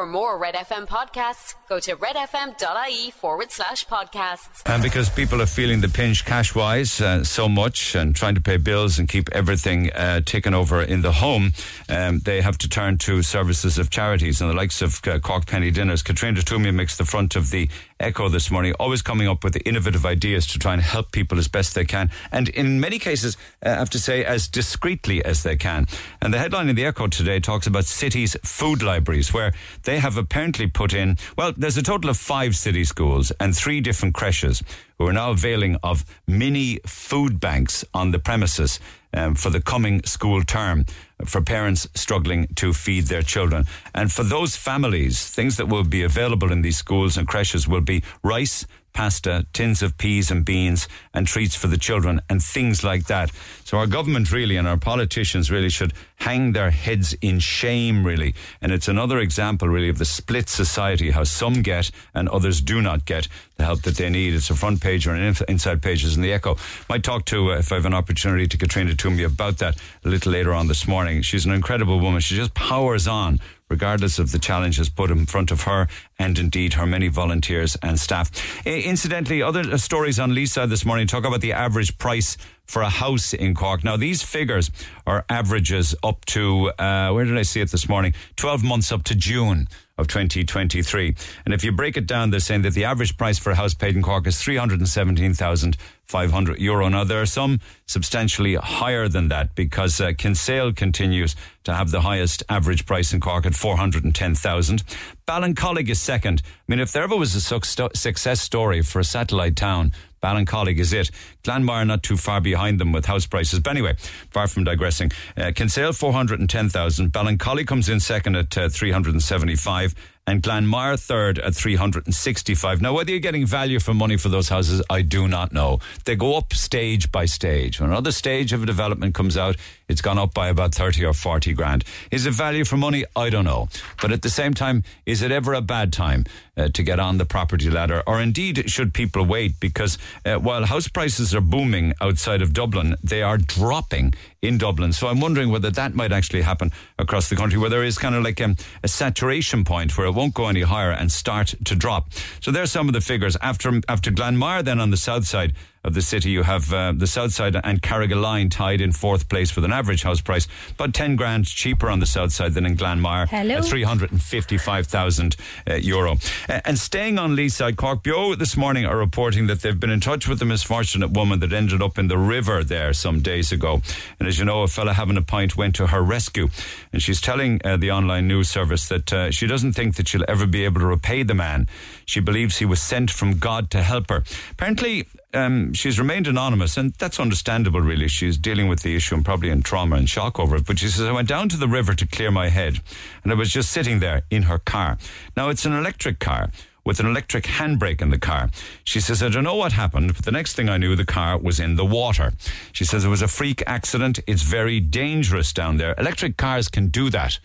For 0.00 0.06
more 0.06 0.38
Red 0.38 0.54
FM 0.54 0.86
podcasts, 0.88 1.56
go 1.68 1.78
to 1.80 1.94
redfm.ie 1.94 3.10
forward 3.10 3.52
slash 3.52 3.86
podcasts. 3.86 4.62
And 4.64 4.82
because 4.82 5.10
people 5.10 5.42
are 5.42 5.46
feeling 5.46 5.82
the 5.82 5.90
pinch 5.90 6.24
cash 6.24 6.54
wise 6.54 7.02
uh, 7.02 7.22
so 7.22 7.50
much 7.50 7.94
and 7.94 8.16
trying 8.16 8.34
to 8.34 8.40
pay 8.40 8.56
bills 8.56 8.98
and 8.98 9.06
keep 9.06 9.28
everything 9.32 9.92
uh, 9.92 10.22
taken 10.22 10.54
over 10.54 10.80
in 10.80 11.02
the 11.02 11.12
home, 11.12 11.52
um, 11.90 12.20
they 12.20 12.40
have 12.40 12.56
to 12.56 12.68
turn 12.68 12.96
to 12.96 13.22
services 13.22 13.76
of 13.76 13.90
charities 13.90 14.40
and 14.40 14.48
the 14.48 14.54
likes 14.54 14.80
of 14.80 15.06
uh, 15.06 15.18
Cork 15.18 15.44
Penny 15.44 15.70
Dinners. 15.70 16.02
Katrina 16.02 16.40
Toomey 16.40 16.70
makes 16.70 16.96
the 16.96 17.04
front 17.04 17.36
of 17.36 17.50
the 17.50 17.68
Echo 18.00 18.28
this 18.28 18.50
morning, 18.50 18.72
always 18.80 19.02
coming 19.02 19.28
up 19.28 19.44
with 19.44 19.56
innovative 19.66 20.06
ideas 20.06 20.46
to 20.48 20.58
try 20.58 20.72
and 20.72 20.82
help 20.82 21.12
people 21.12 21.38
as 21.38 21.48
best 21.48 21.74
they 21.74 21.84
can. 21.84 22.10
And 22.32 22.48
in 22.48 22.80
many 22.80 22.98
cases, 22.98 23.36
uh, 23.64 23.70
I 23.70 23.74
have 23.74 23.90
to 23.90 23.98
say, 23.98 24.24
as 24.24 24.48
discreetly 24.48 25.24
as 25.24 25.42
they 25.42 25.56
can. 25.56 25.86
And 26.22 26.32
the 26.32 26.38
headline 26.38 26.68
in 26.68 26.76
the 26.76 26.86
Echo 26.86 27.06
today 27.06 27.40
talks 27.40 27.66
about 27.66 27.84
cities' 27.84 28.36
food 28.42 28.82
libraries, 28.82 29.32
where 29.32 29.52
they 29.84 29.98
have 29.98 30.16
apparently 30.16 30.66
put 30.66 30.94
in, 30.94 31.18
well, 31.36 31.52
there's 31.56 31.76
a 31.76 31.82
total 31.82 32.10
of 32.10 32.16
five 32.16 32.56
city 32.56 32.84
schools 32.84 33.30
and 33.38 33.54
three 33.54 33.80
different 33.80 34.14
creches 34.14 34.62
who 35.00 35.08
are 35.08 35.14
now 35.14 35.30
availing 35.30 35.76
of 35.82 36.04
mini 36.28 36.78
food 36.86 37.40
banks 37.40 37.82
on 37.94 38.10
the 38.10 38.18
premises 38.18 38.78
um, 39.14 39.34
for 39.34 39.48
the 39.48 39.60
coming 39.60 40.02
school 40.04 40.42
term 40.44 40.84
for 41.24 41.40
parents 41.40 41.88
struggling 41.94 42.46
to 42.54 42.74
feed 42.74 43.04
their 43.06 43.22
children. 43.22 43.64
And 43.94 44.12
for 44.12 44.22
those 44.22 44.56
families, 44.56 45.26
things 45.26 45.56
that 45.56 45.68
will 45.68 45.84
be 45.84 46.02
available 46.02 46.52
in 46.52 46.60
these 46.60 46.76
schools 46.76 47.16
and 47.16 47.26
creches 47.26 47.66
will 47.66 47.80
be 47.80 48.02
rice, 48.22 48.66
pasta, 48.92 49.46
tins 49.52 49.82
of 49.82 49.96
peas 49.98 50.30
and 50.30 50.44
beans, 50.44 50.88
and 51.14 51.26
treats 51.26 51.54
for 51.54 51.66
the 51.66 51.78
children, 51.78 52.20
and 52.28 52.42
things 52.42 52.82
like 52.84 53.06
that. 53.06 53.30
So 53.64 53.78
our 53.78 53.86
government 53.86 54.32
really 54.32 54.56
and 54.56 54.66
our 54.66 54.76
politicians 54.76 55.50
really 55.50 55.70
should 55.70 55.92
hang 56.16 56.52
their 56.52 56.70
heads 56.70 57.14
in 57.22 57.38
shame, 57.38 58.06
really. 58.06 58.34
And 58.60 58.72
it's 58.72 58.88
another 58.88 59.18
example, 59.18 59.68
really, 59.68 59.88
of 59.88 59.98
the 59.98 60.04
split 60.04 60.48
society, 60.48 61.10
how 61.10 61.24
some 61.24 61.62
get 61.62 61.90
and 62.14 62.28
others 62.28 62.60
do 62.60 62.82
not 62.82 63.04
get 63.06 63.28
the 63.56 63.64
help 63.64 63.82
that 63.82 63.96
they 63.96 64.10
need. 64.10 64.34
It's 64.34 64.50
a 64.50 64.54
front 64.54 64.80
page 64.80 65.06
or 65.06 65.14
an 65.14 65.34
inside 65.48 65.82
pages 65.82 66.16
in 66.16 66.22
the 66.22 66.32
Echo. 66.32 66.56
Might 66.88 67.02
talk 67.02 67.24
to, 67.26 67.52
uh, 67.52 67.58
if 67.58 67.72
I 67.72 67.76
have 67.76 67.86
an 67.86 67.94
opportunity, 67.94 68.46
to 68.48 68.58
Katrina 68.58 68.94
Toomey 68.94 69.22
about 69.22 69.58
that 69.58 69.76
a 70.04 70.08
little 70.08 70.32
later 70.32 70.52
on 70.52 70.68
this 70.68 70.86
morning. 70.86 71.22
She's 71.22 71.46
an 71.46 71.52
incredible 71.52 72.00
woman. 72.00 72.20
She 72.20 72.36
just 72.36 72.54
powers 72.54 73.06
on 73.06 73.40
regardless 73.70 74.18
of 74.18 74.32
the 74.32 74.38
challenges 74.38 74.88
put 74.90 75.10
in 75.10 75.24
front 75.24 75.50
of 75.50 75.62
her 75.62 75.86
and 76.18 76.38
indeed 76.38 76.74
her 76.74 76.86
many 76.86 77.08
volunteers 77.08 77.76
and 77.82 77.98
staff. 77.98 78.30
Incidentally, 78.66 79.40
other 79.40 79.60
uh, 79.60 79.76
stories 79.78 80.18
on 80.18 80.34
Lisa 80.34 80.66
this 80.66 80.84
morning 80.84 81.06
talk 81.06 81.24
about 81.24 81.40
the 81.40 81.52
average 81.52 81.96
price 81.96 82.36
for 82.66 82.82
a 82.82 82.88
house 82.88 83.32
in 83.32 83.54
Cork. 83.54 83.82
Now, 83.82 83.96
these 83.96 84.22
figures 84.22 84.70
are 85.06 85.24
averages 85.28 85.94
up 86.02 86.24
to, 86.26 86.70
uh, 86.78 87.10
where 87.12 87.24
did 87.24 87.38
I 87.38 87.42
see 87.42 87.60
it 87.60 87.70
this 87.70 87.88
morning? 87.88 88.12
12 88.36 88.62
months 88.62 88.92
up 88.92 89.04
to 89.04 89.14
June 89.14 89.68
of 90.00 90.08
2023. 90.08 91.14
And 91.44 91.54
if 91.54 91.62
you 91.62 91.70
break 91.72 91.96
it 91.96 92.06
down, 92.06 92.30
they're 92.30 92.40
saying 92.40 92.62
that 92.62 92.74
the 92.74 92.84
average 92.84 93.16
price 93.16 93.38
for 93.38 93.50
a 93.50 93.54
house 93.54 93.74
paid 93.74 93.94
in 93.94 94.02
Cork 94.02 94.26
is 94.26 94.42
317,500 94.42 96.58
euro. 96.58 96.88
Now, 96.88 97.04
there 97.04 97.22
are 97.22 97.26
some 97.26 97.60
substantially 97.86 98.56
higher 98.56 99.06
than 99.08 99.28
that 99.28 99.54
because 99.54 100.00
uh, 100.00 100.12
Kinsale 100.16 100.72
continues 100.72 101.36
to 101.64 101.74
have 101.74 101.90
the 101.90 102.00
highest 102.00 102.42
average 102.48 102.86
price 102.86 103.12
in 103.12 103.20
Cork 103.20 103.44
at 103.46 103.54
410,000. 103.54 104.82
Ballincollig 105.28 105.88
is 105.88 106.00
second. 106.00 106.42
I 106.44 106.48
mean, 106.66 106.80
if 106.80 106.92
there 106.92 107.02
ever 107.02 107.16
was 107.16 107.34
a 107.34 107.40
success 107.40 108.40
story 108.40 108.82
for 108.82 108.98
a 108.98 109.04
satellite 109.04 109.56
town, 109.56 109.92
Ballincollig 110.22 110.78
is 110.78 110.92
it. 110.92 111.10
Glanmire 111.42 111.86
not 111.86 112.02
too 112.02 112.16
far 112.16 112.40
behind 112.40 112.78
them 112.78 112.92
with 112.92 113.06
house 113.06 113.26
prices. 113.26 113.60
But 113.60 113.70
anyway, 113.70 113.96
far 114.30 114.46
from 114.48 114.64
digressing. 114.64 115.10
Uh, 115.36 115.52
Kinsale 115.54 115.92
410,000. 115.92 117.12
Ballincollig 117.12 117.66
comes 117.66 117.88
in 117.88 118.00
second 118.00 118.36
at 118.36 118.56
uh, 118.56 118.68
375 118.68 119.94
and 120.26 120.42
Glanmire 120.42 120.98
third 120.98 121.38
at 121.38 121.54
365. 121.54 122.80
Now, 122.80 122.94
whether 122.94 123.10
you're 123.10 123.20
getting 123.20 123.46
value 123.46 123.80
for 123.80 123.94
money 123.94 124.16
for 124.16 124.28
those 124.28 124.48
houses, 124.48 124.82
I 124.88 125.02
do 125.02 125.26
not 125.26 125.52
know. 125.52 125.80
They 126.04 126.14
go 126.14 126.36
up 126.36 126.52
stage 126.52 127.10
by 127.10 127.24
stage. 127.24 127.80
When 127.80 127.90
another 127.90 128.12
stage 128.12 128.52
of 128.52 128.62
a 128.62 128.66
development 128.66 129.14
comes 129.14 129.36
out, 129.36 129.56
it's 129.90 130.00
gone 130.00 130.18
up 130.18 130.32
by 130.32 130.48
about 130.48 130.72
30 130.72 131.04
or 131.04 131.12
40 131.12 131.52
grand. 131.52 131.84
Is 132.12 132.24
it 132.24 132.30
value 132.32 132.64
for 132.64 132.76
money? 132.76 133.04
I 133.16 133.28
don't 133.28 133.44
know. 133.44 133.68
But 134.00 134.12
at 134.12 134.22
the 134.22 134.30
same 134.30 134.54
time, 134.54 134.84
is 135.04 135.20
it 135.20 135.32
ever 135.32 135.52
a 135.52 135.60
bad 135.60 135.92
time 135.92 136.24
uh, 136.56 136.68
to 136.68 136.82
get 136.84 137.00
on 137.00 137.18
the 137.18 137.24
property 137.24 137.68
ladder? 137.68 138.00
Or 138.06 138.20
indeed, 138.20 138.70
should 138.70 138.94
people 138.94 139.24
wait? 139.24 139.58
Because 139.58 139.98
uh, 140.24 140.36
while 140.36 140.64
house 140.64 140.86
prices 140.86 141.34
are 141.34 141.40
booming 141.40 141.92
outside 142.00 142.40
of 142.40 142.52
Dublin, 142.52 142.94
they 143.02 143.20
are 143.20 143.36
dropping 143.36 144.14
in 144.40 144.58
Dublin. 144.58 144.92
So 144.92 145.08
I'm 145.08 145.20
wondering 145.20 145.50
whether 145.50 145.70
that 145.72 145.92
might 145.94 146.12
actually 146.12 146.42
happen 146.42 146.70
across 146.96 147.28
the 147.28 147.34
country, 147.36 147.58
where 147.58 147.68
there 147.68 147.82
is 147.82 147.98
kind 147.98 148.14
of 148.14 148.22
like 148.22 148.40
um, 148.40 148.54
a 148.84 148.88
saturation 148.88 149.64
point 149.64 149.98
where 149.98 150.06
it 150.06 150.12
won't 150.12 150.34
go 150.34 150.46
any 150.46 150.62
higher 150.62 150.92
and 150.92 151.10
start 151.10 151.52
to 151.64 151.74
drop. 151.74 152.12
So 152.40 152.52
there's 152.52 152.70
some 152.70 152.88
of 152.88 152.94
the 152.94 153.00
figures. 153.00 153.36
After, 153.42 153.80
after 153.88 154.12
Glanmire, 154.12 154.64
then 154.64 154.78
on 154.78 154.90
the 154.90 154.96
south 154.96 155.26
side, 155.26 155.52
of 155.82 155.94
the 155.94 156.02
city. 156.02 156.30
You 156.30 156.42
have 156.42 156.72
uh, 156.72 156.92
the 156.96 157.06
south 157.06 157.32
side 157.32 157.56
and 157.62 157.80
Carrigaline 157.80 158.50
tied 158.50 158.80
in 158.80 158.92
fourth 158.92 159.28
place 159.28 159.54
with 159.56 159.64
an 159.64 159.72
average 159.72 160.02
house 160.02 160.20
price, 160.20 160.46
about 160.70 160.94
10 160.94 161.16
grand 161.16 161.46
cheaper 161.46 161.88
on 161.88 162.00
the 162.00 162.06
south 162.06 162.32
side 162.32 162.54
than 162.54 162.66
in 162.66 162.76
Glanmire. 162.76 163.28
Hello. 163.28 163.56
At 163.56 163.64
355,000 163.64 165.36
uh, 165.68 165.74
euro. 165.74 166.16
Uh, 166.48 166.60
and 166.64 166.78
staying 166.78 167.18
on 167.18 167.34
Leeside, 167.34 167.76
Cork 167.76 168.02
Beo 168.02 168.36
this 168.38 168.56
morning 168.56 168.84
are 168.84 168.96
reporting 168.96 169.46
that 169.46 169.62
they've 169.62 169.78
been 169.78 169.90
in 169.90 170.00
touch 170.00 170.28
with 170.28 170.42
a 170.42 170.44
misfortunate 170.44 171.10
woman 171.10 171.40
that 171.40 171.52
ended 171.52 171.82
up 171.82 171.98
in 171.98 172.08
the 172.08 172.18
river 172.18 172.62
there 172.62 172.92
some 172.92 173.20
days 173.20 173.52
ago. 173.52 173.80
And 174.18 174.28
as 174.28 174.38
you 174.38 174.44
know, 174.44 174.62
a 174.62 174.68
fella 174.68 174.92
having 174.92 175.16
a 175.16 175.22
pint 175.22 175.56
went 175.56 175.74
to 175.76 175.88
her 175.88 176.02
rescue. 176.02 176.48
And 176.92 177.02
she's 177.02 177.20
telling 177.20 177.60
uh, 177.64 177.76
the 177.76 177.90
online 177.90 178.26
news 178.26 178.48
service 178.48 178.88
that 178.88 179.12
uh, 179.12 179.30
she 179.30 179.46
doesn't 179.46 179.74
think 179.74 179.96
that 179.96 180.08
she'll 180.08 180.24
ever 180.26 180.46
be 180.46 180.64
able 180.64 180.80
to 180.80 180.86
repay 180.86 181.22
the 181.22 181.34
man. 181.34 181.68
She 182.04 182.20
believes 182.20 182.58
he 182.58 182.64
was 182.64 182.82
sent 182.82 183.10
from 183.10 183.38
God 183.38 183.70
to 183.70 183.82
help 183.82 184.10
her. 184.10 184.24
Apparently, 184.50 185.06
um, 185.32 185.72
she's 185.72 185.98
remained 185.98 186.26
anonymous, 186.26 186.76
and 186.76 186.92
that's 186.94 187.20
understandable, 187.20 187.80
really. 187.80 188.08
She's 188.08 188.36
dealing 188.36 188.68
with 188.68 188.82
the 188.82 188.96
issue 188.96 189.14
and 189.14 189.24
probably 189.24 189.50
in 189.50 189.62
trauma 189.62 189.96
and 189.96 190.10
shock 190.10 190.40
over 190.40 190.56
it. 190.56 190.66
But 190.66 190.80
she 190.80 190.88
says, 190.88 191.06
I 191.06 191.12
went 191.12 191.28
down 191.28 191.48
to 191.50 191.56
the 191.56 191.68
river 191.68 191.94
to 191.94 192.06
clear 192.06 192.30
my 192.30 192.48
head, 192.48 192.80
and 193.22 193.32
I 193.32 193.36
was 193.36 193.50
just 193.50 193.70
sitting 193.70 194.00
there 194.00 194.22
in 194.30 194.42
her 194.44 194.58
car. 194.58 194.98
Now, 195.36 195.48
it's 195.48 195.64
an 195.64 195.72
electric 195.72 196.18
car 196.18 196.50
with 196.84 197.00
an 197.00 197.06
electric 197.06 197.44
handbrake 197.44 198.00
in 198.02 198.10
the 198.10 198.18
car. 198.18 198.50
She 198.84 199.00
says, 199.00 199.22
I 199.22 199.28
don't 199.28 199.44
know 199.44 199.56
what 199.56 199.72
happened, 199.72 200.14
but 200.14 200.24
the 200.24 200.32
next 200.32 200.54
thing 200.54 200.68
I 200.68 200.78
knew, 200.78 200.96
the 200.96 201.04
car 201.04 201.38
was 201.38 201.60
in 201.60 201.76
the 201.76 201.84
water. 201.84 202.32
She 202.72 202.84
says 202.84 203.04
it 203.04 203.08
was 203.08 203.22
a 203.22 203.28
freak 203.28 203.62
accident. 203.66 204.18
It's 204.26 204.42
very 204.42 204.80
dangerous 204.80 205.52
down 205.52 205.76
there. 205.76 205.94
Electric 205.98 206.36
cars 206.36 206.68
can 206.68 206.88
do 206.88 207.10
that. 207.10 207.38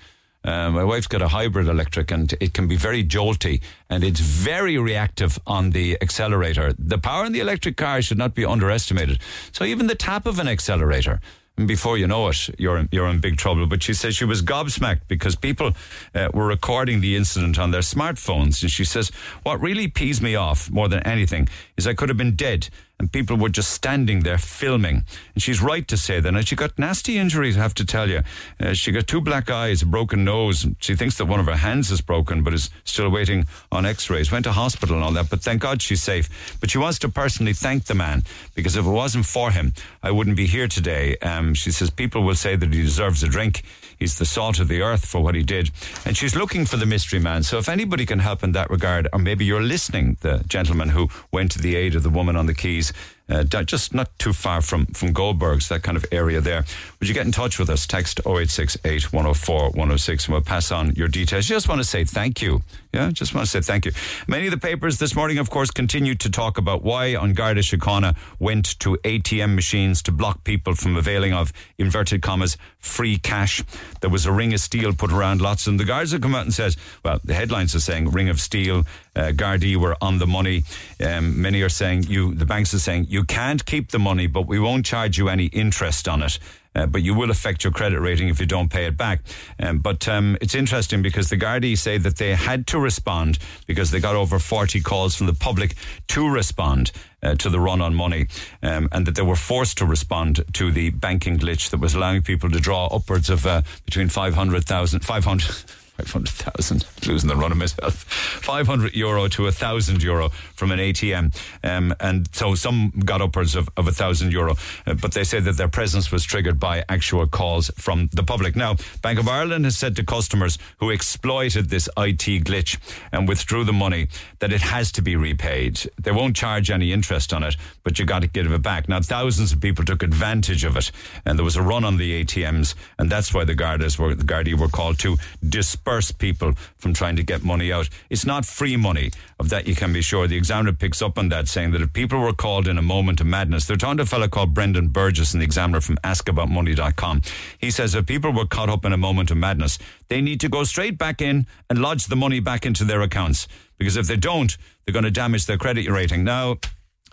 Uh, 0.46 0.70
my 0.70 0.84
wife's 0.84 1.08
got 1.08 1.24
a 1.24 1.30
hybrid 1.30 1.68
electric 1.68 2.12
and 2.12 2.36
it 2.40 2.54
can 2.54 2.68
be 2.68 2.76
very 2.76 3.04
jolty 3.04 3.62
and 3.90 4.04
it's 4.04 4.20
very 4.20 4.78
reactive 4.78 5.40
on 5.48 5.72
the 5.72 5.98
accelerator. 6.02 6.74
The 6.78 7.00
power 7.00 7.26
in 7.26 7.32
the 7.32 7.40
electric 7.40 7.78
car 7.78 8.00
should 8.04 8.20
not 8.20 8.36
be 8.36 8.46
underestimated. 8.46 9.20
So 9.52 9.66
even 9.66 9.88
the 9.88 9.96
tap 9.96 10.28
of 10.28 10.38
an 10.38 10.48
accelerator, 10.48 11.20
and 11.58 11.68
before 11.68 11.98
you 11.98 12.08
know 12.08 12.28
it, 12.28 12.50
you're 12.60 12.86
you're 12.92 13.08
in 13.08 13.20
big 13.20 13.38
trouble. 13.38 13.66
But 13.66 13.82
she 13.82 13.94
says 13.94 14.16
she 14.16 14.26
was 14.26 14.42
gobsmacked 14.42 15.08
because 15.08 15.36
people 15.36 15.72
uh, 16.14 16.30
were 16.34 16.48
recording 16.48 17.02
the 17.02 17.16
incident 17.16 17.58
on 17.58 17.72
their 17.72 17.82
smartphones. 17.82 18.62
And 18.62 18.72
she 18.72 18.84
says, 18.84 19.10
what 19.44 19.62
really 19.62 19.88
pees 19.88 20.22
me 20.22 20.36
off 20.36 20.70
more 20.70 20.90
than 20.90 21.02
anything 21.04 21.48
is 21.78 21.88
I 21.88 21.94
could 21.94 22.10
have 22.10 22.18
been 22.18 22.36
dead 22.36 22.70
and 23.00 23.12
people 23.12 23.38
were 23.38 23.50
just 23.50 23.72
standing 23.72 24.22
there 24.22 24.38
filming. 24.38 25.04
And 25.34 25.44
she's 25.44 25.62
right 25.62 25.88
to 25.88 25.98
say 25.98 26.20
that. 26.20 26.34
And 26.34 26.48
she 26.48 26.56
got 26.56 26.78
nasty 26.80 27.18
injuries, 27.18 27.58
I 27.58 27.62
have 27.62 27.74
to 27.76 27.86
tell 27.86 28.10
you. 28.10 28.22
Uh, 28.60 28.74
she 28.74 28.92
got 28.92 29.08
two 29.08 29.22
black 29.22 29.50
eyes, 29.50 29.82
a 29.82 29.86
broken 29.86 30.24
nose. 30.24 30.66
She 30.80 30.96
thinks 30.96 31.18
that 31.18 31.26
one 31.26 31.40
of 31.40 31.46
her 31.48 31.58
hands 31.58 31.92
is 31.92 32.02
broken, 32.02 32.44
but 32.44 32.54
is 32.54 32.70
still 32.84 33.10
waiting 33.10 33.48
on 33.72 33.86
x 33.86 34.10
rays. 34.10 34.32
Went 34.32 34.46
to 34.46 34.52
hospital 34.52 34.96
and 34.96 35.04
all 35.04 35.12
that, 35.12 35.30
but 35.30 35.42
thank 35.42 35.62
God 35.62 35.82
she's 35.82 36.02
safe. 36.02 36.58
But 36.60 36.72
she 36.72 36.78
wants 36.78 37.00
to 37.00 37.10
personally 37.10 37.54
thank 37.54 37.86
the 37.86 37.96
man 37.96 38.24
because 38.54 38.76
if 38.76 38.86
it 38.86 38.90
wasn't 38.90 39.26
for 39.26 39.52
him, 39.52 39.74
I 40.02 40.12
wouldn't 40.12 40.38
be 40.38 40.48
here 40.48 40.68
today. 40.68 41.18
Um, 41.18 41.54
she 41.54 41.72
says 41.72 41.90
people 41.90 42.24
will 42.24 42.36
say 42.36 42.56
that 42.56 42.74
he 42.74 42.82
deserves 42.82 43.24
a 43.24 43.28
drink. 43.28 43.64
He's 43.98 44.18
the 44.18 44.26
salt 44.26 44.60
of 44.60 44.68
the 44.68 44.82
earth 44.82 45.06
for 45.06 45.22
what 45.22 45.36
he 45.36 45.44
did. 45.44 45.72
And 46.06 46.16
she's 46.18 46.36
looking 46.36 46.66
for 46.66 46.78
the 46.78 46.86
mystery 46.86 47.20
man. 47.20 47.44
So 47.44 47.58
if 47.58 47.70
anybody 47.70 48.06
can 48.06 48.20
help 48.20 48.44
in 48.44 48.52
that 48.54 48.70
regard, 48.70 49.08
or 49.14 49.20
maybe 49.20 49.46
you're 49.46 49.62
listening, 49.62 50.18
the 50.22 50.44
gentleman 50.48 50.90
who 50.90 51.10
went 51.32 51.52
to 51.52 51.60
the 51.60 51.76
aid 51.76 51.96
of 51.96 52.04
the 52.04 52.10
woman 52.10 52.36
on 52.36 52.46
the 52.46 52.54
quays, 52.54 52.94
uh, 53.30 53.44
just 53.44 53.94
not 53.94 54.18
too 54.20 54.34
far 54.34 54.62
from, 54.62 54.86
from 54.88 55.12
Goldberg's, 55.12 55.70
that 55.70 55.84
kind 55.84 55.98
of 55.98 56.06
area 56.12 56.42
there. 56.42 56.66
Would 57.00 57.08
you 57.08 57.14
get 57.14 57.26
in 57.26 57.32
touch 57.32 57.58
with 57.58 57.70
us? 57.70 57.88
Text 57.88 58.20
0868 58.20 59.12
104 59.12 59.70
106 59.72 60.26
and 60.26 60.34
we'll 60.34 60.42
pass 60.42 60.72
on 60.72 60.94
your 60.96 61.08
details. 61.08 61.46
Just 61.46 61.68
want 61.68 61.80
to 61.80 61.86
say 61.86 62.04
thank 62.04 62.42
you. 62.42 62.62
Yeah, 62.94 63.12
just 63.12 63.34
want 63.34 63.46
to 63.46 63.52
say 63.52 63.62
thank 63.62 63.86
you. 63.86 63.92
Many 64.28 64.48
of 64.48 64.52
the 64.52 64.58
papers 64.58 65.00
this 65.00 65.16
morning, 65.16 65.38
of 65.38 65.50
course, 65.50 65.70
continued 65.70 66.22
to 66.22 66.30
talk 66.30 66.58
about 66.58 66.82
why 66.82 67.08
An 67.08 67.34
Garda 67.34 67.62
Síochána 67.62 68.16
went 68.40 68.80
to 68.80 68.96
ATM 69.04 69.56
machines 69.56 70.02
to 70.04 70.12
block 70.12 70.44
people 70.44 70.76
from 70.76 70.96
availing 70.96 71.34
of, 71.34 71.52
inverted 71.78 72.22
commas, 72.22 72.58
free 72.80 73.18
cash. 73.18 73.64
There 74.00 74.10
was 74.10 74.26
a 74.26 74.32
ring 74.32 74.54
of 74.54 74.62
steel 74.62 74.94
put 74.94 75.12
around 75.12 75.42
lots, 75.42 75.68
and 75.68 75.78
the 75.78 75.84
guards 75.84 76.14
have 76.14 76.22
come 76.22 76.36
out 76.36 76.44
and 76.44 76.54
says, 76.54 76.78
well, 77.04 77.20
the 77.24 77.34
headlines 77.34 77.76
are 77.76 77.82
saying 77.82 78.12
ring 78.12 78.30
of 78.30 78.40
steel, 78.40 78.86
uh, 79.16 79.32
Gardaí 79.32 79.76
were 79.76 79.96
on 80.02 80.20
the 80.20 80.28
money. 80.28 80.64
Um, 81.04 81.42
many 81.42 81.62
are 81.62 81.70
saying 81.70 82.04
you, 82.04 82.34
the 82.34 82.46
banks 82.46 82.74
are 82.74 82.80
saying 82.80 83.08
you 83.10 83.24
can't 83.24 83.66
keep 83.66 83.92
the 83.92 84.00
money, 84.00 84.28
but 84.28 84.48
we 84.48 84.60
won't 84.60 84.86
charge 84.86 85.18
you 85.18 85.30
any 85.30 85.46
interest 85.46 86.08
on 86.08 86.22
it. 86.22 86.40
Uh, 86.76 86.86
but 86.86 87.02
you 87.02 87.14
will 87.14 87.32
affect 87.32 87.64
your 87.64 87.72
credit 87.72 88.02
rating 88.02 88.28
if 88.28 88.38
you 88.38 88.46
don't 88.46 88.70
pay 88.70 88.86
it 88.86 88.98
back. 88.98 89.22
Um, 89.62 89.80
but 89.80 90.10
um, 90.10 90.38
it's 90.42 90.54
interesting 90.54 91.02
because 91.02 91.30
the 91.30 91.38
Gardaí 91.38 91.78
say 91.78 91.98
that 91.98 92.18
they 92.18 92.36
had 92.36 92.68
to 92.68 92.80
respond 92.80 93.40
because 93.66 93.92
they 93.92 94.02
got 94.02 94.16
over 94.16 94.40
40 94.40 94.82
calls 94.82 95.16
from 95.16 95.28
the 95.28 95.34
public 95.34 95.76
to 96.10 96.30
respond. 96.30 96.92
Uh, 97.24 97.34
to 97.34 97.50
the 97.50 97.60
run 97.60 97.82
on 97.82 97.96
money, 97.96 98.28
um, 98.62 98.88
and 98.92 99.08
that 99.08 99.16
they 99.16 99.22
were 99.24 99.36
forced 99.36 99.80
to 99.80 99.86
respond 99.86 100.44
to 100.54 100.72
the 100.72 100.92
banking 100.92 101.40
glitch 101.40 101.72
that 101.72 101.80
was 101.80 101.96
allowing 101.96 102.22
people 102.22 102.52
to 102.52 102.60
draw 102.60 102.86
upwards 102.86 103.32
of 103.32 103.48
uh, 103.48 103.64
between 103.84 104.10
500,000, 104.10 105.00
500, 105.00 105.64
500,000, 105.98 106.86
losing 107.08 107.30
the 107.30 107.36
run 107.36 107.52
of 107.52 107.58
myself, 107.58 108.04
500 108.04 108.96
euro 108.96 109.28
to 109.30 109.44
1,000 109.44 110.04
euro 110.04 110.30
from 110.30 110.72
an 110.72 110.80
ATM. 110.80 111.36
Um, 111.64 111.96
and 112.00 112.28
so 112.36 112.56
some 112.56 112.92
got 113.06 113.22
upwards 113.22 113.56
of, 113.56 113.70
of 113.78 113.86
1,000 113.86 114.32
euro, 114.32 114.56
uh, 114.86 114.94
but 114.96 115.14
they 115.14 115.24
say 115.24 115.40
that 115.40 115.58
their 115.58 115.70
presence 115.70 116.12
was 116.12 116.26
triggered 116.26 116.60
by 116.60 116.84
actual 116.90 117.28
calls 117.28 117.72
from 117.78 118.10
the 118.12 118.24
public. 118.24 118.56
Now, 118.56 118.76
Bank 119.02 119.20
of 119.20 119.30
Ireland 119.30 119.64
has 119.66 119.78
said 119.78 119.96
to 119.96 120.04
customers 120.04 120.58
who 120.80 120.90
exploited 120.90 121.70
this 121.70 121.88
IT 121.98 122.44
glitch 122.44 122.78
and 123.14 123.28
withdrew 123.28 123.64
the 123.64 123.74
money 123.74 124.10
that 124.40 124.52
it 124.52 124.62
has 124.62 124.92
to 124.94 125.02
be 125.02 125.16
repaid. 125.16 125.90
They 126.02 126.12
won't 126.12 126.36
charge 126.36 126.70
any 126.70 126.92
interest 126.92 127.34
on 127.34 127.44
it, 127.44 127.56
but 127.84 128.00
you 128.00 128.06
got 128.06 128.22
to 128.22 128.28
give 128.28 128.52
it 128.52 128.62
back. 128.62 128.90
Now, 128.90 129.00
thousands 129.00 129.54
of 129.54 129.62
people 129.62 129.86
took 129.86 130.04
advantage 130.04 130.66
of 130.66 130.76
it, 130.76 130.92
and 131.26 131.40
there 131.40 131.46
was 131.46 131.56
a 131.56 131.62
run 131.62 131.86
on 131.86 131.98
the 131.98 132.24
ATMs, 132.24 132.76
and 133.00 133.10
that's 133.10 133.34
why 133.34 133.46
the 133.46 133.56
Gardas 133.56 133.98
were, 133.98 134.14
the 134.14 134.24
Gardaí 134.24 134.60
were 134.60 134.68
called 134.68 135.00
to 135.00 135.18
disperse 135.48 135.85
disperse 135.86 136.12
people 136.12 136.54
from 136.78 136.94
trying 136.94 137.16
to 137.16 137.24
get 137.24 137.44
money 137.44 137.72
out. 137.72 137.90
It's 138.10 138.26
not 138.26 138.46
free 138.46 138.76
money, 138.76 139.12
of 139.40 139.50
that 139.50 139.68
you 139.68 139.76
can 139.76 139.94
be 139.94 140.02
sure. 140.02 140.28
The 140.28 140.36
Examiner 140.36 140.74
picks 140.74 141.02
up 141.02 141.18
on 141.18 141.30
that, 141.30 141.48
saying 141.48 141.72
that 141.72 141.82
if 141.82 141.94
people 141.94 142.20
were 142.20 142.34
called 142.34 142.68
in 142.68 142.78
a 142.78 142.82
moment 142.82 143.22
of 143.22 143.28
madness, 143.28 143.66
they're 143.66 143.78
talking 143.78 143.98
to 143.98 144.04
a 144.04 144.06
fellow 144.06 144.28
called 144.28 144.54
Brendan 144.54 144.88
Burgess 144.88 145.34
in 145.34 145.40
the 145.40 145.46
Examiner 145.46 145.82
from 145.82 145.98
askaboutmoney.com. 145.98 147.22
He 147.60 147.70
says 147.70 147.94
if 147.94 148.06
people 148.08 148.34
were 148.34 148.48
caught 148.48 148.70
up 148.70 148.84
in 148.84 148.94
a 148.94 148.98
moment 148.98 149.30
of 149.30 149.38
madness, 149.38 149.78
they 150.10 150.22
need 150.22 150.40
to 150.42 150.50
go 150.50 150.64
straight 150.64 150.98
back 150.98 151.22
in 151.22 151.46
and 151.70 151.82
lodge 151.82 152.08
the 152.08 152.16
money 152.16 152.40
back 152.40 152.66
into 152.66 152.84
their 152.84 153.02
accounts. 153.02 153.48
Because 153.78 153.98
if 153.98 154.08
they 154.08 154.18
don't, 154.18 154.58
they're 154.86 154.94
going 154.94 155.06
to 155.06 155.12
damage 155.12 155.46
their 155.46 155.58
credit 155.58 155.88
rating. 155.90 156.24
Now, 156.24 156.58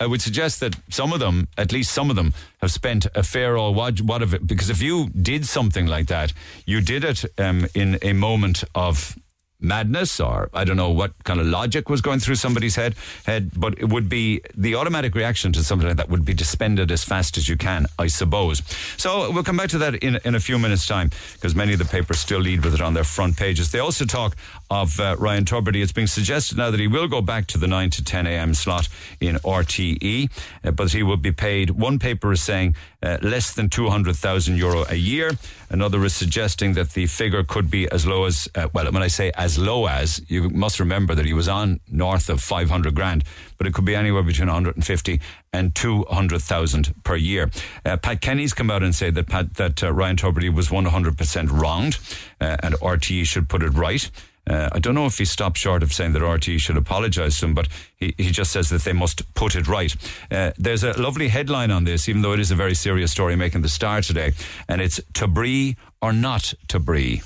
I 0.01 0.07
would 0.07 0.23
suggest 0.23 0.61
that 0.61 0.77
some 0.89 1.13
of 1.13 1.21
them, 1.21 1.49
at 1.57 1.73
least 1.73 1.93
some 1.93 2.11
of 2.11 2.17
them, 2.17 2.35
have 2.61 2.73
spent 2.73 3.07
a 3.15 3.23
fair 3.23 3.57
old 3.57 3.77
what, 3.77 4.01
what 4.01 4.23
of 4.23 4.35
it. 4.35 4.47
Because 4.47 4.71
if 4.71 4.83
you 4.83 5.11
did 5.11 5.47
something 5.47 5.87
like 5.87 6.07
that, 6.07 6.33
you 6.67 6.81
did 6.81 7.05
it 7.05 7.25
um, 7.39 7.67
in 7.75 7.99
a 8.03 8.13
moment 8.13 8.65
of 8.75 9.17
madness 9.63 10.19
or 10.21 10.51
I 10.53 10.65
don't 10.65 10.77
know 10.77 10.91
what 10.91 11.13
kind 11.25 11.41
of 11.41 11.47
logic 11.47 11.89
was 11.89 12.01
going 12.01 12.19
through 12.19 12.35
somebody's 12.35 12.75
head 12.75 12.97
head 13.25 13.53
but 13.57 13.79
it 13.79 13.89
would 13.89 14.09
be 14.09 14.43
the 14.57 14.75
automatic 14.75 15.15
reaction 15.15 15.53
to 15.53 15.63
something 15.63 15.87
like 15.87 15.99
that 15.99 16.09
would 16.09 16.25
be 16.25 16.35
to 16.35 16.45
spend 16.45 16.81
it 16.81 16.91
as 16.91 17.05
fast 17.05 17.37
as 17.39 17.49
you 17.49 17.57
can 17.57 17.87
I 17.99 18.09
suppose 18.09 18.63
so 18.97 19.31
we'll 19.31 19.45
come 19.45 19.57
back 19.57 19.71
to 19.71 19.79
that 19.79 19.95
in, 19.97 20.19
in 20.25 20.35
a 20.35 20.41
few 20.41 20.59
minutes 20.59 20.87
time 20.87 21.11
because 21.35 21.55
many 21.55 21.73
of 21.73 21.79
the 21.79 21.85
papers 21.85 22.19
still 22.19 22.41
lead 22.41 22.65
with 22.65 22.75
it 22.75 22.81
on 22.81 22.95
their 22.95 23.05
front 23.05 23.37
pages 23.37 23.71
they 23.71 23.79
also 23.79 24.05
talk 24.05 24.37
of 24.73 24.99
uh, 24.99 25.17
Ryan 25.19 25.45
Tubridy 25.45 25.83
it's 25.83 25.93
being 25.93 26.07
suggested 26.07 26.57
now 26.57 26.71
that 26.71 26.81
he 26.81 26.89
will 26.89 27.07
go 27.07 27.21
back 27.21 27.47
to 27.49 27.59
the 27.59 27.67
9 27.67 27.91
to 27.91 28.03
10 28.03 28.27
a.m. 28.27 28.55
slot 28.55 28.89
in 29.21 29.37
RTE 29.37 30.31
uh, 30.65 30.71
but 30.71 30.91
he 30.93 31.03
will 31.03 31.19
be 31.19 31.31
paid 31.31 31.71
one 31.71 31.99
paper 31.99 32.33
is 32.33 32.43
saying 32.43 32.75
uh, 33.03 33.19
less 33.21 33.53
than 33.53 33.69
200,000 33.69 34.57
euro 34.57 34.87
a 34.89 34.95
year 34.95 35.33
another 35.69 36.03
is 36.07 36.15
suggesting 36.15 36.73
that 36.73 36.91
the 36.91 37.07
figure 37.07 37.45
could 37.45 37.71
be 37.71 37.87
as 37.91 38.07
low 38.07 38.25
as 38.25 38.49
uh, 38.55 38.69
well 38.73 38.91
when 38.91 39.03
I 39.03 39.09
say 39.09 39.31
as 39.35 39.59
low 39.59 39.87
as 39.87 40.23
you 40.29 40.49
must 40.49 40.81
remember 40.81 41.15
that 41.15 41.27
he 41.27 41.35
was 41.35 41.49
on 41.49 41.81
north 41.91 42.31
of 42.31 42.41
500 42.41 42.95
grand, 42.95 43.25
but 43.59 43.67
it 43.67 43.75
could 43.75 43.85
be 43.85 43.95
anywhere 43.95 44.23
between 44.23 44.49
150 44.49 45.21
and 45.53 45.75
200,000 45.75 46.95
per 47.05 47.17
year. 47.17 47.51
Uh, 47.85 47.97
Pat 47.97 48.21
Kenny's 48.21 48.55
come 48.55 48.71
out 48.71 48.83
and 48.83 48.95
said 48.95 49.15
that 49.15 49.29
Pat, 49.29 49.55
that 49.55 49.83
uh, 49.83 49.93
Ryan 49.93 50.17
Tubridy 50.17 50.53
was 50.53 50.69
100% 50.69 51.51
wronged, 51.51 51.99
and 52.41 52.75
RTE 52.75 53.27
should 53.27 53.49
put 53.49 53.63
it 53.63 53.71
right. 53.71 54.11
Uh, 54.49 54.69
I 54.73 54.79
don't 54.81 54.95
know 54.95 55.07
if 55.07 55.19
he 55.19 55.25
stopped 55.25 55.59
short 55.59 55.83
of 55.83 55.93
saying 55.93 56.13
that 56.13 56.23
RTE 56.23 56.61
should 56.61 56.77
apologise 56.77 57.39
to 57.41 57.47
him, 57.47 57.55
but 57.55 57.69
he, 57.97 58.15
he 58.19 58.31
just 58.31 58.51
says 58.51 58.71
that 58.71 58.83
they 58.83 58.93
must 58.93 59.33
put 59.35 59.55
it 59.55 59.69
right. 59.69 59.95
Uh, 60.31 60.53
there's 60.59 60.83
a 60.83 61.01
lovely 61.01 61.29
headline 61.29 61.71
on 61.71 61.85
this, 61.85 62.09
even 62.09 62.23
though 62.23 62.33
it 62.33 62.41
is 62.41 62.51
a 62.51 62.57
very 62.57 62.75
serious 62.75 63.13
story 63.13 63.37
making 63.37 63.63
the 63.63 63.69
star 63.69 64.01
today, 64.01 64.33
and 64.69 64.81
it's 64.81 64.99
Tubridy 65.13 65.77
or 66.01 66.13
not 66.13 66.55
Tubridy. 66.67 67.23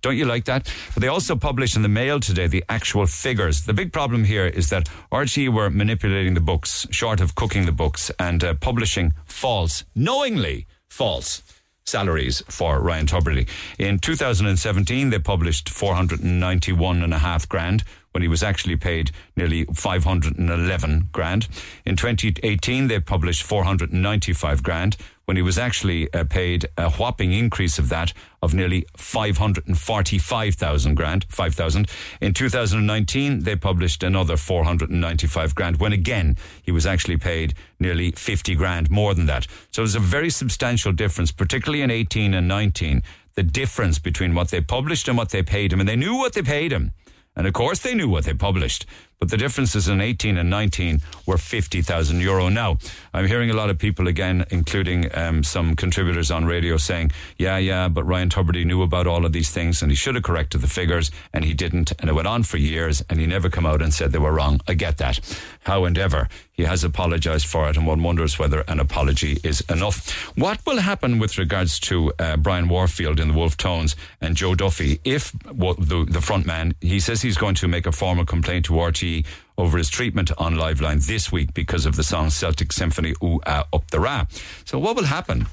Don't 0.00 0.16
you 0.16 0.26
like 0.26 0.44
that? 0.44 0.72
But 0.94 1.00
they 1.00 1.08
also 1.08 1.34
published 1.34 1.74
in 1.74 1.82
the 1.82 1.88
mail 1.88 2.20
today 2.20 2.46
the 2.46 2.64
actual 2.68 3.06
figures. 3.06 3.64
The 3.64 3.74
big 3.74 3.92
problem 3.92 4.24
here 4.24 4.46
is 4.46 4.70
that 4.70 4.88
RTE 5.10 5.52
were 5.52 5.70
manipulating 5.70 6.34
the 6.34 6.40
books, 6.40 6.86
short 6.90 7.20
of 7.20 7.34
cooking 7.34 7.66
the 7.66 7.72
books, 7.72 8.10
and 8.18 8.44
uh, 8.44 8.54
publishing 8.54 9.14
false, 9.24 9.84
knowingly 9.96 10.66
false 10.88 11.42
salaries 11.88 12.42
for 12.48 12.80
Ryan 12.80 13.06
Tubridy. 13.06 13.48
In 13.78 13.98
2017, 13.98 15.10
they 15.10 15.18
published 15.18 15.68
491 15.70 17.02
and 17.02 17.14
a 17.14 17.18
half 17.18 17.48
grand 17.48 17.82
when 18.18 18.24
he 18.24 18.28
was 18.28 18.42
actually 18.42 18.74
paid 18.74 19.12
nearly 19.36 19.64
511 19.66 21.08
grand. 21.12 21.46
In 21.86 21.94
2018, 21.94 22.88
they 22.88 22.98
published 22.98 23.44
495 23.44 24.60
grand 24.60 24.96
when 25.26 25.36
he 25.36 25.42
was 25.42 25.56
actually 25.56 26.12
uh, 26.12 26.24
paid 26.24 26.66
a 26.76 26.90
whopping 26.90 27.32
increase 27.32 27.78
of 27.78 27.90
that 27.90 28.12
of 28.42 28.54
nearly 28.54 28.84
545,000 28.96 30.94
grand, 30.96 31.26
5,000. 31.28 31.88
In 32.20 32.34
2019, 32.34 33.44
they 33.44 33.54
published 33.54 34.02
another 34.02 34.36
495 34.36 35.54
grand 35.54 35.78
when 35.78 35.92
again 35.92 36.36
he 36.60 36.72
was 36.72 36.86
actually 36.86 37.18
paid 37.18 37.54
nearly 37.78 38.10
50 38.10 38.56
grand 38.56 38.90
more 38.90 39.14
than 39.14 39.26
that. 39.26 39.46
So 39.70 39.82
there's 39.82 39.94
a 39.94 40.00
very 40.00 40.30
substantial 40.30 40.90
difference, 40.90 41.30
particularly 41.30 41.82
in 41.82 41.92
18 41.92 42.34
and 42.34 42.48
19, 42.48 43.04
the 43.36 43.44
difference 43.44 44.00
between 44.00 44.34
what 44.34 44.48
they 44.48 44.60
published 44.60 45.06
and 45.06 45.16
what 45.16 45.28
they 45.28 45.44
paid 45.44 45.72
him. 45.72 45.78
And 45.78 45.88
they 45.88 45.94
knew 45.94 46.16
what 46.16 46.32
they 46.32 46.42
paid 46.42 46.72
him. 46.72 46.94
And 47.38 47.46
of 47.46 47.52
course 47.52 47.78
they 47.78 47.94
knew 47.94 48.08
what 48.08 48.24
they 48.24 48.34
published. 48.34 48.84
But 49.18 49.30
the 49.30 49.36
differences 49.36 49.88
in 49.88 50.00
18 50.00 50.38
and 50.38 50.48
19 50.48 51.00
were 51.26 51.38
50,000 51.38 52.20
euro. 52.20 52.48
Now, 52.48 52.78
I'm 53.12 53.26
hearing 53.26 53.50
a 53.50 53.54
lot 53.54 53.68
of 53.68 53.78
people 53.78 54.06
again, 54.06 54.44
including 54.50 55.10
um, 55.16 55.42
some 55.42 55.74
contributors 55.74 56.30
on 56.30 56.44
radio 56.44 56.76
saying, 56.76 57.10
yeah, 57.36 57.58
yeah, 57.58 57.88
but 57.88 58.04
Ryan 58.04 58.28
Tubridy 58.28 58.64
knew 58.64 58.82
about 58.82 59.08
all 59.08 59.26
of 59.26 59.32
these 59.32 59.50
things 59.50 59.82
and 59.82 59.90
he 59.90 59.96
should 59.96 60.14
have 60.14 60.22
corrected 60.22 60.60
the 60.60 60.68
figures 60.68 61.10
and 61.32 61.44
he 61.44 61.52
didn't. 61.52 61.92
And 61.98 62.08
it 62.08 62.12
went 62.12 62.28
on 62.28 62.44
for 62.44 62.58
years 62.58 63.02
and 63.10 63.18
he 63.18 63.26
never 63.26 63.50
come 63.50 63.66
out 63.66 63.82
and 63.82 63.92
said 63.92 64.12
they 64.12 64.18
were 64.18 64.32
wrong. 64.32 64.60
I 64.68 64.74
get 64.74 64.98
that. 64.98 65.18
How 65.64 65.84
and 65.84 65.98
ever, 65.98 66.28
he 66.52 66.62
has 66.62 66.84
apologized 66.84 67.46
for 67.46 67.68
it 67.68 67.76
and 67.76 67.86
one 67.86 68.02
wonders 68.02 68.38
whether 68.38 68.60
an 68.68 68.78
apology 68.78 69.40
is 69.42 69.60
enough. 69.62 70.28
What 70.36 70.64
will 70.64 70.78
happen 70.78 71.18
with 71.18 71.38
regards 71.38 71.80
to 71.80 72.12
uh, 72.20 72.36
Brian 72.36 72.68
Warfield 72.68 73.18
in 73.18 73.28
the 73.28 73.34
Wolf 73.34 73.56
Tones 73.56 73.96
and 74.20 74.36
Joe 74.36 74.54
Duffy 74.54 75.00
if 75.04 75.34
well, 75.52 75.74
the, 75.74 76.06
the 76.08 76.20
front 76.20 76.46
man, 76.46 76.74
he 76.80 77.00
says 77.00 77.20
he's 77.22 77.36
going 77.36 77.56
to 77.56 77.68
make 77.68 77.86
a 77.86 77.92
formal 77.92 78.24
complaint 78.24 78.66
to 78.66 78.80
RT 78.80 79.07
over 79.56 79.78
his 79.78 79.90
treatment 79.90 80.30
on 80.38 80.54
Liveline 80.54 81.06
this 81.06 81.32
week 81.32 81.54
because 81.54 81.86
of 81.86 81.96
the 81.96 82.04
song 82.04 82.30
Celtic 82.30 82.72
Symphony 82.72 83.14
Ooh 83.22 83.40
Ah 83.46 83.66
Up 83.72 83.90
the 83.90 84.00
Ra. 84.00 84.26
So 84.64 84.78
what 84.78 84.96
will 84.96 85.04
happen 85.04 85.46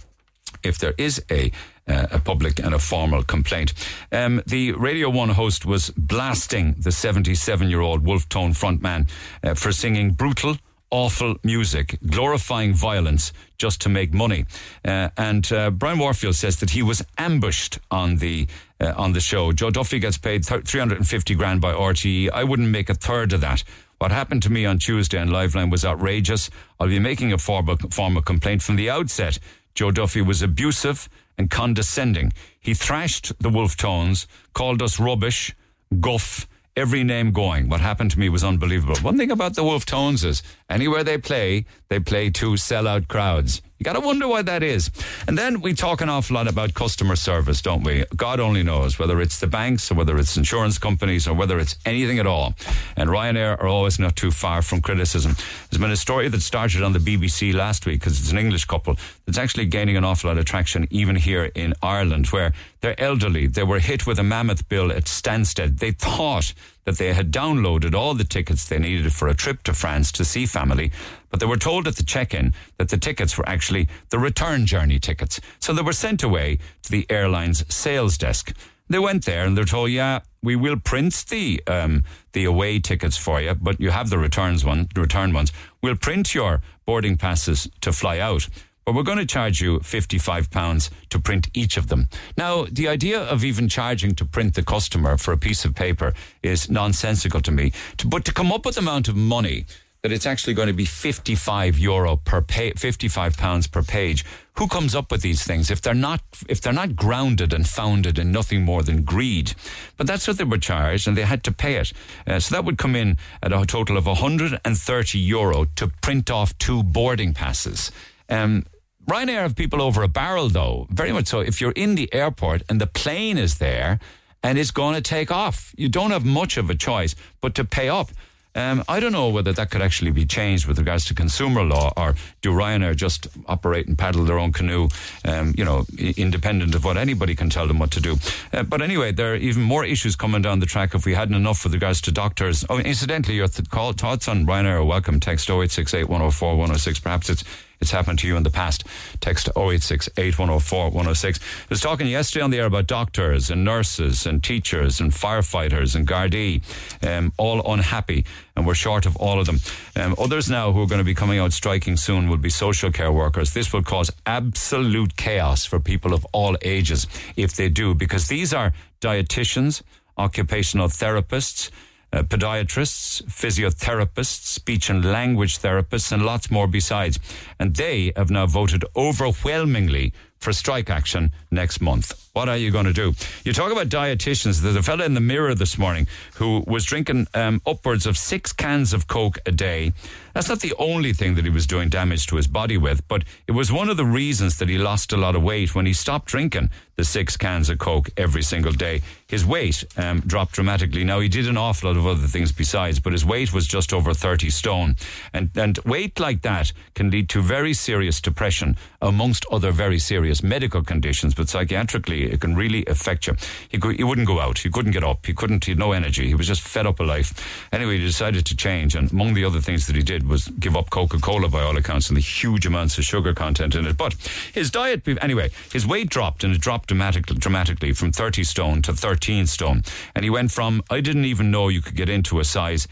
if 0.64 0.78
there 0.78 0.94
is 0.98 1.24
a 1.30 1.52
uh, 1.88 2.08
a 2.12 2.20
public 2.20 2.60
and 2.60 2.74
a 2.74 2.80
formal 2.80 3.24
complaint. 3.24 3.74
Um, 4.12 4.42
the 4.48 4.72
Radio 4.72 5.10
1 5.10 5.30
host 5.30 5.66
was 5.66 5.92
blasting 5.92 6.76
the 6.80 6.92
77 6.92 7.70
year 7.70 7.82
old 7.82 8.04
Wolf 8.06 8.28
Tone 8.28 8.54
frontman 8.54 9.08
uh, 9.44 9.54
for 9.54 9.72
singing 9.72 10.12
brutal, 10.12 10.58
awful 10.90 11.36
music, 11.44 12.00
glorifying 12.08 12.74
violence 12.74 13.34
just 13.58 13.82
to 13.82 13.90
make 13.90 14.14
money. 14.14 14.46
Uh, 14.84 15.10
and 15.18 15.52
uh, 15.52 15.70
Brian 15.70 16.00
Warfield 16.00 16.36
says 16.36 16.60
that 16.60 16.72
he 16.72 16.82
was 16.82 17.04
ambushed 17.18 17.80
on 17.92 18.18
the 18.18 18.48
uh, 18.80 18.94
on 18.96 19.14
the 19.14 19.20
show. 19.20 19.52
Joe 19.52 19.70
Duffy 19.70 20.00
gets 20.00 20.18
paid 20.18 20.44
th- 20.44 20.66
350 20.66 21.36
grand 21.36 21.62
by 21.62 21.74
RTE. 21.74 22.30
I 22.32 22.44
wouldn't 22.44 22.70
make 22.70 22.90
a 22.90 22.96
third 22.96 23.34
of 23.34 23.42
that. 23.42 23.64
What 24.00 24.12
happened 24.12 24.44
to 24.44 24.52
me 24.52 24.66
on 24.66 24.80
Tuesday 24.80 25.18
on 25.18 25.30
Liveline 25.30 25.72
was 25.72 25.86
outrageous. 25.86 26.50
I'll 26.80 26.88
be 26.88 27.00
making 27.00 27.32
a 27.32 27.38
formal, 27.38 27.78
formal 27.92 28.22
complaint 28.22 28.62
from 28.62 28.76
the 28.76 28.90
outset. 28.90 29.40
Joe 29.74 29.92
Duffy 29.92 30.22
was 30.22 30.42
abusive 30.42 31.10
and 31.38 31.50
condescending. 31.50 32.34
He 32.60 32.74
thrashed 32.74 33.32
the 33.40 33.50
Wolf 33.50 33.78
Tones, 33.78 34.28
called 34.54 34.82
us 34.82 35.00
rubbish, 35.00 35.56
guff, 36.00 36.48
every 36.76 37.04
name 37.04 37.32
going. 37.32 37.70
What 37.70 37.82
happened 37.82 38.12
to 38.12 38.20
me 38.20 38.30
was 38.30 38.44
unbelievable. 38.44 38.98
One 38.98 39.18
thing 39.18 39.32
about 39.32 39.56
the 39.56 39.64
Wolf 39.64 39.86
Tones 39.86 40.24
is 40.24 40.44
anywhere 40.70 41.04
they 41.04 41.18
play, 41.18 41.66
they 41.90 42.00
play 42.00 42.30
to 42.32 42.52
sellout 42.52 43.08
crowds. 43.08 43.62
You 43.78 43.84
got 43.84 43.94
to 43.94 44.00
wonder 44.00 44.26
why 44.26 44.42
that 44.42 44.64
is. 44.64 44.90
And 45.28 45.38
then 45.38 45.60
we 45.60 45.74
talk 45.74 46.00
an 46.00 46.08
awful 46.08 46.36
lot 46.36 46.48
about 46.48 46.74
customer 46.74 47.18
service, 47.18 47.62
don't 47.62 47.84
we? 47.84 48.06
God 48.16 48.40
only 48.40 48.64
knows 48.64 48.98
whether 48.98 49.20
it's 49.20 49.42
the 49.42 49.48
banks 49.48 49.92
or 49.92 49.96
whether 49.96 50.18
it's 50.18 50.38
insurance 50.38 50.78
companies 50.78 51.28
or 51.28 51.34
whether 51.34 51.60
it's 51.60 51.76
anything 51.86 52.18
at 52.18 52.26
all. 52.26 52.54
And 52.96 53.10
Ryanair 53.10 53.60
are 53.60 53.68
always 53.68 54.00
not 54.00 54.16
too 54.16 54.32
far 54.32 54.62
from 54.62 54.80
criticism. 54.82 55.36
There's 55.70 55.82
been 55.82 55.92
a 55.92 55.98
story 55.98 56.30
that 56.30 56.42
started 56.42 56.84
on 56.84 56.94
the 56.94 57.00
BBC 57.00 57.54
last 57.54 57.86
week 57.86 58.00
because 58.00 58.18
it's 58.18 58.32
an 58.32 58.38
English 58.38 58.64
couple 58.64 58.96
that's 59.26 59.38
actually 59.38 59.66
gaining 59.66 59.98
an 59.98 60.06
awful 60.06 60.30
lot 60.30 60.38
of 60.38 60.46
traction 60.46 60.88
even 60.90 61.18
here 61.18 61.52
in 61.54 61.74
Ireland 61.84 62.28
where 62.28 62.54
they're 62.80 63.00
elderly. 63.00 63.48
They 63.48 63.64
were 63.64 63.80
hit 63.80 64.08
with 64.08 64.20
a 64.20 64.24
mammoth 64.24 64.70
bill 64.70 64.90
at 64.90 65.04
Stansted. 65.04 65.80
They 65.80 65.92
thought 65.92 66.54
that 66.86 66.98
they 66.98 67.14
had 67.14 67.32
downloaded 67.32 67.94
all 67.94 68.14
the 68.14 68.24
tickets 68.24 68.68
they 68.68 68.80
needed 68.80 69.12
for 69.14 69.28
a 69.28 69.36
trip 69.36 69.64
to 69.64 69.74
France 69.74 70.12
to 70.14 70.24
see 70.24 70.46
family, 70.46 70.92
but 71.30 71.40
they 71.40 71.46
were 71.46 71.58
told 71.58 71.88
at 71.88 71.98
the 71.98 72.04
check-in 72.04 72.54
that 72.78 72.90
the 72.90 72.98
tickets 72.98 73.38
were 73.38 73.50
actually 73.50 73.88
the 74.10 74.20
return 74.20 74.66
journey 74.66 75.00
tickets. 75.00 75.42
So 75.60 75.74
they 75.74 75.82
were 75.82 75.94
sent 75.94 76.24
away 76.24 76.60
to 76.84 76.92
the 76.92 77.06
airline's 77.10 77.66
sales 77.74 78.18
desk. 78.18 78.54
They 78.88 79.00
went 79.00 79.26
there 79.26 79.46
and 79.46 79.58
they're 79.58 79.66
told, 79.66 79.90
yeah, 79.90 80.20
we 80.44 80.56
will 80.56 80.78
print 80.78 81.26
the 81.30 81.62
um, 81.66 82.04
the 82.34 82.46
away 82.46 82.80
tickets 82.80 83.18
for 83.18 83.42
you, 83.42 83.56
but 83.56 83.80
you 83.80 83.90
have 83.90 84.12
the 84.12 84.20
returns 84.20 84.64
one, 84.64 84.88
the 84.94 85.02
return 85.02 85.34
ones. 85.34 85.52
We'll 85.82 85.96
print 85.96 86.36
your 86.36 86.62
boarding 86.86 87.18
passes 87.18 87.68
to 87.82 87.92
fly 87.92 88.20
out, 88.20 88.48
but 88.86 88.94
we're 88.94 89.04
going 89.04 89.18
to 89.18 89.26
charge 89.26 89.62
you 89.62 89.80
£55 89.80 90.90
to 91.10 91.20
print 91.20 91.50
each 91.54 91.76
of 91.78 91.88
them. 91.88 92.08
Now, 92.38 92.66
the 92.72 92.88
idea 92.88 93.20
of 93.20 93.44
even 93.44 93.68
charging 93.68 94.14
to 94.16 94.26
print 94.26 94.54
the 94.54 94.64
customer 94.64 95.18
for 95.18 95.32
a 95.32 95.38
piece 95.38 95.66
of 95.66 95.74
paper 95.74 96.14
is 96.44 96.70
nonsensical 96.70 97.42
to 97.42 97.52
me. 97.52 97.74
But 98.06 98.26
to 98.26 98.34
come 98.34 98.52
up 98.52 98.66
with 98.66 98.76
the 98.76 98.82
amount 98.82 99.08
of 99.08 99.16
money 99.16 99.66
that 100.06 100.12
it's 100.12 100.28
actually 100.28 100.54
going 100.54 100.68
to 100.68 100.74
be 100.74 100.86
55 100.86 101.80
euro 101.80 102.16
per 102.16 102.40
pay, 102.40 102.74
55 102.74 103.38
pounds 103.38 103.66
per 103.66 103.82
page. 103.82 104.24
Who 104.60 104.68
comes 104.68 104.94
up 104.94 105.12
with 105.12 105.24
these 105.24 105.44
things 105.44 105.72
if 105.72 105.82
they're 105.82 105.96
not 105.96 106.22
if 106.48 106.62
they're 106.62 106.72
not 106.72 106.96
grounded 106.96 107.52
and 107.54 107.68
founded 107.68 108.20
in 108.20 108.32
nothing 108.32 108.62
more 108.62 108.84
than 108.84 109.02
greed? 109.02 109.56
But 109.98 110.06
that's 110.06 110.28
what 110.28 110.38
they 110.38 110.44
were 110.44 110.60
charged, 110.60 111.08
and 111.08 111.18
they 111.18 111.24
had 111.24 111.44
to 111.46 111.52
pay 111.52 111.78
it. 111.78 111.92
Uh, 112.28 112.40
so 112.40 112.54
that 112.54 112.66
would 112.66 112.78
come 112.78 112.96
in 112.96 113.18
at 113.42 113.52
a 113.52 113.66
total 113.66 113.98
of 113.98 114.06
130 114.06 115.18
euro 115.18 115.66
to 115.76 115.88
print 115.88 116.30
off 116.30 116.56
two 116.60 116.84
boarding 116.84 117.34
passes. 117.34 117.92
Um, 118.30 118.64
Ryanair 119.08 119.42
have 119.42 119.56
people 119.56 119.82
over 119.82 120.02
a 120.02 120.08
barrel, 120.08 120.50
though, 120.50 120.88
very 120.90 121.12
much 121.12 121.28
so. 121.28 121.40
If 121.40 121.62
you're 121.62 121.72
in 121.72 121.96
the 121.96 122.12
airport 122.14 122.64
and 122.68 122.82
the 122.82 122.88
plane 122.88 123.38
is 123.38 123.60
there 123.60 124.00
and 124.42 124.58
it's 124.58 124.72
going 124.72 124.96
to 124.96 125.02
take 125.02 125.32
off, 125.32 125.74
you 125.78 125.90
don't 125.90 126.12
have 126.12 126.26
much 126.26 126.58
of 126.58 126.70
a 126.70 126.76
choice 126.76 127.16
but 127.40 127.54
to 127.56 127.64
pay 127.64 127.88
up. 127.88 128.10
Um, 128.56 128.84
I 128.88 129.02
don't 129.02 129.12
know 129.12 129.30
whether 129.30 129.52
that 129.52 129.70
could 129.70 129.82
actually 129.82 130.12
be 130.12 130.26
changed 130.26 130.66
with 130.66 130.80
regards 130.80 131.04
to 131.06 131.14
consumer 131.14 131.62
law, 131.64 131.92
or 131.98 132.16
do 132.42 132.52
Ryanair 132.52 132.96
just 132.96 133.28
operate 133.48 133.86
and 133.88 133.98
paddle 133.98 134.24
their 134.24 134.40
own 134.40 134.54
canoe, 134.54 134.88
um, 135.26 135.54
you 135.58 135.66
know, 135.66 135.86
independent 135.98 136.74
of 136.74 136.86
what 136.86 136.96
anybody 136.96 137.36
can 137.36 137.50
tell 137.50 137.68
them 137.68 137.80
what 137.80 137.92
to 137.92 138.00
do. 138.00 138.16
Uh, 138.54 138.64
but 138.64 138.82
anyway, 138.82 139.12
there 139.12 139.34
are 139.34 139.36
even 139.36 139.62
more 139.62 139.84
issues 139.84 140.16
coming 140.16 140.42
down 140.42 140.60
the 140.62 140.66
track 140.66 140.96
if 140.96 141.06
we 141.06 141.14
hadn't 141.14 141.36
enough 141.36 141.66
with 141.66 141.74
regards 141.74 142.00
to 142.02 142.14
doctors. 142.14 142.64
Oh, 142.70 142.80
incidentally, 142.80 143.36
your 143.36 143.50
th- 143.50 143.70
call, 143.70 143.92
thoughts 143.92 144.30
on 144.30 144.46
Ryanair 144.46 144.78
are 144.80 144.86
welcome. 144.86 145.20
Text 145.20 145.50
0868 145.50 146.06
104 146.06 146.52
106. 146.52 147.00
Perhaps 147.00 147.30
it's 147.30 147.44
it's 147.82 147.92
happened 147.92 148.20
to 148.20 148.28
you 148.28 148.38
in 148.38 148.44
the 148.44 148.50
past. 148.50 148.86
Text 149.22 149.50
086 149.56 150.10
8104 150.18 150.86
106. 150.86 151.40
I 151.40 151.44
was 151.70 151.82
talking 151.82 152.08
yesterday 152.08 152.44
on 152.44 152.52
the 152.52 152.60
air 152.60 152.66
about 152.66 152.88
doctors 152.88 153.50
and 153.50 153.64
nurses 153.64 154.26
and 154.26 154.44
teachers 154.44 155.00
and 155.00 155.12
firefighters 155.12 155.96
and 155.96 156.08
Gardaí, 156.08 156.62
um, 157.06 157.34
all 157.38 157.72
unhappy, 157.72 158.26
and 158.56 158.66
we're 158.66 158.76
short 158.76 159.06
of 159.06 159.16
all 159.18 159.40
of 159.40 159.46
them. 159.46 159.60
Um, 159.96 160.16
others 160.18 160.50
now 160.50 160.72
who 160.72 160.82
are 160.82 160.88
going 160.88 161.00
to 161.00 161.06
be 161.06 161.16
coming 161.16 161.40
out 161.40 161.54
striking 161.54 161.98
soon 161.98 162.30
will 162.30 162.38
be 162.38 162.50
social 162.50 162.92
care 162.92 163.12
workers. 163.12 163.54
This 163.54 163.74
will 163.74 163.84
cause 163.84 164.12
absolute 164.26 165.16
chaos 165.16 165.66
for 165.66 165.80
people 165.80 166.14
of 166.14 166.26
all 166.32 166.58
ages 166.62 167.08
if 167.36 167.56
they 167.56 167.70
do, 167.70 167.94
because 167.94 168.28
these 168.28 168.54
are 168.54 168.74
dietitians, 169.02 169.82
occupational 170.18 170.88
therapists, 170.88 171.70
uh, 172.14 172.24
podiatrists, 172.24 173.24
physiotherapists, 173.24 174.46
speech 174.46 174.90
and 174.90 175.04
language 175.04 175.60
therapists, 175.60 176.12
and 176.12 176.26
lots 176.26 176.50
more 176.52 176.68
besides. 176.68 177.20
And 177.60 177.76
they 177.76 178.12
have 178.16 178.30
now 178.30 178.46
voted 178.48 178.86
overwhelmingly 178.96 180.14
for 180.40 180.54
strike 180.54 180.90
action 180.90 181.32
next 181.52 181.82
month. 181.82 182.14
What 182.34 182.50
are 182.50 182.58
you 182.58 182.70
going 182.70 182.86
to 182.86 182.94
do? 182.94 183.14
You 183.46 183.54
talk 183.54 183.72
about 183.72 183.88
dietitians. 183.88 184.62
There's 184.62 184.76
a 184.76 184.84
fellow 184.84 185.06
in 185.06 185.14
the 185.14 185.22
mirror 185.22 185.56
this 185.56 185.78
morning 185.78 186.06
who 186.36 186.66
was 186.68 186.84
drinking 186.84 187.28
um, 187.34 187.62
upwards 187.66 188.06
of 188.06 188.18
six 188.18 188.52
cans 188.52 188.92
of 188.92 189.08
Coke 189.08 189.40
a 189.46 189.54
day. 189.54 189.94
That's 190.34 190.50
not 190.50 190.60
the 190.60 190.74
only 190.78 191.14
thing 191.14 191.36
that 191.36 191.46
he 191.46 191.50
was 191.50 191.66
doing 191.66 191.88
damage 191.88 192.28
to 192.28 192.36
his 192.36 192.48
body 192.48 192.78
with, 192.78 193.08
but 193.08 193.24
it 193.48 193.54
was 193.54 193.72
one 193.72 193.88
of 193.88 193.96
the 193.96 194.04
reasons 194.04 194.58
that 194.58 194.68
he 194.68 194.78
lost 194.78 195.14
a 195.14 195.18
lot 195.18 195.34
of 195.34 195.44
weight 195.44 195.74
when 195.74 195.86
he 195.86 195.94
stopped 195.94 196.26
drinking 196.26 196.72
the 196.98 197.06
six 197.06 197.38
cans 197.38 197.70
of 197.70 197.78
Coke 197.78 198.10
every 198.18 198.44
single 198.44 198.74
day. 198.74 199.02
His 199.30 199.46
weight 199.46 199.86
um, 199.96 200.20
dropped 200.20 200.52
dramatically. 200.54 201.06
Now, 201.06 201.22
he 201.22 201.30
did 201.30 201.48
an 201.48 201.58
awful 201.58 201.90
lot 201.90 201.98
of 201.98 202.06
other 202.06 202.28
things 202.28 202.52
besides, 202.52 203.00
but 203.00 203.14
his 203.14 203.26
weight 203.26 203.54
was 203.54 203.66
just 203.66 203.94
over 203.94 204.14
30 204.14 204.50
stone. 204.50 204.96
And, 205.34 205.52
and 205.56 205.78
weight 205.80 206.20
like 206.20 206.42
that 206.42 206.74
can 206.96 207.10
lead 207.10 207.30
to 207.30 207.42
very 207.42 207.74
serious 207.74 208.20
depression, 208.20 208.76
amongst 209.02 209.46
other 209.50 209.72
very 209.72 210.00
serious 210.00 210.25
medical 210.44 210.84
conditions, 210.84 211.34
but 211.34 211.48
psychiatrically, 211.48 212.32
it 212.32 212.42
can 212.42 212.56
really 212.56 212.86
affect 212.86 213.28
you. 213.28 213.36
He, 213.70 213.78
go, 213.78 213.90
he 213.90 214.04
wouldn't 214.04 214.28
go 214.28 214.40
out. 214.40 214.60
He 214.60 214.70
couldn't 214.70 214.92
get 214.92 215.04
up. 215.04 215.26
He 215.26 215.34
couldn't, 215.34 215.66
he 215.66 215.72
had 215.72 215.80
no 215.80 215.92
energy. 215.92 216.28
He 216.28 216.36
was 216.36 216.48
just 216.48 216.62
fed 216.62 216.86
up 216.86 217.00
of 217.00 217.08
life. 217.08 217.68
Anyway, 217.72 217.98
he 217.98 218.06
decided 218.06 218.46
to 218.46 218.56
change. 218.56 218.96
And 218.96 219.12
among 219.12 219.34
the 219.34 219.46
other 219.46 219.62
things 219.62 219.88
that 219.88 219.96
he 219.96 220.04
did 220.04 220.28
was 220.28 220.48
give 220.48 220.76
up 220.76 220.90
Coca 220.90 221.20
Cola 221.20 221.50
by 221.50 221.62
all 221.62 221.78
accounts 221.78 222.10
and 222.10 222.18
the 222.18 222.22
huge 222.22 222.66
amounts 222.66 222.98
of 222.98 223.04
sugar 223.04 223.34
content 223.34 223.76
in 223.76 223.86
it. 223.86 223.98
But 223.98 224.14
his 224.54 224.72
diet, 224.72 225.08
anyway, 225.22 225.50
his 225.72 225.86
weight 225.86 226.10
dropped 226.10 226.44
and 226.44 226.54
it 226.54 226.62
dropped 226.62 226.90
dramatically, 226.90 227.38
dramatically 227.38 227.94
from 227.94 228.12
30 228.12 228.44
stone 228.44 228.82
to 228.84 228.94
13 228.94 229.48
stone. 229.48 229.84
And 230.16 230.24
he 230.24 230.30
went 230.30 230.52
from, 230.52 230.84
I 230.90 231.02
didn't 231.02 231.26
even 231.26 231.52
know 231.52 231.68
you 231.68 231.82
could 231.82 231.96
get 231.96 232.10
into 232.10 232.40
a 232.40 232.44
size 232.44 232.88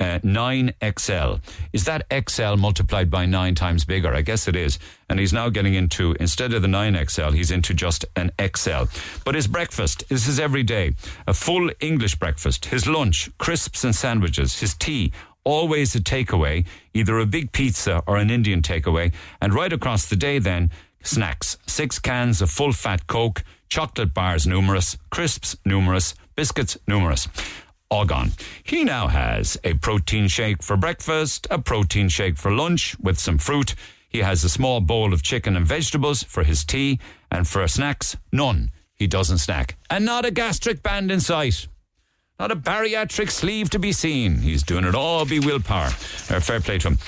uh, 0.00 0.18
9XL. 0.20 1.40
Is 1.72 1.84
that 1.84 2.06
XL 2.28 2.54
multiplied 2.56 3.10
by 3.10 3.26
nine 3.26 3.54
times 3.54 3.84
bigger? 3.84 4.14
I 4.14 4.22
guess 4.22 4.48
it 4.48 4.56
is. 4.56 4.78
And 5.08 5.18
he's 5.18 5.32
now 5.32 5.48
getting 5.48 5.74
into, 5.74 6.14
instead 6.20 6.52
of 6.52 6.62
the 6.62 6.68
9XL, 6.68 7.34
he's 7.34 7.50
into 7.50 7.74
just 7.74 8.04
an 8.16 8.30
XL. 8.40 8.84
But 9.24 9.34
his 9.34 9.46
breakfast, 9.46 10.04
this 10.08 10.28
is 10.28 10.38
every 10.38 10.62
day. 10.62 10.94
A 11.26 11.34
full 11.34 11.70
English 11.80 12.16
breakfast. 12.16 12.66
His 12.66 12.86
lunch, 12.86 13.30
crisps 13.38 13.84
and 13.84 13.94
sandwiches. 13.94 14.60
His 14.60 14.74
tea, 14.74 15.12
always 15.44 15.94
a 15.94 16.00
takeaway, 16.00 16.66
either 16.94 17.18
a 17.18 17.26
big 17.26 17.52
pizza 17.52 18.02
or 18.06 18.16
an 18.16 18.30
Indian 18.30 18.62
takeaway. 18.62 19.12
And 19.40 19.54
right 19.54 19.72
across 19.72 20.06
the 20.06 20.16
day 20.16 20.38
then, 20.38 20.70
snacks. 21.02 21.58
Six 21.66 21.98
cans 21.98 22.40
of 22.42 22.50
full 22.50 22.72
fat 22.72 23.06
Coke, 23.06 23.42
chocolate 23.68 24.14
bars 24.14 24.46
numerous, 24.46 24.96
crisps 25.10 25.56
numerous, 25.64 26.14
biscuits 26.36 26.78
numerous 26.86 27.26
all 27.90 28.04
gone. 28.04 28.32
He 28.62 28.84
now 28.84 29.08
has 29.08 29.56
a 29.64 29.74
protein 29.74 30.28
shake 30.28 30.62
for 30.62 30.76
breakfast, 30.76 31.46
a 31.50 31.58
protein 31.58 32.08
shake 32.08 32.36
for 32.36 32.52
lunch 32.52 32.98
with 33.00 33.18
some 33.18 33.38
fruit. 33.38 33.74
He 34.08 34.18
has 34.18 34.44
a 34.44 34.48
small 34.48 34.80
bowl 34.80 35.12
of 35.12 35.22
chicken 35.22 35.56
and 35.56 35.66
vegetables 35.66 36.22
for 36.22 36.44
his 36.44 36.64
tea, 36.64 36.98
and 37.30 37.46
for 37.46 37.66
snacks, 37.68 38.16
none. 38.32 38.70
He 38.94 39.06
doesn't 39.06 39.38
snack. 39.38 39.76
And 39.90 40.04
not 40.04 40.24
a 40.24 40.30
gastric 40.30 40.82
band 40.82 41.10
in 41.10 41.20
sight. 41.20 41.68
Not 42.38 42.50
a 42.52 42.56
bariatric 42.56 43.30
sleeve 43.30 43.70
to 43.70 43.78
be 43.78 43.92
seen. 43.92 44.38
He's 44.38 44.62
doing 44.62 44.84
it 44.84 44.94
all 44.94 45.24
be 45.24 45.40
willpower. 45.40 45.90
Fair 45.90 46.60
play 46.60 46.78
to 46.78 46.88
him. 46.88 46.98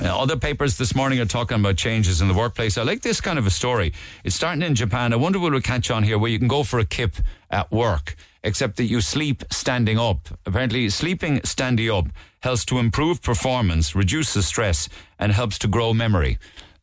Uh, 0.00 0.16
other 0.16 0.36
papers 0.36 0.78
this 0.78 0.94
morning 0.94 1.18
are 1.18 1.26
talking 1.26 1.58
about 1.58 1.76
changes 1.76 2.20
in 2.20 2.28
the 2.28 2.34
workplace. 2.34 2.78
I 2.78 2.82
like 2.82 3.02
this 3.02 3.20
kind 3.20 3.36
of 3.36 3.46
a 3.46 3.50
story. 3.50 3.92
It's 4.22 4.36
starting 4.36 4.62
in 4.62 4.76
Japan. 4.76 5.12
I 5.12 5.16
wonder 5.16 5.40
will 5.40 5.50
we 5.50 5.60
catch 5.60 5.90
on 5.90 6.04
here 6.04 6.18
where 6.18 6.30
you 6.30 6.38
can 6.38 6.46
go 6.46 6.62
for 6.62 6.78
a 6.78 6.84
kip 6.84 7.16
at 7.50 7.72
work 7.72 8.14
except 8.44 8.76
that 8.76 8.84
you 8.84 9.00
sleep 9.00 9.42
standing 9.50 9.98
up. 9.98 10.28
Apparently, 10.46 10.88
sleeping 10.88 11.40
standing 11.42 11.90
up 11.90 12.06
helps 12.40 12.64
to 12.66 12.78
improve 12.78 13.20
performance, 13.22 13.96
reduces 13.96 14.46
stress, 14.46 14.88
and 15.18 15.32
helps 15.32 15.58
to 15.58 15.66
grow 15.66 15.92
memory. 15.92 16.38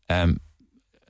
Um, 0.09 0.41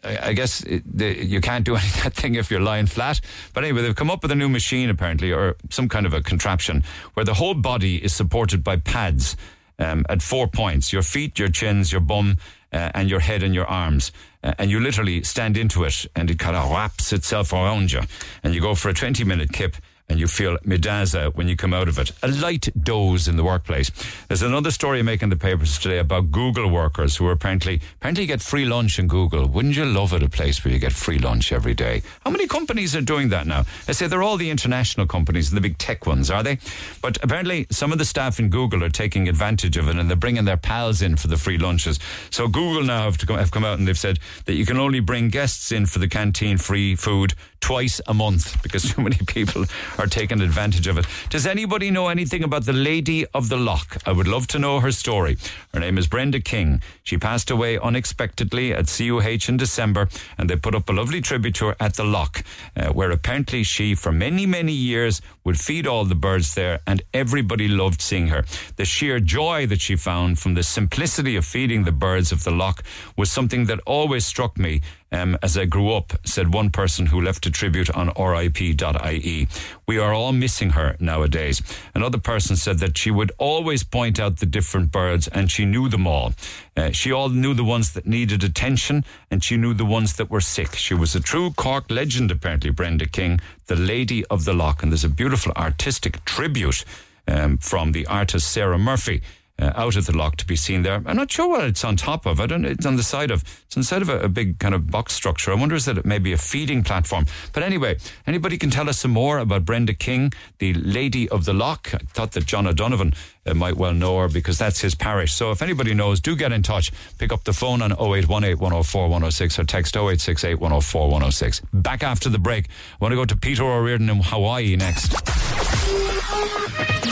I, 0.03 0.33
guess 0.33 0.63
you 0.63 1.41
can't 1.41 1.65
do 1.65 1.75
any 1.75 1.88
that 2.03 2.13
thing 2.13 2.35
if 2.35 2.51
you're 2.51 2.59
lying 2.59 2.85
flat. 2.85 3.19
But 3.53 3.63
anyway, 3.63 3.81
they've 3.81 3.95
come 3.95 4.12
up 4.12 4.21
with 4.21 4.31
a 4.31 4.35
new 4.35 4.50
machine 4.50 4.91
apparently, 4.91 5.31
or 5.31 5.55
some 5.71 5.89
kind 5.89 6.05
of 6.05 6.13
a 6.13 6.21
contraption 6.21 6.83
where 7.15 7.25
the 7.25 7.33
whole 7.33 7.55
body 7.55 8.03
is 8.03 8.13
supported 8.13 8.63
by 8.63 8.77
pads 8.77 9.35
um, 9.79 10.05
at 10.10 10.22
four 10.22 10.48
points: 10.48 10.94
your 10.94 11.03
feet, 11.03 11.39
your 11.39 11.50
chins, 11.50 11.91
your 11.91 12.01
bum, 12.01 12.38
uh, 12.72 12.91
and 12.94 13.10
your 13.10 13.20
head 13.20 13.44
and 13.44 13.53
your 13.53 13.65
arms. 13.65 14.12
Uh, 14.44 14.53
and 14.60 14.70
you 14.70 14.79
literally 14.79 15.24
stand 15.24 15.58
into 15.58 15.84
it, 15.84 16.05
and 16.15 16.29
it 16.29 16.38
kind 16.38 16.55
of 16.55 16.70
wraps 16.72 17.12
itself 17.12 17.51
around 17.51 17.91
you, 17.91 18.01
and 18.44 18.53
you 18.53 18.62
go 18.62 18.75
for 18.75 18.89
a 18.89 18.94
twenty-minute 18.94 19.51
kip 19.51 19.75
and 20.09 20.19
you 20.19 20.27
feel 20.27 20.57
midaza 20.59 21.33
when 21.35 21.47
you 21.47 21.55
come 21.55 21.74
out 21.74 21.88
of 21.88 21.97
it. 21.97 22.12
A 22.21 22.27
light 22.27 22.69
doze 22.79 23.27
in 23.27 23.38
the 23.38 23.43
workplace. 23.43 23.91
There's 24.27 24.41
another 24.41 24.71
story 24.71 25.01
making 25.01 25.29
the 25.29 25.35
papers 25.35 25.79
today 25.79 26.00
about 26.00 26.31
Google 26.31 26.69
workers 26.69 27.17
who 27.17 27.29
apparently 27.29 27.81
apparently 28.00 28.25
get 28.25 28.41
free 28.41 28.65
lunch 28.65 29.00
in 29.00 29.07
Google. 29.07 29.47
Wouldn't 29.47 29.75
you 29.75 29.85
love 29.85 30.13
it, 30.13 30.21
a 30.24 30.29
place 30.29 30.63
where 30.63 30.74
you 30.74 30.79
get 30.79 30.93
free 30.93 31.17
lunch 31.17 31.51
every 31.51 31.74
day? 31.74 32.03
How 32.24 32.31
many 32.31 32.47
companies 32.47 32.95
are 32.95 33.01
doing 33.01 33.29
that 33.29 33.47
now? 33.47 33.65
I 33.88 33.93
say 33.93 34.07
they're 34.07 34.24
all 34.24 34.38
the 34.38 34.50
international 34.50 35.07
companies, 35.07 35.50
and 35.50 35.57
the 35.57 35.62
big 35.62 35.77
tech 35.77 36.05
ones, 36.05 36.29
are 36.29 36.43
they? 36.43 36.59
But 37.01 37.24
apparently 37.24 37.67
some 37.71 37.91
of 37.91 37.97
the 37.97 38.05
staff 38.05 38.39
in 38.39 38.50
Google 38.50 38.83
are 38.83 38.89
taking 38.89 39.27
advantage 39.27 39.77
of 39.77 39.88
it 39.88 39.97
and 39.97 40.09
they're 40.09 40.15
bringing 40.15 40.45
their 40.45 40.57
pals 40.57 41.01
in 41.01 41.17
for 41.17 41.27
the 41.27 41.38
free 41.38 41.57
lunches. 41.57 42.00
So 42.29 42.47
Google 42.47 42.83
now 42.83 43.03
have, 43.03 43.17
to 43.17 43.25
come, 43.25 43.38
have 43.38 43.51
come 43.51 43.65
out 43.65 43.79
and 43.79 43.88
they've 43.88 43.97
said 43.97 44.19
that 44.45 44.53
you 44.53 44.65
can 44.65 44.77
only 44.77 45.00
bring 45.00 45.29
guests 45.29 45.71
in 45.71 45.85
for 45.85 46.00
the 46.00 46.07
canteen 46.07 46.57
free 46.57 46.95
food 46.95 47.33
twice 47.59 48.00
a 48.07 48.13
month 48.13 48.62
because 48.62 48.83
too 48.93 49.01
many 49.01 49.17
people 49.27 49.65
are 49.97 50.07
taking 50.07 50.41
advantage 50.41 50.88
of 50.88 50.97
it. 50.97 51.05
Does 51.29 51.45
anybody 51.47 51.91
know 51.91 52.09
anything 52.09 52.43
about 52.43 52.65
the 52.65 52.74
Lady 52.74 53.25
of 53.33 53.50
the 53.50 53.57
Lough? 53.57 53.97
I 54.05 54.12
would 54.12 54.27
love 54.27 54.47
to 54.47 54.59
know 54.59 54.79
her 54.79 54.91
story. 54.91 55.38
Her 55.74 55.79
name 55.79 55.97
is 55.97 56.07
Brenda 56.07 56.39
King. 56.39 56.81
She 57.03 57.17
passed 57.17 57.50
away 57.50 57.77
unexpectedly 57.77 58.74
at 58.74 58.88
CUH 58.88 59.50
in 59.50 59.57
December, 59.57 60.09
and 60.38 60.50
they 60.50 60.55
put 60.55 60.75
up 60.75 60.89
a 60.89 60.93
lovely 60.93 61.21
tribute 61.21 61.55
to 61.55 61.67
her 61.67 61.75
at 61.79 61.95
the 61.95 62.03
Lough, 62.03 62.29
uh, 62.75 62.89
where 62.93 63.12
apparently 63.12 63.63
she, 63.63 63.95
for 63.95 64.12
many, 64.12 64.45
many 64.45 64.74
years, 64.74 65.21
would 65.43 65.59
feed 65.59 65.88
all 65.88 66.05
the 66.05 66.15
birds 66.15 66.55
there, 66.55 66.79
and 66.88 67.01
everybody 67.13 67.67
loved 67.67 68.01
seeing 68.01 68.27
her. 68.27 68.43
The 68.75 68.85
sheer 68.85 69.19
joy 69.19 69.67
that 69.67 69.81
she 69.81 69.95
found 69.95 70.39
from 70.39 70.53
the 70.53 70.63
simplicity 70.63 71.35
of 71.35 71.45
feeding 71.45 71.83
the 71.83 71.91
birds 71.91 72.31
of 72.31 72.43
the 72.43 72.51
Lough 72.51 72.75
was 73.17 73.31
something 73.31 73.65
that 73.65 73.79
always 73.85 74.25
struck 74.25 74.57
me 74.57 74.81
um, 75.15 75.38
as 75.41 75.57
I 75.57 75.65
grew 75.65 75.93
up, 75.93 76.13
said 76.25 76.53
one 76.53 76.69
person 76.69 77.05
who 77.05 77.22
left 77.22 77.45
a 77.45 77.51
tribute 77.51 77.89
on 77.89 78.12
RIP.ie. 78.17 79.48
We 79.88 79.98
are 79.98 80.13
all 80.13 80.34
missing 80.34 80.72
her 80.72 80.98
nowadays. 81.00 81.62
Another 81.93 82.17
person 82.17 82.57
said 82.57 82.79
that 82.79 82.98
she 82.98 83.12
would 83.12 83.31
always 83.38 83.84
point 83.84 84.19
out 84.19 84.38
the 84.38 84.45
different 84.45 84.91
birds 84.91 85.27
and 85.29 85.50
she 85.50 85.63
knew 85.63 85.88
them 85.88 86.05
all. 86.05 86.34
Uh, 86.75 86.91
she 86.91 87.12
all 87.13 87.29
knew 87.29 87.53
the 87.53 87.63
ones 87.63 87.93
that 87.93 88.05
needed 88.05 88.43
attention 88.43 89.05
and 89.31 89.41
she 89.43 89.55
knew 89.55 89.74
the 89.74 89.86
ones 89.86 90.17
that 90.17 90.29
were 90.29 90.41
sick. 90.41 90.75
She 90.75 90.93
was 90.93 91.15
a 91.15 91.22
true 91.22 91.51
Cork 91.51 91.89
legend, 91.89 92.29
apparently, 92.29 92.72
Brenda 92.72 93.05
King, 93.05 93.39
the 93.67 93.77
Lady 93.77 94.25
of 94.25 94.43
the 94.43 94.53
Lough. 94.53 94.75
And 94.81 94.91
there's 94.91 95.05
a 95.05 95.10
beautiful 95.10 95.53
artistic 95.55 96.25
tribute 96.25 96.84
um, 97.27 97.57
from 97.57 97.93
the 97.93 98.05
artist 98.07 98.51
Sarah 98.51 98.77
Murphy 98.77 99.22
uh, 99.59 99.71
out 99.75 99.95
of 99.95 100.05
the 100.05 100.15
lock 100.15 100.35
to 100.38 100.45
be 100.45 100.55
seen 100.55 100.81
there. 100.81 101.01
I'm 101.05 101.15
not 101.15 101.31
sure 101.31 101.47
what 101.47 101.63
it's 101.65 101.83
on 101.83 101.95
top 101.95 102.25
of. 102.25 102.39
I 102.39 102.45
don't. 102.45 102.65
It's 102.65 102.85
on 102.85 102.97
the 102.97 103.03
side 103.03 103.31
of. 103.31 103.43
It's 103.65 103.77
on 103.77 103.81
the 103.81 103.88
side 103.88 104.01
of 104.01 104.09
a, 104.09 104.19
a 104.19 104.29
big 104.29 104.59
kind 104.59 104.75
of 104.75 104.91
box 104.91 105.13
structure. 105.13 105.51
I 105.51 105.55
wonder 105.55 105.75
is 105.75 105.85
that 105.85 105.97
it 105.97 106.05
may 106.05 106.19
be 106.19 106.33
a 106.33 106.38
feeding 106.38 106.83
platform. 106.83 107.25
But 107.53 107.63
anyway, 107.63 107.97
anybody 108.27 108.57
can 108.57 108.69
tell 108.69 108.89
us 108.89 109.00
some 109.00 109.12
more 109.12 109.39
about 109.39 109.65
Brenda 109.65 109.93
King, 109.93 110.33
the 110.59 110.74
Lady 110.74 111.29
of 111.29 111.45
the 111.45 111.53
Lough. 111.53 111.77
I 111.93 111.97
thought 112.13 112.33
that 112.33 112.45
John 112.45 112.67
O'Donovan 112.67 113.13
uh, 113.45 113.53
might 113.53 113.77
well 113.77 113.93
know 113.93 114.19
her 114.19 114.27
because 114.27 114.57
that's 114.57 114.79
his 114.79 114.95
parish. 114.95 115.33
So 115.33 115.51
if 115.51 115.61
anybody 115.61 115.93
knows, 115.93 116.19
do 116.19 116.35
get 116.35 116.51
in 116.51 116.63
touch. 116.63 116.91
Pick 117.17 117.31
up 117.31 117.43
the 117.43 117.53
phone 117.53 117.81
on 117.81 117.91
0818 117.91 118.57
104 118.57 119.03
106 119.03 119.59
or 119.59 119.63
text 119.63 119.95
0868 119.95 120.55
104 120.55 121.03
106. 121.03 121.61
Back 121.73 122.03
after 122.03 122.29
the 122.29 122.39
break. 122.39 122.65
I 122.67 122.97
want 122.99 123.11
to 123.11 123.15
go 123.15 123.25
to 123.25 123.37
Peter 123.37 123.63
O'Riordan 123.63 124.09
in 124.09 124.21
Hawaii 124.21 124.75
next. 124.75 125.11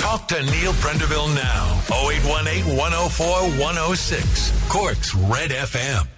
Talk 0.01 0.27
to 0.27 0.41
Neil 0.43 0.73
Prendeville 0.73 1.33
now. 1.35 1.81
0818 1.91 2.77
104 2.77 3.27
106. 3.59 4.69
Cork's 4.69 5.15
Red 5.15 5.51
FM. 5.51 6.12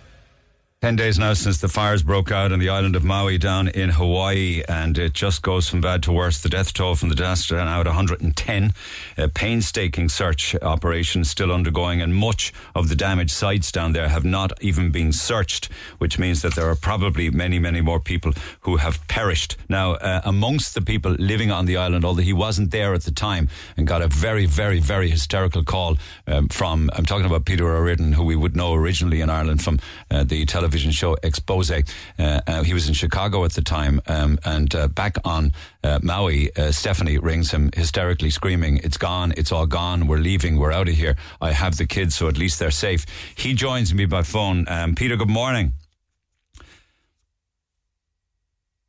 10 0.81 0.97
days 0.97 1.17
now 1.17 1.33
since 1.33 1.59
the 1.61 1.69
fires 1.69 2.03
broke 2.03 2.31
out 2.31 2.51
on 2.51 2.59
the 2.59 2.69
island 2.69 2.95
of 2.97 3.03
Maui 3.03 3.37
down 3.37 3.69
in 3.69 3.89
Hawaii, 3.91 4.61
and 4.67 4.97
it 4.97 5.13
just 5.13 5.41
goes 5.41 5.67
from 5.69 5.79
bad 5.79 6.03
to 6.03 6.11
worse. 6.11 6.39
The 6.39 6.49
death 6.49 6.73
toll 6.73 6.95
from 6.95 7.09
the 7.09 7.15
disaster 7.15 7.55
now 7.55 7.79
at 7.79 7.87
110. 7.87 8.73
A 9.17 9.27
painstaking 9.29 10.09
search 10.09 10.53
operation 10.61 11.23
still 11.23 11.51
undergoing, 11.51 12.01
and 12.01 12.13
much 12.13 12.53
of 12.75 12.89
the 12.89 12.95
damaged 12.95 13.31
sites 13.31 13.71
down 13.71 13.93
there 13.93 14.09
have 14.09 14.25
not 14.25 14.51
even 14.61 14.91
been 14.91 15.13
searched, 15.13 15.71
which 15.97 16.19
means 16.19 16.41
that 16.41 16.55
there 16.55 16.69
are 16.69 16.75
probably 16.75 17.31
many, 17.31 17.57
many 17.57 17.79
more 17.79 17.99
people 17.99 18.33
who 18.59 18.75
have 18.75 19.07
perished. 19.07 19.55
Now, 19.69 19.93
uh, 19.93 20.21
amongst 20.25 20.75
the 20.75 20.81
people 20.81 21.13
living 21.13 21.51
on 21.51 21.65
the 21.65 21.77
island, 21.77 22.03
although 22.03 22.21
he 22.21 22.33
wasn't 22.33 22.71
there 22.71 22.93
at 22.93 23.03
the 23.03 23.11
time 23.11 23.47
and 23.77 23.87
got 23.87 24.01
a 24.01 24.07
very, 24.07 24.45
very, 24.45 24.79
very 24.79 25.09
hysterical 25.09 25.63
call 25.63 25.97
um, 26.27 26.49
from, 26.49 26.91
I'm 26.93 27.05
talking 27.05 27.25
about 27.25 27.45
Peter 27.45 27.65
O'Riordan, 27.65 28.11
who 28.11 28.23
we 28.23 28.35
would 28.35 28.57
know 28.57 28.73
originally 28.73 29.21
in 29.21 29.29
Ireland 29.31 29.63
from 29.63 29.79
uh, 30.11 30.25
the 30.25 30.45
television 30.45 30.64
television 30.65 30.89
show 30.89 31.15
Xposé. 31.21 31.87
Uh, 32.17 32.41
uh, 32.47 32.63
he 32.63 32.73
was 32.73 32.87
in 32.87 32.95
Chicago 32.95 33.45
at 33.45 33.51
the 33.51 33.61
time, 33.61 34.01
um, 34.07 34.39
and 34.43 34.73
uh, 34.73 34.87
back 34.87 35.15
on 35.23 35.51
uh, 35.83 35.99
Maui, 36.01 36.49
Stephanie 36.71 37.19
rings 37.19 37.51
him 37.51 37.69
hysterically 37.75 38.31
screaming, 38.31 38.77
It's 38.83 38.97
gone, 38.97 39.31
it's 39.37 39.51
all 39.51 39.67
gone, 39.67 40.07
we're 40.07 40.17
leaving, 40.17 40.57
we're 40.57 40.71
out 40.71 40.89
of 40.89 40.95
here. 40.95 41.15
I 41.39 41.51
have 41.51 41.77
the 41.77 41.85
kids, 41.85 42.15
so 42.15 42.27
at 42.27 42.37
least 42.37 42.57
they're 42.57 42.71
safe. 42.71 43.05
He 43.35 43.53
joins 43.53 43.93
me 43.93 44.07
by 44.07 44.23
phone. 44.23 44.65
Um, 44.67 44.95
Peter, 44.95 45.15
good 45.15 45.29
morning. 45.29 45.73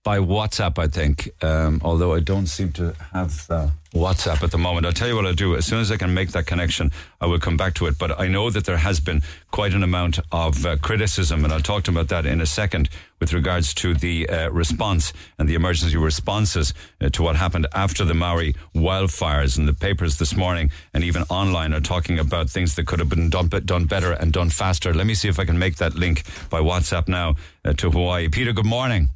By 0.06 0.18
WhatsApp, 0.18 0.78
I 0.78 0.86
think, 0.86 1.30
um, 1.42 1.80
although 1.82 2.14
I 2.14 2.20
don't 2.20 2.46
seem 2.46 2.70
to 2.74 2.94
have. 3.12 3.44
Uh, 3.50 3.70
WhatsApp 3.92 4.42
at 4.42 4.50
the 4.50 4.58
moment. 4.58 4.84
I'll 4.84 4.92
tell 4.92 5.08
you 5.08 5.16
what 5.16 5.26
I'll 5.26 5.32
do. 5.32 5.56
As 5.56 5.64
soon 5.64 5.80
as 5.80 5.90
I 5.90 5.96
can 5.96 6.12
make 6.12 6.30
that 6.32 6.46
connection, 6.46 6.92
I 7.20 7.26
will 7.26 7.40
come 7.40 7.56
back 7.56 7.74
to 7.74 7.86
it. 7.86 7.98
But 7.98 8.20
I 8.20 8.28
know 8.28 8.50
that 8.50 8.66
there 8.66 8.76
has 8.76 9.00
been 9.00 9.22
quite 9.50 9.72
an 9.72 9.82
amount 9.82 10.18
of 10.30 10.64
uh, 10.66 10.76
criticism, 10.76 11.44
and 11.44 11.52
I'll 11.52 11.60
talk 11.60 11.84
to 11.84 11.90
about 11.90 12.08
that 12.08 12.26
in 12.26 12.40
a 12.40 12.46
second 12.46 12.88
with 13.20 13.32
regards 13.32 13.72
to 13.74 13.94
the 13.94 14.28
uh, 14.28 14.50
response 14.50 15.12
and 15.38 15.48
the 15.48 15.54
emergency 15.54 15.96
responses 15.96 16.74
uh, 17.00 17.08
to 17.08 17.22
what 17.22 17.36
happened 17.36 17.66
after 17.72 18.04
the 18.04 18.14
Maui 18.14 18.54
wildfires. 18.74 19.56
And 19.58 19.66
the 19.66 19.72
papers 19.72 20.18
this 20.18 20.36
morning 20.36 20.70
and 20.92 21.02
even 21.02 21.22
online 21.30 21.72
are 21.72 21.80
talking 21.80 22.18
about 22.18 22.50
things 22.50 22.74
that 22.74 22.86
could 22.86 22.98
have 22.98 23.08
been 23.08 23.30
done, 23.30 23.48
done 23.48 23.86
better 23.86 24.12
and 24.12 24.32
done 24.32 24.50
faster. 24.50 24.92
Let 24.92 25.06
me 25.06 25.14
see 25.14 25.28
if 25.28 25.40
I 25.40 25.44
can 25.44 25.58
make 25.58 25.76
that 25.76 25.94
link 25.94 26.22
by 26.50 26.60
WhatsApp 26.60 27.08
now 27.08 27.36
uh, 27.64 27.72
to 27.72 27.90
Hawaii. 27.90 28.28
Peter, 28.28 28.52
good 28.52 28.66
morning. 28.66 29.08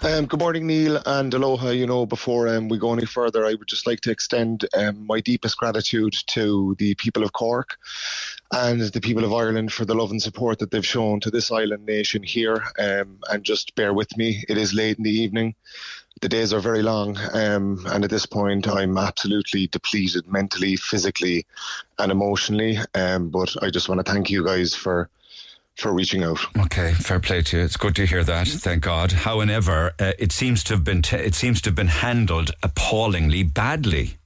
Um, 0.00 0.26
good 0.26 0.38
morning, 0.38 0.68
Neil, 0.68 1.02
and 1.06 1.34
aloha. 1.34 1.70
You 1.70 1.84
know, 1.84 2.06
before 2.06 2.46
um, 2.46 2.68
we 2.68 2.78
go 2.78 2.92
any 2.92 3.04
further, 3.04 3.44
I 3.44 3.54
would 3.54 3.66
just 3.66 3.84
like 3.84 4.00
to 4.02 4.12
extend 4.12 4.64
um, 4.72 5.04
my 5.08 5.18
deepest 5.20 5.56
gratitude 5.56 6.14
to 6.28 6.76
the 6.78 6.94
people 6.94 7.24
of 7.24 7.32
Cork 7.32 7.76
and 8.52 8.80
the 8.80 9.00
people 9.00 9.24
of 9.24 9.32
Ireland 9.32 9.72
for 9.72 9.84
the 9.84 9.96
love 9.96 10.12
and 10.12 10.22
support 10.22 10.60
that 10.60 10.70
they've 10.70 10.86
shown 10.86 11.18
to 11.20 11.32
this 11.32 11.50
island 11.50 11.84
nation 11.84 12.22
here. 12.22 12.62
Um, 12.78 13.18
and 13.28 13.42
just 13.42 13.74
bear 13.74 13.92
with 13.92 14.16
me, 14.16 14.44
it 14.48 14.56
is 14.56 14.72
late 14.72 14.98
in 14.98 15.02
the 15.02 15.10
evening. 15.10 15.56
The 16.20 16.28
days 16.28 16.52
are 16.52 16.60
very 16.60 16.82
long, 16.82 17.16
um, 17.32 17.84
and 17.88 18.04
at 18.04 18.10
this 18.10 18.26
point, 18.26 18.68
I'm 18.68 18.98
absolutely 18.98 19.66
depleted 19.66 20.28
mentally, 20.28 20.76
physically, 20.76 21.44
and 21.98 22.12
emotionally. 22.12 22.78
Um, 22.94 23.30
but 23.30 23.52
I 23.62 23.70
just 23.70 23.88
want 23.88 24.04
to 24.04 24.12
thank 24.12 24.30
you 24.30 24.44
guys 24.44 24.76
for 24.76 25.10
for 25.78 25.92
reaching 25.92 26.24
out. 26.24 26.40
Okay, 26.58 26.92
fair 26.92 27.20
play 27.20 27.40
to 27.42 27.58
you. 27.58 27.62
It's 27.62 27.76
good 27.76 27.94
to 27.96 28.06
hear 28.06 28.24
that. 28.24 28.48
Thank 28.48 28.82
God. 28.82 29.12
However, 29.12 29.94
uh, 29.98 30.12
it 30.18 30.32
seems 30.32 30.64
to 30.64 30.74
have 30.74 30.84
been 30.84 31.02
t- 31.02 31.16
it 31.16 31.34
seems 31.34 31.62
to 31.62 31.70
have 31.70 31.76
been 31.76 31.86
handled 31.86 32.50
appallingly 32.62 33.44
badly. 33.44 34.16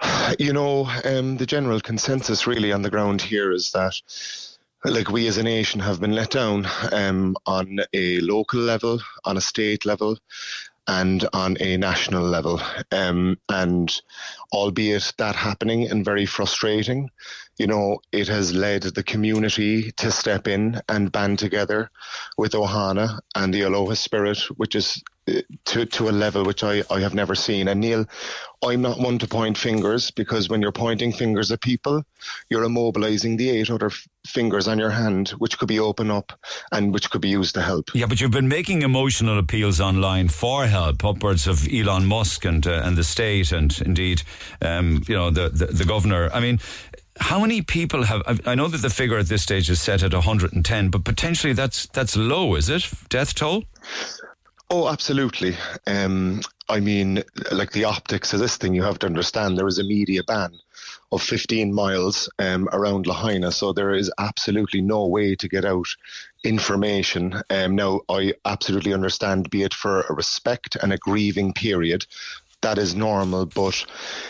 You 0.38 0.52
know, 0.52 0.88
um, 1.04 1.36
the 1.36 1.46
general 1.46 1.80
consensus 1.80 2.46
really 2.46 2.72
on 2.72 2.82
the 2.82 2.90
ground 2.90 3.20
here 3.20 3.52
is 3.52 3.70
that 3.72 4.00
like 4.84 5.10
we 5.10 5.26
as 5.28 5.38
a 5.38 5.42
nation 5.42 5.80
have 5.80 6.00
been 6.00 6.14
let 6.14 6.30
down 6.30 6.66
um, 6.90 7.36
on 7.46 7.78
a 7.92 8.20
local 8.20 8.60
level, 8.60 9.00
on 9.24 9.36
a 9.36 9.40
state 9.40 9.84
level, 9.84 10.18
and 10.86 11.26
on 11.32 11.56
a 11.60 11.76
national 11.76 12.22
level. 12.24 12.60
Um, 12.90 13.38
and 13.48 13.94
albeit 14.52 15.12
that 15.18 15.36
happening 15.36 15.90
and 15.90 16.04
very 16.04 16.26
frustrating, 16.26 17.10
you 17.58 17.66
know, 17.66 17.98
it 18.10 18.28
has 18.28 18.54
led 18.54 18.82
the 18.82 19.02
community 19.02 19.92
to 19.92 20.10
step 20.10 20.48
in 20.48 20.80
and 20.88 21.12
band 21.12 21.38
together 21.38 21.90
with 22.38 22.52
Ohana 22.52 23.20
and 23.34 23.52
the 23.52 23.62
Aloha 23.62 23.94
spirit, 23.94 24.38
which 24.56 24.74
is 24.74 25.02
to 25.64 25.86
to 25.86 26.08
a 26.08 26.10
level 26.10 26.44
which 26.44 26.64
I, 26.64 26.82
I 26.90 27.00
have 27.00 27.14
never 27.14 27.34
seen. 27.34 27.68
And 27.68 27.80
Neil, 27.80 28.06
I'm 28.64 28.82
not 28.82 28.98
one 28.98 29.18
to 29.18 29.26
point 29.26 29.56
fingers 29.56 30.10
because 30.10 30.48
when 30.48 30.60
you're 30.60 30.72
pointing 30.72 31.12
fingers 31.12 31.52
at 31.52 31.60
people, 31.60 32.04
you're 32.50 32.64
immobilizing 32.64 33.38
the 33.38 33.50
eight 33.50 33.70
other 33.70 33.86
f- 33.86 34.08
fingers 34.26 34.66
on 34.66 34.78
your 34.78 34.90
hand, 34.90 35.30
which 35.30 35.58
could 35.58 35.68
be 35.68 35.78
open 35.78 36.10
up 36.10 36.32
and 36.72 36.92
which 36.92 37.10
could 37.10 37.20
be 37.20 37.28
used 37.28 37.54
to 37.54 37.62
help. 37.62 37.90
Yeah, 37.94 38.06
but 38.06 38.20
you've 38.20 38.32
been 38.32 38.48
making 38.48 38.82
emotional 38.82 39.38
appeals 39.38 39.80
online 39.80 40.28
for 40.28 40.66
help, 40.66 41.04
upwards 41.04 41.46
of 41.46 41.68
Elon 41.72 42.06
Musk 42.06 42.44
and 42.44 42.66
uh, 42.66 42.82
and 42.84 42.96
the 42.96 43.04
state, 43.04 43.52
and 43.52 43.80
indeed, 43.80 44.22
um, 44.60 45.02
you 45.06 45.14
know, 45.14 45.30
the, 45.30 45.48
the 45.48 45.66
the 45.66 45.84
governor. 45.84 46.30
I 46.32 46.40
mean, 46.40 46.58
how 47.20 47.40
many 47.40 47.62
people 47.62 48.04
have? 48.04 48.40
I 48.46 48.54
know 48.54 48.68
that 48.68 48.78
the 48.78 48.90
figure 48.90 49.18
at 49.18 49.26
this 49.26 49.42
stage 49.42 49.70
is 49.70 49.80
set 49.80 50.02
at 50.02 50.12
110, 50.12 50.88
but 50.88 51.04
potentially 51.04 51.52
that's 51.52 51.86
that's 51.86 52.16
low, 52.16 52.56
is 52.56 52.68
it? 52.68 52.90
Death 53.08 53.34
toll? 53.34 53.64
Oh, 54.74 54.88
absolutely. 54.88 55.54
Um, 55.86 56.40
I 56.66 56.80
mean, 56.80 57.22
like 57.50 57.72
the 57.72 57.84
optics 57.84 58.32
of 58.32 58.40
this 58.40 58.56
thing, 58.56 58.72
you 58.72 58.82
have 58.82 58.98
to 59.00 59.06
understand 59.06 59.58
there 59.58 59.66
is 59.66 59.78
a 59.78 59.84
media 59.84 60.22
ban 60.24 60.58
of 61.12 61.20
15 61.20 61.74
miles 61.74 62.30
um, 62.38 62.70
around 62.72 63.06
Lahaina, 63.06 63.52
so 63.52 63.74
there 63.74 63.92
is 63.92 64.10
absolutely 64.16 64.80
no 64.80 65.06
way 65.08 65.34
to 65.34 65.46
get 65.46 65.66
out 65.66 65.88
information. 66.42 67.42
Um, 67.50 67.76
now, 67.76 68.00
I 68.08 68.32
absolutely 68.46 68.94
understand, 68.94 69.50
be 69.50 69.62
it 69.62 69.74
for 69.74 70.00
a 70.08 70.14
respect 70.14 70.76
and 70.76 70.90
a 70.90 70.96
grieving 70.96 71.52
period, 71.52 72.06
that 72.62 72.78
is 72.78 72.94
normal. 72.94 73.46
But, 73.46 73.84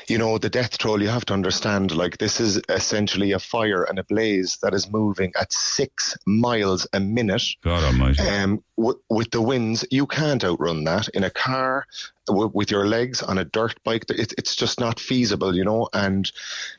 you 0.09 0.19
know, 0.19 0.39
the 0.39 0.51
death 0.51 0.79
toll, 0.79 1.01
you 1.01 1.09
have 1.09 1.25
to 1.27 1.35
understand, 1.35 1.95
like, 1.95 2.19
this 2.19 2.41
is 2.41 2.61
essentially 2.69 3.33
a 3.33 3.39
fire 3.39 3.85
and 3.85 3.99
a 3.99 4.05
blaze 4.05 4.59
that 4.63 4.75
is 4.75 4.91
moving 4.91 5.33
at 5.41 5.53
six 5.53 6.17
miles 6.27 6.87
a 6.93 7.01
minute. 7.01 7.45
God 7.63 7.85
almighty. 7.85 8.23
Um, 8.23 8.63
w- 8.77 9.01
with 9.09 9.31
the 9.31 9.41
winds, 9.41 9.85
you 9.91 10.07
can't 10.07 10.45
outrun 10.45 10.85
that 10.85 11.09
in 11.09 11.25
a 11.25 11.31
car. 11.31 11.87
W- 12.27 12.51
with 12.53 12.71
your 12.71 12.87
legs 12.87 13.23
on 13.23 13.39
a 13.39 13.45
dirt 13.45 13.75
bike, 13.85 14.05
it, 14.09 14.35
it's 14.37 14.57
just 14.57 14.81
not 14.81 15.01
feasible, 15.01 15.55
you 15.55 15.65
know. 15.65 15.89
And, 15.93 16.31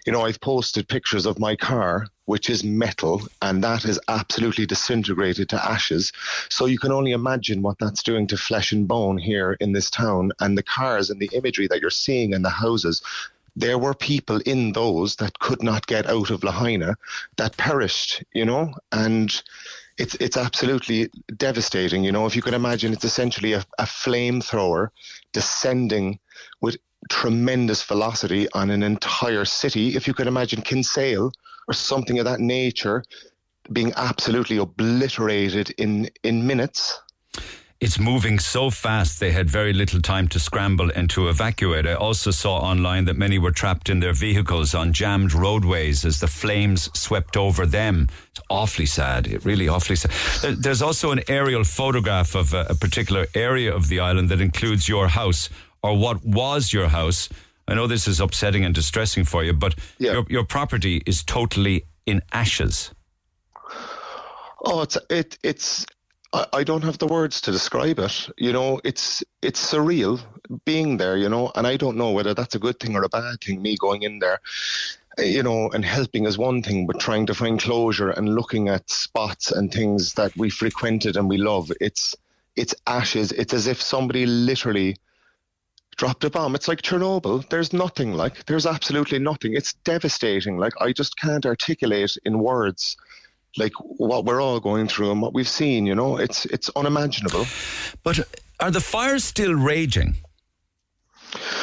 you 0.06 0.12
know, 0.12 0.22
I've 0.22 0.42
posted 0.42 0.88
pictures 0.88 1.26
of 1.26 1.40
my 1.40 1.56
car 1.56 2.08
which 2.26 2.50
is 2.50 2.64
metal, 2.64 3.22
and 3.42 3.64
that 3.64 3.86
is 3.86 4.00
absolutely 4.08 4.66
disintegrated 4.66 5.50
to 5.50 5.66
ashes. 5.66 6.12
So 6.50 6.66
you 6.66 6.80
can 6.80 6.92
only 6.92 7.12
imagine 7.12 7.62
what 7.62 7.80
that's 7.80 8.04
doing 8.04 8.28
to 8.28 8.38
flesh 8.38 8.72
and 8.72 8.88
bone 8.88 9.18
here 9.18 9.58
in 9.60 9.74
this 9.74 9.90
town. 9.90 10.32
And 10.40 10.58
the 10.58 10.64
cars 10.64 11.10
and 11.10 11.20
the 11.20 11.30
imagery 11.34 11.68
that 11.68 11.82
you're 11.82 11.90
seeing 11.90 12.34
in 12.34 12.42
the 12.42 12.50
houses, 12.50 13.02
there 13.56 13.78
were 13.78 13.94
people 13.94 14.40
in 14.46 14.72
those 14.72 15.18
that 15.18 15.40
could 15.40 15.62
not 15.62 15.86
get 15.88 16.08
out 16.08 16.32
of 16.32 16.44
Lahaina 16.44 16.96
that 17.38 17.58
perished, 17.58 18.24
you 18.34 18.46
know, 18.46 18.74
and 18.92 19.44
it's 19.98 20.16
it's 20.16 20.38
absolutely 20.38 21.10
devastating. 21.38 22.04
You 22.04 22.12
know, 22.12 22.26
if 22.26 22.36
you 22.36 22.42
can 22.42 22.56
imagine, 22.56 22.94
it's 22.94 23.06
essentially 23.06 23.54
a, 23.54 23.64
a 23.78 23.84
flamethrower 23.84 24.90
descending 25.34 26.20
with 26.62 26.78
tremendous 27.10 27.84
velocity 27.84 28.48
on 28.54 28.70
an 28.70 28.84
entire 28.84 29.46
city. 29.46 29.96
If 29.96 30.08
you 30.08 30.14
could 30.14 30.28
imagine 30.28 30.62
Kinsale 30.62 31.32
or 31.68 31.74
something 31.74 32.20
of 32.20 32.26
that 32.26 32.40
nature 32.40 33.04
being 33.72 33.94
absolutely 33.96 34.58
obliterated 34.58 35.70
in 35.78 36.10
in 36.24 36.46
minutes 36.46 37.00
it's 37.84 38.00
moving 38.00 38.40
so 38.40 38.70
fast 38.70 39.20
they 39.20 39.34
had 39.34 39.50
very 39.50 39.74
little 39.74 40.00
time 40.00 40.30
to 40.30 40.40
scramble 40.40 40.90
and 40.96 41.10
to 41.10 41.28
evacuate. 41.28 41.86
I 41.86 41.96
also 41.96 42.32
saw 42.32 42.60
online 42.60 43.04
that 43.06 43.18
many 43.18 43.38
were 43.38 43.52
trapped 43.52 43.90
in 43.90 44.00
their 44.00 44.14
vehicles 44.14 44.74
on 44.74 44.94
jammed 44.94 45.34
roadways 45.34 46.06
as 46.06 46.22
the 46.22 46.28
flames 46.28 46.90
swept 46.98 47.36
over 47.36 47.66
them. 47.66 48.08
It's 48.32 48.40
awfully 48.50 48.86
sad. 48.86 49.28
It 49.28 49.44
really 49.44 49.68
awfully 49.68 49.98
sad. 49.98 50.12
There's 50.64 50.82
also 50.82 51.12
an 51.12 51.24
aerial 51.28 51.66
photograph 51.66 52.36
of 52.36 52.54
a, 52.54 52.68
a 52.70 52.76
particular 52.76 53.26
area 53.36 53.76
of 53.76 53.90
the 53.90 54.00
island 54.00 54.30
that 54.30 54.40
includes 54.40 54.88
your 54.88 55.10
house 55.10 55.50
or 55.84 55.98
what 55.98 56.26
was 56.26 56.74
your 56.74 56.88
house. 56.88 57.30
I 57.68 57.76
know 57.76 57.88
this 57.88 58.08
is 58.08 58.20
upsetting 58.20 58.66
and 58.66 58.74
distressing 58.74 59.26
for 59.26 59.44
you, 59.44 59.54
but 59.54 59.76
yeah. 60.00 60.14
your, 60.14 60.26
your 60.30 60.44
property 60.44 61.04
is 61.06 61.24
totally 61.24 61.86
in 62.06 62.22
ashes. 62.32 62.92
Oh, 64.66 64.82
it's 64.82 64.98
it, 65.10 65.38
it's 65.44 65.86
I, 66.32 66.46
I 66.54 66.64
don't 66.64 66.84
have 66.84 66.98
the 66.98 67.08
words 67.08 67.42
to 67.42 67.52
describe 67.52 68.00
it. 68.00 68.30
You 68.38 68.54
know, 68.54 68.80
it's 68.84 69.24
it's 69.42 69.74
surreal 69.74 70.22
being 70.66 70.98
there. 70.98 71.18
You 71.18 71.30
know, 71.30 71.52
and 71.56 71.68
I 71.68 71.78
don't 71.78 71.98
know 71.98 72.12
whether 72.12 72.34
that's 72.34 72.56
a 72.56 72.60
good 72.60 72.80
thing 72.80 72.96
or 72.96 73.04
a 73.04 73.10
bad 73.10 73.42
thing. 73.42 73.62
Me 73.62 73.78
going 73.78 74.04
in 74.04 74.20
there, 74.20 74.40
eh, 75.18 75.24
you 75.24 75.44
know, 75.44 75.70
and 75.72 75.84
helping 75.86 76.26
is 76.26 76.38
one 76.38 76.64
thing, 76.64 76.88
but 76.88 77.00
trying 77.00 77.26
to 77.28 77.34
find 77.34 77.60
closure 77.60 78.10
and 78.10 78.36
looking 78.36 78.70
at 78.70 78.90
spots 78.90 79.52
and 79.52 79.72
things 79.72 80.14
that 80.14 80.36
we 80.38 80.50
frequented 80.50 81.18
and 81.18 81.30
we 81.30 81.38
love. 81.38 81.72
It's 81.80 82.16
it's 82.56 82.76
ashes. 82.88 83.32
It's 83.32 83.54
as 83.54 83.68
if 83.68 83.82
somebody 83.82 84.26
literally 84.26 84.98
dropped 85.98 86.24
a 86.24 86.30
bomb. 86.30 86.56
It's 86.56 86.68
like 86.68 86.82
Chernobyl. 86.82 87.48
There's 87.50 87.74
nothing 87.74 88.14
like. 88.14 88.46
There's 88.46 88.66
absolutely 88.66 89.20
nothing. 89.20 89.54
It's 89.54 89.74
devastating. 89.86 90.58
Like 90.58 90.74
I 90.80 90.92
just 90.92 91.18
can't 91.18 91.46
articulate 91.46 92.18
in 92.26 92.40
words 92.40 92.98
like 93.58 93.74
what 93.78 94.26
we're 94.26 94.42
all 94.42 94.60
going 94.60 94.88
through 94.88 95.12
and 95.12 95.22
what 95.22 95.34
we've 95.34 95.48
seen. 95.48 95.86
You 95.86 95.96
know, 95.96 96.18
it's 96.18 96.46
it's 96.46 96.70
unimaginable. 96.76 97.46
But 98.04 98.20
are 98.60 98.72
the 98.72 98.82
fires 98.82 99.24
still 99.24 99.54
raging? 99.54 100.16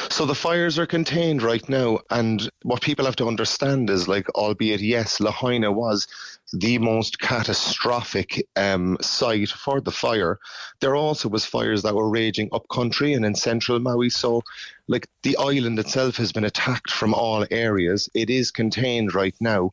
So 0.09 0.27
the 0.27 0.35
fires 0.35 0.79
are 0.79 0.87
contained 0.87 1.43
right 1.43 1.67
now, 1.69 2.01
and 2.11 2.51
what 2.63 2.83
people 2.83 3.05
have 3.05 3.17
to 3.17 3.29
understand 3.29 3.89
is, 3.89 4.09
like, 4.09 4.29
albeit 4.31 4.81
yes, 4.81 5.21
Lahaina 5.21 5.71
was 5.71 6.09
the 6.53 6.79
most 6.79 7.21
catastrophic 7.21 8.47
um, 8.57 8.99
site 9.01 9.51
for 9.51 9.81
the 9.81 9.93
fire. 9.93 10.39
There 10.81 10.97
also 10.97 11.29
was 11.29 11.45
fires 11.47 11.83
that 11.83 11.95
were 11.95 12.09
raging 12.09 12.49
up 12.53 12.69
country 12.69 13.13
and 13.13 13.25
in 13.25 13.35
central 13.37 13.79
Maui. 13.79 14.11
So, 14.11 14.43
like, 14.89 15.07
the 15.23 15.37
island 15.37 15.79
itself 15.79 16.17
has 16.17 16.33
been 16.33 16.45
attacked 16.45 16.91
from 16.91 17.15
all 17.15 17.47
areas. 17.51 18.09
It 18.13 18.31
is 18.31 18.51
contained 18.51 19.15
right 19.15 19.37
now, 19.41 19.73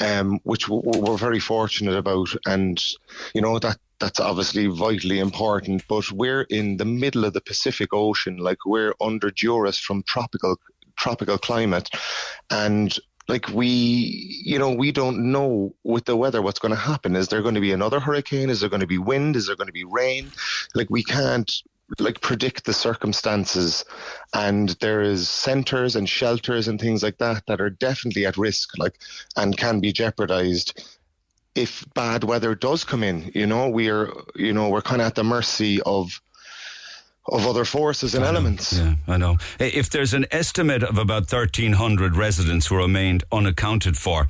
um, 0.00 0.40
which 0.42 0.68
we're 0.68 1.16
very 1.16 1.40
fortunate 1.40 1.96
about. 1.96 2.28
And, 2.44 2.82
you 3.34 3.40
know, 3.40 3.58
that 3.60 3.78
that's 3.98 4.20
obviously 4.20 4.66
vitally 4.66 5.18
important. 5.18 5.86
But 5.88 6.10
we're 6.12 6.42
in 6.42 6.76
the 6.76 6.84
middle 6.84 7.24
of 7.24 7.32
the 7.32 7.40
Pacific 7.40 7.90
Ocean, 7.92 8.36
like 8.38 8.64
we're 8.66 8.94
under 9.00 9.30
duress 9.30 9.78
from 9.78 10.02
tropical 10.04 10.56
tropical 10.96 11.38
climate, 11.38 11.90
and 12.50 12.96
like 13.28 13.48
we 13.48 13.76
you 14.44 14.58
know 14.58 14.70
we 14.70 14.92
don't 14.92 15.30
know 15.32 15.74
with 15.82 16.04
the 16.04 16.16
weather 16.16 16.42
what's 16.42 16.58
going 16.58 16.74
to 16.74 16.80
happen. 16.80 17.16
Is 17.16 17.28
there 17.28 17.42
going 17.42 17.54
to 17.54 17.60
be 17.60 17.72
another 17.72 18.00
hurricane? 18.00 18.50
Is 18.50 18.60
there 18.60 18.70
going 18.70 18.80
to 18.80 18.86
be 18.86 18.98
wind? 18.98 19.36
Is 19.36 19.46
there 19.46 19.56
going 19.56 19.68
to 19.68 19.72
be 19.72 19.84
rain? 19.84 20.30
Like 20.74 20.90
we 20.90 21.02
can't 21.02 21.50
like 21.98 22.20
predict 22.20 22.64
the 22.64 22.72
circumstances. 22.72 23.84
And 24.34 24.70
there 24.80 25.02
is 25.02 25.28
centers 25.28 25.96
and 25.96 26.08
shelters 26.08 26.68
and 26.68 26.80
things 26.80 27.02
like 27.02 27.18
that 27.18 27.46
that 27.46 27.60
are 27.60 27.70
definitely 27.70 28.26
at 28.26 28.36
risk 28.36 28.76
like 28.78 28.98
and 29.36 29.56
can 29.56 29.80
be 29.80 29.92
jeopardized 29.92 30.98
if 31.56 31.84
bad 31.94 32.22
weather 32.24 32.54
does 32.54 32.84
come 32.84 33.02
in 33.02 33.30
you 33.34 33.46
know 33.46 33.68
we're 33.68 34.12
you 34.34 34.52
know 34.52 34.68
we're 34.68 34.82
kind 34.82 35.00
of 35.00 35.08
at 35.08 35.14
the 35.14 35.24
mercy 35.24 35.80
of 35.82 36.20
of 37.28 37.46
other 37.46 37.64
forces 37.64 38.14
and 38.14 38.24
I 38.24 38.28
elements. 38.28 38.72
Yeah, 38.72 38.94
I 39.08 39.16
know. 39.16 39.38
If 39.58 39.90
there's 39.90 40.14
an 40.14 40.26
estimate 40.30 40.82
of 40.82 40.98
about 40.98 41.22
1,300 41.32 42.16
residents 42.16 42.66
who 42.66 42.76
remained 42.76 43.24
unaccounted 43.32 43.96
for, 43.96 44.28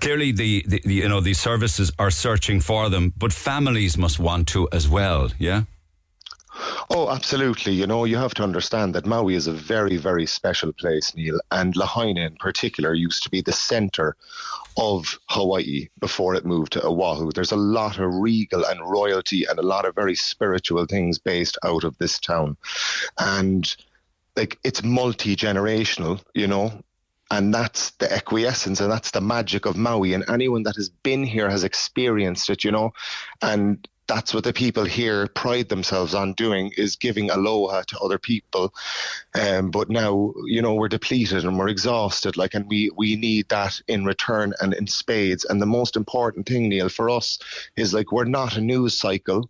clearly 0.00 0.32
the, 0.32 0.64
the, 0.66 0.80
you 0.84 1.08
know 1.08 1.20
the 1.20 1.34
services 1.34 1.90
are 1.98 2.10
searching 2.10 2.60
for 2.60 2.88
them, 2.88 3.12
but 3.16 3.32
families 3.32 3.96
must 3.96 4.18
want 4.18 4.48
to 4.48 4.68
as 4.72 4.88
well. 4.88 5.30
Yeah. 5.38 5.62
Oh, 6.90 7.10
absolutely. 7.10 7.72
You 7.72 7.86
know, 7.86 8.04
you 8.04 8.16
have 8.16 8.34
to 8.34 8.42
understand 8.42 8.94
that 8.94 9.06
Maui 9.06 9.34
is 9.34 9.46
a 9.46 9.52
very, 9.52 9.96
very 9.96 10.26
special 10.26 10.72
place, 10.72 11.14
Neil, 11.14 11.40
and 11.50 11.74
Lahaina 11.76 12.20
in 12.20 12.36
particular 12.36 12.94
used 12.94 13.22
to 13.24 13.30
be 13.30 13.40
the 13.40 13.52
center 13.52 14.16
of 14.76 15.18
Hawaii 15.28 15.88
before 16.00 16.34
it 16.34 16.44
moved 16.44 16.72
to 16.72 16.84
Oahu. 16.84 17.32
There's 17.32 17.52
a 17.52 17.56
lot 17.56 17.98
of 17.98 18.14
regal 18.14 18.64
and 18.64 18.80
royalty 18.80 19.44
and 19.44 19.58
a 19.58 19.62
lot 19.62 19.84
of 19.84 19.94
very 19.94 20.14
spiritual 20.14 20.86
things 20.86 21.18
based 21.18 21.58
out 21.64 21.84
of 21.84 21.96
this 21.98 22.18
town. 22.18 22.56
And 23.18 23.74
like 24.36 24.58
it's 24.64 24.82
multi 24.82 25.36
generational, 25.36 26.22
you 26.34 26.46
know, 26.46 26.72
and 27.30 27.54
that's 27.54 27.90
the 27.92 28.12
acquiescence 28.12 28.80
and 28.80 28.90
that's 28.90 29.12
the 29.12 29.20
magic 29.20 29.66
of 29.66 29.76
Maui. 29.76 30.12
And 30.12 30.24
anyone 30.28 30.64
that 30.64 30.76
has 30.76 30.88
been 30.88 31.24
here 31.24 31.48
has 31.48 31.64
experienced 31.64 32.50
it, 32.50 32.64
you 32.64 32.70
know, 32.70 32.92
and 33.42 33.86
that's 34.06 34.34
what 34.34 34.44
the 34.44 34.52
people 34.52 34.84
here 34.84 35.26
pride 35.28 35.68
themselves 35.68 36.14
on 36.14 36.34
doing 36.34 36.72
is 36.76 36.96
giving 36.96 37.30
aloha 37.30 37.82
to 37.82 37.98
other 38.00 38.18
people. 38.18 38.74
Um, 39.34 39.70
but 39.70 39.88
now, 39.88 40.32
you 40.44 40.60
know, 40.60 40.74
we're 40.74 40.88
depleted 40.88 41.44
and 41.44 41.58
we're 41.58 41.68
exhausted, 41.68 42.36
like, 42.36 42.54
and 42.54 42.68
we, 42.68 42.90
we 42.96 43.16
need 43.16 43.48
that 43.48 43.80
in 43.88 44.04
return 44.04 44.52
and 44.60 44.74
in 44.74 44.86
spades. 44.86 45.44
And 45.44 45.60
the 45.60 45.66
most 45.66 45.96
important 45.96 46.46
thing, 46.46 46.68
Neil, 46.68 46.88
for 46.88 47.08
us 47.10 47.38
is 47.76 47.94
like, 47.94 48.12
we're 48.12 48.24
not 48.24 48.56
a 48.56 48.60
news 48.60 48.98
cycle 48.98 49.48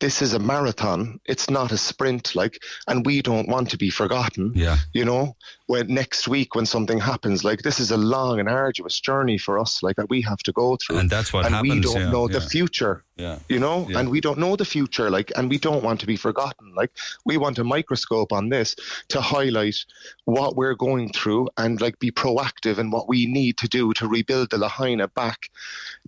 this 0.00 0.22
is 0.22 0.32
a 0.32 0.38
marathon. 0.38 1.20
It's 1.24 1.50
not 1.50 1.72
a 1.72 1.78
sprint, 1.78 2.36
like, 2.36 2.62
and 2.86 3.04
we 3.04 3.20
don't 3.20 3.48
want 3.48 3.70
to 3.70 3.76
be 3.76 3.90
forgotten. 3.90 4.52
Yeah. 4.54 4.76
You 4.92 5.04
know, 5.04 5.36
when 5.66 5.92
next 5.92 6.28
week 6.28 6.54
when 6.54 6.66
something 6.66 7.00
happens, 7.00 7.44
like 7.44 7.62
this 7.62 7.80
is 7.80 7.90
a 7.90 7.96
long 7.96 8.38
and 8.38 8.48
arduous 8.48 9.00
journey 9.00 9.38
for 9.38 9.58
us, 9.58 9.82
like 9.82 9.96
that 9.96 10.08
we 10.08 10.22
have 10.22 10.38
to 10.38 10.52
go 10.52 10.76
through. 10.76 10.98
And 10.98 11.10
that's 11.10 11.32
what 11.32 11.44
happens. 11.44 11.60
and 11.60 11.66
happens. 11.68 11.86
we 11.86 11.92
don't 11.92 12.02
yeah, 12.02 12.10
know 12.10 12.28
yeah. 12.28 12.38
the 12.38 12.40
future. 12.40 13.04
Yeah. 13.16 13.38
You 13.48 13.58
know, 13.58 13.86
Yeah. 13.88 13.98
and 13.98 14.08
we 14.10 14.20
don't 14.20 14.38
know 14.38 14.54
the 14.54 14.64
future, 14.64 15.10
like, 15.10 15.32
and 15.36 15.50
we 15.50 15.58
don't 15.58 15.82
want 15.82 15.98
to 16.00 16.06
be 16.06 16.16
forgotten. 16.16 16.74
Like, 16.76 16.92
we 17.26 17.36
want 17.36 17.58
a 17.58 17.64
microscope 17.64 18.32
on 18.32 18.48
this 18.48 18.76
to 19.08 19.20
highlight 19.20 19.84
what 20.24 20.54
we're 20.56 20.76
going 20.76 21.12
through 21.12 21.48
and 21.56 21.80
like 21.80 21.98
be 21.98 22.12
proactive 22.12 22.78
in 22.78 22.90
what 22.92 23.08
we 23.08 23.26
need 23.26 23.56
to 23.58 23.68
do 23.68 23.92
to 23.94 24.06
rebuild 24.06 24.50
the 24.50 24.58
Lahaina 24.58 25.08
back 25.08 25.50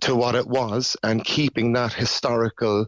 to 0.01 0.15
what 0.15 0.35
it 0.35 0.47
was 0.47 0.95
and 1.03 1.25
keeping 1.25 1.73
that 1.73 1.91
historical 1.91 2.87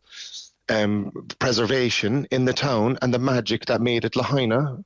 um, 0.70 1.12
preservation 1.40 2.28
in 2.32 2.46
the 2.46 2.54
town 2.54 2.98
and 3.02 3.14
the 3.14 3.20
magic 3.20 3.66
that 3.66 3.82
made 3.82 4.06
it 4.06 4.16
Lahaina. 4.16 4.84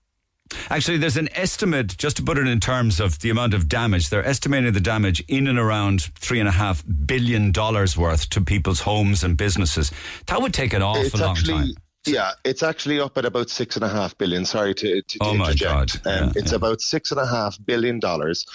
Actually, 0.69 0.97
there's 0.97 1.17
an 1.17 1.27
estimate, 1.33 1.97
just 1.97 2.17
to 2.17 2.23
put 2.23 2.37
it 2.37 2.47
in 2.47 2.59
terms 2.59 3.01
of 3.01 3.19
the 3.19 3.29
amount 3.29 3.53
of 3.53 3.67
damage, 3.67 4.09
they're 4.09 4.25
estimating 4.25 4.71
the 4.71 4.79
damage 4.79 5.21
in 5.27 5.47
and 5.47 5.59
around 5.59 6.03
three 6.15 6.39
and 6.39 6.47
a 6.47 6.53
half 6.53 6.83
billion 7.05 7.51
dollars 7.51 7.97
worth 7.97 8.29
to 8.29 8.39
people's 8.39 8.79
homes 8.79 9.23
and 9.23 9.35
businesses. 9.35 9.91
That 10.27 10.41
would 10.41 10.53
take 10.53 10.73
an 10.73 10.81
awful 10.81 11.03
it's 11.03 11.19
long 11.19 11.35
actually, 11.35 11.53
time. 11.53 11.69
Yeah, 12.05 12.31
it's 12.45 12.63
actually 12.63 13.01
up 13.01 13.17
at 13.17 13.25
about 13.25 13.49
six 13.49 13.75
and 13.75 13.83
a 13.83 13.89
half 13.89 14.17
billion. 14.17 14.45
Sorry 14.45 14.73
to, 14.73 15.01
to, 15.01 15.01
to 15.01 15.17
Oh 15.19 15.33
my. 15.33 15.53
God. 15.53 15.91
Um, 16.05 16.11
Yeah, 16.27 16.31
it's 16.35 16.51
yeah. 16.51 16.55
about 16.55 16.79
six 16.79 17.11
and 17.11 17.19
a 17.19 17.27
half 17.27 17.57
billion 17.65 17.99
dollars. 17.99 18.45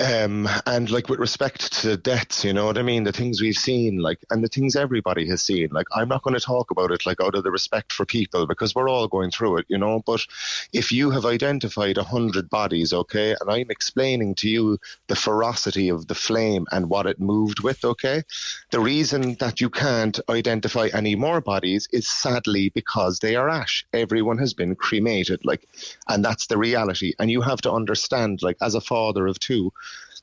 Um, 0.00 0.48
and 0.66 0.90
like 0.90 1.10
with 1.10 1.18
respect 1.18 1.72
to 1.82 1.96
deaths, 1.96 2.42
you 2.42 2.54
know 2.54 2.64
what 2.64 2.78
I 2.78 2.82
mean? 2.82 3.04
The 3.04 3.12
things 3.12 3.42
we've 3.42 3.54
seen, 3.54 3.98
like, 3.98 4.18
and 4.30 4.42
the 4.42 4.48
things 4.48 4.74
everybody 4.74 5.26
has 5.28 5.42
seen, 5.42 5.68
like, 5.72 5.88
I'm 5.92 6.08
not 6.08 6.22
going 6.22 6.32
to 6.32 6.40
talk 6.40 6.70
about 6.70 6.90
it, 6.90 7.04
like, 7.04 7.20
out 7.20 7.34
of 7.34 7.44
the 7.44 7.50
respect 7.50 7.92
for 7.92 8.06
people 8.06 8.46
because 8.46 8.74
we're 8.74 8.88
all 8.88 9.08
going 9.08 9.30
through 9.30 9.58
it, 9.58 9.66
you 9.68 9.76
know. 9.76 10.02
But 10.06 10.24
if 10.72 10.90
you 10.90 11.10
have 11.10 11.26
identified 11.26 11.98
a 11.98 12.02
hundred 12.02 12.48
bodies, 12.48 12.94
okay, 12.94 13.36
and 13.38 13.50
I'm 13.50 13.70
explaining 13.70 14.36
to 14.36 14.48
you 14.48 14.78
the 15.08 15.16
ferocity 15.16 15.90
of 15.90 16.06
the 16.06 16.14
flame 16.14 16.66
and 16.72 16.88
what 16.88 17.06
it 17.06 17.20
moved 17.20 17.60
with, 17.60 17.84
okay, 17.84 18.22
the 18.70 18.80
reason 18.80 19.36
that 19.40 19.60
you 19.60 19.68
can't 19.68 20.18
identify 20.30 20.88
any 20.94 21.14
more 21.14 21.42
bodies 21.42 21.88
is 21.92 22.08
sadly 22.08 22.70
because 22.70 23.18
they 23.18 23.36
are 23.36 23.50
ash. 23.50 23.84
Everyone 23.92 24.38
has 24.38 24.54
been 24.54 24.76
cremated, 24.76 25.44
like, 25.44 25.68
and 26.08 26.24
that's 26.24 26.46
the 26.46 26.56
reality. 26.56 27.12
And 27.18 27.30
you 27.30 27.42
have 27.42 27.60
to 27.62 27.72
understand, 27.72 28.42
like, 28.42 28.56
as 28.62 28.74
a 28.74 28.80
father 28.80 29.26
of 29.26 29.38
two, 29.38 29.72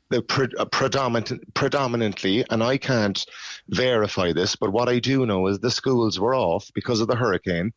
the 0.10 0.22
pre- 0.22 0.48
uh, 0.58 0.66
predominant, 0.66 1.54
predominantly, 1.54 2.46
and 2.50 2.64
I 2.64 2.78
can't 2.78 3.26
verify 3.70 4.32
this, 4.32 4.56
but 4.56 4.72
what 4.72 4.90
I 4.90 5.00
do 5.00 5.26
know 5.26 5.48
is 5.48 5.60
the 5.60 5.72
schools 5.72 6.20
were 6.20 6.36
off 6.36 6.72
because 6.74 7.02
of 7.02 7.08
the 7.08 7.16
hurricane, 7.16 7.74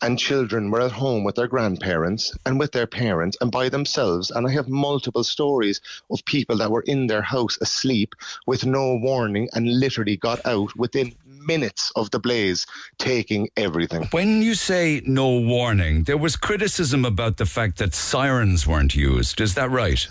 and 0.00 0.18
children 0.18 0.70
were 0.70 0.80
at 0.80 0.92
home 0.92 1.24
with 1.24 1.34
their 1.34 1.48
grandparents 1.48 2.36
and 2.46 2.58
with 2.58 2.72
their 2.72 2.86
parents 2.86 3.36
and 3.40 3.50
by 3.50 3.68
themselves. 3.68 4.30
And 4.30 4.46
I 4.46 4.50
have 4.52 4.68
multiple 4.68 5.24
stories 5.24 5.80
of 6.10 6.24
people 6.24 6.56
that 6.58 6.70
were 6.70 6.84
in 6.86 7.06
their 7.06 7.22
house 7.22 7.58
asleep 7.60 8.14
with 8.46 8.64
no 8.64 8.96
warning 8.96 9.48
and 9.52 9.80
literally 9.80 10.16
got 10.16 10.44
out 10.46 10.74
within 10.76 11.14
minutes 11.26 11.92
of 11.96 12.10
the 12.10 12.18
blaze, 12.18 12.66
taking 12.98 13.48
everything. 13.56 14.08
When 14.10 14.42
you 14.42 14.54
say 14.54 15.02
no 15.04 15.38
warning, 15.38 16.04
there 16.04 16.16
was 16.16 16.36
criticism 16.36 17.04
about 17.04 17.36
the 17.36 17.46
fact 17.46 17.78
that 17.78 17.94
sirens 17.94 18.66
weren't 18.66 18.94
used. 18.94 19.40
Is 19.40 19.54
that 19.54 19.70
right? 19.70 20.06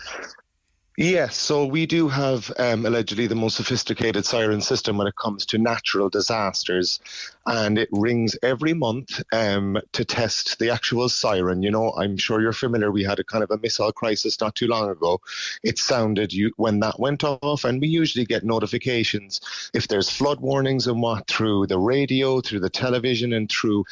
Yes, 0.96 1.36
so 1.38 1.66
we 1.66 1.88
do 1.88 2.08
have 2.08 2.54
um, 2.60 2.86
allegedly 2.86 3.26
the 3.26 3.34
most 3.34 3.56
sophisticated 3.56 4.26
siren 4.26 4.62
system 4.62 4.96
when 4.96 5.08
it 5.08 5.16
comes 5.16 5.44
to 5.48 5.58
natural 5.58 6.08
disasters, 6.08 7.00
and 7.48 7.80
it 7.80 7.90
rings 7.92 8.38
every 8.44 8.76
month 8.76 9.20
um, 9.32 9.80
to 9.94 10.06
test 10.06 10.60
the 10.60 10.70
actual 10.70 11.10
siren. 11.10 11.64
You 11.64 11.72
know, 11.72 11.94
I'm 11.94 12.16
sure 12.16 12.42
you're 12.42 12.54
familiar. 12.54 12.92
We 12.92 13.04
had 13.04 13.18
a 13.18 13.24
kind 13.24 13.44
of 13.44 13.50
a 13.50 13.58
missile 13.58 13.92
crisis 13.92 14.40
not 14.40 14.54
too 14.54 14.68
long 14.68 14.88
ago. 14.88 15.20
It 15.64 15.80
sounded 15.80 16.32
you 16.32 16.52
when 16.58 16.80
that 16.82 17.00
went 17.00 17.24
off, 17.24 17.64
and 17.64 17.82
we 17.82 17.88
usually 17.88 18.26
get 18.26 18.44
notifications 18.44 19.42
if 19.74 19.88
there's 19.88 20.12
flood 20.12 20.42
warnings 20.42 20.86
and 20.86 21.02
what 21.02 21.26
through 21.28 21.66
the 21.68 21.80
radio, 21.80 22.40
through 22.40 22.60
the 22.60 22.70
television, 22.70 23.34
and 23.34 23.50
through 23.50 23.86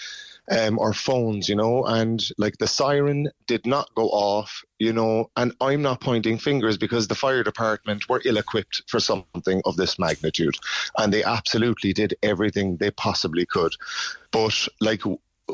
um, 0.52 0.78
or 0.78 0.94
phones, 0.94 1.48
you 1.48 1.56
know, 1.56 1.86
and 1.86 2.24
like 2.38 2.58
the 2.58 2.68
siren 2.68 3.30
did 3.48 3.66
not 3.66 3.90
go 3.96 4.10
off, 4.10 4.64
you 4.80 4.92
know, 4.92 5.32
and 5.38 5.54
I'm 5.62 5.82
not 5.82 6.02
pointing 6.02 6.38
fingers 6.38 6.78
because 6.78 7.08
the 7.08 7.16
fire 7.16 7.44
department 7.44 8.10
were 8.10 8.22
ill 8.26 8.38
equipped 8.38 8.84
for 8.88 9.00
something 9.00 9.62
of 9.66 9.78
this 9.78 9.98
magnitude 9.98 10.56
and 10.98 11.14
they 11.14 11.24
absolutely 11.24 11.94
did 11.94 12.16
everything 12.22 12.78
they 12.78 12.92
possibly 12.92 13.46
could. 13.46 13.74
But 14.32 14.68
like, 14.82 15.02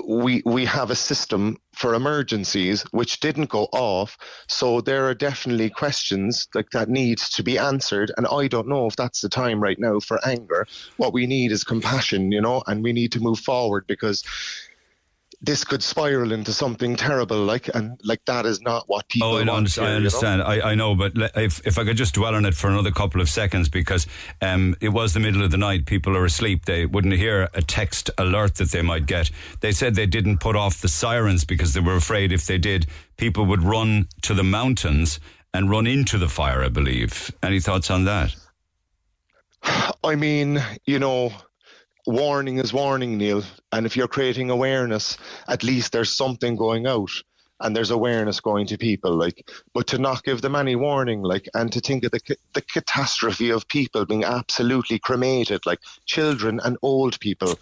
we 0.06 0.42
we 0.46 0.66
have 0.66 0.92
a 0.92 0.96
system 0.96 1.58
for 1.74 1.94
emergencies 1.94 2.84
which 2.92 3.20
didn't 3.20 3.50
go 3.50 3.64
off 3.72 4.18
so 4.48 4.82
there 4.82 5.08
are 5.08 5.14
definitely 5.14 5.70
questions 5.70 6.48
like 6.54 6.70
that 6.72 6.90
need 6.90 7.18
to 7.18 7.42
be 7.42 7.58
answered 7.58 8.12
and 8.18 8.28
i 8.28 8.48
don't 8.48 8.68
know 8.68 8.86
if 8.86 8.96
that's 8.96 9.22
the 9.22 9.30
time 9.30 9.60
right 9.60 9.80
now 9.80 10.00
for 10.00 10.20
anger 10.28 10.68
what 10.98 11.14
we 11.14 11.26
need 11.26 11.52
is 11.52 11.64
compassion 11.64 12.32
you 12.32 12.42
know 12.42 12.62
and 12.68 12.84
we 12.84 12.94
need 12.94 13.12
to 13.12 13.20
move 13.20 13.40
forward 13.40 13.86
because 13.88 14.24
this 15.42 15.64
could 15.64 15.84
spiral 15.84 16.32
into 16.32 16.52
something 16.52 16.96
terrible, 16.96 17.38
like 17.44 17.70
and 17.76 18.00
like 18.04 18.24
that 18.26 18.46
is 18.46 18.62
not 18.62 18.86
what 18.88 19.08
people. 19.08 19.30
Oh, 19.30 19.32
I, 19.34 19.40
want 19.40 19.50
understand. 19.52 19.88
I 19.88 19.96
understand. 19.96 20.40
You 20.40 20.44
know? 20.44 20.66
I, 20.66 20.72
I 20.72 20.76
know, 20.76 20.96
but 20.96 21.12
if 21.36 21.66
if 21.66 21.78
I 21.78 21.84
could 21.84 21.98
just 21.98 22.16
dwell 22.16 22.34
on 22.34 22.46
it 22.46 22.56
for 22.56 22.70
another 22.70 22.92
couple 22.92 23.22
of 23.22 23.30
seconds, 23.30 23.70
because 23.70 24.08
um, 24.42 24.76
it 24.82 24.90
was 24.90 25.14
the 25.14 25.20
middle 25.20 25.44
of 25.44 25.52
the 25.52 25.58
night, 25.58 25.86
people 25.86 26.18
are 26.18 26.26
asleep. 26.26 26.66
They 26.66 26.86
wouldn't 26.88 27.14
hear 27.14 27.50
a 27.54 27.62
text 27.62 28.10
alert 28.18 28.56
that 28.56 28.72
they 28.72 28.82
might 28.82 29.06
get. 29.06 29.30
They 29.60 29.72
said 29.72 29.94
they 29.94 30.08
didn't 30.08 30.40
put 30.40 30.56
off 30.56 30.82
the 30.82 30.88
sirens 30.88 31.46
because 31.46 31.74
they 31.74 31.82
were 31.82 31.96
afraid 31.96 32.32
if 32.32 32.48
they 32.48 32.58
did, 32.58 32.88
people 33.18 33.46
would 33.46 33.62
run 33.62 34.08
to 34.24 34.34
the 34.34 34.44
mountains 34.44 35.20
and 35.54 35.70
run 35.70 35.86
into 35.86 36.18
the 36.18 36.30
fire. 36.30 36.64
I 36.64 36.70
believe. 36.70 37.32
Any 37.44 37.60
thoughts 37.60 37.92
on 37.92 38.06
that? 38.06 38.36
I 40.04 40.16
mean, 40.16 40.64
you 40.86 41.00
know, 41.00 41.32
warning 42.08 42.58
is 42.58 42.74
warning, 42.74 43.18
Neil. 43.18 43.44
And 43.72 43.86
if 43.86 43.96
you're 43.96 44.08
creating 44.08 44.50
awareness, 44.50 45.18
at 45.48 45.64
least 45.64 45.92
there's 45.92 46.16
something 46.16 46.56
going 46.56 46.88
out 46.88 47.12
and 47.60 47.76
there's 47.76 47.92
awareness 47.92 48.40
going 48.40 48.68
to 48.68 48.78
people. 48.78 49.12
Like, 49.12 49.50
but 49.74 49.88
to 49.88 49.98
not 49.98 50.24
give 50.24 50.42
them 50.42 50.56
any 50.56 50.76
warning, 50.76 51.22
like, 51.22 51.48
and 51.54 51.72
to 51.74 51.80
think 51.80 52.04
of 52.04 52.12
the 52.12 52.38
the 52.54 52.62
catastrophe 52.62 53.50
of 53.52 53.68
people 53.68 54.06
being 54.06 54.24
absolutely 54.24 55.00
cremated, 55.00 55.66
like 55.66 55.80
children 56.06 56.60
and 56.64 56.78
old 56.82 57.20
people. 57.20 57.60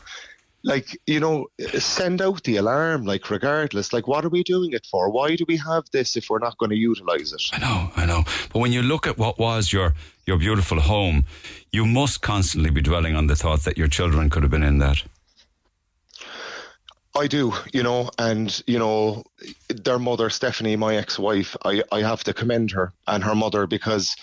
Like, 0.64 0.98
you 1.06 1.20
know, 1.20 1.46
send 1.78 2.24
out 2.24 2.44
the 2.44 2.58
alarm, 2.58 3.06
like, 3.06 3.30
regardless. 3.30 3.94
Like, 3.94 4.08
what 4.08 4.26
are 4.26 4.30
we 4.30 4.42
doing 4.44 4.74
it 4.74 4.88
for? 4.90 5.12
Why 5.12 5.36
do 5.36 5.46
we 5.48 5.58
have 5.58 5.84
this 5.92 6.18
if 6.18 6.28
we're 6.28 6.40
not 6.40 6.58
going 6.58 6.72
to 6.72 6.76
utilize 6.76 7.32
it? 7.34 7.44
I 7.54 7.60
know, 7.60 7.92
I 7.96 8.08
know. 8.08 8.24
But 8.52 8.60
when 8.60 8.74
you 8.74 8.82
look 8.82 9.06
at 9.06 9.16
what 9.16 9.38
was 9.38 9.72
your, 9.72 9.94
your 10.26 10.38
beautiful 10.38 10.80
home, 10.80 11.26
you 11.72 11.86
must 11.86 12.22
constantly 12.22 12.70
be 12.70 12.82
dwelling 12.82 13.16
on 13.16 13.28
the 13.28 13.36
thought 13.36 13.64
that 13.64 13.78
your 13.78 13.88
children 13.88 14.30
could 14.30 14.44
have 14.44 14.52
been 14.52 14.64
in 14.64 14.80
that. 14.80 15.04
I 17.18 17.28
do, 17.28 17.54
you 17.72 17.82
know, 17.82 18.10
and 18.20 18.62
you 18.68 18.78
know, 18.78 19.24
their 19.70 20.00
mother, 20.00 20.30
Stephanie, 20.30 20.76
my 20.76 20.98
ex-wife, 20.98 21.56
I, 21.64 21.82
I 21.92 22.02
have 22.02 22.24
to 22.26 22.34
commend 22.34 22.72
her 22.72 22.92
and 23.08 23.24
her 23.24 23.36
mother 23.36 23.68
because 23.68 24.16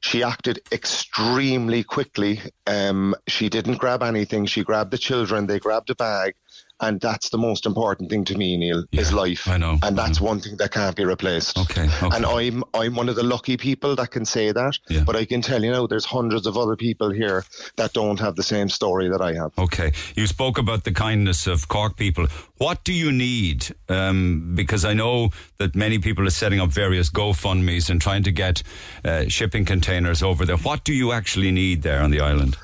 she 0.00 0.22
acted 0.22 0.60
extremely 0.72 1.84
quickly. 1.84 2.40
Um, 2.66 3.14
she 3.28 3.48
didn't 3.48 3.78
grab 3.78 4.02
anything. 4.02 4.46
She 4.46 4.64
grabbed 4.64 4.90
the 4.90 4.98
children. 4.98 5.46
They 5.46 5.60
grabbed 5.60 5.90
a 5.90 5.94
bag, 5.94 6.34
and 6.80 7.00
that's 7.00 7.30
the 7.30 7.38
most 7.38 7.66
important 7.66 8.10
thing 8.10 8.24
to 8.24 8.36
me, 8.36 8.56
Neil, 8.56 8.84
Yeah, 8.90 9.00
is 9.00 9.12
life. 9.12 9.48
I 9.48 9.56
know, 9.58 9.78
and 9.82 9.96
that's 9.96 10.20
know. 10.20 10.26
one 10.26 10.40
thing 10.40 10.56
that 10.58 10.72
can't 10.72 10.96
be 10.96 11.04
replaced. 11.04 11.58
Okay, 11.58 11.88
okay. 12.02 12.16
And 12.16 12.26
I'm 12.26 12.64
I'm 12.74 12.94
one 12.94 13.08
of 13.08 13.16
the 13.16 13.22
lucky 13.22 13.56
people 13.56 13.94
that 13.96 14.10
can 14.10 14.24
say 14.24 14.52
that. 14.52 14.78
Yeah. 14.88 15.04
But 15.04 15.16
I 15.16 15.24
can 15.24 15.40
tell 15.42 15.62
you 15.62 15.70
now, 15.70 15.86
there's 15.86 16.04
hundreds 16.04 16.46
of 16.46 16.56
other 16.56 16.76
people 16.76 17.10
here 17.10 17.44
that 17.76 17.92
don't 17.92 18.18
have 18.20 18.34
the 18.36 18.42
same 18.42 18.68
story 18.68 19.08
that 19.08 19.20
I 19.20 19.34
have. 19.34 19.52
Okay. 19.58 19.92
You 20.16 20.26
spoke 20.26 20.58
about 20.58 20.84
the 20.84 20.92
kindness 20.92 21.46
of 21.46 21.68
Cork 21.68 21.96
people. 21.96 22.26
What 22.58 22.84
do 22.84 22.92
you 22.92 23.12
need? 23.12 23.74
Um, 23.88 24.54
because 24.54 24.84
I 24.84 24.94
know 24.94 25.30
that 25.58 25.74
many 25.74 25.98
people 25.98 26.26
are 26.26 26.30
setting 26.30 26.60
up 26.60 26.70
various 26.70 27.10
GoFundMe's 27.10 27.90
and 27.90 28.00
trying 28.00 28.22
to 28.24 28.32
get 28.32 28.62
uh, 29.04 29.28
shipping 29.28 29.64
containers 29.64 30.22
over 30.22 30.44
there. 30.44 30.56
What 30.56 30.84
do 30.84 30.92
you 30.92 31.12
actually 31.12 31.50
need 31.50 31.82
there 31.82 32.02
on 32.02 32.10
the 32.10 32.20
island? 32.20 32.56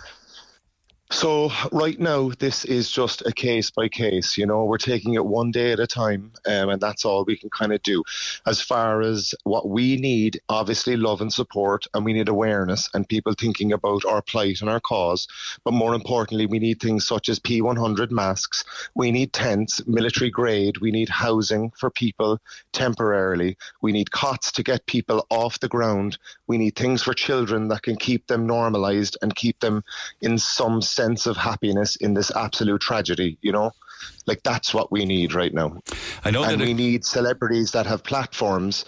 So 1.13 1.51
right 1.73 1.99
now, 1.99 2.31
this 2.39 2.65
is 2.65 2.89
just 2.89 3.27
a 3.27 3.33
case 3.33 3.69
by 3.69 3.89
case. 3.89 4.39
You 4.39 4.47
know, 4.47 4.65
we're 4.65 4.79
taking 4.79 5.15
it 5.15 5.27
one 5.27 5.51
day 5.51 5.73
at 5.73 5.81
a 5.81 5.87
time, 5.87 6.31
um, 6.47 6.69
and 6.69 6.81
that's 6.81 7.05
all 7.05 7.25
we 7.25 7.37
can 7.37 7.51
kind 7.51 7.73
of 7.73 7.83
do. 7.83 8.05
As 8.47 8.61
far 8.61 9.03
as 9.03 9.35
what 9.43 9.69
we 9.69 9.97
need, 9.97 10.41
obviously 10.49 10.97
love 10.97 11.21
and 11.21 11.33
support, 11.33 11.85
and 11.95 12.05
we 12.05 12.13
need 12.13 12.29
awareness 12.29 12.89
and 12.95 13.09
people 13.09 13.33
thinking 13.33 13.73
about 13.73 14.05
our 14.05 14.23
plight 14.23 14.61
and 14.61 14.71
our 14.71 14.79
cause. 14.79 15.27
But 15.65 15.75
more 15.75 15.95
importantly, 15.95 16.47
we 16.47 16.61
need 16.61 16.81
things 16.81 17.09
such 17.09 17.29
as 17.29 17.41
P100 17.41 18.13
masks. 18.13 18.65
We 18.95 19.11
need 19.11 19.33
tents, 19.33 19.85
military 19.89 20.31
grade. 20.31 20.79
We 20.79 20.93
need 20.93 21.09
housing 21.09 21.73
for 21.73 21.91
people 21.91 22.41
temporarily. 22.73 23.57
We 23.83 23.91
need 23.91 24.13
cots 24.13 24.53
to 24.53 24.63
get 24.63 24.87
people 24.87 25.27
off 25.29 25.59
the 25.59 25.69
ground. 25.69 26.19
We 26.47 26.57
need 26.57 26.77
things 26.77 27.03
for 27.03 27.15
children 27.15 27.67
that 27.69 27.83
can 27.83 27.97
keep 27.97 28.29
them 28.29 28.47
normalized 28.47 29.19
and 29.23 29.35
keep 29.35 29.59
them 29.59 29.83
in 30.21 30.39
some 30.39 30.81
sense 30.81 31.00
of 31.27 31.37
happiness 31.37 31.97
in 31.97 32.15
this 32.15 32.31
absolute 32.35 32.81
tragedy, 32.81 33.39
you 33.43 33.53
know? 33.53 33.73
Like 34.27 34.43
that's 34.43 34.73
what 34.73 34.91
we 34.93 35.05
need 35.05 35.35
right 35.35 35.53
now. 35.53 35.79
I 36.25 36.31
know 36.31 36.43
And 36.45 36.53
that 36.61 36.65
we 36.65 36.71
it, 36.71 36.75
need 36.75 37.05
celebrities 37.05 37.73
that 37.73 37.87
have 37.87 38.03
platforms 38.03 38.85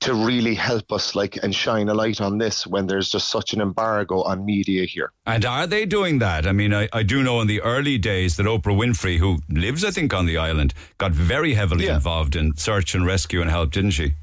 to 0.00 0.14
really 0.14 0.54
help 0.54 0.92
us 0.92 1.14
like 1.14 1.36
and 1.42 1.54
shine 1.54 1.88
a 1.88 1.94
light 1.94 2.20
on 2.20 2.38
this 2.38 2.66
when 2.66 2.86
there's 2.86 3.08
just 3.10 3.28
such 3.28 3.52
an 3.54 3.60
embargo 3.60 4.22
on 4.22 4.44
media 4.44 4.84
here. 4.84 5.12
and 5.26 5.44
are 5.44 5.66
they 5.66 5.84
doing 5.86 6.18
that? 6.20 6.46
I 6.46 6.52
mean, 6.52 6.72
I, 6.74 6.88
I 6.92 7.02
do 7.02 7.22
know 7.22 7.40
in 7.40 7.46
the 7.48 7.60
early 7.62 7.98
days 7.98 8.36
that 8.36 8.46
Oprah 8.46 8.76
Winfrey, 8.76 9.18
who 9.18 9.38
lives, 9.48 9.84
I 9.84 9.90
think, 9.90 10.12
on 10.14 10.26
the 10.26 10.36
island, 10.36 10.74
got 10.98 11.12
very 11.12 11.54
heavily 11.54 11.86
Yeah. 11.86 11.94
involved 11.96 12.36
in 12.36 12.56
search 12.56 12.94
and 12.94 13.04
rescue 13.06 13.40
and 13.40 13.50
help, 13.50 13.72
didn't 13.72 13.92
she? 13.92 14.14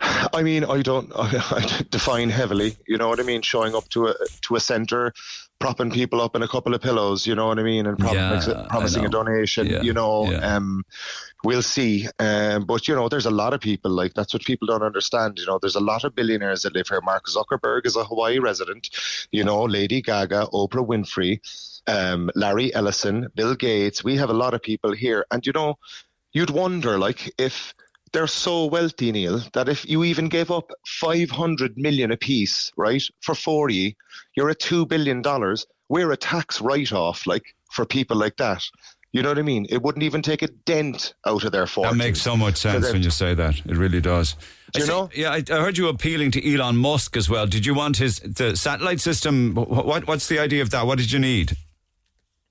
I 0.00 0.42
mean, 0.42 0.64
I 0.64 0.82
don't 0.82 1.10
I, 1.16 1.42
I 1.50 1.82
define 1.90 2.30
heavily. 2.30 2.76
You 2.86 2.98
know 2.98 3.08
what 3.08 3.20
I 3.20 3.24
mean? 3.24 3.42
Showing 3.42 3.74
up 3.74 3.88
to 3.90 4.08
a 4.08 4.14
to 4.42 4.56
a 4.56 4.60
center, 4.60 5.12
propping 5.58 5.90
people 5.90 6.20
up 6.20 6.36
in 6.36 6.42
a 6.42 6.48
couple 6.48 6.74
of 6.74 6.80
pillows. 6.80 7.26
You 7.26 7.34
know 7.34 7.46
what 7.48 7.58
I 7.58 7.62
mean? 7.62 7.86
And 7.86 7.98
prom- 7.98 8.14
Yeah, 8.14 8.66
promising 8.68 9.04
a 9.04 9.08
donation. 9.08 9.66
Yeah, 9.66 9.82
You 9.82 9.92
know, 9.92 10.30
yeah. 10.30 10.56
um, 10.56 10.84
we'll 11.44 11.62
see. 11.62 12.06
Um, 12.18 12.64
but 12.64 12.86
you 12.88 12.94
know, 12.94 13.08
there's 13.08 13.26
a 13.26 13.30
lot 13.30 13.52
of 13.54 13.60
people 13.60 13.90
like 13.90 14.14
that's 14.14 14.32
what 14.32 14.44
people 14.44 14.66
don't 14.66 14.82
understand. 14.82 15.38
You 15.38 15.46
know, 15.46 15.58
there's 15.60 15.74
a 15.76 15.80
lot 15.80 16.04
of 16.04 16.14
billionaires 16.14 16.62
that 16.62 16.74
live 16.74 16.88
here. 16.88 17.00
Mark 17.02 17.24
Zuckerberg 17.26 17.86
is 17.86 17.96
a 17.96 18.04
Hawaii 18.04 18.38
resident. 18.38 18.88
You 19.32 19.44
know, 19.44 19.64
Lady 19.64 20.00
Gaga, 20.00 20.48
Oprah 20.52 20.86
Winfrey, 20.86 21.40
um, 21.86 22.30
Larry 22.34 22.74
Ellison, 22.74 23.28
Bill 23.34 23.54
Gates. 23.54 24.04
We 24.04 24.16
have 24.16 24.30
a 24.30 24.34
lot 24.34 24.54
of 24.54 24.62
people 24.62 24.92
here, 24.92 25.26
and 25.30 25.44
you 25.46 25.52
know, 25.52 25.78
you'd 26.32 26.50
wonder 26.50 26.98
like 26.98 27.32
if 27.38 27.74
they're 28.12 28.26
so 28.26 28.66
wealthy, 28.66 29.12
Neil, 29.12 29.42
that 29.52 29.68
if 29.68 29.88
you 29.88 30.04
even 30.04 30.28
gave 30.28 30.50
up 30.50 30.70
500 30.86 31.76
million 31.76 32.12
apiece, 32.12 32.72
right, 32.76 33.02
for 33.20 33.34
40, 33.34 33.96
you're 34.36 34.50
at 34.50 34.60
$2 34.60 34.86
billion. 34.88 35.22
We're 35.88 36.12
a 36.12 36.16
tax 36.16 36.60
write 36.60 36.92
off, 36.92 37.26
like, 37.26 37.54
for 37.70 37.84
people 37.84 38.16
like 38.16 38.36
that. 38.36 38.62
You 39.12 39.22
know 39.22 39.30
what 39.30 39.38
I 39.38 39.42
mean? 39.42 39.66
It 39.70 39.82
wouldn't 39.82 40.02
even 40.02 40.20
take 40.20 40.42
a 40.42 40.48
dent 40.48 41.14
out 41.26 41.42
of 41.44 41.50
their 41.52 41.66
fortune. 41.66 41.96
That 41.96 42.04
makes 42.04 42.20
so 42.20 42.36
much 42.36 42.56
sense 42.58 42.92
when 42.92 43.02
you 43.02 43.10
say 43.10 43.32
that. 43.34 43.58
It 43.64 43.76
really 43.76 44.02
does. 44.02 44.34
Do 44.72 44.80
you 44.80 44.84
I 44.84 44.86
see- 44.86 44.92
know? 44.92 45.10
Yeah, 45.14 45.30
I, 45.30 45.36
I 45.50 45.62
heard 45.62 45.78
you 45.78 45.88
appealing 45.88 46.30
to 46.32 46.54
Elon 46.54 46.76
Musk 46.76 47.16
as 47.16 47.28
well. 47.30 47.46
Did 47.46 47.64
you 47.64 47.72
want 47.72 47.96
his 47.96 48.18
the 48.18 48.54
satellite 48.54 49.00
system? 49.00 49.54
What, 49.54 50.06
what's 50.06 50.28
the 50.28 50.38
idea 50.38 50.60
of 50.60 50.70
that? 50.70 50.86
What 50.86 50.98
did 50.98 51.10
you 51.10 51.18
need? 51.18 51.56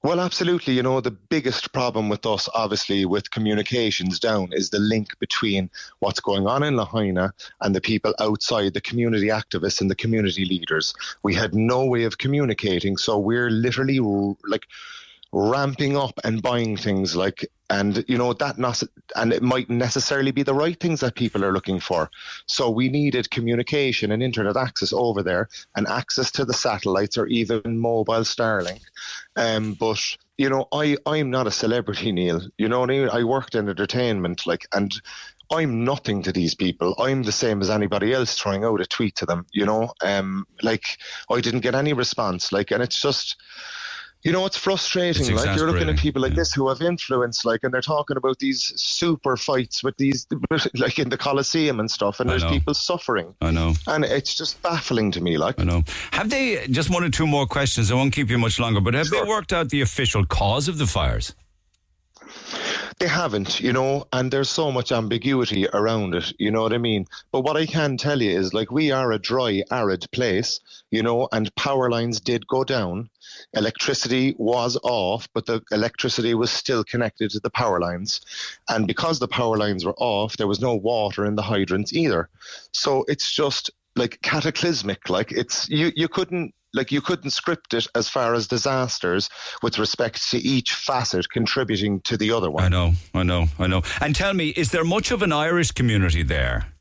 Well, 0.08 0.22
absolutely. 0.22 0.74
You 0.74 0.84
know, 0.84 1.02
the 1.02 1.12
biggest 1.12 1.74
problem 1.74 2.08
with 2.08 2.26
us, 2.26 2.48
obviously, 2.56 3.04
with 3.04 3.30
communications 3.30 4.22
down 4.22 4.54
is 4.54 4.70
the 4.70 4.80
link 4.80 5.20
between 5.20 5.70
what's 6.00 6.22
going 6.22 6.48
on 6.48 6.64
in 6.64 6.78
Lahaina 6.78 7.34
and 7.60 7.76
the 7.76 7.82
people 7.82 8.16
outside, 8.22 8.74
the 8.74 8.80
community 8.80 9.28
activists 9.28 9.82
and 9.82 9.92
the 9.92 9.96
community 9.96 10.46
leaders. 10.46 10.94
We 11.24 11.36
had 11.36 11.54
no 11.54 11.84
way 11.84 12.06
of 12.06 12.20
communicating, 12.20 12.96
so 12.96 13.20
we're 13.20 13.50
literally 13.50 14.00
like 14.48 14.66
ramping 15.38 15.96
up 15.96 16.20
and 16.24 16.42
buying 16.42 16.76
things 16.76 17.16
like 17.16 17.46
and 17.70 18.04
you 18.08 18.18
know 18.18 18.34
that 18.34 18.58
not 18.58 18.82
and 19.16 19.32
it 19.32 19.44
might 19.44 19.70
necessarily 19.70 20.32
be 20.32 20.42
the 20.42 20.54
right 20.54 20.80
things 20.80 21.02
that 21.02 21.14
people 21.14 21.46
are 21.46 21.54
looking 21.54 21.80
for 21.80 22.10
so 22.48 22.72
we 22.72 22.90
needed 22.90 23.30
communication 23.30 24.12
and 24.12 24.24
internet 24.24 24.58
access 24.58 24.92
over 24.92 25.22
there 25.22 25.48
and 25.76 25.88
access 25.88 26.32
to 26.32 26.44
the 26.44 26.56
satellites 26.56 27.20
or 27.20 27.28
even 27.28 27.78
mobile 27.78 28.22
starlink 28.22 28.82
um, 29.36 29.74
but 29.74 30.02
you 30.40 30.50
know 30.50 30.68
i 30.72 30.98
i'm 31.06 31.30
not 31.30 31.46
a 31.46 31.52
celebrity 31.52 32.12
neil 32.12 32.42
you 32.58 32.68
know 32.68 32.80
what 32.80 32.90
i 32.90 32.94
mean 32.94 33.10
i 33.10 33.24
worked 33.24 33.54
in 33.54 33.70
entertainment 33.70 34.48
like 34.48 34.66
and 34.74 35.00
I'm 35.50 35.86
nothing 35.86 36.24
to 36.24 36.34
these 36.34 36.56
people. 36.56 36.94
I'm 37.00 37.24
the 37.24 37.32
same 37.32 37.62
as 37.62 37.70
anybody 37.70 38.12
else 38.12 38.38
throwing 38.38 38.66
out 38.66 38.82
a 38.82 38.86
tweet 38.86 39.16
to 39.16 39.26
them, 39.26 39.46
you 39.54 39.66
know. 39.66 39.94
Um, 40.02 40.46
like 40.62 40.98
I 41.32 41.40
didn't 41.40 41.62
get 41.62 41.74
any 41.74 41.94
response. 41.94 42.52
Like, 42.52 42.72
and 42.72 42.84
it's 42.84 43.02
just, 43.02 43.38
you 44.28 44.34
know, 44.34 44.46
it's 44.46 44.58
frustrating. 44.58 45.22
It's 45.22 45.46
like 45.46 45.56
you're 45.58 45.72
looking 45.72 45.88
at 45.88 45.98
people 45.98 46.22
like 46.22 46.32
yeah. 46.32 46.40
this 46.40 46.52
who 46.52 46.68
have 46.68 46.82
influence, 46.82 47.46
like, 47.46 47.64
and 47.64 47.74
they're 47.74 47.80
talking 47.80 48.18
about 48.18 48.40
these 48.40 48.74
super 48.76 49.38
fights 49.38 49.86
with 49.86 49.96
these, 49.96 50.28
like 50.74 51.00
in 51.00 51.08
the 51.08 51.18
Colosseum 51.18 51.80
and 51.80 51.90
stuff, 51.90 52.20
and 52.20 52.30
I 52.30 52.34
there's 52.34 52.44
know. 52.44 52.50
people 52.50 52.74
suffering, 52.74 53.34
I 53.40 53.52
know. 53.52 53.74
and 53.88 54.04
it's 54.04 54.36
just 54.36 54.62
baffling 54.62 55.12
to 55.12 55.22
me. 55.22 55.38
Like, 55.38 55.58
I 55.62 55.64
know. 55.64 55.86
Have 56.12 56.30
they 56.30 56.68
just 56.68 56.90
one 56.90 57.06
or 57.06 57.10
two 57.10 57.26
more 57.26 57.48
questions? 57.48 57.90
I 57.90 57.96
won't 57.96 58.12
keep 58.12 58.30
you 58.30 58.38
much 58.38 58.60
longer, 58.60 58.82
but 58.82 58.96
have 58.96 59.08
Sure. 59.08 59.24
they 59.24 59.30
worked 59.30 59.54
out 59.54 59.70
the 59.70 59.80
official 59.80 60.26
cause 60.26 60.68
of 60.68 60.78
the 60.78 60.88
fires? 60.88 61.34
They 63.00 63.08
haven't, 63.08 63.60
you 63.60 63.74
know, 63.74 64.08
and 64.12 64.32
there's 64.32 64.50
so 64.50 64.72
much 64.72 64.92
ambiguity 64.92 65.68
around 65.74 66.16
it, 66.16 66.34
you 66.40 66.50
know 66.50 66.64
what 66.64 66.74
I 66.74 66.78
mean? 66.78 67.06
But 67.32 67.42
what 67.42 67.58
I 67.58 67.66
can 67.66 67.98
tell 67.98 68.22
you 68.22 68.32
is 68.32 68.54
like 68.54 68.72
we 68.72 68.92
are 68.92 69.12
a 69.12 69.20
dry, 69.20 69.64
arid 69.72 70.06
place, 70.12 70.60
you 70.90 71.04
know, 71.04 71.28
and 71.32 71.54
power 71.56 71.92
lines 71.92 72.20
did 72.20 72.48
go 72.48 72.64
down. 72.64 73.10
Electricity 73.54 74.36
was 74.38 74.78
off, 74.84 75.28
but 75.34 75.46
the 75.46 75.62
electricity 75.72 76.34
was 76.34 76.50
still 76.50 76.84
connected 76.84 77.30
to 77.32 77.40
the 77.40 77.50
power 77.52 77.80
lines. 77.80 78.22
And 78.68 78.88
because 78.88 79.20
the 79.20 79.28
power 79.28 79.58
lines 79.58 79.86
were 79.86 79.96
off, 79.98 80.38
there 80.38 80.48
was 80.48 80.62
no 80.62 80.74
water 80.76 81.26
in 81.26 81.36
the 81.36 81.44
hydrants 81.44 81.94
either. 81.94 82.30
So 82.72 83.06
it's 83.08 83.32
just 83.32 83.70
like 83.96 84.22
cataclysmic. 84.22 85.10
Like 85.10 85.32
it's 85.32 85.68
you 85.70 85.92
you 85.96 86.08
couldn't 86.08 86.54
like 86.74 86.92
you 86.92 87.02
couldn't 87.02 87.32
script 87.32 87.74
it 87.74 87.88
as 87.96 88.10
far 88.10 88.34
as 88.34 88.48
disasters 88.48 89.30
with 89.62 89.80
respect 89.80 90.30
to 90.32 90.38
each 90.38 90.74
facet 90.74 91.30
contributing 91.30 92.02
to 92.02 92.18
the 92.18 92.32
other 92.32 92.50
one. 92.50 92.64
I 92.64 92.70
know, 92.70 92.94
I 93.14 93.24
know, 93.24 93.48
I 93.60 93.68
know. 93.68 93.82
And 94.02 94.16
tell 94.16 94.34
me, 94.34 94.50
is 94.50 94.72
there 94.72 94.84
much 94.84 95.12
of 95.12 95.22
an 95.22 95.32
Irish 95.32 95.72
community 95.72 96.24
there? 96.24 96.74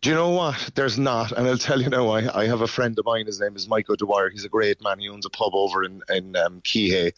Do 0.00 0.10
you 0.10 0.14
know 0.14 0.30
what? 0.30 0.70
There's 0.74 0.98
not, 0.98 1.32
and 1.32 1.46
I'll 1.46 1.56
tell 1.58 1.80
you 1.80 1.88
now. 1.88 2.08
I, 2.08 2.42
I 2.42 2.46
have 2.46 2.60
a 2.60 2.66
friend 2.66 2.98
of 2.98 3.04
mine. 3.04 3.26
His 3.26 3.40
name 3.40 3.56
is 3.56 3.68
Michael 3.68 3.96
Dwyer. 3.96 4.30
He's 4.30 4.44
a 4.44 4.48
great 4.48 4.82
man. 4.82 4.98
He 4.98 5.08
owns 5.08 5.26
a 5.26 5.30
pub 5.30 5.54
over 5.54 5.84
in 5.84 6.02
in 6.08 6.36
um, 6.36 6.60
Kihei, 6.62 7.12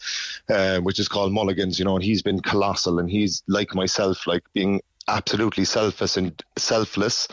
uh, 0.49 0.79
which 0.81 0.99
is 0.99 1.07
called 1.07 1.33
Mulligan's. 1.33 1.77
You 1.77 1.85
know, 1.85 1.95
and 1.95 2.03
he's 2.03 2.21
been 2.21 2.41
colossal. 2.41 2.99
And 2.99 3.09
he's 3.09 3.43
like 3.47 3.75
myself, 3.75 4.25
like 4.27 4.43
being 4.53 4.81
absolutely 5.07 5.65
selfless 5.65 6.17
and 6.17 6.41
selfless, 6.57 7.27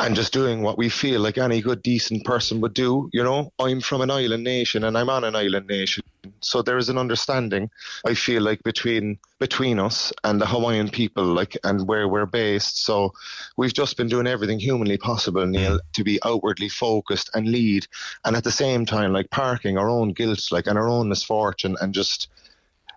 and 0.00 0.14
just 0.14 0.32
doing 0.32 0.62
what 0.62 0.78
we 0.78 0.88
feel 0.88 1.20
like 1.20 1.38
any 1.38 1.60
good, 1.60 1.82
decent 1.82 2.24
person 2.24 2.60
would 2.60 2.74
do. 2.74 3.08
You 3.12 3.22
know, 3.22 3.52
I'm 3.58 3.80
from 3.80 4.00
an 4.00 4.10
island 4.10 4.44
nation, 4.44 4.84
and 4.84 4.96
I'm 4.96 5.10
on 5.10 5.24
an 5.24 5.36
island 5.36 5.66
nation, 5.66 6.02
so 6.40 6.62
there 6.62 6.78
is 6.78 6.88
an 6.88 6.98
understanding. 6.98 7.70
I 8.06 8.14
feel 8.14 8.42
like 8.42 8.62
between 8.62 9.18
between 9.38 9.78
us 9.78 10.12
and 10.24 10.40
the 10.40 10.46
Hawaiian 10.46 10.88
people, 10.88 11.24
like 11.24 11.56
and 11.64 11.86
where 11.86 12.08
we're 12.08 12.26
based. 12.26 12.84
So 12.84 13.12
we've 13.56 13.74
just 13.74 13.96
been 13.96 14.08
doing 14.08 14.26
everything 14.26 14.58
humanly 14.58 14.98
possible, 14.98 15.46
Neil, 15.46 15.80
to 15.94 16.04
be 16.04 16.18
outwardly 16.24 16.68
focused 16.68 17.30
and 17.34 17.48
lead, 17.48 17.86
and 18.24 18.36
at 18.36 18.44
the 18.44 18.52
same 18.52 18.86
time, 18.86 19.12
like 19.12 19.30
parking 19.30 19.78
our 19.78 19.88
own 19.88 20.12
guilt, 20.12 20.50
like 20.50 20.66
and 20.66 20.78
our 20.78 20.88
own 20.88 21.08
misfortune, 21.08 21.76
and 21.80 21.94
just 21.94 22.28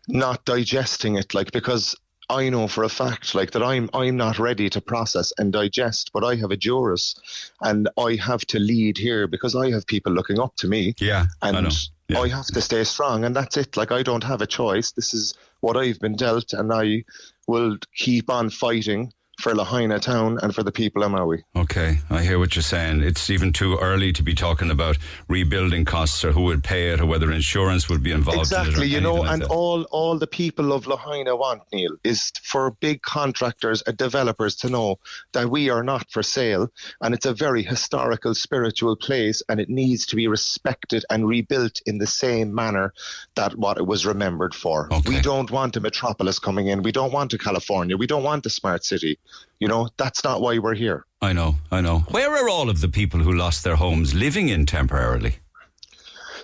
not 0.08 0.46
digesting 0.46 1.16
it, 1.18 1.34
like 1.34 1.52
because. 1.52 1.96
I 2.30 2.50
know 2.50 2.68
for 2.68 2.84
a 2.84 2.90
fact, 2.90 3.36
like 3.36 3.52
that, 3.52 3.64
I'm 3.64 3.90
I'm 3.94 4.18
not 4.18 4.40
ready 4.40 4.70
to 4.72 4.82
process 4.82 5.32
and 5.38 5.54
digest, 5.54 6.12
but 6.14 6.24
I 6.24 6.36
have 6.36 6.52
a 6.52 6.58
jurors, 6.58 7.16
and 7.62 7.90
I 7.98 8.16
have 8.16 8.46
to 8.48 8.60
lead 8.60 8.98
here 8.98 9.28
because 9.28 9.56
I 9.56 9.72
have 9.72 9.86
people 9.86 10.14
looking 10.14 10.40
up 10.40 10.56
to 10.58 10.68
me 10.68 10.96
Yeah, 11.00 11.26
and 11.42 11.58
I 11.58 11.62
know. 11.62 11.70
Yeah. 12.08 12.20
I 12.20 12.28
have 12.30 12.46
to 12.48 12.62
stay 12.62 12.84
strong, 12.84 13.26
and 13.26 13.36
that's 13.36 13.58
it. 13.58 13.78
Like 13.78 13.92
I 13.92 14.04
don't 14.04 14.24
have 14.24 14.42
a 14.42 14.48
choice. 14.48 14.92
This 14.92 15.14
is 15.14 15.34
what 15.62 15.78
I've 15.78 16.00
been 16.00 16.16
dealt, 16.16 16.54
and 16.54 16.72
I 16.72 17.04
will 17.48 17.78
keep 17.96 18.30
on 18.30 18.50
fighting 18.50 19.12
for 19.40 19.54
Lahaina 19.54 20.00
town 20.00 20.40
and 20.42 20.54
for 20.54 20.64
the 20.64 20.72
people 20.72 21.04
of 21.04 21.12
Maui. 21.12 21.44
Okay, 21.56 22.00
I 22.10 22.24
hear 22.24 22.40
what 22.40 22.56
you're 22.56 22.64
saying. 22.64 23.02
It's 23.04 23.30
even 23.30 23.54
too 23.54 23.78
early 23.78 24.12
to 24.14 24.24
be 24.24 24.34
talking 24.34 24.72
about 24.72 24.98
rebuilding 25.28 25.86
costs 25.86 26.24
or 26.24 26.32
who 26.32 26.42
would 26.44 26.64
pay 26.64 26.90
it 26.90 27.00
or 27.02 27.06
whether 27.06 27.32
insurance 27.32 27.90
would 27.90 28.04
be 28.04 28.12
involved. 28.12 28.52
in 28.52 28.58
it 28.58 28.68
Exactly, 28.68 28.88
you 28.88 29.02
know, 29.02 29.16
like 29.16 29.32
and 29.32 29.42
that. 29.44 29.50
all 29.50 29.84
all 29.92 30.18
the 30.18 30.28
people 30.28 30.74
of 30.74 30.88
Lahaina 30.88 31.36
want, 31.36 31.64
Neil, 31.74 31.96
is 32.04 32.32
for 32.44 32.72
big 32.72 33.02
contractors 33.02 33.82
and 33.84 33.98
developers 33.98 34.56
to 34.58 34.70
know 34.70 35.00
that 35.34 35.50
we 35.50 35.70
are 35.70 35.84
not 35.84 36.10
for 36.12 36.24
sale, 36.24 36.72
and 37.02 37.14
it's 37.14 37.26
a 37.26 37.34
very 37.34 37.64
historical, 37.64 38.34
spiritual 38.34 38.96
place, 38.96 39.44
and 39.50 39.60
it 39.60 39.70
needs 39.70 40.06
to 40.08 40.16
be 40.16 40.28
respected 40.28 41.06
and 41.10 41.28
rebuilt 41.28 41.82
in 41.86 41.98
the 41.98 42.08
same 42.08 42.54
manner 42.54 42.94
that 43.36 43.56
what 43.58 43.78
it 43.78 43.86
was 43.86 44.06
remembered 44.06 44.56
for. 44.56 44.92
Okay. 44.92 45.16
We 45.16 45.22
don't 45.22 45.52
want 45.52 45.76
a 45.76 45.80
metropolis 45.80 46.40
coming 46.40 46.68
in. 46.68 46.82
We 46.82 46.92
don't 46.92 47.12
want 47.12 47.34
a 47.34 47.38
California. 47.38 47.98
We 47.98 48.08
don't 48.08 48.24
want 48.24 48.46
a 48.46 48.50
smart 48.50 48.84
city. 48.86 49.20
You 49.60 49.68
know, 49.68 49.90
that's 49.98 50.24
not 50.24 50.42
why 50.42 50.58
we're 50.60 50.76
here. 50.76 51.06
I 51.22 51.34
know, 51.34 51.56
I 51.72 51.82
know. 51.82 52.00
Where 52.10 52.32
are 52.32 52.50
all 52.50 52.70
of 52.70 52.82
the 52.82 52.90
people 52.90 53.22
who 53.22 53.34
lost 53.34 53.64
their 53.64 53.78
homes 53.78 54.14
living 54.14 54.50
in 54.50 54.66
temporarily? 54.66 55.38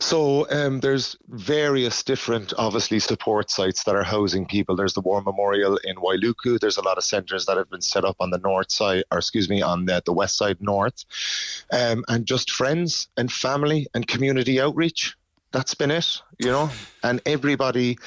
So 0.02 0.50
um, 0.50 0.80
there's 0.80 1.16
various 1.30 2.02
different, 2.02 2.54
obviously, 2.58 2.98
support 2.98 3.52
sites 3.52 3.84
that 3.84 3.96
are 3.96 4.04
housing 4.04 4.48
people. 4.48 4.76
There's 4.76 4.96
the 4.96 5.02
War 5.02 5.22
Memorial 5.22 5.78
in 5.84 5.98
Wailuku. 5.98 6.60
There's 6.60 6.78
a 6.78 6.82
lot 6.82 6.98
of 6.98 7.04
centres 7.04 7.46
that 7.46 7.56
have 7.56 7.70
been 7.70 7.82
set 7.82 8.04
up 8.04 8.16
on 8.20 8.32
the 8.32 8.40
north 8.40 8.72
side, 8.72 9.04
or 9.12 9.20
excuse 9.20 9.48
me, 9.48 9.62
on 9.62 9.86
the, 9.86 10.02
the 10.04 10.12
west 10.12 10.38
side 10.38 10.58
north, 10.60 11.06
um, 11.72 12.04
and 12.08 12.26
just 12.26 12.50
friends 12.50 13.10
and 13.16 13.32
family 13.32 13.88
and 13.94 14.08
community 14.08 14.60
outreach. 14.60 15.16
That's 15.52 15.76
been 15.76 15.92
it, 15.92 16.22
you 16.40 16.48
know. 16.48 16.72
And 17.04 17.22
everybody 17.28 18.00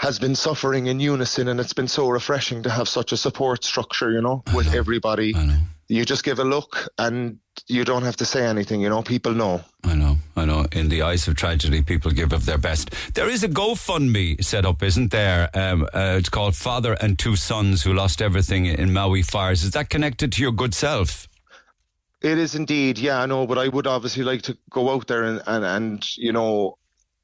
has 0.00 0.18
been 0.18 0.34
suffering 0.34 0.86
in 0.86 0.98
unison, 0.98 1.46
and 1.48 1.60
it's 1.60 1.74
been 1.74 1.86
so 1.86 2.08
refreshing 2.08 2.62
to 2.62 2.70
have 2.70 2.88
such 2.88 3.12
a 3.12 3.18
support 3.18 3.62
structure, 3.62 4.10
you 4.10 4.22
know, 4.22 4.42
with 4.54 4.72
everybody. 4.74 5.36
I 5.36 5.44
know. 5.44 5.58
You 5.88 6.06
just 6.06 6.24
give 6.24 6.38
a 6.38 6.44
look, 6.44 6.88
and 6.96 7.38
you 7.66 7.84
don't 7.84 8.02
have 8.04 8.16
to 8.16 8.24
say 8.24 8.46
anything. 8.46 8.80
You 8.80 8.88
know, 8.88 9.02
people 9.02 9.34
know. 9.34 9.60
I 9.84 9.94
know, 9.94 10.16
I 10.36 10.46
know. 10.46 10.64
In 10.72 10.88
the 10.88 11.02
eyes 11.02 11.28
of 11.28 11.34
tragedy, 11.34 11.82
people 11.82 12.12
give 12.12 12.32
of 12.32 12.46
their 12.46 12.56
best. 12.56 12.94
There 13.12 13.28
is 13.28 13.44
a 13.44 13.48
GoFundMe 13.48 14.42
set 14.42 14.64
up, 14.64 14.82
isn't 14.82 15.10
there? 15.10 15.50
Um, 15.52 15.82
uh, 15.82 16.16
it's 16.18 16.30
called 16.30 16.56
Father 16.56 16.94
and 16.94 17.18
Two 17.18 17.36
Sons 17.36 17.82
Who 17.82 17.92
Lost 17.92 18.22
Everything 18.22 18.64
in 18.64 18.94
Maui 18.94 19.22
Fires. 19.22 19.62
Is 19.62 19.72
that 19.72 19.90
connected 19.90 20.32
to 20.32 20.40
your 20.40 20.52
good 20.52 20.72
self? 20.72 21.28
It 22.22 22.38
is 22.38 22.54
indeed, 22.54 22.98
yeah, 22.98 23.20
I 23.20 23.26
know, 23.26 23.46
but 23.46 23.58
I 23.58 23.68
would 23.68 23.86
obviously 23.86 24.24
like 24.24 24.42
to 24.42 24.56
go 24.70 24.90
out 24.90 25.08
there 25.08 25.24
and, 25.24 25.42
and, 25.46 25.64
and 25.64 26.16
you 26.16 26.32
know, 26.32 26.78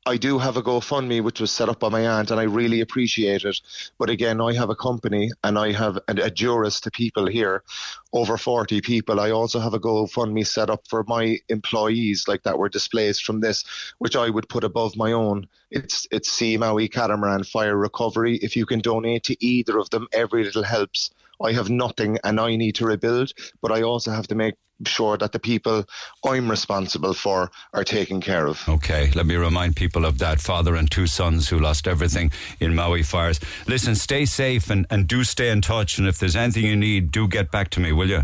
I 0.09 0.17
do 0.17 0.39
have 0.39 0.57
a 0.57 0.63
GoFundMe 0.63 1.21
which 1.21 1.41
was 1.41 1.51
set 1.51 1.69
up 1.69 1.81
by 1.81 1.89
my 1.89 2.07
aunt, 2.07 2.31
and 2.31 2.39
I 2.39 2.45
really 2.45 2.81
appreciate 2.81 3.43
it. 3.45 3.61
But 3.99 4.09
again, 4.09 4.41
I 4.41 4.53
have 4.55 4.71
a 4.71 4.77
company 4.77 5.33
and 5.43 5.59
I 5.59 5.73
have 5.73 5.97
a, 5.97 6.15
a 6.23 6.31
jurist 6.31 6.85
to 6.85 6.93
people 6.93 7.27
here, 7.27 7.65
over 8.13 8.39
40 8.39 8.81
people. 8.83 9.19
I 9.19 9.33
also 9.33 9.59
have 9.59 9.75
a 9.75 9.81
GoFundMe 9.81 10.47
set 10.47 10.71
up 10.71 10.87
for 10.89 11.03
my 11.09 11.41
employees, 11.49 12.29
like 12.29 12.45
that 12.45 12.57
were 12.57 12.69
displaced 12.69 13.25
from 13.25 13.41
this, 13.41 13.65
which 13.99 14.15
I 14.15 14.31
would 14.31 14.49
put 14.49 14.63
above 14.63 14.97
my 14.97 15.11
own. 15.11 15.49
It's 15.73 16.07
it's 16.13 16.31
Sea 16.31 16.57
Maui 16.57 16.87
Catamaran 16.87 17.43
Fire 17.43 17.77
Recovery. 17.77 18.37
If 18.37 18.55
you 18.55 18.65
can 18.65 18.79
donate 18.79 19.25
to 19.25 19.45
either 19.45 19.77
of 19.77 19.91
them, 19.91 20.07
every 20.13 20.45
little 20.45 20.63
helps. 20.63 21.11
I 21.43 21.53
have 21.53 21.71
nothing 21.71 22.19
and 22.25 22.41
I 22.41 22.57
need 22.57 22.77
to 22.77 22.87
rebuild, 22.87 23.33
but 23.63 23.73
I 23.73 23.83
also 23.83 24.11
have 24.11 24.27
to 24.29 24.35
make 24.35 24.55
sure 24.85 25.17
that 25.17 25.33
the 25.33 25.39
people 25.39 25.85
I'm 26.25 26.51
responsible 26.51 27.15
for 27.15 27.51
are 27.73 27.85
taken 27.85 28.21
care 28.21 28.47
of. 28.47 28.63
Okay, 28.69 29.11
let 29.15 29.27
me 29.27 29.37
remind 29.37 29.77
people 29.77 30.05
of 30.05 30.19
that 30.19 30.41
father 30.41 30.75
and 30.75 30.91
two 30.91 31.07
sons 31.07 31.49
who 31.49 31.59
lost 31.59 31.89
everything 31.89 32.31
in 32.61 32.75
Maui 32.75 33.03
fires. 33.03 33.41
Listen, 33.67 33.95
stay 33.95 34.27
safe 34.27 34.69
and, 34.71 34.87
and 34.91 35.09
do 35.09 35.25
stay 35.25 35.51
in 35.51 35.63
touch. 35.63 35.99
And 35.99 36.07
if 36.07 36.19
there's 36.19 36.37
anything 36.37 36.65
you 36.65 36.77
need, 36.77 37.11
do 37.11 37.27
get 37.27 37.51
back 37.51 37.71
to 37.71 37.81
me, 37.81 37.93
will 37.93 38.09
you? 38.09 38.23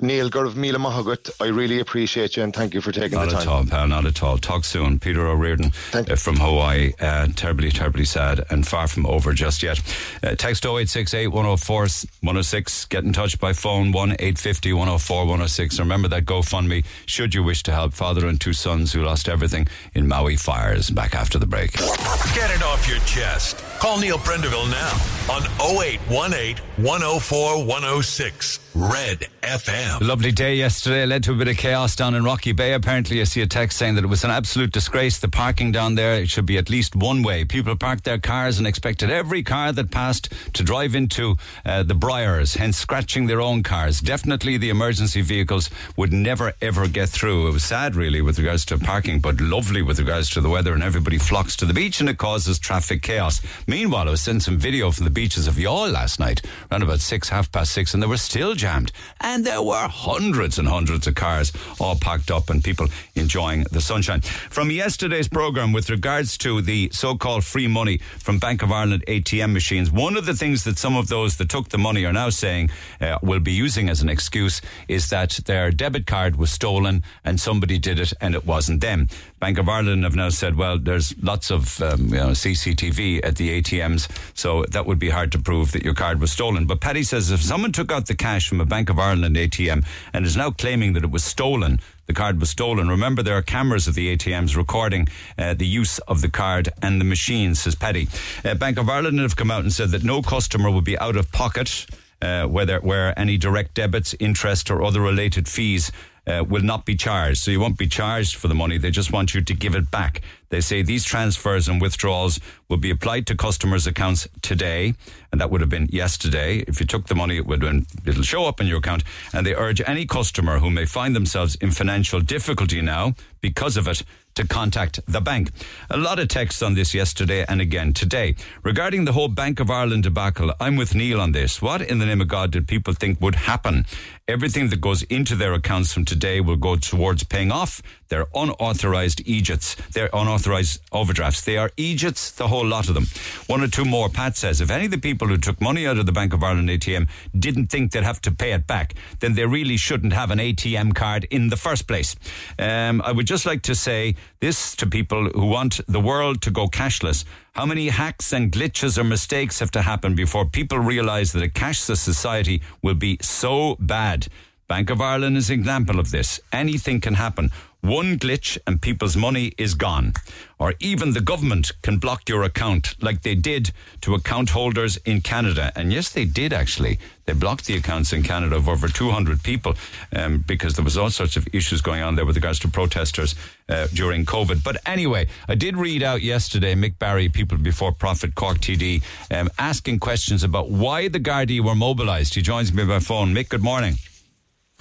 Neil 0.00 0.28
Gurv 0.28 0.56
Mila 0.56 0.78
Mahagut, 0.78 1.30
I 1.40 1.46
really 1.46 1.80
appreciate 1.80 2.36
you 2.36 2.42
and 2.42 2.54
thank 2.54 2.74
you 2.74 2.80
for 2.80 2.92
taking 2.92 3.18
not 3.18 3.26
the 3.26 3.32
time. 3.32 3.44
Not 3.46 3.46
at 3.46 3.48
all, 3.48 3.66
pal, 3.66 3.88
not 3.88 4.06
at 4.06 4.22
all. 4.22 4.36
Talk 4.38 4.64
soon. 4.64 4.98
Peter 4.98 5.26
O'Riordan 5.26 5.72
uh, 5.94 6.16
from 6.16 6.36
Hawaii. 6.36 6.92
Uh, 7.00 7.28
terribly, 7.34 7.70
terribly 7.70 8.04
sad 8.04 8.44
and 8.50 8.66
far 8.66 8.88
from 8.88 9.06
over 9.06 9.32
just 9.32 9.62
yet. 9.62 9.80
Uh, 10.22 10.34
text 10.34 10.64
0868 10.64 11.28
104 11.28 11.80
106. 11.80 12.84
Get 12.86 13.04
in 13.04 13.12
touch 13.12 13.38
by 13.40 13.52
phone 13.52 13.92
1 13.92 14.12
850 14.12 14.72
104 14.72 15.24
106. 15.24 15.78
Remember 15.78 16.08
that 16.08 16.24
GoFundMe 16.26 16.84
should 17.06 17.34
you 17.34 17.42
wish 17.42 17.62
to 17.64 17.72
help 17.72 17.94
father 17.94 18.26
and 18.26 18.40
two 18.40 18.52
sons 18.52 18.92
who 18.92 19.02
lost 19.02 19.28
everything 19.28 19.66
in 19.94 20.06
Maui 20.06 20.36
fires. 20.36 20.90
Back 20.90 21.14
after 21.14 21.38
the 21.38 21.46
break. 21.46 21.72
Get 21.72 22.50
it 22.50 22.62
off 22.62 22.86
your 22.88 22.98
chest. 23.00 23.64
Call 23.78 23.98
Neil 23.98 24.18
Prendeville 24.18 24.70
now 24.70 24.92
on 25.32 25.42
0818 25.60 26.58
104 26.84 27.64
106. 27.64 28.65
Red 28.76 29.28
FM. 29.40 30.02
A 30.02 30.04
lovely 30.04 30.32
day 30.32 30.54
yesterday 30.54 31.06
led 31.06 31.22
to 31.24 31.32
a 31.32 31.34
bit 31.34 31.48
of 31.48 31.56
chaos 31.56 31.96
down 31.96 32.14
in 32.14 32.24
Rocky 32.24 32.52
Bay. 32.52 32.74
Apparently, 32.74 33.22
I 33.22 33.24
see 33.24 33.40
a 33.40 33.46
text 33.46 33.78
saying 33.78 33.94
that 33.94 34.04
it 34.04 34.08
was 34.08 34.22
an 34.22 34.30
absolute 34.30 34.70
disgrace. 34.70 35.18
The 35.18 35.28
parking 35.28 35.72
down 35.72 35.94
there, 35.94 36.16
it 36.16 36.28
should 36.28 36.44
be 36.44 36.58
at 36.58 36.68
least 36.68 36.94
one 36.94 37.22
way. 37.22 37.46
People 37.46 37.74
parked 37.74 38.04
their 38.04 38.18
cars 38.18 38.58
and 38.58 38.66
expected 38.66 39.10
every 39.10 39.42
car 39.42 39.72
that 39.72 39.90
passed 39.90 40.30
to 40.52 40.62
drive 40.62 40.94
into 40.94 41.36
uh, 41.64 41.84
the 41.84 41.94
briars, 41.94 42.52
hence 42.54 42.76
scratching 42.76 43.26
their 43.26 43.40
own 43.40 43.62
cars. 43.62 44.00
Definitely 44.00 44.58
the 44.58 44.68
emergency 44.68 45.22
vehicles 45.22 45.70
would 45.96 46.12
never 46.12 46.52
ever 46.60 46.86
get 46.86 47.08
through. 47.08 47.48
It 47.48 47.52
was 47.52 47.64
sad, 47.64 47.96
really, 47.96 48.20
with 48.20 48.38
regards 48.38 48.66
to 48.66 48.78
parking, 48.78 49.20
but 49.20 49.40
lovely 49.40 49.80
with 49.80 49.98
regards 49.98 50.28
to 50.30 50.42
the 50.42 50.50
weather, 50.50 50.74
and 50.74 50.82
everybody 50.82 51.16
flocks 51.16 51.56
to 51.56 51.64
the 51.64 51.72
beach 51.72 52.00
and 52.00 52.10
it 52.10 52.18
causes 52.18 52.58
traffic 52.58 53.00
chaos. 53.00 53.40
Meanwhile, 53.66 54.08
I 54.08 54.10
was 54.10 54.20
sent 54.20 54.42
some 54.42 54.58
video 54.58 54.90
from 54.90 55.04
the 55.04 55.10
beaches 55.10 55.46
of 55.46 55.54
Youghal 55.54 55.90
last 55.90 56.20
night, 56.20 56.42
around 56.70 56.82
about 56.82 57.00
six, 57.00 57.30
half 57.30 57.50
past 57.50 57.72
six, 57.72 57.94
and 57.94 58.02
there 58.02 58.10
were 58.10 58.18
still 58.18 58.54
jammed. 58.66 58.90
And 59.20 59.44
there 59.44 59.62
were 59.62 59.86
hundreds 59.88 60.58
and 60.58 60.66
hundreds 60.66 61.06
of 61.06 61.14
cars 61.14 61.52
all 61.78 61.94
packed 61.94 62.30
up 62.32 62.50
and 62.50 62.64
people 62.64 62.88
enjoying 63.14 63.64
the 63.70 63.80
sunshine. 63.80 64.22
From 64.50 64.72
yesterday's 64.72 65.28
programme, 65.28 65.72
with 65.72 65.88
regards 65.88 66.36
to 66.38 66.60
the 66.60 66.90
so 66.92 67.16
called 67.16 67.44
free 67.44 67.68
money 67.68 67.98
from 68.18 68.40
Bank 68.40 68.62
of 68.62 68.72
Ireland 68.72 69.04
ATM 69.06 69.52
machines, 69.52 69.92
one 69.92 70.16
of 70.16 70.26
the 70.26 70.34
things 70.34 70.64
that 70.64 70.78
some 70.78 70.96
of 70.96 71.06
those 71.06 71.36
that 71.36 71.48
took 71.48 71.68
the 71.68 71.78
money 71.78 72.04
are 72.04 72.12
now 72.12 72.30
saying 72.30 72.70
uh, 73.00 73.18
will 73.22 73.38
be 73.40 73.52
using 73.52 73.88
as 73.88 74.02
an 74.02 74.08
excuse 74.08 74.60
is 74.88 75.10
that 75.10 75.30
their 75.46 75.70
debit 75.70 76.06
card 76.06 76.34
was 76.34 76.50
stolen 76.50 77.04
and 77.24 77.38
somebody 77.38 77.78
did 77.78 78.00
it 78.00 78.12
and 78.20 78.34
it 78.34 78.44
wasn't 78.44 78.80
them. 78.80 79.06
Bank 79.38 79.58
of 79.58 79.68
Ireland 79.68 80.02
have 80.02 80.16
now 80.16 80.30
said, 80.30 80.56
well, 80.56 80.78
there's 80.78 81.14
lots 81.22 81.52
of 81.52 81.80
um, 81.82 82.08
you 82.08 82.16
know, 82.16 82.30
CCTV 82.30 83.24
at 83.24 83.36
the 83.36 83.62
ATMs, 83.62 84.08
so 84.34 84.64
that 84.70 84.86
would 84.86 84.98
be 84.98 85.10
hard 85.10 85.30
to 85.32 85.38
prove 85.38 85.70
that 85.72 85.84
your 85.84 85.94
card 85.94 86.20
was 86.20 86.32
stolen. 86.32 86.66
But 86.66 86.80
Paddy 86.80 87.04
says 87.04 87.30
if 87.30 87.42
someone 87.42 87.70
took 87.70 87.92
out 87.92 88.06
the 88.06 88.14
cash 88.16 88.50
from 88.56 88.62
a 88.62 88.64
Bank 88.64 88.88
of 88.88 88.98
Ireland 88.98 89.36
ATM 89.36 89.84
and 90.14 90.24
is 90.24 90.34
now 90.34 90.50
claiming 90.50 90.94
that 90.94 91.04
it 91.04 91.10
was 91.10 91.22
stolen, 91.22 91.78
the 92.06 92.14
card 92.14 92.40
was 92.40 92.48
stolen. 92.48 92.88
Remember, 92.88 93.22
there 93.22 93.36
are 93.36 93.42
cameras 93.42 93.86
at 93.86 93.94
the 93.94 94.16
ATMs 94.16 94.56
recording 94.56 95.08
uh, 95.36 95.52
the 95.52 95.66
use 95.66 95.98
of 96.08 96.22
the 96.22 96.30
card 96.30 96.70
and 96.80 96.98
the 96.98 97.04
machine, 97.04 97.54
says 97.54 97.74
Paddy. 97.74 98.08
Uh, 98.42 98.54
Bank 98.54 98.78
of 98.78 98.88
Ireland 98.88 99.18
have 99.18 99.36
come 99.36 99.50
out 99.50 99.60
and 99.60 99.72
said 99.74 99.90
that 99.90 100.04
no 100.04 100.22
customer 100.22 100.70
will 100.70 100.80
be 100.80 100.98
out 100.98 101.16
of 101.16 101.30
pocket. 101.32 101.86
Uh, 102.22 102.46
whether 102.46 102.80
where 102.80 103.12
any 103.18 103.36
direct 103.36 103.74
debits, 103.74 104.14
interest, 104.18 104.70
or 104.70 104.82
other 104.82 105.02
related 105.02 105.46
fees 105.46 105.92
uh, 106.26 106.44
will 106.48 106.62
not 106.62 106.84
be 106.84 106.96
charged. 106.96 107.38
So 107.38 107.50
you 107.50 107.60
won't 107.60 107.78
be 107.78 107.86
charged 107.86 108.36
for 108.36 108.48
the 108.48 108.54
money. 108.54 108.78
They 108.78 108.90
just 108.90 109.12
want 109.12 109.34
you 109.34 109.42
to 109.42 109.54
give 109.54 109.74
it 109.74 109.90
back. 109.90 110.22
They 110.48 110.60
say 110.60 110.82
these 110.82 111.04
transfers 111.04 111.68
and 111.68 111.80
withdrawals 111.80 112.40
will 112.68 112.76
be 112.76 112.90
applied 112.90 113.26
to 113.28 113.36
customers' 113.36 113.86
accounts 113.86 114.28
today, 114.42 114.94
and 115.32 115.40
that 115.40 115.50
would 115.50 115.60
have 115.60 115.70
been 115.70 115.88
yesterday. 115.90 116.64
If 116.68 116.80
you 116.80 116.86
took 116.86 117.06
the 117.06 117.14
money, 117.14 117.36
it 117.36 117.46
would 117.46 117.60
been, 117.60 117.86
it'll 118.04 118.22
show 118.22 118.44
up 118.44 118.60
in 118.60 118.66
your 118.66 118.78
account. 118.78 119.02
And 119.32 119.46
they 119.46 119.54
urge 119.54 119.80
any 119.86 120.06
customer 120.06 120.58
who 120.58 120.70
may 120.70 120.84
find 120.84 121.14
themselves 121.16 121.56
in 121.56 121.70
financial 121.70 122.20
difficulty 122.20 122.80
now 122.80 123.14
because 123.40 123.76
of 123.76 123.88
it 123.88 124.02
to 124.36 124.46
contact 124.46 125.00
the 125.06 125.20
bank. 125.20 125.50
A 125.90 125.96
lot 125.96 126.18
of 126.18 126.28
texts 126.28 126.62
on 126.62 126.74
this 126.74 126.94
yesterday 126.94 127.44
and 127.48 127.60
again 127.60 127.92
today. 127.92 128.36
Regarding 128.62 129.04
the 129.04 129.12
whole 129.12 129.28
Bank 129.28 129.60
of 129.60 129.70
Ireland 129.70 130.04
debacle, 130.04 130.52
I'm 130.60 130.76
with 130.76 130.94
Neil 130.94 131.20
on 131.20 131.32
this. 131.32 131.60
What 131.60 131.82
in 131.82 131.98
the 131.98 132.06
name 132.06 132.20
of 132.20 132.28
God 132.28 132.52
did 132.52 132.68
people 132.68 132.94
think 132.94 133.20
would 133.20 133.34
happen? 133.34 133.86
Everything 134.28 134.68
that 134.68 134.80
goes 134.80 135.02
into 135.04 135.36
their 135.36 135.54
accounts 135.54 135.92
from 135.92 136.04
today 136.04 136.40
will 136.40 136.56
go 136.56 136.76
towards 136.76 137.24
paying 137.24 137.50
off 137.50 137.82
their 138.08 138.26
unauthorized 138.34 139.22
Egypts, 139.26 139.74
their 139.92 140.08
unauthorized 140.12 140.80
overdrafts. 140.92 141.42
They 141.42 141.56
are 141.56 141.70
Egypts, 141.76 142.30
the 142.30 142.48
whole 142.48 142.66
lot 142.66 142.88
of 142.88 142.94
them. 142.94 143.06
One 143.46 143.62
or 143.62 143.68
two 143.68 143.84
more, 143.84 144.08
Pat 144.08 144.36
says. 144.36 144.60
If 144.60 144.70
any 144.70 144.86
of 144.86 144.90
the 144.90 144.98
people 144.98 145.28
who 145.28 145.36
took 145.36 145.60
money 145.60 145.86
out 145.86 145.98
of 145.98 146.06
the 146.06 146.12
Bank 146.12 146.32
of 146.32 146.42
Ireland 146.42 146.68
ATM 146.68 147.08
didn't 147.38 147.66
think 147.66 147.92
they'd 147.92 148.02
have 148.04 148.20
to 148.22 148.32
pay 148.32 148.52
it 148.52 148.66
back, 148.66 148.94
then 149.20 149.34
they 149.34 149.46
really 149.46 149.76
shouldn't 149.76 150.12
have 150.12 150.30
an 150.30 150.38
ATM 150.38 150.94
card 150.94 151.24
in 151.30 151.48
the 151.48 151.56
first 151.56 151.86
place. 151.86 152.16
Um, 152.58 153.02
I 153.02 153.12
would 153.12 153.26
just 153.26 153.46
like 153.46 153.62
to 153.62 153.74
say 153.74 154.16
this 154.40 154.76
to 154.76 154.86
people 154.86 155.28
who 155.30 155.46
want 155.46 155.80
the 155.86 156.00
world 156.00 156.42
to 156.42 156.50
go 156.50 156.68
cashless. 156.68 157.24
How 157.52 157.66
many 157.66 157.88
hacks 157.88 158.32
and 158.32 158.52
glitches 158.52 158.98
or 158.98 159.04
mistakes 159.04 159.60
have 159.60 159.70
to 159.72 159.82
happen 159.82 160.14
before 160.14 160.44
people 160.44 160.78
realize 160.78 161.32
that 161.32 161.42
a 161.42 161.48
cashless 161.48 161.98
society 161.98 162.62
will 162.82 162.94
be 162.94 163.18
so 163.22 163.76
bad? 163.80 164.28
Bank 164.68 164.90
of 164.90 165.00
Ireland 165.00 165.36
is 165.36 165.48
an 165.48 165.60
example 165.60 166.00
of 166.00 166.10
this. 166.10 166.40
Anything 166.52 167.00
can 167.00 167.14
happen. 167.14 167.50
One 167.86 168.18
glitch 168.18 168.58
and 168.66 168.82
people's 168.82 169.16
money 169.16 169.52
is 169.56 169.74
gone. 169.74 170.14
Or 170.58 170.74
even 170.80 171.12
the 171.12 171.20
government 171.20 171.70
can 171.82 171.98
block 171.98 172.28
your 172.28 172.42
account 172.42 173.00
like 173.00 173.22
they 173.22 173.36
did 173.36 173.70
to 174.00 174.14
account 174.14 174.50
holders 174.50 174.96
in 175.04 175.20
Canada. 175.20 175.70
And 175.76 175.92
yes, 175.92 176.10
they 176.10 176.24
did 176.24 176.52
actually. 176.52 176.98
They 177.26 177.32
blocked 177.32 177.66
the 177.66 177.76
accounts 177.76 178.12
in 178.12 178.24
Canada 178.24 178.56
of 178.56 178.68
over 178.68 178.88
200 178.88 179.44
people 179.44 179.76
um, 180.12 180.44
because 180.48 180.74
there 180.74 180.84
was 180.84 180.98
all 180.98 181.10
sorts 181.10 181.36
of 181.36 181.46
issues 181.52 181.80
going 181.80 182.02
on 182.02 182.16
there 182.16 182.26
with 182.26 182.34
regards 182.34 182.58
to 182.60 182.68
protesters 182.68 183.36
uh, 183.68 183.86
during 183.94 184.24
COVID. 184.24 184.64
But 184.64 184.78
anyway, 184.84 185.28
I 185.46 185.54
did 185.54 185.76
read 185.76 186.02
out 186.02 186.22
yesterday 186.22 186.74
Mick 186.74 186.98
Barry, 186.98 187.28
People 187.28 187.58
Before 187.58 187.92
Profit, 187.92 188.34
Cork 188.34 188.58
TD, 188.58 189.04
um, 189.30 189.48
asking 189.60 190.00
questions 190.00 190.42
about 190.42 190.70
why 190.70 191.06
the 191.06 191.20
Gardaí 191.20 191.60
were 191.60 191.76
mobilised. 191.76 192.34
He 192.34 192.42
joins 192.42 192.72
me 192.72 192.84
by 192.84 192.98
phone. 192.98 193.32
Mick, 193.32 193.48
good 193.48 193.62
morning. 193.62 193.98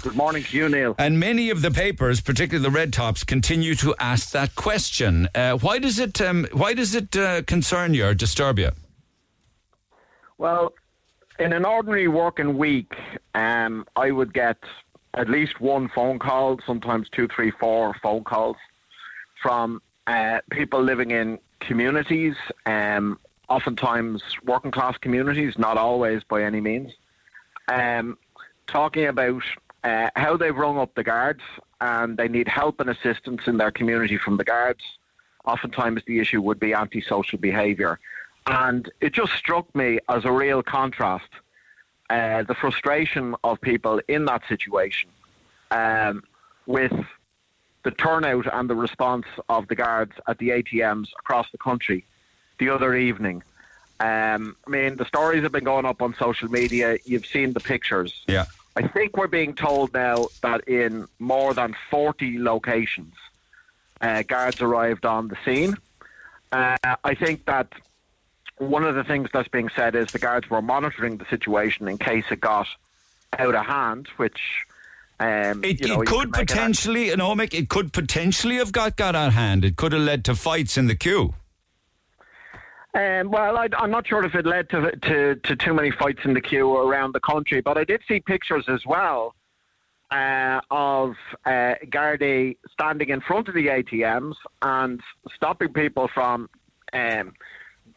Good 0.06 0.16
morning 0.16 0.44
to 0.44 0.56
you, 0.56 0.70
Neil. 0.70 0.94
And 1.00 1.20
many 1.20 1.50
of 1.50 1.64
the 1.64 1.72
papers, 1.72 2.22
particularly 2.22 2.64
the 2.64 2.70
red 2.70 2.94
tops, 2.94 3.24
continue 3.24 3.74
to 3.78 3.96
ask 4.00 4.30
that 4.34 4.54
question. 4.54 5.28
Uh, 5.34 5.58
why 5.58 5.80
does 5.80 5.98
it? 5.98 6.22
Um, 6.22 6.46
why 6.54 6.76
does 6.76 6.94
it 6.94 7.18
uh, 7.18 7.42
concern 7.42 7.96
you 7.96 8.06
or 8.06 8.14
disturb 8.14 8.60
you? 8.60 8.70
Well, 10.38 10.74
in 11.40 11.54
an 11.54 11.66
ordinary 11.66 12.08
working 12.08 12.56
week, 12.56 12.94
um, 13.34 13.88
I 13.96 14.12
would 14.12 14.32
get 14.32 14.58
at 15.16 15.28
least 15.28 15.60
one 15.60 15.90
phone 15.90 16.20
call, 16.20 16.60
sometimes 16.68 17.10
two, 17.10 17.28
three, 17.28 17.50
four 17.50 17.96
phone 18.04 18.24
calls 18.24 18.58
from 19.42 19.82
uh, 20.06 20.38
people 20.52 20.84
living 20.84 21.10
in 21.10 21.40
communities, 21.62 22.36
um, 22.68 23.18
oftentimes 23.50 24.22
working 24.46 24.70
class 24.70 24.98
communities, 24.98 25.58
not 25.58 25.80
always 25.80 26.24
by 26.24 26.44
any 26.44 26.62
means, 26.62 26.92
um, 27.70 28.20
talking 28.68 29.08
about 29.08 29.42
uh, 29.86 30.10
how 30.16 30.36
they've 30.36 30.56
rung 30.56 30.78
up 30.78 30.94
the 30.96 31.04
guards 31.04 31.42
and 31.80 32.18
they 32.18 32.28
need 32.28 32.48
help 32.48 32.80
and 32.80 32.90
assistance 32.90 33.42
in 33.46 33.58
their 33.58 33.72
community 33.72 34.18
from 34.18 34.38
the 34.38 34.44
guards. 34.44 34.82
Oftentimes, 35.46 36.02
the 36.08 36.20
issue 36.20 36.42
would 36.42 36.60
be 36.60 36.74
antisocial 36.74 37.38
behaviour. 37.38 38.00
And 38.48 38.92
it 39.00 39.14
just 39.14 39.34
struck 39.34 39.74
me 39.76 40.00
as 40.10 40.26
a 40.26 40.32
real 40.32 40.64
contrast 40.64 41.30
uh, 42.10 42.44
the 42.44 42.56
frustration 42.56 43.36
of 43.44 43.62
people 43.62 44.02
in 44.08 44.26
that 44.26 44.42
situation 44.50 45.10
um, 45.72 46.24
with 46.66 46.94
the 47.84 47.92
turnout 47.92 48.52
and 48.52 48.70
the 48.70 48.76
response 48.76 49.26
of 49.50 49.68
the 49.68 49.76
guards 49.76 50.14
at 50.28 50.40
the 50.40 50.50
ATMs 50.50 51.10
across 51.20 51.48
the 51.52 51.58
country 51.60 52.06
the 52.58 52.70
other 52.70 52.96
evening. 52.96 53.44
Um, 54.00 54.56
I 54.66 54.70
mean, 54.70 54.96
the 54.96 55.06
stories 55.06 55.44
have 55.44 55.52
been 55.52 55.64
going 55.64 55.86
up 55.86 56.02
on 56.02 56.16
social 56.16 56.50
media. 56.50 56.98
You've 57.06 57.26
seen 57.26 57.54
the 57.54 57.60
pictures. 57.60 58.24
Yeah. 58.28 58.46
I 58.76 58.88
think 58.88 59.16
we're 59.16 59.28
being 59.28 59.54
told 59.54 59.94
now 59.94 60.28
that 60.42 60.68
in 60.68 61.08
more 61.20 61.54
than 61.54 61.76
40 61.90 62.40
locations, 62.40 63.14
uh, 64.02 64.24
guards 64.24 64.62
arrived 64.62 65.06
on 65.06 65.30
the 65.30 65.38
scene. 65.46 65.76
Uh, 66.52 66.76
I 67.04 67.16
think 67.16 67.46
that 67.46 67.68
one 68.58 68.84
of 68.84 68.96
the 68.96 69.04
things 69.04 69.30
that's 69.34 69.48
being 69.48 69.70
said 69.76 69.96
is 69.96 70.08
the 70.08 70.20
guards 70.20 70.50
were 70.50 70.62
monitoring 70.62 71.18
the 71.18 71.26
situation 71.26 71.88
in 71.88 71.98
case 71.98 72.26
it 72.32 72.42
got 72.42 72.68
out 73.40 73.56
of 73.56 73.66
hand, 73.66 74.08
which. 74.18 74.40
Um, 75.20 75.64
It, 75.64 75.80
you 75.80 75.88
know, 75.88 76.02
it 76.02 76.08
could 76.08 76.24
can 76.24 76.32
make 76.32 76.42
an- 76.42 76.46
potentially, 76.48 77.06
you 77.08 77.16
know, 77.18 77.34
Mick, 77.36 77.54
it 77.54 77.70
could 77.70 77.94
potentially 77.94 78.58
have 78.58 78.74
got 78.74 78.98
got 78.98 79.16
out 79.16 79.28
of 79.30 79.34
hand. 79.34 79.64
It 79.64 79.78
could 79.78 79.94
have 79.94 80.02
led 80.02 80.26
to 80.26 80.36
fights 80.36 80.78
in 80.78 80.88
the 80.88 80.96
queue. 80.96 81.34
Um, 82.96 83.30
well, 83.30 83.58
I, 83.58 83.68
I'm 83.78 83.92
not 83.92 84.08
sure 84.08 84.24
if 84.24 84.36
it 84.36 84.46
led 84.46 84.70
to, 84.70 84.96
to 84.96 85.36
to 85.36 85.56
too 85.58 85.74
many 85.74 85.92
fights 85.92 86.22
in 86.24 86.34
the 86.34 86.40
queue 86.40 86.74
around 86.78 87.14
the 87.14 87.20
country, 87.20 87.60
but 87.60 87.78
I 87.78 87.84
did 87.84 88.02
see 88.08 88.22
pictures 88.22 88.70
as 88.70 88.86
well 88.86 89.36
uh, 90.12 90.62
of 90.72 91.16
uh, 91.46 91.76
Gardaí 91.88 92.56
standing 92.72 93.10
in 93.10 93.20
front 93.20 93.50
of 93.50 93.54
the 93.54 93.68
ATMs 93.68 94.36
and 94.62 95.02
stopping 95.36 95.74
people 95.74 96.08
from 96.08 96.50
um, 96.94 97.34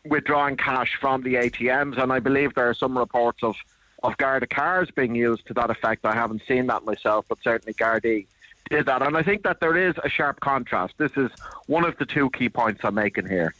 withdrawing 0.04 0.56
cash 0.56 0.96
from 1.00 1.22
the 1.22 1.34
ATMs. 1.34 1.96
And 2.02 2.12
I 2.12 2.18
believe 2.18 2.54
there 2.54 2.68
are 2.68 2.74
some 2.74 2.98
reports 2.98 3.44
of 3.44 3.54
of 4.02 4.16
Garda 4.16 4.48
cars 4.48 4.90
being 4.90 5.14
used 5.14 5.46
to 5.46 5.54
that 5.54 5.70
effect. 5.70 6.06
I 6.06 6.14
haven't 6.14 6.42
seen 6.48 6.66
that 6.66 6.84
myself, 6.84 7.24
but 7.28 7.38
certainly 7.44 7.74
Gardaí 7.74 8.26
did 8.68 8.86
that. 8.86 9.02
And 9.02 9.16
I 9.16 9.22
think 9.22 9.44
that 9.44 9.60
there 9.60 9.76
is 9.76 9.94
a 10.02 10.08
sharp 10.08 10.40
contrast. 10.40 10.94
This 10.98 11.12
is 11.16 11.30
one 11.66 11.84
of 11.84 11.96
the 11.98 12.04
two 12.04 12.30
key 12.30 12.48
points 12.48 12.80
I'm 12.82 12.96
making 12.96 13.28
here 13.28 13.54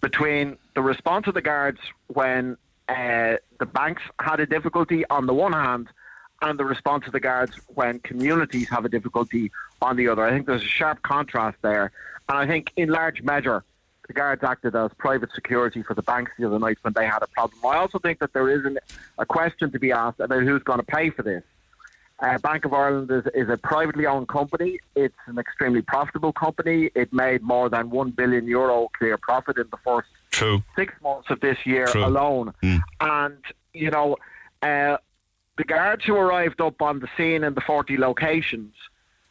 between 0.00 0.56
the 0.76 0.82
response 0.82 1.26
of 1.26 1.32
the 1.32 1.40
guards 1.40 1.80
when 2.08 2.56
uh, 2.88 3.36
the 3.58 3.66
banks 3.66 4.02
had 4.20 4.40
a 4.40 4.46
difficulty 4.46 5.04
on 5.08 5.26
the 5.26 5.32
one 5.32 5.54
hand 5.54 5.88
and 6.42 6.58
the 6.58 6.66
response 6.66 7.06
of 7.06 7.12
the 7.12 7.18
guards 7.18 7.58
when 7.68 7.98
communities 8.00 8.68
have 8.68 8.84
a 8.84 8.88
difficulty 8.90 9.50
on 9.80 9.96
the 9.96 10.06
other. 10.06 10.22
I 10.22 10.30
think 10.30 10.46
there's 10.46 10.62
a 10.62 10.66
sharp 10.66 11.02
contrast 11.02 11.56
there. 11.62 11.92
And 12.28 12.36
I 12.36 12.46
think 12.46 12.72
in 12.76 12.90
large 12.90 13.22
measure, 13.22 13.64
the 14.06 14.12
guards 14.12 14.44
acted 14.44 14.76
as 14.76 14.90
private 14.98 15.30
security 15.34 15.82
for 15.82 15.94
the 15.94 16.02
banks 16.02 16.32
the 16.38 16.46
other 16.46 16.58
night 16.58 16.76
when 16.82 16.92
they 16.92 17.06
had 17.06 17.22
a 17.22 17.26
problem. 17.28 17.58
I 17.64 17.78
also 17.78 17.98
think 17.98 18.18
that 18.18 18.34
there 18.34 18.50
is 18.50 18.66
an, 18.66 18.78
a 19.18 19.24
question 19.24 19.72
to 19.72 19.78
be 19.78 19.92
asked 19.92 20.20
about 20.20 20.42
who's 20.42 20.62
going 20.62 20.78
to 20.78 20.86
pay 20.86 21.08
for 21.08 21.22
this. 21.22 21.42
Uh, 22.18 22.36
Bank 22.38 22.66
of 22.66 22.74
Ireland 22.74 23.10
is, 23.10 23.24
is 23.34 23.48
a 23.48 23.56
privately 23.56 24.04
owned 24.04 24.28
company. 24.28 24.78
It's 24.94 25.16
an 25.26 25.38
extremely 25.38 25.80
profitable 25.80 26.34
company. 26.34 26.90
It 26.94 27.14
made 27.14 27.42
more 27.42 27.70
than 27.70 27.88
1 27.88 28.10
billion 28.10 28.46
euro 28.46 28.88
clear 28.96 29.16
profit 29.16 29.56
in 29.56 29.68
the 29.70 29.78
first 29.78 30.08
True. 30.36 30.62
six 30.74 30.92
months 31.02 31.30
of 31.30 31.40
this 31.40 31.58
year 31.64 31.86
True. 31.86 32.04
alone. 32.04 32.52
Mm. 32.62 32.80
And, 33.00 33.38
you 33.72 33.90
know, 33.90 34.16
uh, 34.62 34.98
the 35.56 35.64
guards 35.64 36.04
who 36.04 36.14
arrived 36.16 36.60
up 36.60 36.82
on 36.82 37.00
the 37.00 37.08
scene 37.16 37.42
in 37.44 37.54
the 37.54 37.60
40 37.60 37.96
locations, 37.96 38.74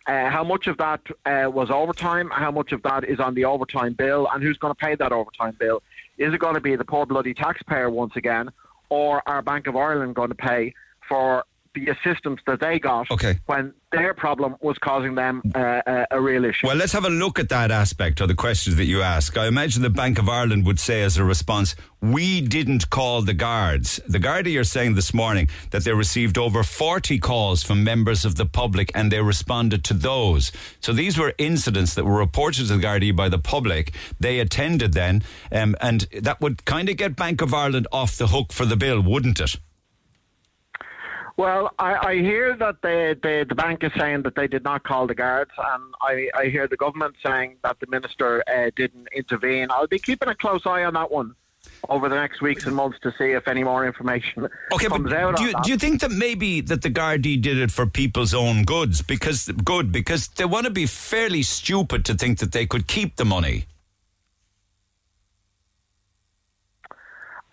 uh, 0.08 0.30
how 0.30 0.44
much 0.44 0.68
of 0.68 0.78
that 0.78 1.02
uh, 1.26 1.50
was 1.50 1.70
overtime? 1.70 2.30
How 2.32 2.52
much 2.52 2.72
of 2.72 2.82
that 2.84 3.04
is 3.04 3.20
on 3.20 3.34
the 3.36 3.46
overtime 3.46 3.94
bill? 3.94 4.28
And 4.32 4.44
who's 4.44 4.58
going 4.58 4.74
to 4.74 4.78
pay 4.78 4.96
that 4.96 5.12
overtime 5.12 5.56
bill? 5.60 5.82
Is 6.18 6.34
it 6.34 6.40
going 6.40 6.56
to 6.56 6.62
be 6.62 6.76
the 6.76 6.86
poor 6.86 7.06
bloody 7.06 7.34
taxpayer 7.34 7.90
once 7.90 8.16
again? 8.16 8.52
Or 8.90 9.22
are 9.28 9.42
Bank 9.42 9.68
of 9.68 9.76
Ireland 9.76 10.16
going 10.16 10.30
to 10.30 10.36
pay 10.36 10.74
for 11.08 11.44
the 11.76 11.88
assistance 11.92 12.40
that 12.48 12.60
they 12.60 12.80
got 12.80 13.10
Okay. 13.12 13.36
when 13.46 13.74
their 13.92 14.14
problem 14.14 14.56
was 14.62 14.78
causing 14.80 15.16
them 15.16 15.42
uh, 15.54 15.82
a, 15.86 16.08
a 16.12 16.22
real 16.22 16.44
issue? 16.46 16.68
Well, 16.68 16.76
let's 16.76 16.92
have 16.94 17.06
a 17.06 17.10
look 17.10 17.38
at 17.40 17.50
that 17.50 17.72
aspect 17.72 18.20
of 18.22 18.28
the 18.28 18.34
questions 18.36 18.76
that 18.78 18.86
you 18.86 19.02
ask. 19.02 19.38
I 19.38 19.48
imagine 19.48 19.84
the 19.84 19.90
Bank 19.90 20.18
of 20.20 20.28
Ireland 20.28 20.66
would 20.66 20.80
say 20.80 21.04
as 21.04 21.18
a 21.18 21.24
response, 21.24 21.76
we 22.02 22.42
didn't 22.42 22.90
call 22.90 23.22
the 23.22 23.34
guards. 23.34 24.00
The 24.08 24.20
Gardaí 24.20 24.60
are 24.60 24.64
saying 24.66 24.96
this 24.96 25.14
morning 25.14 25.48
that 25.72 25.84
they 25.86 25.94
received 25.94 26.38
over 26.38 26.62
40 26.64 27.20
calls 27.20 27.64
from 27.64 27.84
members 27.84 28.26
of 28.26 28.36
the 28.36 28.46
public 28.46 28.92
and 28.94 29.12
they 29.12 29.22
responded 29.22 29.84
to 29.86 29.94
those. 29.94 30.52
So 30.82 30.92
these 30.94 31.18
were 31.18 31.34
incidents 31.38 31.94
that 31.96 32.06
were 32.06 32.18
reported 32.18 32.68
to 32.68 32.78
the 32.78 32.84
Gardaí 32.86 33.16
by 33.16 33.30
the 33.30 33.40
public. 33.40 33.94
They 34.20 34.40
attended 34.40 34.94
then, 34.94 35.24
um, 35.52 35.76
and 35.82 36.02
that 36.22 36.42
would 36.42 36.66
kind 36.66 36.90
of 36.90 36.98
get 36.98 37.16
Bank 37.16 37.42
of 37.42 37.54
Ireland 37.54 37.88
off 37.92 38.18
the 38.18 38.28
hook 38.28 38.52
for 38.52 38.66
the 38.66 38.76
bill, 38.76 39.02
wouldn't 39.02 39.40
it? 39.40 39.56
Well, 41.38 41.72
I, 41.80 41.96
I 41.96 42.14
hear 42.16 42.56
that 42.56 42.82
the, 42.82 43.18
the 43.22 43.46
the 43.48 43.56
bank 43.56 43.84
is 43.84 43.92
saying 43.98 44.22
that 44.24 44.36
they 44.36 44.48
did 44.48 44.64
not 44.64 44.84
call 44.84 45.06
the 45.06 45.16
guards, 45.16 45.52
and 45.58 45.94
I, 46.02 46.30
I 46.34 46.46
hear 46.46 46.66
the 46.68 46.78
government 46.78 47.16
saying 47.26 47.58
that 47.64 47.78
the 47.82 47.88
minister 47.88 48.42
uh, 48.48 48.72
didn't 48.76 49.10
intervene. 49.14 49.68
I'll 49.70 49.88
be 49.88 50.00
keeping 50.00 50.30
a 50.30 50.36
close 50.36 50.62
eye 50.66 50.86
on 50.86 50.94
that 50.94 51.12
one 51.12 51.36
over 51.90 52.10
the 52.10 52.16
next 52.16 52.42
weeks 52.42 52.66
and 52.66 52.76
months 52.76 52.98
to 53.02 53.12
see 53.18 53.32
if 53.32 53.48
any 53.48 53.64
more 53.64 53.86
information 53.86 54.48
Okay, 54.72 54.88
comes 54.88 55.12
out 55.12 55.36
do 55.36 55.42
on 55.44 55.48
you, 55.48 55.54
that. 55.54 55.64
do 55.64 55.72
you 55.72 55.78
think 55.78 56.02
that 56.02 56.12
maybe 56.12 56.62
that 56.62 56.82
the 56.82 56.90
Gardaí 56.90 57.42
did 57.42 57.58
it 57.58 57.72
for 57.72 57.86
people's 57.86 58.34
own 58.34 58.64
goods 58.64 59.02
because 59.02 59.48
good 59.64 59.92
because 59.92 60.28
they 60.30 60.46
want 60.46 60.66
to 60.66 60.72
be 60.72 60.86
fairly 60.86 61.44
stupid 61.44 62.06
to 62.06 62.14
think 62.14 62.40
that 62.40 62.52
they 62.54 62.66
could 62.66 62.88
keep 62.88 63.18
the 63.18 63.26
money? 63.26 63.66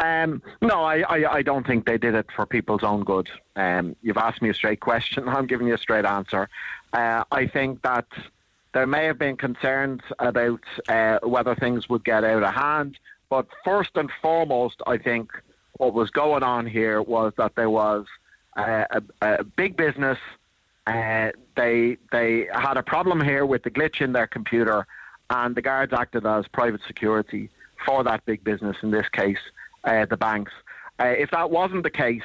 Um, 0.02 0.42
no, 0.60 0.82
I, 0.82 1.02
I, 1.02 1.34
I 1.34 1.42
don't 1.42 1.64
think 1.64 1.86
they 1.86 1.96
did 1.96 2.16
it 2.16 2.26
for 2.34 2.44
people's 2.44 2.82
own 2.82 3.04
good. 3.04 3.30
Um, 3.54 3.94
you've 4.02 4.16
asked 4.16 4.42
me 4.42 4.50
a 4.50 4.54
straight 4.54 4.80
question. 4.80 5.28
I'm 5.28 5.46
giving 5.46 5.68
you 5.68 5.74
a 5.74 5.78
straight 5.78 6.04
answer. 6.04 6.48
Uh, 6.92 7.22
I 7.30 7.46
think 7.46 7.82
that 7.82 8.06
there 8.74 8.86
may 8.86 9.04
have 9.04 9.18
been 9.18 9.36
concerns 9.36 10.00
about 10.18 10.60
uh, 10.88 11.20
whether 11.22 11.54
things 11.54 11.88
would 11.88 12.04
get 12.04 12.24
out 12.24 12.42
of 12.42 12.52
hand. 12.52 12.98
But 13.30 13.46
first 13.64 13.90
and 13.94 14.10
foremost, 14.20 14.82
I 14.88 14.98
think 14.98 15.30
what 15.74 15.94
was 15.94 16.10
going 16.10 16.42
on 16.42 16.66
here 16.66 17.00
was 17.00 17.32
that 17.36 17.54
there 17.54 17.70
was 17.70 18.04
uh, 18.56 18.84
a, 18.90 19.02
a 19.22 19.44
big 19.44 19.76
business. 19.76 20.18
Uh, 20.86 21.30
they 21.56 21.96
they 22.10 22.48
had 22.52 22.76
a 22.76 22.82
problem 22.82 23.20
here 23.20 23.46
with 23.46 23.62
the 23.62 23.70
glitch 23.70 24.00
in 24.00 24.12
their 24.12 24.26
computer, 24.26 24.84
and 25.30 25.54
the 25.54 25.62
guards 25.62 25.92
acted 25.92 26.26
as 26.26 26.46
private 26.48 26.80
security 26.88 27.50
for 27.86 28.02
that 28.02 28.24
big 28.26 28.42
business. 28.42 28.76
In 28.82 28.90
this 28.90 29.08
case, 29.10 29.38
uh, 29.84 30.06
the 30.06 30.16
banks. 30.16 30.52
Uh, 30.98 31.06
if 31.06 31.30
that 31.30 31.50
wasn't 31.50 31.82
the 31.82 31.90
case, 31.90 32.22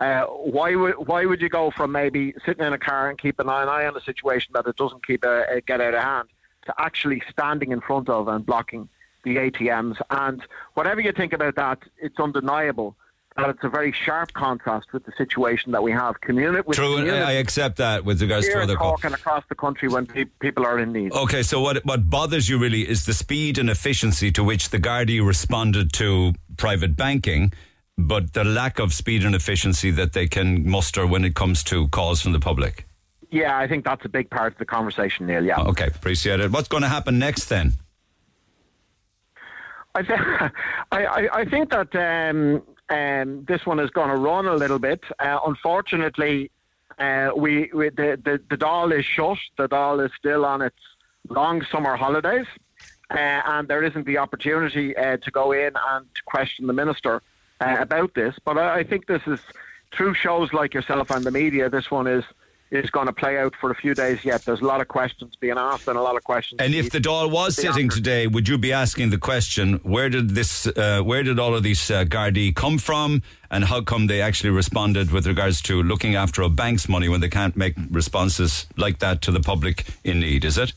uh, 0.00 0.24
why 0.24 0.74
would 0.74 0.94
why 1.06 1.24
would 1.24 1.40
you 1.40 1.48
go 1.48 1.70
from 1.70 1.92
maybe 1.92 2.34
sitting 2.44 2.64
in 2.64 2.72
a 2.72 2.78
car 2.78 3.08
and 3.08 3.18
keeping 3.18 3.46
an 3.46 3.68
eye 3.68 3.86
on 3.86 3.94
the 3.94 4.00
situation 4.00 4.52
that 4.54 4.66
it 4.66 4.76
doesn't 4.76 5.06
keep 5.06 5.24
a, 5.24 5.44
a 5.56 5.60
get 5.60 5.80
out 5.80 5.94
of 5.94 6.02
hand 6.02 6.28
to 6.66 6.74
actually 6.78 7.22
standing 7.30 7.70
in 7.70 7.80
front 7.80 8.08
of 8.08 8.28
and 8.28 8.44
blocking 8.44 8.88
the 9.22 9.36
ATMs? 9.36 10.00
And 10.10 10.42
whatever 10.74 11.00
you 11.00 11.12
think 11.12 11.32
about 11.32 11.54
that, 11.56 11.78
it's 11.98 12.18
undeniable 12.18 12.96
that 13.36 13.50
it's 13.50 13.64
a 13.64 13.68
very 13.68 13.92
sharp 13.92 14.32
contrast 14.32 14.92
with 14.92 15.04
the 15.04 15.12
situation 15.18 15.72
that 15.72 15.82
we 15.82 15.90
have. 15.90 16.20
Communi- 16.20 16.64
with 16.64 16.76
True, 16.76 16.96
and 16.96 17.06
communities 17.06 17.26
I 17.28 17.32
accept 17.32 17.76
that 17.78 18.04
with 18.04 18.22
regards 18.22 18.46
to 18.48 18.60
other 18.62 18.76
calls. 18.76 19.00
talking 19.00 19.14
across 19.14 19.42
the 19.48 19.54
country 19.56 19.88
when 19.88 20.06
pe- 20.06 20.26
people 20.38 20.64
are 20.64 20.78
in 20.78 20.92
need. 20.92 21.12
Okay, 21.12 21.42
so 21.42 21.60
what 21.60 21.84
what 21.84 22.08
bothers 22.08 22.48
you 22.48 22.58
really 22.58 22.88
is 22.88 23.06
the 23.06 23.14
speed 23.14 23.58
and 23.58 23.68
efficiency 23.68 24.30
to 24.32 24.44
which 24.44 24.70
the 24.70 24.78
Gardaí 24.78 25.24
responded 25.26 25.92
to 25.94 26.32
private 26.56 26.94
banking, 26.96 27.52
but 27.98 28.34
the 28.34 28.44
lack 28.44 28.78
of 28.78 28.92
speed 28.94 29.24
and 29.24 29.34
efficiency 29.34 29.90
that 29.90 30.12
they 30.12 30.28
can 30.28 30.68
muster 30.68 31.04
when 31.06 31.24
it 31.24 31.34
comes 31.34 31.64
to 31.64 31.88
calls 31.88 32.20
from 32.20 32.32
the 32.32 32.40
public. 32.40 32.86
Yeah, 33.30 33.58
I 33.58 33.66
think 33.66 33.84
that's 33.84 34.04
a 34.04 34.08
big 34.08 34.30
part 34.30 34.52
of 34.52 34.58
the 34.58 34.64
conversation, 34.64 35.26
Neil. 35.26 35.44
Yeah. 35.44 35.58
Okay, 35.58 35.88
appreciate 35.88 36.38
it. 36.38 36.52
What's 36.52 36.68
going 36.68 36.84
to 36.84 36.88
happen 36.88 37.18
next 37.18 37.46
then? 37.46 37.72
I, 39.96 40.02
th- 40.02 40.20
I, 40.92 41.04
I, 41.04 41.28
I 41.40 41.44
think 41.44 41.70
that 41.70 41.94
um, 41.96 42.62
um, 42.94 43.44
this 43.44 43.62
one 43.66 43.80
is 43.80 43.90
going 43.90 44.10
to 44.10 44.16
run 44.16 44.46
a 44.46 44.54
little 44.54 44.78
bit. 44.78 45.02
Uh, 45.18 45.38
unfortunately, 45.46 46.50
uh, 46.98 47.30
we, 47.36 47.70
we 47.74 47.88
the, 47.88 48.10
the 48.22 48.40
the 48.50 48.56
Dáil 48.56 48.96
is 48.98 49.04
shut. 49.04 49.38
The 49.56 49.68
Dáil 49.68 50.04
is 50.06 50.12
still 50.16 50.44
on 50.44 50.62
its 50.62 50.76
long 51.28 51.64
summer 51.72 51.96
holidays, 51.96 52.46
uh, 53.10 53.40
and 53.54 53.66
there 53.66 53.82
isn't 53.82 54.06
the 54.06 54.18
opportunity 54.18 54.96
uh, 54.96 55.16
to 55.16 55.30
go 55.30 55.52
in 55.52 55.72
and 55.90 56.06
question 56.26 56.66
the 56.68 56.72
minister 56.72 57.22
uh, 57.60 57.76
about 57.80 58.14
this. 58.14 58.34
But 58.44 58.58
I, 58.58 58.80
I 58.80 58.84
think 58.84 59.06
this 59.06 59.22
is 59.26 59.40
through 59.92 60.14
shows 60.14 60.52
like 60.52 60.72
yourself 60.74 61.10
and 61.10 61.24
the 61.24 61.32
media. 61.32 61.68
This 61.68 61.90
one 61.90 62.06
is 62.06 62.24
is 62.74 62.90
going 62.90 63.06
to 63.06 63.12
play 63.12 63.38
out 63.38 63.54
for 63.60 63.70
a 63.70 63.74
few 63.74 63.94
days 63.94 64.24
yet. 64.24 64.44
There's 64.44 64.60
a 64.60 64.64
lot 64.64 64.80
of 64.80 64.88
questions 64.88 65.36
being 65.36 65.58
asked 65.58 65.86
and 65.88 65.96
a 65.96 66.02
lot 66.02 66.16
of 66.16 66.24
questions. 66.24 66.60
And 66.60 66.74
if 66.74 66.90
the 66.90 66.98
Dáil 66.98 67.30
was 67.30 67.56
sitting 67.56 67.84
answer. 67.84 67.96
today, 67.96 68.26
would 68.26 68.48
you 68.48 68.58
be 68.58 68.72
asking 68.72 69.10
the 69.10 69.18
question: 69.18 69.74
Where 69.82 70.08
did 70.08 70.30
this? 70.30 70.66
Uh, 70.66 71.00
where 71.02 71.22
did 71.22 71.38
all 71.38 71.54
of 71.54 71.62
these 71.62 71.90
uh, 71.90 72.04
Gardaí 72.04 72.54
come 72.54 72.78
from, 72.78 73.22
and 73.50 73.64
how 73.64 73.80
come 73.80 74.06
they 74.06 74.20
actually 74.20 74.50
responded 74.50 75.10
with 75.10 75.26
regards 75.26 75.60
to 75.62 75.82
looking 75.82 76.14
after 76.14 76.42
a 76.42 76.48
bank's 76.48 76.88
money 76.88 77.08
when 77.08 77.20
they 77.20 77.28
can't 77.28 77.56
make 77.56 77.74
responses 77.90 78.66
like 78.76 78.98
that 78.98 79.22
to 79.22 79.30
the 79.30 79.40
public 79.40 79.86
in 80.02 80.20
need? 80.20 80.44
Is 80.44 80.58
it? 80.58 80.72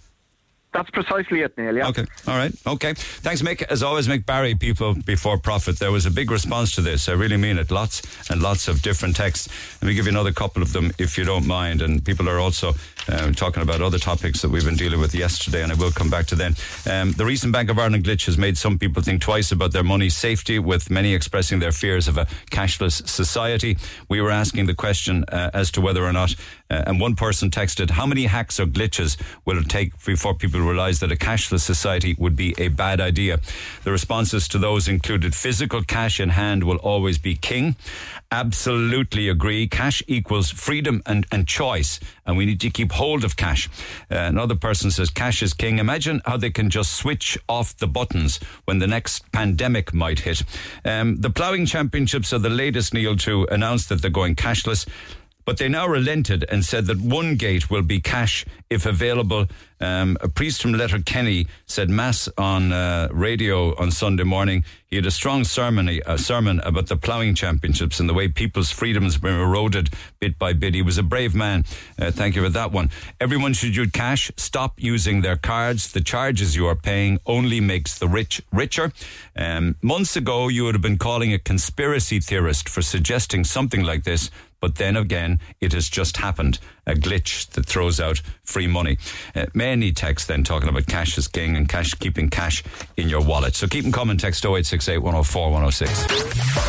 That's 0.74 0.90
precisely 0.90 1.42
it, 1.42 1.58
Neil. 1.58 1.76
Yeah. 1.76 1.88
Okay. 1.88 2.06
All 2.28 2.38
right. 2.38 2.54
Okay. 2.66 2.94
Thanks, 2.94 3.42
Mick. 3.42 3.64
As 3.64 3.82
always, 3.82 4.08
Mick 4.08 4.26
Barry, 4.26 4.54
People 4.56 4.96
Before 5.06 5.38
Profit. 5.38 5.80
There 5.80 5.92
was 5.92 6.06
a 6.06 6.12
big 6.12 6.30
response 6.30 6.76
to 6.76 6.82
this. 6.82 7.10
I 7.10 7.14
really 7.14 7.38
mean 7.38 7.58
it. 7.58 7.72
Lots 7.72 8.02
and 8.30 8.42
lots 8.42 8.68
of 8.68 8.82
different 8.82 9.16
texts. 9.16 9.50
Let 9.82 9.88
me 9.88 9.96
give 9.96 10.06
you 10.06 10.12
another 10.12 10.32
couple 10.32 10.62
of 10.62 10.74
them, 10.74 10.92
if 10.98 11.18
you 11.18 11.24
don't 11.24 11.48
mind. 11.48 11.82
And 11.82 12.04
people 12.04 12.30
are 12.30 12.40
also 12.40 12.74
um, 13.12 13.34
talking 13.34 13.64
about 13.64 13.82
other 13.82 13.98
topics 13.98 14.42
that 14.42 14.50
we've 14.50 14.66
been 14.66 14.76
dealing 14.76 15.00
with 15.00 15.16
yesterday, 15.16 15.64
and 15.64 15.72
I 15.72 15.76
will 15.76 15.92
come 15.92 16.10
back 16.10 16.26
to 16.28 16.36
them. 16.36 16.56
Um, 16.90 17.14
the 17.14 17.26
recent 17.26 17.54
Bank 17.54 17.70
of 17.70 17.80
Ireland 17.80 18.04
glitch 18.04 18.26
has 18.26 18.38
made 18.38 18.58
some 18.58 18.78
people 18.78 19.02
think 19.02 19.22
twice 19.22 19.52
about 19.52 19.72
their 19.72 19.84
money 19.84 20.10
safety, 20.10 20.60
with 20.60 20.90
many 20.90 21.14
expressing 21.14 21.60
their 21.60 21.72
fears 21.72 22.08
of 22.08 22.18
a 22.18 22.26
cashless 22.52 23.08
society. 23.08 23.78
We 24.10 24.22
were 24.22 24.32
asking 24.32 24.66
the 24.68 24.76
question 24.76 25.24
uh, 25.30 25.52
as 25.54 25.72
to 25.72 25.82
whether 25.82 26.04
or 26.04 26.14
not, 26.14 26.36
uh, 26.70 26.84
and 26.88 27.00
one 27.00 27.16
person 27.16 27.50
texted, 27.50 27.92
how 27.92 28.06
many 28.06 28.26
hacks 28.26 28.60
or 28.60 28.66
glitches 28.66 29.18
will 29.46 29.58
it 29.58 29.70
take 29.70 29.94
before 30.06 30.34
people 30.34 30.60
realise 30.60 31.00
that 31.00 31.12
a 31.12 31.16
cashless 31.16 31.62
society 31.62 32.16
would 32.18 32.36
be 32.36 32.54
a 32.58 32.68
bad 32.68 33.00
idea? 33.00 33.40
The 33.84 33.92
responses 33.92 34.48
to 34.50 34.58
those 34.58 34.88
included 34.88 35.34
physical 35.34 35.84
cash 35.84 36.20
in 36.20 36.30
hand 36.30 36.64
will 36.64 36.78
always 36.78 37.18
be 37.18 37.36
king. 37.36 37.76
Absolutely 38.32 39.30
agree. 39.30 39.68
Cash 39.68 40.04
equals 40.08 40.50
freedom 40.50 41.02
and, 41.06 41.26
and 41.32 41.48
choice, 41.48 42.00
and 42.26 42.38
we 42.38 42.46
need 42.46 42.60
to 42.62 42.70
keep 42.70 42.92
hold 42.92 43.24
of 43.24 43.38
cash. 43.38 43.70
Uh, 44.12 44.16
another 44.16 44.56
person 44.56 44.92
says 44.92 45.10
cash 45.10 45.42
is 45.42 45.54
king. 45.54 45.80
Imagine 45.80 46.22
how 46.26 46.36
they 46.36 46.50
can 46.50 46.70
just 46.70 46.94
switch 46.94 47.38
off 47.48 47.78
the 47.78 47.88
buttons 47.88 48.40
when 48.66 48.80
the 48.80 48.88
next 48.88 49.32
pandemic 49.32 49.94
might 49.94 50.20
hit. 50.20 50.44
Um, 50.84 51.18
the 51.18 51.30
ploughing 51.30 51.66
championships 51.66 52.34
are 52.34 52.40
the 52.40 52.50
latest, 52.50 52.94
Neil, 52.94 53.16
to 53.18 53.46
announce 53.46 53.88
that 53.88 54.02
they're 54.02 54.12
going 54.12 54.36
cashless. 54.36 54.86
But 55.48 55.60
they 55.60 55.70
now 55.70 55.88
relented 55.88 56.44
and 56.50 56.66
said 56.66 56.88
that 56.88 57.00
one 57.00 57.38
gate 57.38 57.70
will 57.70 57.82
be 57.82 58.02
cash 58.02 58.46
if 58.70 58.86
available. 58.86 59.48
Um, 59.80 60.18
a 60.20 60.28
priest 60.28 60.62
from 60.62 60.74
Letterkenny 60.74 61.48
said 61.68 61.90
mass 61.90 62.28
on 62.38 62.74
uh, 62.74 63.08
radio 63.12 63.74
on 63.78 63.92
Sunday 63.92 64.24
morning. 64.24 64.66
He 64.88 64.96
had 64.96 65.06
a 65.06 65.12
strong 65.12 65.44
sermon, 65.44 65.88
a 66.06 66.18
sermon 66.18 66.60
about 66.62 66.88
the 66.88 66.96
ploughing 66.96 67.36
championships 67.36 68.00
and 68.00 68.10
the 68.10 68.14
way 68.14 68.28
people's 68.28 68.72
freedoms 68.72 69.22
were 69.22 69.42
eroded 69.42 69.90
bit 70.20 70.40
by 70.40 70.54
bit. 70.54 70.74
He 70.74 70.82
was 70.82 70.98
a 70.98 71.04
brave 71.04 71.36
man. 71.36 71.64
Uh, 72.00 72.12
thank 72.12 72.36
you 72.36 72.44
for 72.44 72.50
that 72.50 72.72
one. 72.72 72.90
Everyone 73.22 73.54
should 73.54 73.76
use 73.76 73.92
cash. 73.92 74.32
Stop 74.36 74.74
using 74.78 75.22
their 75.22 75.38
cards. 75.38 75.92
The 75.92 76.02
charges 76.02 76.56
you 76.56 76.66
are 76.68 76.76
paying 76.76 77.20
only 77.26 77.62
makes 77.62 78.00
the 78.00 78.08
rich 78.08 78.42
richer. 78.52 78.92
Um, 79.36 79.76
months 79.82 80.16
ago, 80.16 80.48
you 80.48 80.64
would 80.64 80.76
have 80.76 80.82
been 80.82 80.98
calling 80.98 81.34
a 81.34 81.40
conspiracy 81.40 82.20
theorist 82.20 82.68
for 82.68 82.82
suggesting 82.82 83.44
something 83.44 83.84
like 83.84 84.04
this. 84.04 84.32
But 84.60 84.76
then 84.76 84.96
again, 84.96 85.40
it 85.62 85.74
has 85.74 85.90
just 85.90 86.18
happened. 86.18 86.60
A 86.88 86.94
glitch 86.94 87.48
that 87.52 87.66
throws 87.66 88.00
out 88.00 88.22
free 88.44 88.68
money. 88.68 88.98
Uh, 89.36 89.46
many 89.54 89.92
texts 89.92 90.28
then 90.28 90.44
talking 90.44 90.70
about 90.70 90.88
cash 90.88 91.18
is 91.18 91.28
king 91.28 91.56
and 91.58 91.68
cash 91.68 91.94
keeping 91.94 92.30
cash 92.30 92.64
in 92.96 93.10
your 93.10 93.22
wallet. 93.22 93.56
So 93.56 93.68
keep 93.68 93.84
them 93.84 93.92
coming. 93.92 94.18
Text 94.18 94.44
0868 94.44 95.00
104 95.00 95.52
106. 95.52 96.08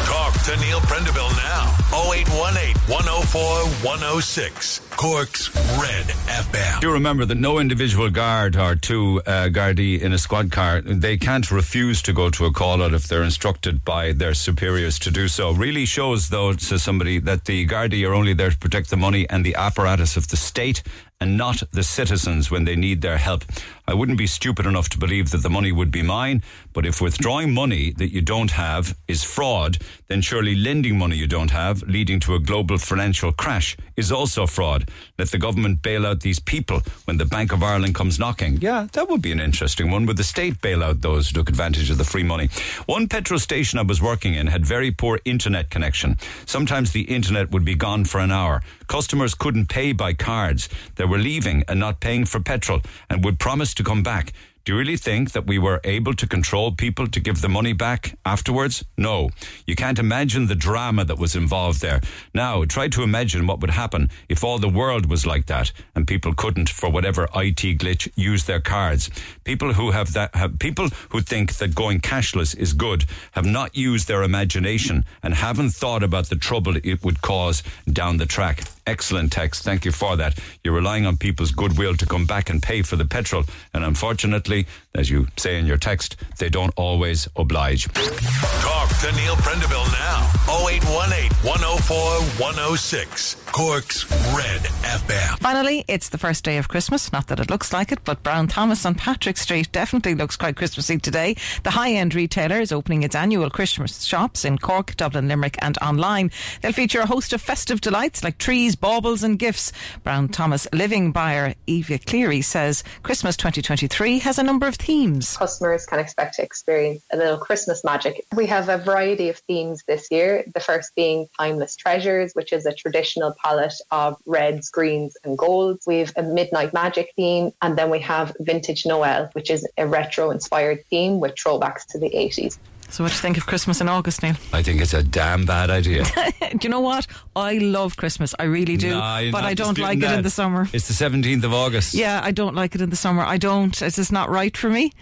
Talk 0.06 0.34
to 0.44 0.56
Neil 0.60 0.80
Prendeville 0.80 1.34
now. 1.36 1.74
0818 1.92 2.74
104 2.92 3.40
106. 3.88 4.80
Cork's 4.98 5.54
Red 5.80 6.06
FM. 6.26 6.80
Do 6.80 6.88
you 6.88 6.92
remember 6.92 7.24
that 7.24 7.36
no 7.36 7.60
individual 7.60 8.10
guard 8.10 8.56
or 8.56 8.74
two 8.74 9.22
uh, 9.24 9.48
Gardaí 9.48 10.00
in 10.00 10.12
a 10.12 10.18
squad 10.18 10.50
car, 10.50 10.80
they 10.80 11.16
can't 11.16 11.48
refuse 11.52 12.02
to 12.02 12.12
go 12.12 12.30
to 12.30 12.46
a 12.46 12.52
call 12.52 12.82
out 12.82 12.92
if 12.92 13.06
they're 13.06 13.22
instructed 13.22 13.84
by 13.84 14.12
their 14.12 14.34
superiors 14.34 14.98
to 15.00 15.12
do 15.12 15.28
so. 15.28 15.52
Really 15.52 15.84
shows, 15.84 16.30
though, 16.30 16.52
to 16.54 16.78
somebody 16.80 17.20
that 17.20 17.44
the 17.44 17.64
Gardaí 17.66 18.08
are 18.08 18.14
only 18.14 18.34
there 18.34 18.50
to 18.50 18.58
protect 18.58 18.90
the 18.90 18.96
money 18.96 19.28
and 19.30 19.44
the 19.44 19.54
apparatus 19.54 20.07
of 20.16 20.28
the 20.28 20.36
state 20.36 20.82
and 21.20 21.36
not 21.36 21.62
the 21.72 21.82
citizens 21.82 22.50
when 22.50 22.64
they 22.64 22.76
need 22.76 23.02
their 23.02 23.18
help. 23.18 23.44
I 23.86 23.94
wouldn't 23.94 24.18
be 24.18 24.26
stupid 24.26 24.66
enough 24.66 24.88
to 24.90 24.98
believe 24.98 25.30
that 25.30 25.42
the 25.42 25.50
money 25.50 25.72
would 25.72 25.90
be 25.90 26.02
mine, 26.02 26.42
but 26.74 26.84
if 26.84 27.00
withdrawing 27.00 27.54
money 27.54 27.90
that 27.92 28.12
you 28.12 28.20
don't 28.20 28.50
have 28.50 28.96
is 29.08 29.24
fraud, 29.24 29.78
then 30.08 30.20
surely 30.20 30.54
lending 30.54 30.98
money 30.98 31.16
you 31.16 31.26
don't 31.26 31.50
have, 31.50 31.82
leading 31.82 32.20
to 32.20 32.34
a 32.34 32.38
global 32.38 32.76
financial 32.76 33.32
crash, 33.32 33.76
is 33.96 34.12
also 34.12 34.46
fraud. 34.46 34.90
Let 35.18 35.30
the 35.30 35.38
government 35.38 35.82
bail 35.82 36.06
out 36.06 36.20
these 36.20 36.38
people 36.38 36.82
when 37.06 37.16
the 37.16 37.24
Bank 37.24 37.52
of 37.52 37.62
Ireland 37.62 37.94
comes 37.94 38.18
knocking. 38.18 38.58
Yeah, 38.60 38.88
that 38.92 39.08
would 39.08 39.22
be 39.22 39.32
an 39.32 39.40
interesting 39.40 39.90
one. 39.90 40.04
Would 40.06 40.18
the 40.18 40.24
state 40.24 40.60
bail 40.60 40.84
out 40.84 41.00
those 41.00 41.28
who 41.28 41.34
took 41.34 41.48
advantage 41.48 41.90
of 41.90 41.98
the 41.98 42.04
free 42.04 42.22
money? 42.22 42.50
One 42.86 43.08
petrol 43.08 43.40
station 43.40 43.78
I 43.78 43.82
was 43.82 44.02
working 44.02 44.34
in 44.34 44.48
had 44.48 44.66
very 44.66 44.90
poor 44.90 45.18
internet 45.24 45.70
connection. 45.70 46.18
Sometimes 46.44 46.92
the 46.92 47.02
internet 47.02 47.50
would 47.50 47.64
be 47.64 47.74
gone 47.74 48.04
for 48.04 48.20
an 48.20 48.30
hour. 48.30 48.62
Customers 48.86 49.34
couldn't 49.34 49.68
pay 49.68 49.92
by 49.92 50.12
cards. 50.12 50.68
They 50.96 51.04
were 51.08 51.18
leaving 51.18 51.64
and 51.68 51.80
not 51.80 52.00
paying 52.00 52.24
for 52.24 52.40
petrol 52.40 52.80
and 53.10 53.24
would 53.24 53.38
promise 53.38 53.74
to 53.74 53.82
come 53.82 54.02
back. 54.02 54.32
Do 54.68 54.74
you 54.74 54.78
really 54.80 54.98
think 54.98 55.32
that 55.32 55.46
we 55.46 55.58
were 55.58 55.80
able 55.82 56.12
to 56.12 56.26
control 56.26 56.72
people 56.72 57.06
to 57.06 57.20
give 57.20 57.40
the 57.40 57.48
money 57.48 57.72
back 57.72 58.18
afterwards? 58.26 58.84
No. 58.98 59.30
You 59.66 59.74
can't 59.74 59.98
imagine 59.98 60.46
the 60.46 60.54
drama 60.54 61.06
that 61.06 61.16
was 61.16 61.34
involved 61.34 61.80
there. 61.80 62.02
Now, 62.34 62.66
try 62.66 62.88
to 62.88 63.02
imagine 63.02 63.46
what 63.46 63.60
would 63.60 63.70
happen 63.70 64.10
if 64.28 64.44
all 64.44 64.58
the 64.58 64.68
world 64.68 65.06
was 65.06 65.24
like 65.24 65.46
that 65.46 65.72
and 65.94 66.06
people 66.06 66.34
couldn't, 66.34 66.68
for 66.68 66.90
whatever 66.90 67.24
IT 67.34 67.78
glitch, 67.78 68.12
use 68.14 68.44
their 68.44 68.60
cards. 68.60 69.08
People 69.42 69.72
who 69.72 69.92
have 69.92 70.12
that, 70.12 70.34
have, 70.34 70.58
people 70.58 70.88
who 71.12 71.22
think 71.22 71.54
that 71.54 71.74
going 71.74 72.00
cashless 72.00 72.54
is 72.54 72.74
good 72.74 73.06
have 73.32 73.46
not 73.46 73.74
used 73.74 74.06
their 74.06 74.22
imagination 74.22 75.06
and 75.22 75.32
haven't 75.32 75.70
thought 75.70 76.02
about 76.02 76.28
the 76.28 76.36
trouble 76.36 76.76
it 76.76 77.02
would 77.02 77.22
cause 77.22 77.62
down 77.90 78.18
the 78.18 78.26
track. 78.26 78.64
Excellent 78.86 79.32
text. 79.32 79.64
Thank 79.64 79.84
you 79.84 79.92
for 79.92 80.16
that. 80.16 80.38
You're 80.64 80.74
relying 80.74 81.04
on 81.04 81.18
people's 81.18 81.52
goodwill 81.52 81.94
to 81.96 82.06
come 82.06 82.24
back 82.24 82.48
and 82.48 82.62
pay 82.62 82.80
for 82.80 82.96
the 82.96 83.04
petrol. 83.04 83.44
And 83.74 83.84
unfortunately, 83.84 84.57
as 84.94 85.10
you 85.10 85.26
say 85.36 85.58
in 85.58 85.66
your 85.66 85.76
text, 85.76 86.16
they 86.38 86.48
don't 86.48 86.72
always 86.76 87.28
oblige. 87.36 87.84
Talk 87.92 88.88
to 89.00 89.12
Neil 89.12 89.36
Prendeville 89.36 89.90
now. 89.92 90.30
0818 90.48 91.30
104 91.48 91.96
106. 91.96 93.36
Cork's 93.52 94.10
Red 94.36 94.60
FM. 94.82 95.38
Finally, 95.38 95.84
it's 95.88 96.08
the 96.10 96.18
first 96.18 96.44
day 96.44 96.58
of 96.58 96.68
Christmas. 96.68 97.12
Not 97.12 97.26
that 97.28 97.40
it 97.40 97.50
looks 97.50 97.72
like 97.72 97.92
it, 97.92 98.04
but 98.04 98.22
Brown 98.22 98.46
Thomas 98.46 98.84
on 98.84 98.94
Patrick 98.94 99.36
Street 99.36 99.70
definitely 99.72 100.14
looks 100.14 100.36
quite 100.36 100.56
Christmassy 100.56 100.98
today. 100.98 101.36
The 101.62 101.70
high 101.70 101.92
end 101.92 102.14
retailer 102.14 102.60
is 102.60 102.72
opening 102.72 103.02
its 103.02 103.14
annual 103.14 103.50
Christmas 103.50 104.02
shops 104.02 104.44
in 104.44 104.58
Cork, 104.58 104.96
Dublin, 104.96 105.28
Limerick, 105.28 105.56
and 105.60 105.78
online. 105.78 106.30
They'll 106.60 106.72
feature 106.72 107.00
a 107.00 107.06
host 107.06 107.32
of 107.32 107.40
festive 107.40 107.80
delights 107.80 108.22
like 108.22 108.38
trees, 108.38 108.76
baubles, 108.76 109.22
and 109.22 109.38
gifts. 109.38 109.72
Brown 110.02 110.28
Thomas 110.28 110.66
living 110.72 111.12
buyer 111.12 111.54
Eva 111.66 111.98
Cleary 111.98 112.42
says 112.42 112.84
Christmas 113.02 113.36
2023 113.36 114.18
has 114.20 114.38
a 114.38 114.44
number 114.48 114.66
of 114.66 114.76
themes. 114.76 115.36
Customers 115.36 115.84
can 115.84 115.98
expect 115.98 116.36
to 116.36 116.42
experience 116.42 117.04
a 117.12 117.18
little 117.18 117.36
Christmas 117.36 117.84
magic. 117.84 118.24
We 118.34 118.46
have 118.46 118.70
a 118.70 118.78
variety 118.78 119.28
of 119.28 119.36
themes 119.40 119.84
this 119.86 120.10
year. 120.10 120.42
The 120.54 120.60
first 120.60 120.94
being 120.96 121.28
Timeless 121.38 121.76
Treasures, 121.76 122.32
which 122.32 122.54
is 122.54 122.64
a 122.64 122.72
traditional 122.72 123.34
palette 123.44 123.74
of 123.90 124.16
reds, 124.24 124.70
greens, 124.70 125.18
and 125.22 125.36
golds. 125.36 125.86
We 125.86 125.98
have 125.98 126.14
a 126.16 126.22
Midnight 126.22 126.72
Magic 126.72 127.12
theme, 127.14 127.52
and 127.60 127.76
then 127.76 127.90
we 127.90 127.98
have 127.98 128.34
Vintage 128.40 128.86
Noel, 128.86 129.28
which 129.34 129.50
is 129.50 129.68
a 129.76 129.86
retro 129.86 130.30
inspired 130.30 130.82
theme 130.88 131.20
with 131.20 131.34
throwbacks 131.34 131.84
to 131.90 131.98
the 131.98 132.08
80s. 132.08 132.56
So, 132.90 133.04
what 133.04 133.10
do 133.10 133.16
you 133.16 133.20
think 133.20 133.36
of 133.36 133.46
Christmas 133.46 133.80
in 133.80 133.88
August, 133.88 134.22
Neil? 134.22 134.34
I 134.52 134.62
think 134.62 134.80
it's 134.80 134.94
a 134.94 135.02
damn 135.02 135.44
bad 135.44 135.68
idea. 135.68 136.04
do 136.40 136.58
you 136.62 136.68
know 136.70 136.80
what? 136.80 137.06
I 137.36 137.58
love 137.58 137.96
Christmas. 137.96 138.34
I 138.38 138.44
really 138.44 138.76
do. 138.76 138.94
But 138.94 139.44
I 139.44 139.54
don't 139.54 139.78
like 139.78 139.98
it 140.02 140.10
in 140.10 140.22
the 140.22 140.30
summer. 140.30 140.66
It's 140.72 140.88
the 140.88 140.94
17th 140.94 141.44
of 141.44 141.52
August. 141.52 141.94
Yeah, 141.94 142.20
I 142.24 142.30
don't 142.30 142.54
like 142.54 142.74
it 142.74 142.80
in 142.80 142.90
the 142.90 142.96
summer. 142.96 143.22
I 143.22 143.36
don't. 143.36 143.80
It's 143.82 143.96
just 143.96 144.10
not 144.12 144.30
right 144.30 144.56
for 144.56 144.70
me. 144.70 144.92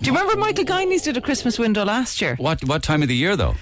Do 0.00 0.10
you 0.10 0.16
remember 0.16 0.38
Michael 0.38 0.64
Guineys 0.64 1.02
did 1.02 1.16
a 1.16 1.20
Christmas 1.20 1.58
window 1.58 1.84
last 1.84 2.20
year? 2.20 2.36
What 2.36 2.62
what 2.64 2.82
time 2.82 3.02
of 3.02 3.08
the 3.08 3.14
year 3.16 3.34
though? 3.36 3.54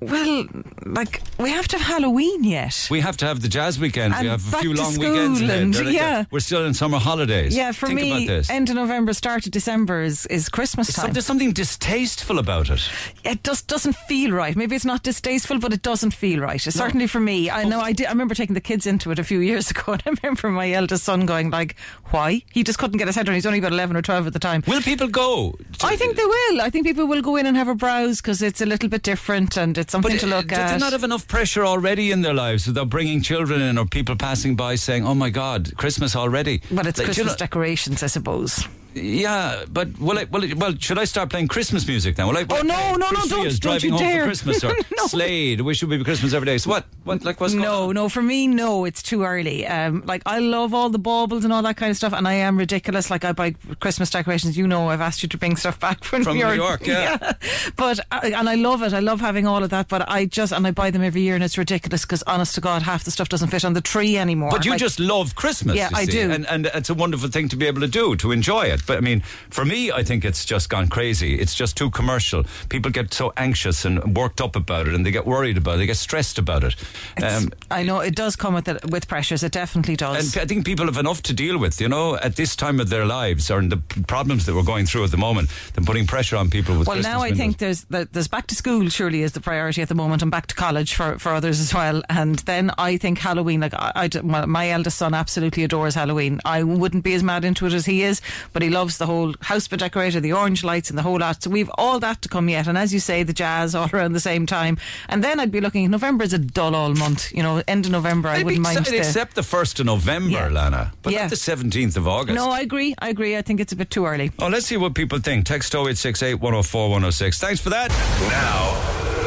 Well, 0.00 0.44
like 0.84 1.22
we 1.38 1.50
have 1.50 1.66
to 1.68 1.78
have 1.78 1.86
Halloween 1.86 2.44
yet. 2.44 2.86
We 2.90 3.00
have 3.00 3.16
to 3.18 3.26
have 3.26 3.40
the 3.40 3.48
jazz 3.48 3.78
weekend. 3.78 4.12
we 4.14 4.20
And 4.20 4.28
have 4.28 4.52
a 4.54 4.58
few 4.58 4.74
long 4.74 4.96
weekends 4.98 5.40
and- 5.40 5.74
yeah. 5.90 6.24
we're 6.30 6.40
still 6.40 6.66
in 6.66 6.74
summer 6.74 6.98
holidays. 6.98 7.56
Yeah, 7.56 7.72
for 7.72 7.86
Think 7.86 8.00
me, 8.00 8.28
end 8.50 8.68
of 8.68 8.76
November, 8.76 9.14
start 9.14 9.46
of 9.46 9.52
December 9.52 10.02
is, 10.02 10.26
is 10.26 10.48
Christmas 10.50 10.88
So- 10.88 11.02
time. 11.02 11.12
there's 11.12 11.24
something 11.26 11.52
distasteful 11.52 12.38
about 12.38 12.68
it. 12.70 12.80
it 13.24 13.42
just 13.42 13.68
doesn't 13.68 13.96
feel 14.08 14.32
right. 14.32 14.54
Maybe 14.54 14.76
it's 14.76 14.84
not 14.84 15.02
distasteful, 15.02 15.58
but 15.58 15.72
it 15.72 15.82
doesn't 15.82 16.12
feel 16.12 16.40
right. 16.40 16.64
It's 16.66 16.76
Certainly 16.76 17.06
for 17.06 17.20
me. 17.20 17.50
I 17.50 17.64
know 17.64 17.80
I 17.80 17.92
did. 17.92 18.06
I 18.06 18.10
remember 18.10 18.34
taking 18.34 18.54
the 18.54 18.60
kids 18.60 18.86
into 18.86 19.10
it 19.10 19.18
a 19.18 19.24
few 19.24 19.38
years 19.50 19.70
ago, 19.70 19.92
and 19.92 20.02
I 20.06 20.10
remember 20.22 20.50
my 20.50 20.70
eldest 20.72 21.04
son 21.04 21.24
going 21.26 21.50
like, 21.50 21.74
"Why?" 22.10 22.42
He 22.52 22.62
just 22.64 22.78
couldn't 22.78 22.98
get 22.98 23.06
his 23.06 23.16
head 23.16 23.26
around. 23.28 23.36
He's 23.36 23.46
only 23.46 23.58
about 23.60 23.72
eleven 23.72 23.96
or 23.96 24.02
twelve 24.02 24.26
at 24.26 24.32
the 24.34 24.38
time. 24.38 24.62
Will 24.66 24.82
people 24.82 25.08
go? 25.08 25.56
I 25.82 25.96
think 25.96 26.16
they 26.16 26.24
will. 26.24 26.60
I 26.60 26.68
think 26.70 26.86
people 26.86 27.06
will 27.06 27.22
go 27.22 27.36
in 27.36 27.46
and 27.46 27.56
have 27.56 27.68
a 27.68 27.74
browse 27.74 28.20
because 28.20 28.42
it's 28.42 28.60
a 28.60 28.66
little 28.66 28.88
bit 28.88 29.02
different 29.02 29.56
and 29.56 29.76
it's 29.78 29.85
something 29.90 30.12
But 30.12 30.20
to 30.20 30.26
look 30.26 30.48
do 30.48 30.54
at. 30.56 30.72
they 30.72 30.78
not 30.78 30.92
have 30.92 31.04
enough 31.04 31.26
pressure 31.28 31.64
already 31.64 32.10
in 32.10 32.22
their 32.22 32.34
lives 32.34 32.66
without 32.66 32.88
bringing 32.88 33.22
children 33.22 33.60
in 33.60 33.78
or 33.78 33.86
people 33.86 34.16
passing 34.16 34.56
by 34.56 34.76
saying, 34.76 35.06
"Oh 35.06 35.14
my 35.14 35.30
God, 35.30 35.72
Christmas 35.76 36.14
already"? 36.16 36.60
but 36.70 36.86
it's 36.86 36.98
Like, 36.98 37.06
do 37.06 37.10
you 37.10 37.14
Christmas 37.14 37.32
know- 37.32 37.36
decorations, 37.46 38.02
I 38.02 38.06
suppose. 38.08 38.64
Yeah, 38.96 39.64
but 39.70 39.98
will 39.98 40.18
I, 40.18 40.24
will 40.24 40.42
I, 40.42 40.52
well, 40.56 40.74
should 40.78 40.98
I 40.98 41.04
start 41.04 41.28
playing 41.28 41.48
Christmas 41.48 41.86
music 41.86 42.16
now? 42.16 42.28
Will 42.28 42.38
I, 42.38 42.46
Oh, 42.48 42.62
no, 42.62 42.94
no, 42.96 43.10
no, 43.10 43.10
don't- 43.26 43.28
don't 43.28 43.60
driving 43.60 43.90
you 43.90 43.96
home 43.98 44.06
dare. 44.06 44.20
for 44.22 44.26
Christmas 44.28 44.64
or 44.64 44.72
No. 44.96 45.06
Slade. 45.06 45.60
We 45.60 45.74
should 45.74 45.90
be 45.90 46.02
Christmas 46.02 46.32
every 46.32 46.46
day. 46.46 46.56
So 46.58 46.70
what? 46.70 46.86
What 47.04 47.22
like 47.24 47.40
what's 47.40 47.52
going 47.52 47.62
No, 47.64 47.88
on? 47.90 47.94
no. 47.94 48.08
For 48.08 48.22
me, 48.22 48.46
no. 48.48 48.84
It's 48.86 49.02
too 49.02 49.22
early. 49.24 49.66
Um, 49.66 50.02
like 50.06 50.22
I 50.26 50.38
love 50.38 50.72
all 50.74 50.88
the 50.88 50.98
baubles 50.98 51.44
and 51.44 51.52
all 51.52 51.62
that 51.62 51.76
kind 51.76 51.90
of 51.90 51.96
stuff, 51.96 52.12
and 52.14 52.26
I 52.26 52.32
am 52.34 52.56
ridiculous. 52.56 53.10
Like 53.10 53.24
I 53.24 53.32
buy 53.32 53.52
Christmas 53.80 54.08
decorations. 54.10 54.56
You 54.56 54.66
know, 54.66 54.88
I've 54.88 55.00
asked 55.02 55.22
you 55.22 55.28
to 55.28 55.36
bring 55.38 55.56
stuff 55.56 55.78
back 55.78 56.02
from, 56.02 56.24
From 56.24 56.38
New 56.38 56.50
York, 56.52 56.86
yeah. 56.86 57.34
But 57.76 58.00
and 58.10 58.48
I 58.48 58.54
love 58.54 58.82
it. 58.82 58.92
I 58.94 59.00
love 59.00 59.20
having 59.20 59.46
all 59.46 59.62
of 59.62 59.70
that. 59.70 59.88
But 59.88 60.08
I 60.08 60.24
just 60.24 60.52
and 60.52 60.66
I 60.66 60.70
buy 60.70 60.90
them 60.90 61.02
every 61.02 61.20
year, 61.20 61.34
and 61.34 61.44
it's 61.44 61.58
ridiculous 61.58 62.02
because, 62.06 62.22
honest 62.22 62.54
to 62.54 62.60
God, 62.62 62.82
half 62.82 63.04
the 63.04 63.10
stuff 63.10 63.28
doesn't 63.28 63.48
fit 63.48 63.64
on 63.64 63.74
the 63.74 63.80
tree 63.82 64.16
anymore. 64.16 64.50
But 64.50 64.64
you 64.64 64.70
Like, 64.72 64.80
just 64.80 64.98
love 64.98 65.34
Christmas. 65.34 65.76
Yeah, 65.76 65.90
you 65.90 65.96
I 65.96 66.04
see, 66.06 66.12
do. 66.12 66.30
and 66.30 66.46
and 66.46 66.66
it's 66.74 66.88
a 66.90 66.94
wonderful 66.94 67.28
thing 67.28 67.48
to 67.50 67.56
be 67.56 67.66
able 67.66 67.82
to 67.82 67.88
do 67.88 68.16
to 68.16 68.32
enjoy 68.32 68.62
it. 68.62 68.85
But 68.86 68.98
I 68.98 69.00
mean, 69.00 69.20
for 69.50 69.64
me, 69.64 69.90
I 69.92 70.02
think 70.02 70.24
it's 70.24 70.44
just 70.44 70.68
gone 70.70 70.88
crazy. 70.88 71.38
It's 71.38 71.54
just 71.54 71.76
too 71.76 71.90
commercial. 71.90 72.44
People 72.68 72.90
get 72.90 73.12
so 73.12 73.32
anxious 73.36 73.84
and 73.84 74.16
worked 74.16 74.40
up 74.40 74.56
about 74.56 74.88
it, 74.88 74.94
and 74.94 75.04
they 75.04 75.10
get 75.10 75.26
worried 75.26 75.56
about 75.56 75.74
it. 75.74 75.78
They 75.78 75.86
get 75.86 75.96
stressed 75.96 76.38
about 76.38 76.64
it. 76.64 76.76
Um, 77.22 77.50
I 77.70 77.82
know 77.82 78.00
it 78.00 78.14
does 78.14 78.36
come 78.36 78.54
with 78.54 78.68
it, 78.68 78.90
with 78.90 79.08
pressures. 79.08 79.42
It 79.42 79.52
definitely 79.52 79.96
does. 79.96 80.34
and 80.34 80.42
I 80.42 80.46
think 80.46 80.64
people 80.64 80.86
have 80.86 80.96
enough 80.98 81.22
to 81.22 81.32
deal 81.32 81.58
with, 81.58 81.80
you 81.80 81.88
know, 81.88 82.16
at 82.16 82.36
this 82.36 82.56
time 82.56 82.80
of 82.80 82.88
their 82.88 83.04
lives 83.06 83.50
or 83.50 83.58
in 83.58 83.68
the 83.68 83.78
problems 84.06 84.46
that 84.46 84.54
we're 84.54 84.62
going 84.62 84.86
through 84.86 85.04
at 85.04 85.10
the 85.10 85.16
moment, 85.16 85.50
than 85.74 85.84
putting 85.84 86.06
pressure 86.06 86.36
on 86.36 86.50
people 86.50 86.78
with 86.78 86.86
Well, 86.86 86.96
Christmas 86.96 87.12
now 87.12 87.20
I 87.20 87.28
windows. 87.30 87.38
think 87.38 87.58
there's 87.58 87.84
there's 88.12 88.28
back 88.28 88.46
to 88.48 88.54
school 88.54 88.88
surely 88.88 89.22
is 89.22 89.32
the 89.32 89.40
priority 89.40 89.82
at 89.82 89.88
the 89.88 89.94
moment, 89.94 90.22
and 90.22 90.30
back 90.30 90.46
to 90.48 90.54
college 90.54 90.94
for, 90.94 91.18
for 91.18 91.32
others 91.32 91.60
as 91.60 91.72
well. 91.74 92.02
And 92.08 92.38
then 92.40 92.70
I 92.78 92.96
think 92.96 93.18
Halloween, 93.18 93.60
like 93.60 93.74
I, 93.74 94.08
I 94.14 94.20
my 94.22 94.70
eldest 94.70 94.98
son, 94.98 95.14
absolutely 95.14 95.64
adores 95.64 95.94
Halloween. 95.94 96.40
I 96.44 96.62
wouldn't 96.62 97.04
be 97.04 97.14
as 97.14 97.22
mad 97.22 97.44
into 97.44 97.66
it 97.66 97.72
as 97.72 97.86
he 97.86 98.02
is, 98.02 98.20
but 98.52 98.62
he 98.62 98.70
loves 98.76 98.98
the 98.98 99.06
whole 99.06 99.34
house 99.40 99.66
bit 99.68 99.80
decorator, 99.80 100.20
the 100.20 100.32
orange 100.32 100.62
lights, 100.70 100.90
and 100.90 100.98
the 100.98 101.02
whole 101.02 101.18
lot. 101.18 101.42
So 101.42 101.48
we've 101.50 101.70
all 101.78 101.98
that 102.00 102.22
to 102.22 102.28
come 102.28 102.48
yet. 102.48 102.66
And 102.68 102.76
as 102.76 102.92
you 102.92 103.00
say, 103.00 103.22
the 103.22 103.32
jazz 103.32 103.74
all 103.74 103.88
around 103.94 104.12
the 104.12 104.20
same 104.30 104.44
time. 104.46 104.78
And 105.08 105.24
then 105.24 105.40
I'd 105.40 105.50
be 105.50 105.60
looking. 105.60 105.90
November 105.90 106.24
is 106.24 106.32
a 106.32 106.38
dull 106.38 106.74
all 106.74 106.94
month. 106.94 107.32
You 107.32 107.42
know, 107.42 107.62
end 107.66 107.86
of 107.86 107.92
November, 107.92 108.28
I 108.28 108.32
Maybe 108.34 108.44
wouldn't 108.44 108.62
mind. 108.64 108.78
except, 108.78 108.90
the- 108.92 108.98
except 108.98 109.34
the 109.34 109.42
1st 109.42 109.80
of 109.80 109.86
November, 109.86 110.30
Yeah. 110.30 110.48
Lana, 110.48 110.92
but 111.02 111.12
Yeah. 111.12 111.22
not 111.22 111.30
the 111.30 111.36
17th 111.36 111.96
of 111.96 112.06
August. 112.06 112.34
no, 112.36 112.50
I 112.50 112.60
agree. 112.60 112.94
I 112.98 113.08
agree. 113.08 113.36
I 113.36 113.42
think 113.42 113.60
it's 113.60 113.72
a 113.72 113.76
bit 113.76 113.90
too 113.90 114.04
early. 114.06 114.30
Oh, 114.38 114.48
let's 114.48 114.66
see 114.66 114.76
what 114.76 114.94
people 114.94 115.18
think. 115.20 115.46
Text 115.46 115.74
0868 115.74 116.34
104 116.40 116.90
106. 116.90 117.38
Thanks 117.38 117.60
for 117.60 117.70
that. 117.70 117.90
Now, 118.28 119.25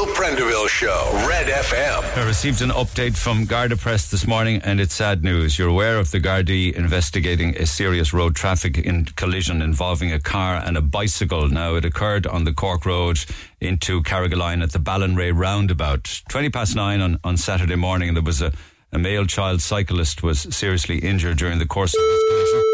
the 0.00 0.06
Neil 0.06 0.14
Prendeville 0.14 0.68
Show, 0.68 1.10
Red 1.28 1.46
FM. 1.46 2.16
I 2.16 2.26
received 2.26 2.62
an 2.62 2.70
update 2.70 3.16
from 3.16 3.44
Garda 3.44 3.76
Press 3.76 4.10
this 4.10 4.26
morning, 4.26 4.60
and 4.64 4.80
it's 4.80 4.94
sad 4.94 5.22
news. 5.22 5.58
You're 5.58 5.68
aware 5.68 5.98
of 5.98 6.10
the 6.10 6.20
Gardaí 6.20 6.72
investigating 6.72 7.56
a 7.56 7.66
serious 7.66 8.12
road 8.12 8.34
traffic 8.34 8.78
in 8.78 9.04
collision 9.04 9.60
involving 9.62 10.12
a 10.12 10.20
car 10.20 10.56
and 10.56 10.76
a 10.76 10.80
bicycle. 10.80 11.48
Now, 11.48 11.74
it 11.74 11.84
occurred 11.84 12.26
on 12.26 12.44
the 12.44 12.52
Cork 12.52 12.86
Road 12.86 13.24
into 13.60 14.02
Carrigaline 14.02 14.62
at 14.62 14.72
the 14.72 14.78
Ballinrea 14.78 15.36
roundabout. 15.36 16.22
20 16.28 16.50
past 16.50 16.76
nine 16.76 17.00
on, 17.00 17.18
on 17.24 17.36
Saturday 17.36 17.76
morning, 17.76 18.08
and 18.08 18.16
there 18.16 18.24
was 18.24 18.40
a, 18.40 18.52
a 18.92 18.98
male 18.98 19.26
child 19.26 19.60
cyclist 19.60 20.22
was 20.22 20.40
seriously 20.54 20.98
injured 20.98 21.36
during 21.36 21.58
the 21.58 21.66
course 21.66 21.94
of 21.94 22.00
this 22.00 22.22
collision 22.28 22.69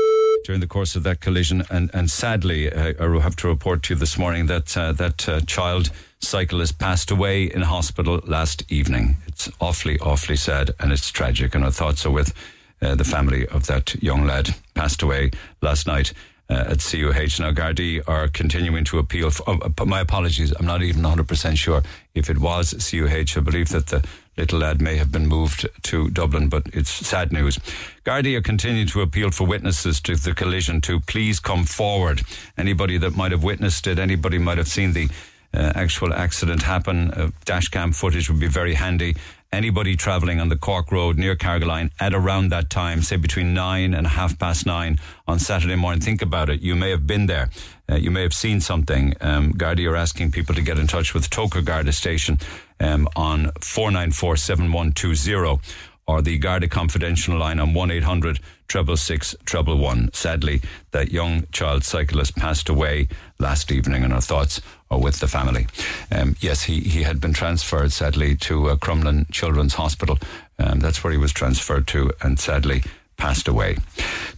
during 0.46 0.60
the 0.60 0.66
course 0.66 0.94
of 0.94 1.02
that 1.02 1.20
collision. 1.20 1.64
And, 1.70 1.90
and 1.92 2.08
sadly, 2.08 2.72
uh, 2.72 2.94
I 3.00 3.20
have 3.20 3.36
to 3.36 3.48
report 3.48 3.82
to 3.84 3.94
you 3.94 3.98
this 3.98 4.16
morning 4.16 4.46
that 4.46 4.76
uh, 4.76 4.92
that 4.92 5.28
uh, 5.28 5.40
child 5.40 5.90
cyclist 6.20 6.78
passed 6.78 7.10
away 7.10 7.44
in 7.44 7.62
hospital 7.62 8.20
last 8.24 8.62
evening. 8.70 9.16
It's 9.26 9.50
awfully, 9.60 9.98
awfully 9.98 10.36
sad 10.36 10.70
and 10.78 10.92
it's 10.92 11.10
tragic. 11.10 11.54
And 11.54 11.64
our 11.64 11.72
thoughts 11.72 12.06
are 12.06 12.12
with 12.12 12.32
uh, 12.80 12.94
the 12.94 13.04
family 13.04 13.46
of 13.48 13.66
that 13.66 14.00
young 14.00 14.24
lad 14.24 14.54
passed 14.74 15.02
away 15.02 15.32
last 15.60 15.86
night. 15.86 16.12
Uh, 16.48 16.64
at 16.68 16.78
CUH. 16.78 17.40
Now, 17.40 17.50
Gardaí 17.50 18.00
are 18.06 18.28
continuing 18.28 18.84
to 18.84 19.00
appeal. 19.00 19.30
For, 19.30 19.50
uh, 19.50 19.84
my 19.84 19.98
apologies, 19.98 20.52
I'm 20.56 20.64
not 20.64 20.80
even 20.80 21.02
100% 21.02 21.56
sure 21.56 21.82
if 22.14 22.30
it 22.30 22.38
was 22.38 22.72
CUH. 22.72 23.36
I 23.36 23.40
believe 23.40 23.70
that 23.70 23.88
the 23.88 24.06
little 24.36 24.58
lad 24.58 24.80
may 24.80 24.96
have 24.96 25.10
been 25.10 25.26
moved 25.26 25.66
to 25.82 26.10
Dublin, 26.10 26.48
but 26.48 26.66
it's 26.72 26.90
sad 26.90 27.32
news. 27.32 27.58
Gardaí 28.04 28.36
are 28.36 28.42
continuing 28.42 28.86
to 28.88 29.00
appeal 29.00 29.30
for 29.30 29.46
witnesses 29.46 30.00
to 30.02 30.16
the 30.16 30.34
collision 30.34 30.80
to 30.82 31.00
please 31.00 31.40
come 31.40 31.64
forward. 31.64 32.22
Anybody 32.56 32.98
that 32.98 33.16
might 33.16 33.32
have 33.32 33.42
witnessed 33.42 33.86
it, 33.86 33.98
anybody 33.98 34.38
might 34.38 34.58
have 34.58 34.68
seen 34.68 34.92
the 34.92 35.08
uh, 35.54 35.72
actual 35.74 36.12
accident 36.12 36.62
happen, 36.62 37.10
uh, 37.12 37.30
dash 37.44 37.68
cam 37.68 37.92
footage 37.92 38.28
would 38.28 38.40
be 38.40 38.48
very 38.48 38.74
handy. 38.74 39.16
Anybody 39.52 39.96
travelling 39.96 40.40
on 40.40 40.48
the 40.50 40.56
Cork 40.56 40.92
Road 40.92 41.16
near 41.16 41.34
Carrigaline 41.34 41.90
at 41.98 42.12
around 42.12 42.50
that 42.50 42.68
time, 42.68 43.00
say 43.00 43.16
between 43.16 43.54
nine 43.54 43.94
and 43.94 44.06
half 44.06 44.38
past 44.38 44.66
nine 44.66 44.98
on 45.26 45.38
Saturday 45.38 45.76
morning, 45.76 46.00
think 46.00 46.20
about 46.20 46.50
it. 46.50 46.60
You 46.60 46.74
may 46.74 46.90
have 46.90 47.06
been 47.06 47.26
there. 47.26 47.48
Uh, 47.88 47.94
you 47.94 48.10
may 48.10 48.22
have 48.22 48.34
seen 48.34 48.60
something. 48.60 49.14
Um, 49.20 49.52
Gardaí 49.54 49.88
are 49.90 49.96
asking 49.96 50.32
people 50.32 50.54
to 50.56 50.62
get 50.62 50.78
in 50.78 50.88
touch 50.88 51.14
with 51.14 51.30
Togher 51.30 51.64
Garda 51.64 51.92
Station 51.92 52.38
um, 52.80 53.08
on 53.16 53.50
494 53.60 54.36
7120 54.36 55.60
or 56.06 56.22
the 56.22 56.38
Garda 56.38 56.68
Confidential 56.68 57.36
line 57.36 57.58
on 57.58 57.74
1 57.74 57.90
800 57.90 58.38
666 58.68 59.36
111. 59.52 60.12
Sadly, 60.12 60.60
that 60.90 61.10
young 61.10 61.46
child 61.52 61.84
cyclist 61.84 62.36
passed 62.36 62.68
away 62.68 63.08
last 63.38 63.70
evening, 63.70 64.04
and 64.04 64.12
our 64.12 64.20
thoughts 64.20 64.60
are 64.90 65.00
with 65.00 65.20
the 65.20 65.28
family. 65.28 65.66
Um, 66.10 66.36
yes, 66.40 66.64
he, 66.64 66.80
he 66.80 67.02
had 67.02 67.20
been 67.20 67.32
transferred, 67.32 67.92
sadly, 67.92 68.36
to 68.36 68.70
uh, 68.70 68.76
Crumlin 68.76 69.30
Children's 69.30 69.74
Hospital. 69.74 70.18
Um, 70.58 70.80
that's 70.80 71.02
where 71.02 71.12
he 71.12 71.18
was 71.18 71.32
transferred 71.32 71.86
to, 71.88 72.12
and 72.22 72.38
sadly, 72.38 72.82
passed 73.16 73.48
away. 73.48 73.76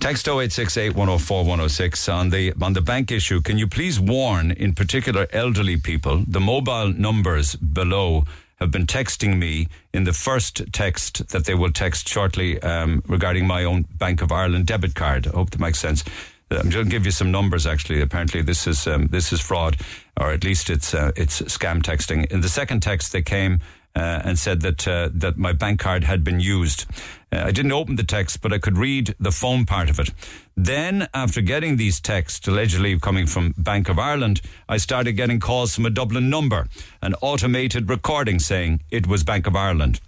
Text 0.01 0.29
0868 0.29 0.91
104 0.91 1.39
106 1.41 2.09
on 2.09 2.31
the 2.31 2.53
on 2.63 2.73
the 2.73 2.81
bank 2.81 3.11
issue. 3.11 3.41
Can 3.41 3.59
you 3.59 3.67
please 3.67 3.99
warn, 3.99 4.51
in 4.51 4.75
particular, 4.75 5.27
elderly 5.33 5.77
people, 5.77 6.25
the 6.27 6.41
mobile 6.41 6.93
numbers 6.93 7.57
below 7.57 8.25
have 8.61 8.71
been 8.71 8.87
texting 8.87 9.39
me 9.39 9.69
in 9.93 10.05
the 10.05 10.13
first 10.13 10.63
text 10.73 11.29
that 11.29 11.45
they 11.45 11.55
will 11.55 11.71
text 11.71 12.09
shortly 12.09 12.61
um, 12.63 13.03
regarding 13.07 13.47
my 13.47 13.65
own 13.65 13.83
Bank 13.99 14.21
of 14.21 14.33
Ireland 14.33 14.67
debit 14.67 14.95
card. 14.95 15.27
I 15.27 15.31
hope 15.31 15.51
that 15.51 15.61
makes 15.61 15.79
sense. 15.79 16.05
Uh, 16.51 16.57
I'm 16.57 16.71
going 16.71 16.85
to 16.87 16.91
give 16.91 17.05
you 17.05 17.13
some 17.13 17.31
numbers. 17.31 17.67
Actually, 17.67 18.01
apparently 18.01 18.43
this 18.43 18.67
is 18.67 18.87
um, 18.87 19.09
this 19.09 19.33
is 19.33 19.41
fraud, 19.41 19.77
or 20.17 20.31
at 20.33 20.45
least 20.45 20.71
it's 20.71 20.95
uh, 20.95 21.13
it's 21.17 21.43
scam 21.43 21.83
texting. 21.83 22.27
In 22.33 22.41
the 22.41 22.49
second 22.49 22.81
text, 22.81 23.13
they 23.13 23.23
came 23.23 23.61
and 24.01 24.39
said 24.39 24.61
that 24.63 24.87
uh, 24.87 25.09
that 25.13 25.37
my 25.37 25.53
bank 25.53 25.81
card 25.81 26.05
had 26.05 26.23
been 26.23 26.41
used. 26.41 26.87
Uh, 27.33 27.45
I 27.47 27.51
didn't 27.51 27.73
open 27.73 27.97
the 27.97 28.05
text, 28.05 28.41
but 28.41 28.53
I 28.53 28.59
could 28.59 28.79
read 28.79 29.15
the 29.21 29.33
phone 29.33 29.67
part 29.67 29.91
of 29.91 29.99
it. 29.99 30.11
Then, 30.57 31.09
after 31.13 31.41
getting 31.41 31.77
these 31.77 32.01
texts 32.01 32.47
allegedly 32.49 32.99
coming 32.99 33.27
from 33.27 33.55
Bank 33.59 33.89
of 33.89 33.99
Ireland, 33.99 34.41
I 34.69 34.79
started 34.79 35.13
getting 35.13 35.41
calls 35.41 35.75
from 35.75 35.87
a 35.87 35.91
Dublin 35.91 36.31
number, 36.31 36.69
an 37.03 37.15
automated 37.21 37.91
recording 37.91 38.39
saying 38.39 38.81
it 38.91 39.07
was 39.07 39.25
Bank 39.25 39.47
of 39.47 39.55
Ireland. 39.55 40.01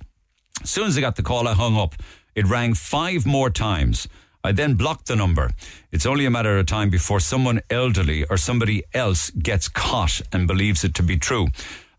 As 0.62 0.70
soon 0.70 0.86
as 0.86 0.97
I 0.97 1.01
got 1.01 1.16
the 1.16 1.22
call, 1.22 1.49
I 1.49 1.55
hung 1.55 1.76
up. 1.76 1.95
It 2.34 2.47
rang 2.47 2.74
five 2.74 3.26
more 3.26 3.51
times. 3.51 4.09
I 4.43 4.53
then 4.53 4.74
blocked 4.74 5.07
the 5.07 5.16
number. 5.16 5.51
It's 5.93 6.07
only 6.07 6.24
a 6.24 6.30
matter 6.30 6.59
of 6.59 6.66
time 6.66 6.88
before 6.88 7.20
someone 7.20 7.61
elderly 7.68 8.24
or 8.24 8.38
somebody 8.38 8.84
else 8.95 9.30
gets 9.30 9.68
caught 9.68 10.22
and 10.32 10.47
believes 10.47 10.82
it 10.82 10.95
to 10.95 11.03
be 11.03 11.18
true. 11.18 11.49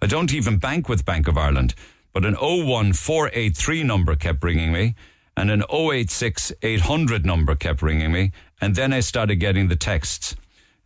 I 0.01 0.07
don't 0.07 0.33
even 0.33 0.57
bank 0.57 0.89
with 0.89 1.05
Bank 1.05 1.27
of 1.27 1.37
Ireland, 1.37 1.75
but 2.11 2.25
an 2.25 2.33
01483 2.33 3.83
number 3.83 4.15
kept 4.15 4.43
ringing 4.43 4.71
me 4.71 4.95
and 5.37 5.51
an 5.51 5.63
086 5.71 6.51
800 6.61 7.25
number 7.25 7.55
kept 7.55 7.81
ringing 7.81 8.11
me. 8.11 8.31
And 8.59 8.75
then 8.75 8.93
I 8.93 8.99
started 9.01 9.35
getting 9.35 9.67
the 9.67 9.75
texts. 9.75 10.35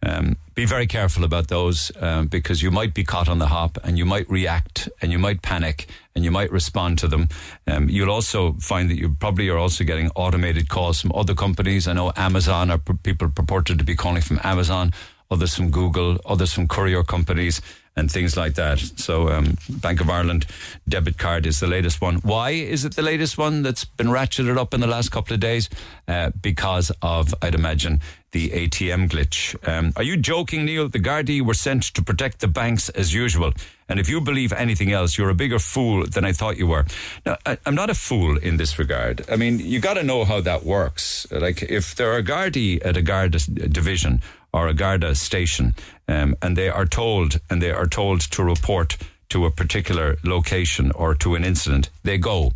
Um, 0.03 0.37
be 0.53 0.65
very 0.65 0.85
careful 0.85 1.23
about 1.23 1.47
those 1.47 1.91
um, 1.99 2.27
because 2.27 2.61
you 2.61 2.69
might 2.69 2.93
be 2.93 3.03
caught 3.03 3.27
on 3.27 3.39
the 3.39 3.47
hop 3.47 3.77
and 3.83 3.97
you 3.97 4.05
might 4.05 4.29
react 4.29 4.87
and 5.01 5.11
you 5.11 5.17
might 5.17 5.41
panic 5.41 5.87
and 6.13 6.23
you 6.23 6.29
might 6.29 6.51
respond 6.51 6.99
to 6.99 7.07
them. 7.07 7.29
Um, 7.65 7.89
you'll 7.89 8.11
also 8.11 8.53
find 8.53 8.89
that 8.89 8.97
you 8.97 9.15
probably 9.19 9.49
are 9.49 9.57
also 9.57 9.83
getting 9.83 10.11
automated 10.15 10.69
calls 10.69 11.01
from 11.01 11.11
other 11.15 11.33
companies. 11.33 11.87
I 11.87 11.93
know 11.93 12.11
Amazon 12.17 12.69
are 12.69 12.77
people 12.77 13.29
purported 13.29 13.79
to 13.79 13.85
be 13.85 13.95
calling 13.95 14.21
from 14.21 14.39
Amazon, 14.43 14.91
others 15.31 15.55
from 15.55 15.71
Google, 15.71 16.19
others 16.25 16.53
from 16.53 16.67
courier 16.67 17.03
companies 17.03 17.61
and 17.95 18.11
things 18.11 18.35
like 18.35 18.55
that. 18.55 18.79
So, 18.79 19.29
um, 19.29 19.57
Bank 19.69 20.01
of 20.01 20.09
Ireland 20.09 20.45
debit 20.87 21.17
card 21.17 21.45
is 21.45 21.59
the 21.59 21.67
latest 21.67 22.01
one. 22.01 22.15
Why 22.17 22.51
is 22.51 22.85
it 22.85 22.95
the 22.95 23.01
latest 23.01 23.37
one 23.37 23.61
that's 23.63 23.85
been 23.85 24.07
ratcheted 24.07 24.57
up 24.57 24.73
in 24.73 24.81
the 24.81 24.87
last 24.87 25.09
couple 25.11 25.33
of 25.33 25.39
days? 25.39 25.69
Uh, 26.07 26.31
because 26.41 26.91
of, 27.01 27.33
I'd 27.41 27.55
imagine, 27.55 28.01
the 28.31 28.49
ATM 28.49 29.09
glitch. 29.09 29.55
Um, 29.65 29.93
are 29.95 30.03
you 30.03 30.17
joking, 30.17 30.65
Neil? 30.65 30.89
The 30.89 30.99
Gardaí 30.99 31.41
were 31.41 31.53
sent 31.53 31.83
to 31.93 32.03
protect 32.03 32.41
the 32.41 32.49
banks 32.49 32.89
as 32.89 33.13
usual. 33.13 33.53
And 33.87 33.97
if 33.97 34.09
you 34.09 34.19
believe 34.19 34.51
anything 34.51 34.91
else, 34.91 35.17
you're 35.17 35.29
a 35.29 35.35
bigger 35.35 35.59
fool 35.59 36.05
than 36.05 36.25
I 36.25 36.33
thought 36.33 36.57
you 36.57 36.67
were. 36.67 36.85
Now, 37.25 37.37
I, 37.45 37.57
I'm 37.65 37.75
not 37.75 37.89
a 37.89 37.93
fool 37.93 38.37
in 38.37 38.57
this 38.57 38.77
regard. 38.77 39.23
I 39.31 39.37
mean, 39.37 39.59
you 39.59 39.79
got 39.79 39.93
to 39.93 40.03
know 40.03 40.25
how 40.25 40.41
that 40.41 40.65
works. 40.65 41.25
Like, 41.31 41.63
if 41.63 41.95
there 41.95 42.11
are 42.11 42.21
Gardaí 42.21 42.85
at 42.85 42.97
a 42.97 43.01
Garda 43.01 43.39
division 43.69 44.21
or 44.55 44.69
a 44.69 44.73
Garda 44.73 45.13
station, 45.15 45.75
um, 46.07 46.35
and 46.41 46.55
they 46.55 46.69
are 46.69 46.85
told 46.85 47.39
and 47.49 47.61
they 47.61 47.71
are 47.71 47.87
told 47.87 48.21
to 48.21 48.41
report 48.41 48.97
to 49.27 49.45
a 49.45 49.51
particular 49.51 50.17
location 50.23 50.91
or 50.91 51.13
to 51.15 51.35
an 51.35 51.43
incident, 51.43 51.89
they 52.03 52.17
go. 52.17 52.53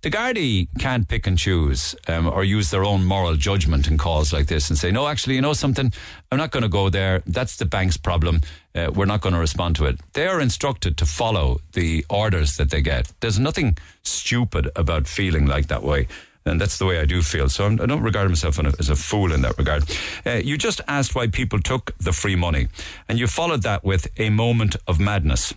The 0.00 0.10
Gardaí 0.10 0.68
can't 0.78 1.06
pick 1.06 1.26
and 1.26 1.36
choose 1.36 1.94
um, 2.08 2.26
or 2.26 2.42
use 2.44 2.70
their 2.70 2.84
own 2.84 3.04
moral 3.04 3.34
judgment 3.34 3.86
in 3.86 3.98
calls 3.98 4.32
like 4.32 4.46
this 4.46 4.70
and 4.70 4.78
say, 4.78 4.90
no, 4.90 5.08
actually, 5.08 5.34
you 5.34 5.42
know 5.42 5.52
something? 5.52 5.92
I'm 6.30 6.38
not 6.38 6.52
going 6.52 6.62
to 6.62 6.68
go 6.68 6.88
there. 6.88 7.22
That's 7.26 7.56
the 7.56 7.66
bank's 7.66 7.98
problem. 7.98 8.40
Uh, 8.74 8.90
we're 8.94 9.04
not 9.04 9.20
going 9.20 9.34
to 9.34 9.40
respond 9.40 9.76
to 9.76 9.84
it. 9.84 10.00
They 10.14 10.26
are 10.26 10.40
instructed 10.40 10.96
to 10.98 11.06
follow 11.06 11.60
the 11.72 12.06
orders 12.08 12.56
that 12.56 12.70
they 12.70 12.80
get. 12.80 13.12
There's 13.20 13.38
nothing 13.38 13.76
stupid 14.02 14.70
about 14.74 15.06
feeling 15.06 15.46
like 15.46 15.66
that 15.66 15.82
way. 15.82 16.06
And 16.44 16.60
that's 16.60 16.78
the 16.78 16.86
way 16.86 16.98
I 16.98 17.04
do 17.04 17.22
feel. 17.22 17.48
So 17.48 17.66
I'm, 17.66 17.74
I 17.74 17.86
do 17.86 17.86
not 17.86 18.02
regard 18.02 18.28
myself 18.28 18.58
as 18.78 18.90
a 18.90 18.96
fool 18.96 19.32
in 19.32 19.42
that 19.42 19.56
regard. 19.58 19.84
Uh, 20.26 20.40
you 20.42 20.58
just 20.58 20.80
asked 20.88 21.14
why 21.14 21.28
people 21.28 21.60
took 21.60 21.96
the 21.98 22.12
free 22.12 22.36
money, 22.36 22.68
and 23.08 23.18
you 23.18 23.26
followed 23.26 23.62
that 23.62 23.84
with 23.84 24.08
a 24.18 24.30
moment 24.30 24.76
of 24.86 24.98
madness. 24.98 25.54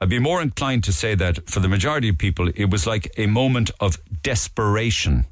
I'd 0.00 0.08
be 0.08 0.18
more 0.18 0.42
inclined 0.42 0.84
to 0.84 0.92
say 0.92 1.14
that 1.14 1.48
for 1.48 1.60
the 1.60 1.68
majority 1.68 2.08
of 2.08 2.18
people, 2.18 2.48
it 2.54 2.70
was 2.70 2.86
like 2.86 3.12
a 3.16 3.26
moment 3.26 3.70
of 3.80 3.98
desperation. 4.22 5.24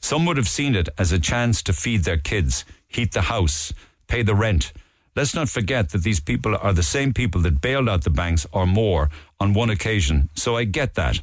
Some 0.00 0.24
would 0.26 0.36
have 0.36 0.48
seen 0.48 0.74
it 0.74 0.88
as 0.98 1.12
a 1.12 1.18
chance 1.18 1.62
to 1.62 1.72
feed 1.72 2.04
their 2.04 2.16
kids, 2.16 2.64
heat 2.88 3.12
the 3.12 3.22
house, 3.22 3.72
pay 4.08 4.22
the 4.22 4.34
rent. 4.34 4.72
Let's 5.14 5.34
not 5.34 5.48
forget 5.48 5.90
that 5.90 6.02
these 6.02 6.20
people 6.20 6.56
are 6.56 6.72
the 6.72 6.82
same 6.82 7.14
people 7.14 7.40
that 7.42 7.60
bailed 7.60 7.88
out 7.88 8.04
the 8.04 8.10
banks 8.10 8.46
or 8.52 8.66
more 8.66 9.10
on 9.40 9.54
one 9.54 9.70
occasion. 9.70 10.28
So 10.34 10.56
I 10.56 10.64
get 10.64 10.94
that. 10.94 11.20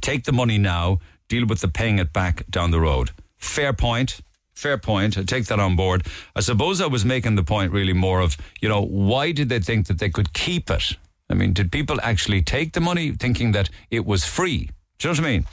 Take 0.00 0.24
the 0.24 0.32
money 0.32 0.58
now, 0.58 0.98
deal 1.30 1.46
with 1.46 1.60
the 1.60 1.68
paying 1.68 1.98
it 1.98 2.12
back 2.12 2.44
down 2.50 2.72
the 2.72 2.80
road. 2.80 3.12
Fair 3.38 3.72
point. 3.72 4.20
Fair 4.52 4.76
point. 4.76 5.16
I 5.16 5.22
take 5.22 5.46
that 5.46 5.60
on 5.60 5.76
board. 5.76 6.06
I 6.36 6.40
suppose 6.40 6.82
I 6.82 6.86
was 6.86 7.04
making 7.04 7.36
the 7.36 7.44
point 7.44 7.72
really 7.72 7.94
more 7.94 8.20
of, 8.20 8.36
you 8.60 8.68
know, 8.68 8.82
why 8.82 9.32
did 9.32 9.48
they 9.48 9.60
think 9.60 9.86
that 9.86 9.98
they 9.98 10.10
could 10.10 10.34
keep 10.34 10.68
it? 10.68 10.98
I 11.30 11.34
mean, 11.34 11.52
did 11.54 11.70
people 11.72 11.98
actually 12.02 12.42
take 12.42 12.72
the 12.72 12.80
money 12.80 13.12
thinking 13.12 13.52
that 13.52 13.70
it 13.90 14.04
was 14.04 14.24
free? 14.26 14.68
Do 14.98 15.08
you 15.08 15.14
know 15.14 15.22
what 15.22 15.28
I 15.28 15.32
mean? 15.32 15.46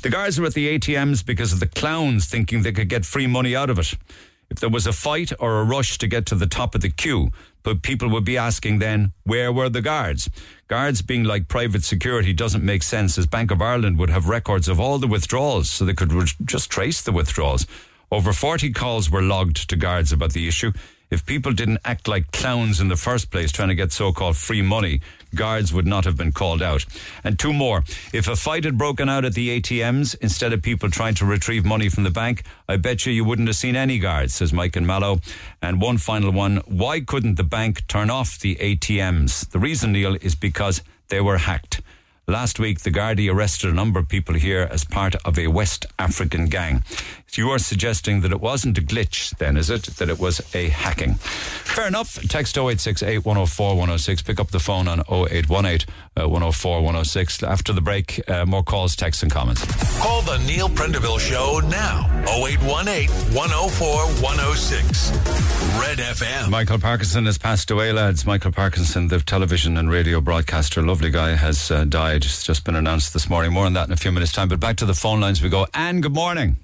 The 0.00 0.08
guards 0.08 0.40
were 0.40 0.46
at 0.46 0.54
the 0.54 0.78
ATMs 0.78 1.26
because 1.26 1.52
of 1.52 1.60
the 1.60 1.66
clowns 1.66 2.26
thinking 2.26 2.62
they 2.62 2.72
could 2.72 2.88
get 2.88 3.04
free 3.04 3.26
money 3.26 3.54
out 3.54 3.68
of 3.68 3.78
it. 3.78 3.92
if 4.50 4.60
there 4.60 4.70
was 4.70 4.86
a 4.86 4.92
fight 4.92 5.32
or 5.40 5.60
a 5.60 5.64
rush 5.64 5.98
to 5.98 6.06
get 6.06 6.26
to 6.26 6.36
the 6.36 6.46
top 6.46 6.74
of 6.74 6.80
the 6.80 6.90
queue, 6.90 7.30
but 7.64 7.82
people 7.82 8.08
would 8.10 8.24
be 8.24 8.38
asking 8.38 8.78
then, 8.78 9.12
where 9.24 9.52
were 9.52 9.68
the 9.68 9.80
guards? 9.80 10.30
Guards 10.68 11.02
being 11.02 11.24
like 11.24 11.48
private 11.48 11.82
security 11.82 12.32
doesn't 12.32 12.62
make 12.62 12.84
sense 12.84 13.18
as 13.18 13.26
Bank 13.26 13.50
of 13.50 13.60
Ireland 13.60 13.98
would 13.98 14.10
have 14.10 14.28
records 14.28 14.68
of 14.68 14.78
all 14.78 14.98
the 14.98 15.08
withdrawals 15.08 15.70
so 15.70 15.84
they 15.84 15.94
could 15.94 16.12
re- 16.12 16.28
just 16.44 16.70
trace 16.70 17.00
the 17.02 17.10
withdrawals. 17.10 17.66
Over 18.12 18.32
40 18.32 18.72
calls 18.72 19.10
were 19.10 19.22
logged 19.22 19.68
to 19.70 19.76
guards 19.76 20.12
about 20.12 20.34
the 20.34 20.46
issue. 20.46 20.72
If 21.10 21.26
people 21.26 21.52
didn't 21.52 21.78
act 21.84 22.06
like 22.06 22.32
clowns 22.32 22.80
in 22.80 22.88
the 22.88 22.96
first 22.96 23.30
place 23.30 23.50
trying 23.50 23.68
to 23.68 23.74
get 23.74 23.92
so 23.92 24.12
called 24.12 24.36
free 24.36 24.62
money, 24.62 25.00
guards 25.34 25.72
would 25.72 25.86
not 25.86 26.04
have 26.04 26.16
been 26.16 26.32
called 26.32 26.62
out. 26.62 26.84
And 27.22 27.38
two 27.38 27.52
more. 27.52 27.84
If 28.12 28.28
a 28.28 28.36
fight 28.36 28.64
had 28.64 28.78
broken 28.78 29.08
out 29.08 29.24
at 29.24 29.34
the 29.34 29.60
ATMs 29.60 30.16
instead 30.20 30.52
of 30.52 30.62
people 30.62 30.90
trying 30.90 31.14
to 31.16 31.24
retrieve 31.24 31.64
money 31.64 31.88
from 31.88 32.04
the 32.04 32.10
bank, 32.10 32.44
I 32.68 32.76
bet 32.76 33.06
you 33.06 33.12
you 33.12 33.24
wouldn't 33.24 33.48
have 33.48 33.56
seen 33.56 33.76
any 33.76 33.98
guards, 33.98 34.34
says 34.34 34.52
Mike 34.52 34.76
and 34.76 34.86
Mallow. 34.86 35.20
And 35.60 35.80
one 35.80 35.98
final 35.98 36.30
one. 36.30 36.58
Why 36.66 37.00
couldn't 37.00 37.36
the 37.36 37.44
bank 37.44 37.86
turn 37.86 38.10
off 38.10 38.38
the 38.38 38.56
ATMs? 38.56 39.50
The 39.50 39.58
reason, 39.58 39.92
Neil, 39.92 40.16
is 40.20 40.34
because 40.34 40.82
they 41.08 41.20
were 41.20 41.38
hacked. 41.38 41.80
Last 42.26 42.58
week, 42.58 42.80
the 42.80 42.90
Gardaí 42.90 43.30
arrested 43.30 43.68
a 43.68 43.74
number 43.74 44.00
of 44.00 44.08
people 44.08 44.34
here 44.34 44.66
as 44.70 44.82
part 44.82 45.14
of 45.26 45.38
a 45.38 45.48
West 45.48 45.84
African 45.98 46.46
gang. 46.46 46.82
You 47.36 47.50
are 47.50 47.58
suggesting 47.58 48.20
that 48.20 48.30
it 48.30 48.40
wasn't 48.40 48.78
a 48.78 48.80
glitch, 48.80 49.36
then, 49.38 49.56
is 49.56 49.68
it? 49.68 49.84
That 49.98 50.08
it 50.08 50.20
was 50.20 50.40
a 50.54 50.68
hacking. 50.68 51.14
Fair 51.14 51.88
enough. 51.88 52.14
Text 52.28 52.56
0868 52.56 53.24
104 53.24 53.70
106. 53.70 54.22
Pick 54.22 54.38
up 54.38 54.50
the 54.50 54.60
phone 54.60 54.86
on 54.86 55.00
0818 55.00 55.88
uh, 56.16 56.28
104 56.28 56.76
106. 56.76 57.42
After 57.42 57.72
the 57.72 57.80
break, 57.80 58.22
uh, 58.30 58.46
more 58.46 58.62
calls, 58.62 58.94
texts, 58.94 59.24
and 59.24 59.32
comments. 59.32 59.64
Call 60.00 60.22
the 60.22 60.38
Neil 60.38 60.68
Prendeville 60.68 61.18
Show 61.18 61.60
now. 61.68 62.06
0818 62.28 63.10
104 63.34 64.06
106. 64.22 65.10
Red 65.80 65.98
FM. 65.98 66.50
Michael 66.50 66.78
Parkinson 66.78 67.26
has 67.26 67.38
passed 67.38 67.70
away, 67.70 67.92
lads. 67.92 68.24
Michael 68.24 68.52
Parkinson, 68.52 69.08
the 69.08 69.18
television 69.18 69.76
and 69.76 69.90
radio 69.90 70.20
broadcaster, 70.20 70.82
lovely 70.82 71.10
guy, 71.10 71.34
has 71.34 71.70
uh, 71.70 71.84
died. 71.84 72.24
It's 72.24 72.44
just 72.44 72.64
been 72.64 72.76
announced 72.76 73.12
this 73.12 73.28
morning. 73.28 73.52
More 73.52 73.66
on 73.66 73.72
that 73.72 73.88
in 73.88 73.92
a 73.92 73.96
few 73.96 74.12
minutes' 74.12 74.32
time. 74.32 74.48
But 74.48 74.60
back 74.60 74.76
to 74.76 74.86
the 74.86 74.94
phone 74.94 75.20
lines 75.20 75.42
we 75.42 75.48
go. 75.48 75.66
Anne, 75.74 76.00
good 76.00 76.14
morning. 76.14 76.58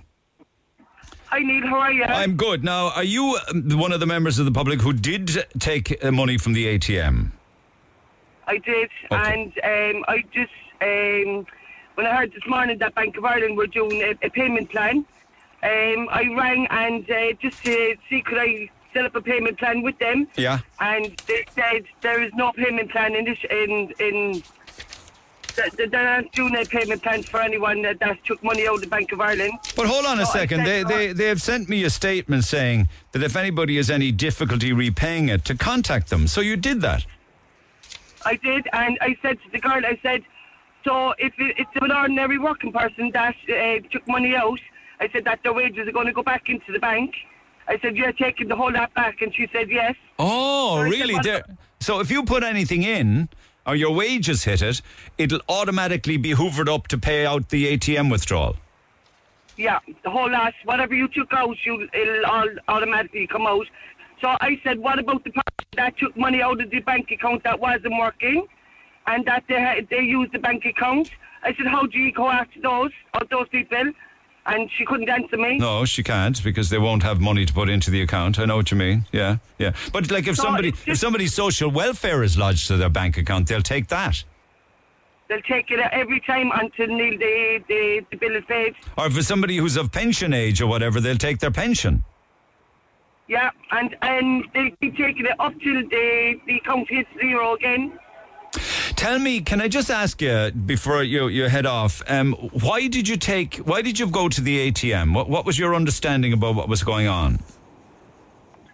Hi 1.31 1.39
Neil, 1.41 1.65
how 1.67 1.79
are 1.79 1.93
you? 1.93 2.03
I'm 2.03 2.37
good. 2.37 2.65
Now, 2.65 2.89
are 2.91 3.05
you 3.05 3.39
um, 3.51 3.79
one 3.79 3.93
of 3.93 4.01
the 4.01 4.07
members 4.07 4.39
of 4.41 4.47
the 4.47 4.53
public 4.53 4.81
who 4.81 4.93
did 4.93 5.47
take 5.61 6.05
uh, 6.05 6.11
money 6.11 6.39
from 6.39 6.55
the 6.55 6.67
ATM? 6.77 7.31
I 8.49 8.59
did, 8.59 8.91
Okay. 9.13 9.33
and 9.63 9.97
um, 9.97 10.05
I 10.09 10.25
just 10.33 10.51
um, 10.83 11.47
when 11.95 12.07
I 12.07 12.17
heard 12.17 12.33
this 12.33 12.43
morning 12.49 12.79
that 12.79 12.97
Bank 12.97 13.17
of 13.17 13.25
Ireland 13.25 13.57
were 13.57 13.69
doing 13.69 14.03
a, 14.03 14.11
a 14.27 14.31
payment 14.31 14.71
plan, 14.71 15.05
um, 15.63 16.09
I 16.11 16.25
rang 16.37 16.67
and 16.71 17.09
uh, 17.09 17.33
just 17.41 17.63
to 17.65 17.95
see 18.09 18.23
could 18.23 18.39
I 18.39 18.69
set 18.93 19.05
up 19.05 19.15
a 19.15 19.21
payment 19.23 19.57
plan 19.57 19.83
with 19.83 19.97
them. 20.01 20.27
Yeah. 20.37 20.59
And 20.81 21.17
they 21.29 21.45
said 21.55 21.85
there 22.01 22.21
is 22.25 22.33
no 22.35 22.51
payment 22.53 22.91
plan 22.91 23.15
in 23.15 23.25
this 23.25 23.39
in 23.51 23.93
in. 24.01 24.43
They're 25.77 25.89
not 26.23 26.33
doing 26.33 26.57
a 26.57 26.65
payment 26.65 27.03
plans 27.03 27.29
for 27.29 27.41
anyone 27.41 27.83
that, 27.83 27.99
that 28.01 28.25
took 28.25 28.43
money 28.43 28.67
out 28.67 28.77
of 28.77 28.81
the 28.83 28.87
Bank 28.87 29.13
of 29.13 29.21
Ireland. 29.21 29.53
But 29.77 29.87
hold 29.87 30.07
on 30.07 30.21
a 30.21 30.27
So 30.27 30.33
second. 30.33 30.65
They, 30.65 30.83
they, 30.83 31.13
they 31.13 31.27
have 31.27 31.43
sent 31.43 31.69
me 31.69 31.85
a 31.85 31.91
statement 31.91 32.45
saying 32.45 32.89
that 33.13 33.23
if 33.23 33.37
anybody 33.37 33.77
has 33.77 33.91
any 33.91 34.13
difficulty 34.13 34.73
repaying 34.73 35.29
it, 35.29 35.45
to 35.47 35.57
contact 35.57 36.11
them. 36.11 36.27
So 36.27 36.41
you 36.41 36.57
did 36.57 36.81
that. 36.83 37.05
I 38.25 38.37
did, 38.37 38.69
and 38.73 38.99
I 39.01 39.17
said 39.23 39.39
to 39.43 39.51
the 39.51 39.59
girl, 39.59 39.81
I 39.85 39.99
said, 40.03 40.23
so 40.85 41.15
if 41.19 41.33
it's 41.39 41.71
an 41.81 41.91
ordinary 41.91 42.39
working 42.39 42.73
person 42.73 43.11
that 43.13 43.35
uh, 43.49 43.87
took 43.91 44.07
money 44.07 44.35
out, 44.35 44.61
I 45.01 45.09
said 45.09 45.25
that 45.25 45.43
their 45.43 45.55
wages 45.55 45.89
are 45.89 45.93
going 45.93 46.07
to 46.07 46.13
go 46.13 46.23
back 46.23 46.49
into 46.49 46.73
the 46.73 46.79
bank. 46.79 47.15
I 47.69 47.79
said, 47.79 47.97
you're 47.97 48.13
taking 48.13 48.49
the 48.49 48.57
whole 48.57 48.73
lot 48.73 48.93
back, 48.95 49.23
and 49.23 49.35
she 49.35 49.49
said 49.53 49.71
yes. 49.71 49.95
Oh, 50.19 50.77
So 50.77 50.83
I 50.83 50.91
said, 50.91 50.91
really? 50.91 51.43
So 51.81 52.01
if 52.01 52.11
you 52.11 52.25
put 52.25 52.43
anything 52.43 52.83
in 52.83 53.29
or 53.71 53.77
your 53.77 53.95
wages 53.95 54.43
hit 54.43 54.63
it, 54.63 54.83
it'll 55.17 55.41
automatically 55.49 56.17
be 56.17 56.33
hoovered 56.33 56.69
up 56.69 56.89
to 56.89 56.99
pay 56.99 57.25
out 57.25 57.51
the 57.51 57.77
ATM 57.77 58.11
withdrawal. 58.11 58.57
Yeah, 59.57 59.79
the 60.03 60.11
whole 60.11 60.29
lot, 60.29 60.55
whatever 60.65 60.93
you 60.93 61.07
took 61.07 61.33
out, 61.33 61.57
you, 61.65 61.89
it'll 61.95 62.27
all 62.27 62.49
automatically 62.67 63.29
come 63.29 63.47
out. 63.47 63.67
So 64.21 64.29
I 64.41 64.61
said, 64.65 64.81
what 64.81 64.99
about 64.99 65.23
the 65.23 65.31
person 65.31 65.69
that 65.77 65.97
took 65.99 66.17
money 66.17 66.43
out 66.43 66.61
of 66.61 66.69
the 66.69 66.81
bank 66.81 67.13
account 67.13 67.45
that 67.45 67.61
wasn't 67.61 67.97
working, 67.97 68.47
and 69.07 69.25
that 69.27 69.45
they 69.49 69.87
they 69.89 70.03
used 70.03 70.33
the 70.33 70.41
bank 70.41 70.65
account? 70.65 71.11
I 71.45 71.55
said, 71.55 71.67
how 71.67 71.87
do 71.87 71.97
you 71.97 72.13
go 72.13 72.29
after 72.29 72.61
those, 72.61 72.91
or 73.15 73.21
those 73.31 73.49
people? 73.51 73.93
And 74.53 74.69
she 74.77 74.85
couldn't 74.85 75.09
answer 75.09 75.37
me. 75.37 75.59
No, 75.59 75.85
she 75.85 76.03
can't 76.03 76.43
because 76.43 76.71
they 76.71 76.79
won't 76.79 77.05
have 77.05 77.21
money 77.21 77.47
to 77.47 77.53
put 77.53 77.69
into 77.69 77.91
the 77.91 78.03
account. 78.03 78.39
I 78.39 78.47
know 78.47 78.57
what 78.57 78.71
you 78.73 78.77
mean. 78.77 79.07
Yeah, 79.13 79.37
yeah. 79.59 79.73
But 79.93 80.11
like 80.11 80.27
if 80.27 80.37
So 80.37 80.43
somebody 80.43 80.69
it's 80.71 80.81
if 80.81 80.87
just- 80.87 81.01
somebody's 81.01 81.33
social 81.35 81.71
welfare 81.71 82.23
is 82.25 82.37
lodged 82.37 82.67
to 82.67 82.77
their 82.77 82.89
bank 82.91 83.17
account, 83.17 83.47
they'll 83.49 83.63
take 83.63 83.87
that. 83.89 84.25
They'll 85.29 85.41
take 85.43 85.71
it 85.71 85.79
every 85.93 86.19
time 86.23 86.51
until 86.53 86.89
Neil, 86.89 87.17
the, 87.17 87.63
the, 87.69 88.01
the 88.11 88.17
bill 88.17 88.35
is 88.35 88.43
paid. 88.49 88.75
Or 88.99 89.09
for 89.11 89.23
somebody 89.23 89.57
who's 89.59 89.77
of 89.77 89.93
pension 89.93 90.35
age 90.35 90.61
or 90.61 90.67
whatever, 90.67 91.01
they'll 91.01 91.17
take 91.17 91.39
their 91.39 91.53
pension. 91.53 92.03
Yeah, 93.29 93.51
and 93.71 93.95
and 94.03 94.45
they 94.53 94.75
keep 94.81 94.97
taking 94.97 95.27
it 95.27 95.39
up 95.39 95.53
till 95.63 95.83
the, 95.89 96.35
the 96.47 96.57
account 96.57 96.91
hits 96.91 97.09
zero 97.21 97.55
again. 97.55 97.97
Tell 98.97 99.19
me, 99.19 99.41
can 99.41 99.61
I 99.61 99.69
just 99.69 99.91
ask 99.91 100.21
you 100.21 100.51
before 100.51 101.03
you, 101.03 101.29
you 101.29 101.49
head 101.49 101.67
off, 101.67 102.03
um, 102.09 102.33
why 102.53 102.89
did 102.89 103.09
you 103.09 103.17
take, 103.17 103.57
why 103.59 103.83
did 103.83 103.99
you 103.99 104.07
go 104.07 104.29
to 104.29 104.41
the 104.41 104.71
ATM? 104.71 105.15
What, 105.15 105.29
what 105.29 105.47
was 105.47 105.59
your 105.59 105.75
understanding 105.75 106.33
about 106.33 106.55
what 106.55 106.69
was 106.69 106.83
going 106.83 107.07
on? 107.07 107.41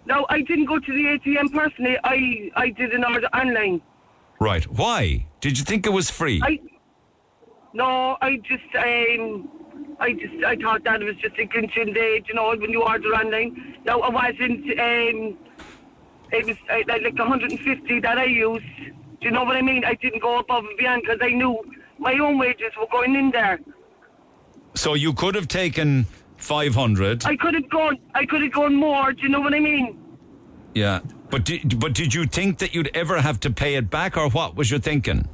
No, 0.07 0.25
I 0.29 0.41
didn't 0.41 0.67
go 0.67 0.79
to 0.79 0.93
the 0.93 1.19
ATM 1.19 1.53
personally. 1.53 1.99
I, 2.05 2.51
I 2.57 2.71
did 2.71 2.93
an 2.93 3.05
order 3.05 3.27
online. 3.35 3.83
Right. 4.41 4.65
Why? 4.65 5.27
Did 5.41 5.59
you 5.59 5.65
think 5.65 5.87
it 5.87 5.91
was 5.91 6.11
free? 6.11 6.41
I 6.43 6.61
no, 7.73 8.17
I 8.23 8.37
just 8.37 8.75
um, 8.75 9.51
I 10.01 10.13
just 10.15 10.43
I 10.45 10.57
thought 10.57 10.83
that 10.85 11.03
it 11.03 11.05
was 11.05 11.17
just 11.17 11.39
a 11.39 11.47
glitch 11.47 11.77
in 11.77 11.93
the 11.93 12.23
you 12.27 12.35
know 12.35 12.57
when 12.57 12.71
you 12.71 12.83
order 12.83 13.09
online. 13.15 13.77
No, 13.85 14.03
it 14.03 14.13
wasn't. 14.13 14.65
Um, 14.81 15.37
it 16.33 16.47
was 16.47 16.57
uh, 16.71 16.79
like 16.89 17.03
like 17.03 17.19
150 17.19 18.01
that 18.01 18.19
I 18.19 18.25
used. 18.25 18.65
Do 19.27 19.31
you 19.31 19.39
know 19.39 19.43
what 19.43 19.57
I 19.57 19.63
mean? 19.63 19.85
I 19.85 19.95
didn't 19.95 20.23
go 20.23 20.39
above 20.39 20.65
and 20.67 20.79
beyond 20.79 21.03
because 21.03 21.19
I 21.21 21.31
knew 21.31 21.59
my 21.99 22.15
own 22.15 22.39
wages 22.39 22.71
were 22.79 22.87
going 22.93 23.17
in 23.17 23.33
there. 23.33 23.59
so 24.75 24.95
you 24.95 25.13
could 25.13 25.35
have 25.35 25.49
taken 25.49 26.07
500. 26.37 27.27
I 27.27 27.35
could 27.35 27.55
have 27.55 27.69
gone. 27.69 27.99
I 28.15 28.25
could 28.25 28.41
have 28.43 28.53
gone 28.53 28.77
more. 28.77 29.13
Do 29.13 29.23
you 29.23 29.29
know 29.29 29.41
what 29.41 29.53
I 29.53 29.59
mean? 29.59 29.99
yeah. 30.75 31.01
But 31.29 31.45
did, 31.45 31.81
but 31.81 31.93
did 31.93 32.15
you 32.15 32.25
think 32.27 32.59
that 32.59 32.73
you'd 32.73 32.89
ever 32.95 33.21
have 33.21 33.41
to 33.41 33.51
pay 33.51 33.75
it 33.75 33.91
back 33.91 34.17
or 34.17 34.31
what 34.31 34.55
was 34.55 34.71
your 34.71 34.79
thinking? 34.79 35.29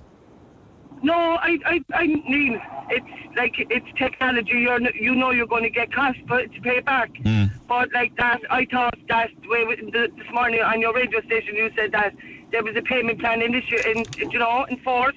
No, 1.03 1.13
I, 1.15 1.59
I, 1.67 1.85
I 1.93 2.07
mean, 2.07 2.59
it's 2.89 3.37
like 3.37 3.53
it's 3.59 3.87
technology. 3.99 4.53
You're, 4.53 4.81
you 4.95 5.15
know, 5.15 5.33
you're 5.33 5.47
going 5.47 5.65
to 5.65 5.71
get 5.71 5.93
cost 5.93 6.19
but 6.27 6.51
to 6.55 6.61
pay 6.63 6.79
it 6.79 6.87
back. 6.87 7.11
Hmm. 7.23 7.45
But 7.69 7.93
like 7.93 8.17
that, 8.17 8.41
I 8.49 8.65
thought 8.65 8.97
that 9.11 9.29
way 9.45 9.67
this 9.93 10.09
morning 10.33 10.63
on 10.63 10.81
your 10.81 10.95
radio 10.95 11.21
station, 11.27 11.57
you 11.57 11.71
said 11.77 11.93
that 11.93 12.15
there 12.53 12.63
was 12.63 12.77
a 12.77 12.83
payment 12.83 13.19
plan 13.19 13.43
in 13.43 13.55
issue, 13.55 13.79
in 13.89 14.05
you 14.31 14.39
know, 14.39 14.65
in 14.65 14.77
force. 14.79 15.17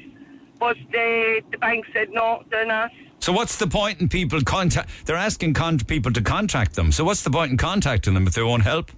But 0.60 0.78
the 0.92 1.42
the 1.52 1.58
bank 1.58 1.86
said 1.94 2.10
no, 2.12 2.44
they're 2.50 2.66
not. 2.66 2.92
So 3.20 3.32
what's 3.34 3.58
the 3.58 3.68
point 3.68 4.02
in 4.02 4.10
people 4.10 4.42
contact? 4.42 4.90
They're 5.06 5.16
asking 5.16 5.54
con- 5.54 5.80
people 5.80 6.12
to 6.14 6.22
contact 6.22 6.76
them. 6.76 6.92
So 6.92 7.04
what's 7.04 7.24
the 7.24 7.30
point 7.30 7.52
in 7.52 7.58
contacting 7.58 8.14
them 8.14 8.28
if 8.28 8.34
they 8.34 8.44
won't 8.44 8.64
help? 8.64 8.92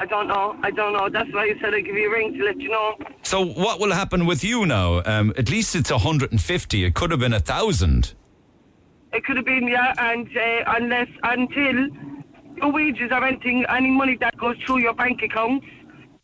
I 0.00 0.06
don't 0.06 0.28
know. 0.28 0.56
I 0.62 0.70
don't 0.70 0.92
know. 0.92 1.08
That's 1.08 1.32
why 1.32 1.44
I 1.44 1.60
said 1.60 1.74
I'd 1.74 1.84
give 1.84 1.96
you 1.96 2.08
a 2.08 2.12
ring 2.12 2.34
to 2.34 2.44
let 2.44 2.60
you 2.60 2.68
know. 2.68 2.96
So 3.22 3.44
what 3.44 3.80
will 3.80 3.92
happen 3.92 4.26
with 4.26 4.44
you 4.44 4.64
now? 4.64 5.02
Um, 5.04 5.32
at 5.36 5.50
least 5.50 5.74
it's 5.74 5.90
150. 5.90 6.84
It 6.84 6.94
could 6.94 7.10
have 7.10 7.18
been 7.18 7.32
a 7.32 7.40
thousand. 7.40 8.14
It 9.12 9.24
could 9.24 9.36
have 9.36 9.46
been 9.46 9.66
yeah, 9.66 9.94
and 9.98 10.28
uh, 10.28 10.72
unless 10.76 11.08
until 11.24 11.88
your 12.58 12.70
wages 12.70 13.10
or 13.10 13.24
anything, 13.24 13.64
any 13.68 13.90
money 13.90 14.16
that 14.20 14.36
goes 14.36 14.56
through 14.64 14.80
your 14.80 14.94
bank 14.94 15.22
account, 15.22 15.64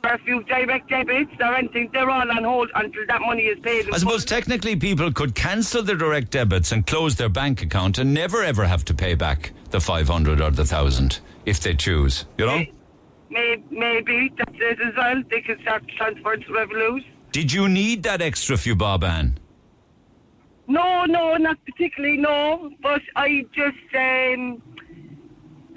if 0.07 0.47
direct 0.47 0.89
debits 0.89 1.33
or 1.41 1.55
anything, 1.55 1.91
they're 1.93 2.11
all 2.11 2.31
on 2.31 2.45
hold 2.45 2.71
until 2.75 3.07
that 3.07 3.21
money 3.21 3.45
is 3.45 3.59
paid. 3.61 3.89
I 3.93 3.99
suppose 3.99 4.25
technically 4.25 4.77
people 4.77 5.13
could 5.13 5.35
cancel 5.35 5.83
their 5.83 5.97
direct 5.97 6.31
debits 6.31 6.73
and 6.73 6.87
close 6.87 7.17
their 7.17 7.29
bank 7.29 7.63
account 7.63 7.99
and 7.99 8.13
never 8.13 8.43
ever 8.43 8.65
have 8.65 8.85
to 8.87 8.95
pay 8.95 9.15
back 9.15 9.53
the 9.71 9.81
500 9.81 10.41
or 10.41 10.51
the 10.51 10.63
1000 10.63 11.21
if 11.47 11.61
they 11.61 11.75
choose, 11.75 12.25
you 12.39 12.47
know? 12.47 12.65
May, 13.31 13.63
maybe 13.71 14.33
that's 14.37 14.53
it 14.55 14.79
as 14.81 14.95
well. 14.97 15.23
They 15.31 15.41
can 15.41 15.61
start 15.63 15.85
transferring 15.97 16.43
to 16.43 16.49
Revolut. 16.49 17.05
Did 17.33 17.53
you 17.53 17.69
need 17.69 18.05
that 18.05 18.23
extra 18.23 18.57
few 18.57 18.77
bob, 18.77 19.03
Ann? 19.03 19.39
No, 20.67 21.05
no, 21.05 21.37
not 21.37 21.59
particularly. 21.65 22.17
No, 22.17 22.71
but 22.81 23.03
I 23.17 23.45
just 23.53 23.77
um, 23.95 24.63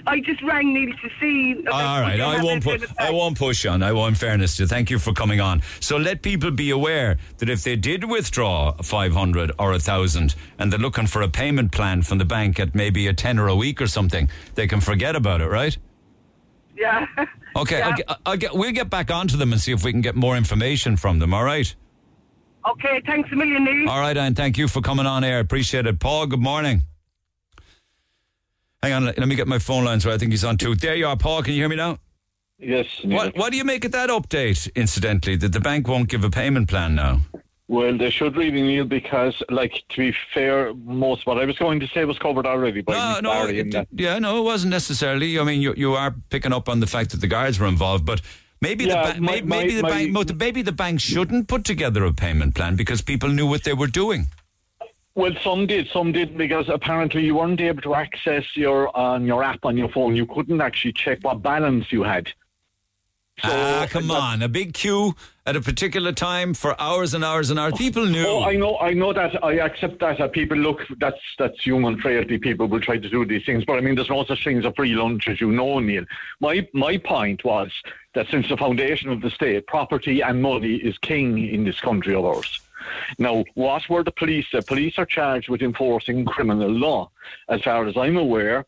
I 0.07 0.19
just 0.21 0.41
rang 0.41 0.73
Neil 0.73 0.91
to 1.03 1.09
see. 1.19 1.55
All 1.67 2.01
right, 2.01 2.19
I 2.19 2.41
won't 2.41 2.63
put. 2.63 2.81
I 2.97 3.11
won't 3.11 3.37
push 3.37 3.65
on. 3.65 3.83
I 3.83 3.91
won't. 3.91 4.07
In 4.07 4.15
fairness 4.15 4.55
to 4.57 4.65
thank 4.67 4.89
you 4.89 4.99
for 4.99 5.11
coming 5.11 5.41
on. 5.41 5.61
So 5.81 5.97
let 5.97 6.21
people 6.21 6.49
be 6.49 6.69
aware 6.71 7.17
that 7.39 7.49
if 7.49 7.63
they 7.63 7.75
did 7.75 8.05
withdraw 8.05 8.71
five 8.81 9.11
hundred 9.13 9.51
or 9.59 9.73
a 9.73 9.79
thousand, 9.79 10.33
and 10.57 10.71
they're 10.71 10.79
looking 10.79 11.07
for 11.07 11.21
a 11.21 11.27
payment 11.27 11.73
plan 11.73 12.03
from 12.03 12.19
the 12.19 12.25
bank 12.25 12.57
at 12.59 12.73
maybe 12.73 13.05
a 13.07 13.13
ten 13.13 13.37
or 13.37 13.47
a 13.49 13.55
week 13.55 13.81
or 13.81 13.87
something, 13.87 14.29
they 14.55 14.65
can 14.65 14.79
forget 14.79 15.15
about 15.15 15.41
it, 15.41 15.47
right? 15.47 15.77
Yeah. 16.75 17.05
Okay, 17.55 17.79
Yeah. 17.79 17.87
I'll 17.87 17.95
get, 17.95 18.19
I'll 18.27 18.37
get, 18.37 18.53
we'll 18.53 18.71
get 18.71 18.87
back 18.91 19.09
onto 19.09 19.35
them 19.35 19.51
and 19.51 19.59
see 19.59 19.71
if 19.71 19.83
we 19.83 19.91
can 19.91 20.01
get 20.01 20.15
more 20.15 20.37
information 20.37 20.95
from 20.95 21.17
them. 21.17 21.33
All 21.33 21.43
right. 21.43 21.73
Okay, 22.69 23.01
thanks 23.03 23.31
a 23.31 23.35
million, 23.35 23.63
Neil. 23.63 23.89
All 23.89 23.99
right, 23.99 24.15
and 24.15 24.35
thank 24.35 24.59
you 24.59 24.67
for 24.67 24.81
coming 24.81 25.07
on 25.07 25.23
air. 25.23 25.39
Appreciate 25.39 25.87
it. 25.87 25.99
Paul, 25.99 26.27
good 26.27 26.39
morning. 26.39 26.83
Hang 28.88 28.93
on, 28.93 29.05
let 29.05 29.27
me 29.27 29.35
get 29.35 29.47
my 29.49 29.59
phone 29.59 29.83
lines 29.83 30.05
right. 30.05 30.13
I 30.15 30.17
think 30.17 30.31
he's 30.31 30.45
on 30.45 30.55
too. 30.57 30.73
There 30.73 30.95
you 30.95 31.07
are, 31.07 31.17
Paul. 31.17 31.43
Can 31.43 31.53
you 31.53 31.59
hear 31.59 31.67
me 31.69 31.75
now? 31.75 31.99
Yes. 32.57 32.85
What 33.03 33.35
What 33.35 33.51
do 33.51 33.57
you 33.57 33.65
make 33.65 33.83
of 33.83 33.91
that 33.91 34.09
update? 34.09 34.73
Incidentally, 34.75 35.35
that 35.35 35.51
the 35.51 35.59
bank 35.59 35.89
won't 35.89 36.07
give 36.07 36.23
a 36.23 36.29
payment 36.29 36.69
plan 36.69 36.95
now. 36.95 37.19
Well, 37.67 37.97
they 37.97 38.09
should 38.11 38.38
really, 38.38 38.61
Neil, 38.61 38.85
because, 38.85 39.43
like, 39.49 39.83
to 39.89 39.97
be 39.97 40.15
fair, 40.33 40.73
most 40.73 41.27
what 41.27 41.38
I 41.38 41.43
was 41.43 41.57
going 41.57 41.81
to 41.81 41.88
say 41.88 42.05
was 42.05 42.17
covered 42.17 42.45
already 42.45 42.79
by 42.79 42.93
No, 42.93 42.99
Mick 42.99 43.23
no, 43.23 43.29
Barry 43.33 43.59
it, 43.59 43.71
that. 43.73 43.88
yeah, 43.91 44.19
no, 44.19 44.38
it 44.38 44.43
wasn't 44.43 44.71
necessarily. 44.71 45.38
I 45.38 45.43
mean, 45.43 45.59
you 45.61 45.73
you 45.75 45.93
are 45.95 46.15
picking 46.29 46.53
up 46.53 46.69
on 46.69 46.79
the 46.79 46.88
fact 46.88 47.11
that 47.11 47.19
the 47.19 47.27
guards 47.27 47.59
were 47.59 47.67
involved, 47.67 48.05
but 48.05 48.21
maybe 48.61 48.85
Yeah, 48.85 49.07
the 49.07 49.13
ba- 49.15 49.21
my- 49.21 49.41
maybe 49.41 49.47
my- 49.47 49.75
the 49.75 49.81
my- 49.81 49.89
bank 49.89 50.38
maybe 50.39 50.61
the 50.61 50.71
bank 50.71 51.01
shouldn't 51.01 51.49
put 51.49 51.65
together 51.65 52.05
a 52.05 52.13
payment 52.13 52.55
plan 52.55 52.77
because 52.77 53.01
people 53.01 53.27
knew 53.29 53.45
what 53.47 53.63
they 53.65 53.73
were 53.73 53.88
doing. 54.03 54.27
Well, 55.18 55.34
some 55.43 55.65
did, 55.65 55.89
some 55.91 56.11
did, 56.11 56.38
because 56.38 56.70
apparently 56.70 57.26
you 57.26 57.34
weren't 57.34 57.59
able 57.59 57.82
to 57.82 57.95
access 57.95 58.45
your 58.55 58.95
on 58.95 59.26
your 59.26 59.43
app 59.43 59.65
on 59.65 59.76
your 59.76 59.89
phone. 59.89 60.15
You 60.15 60.28
couldn't 60.28 60.61
actually 60.61 60.93
check 60.93 61.18
what 61.24 61.41
balance 61.41 61.91
you 61.91 62.03
had. 62.03 62.28
So, 63.41 63.49
ah, 63.51 63.88
come 63.89 64.11
on, 64.11 64.43
a 64.43 64.47
big 64.47 64.76
queue 64.76 65.15
at 65.47 65.55
a 65.55 65.61
particular 65.61 66.11
time 66.11 66.53
for 66.53 66.80
hours 66.80 67.15
and 67.15 67.24
hours 67.24 67.49
and 67.49 67.59
hours. 67.59 67.74
People 67.78 68.05
knew. 68.05 68.28
Oh, 68.28 68.43
I 68.43 68.57
know, 68.57 68.78
I 68.78 68.93
know 68.93 69.11
that. 69.11 69.43
I 69.43 69.53
accept 69.53 69.99
that. 70.01 70.22
Uh, 70.22 70.28
people 70.28 70.57
look, 70.57 70.82
that's 70.99 71.20
that's 71.39 71.63
human 71.63 71.99
frailty. 71.99 72.38
People 72.38 72.68
will 72.68 72.82
try 72.82 72.99
to 72.99 73.09
do 73.09 73.26
these 73.26 73.43
things, 73.43 73.65
but 73.65 73.80
I 73.80 73.82
mean, 73.82 73.95
there's 73.95 74.11
no 74.11 74.24
such 74.24 74.43
thing 74.43 74.59
as 74.59 74.65
a 74.65 74.74
free 74.74 74.93
lunch, 74.93 75.28
as 75.28 75.41
you 75.41 75.51
know, 75.51 75.80
Neil. 75.80 76.05
My 76.41 76.68
my 76.74 76.97
point 76.97 77.43
was 77.43 77.72
that 78.13 78.28
since 78.30 78.49
the 78.49 78.57
foundation 78.57 79.09
of 79.09 79.22
the 79.22 79.32
state, 79.32 79.65
property 79.65 80.22
and 80.22 80.43
money 80.43 80.76
is 80.76 80.95
king 80.99 81.43
in 81.43 81.63
this 81.63 81.80
country 81.80 82.13
of 82.13 82.24
ours. 82.24 82.59
Now, 83.19 83.43
what 83.55 83.88
were 83.89 84.03
the 84.03 84.11
police? 84.11 84.45
The 84.51 84.61
police 84.61 84.95
are 84.97 85.05
charged 85.05 85.49
with 85.49 85.61
enforcing 85.61 86.25
criminal 86.25 86.69
law. 86.69 87.09
As 87.49 87.61
far 87.61 87.88
as 87.88 87.97
I'm 87.97 88.17
aware, 88.17 88.65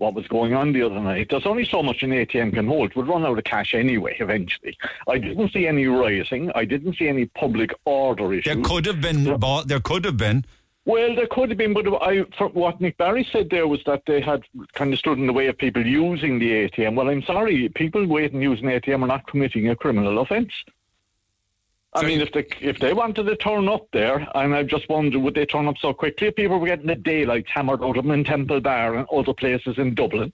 what 0.00 0.14
was 0.14 0.26
going 0.28 0.54
on 0.54 0.72
the 0.72 0.82
other 0.82 0.98
night. 0.98 1.28
There's 1.28 1.46
only 1.46 1.66
so 1.66 1.82
much 1.82 2.02
an 2.02 2.10
ATM 2.10 2.54
can 2.54 2.66
hold. 2.66 2.94
We'll 2.96 3.04
run 3.04 3.24
out 3.24 3.36
of 3.36 3.44
cash 3.44 3.74
anyway, 3.74 4.16
eventually. 4.18 4.76
I 5.06 5.18
didn't 5.18 5.52
see 5.52 5.66
any 5.66 5.86
rioting. 5.86 6.50
I 6.54 6.64
didn't 6.64 6.96
see 6.96 7.06
any 7.06 7.26
public 7.26 7.70
order 7.84 8.32
issues. 8.32 8.54
there 8.54 8.64
could 8.64 8.86
have 8.86 9.02
been. 9.02 9.36
Bought, 9.38 9.68
there 9.68 9.80
could 9.80 10.06
have 10.06 10.16
been. 10.16 10.46
Well, 10.86 11.14
there 11.14 11.26
could 11.26 11.50
have 11.50 11.58
been, 11.58 11.74
but 11.74 11.86
I, 12.02 12.20
what 12.54 12.80
Mick 12.80 12.96
Barry 12.96 13.28
said 13.30 13.50
there 13.50 13.68
was 13.68 13.80
that 13.84 14.02
they 14.06 14.22
had 14.22 14.42
kind 14.72 14.92
of 14.94 14.98
stood 14.98 15.18
in 15.18 15.26
the 15.26 15.32
way 15.34 15.46
of 15.48 15.58
people 15.58 15.86
using 15.86 16.38
the 16.38 16.50
ATM. 16.68 16.94
Well, 16.94 17.10
I'm 17.10 17.22
sorry, 17.22 17.68
people 17.68 18.06
waiting 18.06 18.40
using 18.40 18.70
an 18.70 18.80
ATM 18.80 19.02
are 19.02 19.06
not 19.06 19.26
committing 19.26 19.68
a 19.68 19.76
criminal 19.76 20.18
offence. 20.20 20.52
I 21.92 22.02
So 22.02 22.06
mean, 22.06 22.20
if 22.20 22.32
they 22.32 22.46
if 22.60 22.78
they 22.78 22.92
wanted 22.92 23.24
to 23.24 23.36
turn 23.36 23.68
up 23.68 23.88
there, 23.92 24.26
and 24.36 24.54
I 24.54 24.62
just 24.62 24.88
wonder 24.88 25.18
would 25.18 25.34
they 25.34 25.46
turn 25.46 25.66
up 25.66 25.76
so 25.78 25.92
quickly? 25.92 26.28
If 26.28 26.36
people 26.36 26.58
were 26.58 26.66
getting 26.66 26.86
the 26.86 26.94
daylight 26.94 27.46
hammered 27.48 27.82
out 27.82 27.96
of 27.96 28.04
them 28.04 28.12
in 28.12 28.22
Temple 28.24 28.60
Bar 28.60 28.94
and 28.96 29.08
other 29.12 29.34
places 29.34 29.76
in 29.78 29.94
Dublin. 29.94 30.32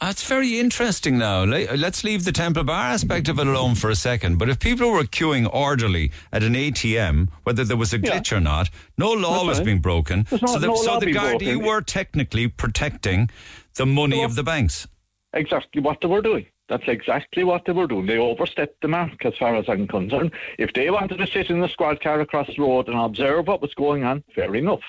That's 0.00 0.26
very 0.28 0.58
interesting 0.58 1.16
now. 1.16 1.44
Let's 1.44 2.04
leave 2.04 2.24
the 2.24 2.32
Temple 2.32 2.64
Bar 2.64 2.88
aspect 2.92 3.28
of 3.28 3.38
it 3.38 3.46
alone 3.46 3.74
for 3.76 3.88
a 3.88 3.94
second. 3.94 4.38
But 4.38 4.50
if 4.50 4.58
people 4.58 4.90
were 4.90 5.04
queuing 5.04 5.48
orderly 5.52 6.12
at 6.32 6.42
an 6.42 6.54
ATM, 6.54 7.28
whether 7.44 7.64
there 7.64 7.78
was 7.78 7.94
a 7.94 7.98
Yeah. 7.98 8.10
glitch 8.18 8.30
or 8.36 8.40
not, 8.40 8.68
no 8.98 9.10
law 9.12 9.36
That's 9.36 9.44
was 9.46 9.58
right. 9.58 9.64
being 9.66 9.78
broken. 9.80 10.26
So 10.26 10.58
the, 10.58 10.66
no 10.66 10.74
so 10.76 10.98
the 11.00 11.06
being 11.06 11.16
Gardaí 11.16 11.56
were 11.66 11.80
technically 11.80 12.46
protecting 12.48 13.30
the 13.76 13.86
money 13.86 14.22
of 14.22 14.34
the 14.34 14.42
banks. 14.42 14.86
exactly 15.32 15.80
what 15.82 16.00
they 16.02 16.08
were 16.08 16.22
doing. 16.22 16.46
That's 16.68 16.88
exactly 16.88 17.44
what 17.44 17.64
they 17.64 17.72
were 17.72 17.86
doing. 17.86 18.06
They 18.06 18.18
overstepped 18.18 18.80
the 18.82 18.88
mark, 18.88 19.24
as 19.24 19.34
far 19.38 19.54
as 19.54 19.66
I'm 19.68 19.86
concerned. 19.86 20.32
If 20.58 20.72
they 20.72 20.90
wanted 20.90 21.18
to 21.18 21.26
sit 21.26 21.48
in 21.48 21.60
the 21.60 21.68
squad 21.68 22.00
car 22.00 22.20
across 22.20 22.48
the 22.48 22.60
road 22.60 22.88
and 22.88 22.98
observe 22.98 23.46
what 23.46 23.62
was 23.62 23.72
going 23.74 24.02
on, 24.04 24.24
fair 24.34 24.52
enough. 24.54 24.80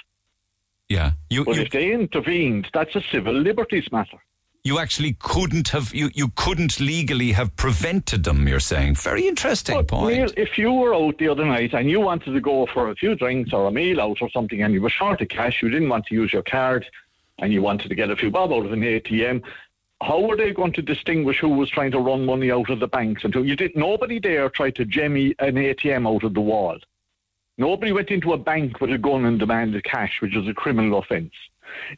Yeah, 0.90 1.12
you 1.30 1.46
But 1.46 1.56
you, 1.58 1.62
if 1.64 1.72
they 1.72 1.92
intervened, 1.92 2.70
that's 2.74 2.96
a 2.96 3.02
civil 3.12 3.34
liberties 3.34 3.92
matter. 3.92 4.18
you 4.64 4.80
actually 4.80 5.16
couldn't 5.20 5.68
have 5.70 5.94
you, 5.94 6.10
you 6.14 6.30
couldn't 6.36 6.80
legally 6.80 7.32
have 7.34 7.56
prevented 7.56 8.24
them. 8.24 8.48
You're 8.48 8.60
saying 8.60 8.96
very 8.96 9.28
interesting 9.28 9.76
But, 9.76 9.88
point. 9.88 10.18
Neil, 10.18 10.30
if 10.36 10.58
you 10.58 10.72
were 10.74 10.96
out 10.96 11.18
the 11.20 11.28
other 11.28 11.46
night 11.46 11.74
and 11.74 11.90
you 11.90 12.00
wanted 12.00 12.34
to 12.34 12.42
go 12.42 12.66
for 12.74 12.90
a 12.90 12.96
few 12.96 13.16
drinks 13.16 13.54
or 13.54 13.68
a 13.68 13.72
meal 13.72 14.02
out 14.02 14.18
or 14.22 14.30
something 14.32 14.62
and 14.64 14.74
you 14.74 14.82
were 14.82 14.90
short 14.90 15.22
of 15.22 15.30
cash, 15.30 15.62
you 15.62 15.70
didn't 15.70 15.90
want 15.90 16.06
to 16.08 16.16
use 16.16 16.34
your 16.34 16.44
card 16.44 16.86
and 17.40 17.54
you 17.54 17.62
wanted 17.62 17.90
to 17.90 17.96
get 17.96 18.10
a 18.10 18.16
few 18.16 18.32
bob 18.32 18.52
out 18.52 18.66
of 18.66 18.72
an 18.74 18.82
ATM, 18.82 19.44
how 20.02 20.22
were 20.22 20.38
they 20.38 20.52
going 20.54 20.74
to 20.74 20.82
distinguish 20.82 21.40
who 21.40 21.50
was 21.50 21.70
trying 21.70 21.92
to 21.92 22.00
run 22.00 22.26
money 22.26 22.52
out 22.52 22.70
of 22.70 22.80
the 22.80 22.88
banks? 22.88 23.24
Until 23.24 23.46
you 23.46 23.56
did, 23.56 23.76
nobody 23.76 24.20
there 24.20 24.50
tried 24.50 24.76
to 24.76 24.86
jemmy 24.86 25.34
an 25.40 25.56
ATM 25.56 26.08
out 26.08 26.24
of 26.24 26.34
the 26.34 26.42
wall. 26.42 26.78
Nobody 27.58 27.92
went 27.92 28.10
into 28.12 28.34
a 28.34 28.38
bank 28.38 28.80
with 28.80 28.92
a 28.92 29.00
gun 29.00 29.26
and 29.26 29.40
demanded 29.40 29.84
cash, 29.84 30.22
which 30.22 30.36
was 30.36 30.48
a 30.48 30.54
criminal 30.54 31.00
offence. 31.00 31.34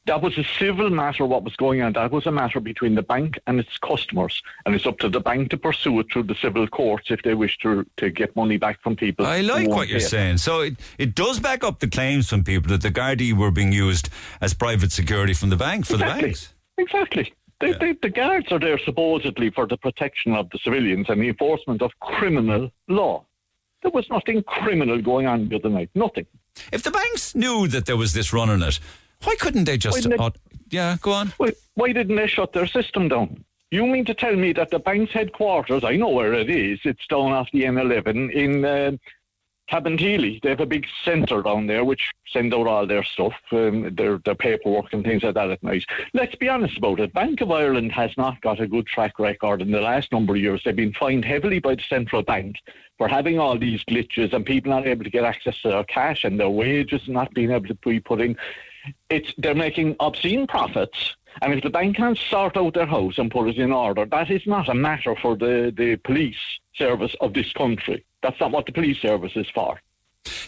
That 0.06 0.22
was 0.22 0.38
a 0.38 0.44
civil 0.44 0.90
matter, 0.90 1.26
what 1.26 1.44
was 1.44 1.56
going 1.58 1.82
on. 1.82 1.94
That 1.94 2.12
was 2.12 2.26
a 2.26 2.32
matter 2.32 2.60
between 2.60 2.96
the 2.96 3.04
bank 3.04 3.38
and 3.46 3.60
its 3.60 3.78
customers. 3.78 4.42
And 4.66 4.74
it's 4.74 4.86
up 4.88 4.98
to 5.00 5.10
the 5.10 5.20
bank 5.20 5.50
to 5.52 5.58
pursue 5.58 6.00
it 6.00 6.08
through 6.12 6.24
the 6.24 6.36
civil 6.36 6.68
courts 6.68 7.12
if 7.12 7.22
they 7.22 7.34
wish 7.36 7.58
to, 7.60 7.86
to 7.98 8.10
get 8.10 8.36
money 8.36 8.58
back 8.58 8.82
from 8.82 8.96
people. 8.96 9.26
I 9.26 9.42
like 9.42 9.68
what 9.68 9.88
you're 9.90 10.00
saying. 10.00 10.38
So 10.38 10.62
it, 10.62 10.80
it 10.98 11.14
does 11.14 11.40
back 11.40 11.64
up 11.64 11.80
the 11.80 11.88
claims 11.88 12.30
from 12.30 12.44
people 12.44 12.70
that 12.70 12.82
the 12.82 12.92
Gardaí 12.92 13.34
were 13.34 13.52
being 13.52 13.72
used 13.72 14.10
as 14.42 14.54
private 14.54 14.92
security 14.92 15.34
from 15.34 15.50
the 15.50 15.58
bank 15.58 15.86
for 15.86 15.94
Exactly. 15.96 16.22
the 16.22 16.28
banks. 16.28 16.54
Exactly. 16.78 17.34
They, 17.60 17.74
they, 17.74 17.92
the 18.02 18.10
guards 18.10 18.52
are 18.52 18.60
there 18.60 18.80
supposedly 18.80 19.50
for 19.50 19.68
the 19.68 19.78
protection 19.78 20.34
of 20.34 20.50
the 20.50 20.60
civilians 20.60 21.08
and 21.10 21.22
the 21.22 21.28
enforcement 21.28 21.82
of 21.82 21.92
criminal 22.00 22.72
law. 22.88 23.26
There 23.82 23.92
was 23.92 24.10
nothing 24.10 24.44
criminal 24.44 25.02
going 25.02 25.28
on 25.28 25.50
the 25.50 25.56
other 25.58 25.70
night. 25.70 25.90
Nothing. 25.96 26.26
If 26.72 26.84
the 26.84 26.92
banks 26.92 27.36
knew 27.36 27.68
that 27.68 27.86
there 27.86 27.98
was 27.98 28.14
this 28.14 28.32
run 28.34 28.50
on 28.50 28.64
it, 28.64 28.80
why 29.24 29.36
couldn't 29.40 29.66
they 29.66 29.78
just? 29.78 30.06
Why 30.06 30.10
they- 30.10 30.24
uh, 30.24 30.30
yeah, 30.70 30.98
go 31.02 31.12
on. 31.12 31.28
Why, 31.38 31.52
why 31.76 31.92
didn't 31.92 32.16
they 32.16 32.28
shut 32.28 32.54
their 32.54 32.68
system 32.68 33.08
down? 33.10 33.44
You 33.72 33.86
mean 33.86 34.06
to 34.06 34.14
tell 34.14 34.36
me 34.36 34.54
that 34.54 34.72
the 34.72 34.80
bank's 34.80 35.12
headquarters, 35.14 35.84
I 35.84 35.96
know 35.96 36.10
where 36.10 36.34
it 36.34 36.50
is, 36.50 36.80
it's 36.86 37.06
down 37.08 37.32
off 37.34 37.50
the 37.52 37.64
N11 37.64 38.32
in 38.34 39.00
Cabinteely. 39.70 40.42
They 40.42 40.50
have 40.50 40.62
a 40.62 40.66
big 40.66 40.88
centre 41.04 41.44
down 41.44 41.68
there 41.68 41.86
which 41.86 42.12
send 42.28 42.54
out 42.54 42.66
all 42.66 42.88
their 42.88 43.04
stuff, 43.04 43.34
um, 43.52 43.94
their, 43.96 44.18
their 44.20 44.36
paperwork 44.36 44.94
and 44.94 45.04
things 45.04 45.22
like 45.22 45.36
that 45.36 45.52
at 45.52 45.64
night. 45.64 45.86
Let's 46.14 46.36
be 46.36 46.50
honest 46.50 46.78
about 46.78 47.00
it. 47.00 47.14
Bank 47.14 47.42
of 47.42 47.52
Ireland 47.52 47.92
has 47.92 48.12
not 48.18 48.42
got 48.42 48.60
a 48.60 48.68
good 48.68 48.88
track 48.88 49.20
record 49.20 49.62
in 49.62 49.72
the 49.72 49.82
last 49.82 50.12
number 50.12 50.34
of 50.34 50.42
years. 50.42 50.62
They've 50.66 50.76
been 50.76 50.94
fined 50.94 51.24
heavily 51.24 51.60
by 51.60 51.76
the 51.76 51.84
central 51.88 52.24
bank 52.24 52.56
for 52.98 53.08
having 53.08 53.38
all 53.40 53.58
these 53.60 53.84
glitches 53.86 54.34
and 54.34 54.44
people 54.46 54.72
not 54.72 54.88
able 54.88 55.04
to 55.04 55.10
get 55.10 55.24
access 55.24 55.62
to 55.62 55.70
their 55.70 55.84
cash 55.84 56.24
and 56.24 56.40
their 56.40 56.50
wages 56.50 57.08
not 57.08 57.34
being 57.36 57.52
able 57.52 57.68
to 57.68 57.76
be 57.76 58.00
put 58.00 58.22
in. 58.22 58.36
It's, 59.10 59.34
they're 59.38 59.54
making 59.54 59.98
obscene 60.00 60.48
profits. 60.48 61.16
And 61.42 61.54
if 61.54 61.64
the 61.64 61.70
bank 61.70 61.98
can't 61.98 62.18
sort 62.18 62.58
out 62.58 62.74
their 62.74 62.86
house 62.86 63.18
and 63.18 63.32
put 63.32 63.48
it 63.48 63.58
in 63.58 63.72
order, 63.72 64.06
that 64.06 64.30
is 64.30 64.46
not 64.46 64.70
a 64.70 64.74
matter 64.74 65.16
for 65.22 65.38
the, 65.38 65.74
the 65.76 65.96
police 65.98 66.36
service 66.76 67.16
of 67.22 67.34
this 67.34 67.52
country. 67.54 68.06
That's 68.22 68.40
not 68.40 68.52
what 68.52 68.66
the 68.66 68.74
police 68.74 69.00
service 69.00 69.32
is 69.36 69.48
for. 69.54 69.80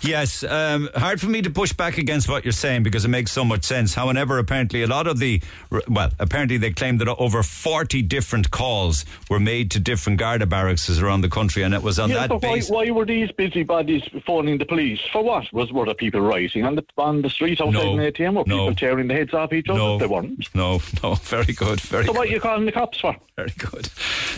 Yes, 0.02 0.44
um, 0.44 0.90
hard 0.96 1.20
for 1.22 1.28
me 1.28 1.42
to 1.42 1.50
push 1.50 1.74
back 1.74 1.98
against 1.98 2.28
what 2.30 2.44
you're 2.46 2.52
saying 2.52 2.84
because 2.84 3.06
it 3.06 3.10
makes 3.10 3.32
so 3.32 3.44
much 3.46 3.64
sense. 3.64 3.94
However, 3.94 4.38
apparently 4.38 4.84
a 4.84 4.88
lot 4.88 5.08
of 5.08 5.20
the, 5.20 5.42
well, 5.88 6.10
apparently 6.20 6.58
they 6.58 6.72
claim 6.72 6.98
that 7.00 7.08
over 7.08 7.44
40 7.44 8.02
different 8.04 8.52
calls 8.52 9.06
were 9.30 9.40
made 9.40 9.72
to 9.72 9.80
different 9.80 10.20
Garda 10.20 10.46
barracks 10.46 10.90
around 11.00 11.22
the 11.22 11.30
country, 11.30 11.64
and 11.64 11.74
it 11.74 11.82
was 11.82 12.00
on 12.00 12.10
Yeah, 12.10 12.28
that 12.28 12.30
but 12.30 12.42
why, 12.44 12.62
why 12.70 12.90
were 12.92 13.06
these 13.06 13.32
busybodies 13.32 14.04
phoning 14.26 14.58
the 14.58 14.66
police? 14.66 15.00
For 15.12 15.24
what? 15.24 15.52
Was 15.54 15.72
were 15.72 15.86
the 15.86 15.96
people 15.96 16.22
rioting 16.22 16.66
on 16.66 16.76
the 16.76 16.86
on 16.98 17.22
the 17.22 17.30
street 17.30 17.62
outside 17.62 17.74
No, 17.74 17.98
an 17.98 18.12
ATM? 18.12 18.34
Were 18.36 18.44
no. 18.46 18.58
people 18.70 18.76
tearing 18.76 19.08
the 19.08 19.14
heads 19.14 19.34
off 19.34 19.54
each 19.54 19.70
other? 19.70 19.80
No, 19.80 19.98
They 19.98 20.06
weren't. 20.08 20.54
no, 20.56 20.82
no. 21.04 21.16
Very 21.32 21.54
good, 21.54 21.80
very 21.82 22.06
So 22.06 22.12
good. 22.12 22.18
what 22.20 22.28
are 22.28 22.32
you 22.32 22.40
calling 22.40 22.66
the 22.66 22.72
cops 22.72 23.00
for? 23.00 23.16
Very 23.38 23.54
good. 23.58 23.90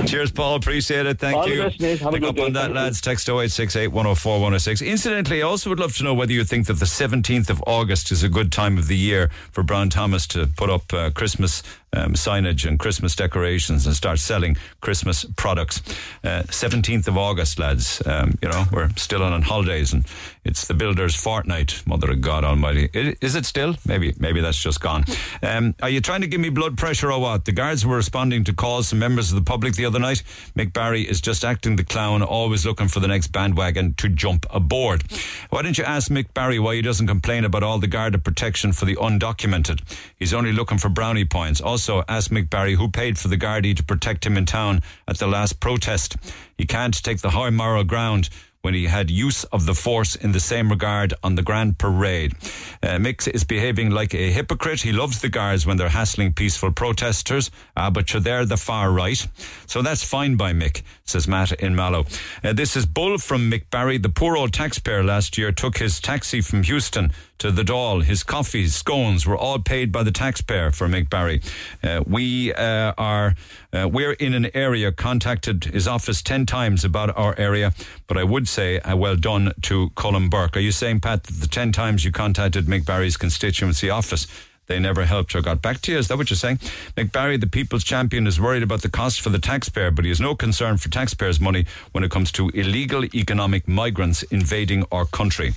Cheers, 0.07 0.31
Paul. 0.31 0.55
Appreciate 0.55 1.05
it. 1.05 1.19
Thank 1.19 1.35
All 1.37 1.47
you. 1.49 1.63
best. 1.63 1.81
Have 2.01 2.13
Pick 2.13 2.23
up 2.23 2.35
day. 2.35 2.43
on 2.45 2.53
that, 2.53 2.61
Thank 2.61 2.69
you. 2.75 2.75
lads. 2.81 3.01
Text 3.01 3.27
0868 3.27 3.87
104 3.87 4.33
106. 4.33 4.81
Incidentally, 4.81 5.32
I 5.33 5.41
also 5.41 5.69
would 5.71 5.79
love 5.79 5.95
to 5.97 6.03
know 6.03 6.13
whether 6.13 6.31
you 6.31 6.43
think 6.43 6.67
that 6.67 6.73
the 6.73 6.85
17th 6.85 7.49
of 7.49 7.63
August 7.65 8.11
is 8.11 8.21
a 8.21 8.29
good 8.29 8.51
time 8.51 8.77
of 8.77 8.87
the 8.87 8.95
year 8.95 9.31
for 9.51 9.63
Brown 9.63 9.89
Thomas 9.89 10.27
to 10.27 10.45
put 10.45 10.69
up 10.69 10.93
uh, 10.93 11.09
Christmas 11.09 11.63
um, 11.93 12.13
signage 12.13 12.67
and 12.67 12.79
Christmas 12.79 13.15
decorations 13.15 13.85
and 13.85 13.95
start 13.95 14.19
selling 14.19 14.57
Christmas 14.81 15.25
products. 15.35 15.81
Uh, 16.23 16.43
17th 16.47 17.07
of 17.07 17.17
August, 17.17 17.59
lads. 17.59 18.01
Um, 18.05 18.37
you 18.41 18.49
know, 18.49 18.65
we're 18.71 18.89
still 18.95 19.23
on, 19.23 19.33
on 19.33 19.41
holidays 19.41 19.93
and 19.93 20.05
it's 20.43 20.67
the 20.67 20.73
builder's 20.73 21.15
fortnight. 21.15 21.81
Mother 21.85 22.11
of 22.11 22.21
God 22.21 22.43
Almighty. 22.43 22.89
Is 22.93 23.35
it 23.35 23.45
still? 23.45 23.75
Maybe, 23.85 24.13
maybe 24.17 24.41
that's 24.41 24.61
just 24.61 24.81
gone. 24.81 25.05
Um, 25.41 25.75
are 25.81 25.89
you 25.89 26.01
trying 26.01 26.21
to 26.21 26.27
give 26.27 26.41
me 26.41 26.49
blood 26.49 26.77
pressure 26.77 27.11
or 27.11 27.19
what? 27.19 27.45
The 27.45 27.51
guards 27.51 27.85
were 27.85 27.95
responding 27.95 28.43
to 28.45 28.53
calls 28.53 28.89
from 28.89 28.99
members 28.99 29.31
of 29.31 29.35
the 29.35 29.43
public 29.43 29.75
the 29.75 29.85
other 29.85 29.99
night. 29.99 30.23
Mick 30.57 30.73
Barry 30.73 31.03
is 31.03 31.21
just 31.21 31.45
acting 31.45 31.75
the 31.75 31.83
clown, 31.83 32.21
always 32.23 32.65
looking 32.65 32.87
for 32.87 32.99
the 32.99 33.07
next 33.07 33.27
bandwagon 33.27 33.93
to 33.95 34.09
jump 34.09 34.45
aboard. 34.49 35.03
Why 35.49 35.61
don't 35.61 35.77
you 35.77 35.83
ask 35.83 36.09
Mick 36.09 36.33
Barry 36.33 36.59
why 36.59 36.75
he 36.75 36.81
doesn't 36.81 37.07
complain 37.07 37.45
about 37.45 37.63
all 37.63 37.79
the 37.79 37.87
Garda 37.87 38.17
protection 38.17 38.73
for 38.73 38.85
the 38.85 38.95
undocumented? 38.95 39.81
He's 40.17 40.33
only 40.33 40.51
looking 40.51 40.77
for 40.77 40.89
brownie 40.89 41.25
points. 41.25 41.61
Also, 41.61 41.82
ask 41.89 42.31
Mick 42.31 42.49
Barry 42.49 42.75
who 42.75 42.87
paid 42.89 43.17
for 43.17 43.27
the 43.27 43.37
Gardaí 43.37 43.75
to 43.75 43.83
protect 43.83 44.25
him 44.25 44.37
in 44.37 44.45
town 44.45 44.81
at 45.07 45.17
the 45.17 45.27
last 45.27 45.59
protest. 45.59 46.15
He 46.57 46.65
can't 46.65 47.03
take 47.03 47.21
the 47.21 47.31
high 47.31 47.49
moral 47.49 47.83
ground 47.83 48.29
when 48.63 48.73
he 48.73 48.85
had 48.85 49.11
use 49.11 49.43
of 49.45 49.65
the 49.65 49.73
force 49.73 50.15
in 50.15 50.31
the 50.31 50.39
same 50.39 50.69
regard 50.69 51.13
on 51.21 51.35
the 51.35 51.41
Grand 51.41 51.77
Parade. 51.77 52.33
Uh, 52.81 52.97
is 53.27 53.43
behaving 53.43 53.89
like 53.89 54.13
a 54.15 54.31
hypocrite. 54.31 54.81
He 54.81 54.93
loves 54.93 55.19
the 55.19 55.27
guards 55.27 55.65
when 55.65 55.75
they're 55.75 55.89
hassling 55.89 56.31
peaceful 56.31 56.71
protesters, 56.71 57.51
uh, 57.75 57.89
but 57.91 58.07
they're 58.07 58.21
there 58.21 58.45
the 58.45 58.55
far 58.55 58.89
right. 58.89 59.27
So 59.67 59.81
that's 59.81 60.03
fine 60.03 60.37
by 60.37 60.53
Mick, 60.53 60.81
says 61.03 61.27
Matt 61.27 61.51
in 61.51 61.75
Mallow. 61.75 62.05
Uh, 62.41 62.53
this 62.53 62.77
is 62.77 62.85
Bull 62.85 63.17
from 63.17 63.51
Mick 63.51 63.69
Barry. 63.69 63.97
The 63.97 64.07
poor 64.07 64.37
old 64.37 64.53
taxpayer 64.53 65.03
last 65.03 65.37
year 65.37 65.51
took 65.51 65.79
his 65.79 65.99
taxi 65.99 66.39
from 66.39 66.63
Heuston 66.63 67.11
to 67.43 67.51
the 67.51 67.63
Dáil. 67.63 68.03
His 68.03 68.23
coffees, 68.23 68.73
scones 68.73 69.27
were 69.27 69.35
all 69.35 69.59
paid 69.59 69.91
by 69.91 70.03
the 70.03 70.11
taxpayer 70.11 70.71
for 70.71 70.87
Mick 70.87 71.09
Barry. 71.09 71.41
Uh, 71.83 72.01
we 72.07 72.53
uh, 72.53 72.93
are 72.97 73.35
uh, 73.73 73.89
we're 73.91 74.13
in 74.13 74.33
an 74.33 74.47
area 74.53 74.93
contacted 74.93 75.65
his 75.65 75.85
office 75.85 76.21
ten 76.21 76.45
times 76.45 76.85
about 76.85 77.17
our 77.17 77.35
area, 77.37 77.73
but 78.07 78.17
I 78.17 78.23
would 78.23 78.47
say 78.47 78.79
uh, 78.79 78.95
well 78.95 79.17
done 79.17 79.51
to 79.63 79.89
Colin 79.95 80.29
Burke. 80.29 80.55
Are 80.55 80.61
you 80.61 80.71
saying, 80.71 81.01
Pat, 81.01 81.23
that 81.23 81.33
the 81.33 81.49
ten 81.49 81.73
times 81.73 82.05
you 82.05 82.13
contacted 82.13 82.65
Mick 82.67 82.85
Barry's 82.85 83.17
constituency 83.17 83.89
office? 83.89 84.25
They 84.67 84.79
never 84.79 85.03
helped 85.03 85.35
or 85.35 85.41
got 85.41 85.61
back 85.61 85.81
to 85.81 85.91
you. 85.91 85.97
Is 85.97 86.07
that 86.07 86.17
what 86.17 86.29
you're 86.29 86.37
saying? 86.37 86.59
Mick 86.95 87.11
Barry, 87.11 87.35
the 87.35 87.47
people's 87.47 87.83
champion, 87.83 88.25
is 88.25 88.39
worried 88.39 88.63
about 88.63 88.83
the 88.83 88.89
cost 88.89 89.19
for 89.19 89.31
the 89.31 89.37
taxpayer, 89.37 89.91
but 89.91 90.05
he 90.05 90.09
has 90.11 90.21
no 90.21 90.33
concern 90.33 90.77
for 90.77 90.87
taxpayers' 90.87 91.41
money 91.41 91.65
when 91.91 92.05
it 92.05 92.09
comes 92.09 92.31
to 92.31 92.47
illegal 92.51 93.03
economic 93.03 93.67
migrants 93.67 94.23
invading 94.23 94.85
our 94.93 95.03
country. 95.05 95.51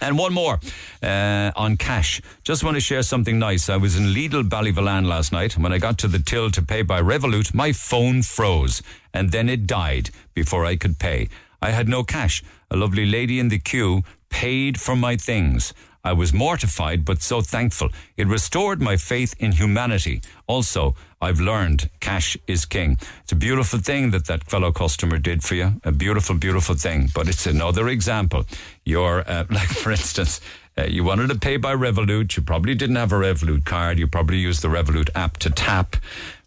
And 0.00 0.16
one 0.16 0.32
more 0.32 0.60
uh, 1.02 1.50
on 1.56 1.76
cash. 1.76 2.20
Just 2.44 2.62
want 2.62 2.76
to 2.76 2.80
share 2.80 3.02
something 3.02 3.38
nice. 3.38 3.68
I 3.68 3.76
was 3.76 3.96
in 3.96 4.06
Lidl 4.06 4.48
Ballyvolane 4.48 5.06
last 5.06 5.32
night. 5.32 5.54
And 5.54 5.62
when 5.64 5.72
I 5.72 5.78
got 5.78 5.98
to 5.98 6.08
the 6.08 6.20
till 6.20 6.50
to 6.52 6.62
pay 6.62 6.82
by 6.82 7.02
Revolut, 7.02 7.52
my 7.52 7.72
phone 7.72 8.22
froze 8.22 8.82
and 9.12 9.32
then 9.32 9.48
it 9.48 9.66
died 9.66 10.10
before 10.34 10.64
I 10.64 10.76
could 10.76 10.98
pay. 10.98 11.28
I 11.60 11.70
had 11.70 11.88
no 11.88 12.04
cash. 12.04 12.42
A 12.70 12.76
lovely 12.76 13.06
lady 13.06 13.40
in 13.40 13.48
the 13.48 13.58
queue 13.58 14.02
paid 14.30 14.80
for 14.80 14.94
my 14.94 15.16
things. 15.16 15.74
I 16.04 16.12
was 16.12 16.32
mortified, 16.32 17.04
but 17.04 17.22
so 17.22 17.40
thankful. 17.40 17.88
It 18.16 18.28
restored 18.28 18.80
my 18.80 18.96
faith 18.96 19.34
in 19.38 19.52
humanity. 19.52 20.22
Also, 20.48 20.94
I've 21.20 21.40
learned 21.40 21.90
cash 22.00 22.36
is 22.46 22.64
king. 22.64 22.96
It's 23.22 23.32
a 23.32 23.36
beautiful 23.36 23.78
thing 23.78 24.10
that 24.12 24.26
that 24.26 24.44
fellow 24.44 24.72
customer 24.72 25.18
did 25.18 25.44
for 25.44 25.54
you. 25.54 25.74
A 25.84 25.92
beautiful, 25.92 26.36
beautiful 26.36 26.74
thing. 26.74 27.10
But 27.14 27.28
it's 27.28 27.46
another 27.46 27.88
example. 27.88 28.46
You're, 28.84 29.20
uh, 29.28 29.44
like, 29.50 29.68
for 29.68 29.92
instance, 29.92 30.40
uh, 30.76 30.84
you 30.84 31.04
wanted 31.04 31.28
to 31.28 31.38
pay 31.38 31.58
by 31.58 31.74
Revolut. 31.74 32.36
You 32.36 32.42
probably 32.42 32.74
didn't 32.74 32.96
have 32.96 33.12
a 33.12 33.16
Revolut 33.16 33.66
card. 33.66 33.98
You 33.98 34.06
probably 34.06 34.38
used 34.38 34.62
the 34.62 34.68
Revolut 34.68 35.10
app 35.14 35.36
to 35.38 35.50
tap. 35.50 35.96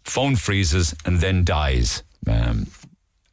Phone 0.02 0.34
freezes 0.34 0.94
and 1.06 1.20
then 1.20 1.44
dies. 1.44 2.02
Um, 2.26 2.66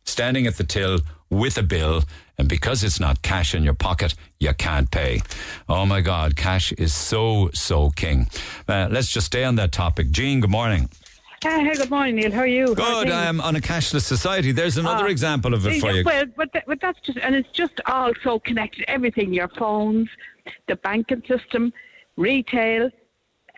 standing 0.06 0.46
at 0.46 0.58
the 0.58 0.64
till 0.64 1.00
with 1.30 1.58
a 1.58 1.64
bill, 1.64 2.04
and 2.38 2.48
because 2.48 2.84
it's 2.84 3.00
not 3.00 3.22
cash 3.22 3.54
in 3.54 3.64
your 3.64 3.74
pocket, 3.74 4.16
you 4.40 4.54
can't 4.54 4.90
pay. 4.90 5.22
Oh 5.68 5.86
my 5.86 6.02
God, 6.02 6.36
cash 6.36 6.72
is 6.74 6.94
so, 6.94 7.50
so 7.54 7.90
king. 7.92 8.28
Uh, 8.68 8.88
let's 8.92 9.12
just 9.12 9.28
stay 9.28 9.44
on 9.44 9.56
that 9.56 9.72
topic. 9.72 10.10
Jean, 10.12 10.40
good 10.42 10.50
morning. 10.50 10.90
Hi, 11.44 11.62
hey, 11.62 11.76
good 11.76 11.90
morning, 11.90 12.16
Neil. 12.18 12.32
How 12.34 12.40
are 12.42 12.48
you? 12.48 12.76
Good. 12.76 13.10
I 13.10 13.26
am 13.26 13.40
on 13.40 13.56
a 13.56 13.62
cashless 13.62 14.02
society. 14.02 14.52
There's 14.52 14.78
another 14.78 15.06
Ah. 15.06 15.10
example 15.10 15.54
of 15.54 15.66
it 15.66 15.80
for 15.80 15.92
you. 15.92 16.04
Well, 16.04 16.26
but, 16.36 16.52
th- 16.52 16.66
but 16.68 16.82
that's 16.82 17.00
just, 17.00 17.18
and 17.20 17.34
it's 17.34 17.50
just 17.54 17.80
all 17.86 18.12
so 18.24 18.40
connected. 18.40 18.84
Everything, 18.90 19.32
your 19.34 19.48
phones, 19.48 20.10
the 20.68 20.76
banking 20.76 21.24
system, 21.28 21.72
retail. 22.18 22.86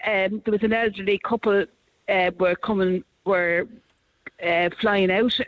Um, 0.06 0.42
there 0.46 0.52
was 0.52 0.62
an 0.64 0.74
elderly 0.74 1.20
couple 1.24 1.66
uh, 2.08 2.32
were 2.38 2.56
coming, 2.56 3.04
were 3.26 3.68
uh, 4.46 4.70
flying 4.80 5.10
out. 5.10 5.40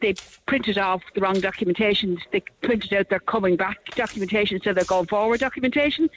They 0.00 0.14
printed 0.46 0.78
off 0.78 1.02
the 1.14 1.20
wrong 1.20 1.40
documentation. 1.40 2.18
They 2.30 2.40
printed 2.62 2.92
out 2.94 3.08
their 3.08 3.20
coming 3.20 3.56
back 3.56 3.84
documentation 3.94 4.56
instead 4.56 4.70
of 4.70 4.76
their 4.76 4.84
going 4.84 5.06
forward 5.06 5.40
documentation, 5.40 6.10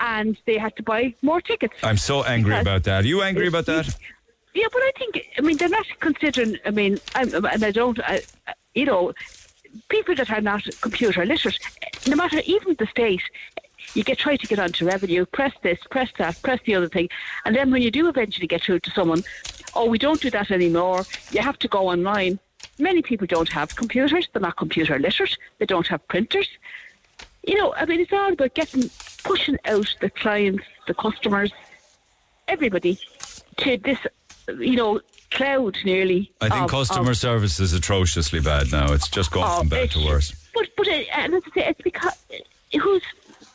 and 0.00 0.36
they 0.46 0.58
had 0.58 0.76
to 0.76 0.82
buy 0.82 1.14
more 1.22 1.40
tickets. 1.40 1.74
I'm 1.82 1.96
so 1.96 2.22
angry 2.24 2.58
about 2.58 2.84
that. 2.84 3.04
Are 3.04 3.06
you 3.06 3.22
angry 3.22 3.48
about 3.48 3.66
that? 3.66 3.96
Yeah, 4.54 4.66
but 4.72 4.82
I 4.82 4.92
think 4.96 5.26
I 5.36 5.40
mean 5.40 5.56
they're 5.56 5.68
not 5.68 5.86
considering. 6.00 6.58
I 6.64 6.70
mean, 6.70 6.98
I'm, 7.14 7.34
and 7.34 7.64
I 7.64 7.70
don't. 7.70 7.98
I, 8.00 8.22
you 8.74 8.84
know, 8.84 9.12
people 9.88 10.14
that 10.14 10.30
are 10.30 10.40
not 10.40 10.64
computer 10.80 11.24
literate, 11.24 11.58
no 12.06 12.16
matter 12.16 12.40
even 12.46 12.76
the 12.78 12.86
state, 12.86 13.22
you 13.94 14.04
get 14.04 14.18
try 14.18 14.36
to 14.36 14.46
get 14.46 14.58
onto 14.58 14.86
revenue, 14.86 15.26
press 15.26 15.52
this, 15.62 15.78
press 15.90 16.10
that, 16.18 16.40
press 16.42 16.60
the 16.64 16.74
other 16.74 16.88
thing, 16.88 17.08
and 17.44 17.54
then 17.54 17.70
when 17.70 17.82
you 17.82 17.90
do 17.90 18.08
eventually 18.08 18.46
get 18.46 18.62
through 18.62 18.80
to 18.80 18.90
someone, 18.90 19.22
oh, 19.74 19.86
we 19.86 19.98
don't 19.98 20.20
do 20.20 20.30
that 20.30 20.50
anymore. 20.50 21.04
You 21.32 21.40
have 21.42 21.58
to 21.58 21.68
go 21.68 21.88
online. 21.88 22.38
Many 22.78 23.02
people 23.02 23.26
don't 23.26 23.48
have 23.50 23.74
computers. 23.76 24.28
They're 24.32 24.42
not 24.42 24.56
computer 24.56 24.98
literate. 24.98 25.36
They 25.58 25.66
don't 25.66 25.86
have 25.86 26.06
printers. 26.08 26.48
You 27.46 27.56
know, 27.56 27.74
I 27.74 27.84
mean, 27.84 28.00
it's 28.00 28.12
all 28.12 28.32
about 28.32 28.54
getting 28.54 28.90
pushing 29.22 29.58
out 29.66 29.94
the 30.00 30.10
clients, 30.10 30.64
the 30.86 30.94
customers, 30.94 31.52
everybody 32.48 32.98
to 33.58 33.76
this, 33.78 33.98
you 34.58 34.76
know, 34.76 35.00
cloud 35.30 35.76
nearly. 35.84 36.32
I 36.40 36.48
think 36.48 36.64
of- 36.64 36.70
customer 36.70 37.10
of- 37.12 37.16
service 37.16 37.60
is 37.60 37.72
atrociously 37.72 38.40
bad 38.40 38.72
now. 38.72 38.92
It's 38.92 39.08
just 39.08 39.30
gone 39.30 39.44
Oh, 39.50 39.58
from 39.58 39.68
bad 39.68 39.90
to 39.92 40.04
worse. 40.04 40.32
But 40.54 40.68
but 40.76 40.86
it, 40.88 41.08
and 41.14 41.34
as 41.34 41.42
I 41.46 41.60
say, 41.60 41.66
it's 41.68 41.80
because 41.82 42.12
who's 42.72 43.02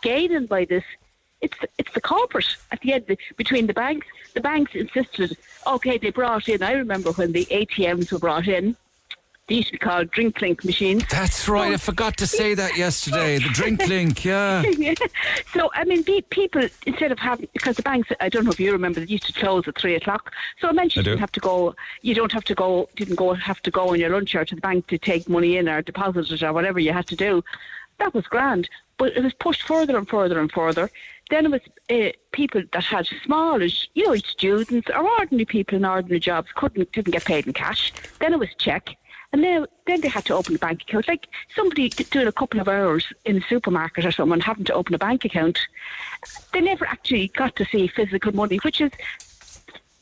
gaining 0.01 0.45
by 0.45 0.65
this? 0.65 0.83
It's 1.41 1.57
it's 1.77 1.93
the 1.93 2.01
corporate 2.01 2.57
at 2.71 2.81
the 2.81 2.93
end 2.93 3.05
between 3.37 3.67
the 3.67 3.73
banks. 3.73 4.05
The 4.33 4.41
banks 4.41 4.75
insisted. 4.75 5.37
Okay, 5.65 5.97
they 5.97 6.11
brought 6.11 6.49
in. 6.49 6.61
I 6.61 6.73
remember 6.73 7.11
when 7.13 7.31
the 7.31 7.45
ATMs 7.45 8.11
were 8.11 8.19
brought 8.19 8.47
in. 8.47 8.75
They 9.49 9.55
used 9.55 9.69
to 9.69 9.71
be 9.73 9.77
called 9.79 10.11
drink 10.11 10.39
link 10.41 10.63
machines. 10.63 11.03
That's 11.09 11.49
right. 11.49 11.73
I 11.73 11.77
forgot 11.77 12.17
to 12.17 12.27
say 12.27 12.53
that 12.53 12.77
yesterday. 12.77 13.39
The 13.39 13.49
drink 13.49 13.85
link, 13.87 14.23
yeah. 14.23 14.63
so 15.53 15.71
I 15.73 15.85
mean, 15.85 16.03
pe- 16.03 16.21
people 16.21 16.61
instead 16.85 17.11
of 17.11 17.17
having 17.17 17.47
because 17.53 17.75
the 17.75 17.81
banks, 17.81 18.09
I 18.21 18.29
don't 18.29 18.45
know 18.45 18.51
if 18.51 18.59
you 18.59 18.71
remember, 18.71 18.99
they 18.99 19.07
used 19.07 19.25
to 19.25 19.33
close 19.33 19.67
at 19.67 19.75
three 19.79 19.95
o'clock. 19.95 20.31
So 20.61 20.69
eventually, 20.69 21.01
I 21.01 21.03
do. 21.03 21.09
you 21.09 21.15
didn't 21.15 21.21
have 21.21 21.31
to 21.31 21.39
go. 21.39 21.75
You 22.03 22.13
don't 22.13 22.31
have 22.31 22.43
to 22.45 22.53
go. 22.55 22.89
Didn't 22.95 23.15
go 23.15 23.33
have 23.33 23.59
to 23.63 23.71
go 23.71 23.89
on 23.89 23.99
your 23.99 24.11
lunch 24.11 24.35
hour 24.35 24.45
to 24.45 24.55
the 24.55 24.61
bank 24.61 24.85
to 24.87 24.99
take 24.99 25.27
money 25.27 25.57
in 25.57 25.67
or 25.67 25.81
deposit 25.81 26.31
it 26.31 26.43
or 26.43 26.53
whatever 26.53 26.79
you 26.79 26.93
had 26.93 27.07
to 27.07 27.15
do. 27.15 27.43
That 27.97 28.13
was 28.13 28.27
grand, 28.27 28.69
but 28.97 29.17
it 29.17 29.23
was 29.23 29.33
pushed 29.33 29.63
further 29.63 29.97
and 29.97 30.07
further 30.07 30.39
and 30.39 30.51
further. 30.51 30.91
Then 31.31 31.45
it 31.45 31.51
was 31.51 31.61
uh, 31.89 32.11
people 32.31 32.61
that 32.71 32.83
had 32.83 33.07
smallish, 33.25 33.89
you 33.95 34.05
know, 34.07 34.15
students 34.15 34.89
or 34.89 35.07
ordinary 35.07 35.45
people 35.45 35.75
in 35.75 35.85
ordinary 35.85 36.19
jobs 36.19 36.49
couldn't 36.55 36.91
didn't 36.91 37.11
get 37.13 37.25
paid 37.25 37.47
in 37.47 37.53
cash. 37.53 37.91
Then 38.19 38.33
it 38.33 38.39
was 38.39 38.49
check. 38.59 38.95
And 39.31 39.43
then, 39.43 39.67
then 39.85 40.01
they 40.01 40.07
had 40.07 40.25
to 40.25 40.35
open 40.35 40.55
a 40.55 40.57
bank 40.57 40.81
account. 40.81 41.07
Like 41.07 41.27
somebody 41.55 41.89
doing 41.89 42.27
a 42.27 42.31
couple 42.31 42.59
of 42.59 42.67
hours 42.67 43.05
in 43.25 43.37
a 43.37 43.41
supermarket 43.41 44.05
or 44.05 44.11
someone 44.11 44.39
having 44.39 44.65
to 44.65 44.73
open 44.73 44.95
a 44.95 44.97
bank 44.97 45.23
account. 45.23 45.59
They 46.51 46.61
never 46.61 46.85
actually 46.85 47.27
got 47.27 47.55
to 47.57 47.65
see 47.65 47.87
physical 47.87 48.35
money, 48.35 48.57
which 48.57 48.81
is 48.81 48.91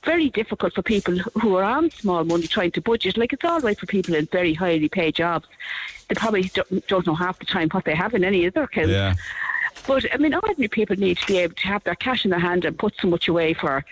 very 0.03 0.30
difficult 0.30 0.73
for 0.73 0.82
people 0.82 1.17
who 1.41 1.55
are 1.57 1.63
on 1.63 1.91
small 1.91 2.23
money 2.23 2.47
trying 2.47 2.71
to 2.71 2.82
budget. 2.82 3.17
Like 3.17 3.34
it's 3.34 3.43
all 3.43 3.59
right 3.59 3.78
for 3.78 3.86
people 3.86 4.15
in 4.15 4.25
very 4.28 4.53
highly 4.53 4.88
paid 4.88 5.15
jobs. 5.15 5.47
They 6.07 6.15
probably 6.15 6.43
don't, 6.53 6.88
don't 6.88 7.05
know 7.05 7.15
half 7.15 7.39
the 7.39 7.45
time 7.45 7.69
what 7.71 7.84
they 7.84 7.95
have 7.95 8.13
in 8.13 8.23
any 8.23 8.45
other 8.45 8.51
their 8.51 8.63
accounts. 8.63 8.91
Yeah. 8.91 9.15
But 9.86 10.05
I 10.13 10.17
mean, 10.17 10.34
ordinary 10.34 10.69
people 10.69 10.95
need 10.95 11.17
to 11.17 11.28
be 11.28 11.38
able 11.39 11.55
to 11.55 11.67
have 11.67 11.84
their 11.84 11.95
cash 11.95 12.23
in 12.23 12.32
their 12.32 12.39
hand 12.39 12.63
and 12.63 12.80
put 12.80 12.95
so 13.01 13.09
much 13.09 13.28
away 13.28 13.53
for, 13.53 13.84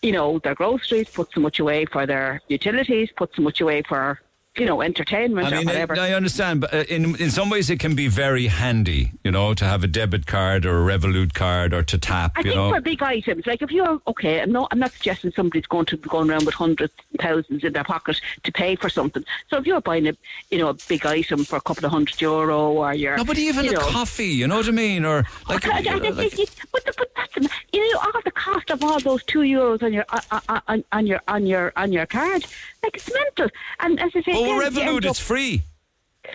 you 0.00 0.12
know, 0.12 0.38
their 0.38 0.54
groceries, 0.54 1.10
put 1.10 1.30
so 1.32 1.40
much 1.40 1.60
away 1.60 1.84
for 1.84 2.06
their 2.06 2.40
utilities, 2.48 3.10
put 3.14 3.34
so 3.34 3.42
much 3.42 3.60
away 3.60 3.82
for, 3.82 4.18
you 4.56 4.66
know, 4.66 4.82
entertainment 4.82 5.46
I 5.46 5.50
or 5.50 5.58
mean, 5.60 5.68
I, 5.68 5.72
whatever. 5.72 5.94
I 6.00 6.12
understand, 6.12 6.60
but 6.62 6.74
uh, 6.74 6.78
in 6.88 7.14
in 7.16 7.30
some 7.30 7.50
ways 7.50 7.70
it 7.70 7.78
can 7.78 7.94
be 7.94 8.08
very 8.08 8.48
handy, 8.48 9.12
you 9.22 9.30
know, 9.30 9.54
to 9.54 9.64
have 9.64 9.84
a 9.84 9.86
debit 9.86 10.26
card 10.26 10.66
or 10.66 10.82
a 10.90 10.98
Revolut 10.98 11.34
card 11.34 11.72
or 11.72 11.84
to 11.84 11.98
tap, 11.98 12.32
I 12.34 12.40
you 12.40 12.44
think 12.44 12.56
know. 12.56 12.70
for 12.70 12.80
big 12.80 13.00
items, 13.00 13.46
like 13.46 13.62
if 13.62 13.70
you're 13.70 14.00
okay, 14.08 14.40
I'm 14.40 14.50
not, 14.50 14.68
I'm 14.72 14.80
not 14.80 14.90
suggesting 14.92 15.30
somebody's 15.36 15.66
going 15.66 15.86
to 15.86 15.96
be 15.96 16.08
going 16.08 16.28
around 16.30 16.46
with 16.46 16.54
hundreds, 16.54 16.92
thousands 17.20 17.62
in 17.62 17.72
their 17.72 17.84
pocket 17.84 18.20
to 18.42 18.50
pay 18.52 18.74
for 18.74 18.88
something. 18.88 19.24
So 19.48 19.56
if 19.58 19.66
you're 19.66 19.80
buying 19.80 20.08
a, 20.08 20.14
you 20.50 20.58
know, 20.58 20.68
a 20.70 20.74
big 20.88 21.06
item 21.06 21.44
for 21.44 21.56
a 21.56 21.60
couple 21.60 21.84
of 21.84 21.92
hundred 21.92 22.20
euro, 22.20 22.72
or 22.72 22.92
you're, 22.92 23.16
No, 23.16 23.24
but 23.24 23.38
even 23.38 23.64
you 23.66 23.70
a 23.70 23.74
know, 23.74 23.80
coffee, 23.80 24.26
you 24.26 24.48
know 24.48 24.56
what 24.56 24.66
I 24.68 24.72
mean, 24.72 25.04
or 25.04 25.24
like, 25.48 25.64
I- 25.68 25.76
I- 25.76 25.78
you 25.78 25.84
know, 25.90 25.96
I- 26.06 26.10
like- 26.10 26.34
I- 26.40 26.44
but, 26.72 26.84
the- 26.84 26.94
but 26.98 27.10
that's 27.16 27.34
the- 27.34 27.48
you 27.72 27.92
know 27.94 28.00
all 28.00 28.20
the 28.24 28.32
cost 28.32 28.68
of 28.70 28.82
all 28.82 28.98
those 28.98 29.22
two 29.24 29.40
euros 29.40 29.80
on 29.84 29.92
your 29.92 30.04
uh, 30.10 30.20
uh, 30.48 30.60
on, 30.66 30.82
on 30.90 31.06
your 31.06 31.20
on 31.28 31.46
your 31.46 31.72
on 31.76 31.92
your 31.92 32.04
card, 32.04 32.44
like 32.82 32.96
it's 32.96 33.08
mental. 33.12 33.48
And 33.78 34.00
as 34.00 34.10
I 34.16 34.22
say, 34.22 34.32
oh, 34.34 34.39
then 34.44 34.56
you 34.56 34.62
Revolut, 34.62 34.86
end 34.96 35.04
up- 35.06 35.10
it's 35.10 35.20
free. 35.20 35.62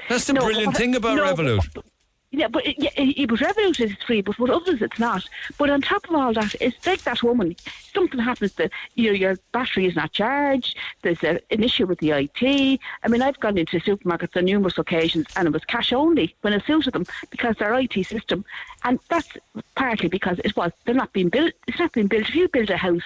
That's 0.10 0.26
the 0.26 0.34
No, 0.34 0.42
brilliant 0.42 0.76
thing 0.76 0.96
about 0.96 1.16
no, 1.18 1.24
Revolut. 1.24 1.74
but- 1.74 1.86
Yeah, 2.32 2.50
but 2.50 2.66
it, 2.66 2.76
yeah, 2.78 2.90
it, 2.98 3.30
but 3.30 3.40
Revolut 3.40 3.80
is 3.80 3.94
free, 4.06 4.20
but 4.22 4.38
with 4.38 4.52
others 4.52 4.82
it's 4.82 5.00
not. 5.00 5.24
But 5.58 5.70
on 5.70 5.80
top 5.82 6.04
of 6.10 6.16
all 6.16 6.34
that, 6.34 6.54
it's 6.60 6.86
like 6.86 7.02
that 7.04 7.24
woman. 7.24 7.56
Something 7.94 8.20
happens 8.20 8.54
that 8.56 8.72
you 8.96 9.06
know 9.08 9.14
your 9.14 9.38
battery 9.54 9.86
is 9.86 9.96
not 9.96 10.12
charged. 10.12 10.76
There's 11.02 11.24
a, 11.24 11.40
an 11.50 11.64
issue 11.64 11.86
with 11.86 12.00
the 12.00 12.12
IT. 12.12 12.80
I 13.04 13.08
mean, 13.08 13.22
I've 13.22 13.40
gone 13.40 13.58
into 13.58 13.80
supermarkets 13.80 14.36
on 14.36 14.44
numerous 14.46 14.78
occasions, 14.78 15.28
and 15.38 15.48
it 15.48 15.52
was 15.52 15.64
cash 15.64 15.94
only 15.94 16.36
when 16.42 16.52
it 16.52 16.64
suited 16.66 16.92
them 16.94 17.06
because 17.30 17.56
their 17.56 17.74
IT 17.76 18.04
system, 18.06 18.44
and 18.84 19.00
that's 19.08 19.30
partly 19.76 20.10
because 20.10 20.38
it 20.44 20.58
was 20.58 20.74
they're 20.84 20.94
not 21.04 21.14
being 21.14 21.30
built. 21.30 21.54
It's 21.68 21.80
not 21.80 21.94
being 21.94 22.08
built. 22.08 22.28
If 22.28 22.36
you 22.36 22.50
build 22.50 22.70
a 22.70 22.76
house 22.76 23.04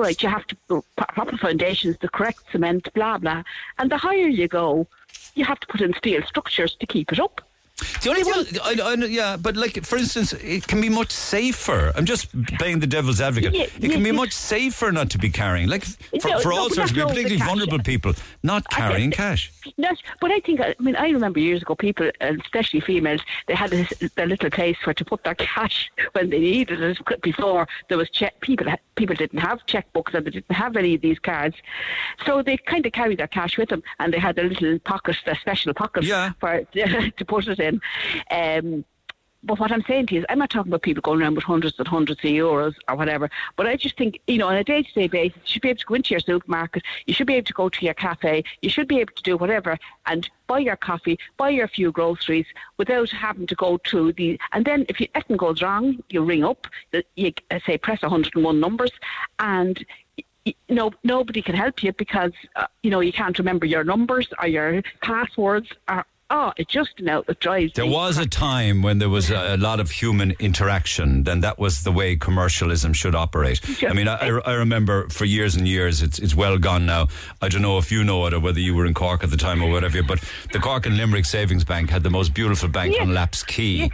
right, 0.00 0.22
you 0.22 0.28
have 0.28 0.46
to 0.46 0.56
put 0.68 0.84
proper 0.96 1.36
foundations, 1.36 1.96
the 2.00 2.08
correct 2.08 2.42
cement, 2.52 2.92
blah 2.94 3.18
blah. 3.18 3.42
And 3.78 3.90
the 3.90 3.96
higher 3.96 4.28
you 4.28 4.48
go, 4.48 4.86
you 5.34 5.44
have 5.44 5.60
to 5.60 5.66
put 5.66 5.80
in 5.80 5.94
steel 5.94 6.22
structures 6.22 6.76
to 6.80 6.86
keep 6.86 7.12
it 7.12 7.20
up. 7.20 7.40
The 8.02 8.10
only 8.10 8.22
thing, 8.22 8.60
I, 8.62 8.76
I, 8.82 8.94
yeah, 9.06 9.36
but 9.36 9.56
like 9.56 9.84
for 9.84 9.96
instance, 9.96 10.32
it 10.32 10.66
can 10.66 10.80
be 10.80 10.88
much 10.88 11.10
safer. 11.10 11.92
I'm 11.94 12.04
just 12.04 12.28
playing 12.58 12.80
the 12.80 12.86
devil's 12.86 13.20
advocate. 13.20 13.54
Yeah, 13.54 13.64
it 13.64 13.80
can 13.80 13.90
yeah, 13.90 13.98
be 13.98 14.12
much 14.12 14.32
safer 14.32 14.92
not 14.92 15.10
to 15.10 15.18
be 15.18 15.30
carrying, 15.30 15.68
like 15.68 15.84
for, 15.84 16.28
No, 16.28 16.40
for 16.40 16.52
all 16.52 16.68
but 16.68 16.74
sorts 16.74 16.90
of 16.90 16.96
people, 16.96 17.10
particularly 17.10 17.38
cash. 17.38 17.48
vulnerable 17.48 17.78
people, 17.78 18.12
not 18.42 18.68
carrying 18.70 19.10
cash. 19.10 19.52
Not, 19.76 19.96
but 20.20 20.30
I 20.30 20.40
think, 20.40 20.60
I 20.60 20.74
mean, 20.78 20.96
I 20.96 21.10
remember 21.10 21.40
years 21.40 21.62
ago, 21.62 21.74
people, 21.74 22.10
especially 22.20 22.80
females, 22.80 23.20
they 23.46 23.54
had 23.54 23.70
this, 23.70 23.88
their 24.16 24.26
little 24.26 24.50
place 24.50 24.76
where 24.84 24.94
to 24.94 25.04
put 25.04 25.24
their 25.24 25.34
cash 25.34 25.90
when 26.12 26.30
they 26.30 26.38
needed 26.38 26.80
it. 26.80 27.22
Before 27.22 27.66
there 27.88 27.98
was 27.98 28.10
check, 28.10 28.40
people 28.40 28.66
people 28.96 29.16
didn't 29.16 29.38
have 29.38 29.64
checkbooks 29.66 30.12
and 30.14 30.26
they 30.26 30.30
didn't 30.30 30.52
have 30.52 30.76
any 30.76 30.94
of 30.94 31.00
these 31.00 31.18
cards, 31.18 31.56
so 32.26 32.42
they 32.42 32.56
kind 32.56 32.84
of 32.84 32.92
carried 32.92 33.18
their 33.18 33.28
cash 33.28 33.56
with 33.56 33.68
them, 33.68 33.82
and 33.98 34.12
they 34.12 34.18
had 34.18 34.36
their 34.36 34.48
little 34.48 34.78
pockets, 34.80 35.18
their 35.24 35.36
special 35.36 35.72
pocket 35.72 36.04
for 36.38 36.62
to 36.72 37.24
put 37.26 37.48
it 37.48 37.58
in. 37.58 37.69
Um, 38.30 38.84
but 39.42 39.58
what 39.58 39.72
I'm 39.72 39.82
saying 39.82 40.06
to 40.08 40.14
you 40.14 40.20
is, 40.20 40.26
I'm 40.28 40.38
not 40.38 40.50
talking 40.50 40.70
about 40.70 40.82
people 40.82 41.00
going 41.00 41.22
around 41.22 41.34
with 41.34 41.44
hundreds 41.44 41.78
and 41.78 41.88
hundreds 41.88 42.20
of 42.20 42.30
euros 42.30 42.74
or 42.88 42.96
whatever. 42.96 43.30
But 43.56 43.66
I 43.66 43.76
just 43.76 43.96
think, 43.96 44.20
you 44.26 44.36
know, 44.36 44.48
on 44.48 44.56
a 44.56 44.64
day 44.64 44.82
to 44.82 44.92
day 44.92 45.08
basis, 45.08 45.38
you 45.38 45.52
should 45.52 45.62
be 45.62 45.70
able 45.70 45.78
to 45.78 45.86
go 45.86 45.94
into 45.94 46.10
your 46.10 46.20
supermarket, 46.20 46.82
you 47.06 47.14
should 47.14 47.26
be 47.26 47.34
able 47.34 47.46
to 47.46 47.52
go 47.54 47.68
to 47.68 47.84
your 47.84 47.94
cafe, 47.94 48.44
you 48.60 48.68
should 48.68 48.88
be 48.88 49.00
able 49.00 49.14
to 49.14 49.22
do 49.22 49.36
whatever 49.36 49.78
and 50.06 50.28
buy 50.46 50.58
your 50.58 50.76
coffee, 50.76 51.18
buy 51.38 51.48
your 51.48 51.68
few 51.68 51.90
groceries 51.90 52.46
without 52.76 53.08
having 53.10 53.46
to 53.46 53.54
go 53.54 53.78
to 53.78 54.12
the. 54.12 54.38
And 54.52 54.64
then 54.64 54.84
if 54.88 55.00
anything 55.14 55.38
goes 55.38 55.62
wrong, 55.62 56.02
you 56.10 56.22
ring 56.22 56.44
up, 56.44 56.66
you 57.16 57.32
uh, 57.50 57.60
say 57.64 57.78
press 57.78 58.02
101 58.02 58.60
numbers, 58.60 58.92
and 59.38 59.84
no, 60.68 60.90
nobody 61.02 61.40
can 61.40 61.54
help 61.54 61.82
you 61.82 61.92
because 61.92 62.32
uh, 62.56 62.66
you 62.82 62.90
know 62.90 63.00
you 63.00 63.12
can't 63.12 63.38
remember 63.38 63.66
your 63.66 63.84
numbers 63.84 64.28
or 64.38 64.46
your 64.48 64.82
passwords. 65.02 65.68
Or 65.88 66.04
oh, 66.30 66.52
it 66.56 66.68
just 66.68 67.00
know 67.00 67.22
it 67.28 67.40
drives. 67.40 67.72
There 67.74 67.86
was 67.86 68.16
a 68.18 68.26
time 68.26 68.82
when 68.82 68.98
there 68.98 69.08
was 69.08 69.30
a, 69.30 69.54
a 69.54 69.56
lot 69.56 69.80
of 69.80 69.90
human 69.90 70.32
interaction, 70.38 71.24
then 71.24 71.40
that 71.40 71.58
was 71.58 71.82
the 71.82 71.92
way 71.92 72.16
commercialism 72.16 72.92
should 72.92 73.14
operate. 73.14 73.60
I 73.84 73.92
mean, 73.92 74.08
I, 74.08 74.16
I 74.28 74.40
I 74.46 74.54
remember 74.54 75.08
for 75.08 75.24
years 75.24 75.54
and 75.56 75.66
years, 75.66 76.02
it's, 76.02 76.18
it's 76.18 76.34
well 76.34 76.56
gone 76.58 76.86
now. 76.86 77.08
I 77.42 77.48
don't 77.48 77.62
know 77.62 77.78
if 77.78 77.90
you 77.92 78.04
know 78.04 78.26
it 78.26 78.32
or 78.34 78.40
whether 78.40 78.60
you 78.60 78.74
were 78.74 78.86
in 78.86 78.94
Cork 78.94 79.24
at 79.24 79.30
the 79.30 79.36
time 79.36 79.62
or 79.62 79.70
whatever, 79.70 80.02
but 80.02 80.22
the 80.52 80.58
Cork 80.60 80.86
and 80.86 80.96
Limerick 80.96 81.24
Savings 81.24 81.64
Bank 81.64 81.90
had 81.90 82.02
the 82.02 82.10
most 82.10 82.32
beautiful 82.34 82.68
bank 82.68 82.94
on 83.00 83.12
Lapps 83.12 83.42
Quay. 83.42 83.90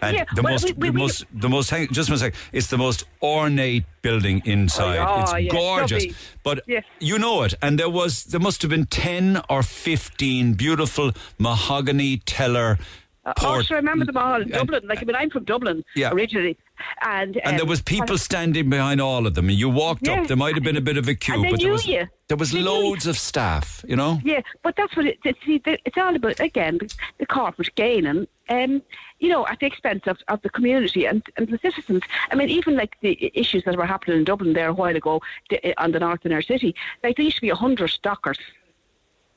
And 0.00 0.26
the 0.34 0.42
well, 0.42 0.52
most, 0.54 0.64
we- 0.64 0.72
we- 0.72 0.88
the 0.88 0.92
we- 0.92 0.98
most, 0.98 1.24
the 1.32 1.48
most, 1.48 1.70
hang, 1.70 1.88
just 1.88 2.08
one 2.08 2.18
sec, 2.18 2.34
it's 2.52 2.68
the 2.68 2.78
most 2.78 3.04
ornate 3.22 3.84
building 4.02 4.42
inside. 4.44 4.98
Oh, 4.98 5.34
it's 5.36 5.52
gorgeous. 5.52 6.04
lovely. 6.04 6.16
But 6.42 6.60
Yeah. 6.66 6.80
you 7.00 7.18
know 7.18 7.42
it. 7.42 7.54
And 7.62 7.78
there 7.78 7.88
was, 7.90 8.24
there 8.24 8.40
must 8.40 8.62
have 8.62 8.70
been 8.70 8.86
10 8.86 9.40
or 9.48 9.62
15 9.62 10.54
beautiful 10.54 11.12
mahogany 11.38 11.73
teller. 11.82 12.78
Oh, 13.26 13.32
port- 13.38 13.64
sure, 13.64 13.78
I 13.78 13.80
remember 13.80 14.04
them 14.04 14.18
all 14.18 14.36
in 14.36 14.42
and- 14.42 14.52
Dublin. 14.52 14.86
Like, 14.86 15.00
I 15.00 15.04
mean, 15.06 15.16
I'm 15.16 15.30
from 15.30 15.44
Dublin 15.44 15.82
Yeah. 15.96 16.10
originally, 16.12 16.58
and 17.00 17.38
And 17.38 17.56
there 17.56 17.62
um, 17.62 17.68
was 17.70 17.80
people 17.80 18.18
standing 18.18 18.68
behind 18.68 19.00
all 19.00 19.26
of 19.26 19.32
them, 19.32 19.48
and 19.48 19.58
you 19.58 19.70
walked 19.70 20.06
Yeah. 20.06 20.20
up. 20.20 20.26
There 20.28 20.36
might 20.36 20.54
have 20.56 20.62
been 20.62 20.76
a 20.76 20.82
bit 20.82 20.98
of 20.98 21.08
a 21.08 21.14
queue, 21.14 21.36
And 21.42 21.50
but 21.50 21.58
there 21.62 21.72
was 21.72 21.86
you. 21.86 22.06
there 22.28 22.36
was 22.36 22.50
They 22.50 22.60
loads 22.60 23.06
of 23.06 23.16
staff. 23.16 23.82
You 23.88 23.96
know, 23.96 24.20
Yeah, 24.22 24.42
but 24.62 24.76
that's 24.76 24.94
what 24.94 25.06
it, 25.06 25.18
see, 25.46 25.62
it's 25.64 25.96
all 25.96 26.14
about, 26.14 26.38
again, 26.38 26.78
the, 27.16 27.24
corporate 27.24 27.74
gaining, 27.76 28.26
um, 28.50 28.82
you 29.20 29.30
know, 29.30 29.46
at 29.46 29.58
the 29.58 29.64
expense 29.66 30.02
of, 30.06 30.18
of 30.28 30.42
the 30.42 30.50
community 30.50 31.06
and, 31.06 31.22
and 31.38 31.48
the 31.48 31.58
citizens. 31.62 32.02
I 32.30 32.34
mean, 32.34 32.50
even 32.50 32.76
like 32.76 32.96
the 33.00 33.30
issues 33.34 33.64
that 33.64 33.74
were 33.78 33.86
happening 33.86 34.18
in 34.18 34.24
Dublin 34.24 34.52
there 34.52 34.68
a 34.68 34.74
while 34.74 34.96
ago 34.96 35.22
the, 35.48 35.72
on 35.82 35.92
the 35.92 36.00
north 36.00 36.26
inner 36.26 36.42
city, 36.42 36.74
like 37.02 37.16
there 37.16 37.24
used 37.24 37.36
to 37.36 37.40
be 37.40 37.48
a 37.48 37.54
100 37.54 37.96
dockers 38.02 38.38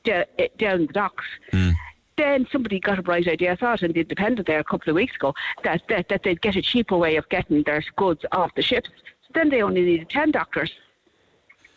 eh, 0.04 0.24
down 0.58 0.86
the 0.88 0.92
docks. 0.92 1.24
Then 2.18 2.48
somebody 2.50 2.80
got 2.80 2.98
a 2.98 3.02
bright 3.02 3.28
idea, 3.28 3.52
I 3.52 3.56
thought, 3.56 3.82
in 3.82 3.92
the 3.92 4.00
Independent 4.00 4.46
there 4.48 4.58
a 4.58 4.64
couple 4.64 4.90
of 4.90 4.96
weeks 4.96 5.14
ago, 5.14 5.34
that, 5.62 5.82
that, 5.88 6.08
that 6.08 6.24
they'd 6.24 6.42
get 6.42 6.56
a 6.56 6.62
cheaper 6.62 6.96
way 6.96 7.14
of 7.14 7.28
getting 7.28 7.62
their 7.62 7.82
goods 7.96 8.24
off 8.32 8.52
the 8.56 8.62
ships. 8.62 8.90
So 9.22 9.28
then 9.34 9.50
they 9.50 9.62
only 9.62 9.82
needed 9.82 10.10
10 10.10 10.32
dockers. 10.32 10.72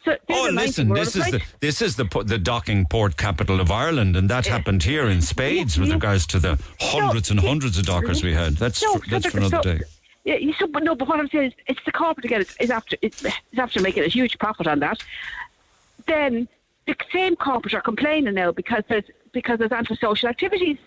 So 0.04 0.18
Oh, 0.32 0.50
listen! 0.52 0.90
This 0.90 1.16
is 1.16 1.30
the 1.30 1.44
this 1.60 1.80
is 1.80 1.96
the 1.96 2.06
the 2.26 2.40
docking 2.40 2.88
port 2.88 3.18
capital 3.18 3.60
of 3.62 3.70
Ireland, 3.70 4.18
and 4.18 4.28
that 4.32 4.48
happened 4.48 4.82
here 4.82 5.08
in 5.08 5.22
spades 5.22 5.78
with 5.80 5.92
regards 5.92 6.26
to 6.34 6.40
the 6.40 6.58
hundreds 6.80 7.30
and 7.30 7.40
hundreds 7.40 7.78
of 7.78 7.86
dockers 7.86 8.24
we 8.24 8.34
had. 8.34 8.54
That's 8.54 8.82
No, 8.82 8.96
for, 8.96 9.08
that's 9.12 9.28
for 9.28 9.38
another 9.38 9.60
so- 9.62 9.62
day. 9.62 9.82
Yeah, 10.24 10.38
you 10.38 10.54
so, 10.54 10.66
but 10.66 10.84
no, 10.84 10.96
but 10.96 11.08
what 11.08 11.20
I'm 11.20 11.28
saying 11.30 11.50
is, 11.52 11.54
it's 11.68 11.80
the 11.86 11.92
corporate 11.92 12.26
again. 12.26 12.42
It's, 12.42 12.56
it's 12.60 12.72
after 12.72 12.98
it's, 13.04 13.24
it's 13.24 13.60
after 13.60 13.80
making 13.80 14.04
a 14.04 14.08
huge 14.08 14.40
profit 14.40 14.66
on 14.66 14.80
that. 14.80 15.04
Then 16.08 16.48
the 16.88 16.96
same 17.14 17.36
corporate 17.36 17.76
are 17.76 17.82
complaining 17.82 18.34
now 18.34 18.52
because 18.52 18.84
there's 18.90 19.06
because 19.32 19.60
there's 19.60 19.72
antisocial 19.72 20.30
activities, 20.30 20.78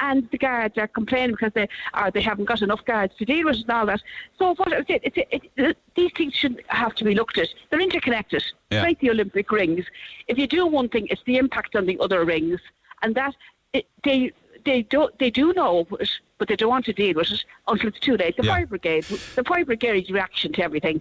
and 0.00 0.28
the 0.30 0.38
guards 0.38 0.76
are 0.76 0.88
complaining 0.88 1.32
because 1.32 1.52
they 1.54 1.68
are 1.92 2.10
they 2.10 2.20
haven't 2.20 2.46
got 2.46 2.62
enough 2.62 2.84
guards 2.84 3.14
to 3.16 3.24
deal 3.24 3.44
with 3.46 3.56
it 3.56 3.62
and 3.62 3.70
all 3.70 3.86
that. 3.86 4.02
So 4.38 4.54
what 4.56 4.70
saying, 4.86 5.00
it, 5.04 5.42
it, 5.56 5.76
these 5.94 6.10
things 6.16 6.34
should 6.34 6.62
have 6.68 6.94
to 6.96 7.04
be 7.04 7.14
looked 7.14 7.38
at. 7.38 7.48
They're 7.70 7.80
interconnected, 7.80 8.44
Yeah. 8.70 8.82
like 8.82 8.98
the 9.00 9.10
Olympic 9.10 9.50
rings. 9.52 9.84
If 10.26 10.36
you 10.38 10.46
do 10.46 10.66
one 10.66 10.88
thing, 10.88 11.06
it's 11.10 11.22
the 11.26 11.36
impact 11.38 11.76
on 11.76 11.86
the 11.86 11.98
other 12.00 12.24
rings, 12.24 12.60
and 13.02 13.14
that 13.14 13.34
it, 13.72 13.86
they 14.02 14.32
they 14.64 14.82
do 14.82 15.08
they 15.20 15.30
do 15.30 15.52
know 15.52 15.86
it, 16.00 16.10
but 16.38 16.48
they 16.48 16.56
don't 16.56 16.70
want 16.70 16.86
to 16.86 16.92
deal 16.92 17.14
with 17.14 17.30
it 17.30 17.44
until 17.68 17.88
it's 17.88 18.00
too 18.00 18.16
late. 18.16 18.36
The 18.36 18.44
Yeah. 18.44 18.52
fire 18.54 18.66
brigade, 18.66 19.04
the 19.36 19.44
fire 19.44 19.64
brigade's 19.64 20.10
reaction 20.10 20.52
to 20.54 20.62
everything. 20.64 21.00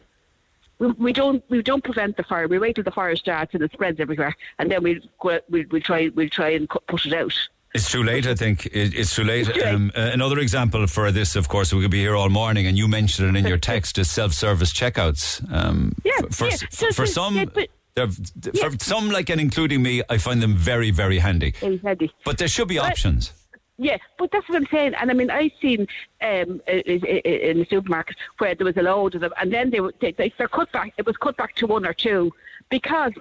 We, 0.79 0.87
we 0.91 1.13
don't 1.13 1.43
we 1.49 1.61
don't 1.61 1.83
prevent 1.83 2.17
the 2.17 2.23
fire. 2.23 2.47
We 2.47 2.59
wait 2.59 2.75
till 2.75 2.83
the 2.83 2.91
fire 2.91 3.15
starts 3.15 3.53
and 3.53 3.63
it 3.63 3.71
spreads 3.71 3.99
everywhere, 3.99 4.35
and 4.59 4.71
then 4.71 4.83
we 4.83 5.01
we'll, 5.23 5.39
we'll 5.49 5.81
try 5.81 6.09
we'll 6.15 6.29
try 6.29 6.49
and 6.49 6.67
put 6.69 7.05
it 7.05 7.13
out. 7.13 7.33
It's 7.75 7.89
too 7.91 8.03
late, 8.03 8.27
I 8.27 8.35
think. 8.35 8.67
It's 8.71 9.15
too 9.15 9.23
late. 9.23 9.47
It's 9.47 9.57
too 9.57 9.63
late. 9.63 9.73
Um, 9.73 9.91
uh, 9.95 10.11
another 10.13 10.37
example 10.37 10.85
for 10.85 11.11
this, 11.11 11.35
of 11.35 11.47
course, 11.49 11.73
we 11.73 11.81
could 11.81 11.89
be 11.89 12.01
here 12.01 12.15
all 12.15 12.29
morning, 12.29 12.67
and 12.67 12.77
you 12.77 12.87
mentioned 12.87 13.35
it 13.35 13.39
in 13.39 13.47
your 13.47 13.57
text, 13.57 13.97
is 13.97 14.11
self-service 14.11 14.71
checkouts. 14.73 15.41
Um, 15.51 15.95
Yeah, 16.03 16.11
for, 16.29 16.49
yeah. 16.49 16.55
So- 16.69 16.91
for 16.91 17.07
so- 17.07 17.13
some, 17.13 17.35
yeah, 17.35 17.45
but- 17.45 17.69
they're- 17.95 18.53
for 18.53 18.77
some, 18.79 19.09
like 19.09 19.31
and 19.31 19.41
including 19.41 19.81
me, 19.81 20.03
I 20.07 20.19
find 20.19 20.39
them 20.39 20.55
very, 20.55 20.91
very 20.91 21.17
handy. 21.17 21.55
Very 21.59 21.77
handy. 21.83 22.11
But 22.23 22.37
there 22.37 22.47
should 22.47 22.67
be 22.67 22.77
But 22.77 22.91
options. 22.91 23.33
Yeah, 23.77 23.97
but 24.19 24.31
that's 24.31 24.47
what 24.47 24.55
I'm 24.55 24.67
saying. 24.67 24.93
And 24.95 25.09
I 25.09 25.13
mean, 25.13 25.31
I've 25.31 25.51
seen 25.59 25.87
um, 26.21 26.61
in 26.67 27.59
the 27.59 27.67
supermarket 27.69 28.17
where 28.37 28.53
there 28.53 28.65
was 28.65 28.77
a 28.77 28.83
load 28.83 29.15
of 29.15 29.21
them, 29.21 29.33
and 29.39 29.51
then 29.51 29.71
they 29.71 29.79
were 29.79 29.93
they, 29.99 30.11
they, 30.11 30.31
they're 30.37 30.47
cut 30.47 30.71
back. 30.71 30.93
It 30.97 31.05
was 31.05 31.17
cut 31.17 31.37
back 31.37 31.55
to 31.55 31.67
one 31.67 31.85
or 31.85 31.93
two 31.93 32.31
because 32.69 33.13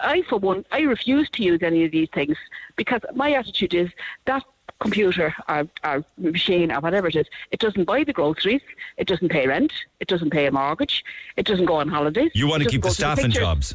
I, 0.00 0.22
for 0.22 0.38
one, 0.38 0.64
I 0.70 0.80
refuse 0.82 1.28
to 1.30 1.42
use 1.42 1.62
any 1.62 1.84
of 1.84 1.90
these 1.90 2.08
things 2.12 2.36
because 2.76 3.00
my 3.14 3.32
attitude 3.32 3.74
is 3.74 3.90
that 4.26 4.44
computer 4.78 5.34
or, 5.48 5.66
or 5.84 6.04
machine 6.18 6.70
or 6.70 6.80
whatever 6.80 7.08
it 7.08 7.16
is, 7.16 7.26
it 7.50 7.60
doesn't 7.60 7.84
buy 7.84 8.04
the 8.04 8.12
groceries, 8.12 8.60
it 8.98 9.06
doesn't 9.06 9.30
pay 9.30 9.46
rent, 9.46 9.72
it 10.00 10.08
doesn't 10.08 10.30
pay 10.30 10.46
a 10.46 10.52
mortgage, 10.52 11.04
it 11.36 11.46
doesn't 11.46 11.64
go 11.64 11.76
on 11.76 11.88
holidays. 11.88 12.30
You 12.34 12.46
want 12.46 12.62
to 12.62 12.68
keep 12.68 12.82
the 12.82 12.90
staff 12.90 13.18
in 13.18 13.30
jobs. 13.30 13.74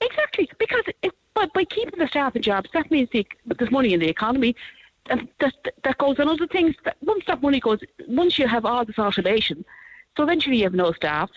Exactly, 0.00 0.50
because 0.58 0.84
it, 1.02 1.12
by 1.34 1.64
keeping 1.64 1.98
the 1.98 2.08
staff 2.08 2.36
in 2.36 2.42
jobs, 2.42 2.68
that 2.74 2.90
means 2.90 3.08
the, 3.12 3.26
there's 3.46 3.70
money 3.70 3.94
in 3.94 4.00
the 4.00 4.08
economy, 4.08 4.54
and 5.10 5.28
that 5.40 5.54
that 5.84 5.98
goes 5.98 6.18
on 6.18 6.28
other 6.28 6.46
things. 6.46 6.74
That 6.84 6.96
once 7.02 7.24
that 7.26 7.42
money 7.42 7.60
goes, 7.60 7.80
once 8.08 8.38
you 8.38 8.46
have 8.48 8.64
all 8.64 8.84
this 8.84 8.98
automation, 8.98 9.64
so 10.16 10.22
eventually 10.22 10.58
you 10.58 10.64
have 10.64 10.74
no 10.74 10.92
staff. 10.92 11.30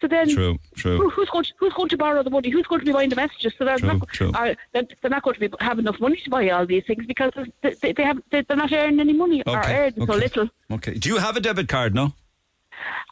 So 0.00 0.08
then, 0.08 0.30
True, 0.30 0.58
true. 0.76 0.96
Who, 0.96 1.10
who's 1.10 1.28
going 1.28 1.44
to, 1.44 1.52
who's 1.58 1.74
going 1.74 1.90
to 1.90 1.98
borrow 1.98 2.22
the 2.22 2.30
money? 2.30 2.48
Who's 2.48 2.66
going 2.66 2.80
to 2.80 2.86
be 2.86 2.92
buying 2.92 3.10
the 3.10 3.16
messages? 3.16 3.52
So 3.58 3.66
they're 3.66 3.76
True, 3.78 3.98
not, 3.98 4.08
true. 4.08 4.30
Are, 4.32 4.56
they're, 4.72 4.84
they're 5.02 5.10
not 5.10 5.22
going 5.22 5.34
to 5.34 5.40
be 5.40 5.50
have 5.60 5.78
enough 5.78 6.00
money 6.00 6.16
to 6.24 6.30
buy 6.30 6.48
all 6.48 6.64
these 6.64 6.84
things 6.86 7.04
because 7.04 7.32
they, 7.60 7.74
they, 7.82 7.92
they 7.92 8.02
have 8.04 8.18
they, 8.30 8.40
they're 8.40 8.56
not 8.56 8.72
earning 8.72 8.98
any 9.00 9.12
money 9.12 9.42
or 9.46 9.58
Okay, 9.58 9.74
earning 9.78 10.06
so 10.06 10.14
okay. 10.14 10.20
little. 10.20 10.48
Okay. 10.72 10.94
Do 10.94 11.10
you 11.10 11.18
have 11.18 11.36
a 11.36 11.40
debit 11.40 11.68
card? 11.68 11.94
No. 11.94 12.14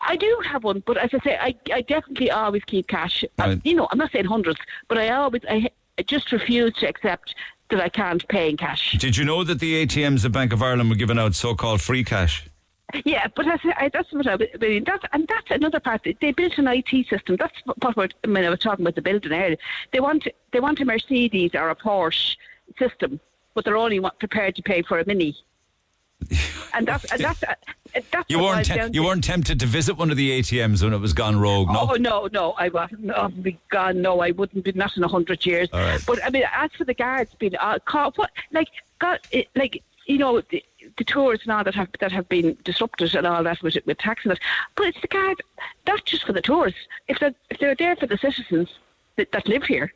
I 0.01 0.17
do 0.17 0.41
have 0.47 0.65
one, 0.65 0.83
but 0.87 0.97
as 0.97 1.11
I 1.13 1.19
say, 1.23 1.37
I, 1.37 1.55
I 1.75 1.83
definitely 1.83 2.31
always 2.31 2.65
keep 2.65 2.89
cash. 2.89 3.23
I- 3.39 3.61
you 3.65 3.75
know, 3.75 3.87
I'm 3.93 3.99
not 3.99 4.11
saying 4.13 4.25
hundreds, 4.25 4.59
but 4.89 4.97
I 4.97 5.11
always 5.11 5.43
I, 5.47 5.69
I 5.99 6.03
just 6.05 6.33
refuse 6.33 6.73
to 6.77 6.89
accept 6.89 7.35
that 7.71 7.81
I 7.81 7.89
can't 7.89 8.27
pay 8.29 8.49
in 8.51 8.57
cash. 8.57 8.97
Did 8.99 9.17
you 9.17 9.25
know 9.25 9.45
that 9.45 9.61
the 9.61 9.87
ATMs 9.87 10.25
at 10.25 10.33
Bank 10.33 10.53
of 10.53 10.63
Ireland 10.63 10.91
were 10.91 10.97
giving 10.97 11.19
out 11.19 11.35
so-called 11.35 11.81
free 11.81 12.05
cash? 12.05 12.49
Yeah, 13.05 13.27
but 13.37 13.45
that's, 13.45 13.63
I, 13.77 13.91
that's 13.93 14.11
what 14.13 14.27
I 14.27 14.37
mean. 14.59 14.85
That's, 14.85 15.05
and 15.13 15.29
that's 15.29 15.51
another 15.51 15.79
part. 15.79 16.07
They 16.21 16.33
built 16.33 16.57
an 16.57 16.69
IT 16.69 17.07
system. 17.09 17.37
That's 17.37 17.55
what 17.65 17.97
we're, 17.97 18.09
I 18.25 18.27
mean, 18.27 18.45
I 18.45 18.49
was 18.49 18.61
talking 18.61 18.83
about 18.83 18.95
the 18.95 19.03
building 19.03 19.33
earlier. 19.33 19.59
They 19.93 20.01
want 20.01 20.27
they 20.53 20.61
want 20.61 20.81
a 20.81 20.87
Mercedes 20.87 21.51
or 21.55 21.69
a 21.69 21.77
Porsche 21.77 22.37
system, 22.79 23.21
but 23.53 23.67
they're 23.67 23.77
only 23.77 24.01
prepared 24.19 24.57
to 24.57 24.63
pay 24.63 24.81
for 24.81 24.99
a 24.99 25.07
Mini. 25.07 25.37
and 26.75 26.89
that's 26.89 27.05
and 27.13 27.21
that's 27.21 27.43
uh, 27.43 27.47
that's 27.47 27.78
You 28.29 28.41
weren't 28.41 28.67
down 28.67 28.93
you 28.93 29.05
weren't 29.05 29.25
tempted 29.25 29.61
to 29.61 29.67
visit 29.67 29.97
one 29.97 30.11
of 30.11 30.17
the 30.17 30.39
ATMs 30.39 30.83
when 30.83 30.93
it 30.93 30.99
was 30.99 31.13
gone 31.13 31.39
rogue, 31.39 31.69
no? 31.69 31.89
Oh 31.91 31.95
no, 31.95 32.29
no, 32.33 32.53
I 32.53 32.69
wasn't. 32.69 33.05
No, 33.05 33.29
be 33.29 33.59
gone. 33.71 34.03
No, 34.03 34.21
I 34.21 34.31
wouldn't 34.33 34.65
be. 34.65 34.73
Not 34.73 34.97
in 34.97 35.05
a 35.05 35.09
hundred 35.09 35.45
years. 35.45 35.69
Right. 35.73 36.03
But 36.07 36.25
I 36.25 36.31
mean, 36.31 36.45
as 36.55 36.71
for 36.73 36.85
the 36.85 36.95
guards 36.95 37.35
being 37.39 37.57
uh, 37.57 37.79
caught, 37.85 38.17
what 38.19 38.31
like 38.53 38.69
got 38.99 39.27
it, 39.31 39.49
like 39.55 39.83
you 40.07 40.19
know 40.19 40.41
the, 40.41 40.65
the 40.97 41.05
tours 41.05 41.41
now 41.47 41.63
that 41.63 41.75
have 41.75 41.89
that 42.01 42.13
have 42.13 42.29
been 42.29 42.57
disrupted 42.65 43.15
and 43.15 43.27
all 43.27 43.43
that 43.43 43.63
with 43.63 43.77
with 43.87 43.99
taxing 43.99 44.33
it. 44.33 44.41
But 44.75 44.89
it's 44.89 45.01
the 45.01 45.09
guard, 45.09 45.41
That's 45.87 46.03
just 46.03 46.25
for 46.25 46.33
the 46.33 46.43
tourists. 46.43 46.81
If 47.09 47.21
they 47.21 47.35
if 47.51 47.59
they're 47.59 47.75
there 47.75 47.97
for 47.97 48.07
the 48.07 48.19
citizens 48.19 48.69
that, 49.17 49.33
that 49.33 49.49
live 49.49 49.65
here, 49.65 49.93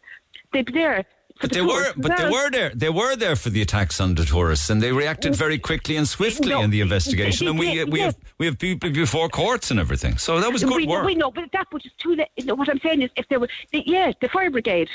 they'd 0.52 0.66
be 0.66 0.72
there. 0.72 1.04
But 1.42 1.50
the 1.50 1.56
they 1.56 1.60
were, 1.60 1.92
but 1.96 2.16
they 2.16 2.30
were 2.30 2.50
there. 2.50 2.70
They 2.74 2.88
were 2.88 3.16
there 3.16 3.36
for 3.36 3.50
the 3.50 3.60
attacks 3.60 4.00
on 4.00 4.14
the 4.14 4.24
tourists, 4.24 4.70
and 4.70 4.82
they 4.82 4.92
reacted 4.92 5.34
very 5.36 5.58
quickly 5.58 5.96
and 5.96 6.08
swiftly 6.08 6.50
No, 6.50 6.62
in 6.62 6.70
the 6.70 6.80
investigation. 6.80 7.48
And 7.48 7.58
we 7.58 7.84
we 7.84 8.00
have 8.00 8.16
we 8.38 8.46
have 8.46 8.58
people 8.58 8.90
before 8.90 9.28
courts 9.28 9.70
and 9.70 9.78
everything. 9.78 10.16
So 10.16 10.40
that 10.40 10.50
was 10.52 10.64
good 10.64 10.76
we, 10.76 10.86
work. 10.86 11.04
We 11.04 11.16
know, 11.16 11.30
but 11.30 11.50
that 11.52 11.70
was 11.72 11.82
too 11.98 12.14
late. 12.14 12.28
What 12.46 12.68
I'm 12.70 12.80
saying 12.80 13.02
is, 13.02 13.10
if 13.16 13.28
there 13.28 13.40
were, 13.40 13.48
the, 13.72 13.82
yeah, 13.84 14.12
the 14.20 14.28
fire 14.28 14.50
brigade 14.50 14.88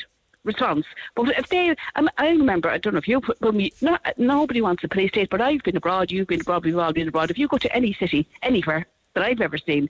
response. 0.48 0.86
But 1.16 1.38
if 1.38 1.50
they, 1.50 1.76
um, 1.96 2.10
I 2.18 2.30
remember, 2.30 2.70
I 2.70 2.78
don't 2.78 2.94
know 2.94 3.00
if 3.00 3.08
you, 3.08 3.22
put- 3.22 3.40
when 3.42 3.56
we, 3.58 3.74
not, 3.82 4.02
nobody 4.18 4.62
wants 4.62 4.84
a 4.84 4.88
police 4.88 5.10
state, 5.10 5.30
but 5.30 5.42
I've 5.42 5.62
been 5.64 5.78
abroad, 5.78 6.10
you've 6.10 6.28
been 6.28 6.42
abroad, 6.42 6.66
we've 6.66 6.78
all 6.78 6.94
been 6.94 7.10
abroad. 7.10 7.30
If 7.30 7.38
you 7.38 7.48
go 7.48 7.58
to 7.58 7.76
any 7.76 7.94
city, 7.94 8.28
anywhere 8.42 8.88
that 9.14 9.24
I've 9.24 9.42
ever 9.42 9.58
seen, 9.58 9.90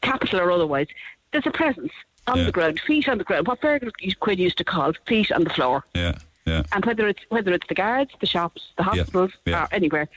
capital 0.00 0.40
or 0.40 0.50
otherwise, 0.50 0.86
there's 1.32 1.46
a 1.46 1.50
presence 1.50 1.92
on 2.30 2.38
Yeah. 2.38 2.44
the 2.44 2.52
ground, 2.52 2.80
feet 2.86 3.08
on 3.08 3.18
the 3.18 3.24
ground. 3.24 3.46
What 3.48 3.60
Fergal 3.60 3.90
Quinn 4.20 4.38
used 4.38 4.58
to 4.58 4.64
call 4.64 4.92
feet 5.06 5.30
on 5.32 5.44
the 5.44 5.50
floor. 5.50 5.84
Yeah, 5.94 6.14
yeah. 6.46 6.62
And 6.72 6.84
whether 6.84 7.08
it's 7.08 7.22
whether 7.28 7.52
it's 7.52 7.66
the 7.68 7.74
guards, 7.74 8.12
the 8.20 8.26
shops, 8.26 8.60
the 8.76 8.84
hospitals, 8.84 9.32
yeah. 9.44 9.64
or 9.64 9.68
anywhere, 9.72 10.08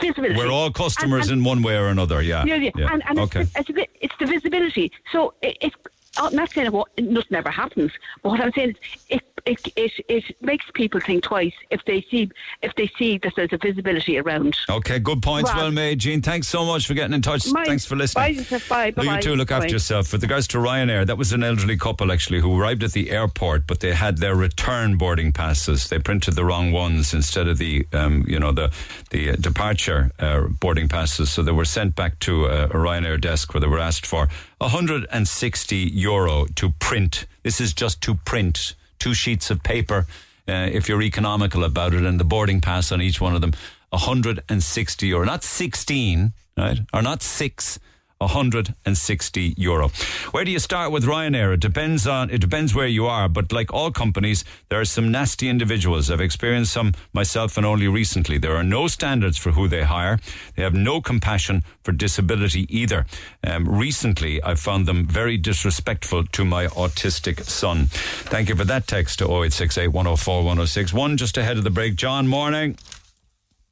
visibility. 0.00 0.38
We're 0.38 0.50
all 0.50 0.70
customers 0.70 1.28
and- 1.28 1.40
in 1.40 1.44
one 1.44 1.62
way 1.62 1.76
or 1.76 1.88
another. 1.88 2.22
Yeah, 2.22 2.44
yeah, 2.44 2.56
yeah. 2.56 2.92
And, 2.92 3.02
and 3.08 3.18
okay. 3.20 3.42
it's, 3.42 3.52
the, 3.52 3.60
it's, 3.60 3.70
a 3.70 3.72
bit, 3.72 3.90
it's 4.00 4.14
the 4.18 4.26
visibility. 4.26 4.90
So 5.12 5.34
it, 5.42 5.58
it's 5.60 5.76
I'm 6.18 6.34
not 6.34 6.50
saying 6.50 6.72
what 6.72 6.88
nothing 6.98 7.36
ever 7.36 7.50
happens, 7.50 7.92
but 8.22 8.30
what 8.30 8.40
I'm 8.40 8.52
saying 8.52 8.70
is 8.70 8.76
it, 9.10 9.22
it 9.46 9.60
it 9.76 9.92
it 10.08 10.24
makes 10.42 10.64
people 10.74 11.00
think 11.00 11.22
twice 11.24 11.52
if 11.70 11.84
they 11.84 12.04
see 12.10 12.30
if 12.62 12.74
they 12.74 12.90
see 12.98 13.18
that 13.18 13.32
there's 13.36 13.52
a 13.52 13.58
visibility 13.58 14.18
around. 14.18 14.56
Okay, 14.68 14.98
good 14.98 15.22
points, 15.22 15.50
Well- 15.52 15.64
well 15.64 15.70
made, 15.70 16.00
Jean. 16.00 16.20
Thanks 16.22 16.48
so 16.48 16.64
much 16.64 16.86
for 16.86 16.94
getting 16.94 17.14
in 17.14 17.22
touch. 17.22 17.46
Mind- 17.52 17.66
Thanks 17.66 17.84
for 17.86 17.96
listening. 17.96 18.44
Bye. 18.68 18.90
Bye. 18.90 19.02
You 19.16 19.20
too 19.22 19.36
look 19.36 19.50
after 19.50 19.68
yourself. 19.68 20.12
With 20.12 20.22
regards 20.22 20.46
to 20.48 20.58
Ryanair, 20.58 21.06
that 21.06 21.16
was 21.16 21.32
an 21.32 21.42
elderly 21.42 21.76
couple 21.76 22.10
actually 22.12 22.40
who 22.40 22.60
arrived 22.60 22.82
at 22.82 22.92
the 22.92 23.10
airport, 23.10 23.66
but 23.66 23.80
they 23.80 23.92
had 23.94 24.18
their 24.18 24.34
return 24.34 24.96
boarding 24.96 25.32
passes. 25.32 25.88
They 25.88 25.98
printed 25.98 26.34
the 26.34 26.44
wrong 26.44 26.72
ones 26.72 27.14
instead 27.14 27.46
of 27.48 27.58
the, 27.58 27.86
um, 27.92 28.24
you 28.28 28.38
know, 28.38 28.52
the 28.52 28.70
the 29.10 29.30
uh, 29.30 29.36
departure 29.36 30.10
uh, 30.18 30.48
boarding 30.60 30.88
passes. 30.88 31.30
So 31.30 31.42
they 31.42 31.52
were 31.52 31.64
sent 31.64 31.94
back 31.94 32.18
to 32.20 32.46
uh, 32.46 32.68
a 32.70 32.76
Ryanair 32.76 33.20
desk 33.20 33.54
where 33.54 33.60
they 33.60 33.66
were 33.68 33.78
asked 33.78 34.06
for 34.06 34.28
160 34.58 35.76
euro 35.76 36.46
to 36.56 36.70
print. 36.78 37.26
This 37.42 37.60
is 37.60 37.72
just 37.72 38.00
to 38.02 38.14
print 38.14 38.74
two 38.98 39.14
sheets 39.14 39.50
of 39.50 39.62
paper. 39.62 40.06
Uh, 40.48 40.68
if 40.72 40.88
you're 40.88 41.02
economical 41.02 41.64
about 41.64 41.92
it, 41.92 42.04
and 42.04 42.20
the 42.20 42.24
boarding 42.24 42.60
pass 42.60 42.92
on 42.92 43.02
each 43.02 43.20
one 43.20 43.34
of 43.34 43.40
them, 43.40 43.52
160 43.90 45.06
euro, 45.06 45.24
not 45.24 45.42
16, 45.42 46.32
right, 46.56 46.78
or 46.92 47.02
not 47.02 47.22
six. 47.22 47.78
160 48.18 49.54
euro. 49.58 49.88
Where 50.30 50.44
do 50.44 50.50
you 50.50 50.58
start 50.58 50.90
with 50.90 51.04
Ryanair? 51.04 51.54
It 51.54 51.60
depends 51.60 52.06
on 52.06 52.30
it 52.30 52.40
depends 52.40 52.74
where 52.74 52.86
you 52.86 53.06
are, 53.06 53.28
but 53.28 53.52
like 53.52 53.72
all 53.72 53.90
companies, 53.90 54.44
there 54.68 54.80
are 54.80 54.86
some 54.86 55.12
nasty 55.12 55.48
individuals. 55.48 56.10
I've 56.10 56.20
experienced 56.20 56.72
some 56.72 56.94
myself 57.12 57.56
and 57.56 57.66
only 57.66 57.88
recently. 57.88 58.38
There 58.38 58.56
are 58.56 58.62
no 58.64 58.88
standards 58.88 59.36
for 59.36 59.52
who 59.52 59.68
they 59.68 59.82
hire. 59.82 60.18
They 60.54 60.62
have 60.62 60.74
no 60.74 61.00
compassion 61.00 61.62
for 61.82 61.92
disability 61.92 62.66
either. 62.74 63.04
Um, 63.46 63.68
recently, 63.68 64.42
I 64.42 64.54
found 64.54 64.86
them 64.86 65.06
very 65.06 65.36
disrespectful 65.36 66.24
to 66.24 66.44
my 66.44 66.68
autistic 66.68 67.44
son. 67.44 67.86
Thank 67.86 68.48
you 68.48 68.56
for 68.56 68.64
that 68.64 68.86
text 68.86 69.18
to 69.18 69.24
0868 69.26 69.88
104 69.88 70.38
106. 70.38 70.92
One 70.94 71.16
just 71.16 71.36
ahead 71.36 71.58
of 71.58 71.64
the 71.64 71.70
break. 71.70 71.96
John, 71.96 72.26
morning. 72.26 72.78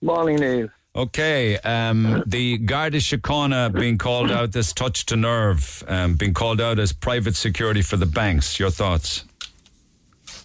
Morning, 0.03 0.37
Neil. 0.37 0.69
Okay, 0.97 1.59
um, 1.59 2.23
the 2.25 2.57
Garda 2.59 2.99
Síochána 2.99 3.73
being 3.73 3.99
called 3.99 4.31
out, 4.31 4.53
this 4.53 4.73
touch 4.73 5.07
to 5.07 5.17
nerve, 5.17 5.83
um, 5.89 6.15
being 6.15 6.33
called 6.33 6.61
out 6.61 6.79
as 6.79 6.93
private 6.93 7.35
security 7.35 7.83
for 7.83 7.97
the 7.97 8.07
banks. 8.07 8.61
Your 8.61 8.71
thoughts? 8.71 9.25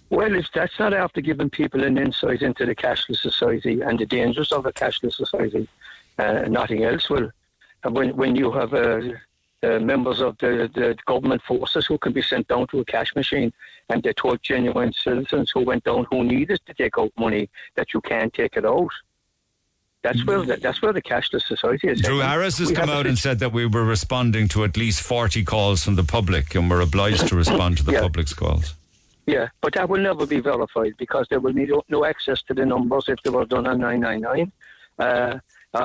Well, 0.09 0.34
if 0.34 0.47
that's 0.51 0.80
not 0.80 0.91
after 0.91 1.21
giving 1.21 1.51
people 1.51 1.84
an 1.84 1.99
insight 1.99 2.41
into 2.41 2.65
the 2.65 2.73
cashless 2.73 3.19
society 3.19 3.81
and 3.81 3.99
the 3.99 4.07
dangers 4.07 4.51
of 4.51 4.65
a 4.65 4.73
cashless 4.73 5.13
society, 5.13 5.67
uh, 6.17 6.45
nothing 6.49 6.84
else 6.84 7.11
will. 7.11 7.30
When 7.88 8.15
when 8.17 8.35
you 8.35 8.51
have 8.51 8.73
uh, 8.73 9.01
uh, 9.61 9.80
members 9.80 10.19
of 10.19 10.35
the, 10.39 10.69
the 10.73 10.97
government 11.05 11.43
forces 11.43 11.85
who 11.85 11.99
can 11.99 12.11
be 12.11 12.23
sent 12.23 12.47
down 12.47 12.65
to 12.67 12.80
a 12.80 12.85
cash 12.85 13.13
machine 13.15 13.53
and 13.89 14.01
they 14.01 14.13
told 14.13 14.41
genuine 14.41 14.93
citizens 14.93 15.51
who 15.51 15.61
went 15.61 15.84
down 15.84 16.07
who 16.09 16.23
needed 16.23 16.59
to 16.65 16.73
take 16.73 16.97
out 16.97 17.11
money 17.19 17.49
that 17.76 17.93
you 17.93 18.01
can't 18.01 18.34
take 18.34 18.57
it 18.57 18.65
out. 18.65 18.91
That's 20.01 20.26
where 20.26 20.41
the, 20.45 20.55
that's 20.55 20.81
where 20.81 20.93
the 20.93 21.01
cashless 21.01 21.43
society 21.43 21.89
is. 21.89 22.01
Drew 22.01 22.19
Harris 22.19 22.57
has 22.59 22.69
We 22.69 22.76
come 22.76 22.89
out 22.89 23.05
and 23.05 23.17
said 23.17 23.39
that 23.39 23.51
we 23.51 23.65
were 23.65 23.84
responding 23.84 24.47
to 24.49 24.63
at 24.63 24.77
least 24.77 25.01
40 25.01 25.43
calls 25.43 25.84
from 25.84 25.95
the 25.95 26.05
public 26.05 26.55
and 26.55 26.69
we're 26.69 26.80
obliged 26.81 27.27
to 27.27 27.35
respond 27.35 27.77
to 27.77 27.84
the 27.84 27.91
Yeah. 27.93 28.01
public's 28.01 28.34
calls. 28.34 28.76
Yeah, 29.26 29.49
but 29.61 29.73
that 29.73 29.89
will 29.89 30.01
never 30.01 30.26
be 30.26 30.39
verified 30.39 30.93
because 30.97 31.27
there 31.30 31.39
will 31.39 31.53
be 31.53 31.65
no, 31.65 31.84
no 31.89 32.05
access 32.05 32.41
to 32.43 32.53
the 32.53 32.65
numbers 32.65 33.05
if 33.09 33.21
they 33.23 33.30
were 33.30 33.45
done 33.45 33.67
on 33.67 33.80
999 33.80 34.51
uh, 34.99 35.39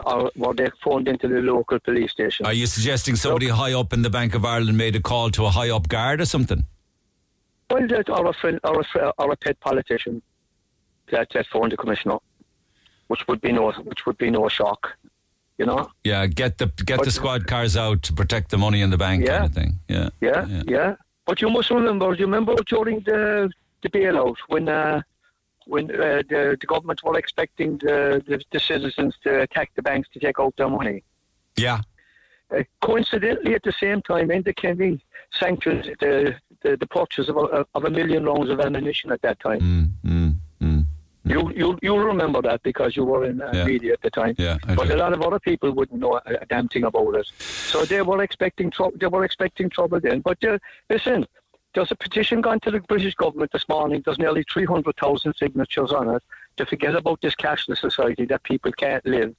or 0.06 0.30
were 0.36 0.54
they 0.54 0.70
phoned 0.82 1.08
into 1.08 1.28
the 1.28 1.40
local 1.40 1.78
police 1.80 2.12
station. 2.12 2.46
Are 2.46 2.52
you 2.54 2.66
suggesting 2.66 3.16
somebody 3.16 3.48
high 3.48 3.74
up 3.74 3.92
in 3.92 4.02
the 4.02 4.10
Bank 4.10 4.34
of 4.34 4.44
Ireland 4.44 4.78
made 4.78 4.96
a 4.96 5.00
call 5.00 5.30
to 5.32 5.44
a 5.44 5.50
high 5.50 5.70
up 5.70 5.88
guard 5.88 6.20
or 6.20 6.24
something? 6.24 6.64
Well, 7.70 7.86
that, 7.88 8.08
or, 8.08 8.28
a 8.28 8.32
friend, 8.32 8.60
or, 8.64 8.80
a, 8.80 9.12
or 9.18 9.32
a 9.32 9.36
pet 9.36 9.58
politician 9.60 10.22
that, 11.10 11.28
that 11.34 11.46
phoned 11.52 11.72
the 11.72 11.76
commissioner, 11.76 12.16
which 13.08 13.26
would 13.28 13.40
be 13.40 13.52
no, 13.52 13.72
which 13.72 14.06
would 14.06 14.18
be 14.18 14.30
no 14.30 14.48
shock, 14.48 14.96
you 15.58 15.66
know. 15.66 15.90
Yeah, 16.04 16.26
get 16.26 16.58
the 16.58 16.66
get 16.84 17.02
the 17.04 17.10
squad 17.10 17.46
cars 17.46 17.76
out 17.76 18.02
to 18.02 18.12
protect 18.12 18.50
the 18.50 18.58
money 18.58 18.80
in 18.80 18.90
the 18.90 18.98
bank 18.98 19.24
Yeah. 19.24 19.38
kind 19.38 19.44
of 19.46 19.54
thing. 19.54 19.72
Yeah. 19.88 20.08
Yeah, 20.20 20.62
yeah. 20.66 20.96
But 21.26 21.40
you 21.40 21.48
must 21.50 21.70
remember, 21.70 22.14
you 22.14 22.26
remember 22.26 22.54
during 22.66 23.00
the 23.00 23.50
the 23.82 23.88
bailout 23.90 24.36
when 24.48 24.68
uh, 24.68 25.02
when 25.66 25.90
uh, 25.90 26.22
the, 26.28 26.56
the 26.60 26.66
government 26.66 27.02
were 27.02 27.18
expecting 27.18 27.78
the, 27.78 28.22
the, 28.26 28.40
the 28.52 28.60
citizens 28.60 29.14
to 29.22 29.40
attack 29.40 29.70
the 29.76 29.82
banks 29.82 30.08
to 30.12 30.18
take 30.20 30.38
out 30.38 30.54
their 30.56 30.68
money? 30.68 31.02
Yeah. 31.56 31.80
Uh, 32.54 32.62
coincidentally, 32.82 33.54
at 33.54 33.62
the 33.62 33.72
same 33.72 34.02
time, 34.02 34.28
Enda 34.28 34.54
Kenny 34.54 35.00
sanctioned 35.32 35.96
the, 36.00 36.34
the, 36.62 36.76
the 36.76 36.86
purchase 36.86 37.30
of 37.30 37.36
a, 37.38 37.64
of 37.74 37.84
a 37.84 37.90
million 37.90 38.24
rounds 38.26 38.50
of 38.50 38.60
ammunition 38.60 39.10
at 39.10 39.22
that 39.22 39.40
time. 39.40 39.60
Mm, 39.60 40.10
mm, 40.10 40.34
mm. 40.62 40.86
You 41.24 41.50
you 41.56 41.78
you 41.80 41.96
remember 41.98 42.42
that 42.42 42.62
because 42.62 42.96
you 42.96 43.04
were 43.04 43.24
in 43.24 43.40
uh, 43.40 43.50
Yeah. 43.54 43.64
media 43.64 43.92
at 43.94 44.02
the 44.02 44.10
time. 44.10 44.34
Yeah, 44.38 44.58
I 44.68 44.74
but 44.74 44.88
do. 44.88 44.94
a 44.94 44.98
lot 45.04 45.12
of 45.14 45.22
other 45.22 45.38
people 45.38 45.70
wouldn't 45.72 45.98
know 46.00 46.20
a, 46.26 46.44
damn 46.46 46.68
thing 46.68 46.84
about 46.84 47.14
it. 47.14 47.26
So 47.38 47.84
they 47.84 48.02
were 48.02 48.22
expecting 48.22 48.70
trouble. 48.70 48.96
They 49.00 49.06
were 49.06 49.24
expecting 49.24 49.70
trouble 49.70 50.00
then. 50.00 50.20
But 50.20 50.44
uh, 50.44 50.58
listen, 50.90 51.26
there's 51.74 51.90
a 51.90 51.96
petition 51.96 52.40
gone 52.42 52.60
to 52.60 52.70
the 52.70 52.80
British 52.80 53.14
government 53.14 53.52
this 53.52 53.66
morning. 53.68 54.02
There's 54.04 54.18
nearly 54.18 54.44
300,000 54.52 55.34
signatures 55.34 55.92
on 55.92 56.14
it 56.14 56.22
to 56.58 56.66
forget 56.66 56.94
about 56.94 57.20
this 57.22 57.34
cashless 57.34 57.78
society 57.78 58.26
that 58.26 58.42
people 58.42 58.70
can't 58.72 59.04
live 59.06 59.34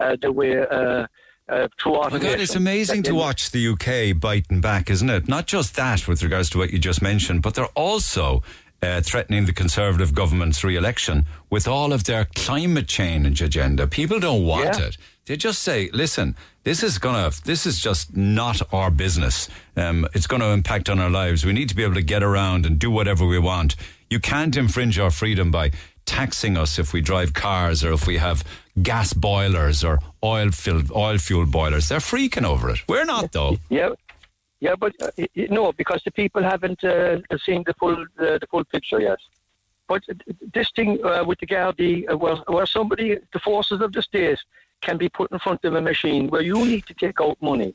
uh, 0.00 0.16
the 0.20 0.30
way. 0.30 0.58
Uh, 0.58 1.06
uh, 1.48 1.66
Oh 1.84 2.08
my. 2.08 2.18
God, 2.18 2.40
it's 2.40 2.54
amazing 2.54 3.02
to 3.02 3.14
watch 3.14 3.50
the 3.50 3.66
UK 3.72 4.18
biting 4.18 4.60
back, 4.60 4.88
isn't 4.88 5.10
it? 5.10 5.28
Not 5.28 5.46
just 5.46 5.74
that 5.76 6.06
with 6.06 6.22
regards 6.22 6.48
to 6.50 6.58
what 6.58 6.70
you 6.72 6.78
just 6.78 7.02
mentioned, 7.02 7.42
but 7.42 7.54
they're 7.54 7.66
also 7.74 8.42
uh, 8.82 9.00
threatening 9.00 9.46
the 9.46 9.52
Conservative 9.52 10.14
government's 10.14 10.64
re-election 10.64 11.26
with 11.50 11.68
all 11.68 11.92
of 11.92 12.04
their 12.04 12.26
climate 12.34 12.88
change 12.88 13.40
agenda. 13.40 13.86
People 13.86 14.18
don't 14.20 14.44
want 14.44 14.78
Yeah. 14.78 14.86
it. 14.86 14.96
They 15.26 15.36
just 15.36 15.62
say, 15.62 15.88
"Listen, 15.92 16.34
this 16.64 16.82
is 16.82 16.98
gonna, 16.98 17.30
this 17.44 17.64
is 17.64 17.78
just 17.78 18.16
not 18.16 18.60
our 18.72 18.90
business. 18.90 19.48
Um, 19.76 20.06
it's 20.14 20.26
going 20.26 20.40
to 20.42 20.48
impact 20.48 20.88
on 20.90 20.98
our 20.98 21.10
lives. 21.10 21.44
We 21.44 21.52
need 21.52 21.68
to 21.68 21.76
be 21.76 21.84
able 21.84 21.94
to 21.94 22.02
get 22.02 22.24
around 22.24 22.66
and 22.66 22.76
do 22.78 22.90
whatever 22.90 23.24
we 23.24 23.38
want. 23.38 23.76
You 24.10 24.18
can't 24.18 24.56
infringe 24.56 24.98
our 24.98 25.10
freedom 25.10 25.50
by." 25.50 25.70
taxing 26.04 26.56
us 26.56 26.80
if 26.80 26.92
we 26.92 27.00
drive 27.00 27.32
cars 27.32 27.84
or 27.84 27.92
if 27.92 28.08
we 28.08 28.18
have 28.18 28.42
gas 28.82 29.12
boilers 29.12 29.84
or 29.84 30.00
oil 30.24 30.50
filled 30.50 30.90
oil 30.90 31.16
fuel 31.16 31.46
boilers. 31.46 31.88
They're 31.88 32.00
freaking 32.00 32.44
over 32.44 32.70
it. 32.70 32.80
We're 32.88 33.04
not 33.04 33.30
though. 33.30 33.58
Yeah, 33.70 33.90
yeah, 34.66 34.76
but 34.84 34.92
uh, 35.02 35.10
no, 35.58 35.72
because 35.72 36.00
the 36.04 36.12
people 36.12 36.42
haven't 36.54 36.82
uh, 36.84 37.18
seen 37.46 37.60
the 37.68 37.74
full 37.80 37.98
the, 38.20 38.30
the 38.42 38.48
full 38.52 38.64
picture 38.74 39.00
yet. 39.00 39.18
But 39.88 40.02
uh, 40.08 40.14
this 40.54 40.68
thing 40.76 40.90
uh, 41.04 41.24
with 41.28 41.38
the 41.40 41.48
Gardaí, 41.54 41.94
uh, 42.08 42.16
where, 42.16 42.36
where 42.54 42.66
somebody, 42.66 43.08
the 43.32 43.40
forces 43.40 43.80
of 43.80 43.90
the 43.92 44.02
state, 44.10 44.38
can 44.80 44.96
be 45.04 45.08
put 45.08 45.32
in 45.32 45.38
front 45.40 45.64
of 45.64 45.74
a 45.74 45.80
machine 45.80 46.28
where 46.28 46.42
you 46.50 46.64
need 46.64 46.86
to 46.86 46.94
take 46.94 47.18
out 47.20 47.36
money, 47.40 47.74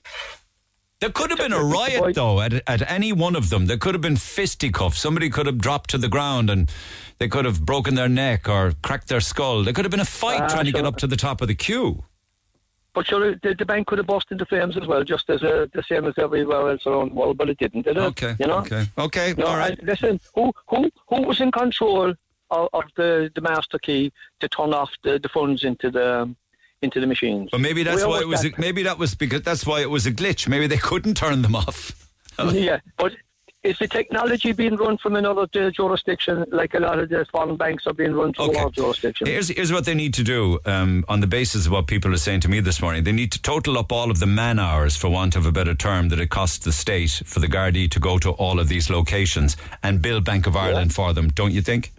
There 0.99 1.11
could 1.11 1.29
have 1.29 1.39
been 1.39 1.53
a 1.53 1.63
riot, 1.63 2.15
though, 2.15 2.41
at, 2.41 2.53
at 2.67 2.81
any 2.89 3.11
one 3.13 3.35
of 3.35 3.49
them. 3.51 3.67
There 3.67 3.77
could 3.77 3.93
have 3.93 4.01
been 4.01 4.17
fisticuffs. 4.17 4.99
Somebody 4.99 5.29
could 5.29 5.45
have 5.45 5.59
dropped 5.59 5.89
to 5.91 5.97
the 5.99 6.09
ground 6.09 6.49
and 6.49 6.71
they 7.19 7.27
could 7.27 7.45
have 7.45 7.65
broken 7.65 7.93
their 7.95 8.09
neck 8.09 8.49
or 8.49 8.73
cracked 8.81 9.07
their 9.07 9.21
skull. 9.21 9.63
There 9.63 9.73
could 9.73 9.85
have 9.85 9.91
been 9.91 9.99
a 9.99 10.05
fight 10.05 10.41
Ah, 10.41 10.47
trying 10.47 10.65
to 10.65 10.71
get 10.71 10.85
up 10.85 10.97
to 10.97 11.07
the 11.07 11.17
top 11.17 11.41
of 11.41 11.47
the 11.47 11.55
queue. 11.55 12.03
But 12.97 13.05
sure, 13.05 13.35
the, 13.35 13.53
the 13.53 13.63
bank 13.63 13.85
could 13.85 13.99
have 13.99 14.07
burst 14.07 14.31
into 14.31 14.43
flames 14.47 14.75
as 14.75 14.87
well, 14.87 15.03
just 15.03 15.29
as 15.29 15.43
uh, 15.43 15.67
the 15.71 15.83
same 15.83 16.05
as 16.05 16.15
everywhere 16.17 16.71
else 16.71 16.87
around 16.87 17.11
the 17.11 17.13
world, 17.13 17.37
but 17.37 17.47
it 17.47 17.59
didn't, 17.59 17.83
did 17.83 17.95
it? 17.95 17.99
Okay, 17.99 18.35
You 18.39 18.47
know? 18.47 18.57
okay, 18.57 18.87
okay, 18.97 19.35
No, 19.37 19.45
all 19.45 19.55
right. 19.55 19.77
Listen, 19.83 20.19
who, 20.33 20.51
who, 20.67 20.89
who 21.07 21.21
was 21.21 21.39
in 21.39 21.51
control 21.51 22.15
of, 22.49 22.69
of 22.73 22.85
the, 22.95 23.31
the 23.35 23.41
master 23.41 23.77
key 23.77 24.11
to 24.39 24.49
turn 24.49 24.73
off 24.73 24.89
the, 25.03 25.19
the 25.19 25.29
funds 25.29 25.63
into 25.63 25.91
the 25.91 26.35
into 26.81 26.99
the 26.99 27.05
machines? 27.05 27.49
But 27.51 27.61
maybe 27.61 27.83
that's 27.83 27.97
Where 28.01 28.09
why 28.09 28.21
it 28.21 28.27
was. 28.27 28.41
that? 28.41 28.57
A, 28.57 28.59
maybe 28.59 28.81
that 28.81 28.97
was 28.97 29.13
because 29.13 29.43
that's 29.43 29.63
why 29.63 29.81
it 29.81 29.91
was 29.91 30.07
a 30.07 30.11
glitch. 30.11 30.47
Maybe 30.47 30.65
they 30.65 30.77
couldn't 30.77 31.17
turn 31.17 31.43
them 31.43 31.55
off. 31.55 32.09
yeah, 32.51 32.79
but 32.97 33.15
is 33.63 33.77
the 33.79 33.87
technology 33.87 34.51
being 34.53 34.75
run 34.75 34.97
from 34.97 35.15
another 35.15 35.47
uh, 35.55 35.69
jurisdiction, 35.71 36.45
like 36.51 36.73
a 36.73 36.79
lot 36.79 36.99
of 36.99 37.09
the 37.09 37.25
foreign 37.31 37.57
banks 37.57 37.85
are 37.87 37.93
being 37.93 38.13
run 38.13 38.33
from 38.33 38.49
Okay. 38.49 38.59
our 38.59 38.69
jurisdiction? 38.69 39.27
Here's, 39.27 39.49
here's 39.49 39.73
what 39.73 39.85
they 39.85 39.95
need 39.95 40.13
to 40.15 40.23
do 40.23 40.59
um, 40.65 41.03
on 41.09 41.19
the 41.19 41.27
basis 41.27 41.65
of 41.65 41.71
what 41.71 41.87
people 41.87 42.13
are 42.13 42.17
saying 42.17 42.41
to 42.41 42.49
me 42.49 42.59
this 42.59 42.81
morning. 42.81 43.03
They 43.03 43.11
need 43.11 43.31
to 43.33 43.41
total 43.41 43.77
up 43.77 43.91
all 43.91 44.11
of 44.11 44.19
the 44.19 44.27
man 44.27 44.59
hours, 44.59 44.95
for 44.95 45.09
want 45.09 45.35
of 45.35 45.45
a 45.45 45.51
better 45.51 45.73
term, 45.75 46.09
that 46.09 46.19
it 46.19 46.29
costs 46.29 46.59
the 46.63 46.71
state 46.71 47.21
for 47.25 47.39
the 47.39 47.47
Gardaí 47.47 47.89
to 47.91 47.99
go 47.99 48.17
to 48.19 48.29
all 48.31 48.59
of 48.59 48.69
these 48.69 48.89
locations 48.89 49.57
and 49.83 50.01
bill 50.01 50.21
Bank 50.21 50.47
of 50.47 50.55
Ireland 50.55 50.93
for 50.93 51.13
them, 51.13 51.29
don't 51.29 51.51
you 51.51 51.61
think? 51.61 51.91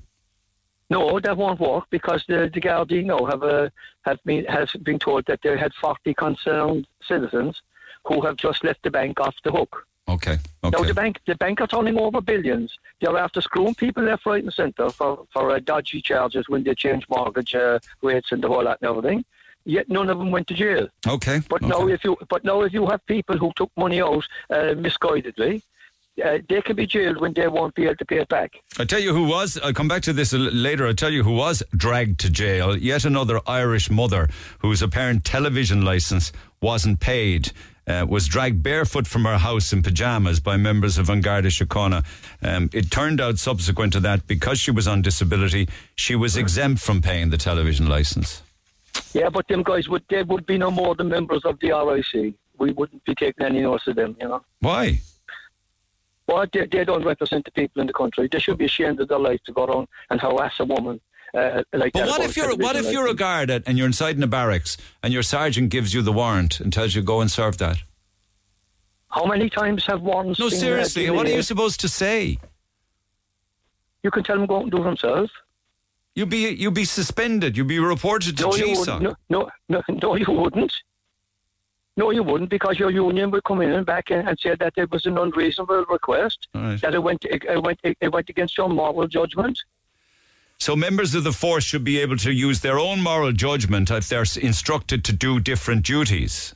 No, 0.91 1.21
that 1.21 1.37
won't 1.37 1.61
work 1.61 1.85
because 1.91 2.25
the 2.29 2.51
the 2.53 2.61
Gardaí 2.63 3.05
now 3.05 3.27
have 3.27 3.43
uh, 3.43 3.69
have 4.03 4.19
been 4.25 4.47
has 4.47 4.73
been 4.83 4.99
told 4.99 5.27
that 5.27 5.41
they 5.43 5.59
had 5.59 5.75
40 5.75 6.15
concerned 6.15 6.87
citizens 7.07 7.61
who 8.07 8.23
have 8.23 8.37
just 8.37 8.65
left 8.65 8.83
the 8.83 8.91
bank 8.91 9.21
off 9.21 9.35
the 9.45 9.51
hook. 9.51 9.87
Okay. 10.09 10.39
Now 10.63 10.71
Okay. 10.71 10.89
the 10.89 10.95
bank 10.95 11.19
the 11.27 11.35
bank 11.35 11.61
are 11.61 11.67
turning 11.67 11.99
over 11.99 12.21
billions. 12.21 12.77
They're 13.01 13.17
after 13.19 13.41
screwing 13.41 13.75
people 13.75 14.05
left, 14.05 14.25
right, 14.27 14.43
and 14.43 14.53
centre 14.53 14.91
for 14.91 15.27
for 15.33 15.51
uh, 15.51 15.59
dodgy 15.59 16.01
charges 16.01 16.49
when 16.49 16.65
they 16.65 16.75
change 16.75 17.05
mortgage 17.09 17.55
uh, 17.55 17.79
rates 18.03 18.33
and 18.33 18.43
the 18.43 18.49
whole 18.49 18.65
lot 18.65 18.79
and 18.81 18.91
everything. 18.91 19.25
Yet 19.65 19.89
none 19.91 20.09
of 20.09 20.19
them 20.19 20.31
went 20.31 20.47
to 20.47 20.55
jail. 20.55 20.89
Okay. 21.07 21.41
But 21.49 21.61
now 21.63 21.89
if 21.89 22.03
you 22.05 22.17
but 22.31 22.43
now 22.45 22.63
if 22.63 22.73
you 22.73 22.87
have 22.87 23.05
people 23.07 23.37
who 23.37 23.53
took 23.55 23.71
money 23.77 24.01
out 24.01 24.25
uh, 24.51 24.75
misguidedly, 24.87 25.63
uh, 26.25 26.39
they 26.49 26.63
can 26.63 26.75
be 26.75 26.87
jailed 26.87 27.21
when 27.21 27.35
they 27.35 27.47
won't 27.49 27.75
be 27.75 27.85
able 27.85 27.97
to 27.97 28.05
pay 28.07 28.19
it 28.21 28.29
back. 28.29 28.53
I 28.79 28.85
tell 28.85 29.01
you 29.01 29.13
who 29.13 29.25
was. 29.29 29.59
I'll 29.63 29.75
come 29.75 29.89
back 29.89 30.03
to 30.03 30.13
this 30.15 30.33
later. 30.33 30.87
I'll 30.87 30.95
tell 30.95 31.13
you 31.13 31.23
who 31.23 31.35
was 31.35 31.63
dragged 31.77 32.19
to 32.21 32.31
jail. 32.31 32.77
Yet 32.77 33.05
another 33.05 33.41
Irish 33.47 33.91
mother 33.91 34.29
whose 34.61 34.81
apparent 34.81 35.25
television 35.25 35.85
license 35.85 36.33
wasn't 36.63 36.99
paid. 37.01 37.53
Uh, 37.89 38.05
was 38.07 38.27
dragged 38.27 38.63
barefoot 38.63 39.07
from 39.07 39.25
her 39.25 39.39
house 39.39 39.73
in 39.73 39.83
pajamas 39.83 40.41
by 40.41 40.59
members 40.59 40.99
of 40.99 41.09
An 41.09 41.23
Garda 41.23 41.49
Síochána. 41.49 42.05
Um, 42.43 42.69
it 42.75 42.91
turned 42.91 43.19
out 43.19 43.39
subsequent 43.39 43.95
to 43.95 44.01
that, 44.01 44.27
because 44.27 44.61
she 44.61 44.71
was 44.71 44.87
on 44.87 45.01
disability, 45.01 45.69
she 45.95 46.15
was 46.15 46.37
exempt 46.37 46.83
from 46.83 47.01
paying 47.01 47.31
the 47.31 47.39
television 47.39 47.89
license. 47.89 48.43
Yeah, 49.15 49.31
but 49.31 49.49
them 49.49 49.63
guys 49.63 49.89
would 49.89 50.05
they 50.11 50.23
would 50.23 50.45
be 50.45 50.59
no 50.59 50.71
more 50.71 50.95
than 50.95 51.09
members 51.09 51.43
of 51.45 51.59
the 51.61 51.73
RIC. 51.73 52.35
We 52.59 52.73
wouldn't 52.73 53.05
be 53.05 53.15
taking 53.15 53.47
any 53.47 53.61
notice 53.61 53.87
of 53.87 53.97
them, 53.97 54.17
you 54.21 54.29
know. 54.29 54.43
Why? 54.61 55.01
Well, 56.27 56.45
they, 56.53 56.67
they 56.67 56.85
don't 56.85 57.05
represent 57.05 57.47
the 57.47 57.53
people 57.53 57.81
in 57.81 57.87
the 57.87 57.95
country. 57.95 58.29
They 58.31 58.39
should 58.39 58.59
be 58.59 58.67
ashamed 58.67 59.01
of 59.01 59.09
their 59.09 59.19
life 59.19 59.41
to 59.47 59.53
go 59.53 59.65
around 59.65 59.89
and 60.11 60.21
harass 60.21 60.61
a 60.61 60.67
woman 60.67 61.01
uh, 61.39 61.63
like 61.73 61.93
But 61.93 62.09
what 62.09 62.21
if 62.23 62.37
you're 62.37 62.55
what 62.57 62.77
if 62.77 62.91
you're 62.93 63.09
a 63.09 63.15
guard 63.15 63.51
at, 63.51 63.63
and 63.67 63.77
you're 63.79 63.87
inside 63.87 64.17
in 64.17 64.23
a 64.23 64.27
barracks 64.27 64.77
and 65.03 65.13
your 65.13 65.23
sergeant 65.23 65.71
gives 65.71 65.95
you 65.95 66.03
the 66.03 66.13
warrant 66.13 66.61
and 66.61 66.73
tells 66.73 66.95
you 66.95 67.03
go 67.03 67.21
and 67.21 67.31
serve 67.31 67.59
that? 67.59 67.79
How 69.09 69.25
many 69.25 69.49
times 69.49 69.87
have 69.87 70.03
warrants? 70.03 70.39
No, 70.39 70.49
uh, 70.49 70.51
seriously, 70.51 71.09
what 71.11 71.27
are 71.27 71.33
you 71.33 71.43
supposed 71.43 71.81
to 71.81 71.89
say? 71.89 72.39
You 74.03 74.11
can 74.11 74.23
tell 74.23 74.37
them 74.37 74.47
go 74.47 74.57
out 74.57 74.63
and 74.63 74.71
do 74.71 74.79
it 74.79 74.85
themselves. 74.85 75.33
You'd 76.15 76.31
be 76.31 76.49
you'd 76.51 76.75
be 76.75 76.85
suspended. 76.85 77.57
You'd 77.57 77.69
be 77.69 77.79
reported 77.79 78.37
to 78.39 78.43
No, 78.45 78.51
GSOC. 78.51 79.01
No, 79.01 79.15
no, 79.29 79.49
no, 79.69 79.83
no, 80.03 80.15
you 80.17 80.27
wouldn't. 80.29 80.73
No, 81.97 82.13
you 82.13 82.23
wouldn't, 82.23 82.49
because 82.49 82.79
your 82.79 82.93
union 82.93 83.33
would 83.33 83.43
come 83.43 83.61
in 83.61 83.73
and 83.73 83.85
back 83.85 84.11
and, 84.13 84.29
and 84.29 84.39
say 84.39 84.55
that 84.55 84.75
it 84.77 84.89
was 84.93 85.05
an 85.07 85.19
unreasonable 85.19 85.85
request, 85.91 86.47
Right. 86.55 86.81
that 86.81 86.95
it 86.95 87.03
went, 87.03 87.25
it, 87.25 87.43
it 87.45 87.61
went, 87.61 87.81
it 87.83 88.13
went 88.13 88.29
against 88.31 88.57
your 88.57 88.69
moral 88.69 89.09
judgment. 89.09 89.59
So 90.61 90.75
members 90.75 91.15
of 91.15 91.23
the 91.25 91.33
force 91.33 91.65
should 91.65 91.85
be 91.85 91.99
able 92.01 92.17
to 92.19 92.33
use 92.33 92.61
their 92.61 92.79
own 92.79 93.01
moral 93.01 93.33
judgment 93.33 93.91
if 93.91 94.09
they're 94.09 94.25
instructed 94.41 95.05
to 95.05 95.13
do 95.13 95.39
different 95.39 95.85
duties. 95.85 96.55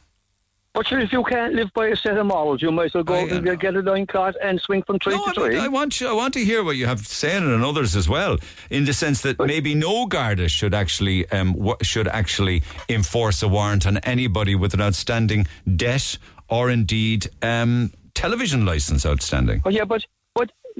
But 0.74 0.86
sure, 0.88 1.00
if 1.00 1.12
you 1.12 1.22
can't 1.24 1.54
live 1.54 1.70
by 1.74 1.88
a 1.88 1.96
set 1.96 2.16
of 2.16 2.26
morals, 2.26 2.62
you 2.62 2.72
might 2.72 2.86
as 2.86 2.94
well 2.94 3.04
go 3.04 3.14
I- 3.14 3.28
and 3.28 3.60
get 3.60 3.76
a 3.76 3.80
line 3.80 4.06
card 4.06 4.36
and 4.42 4.58
swing 4.60 4.82
from 4.82 4.98
tree 4.98 5.14
No, 5.14 5.24
to 5.26 5.40
I, 5.40 5.42
mean, 5.42 5.50
tree. 5.52 5.58
I 5.60 5.68
want 5.68 6.00
you, 6.00 6.08
I 6.08 6.12
want 6.14 6.32
to 6.34 6.44
hear 6.44 6.64
what 6.64 6.76
you 6.76 6.86
have 6.86 7.06
to 7.06 7.14
say 7.14 7.36
and 7.36 7.62
others 7.62 7.94
as 7.94 8.08
well, 8.08 8.38
in 8.70 8.86
the 8.86 8.94
sense 8.94 9.20
that 9.20 9.38
maybe 9.38 9.74
no 9.74 10.06
Garda 10.06 10.48
should 10.48 10.72
actually 10.74 11.28
um, 11.30 11.52
wa- 11.52 11.76
should 11.82 12.08
actually 12.08 12.62
enforce 12.88 13.42
a 13.42 13.48
warrant 13.48 13.86
on 13.86 13.98
anybody 13.98 14.54
with 14.54 14.72
an 14.74 14.80
outstanding 14.80 15.46
debt 15.76 16.16
or 16.48 16.70
indeed 16.70 17.28
um, 17.42 17.92
television 18.14 18.64
license 18.64 19.04
outstanding. 19.06 19.60
Oh 19.66 19.70
yeah, 19.70 19.84
but 19.84 20.04
but 20.06 20.06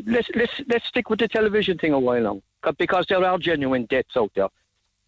let's 0.06 0.28
let's 0.34 0.52
let's 0.68 0.86
stick 0.86 1.10
with 1.10 1.18
the 1.20 1.28
television 1.28 1.78
thing 1.78 1.92
a 1.92 1.98
while 1.98 2.42
'cause- 2.62 2.74
because 2.78 3.06
there 3.08 3.24
are 3.24 3.38
genuine 3.38 3.86
debts 3.86 4.16
out 4.16 4.30
there. 4.34 4.48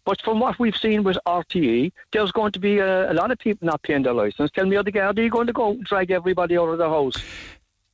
But 0.05 0.21
from 0.21 0.39
what 0.39 0.59
we've 0.59 0.75
seen 0.77 1.01
with 1.03 1.17
RTE, 1.25 1.91
there's 2.11 2.31
going 2.31 2.51
to 2.51 2.59
be 2.59 2.77
a, 2.77 3.11
a 3.11 3.15
lot 3.15 3.31
of 3.31 3.39
people 3.39 3.65
not 3.65 3.81
paying 3.81 4.03
their 4.03 4.13
license. 4.13 4.51
Tell 4.51 4.65
me, 4.67 4.75
are 4.75 4.83
the 4.83 4.91
Gardaí 4.91 5.31
going 5.31 5.47
to 5.47 5.53
go 5.53 5.77
drag 5.81 6.11
everybody 6.11 6.55
out 6.57 6.69
of 6.69 6.77
their 6.77 6.89
house? 6.89 7.15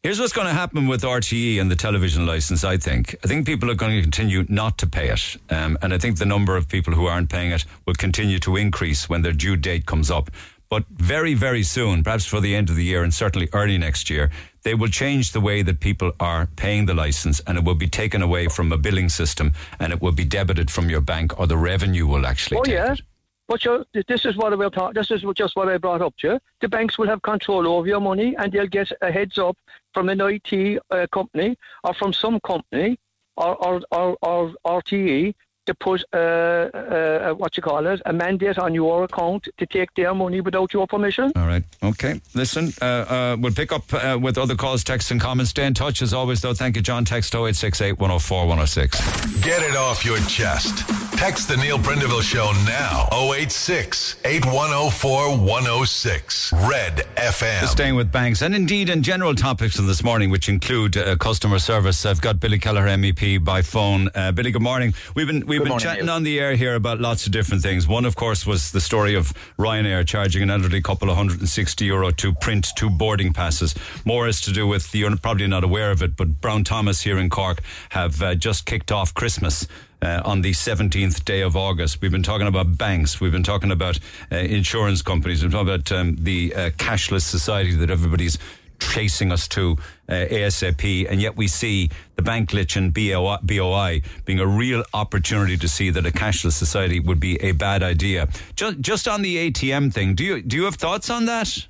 Here's 0.04 0.20
what's 0.20 0.34
going 0.34 0.48
to 0.48 0.54
happen 0.54 0.88
with 0.88 1.04
RTE 1.04 1.62
and 1.62 1.72
the 1.72 1.76
television 1.76 2.26
license, 2.26 2.64
I 2.66 2.76
think. 2.76 3.16
I 3.24 3.28
think 3.28 3.46
people 3.46 3.70
are 3.72 3.76
going 3.76 3.96
to 3.96 4.02
continue 4.02 4.44
not 4.50 4.78
to 4.80 4.88
pay 4.88 5.10
it. 5.10 5.38
Um, 5.52 5.78
and 5.82 5.94
I 5.94 6.00
think 6.00 6.18
the 6.18 6.26
number 6.26 6.58
of 6.58 6.68
people 6.68 6.94
who 6.94 7.06
aren't 7.06 7.30
paying 7.30 7.52
it 7.52 7.64
will 7.86 7.94
continue 7.94 8.40
to 8.40 8.58
increase 8.58 9.08
when 9.08 9.22
their 9.22 9.32
due 9.32 9.56
date 9.56 9.86
comes 9.86 10.10
up. 10.12 10.32
But 10.72 10.86
very, 10.88 11.34
very 11.34 11.64
soon, 11.64 12.02
perhaps 12.02 12.26
for 12.26 12.40
the 12.40 12.56
end 12.56 12.70
of 12.70 12.78
the 12.78 12.86
year 12.86 13.04
and 13.04 13.14
certainly 13.14 13.50
early 13.52 13.78
next 13.78 14.10
year, 14.10 14.32
they 14.64 14.74
will 14.74 14.88
change 14.88 15.34
the 15.34 15.42
way 15.42 15.64
that 15.64 15.82
people 15.82 16.14
are 16.18 16.46
paying 16.56 16.86
the 16.86 16.94
license 16.94 17.42
and 17.46 17.58
it 17.58 17.66
will 17.66 17.76
be 17.76 17.90
taken 17.90 18.22
away 18.22 18.48
from 18.48 18.72
a 18.72 18.78
billing 18.78 19.10
system 19.10 19.52
and 19.82 19.92
it 19.92 20.02
will 20.02 20.14
be 20.14 20.24
debited 20.24 20.72
from 20.72 20.90
your 20.90 21.02
bank 21.02 21.38
or 21.38 21.46
the 21.46 21.58
revenue 21.58 22.08
will 22.08 22.26
actually 22.26 22.58
oh 22.58 22.64
yeah. 22.66 22.94
it. 22.94 23.02
But 23.50 23.66
you 23.66 23.84
this 24.08 24.26
is 24.26 24.38
what 24.38 24.58
we're 24.58 24.70
talking. 24.70 24.94
This 24.94 25.12
is 25.12 25.26
just 25.36 25.58
what 25.58 25.68
I 25.68 25.78
brought 25.78 26.02
up 26.02 26.16
to 26.20 26.28
you. 26.28 26.40
The 26.62 26.70
banks 26.70 26.98
will 26.98 27.08
have 27.08 27.22
control 27.22 27.68
over 27.68 27.86
your 27.86 28.00
money, 28.00 28.34
and 28.38 28.50
they'll 28.50 28.66
get 28.66 28.90
a 29.02 29.12
heads 29.12 29.38
up 29.38 29.58
from 29.94 30.08
an 30.08 30.22
IT 30.22 30.82
uh, 30.90 31.06
company 31.12 31.58
or 31.84 31.94
from 31.94 32.14
some 32.14 32.40
company 32.40 32.98
or 33.36 33.56
or 33.58 33.82
or, 33.92 34.18
or 34.22 34.54
RTE 34.66 35.34
to 35.72 35.76
put 35.76 36.04
uh, 36.14 36.18
uh, 36.18 37.34
what 37.34 37.56
you 37.56 37.64
call 37.64 37.86
it 37.88 38.02
a 38.06 38.14
mandate 38.14 38.58
on 38.58 38.74
your 38.74 39.04
account 39.04 39.48
to 39.58 39.66
take 39.66 39.94
their 39.96 40.14
money 40.14 40.42
without 40.42 40.74
your 40.74 40.86
permission. 40.88 41.32
All 41.36 41.48
right. 41.48 41.64
Okay. 41.82 42.22
Listen, 42.34 42.74
uh, 42.82 42.86
uh, 42.86 43.38
we'll 43.40 43.54
pick 43.54 43.72
up 43.72 43.94
uh, 43.94 44.18
with 44.22 44.38
other 44.38 44.56
calls, 44.56 44.84
texts, 44.84 45.12
and 45.12 45.22
comments. 45.22 45.52
Stay 45.52 45.66
in 45.66 45.74
touch 45.74 46.02
as 46.02 46.14
always, 46.14 46.42
though. 46.42 46.54
Thank 46.54 46.76
you, 46.76 46.82
John. 46.82 47.06
Text 47.06 47.34
0868 47.34 48.00
104 48.00 48.40
106. 48.48 49.42
Get 49.42 49.64
it 49.64 49.76
off 49.76 50.04
your 50.04 50.20
chest. 50.20 50.88
Text 51.22 51.48
the 51.48 51.58
Neil 51.58 51.78
Prendeville 51.78 52.24
Show 52.24 52.52
now. 52.66 53.08
086 53.12 54.18
8104 54.26 55.38
106. 55.38 56.54
Red 56.54 57.06
FM. 57.16 57.68
Staying 57.68 57.96
with 57.96 58.12
banks 58.12 58.42
and 58.42 58.56
indeed 58.56 58.90
in 58.90 59.04
general 59.04 59.36
topics 59.36 59.78
in 59.78 59.86
this 59.86 60.04
morning, 60.04 60.32
which 60.32 60.50
include 60.50 60.98
uh, 60.98 61.16
customer 61.18 61.60
service. 61.60 62.06
I've 62.06 62.22
got 62.22 62.40
Billy 62.40 62.58
Kelleher, 62.58 62.88
MEP, 62.88 63.44
by 63.44 63.62
phone. 63.62 64.10
Uh, 64.16 64.32
Billy, 64.32 64.50
good 64.50 64.64
morning. 64.64 64.96
We've 65.16 65.28
been 65.28 65.46
we've 65.46 65.61
Good 65.64 65.70
been 65.70 65.80
chatting 65.80 66.10
on 66.10 66.24
the 66.24 66.40
air 66.40 66.56
here 66.56 66.74
about 66.74 67.00
lots 67.00 67.28
of 67.28 67.32
different 67.32 67.62
things. 67.62 67.88
One, 67.88 68.04
of 68.04 68.16
course, 68.16 68.48
was 68.48 68.72
the 68.72 68.82
story 68.82 69.14
of 69.14 69.32
Ryanair 69.60 70.08
charging 70.08 70.42
an 70.42 70.50
elderly 70.50 70.82
couple 70.82 71.08
160 71.08 71.86
euro 71.86 72.10
to 72.10 72.34
print 72.34 72.70
two 72.76 72.90
boarding 72.90 73.32
passes. 73.32 73.76
More 74.04 74.28
is 74.28 74.42
to 74.42 74.52
do 74.52 74.66
with 74.66 74.96
you're 74.96 75.16
probably 75.18 75.46
not 75.46 75.64
aware 75.64 75.92
of 75.92 76.02
it, 76.02 76.18
but 76.18 76.42
Brown 76.42 76.64
Thomas 76.64 77.02
here 77.02 77.20
in 77.20 77.30
Cork 77.30 77.62
have 77.90 78.24
uh, 78.24 78.34
just 78.34 78.66
kicked 78.66 78.92
off 78.92 79.14
Christmas. 79.14 79.68
Uh, 80.04 80.20
on 80.26 80.42
the 80.42 80.50
17th 80.50 81.24
day 81.26 81.42
of 81.42 81.56
August. 81.56 82.02
We've 82.02 82.12
been 82.12 82.24
talking 82.24 82.48
about 82.48 82.76
banks. 82.76 83.22
We've 83.22 83.32
been 83.32 83.44
talking 83.44 83.70
about 83.70 84.00
uh, 84.32 84.38
insurance 84.38 85.04
companies. 85.04 85.44
We've 85.44 85.52
been 85.52 85.60
talking 85.60 85.76
about 85.76 85.92
um, 85.92 86.16
the 86.20 86.56
uh, 86.56 86.70
cashless 86.72 87.22
society 87.22 87.76
that 87.76 87.92
everybody's 87.92 88.40
chasing 88.82 89.32
us 89.32 89.48
to 89.50 89.78
uh, 90.10 90.14
ASAP, 90.14 91.10
and 91.10 91.22
yet 91.22 91.38
we 91.38 91.48
see 91.48 91.90
the 92.16 92.22
bank 92.22 92.50
glitch 92.50 92.76
and 92.76 92.94
BOI, 92.94 94.02
being 94.26 94.40
a 94.40 94.48
real 94.48 94.84
opportunity 94.94 95.58
to 95.58 95.68
see 95.68 95.90
that 95.90 96.06
a 96.06 96.12
cashless 96.12 96.54
society 96.54 97.00
would 97.00 97.20
be 97.20 97.42
a 97.42 97.54
bad 97.54 97.84
idea. 97.84 98.28
Just, 98.56 98.80
just 98.80 99.08
on 99.08 99.22
the 99.22 99.52
ATM 99.52 99.94
thing, 99.94 100.16
do 100.16 100.24
you 100.24 100.42
do 100.42 100.58
you 100.58 100.66
have 100.66 100.76
thoughts 100.76 101.10
on 101.10 101.26
that? 101.26 101.68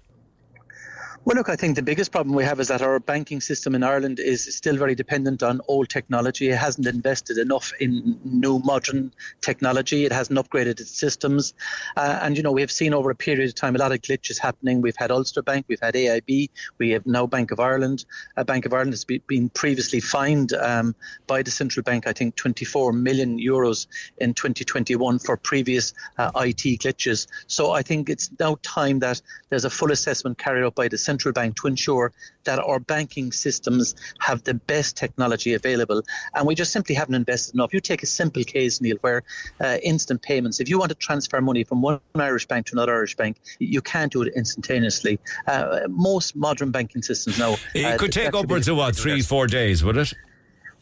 Well, 1.24 1.36
look, 1.36 1.50
I 1.50 1.56
think 1.56 1.76
the 1.76 1.84
biggest 1.84 2.12
problem 2.12 2.36
we 2.36 2.44
have 2.46 2.60
is 2.60 2.70
that 2.70 2.82
our 2.82 3.00
banking 3.00 3.42
system 3.42 3.76
in 3.76 3.84
Ireland 3.84 4.20
is 4.20 4.56
still 4.56 4.76
very 4.76 4.96
dependent 4.96 5.44
on 5.44 5.62
old 5.68 5.88
technology. 5.88 6.50
It 6.50 6.58
hasn't 6.58 6.88
invested 6.88 7.38
enough 7.38 7.72
in 7.80 8.20
new 8.24 8.58
modern 8.58 9.14
technology. 9.40 10.06
It 10.06 10.12
hasn't 10.12 10.40
upgraded 10.40 10.80
its 10.80 10.90
systems. 10.90 11.54
Uh, 11.96 12.18
and, 12.24 12.36
you 12.36 12.42
know, 12.42 12.52
we 12.52 12.62
have 12.62 12.72
seen 12.72 12.92
over 12.92 13.12
a 13.12 13.16
period 13.16 13.48
of 13.48 13.54
time 13.54 13.76
a 13.76 13.78
lot 13.78 13.92
of 13.92 14.02
glitches 14.02 14.40
happening. 14.40 14.82
We've 14.82 14.96
had 14.96 15.12
Ulster 15.12 15.44
Bank, 15.44 15.68
we've 15.68 15.80
had 15.80 15.94
AIB, 15.94 16.50
we 16.80 16.90
have 16.90 17.06
now 17.06 17.28
Bank 17.28 17.52
of 17.52 17.60
Ireland. 17.60 18.06
Uh, 18.36 18.44
bank 18.44 18.66
of 18.66 18.74
Ireland 18.74 18.94
has 18.94 19.06
be, 19.06 19.20
been 19.28 19.50
previously 19.50 20.00
fined 20.00 20.54
um, 20.54 20.96
by 21.28 21.44
the 21.44 21.52
central 21.52 21.84
bank, 21.84 22.08
I 22.08 22.14
think, 22.14 22.36
24 22.36 22.94
million 22.94 23.38
euros 23.38 23.86
in 24.18 24.34
2021 24.34 25.20
for 25.20 25.38
previous 25.38 25.94
uh, 26.18 26.32
IT 26.38 26.82
glitches. 26.82 27.28
So 27.46 27.74
I 27.74 27.84
think 27.84 28.10
it's 28.10 28.32
now 28.40 28.58
time 28.64 28.98
that 29.00 29.22
there's 29.50 29.66
a 29.66 29.70
full 29.70 29.92
assessment 29.92 30.40
carried 30.40 30.66
out 30.66 30.74
by 30.74 30.88
the 30.88 30.98
central 30.98 31.11
bank 31.34 31.56
to 31.62 31.68
ensure 31.68 32.12
that 32.44 32.60
our 32.60 32.80
banking 32.80 33.32
systems 33.32 33.96
have 34.20 34.44
the 34.44 34.54
best 34.54 34.98
technology 34.98 35.54
available. 35.54 36.02
And 36.36 36.48
we 36.48 36.56
just 36.56 36.72
simply 36.72 36.96
haven't 36.96 37.16
invested 37.16 37.56
enough. 37.56 37.74
You 37.74 37.80
take 37.80 38.04
a 38.04 38.08
simple 38.08 38.44
case, 38.44 38.82
Neil, 38.82 38.98
where 39.02 39.24
uh, 39.60 39.78
instant 39.84 40.22
payments, 40.22 40.60
if 40.60 40.70
you 40.70 40.80
want 40.80 40.90
to 40.90 40.96
transfer 40.96 41.40
money 41.42 41.64
from 41.64 41.82
one 41.82 42.00
Irish 42.16 42.48
bank 42.48 42.68
to 42.68 42.74
another 42.74 42.96
Irish 42.96 43.16
bank, 43.16 43.38
you 43.60 43.82
can't 43.82 44.12
do 44.12 44.22
it 44.24 44.34
instantaneously. 44.36 45.20
Uh, 45.48 45.82
most 45.90 46.36
modern 46.36 46.72
banking 46.72 47.02
systems 47.02 47.38
now. 47.38 47.56
It 47.74 47.86
uh, 47.86 47.98
could 47.98 48.12
take 48.12 48.34
upwards 48.34 48.68
of 48.68 48.78
what, 48.78 48.96
three, 48.96 49.22
four 49.22 49.48
days, 49.48 49.84
would 49.84 49.98
it? 49.98 50.14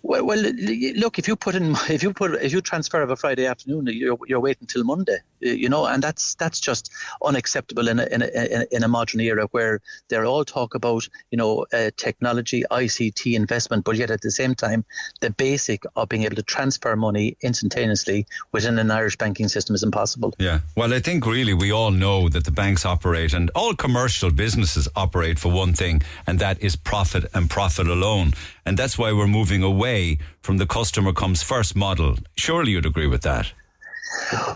Well, 0.01 0.25
well, 0.25 0.39
look. 0.39 1.19
If 1.19 1.27
you 1.27 1.35
put 1.35 1.55
in, 1.55 1.71
if 1.89 2.03
you 2.03 2.13
put, 2.13 2.41
if 2.41 2.53
you 2.53 2.61
transfer 2.61 3.01
of 3.01 3.11
a 3.11 3.15
Friday 3.15 3.45
afternoon, 3.45 3.87
you're 3.87 4.17
you're 4.27 4.39
waiting 4.39 4.67
till 4.67 4.83
Monday, 4.83 5.17
you 5.39 5.69
know, 5.69 5.85
and 5.85 6.01
that's 6.01 6.35
that's 6.35 6.59
just 6.59 6.91
unacceptable 7.23 7.87
in 7.87 7.99
a 7.99 8.05
in 8.05 8.21
a 8.21 8.65
in 8.71 8.83
a 8.83 8.87
modern 8.87 9.19
era 9.19 9.47
where 9.51 9.81
they're 10.07 10.25
all 10.25 10.45
talk 10.45 10.73
about 10.73 11.07
you 11.31 11.37
know 11.37 11.65
uh, 11.73 11.91
technology, 11.97 12.63
ICT 12.71 13.35
investment, 13.35 13.83
but 13.83 13.97
yet 13.97 14.11
at 14.11 14.21
the 14.21 14.31
same 14.31 14.55
time, 14.55 14.85
the 15.19 15.31
basic 15.31 15.83
of 15.95 16.09
being 16.09 16.23
able 16.23 16.35
to 16.35 16.43
transfer 16.43 16.95
money 16.95 17.35
instantaneously 17.41 18.25
within 18.51 18.79
an 18.79 18.91
Irish 18.91 19.17
banking 19.17 19.47
system 19.47 19.75
is 19.75 19.83
impossible. 19.83 20.33
Yeah. 20.39 20.59
Well, 20.75 20.93
I 20.93 20.99
think 20.99 21.25
really 21.25 21.53
we 21.53 21.71
all 21.71 21.91
know 21.91 22.29
that 22.29 22.45
the 22.45 22.51
banks 22.51 22.85
operate 22.85 23.33
and 23.33 23.51
all 23.53 23.73
commercial 23.73 24.31
businesses 24.31 24.87
operate 24.95 25.39
for 25.39 25.51
one 25.51 25.73
thing, 25.73 26.01
and 26.25 26.39
that 26.39 26.61
is 26.61 26.75
profit 26.75 27.25
and 27.33 27.49
profit 27.49 27.87
alone. 27.87 28.33
And 28.69 28.77
that's 28.77 28.99
why 28.99 29.11
we're 29.11 29.25
moving 29.25 29.63
away 29.63 30.19
from 30.43 30.57
the 30.57 30.67
customer 30.67 31.11
comes 31.11 31.41
first 31.41 31.75
model. 31.75 32.17
Surely 32.37 32.73
you'd 32.73 32.85
agree 32.85 33.07
with 33.07 33.23
that. 33.23 33.51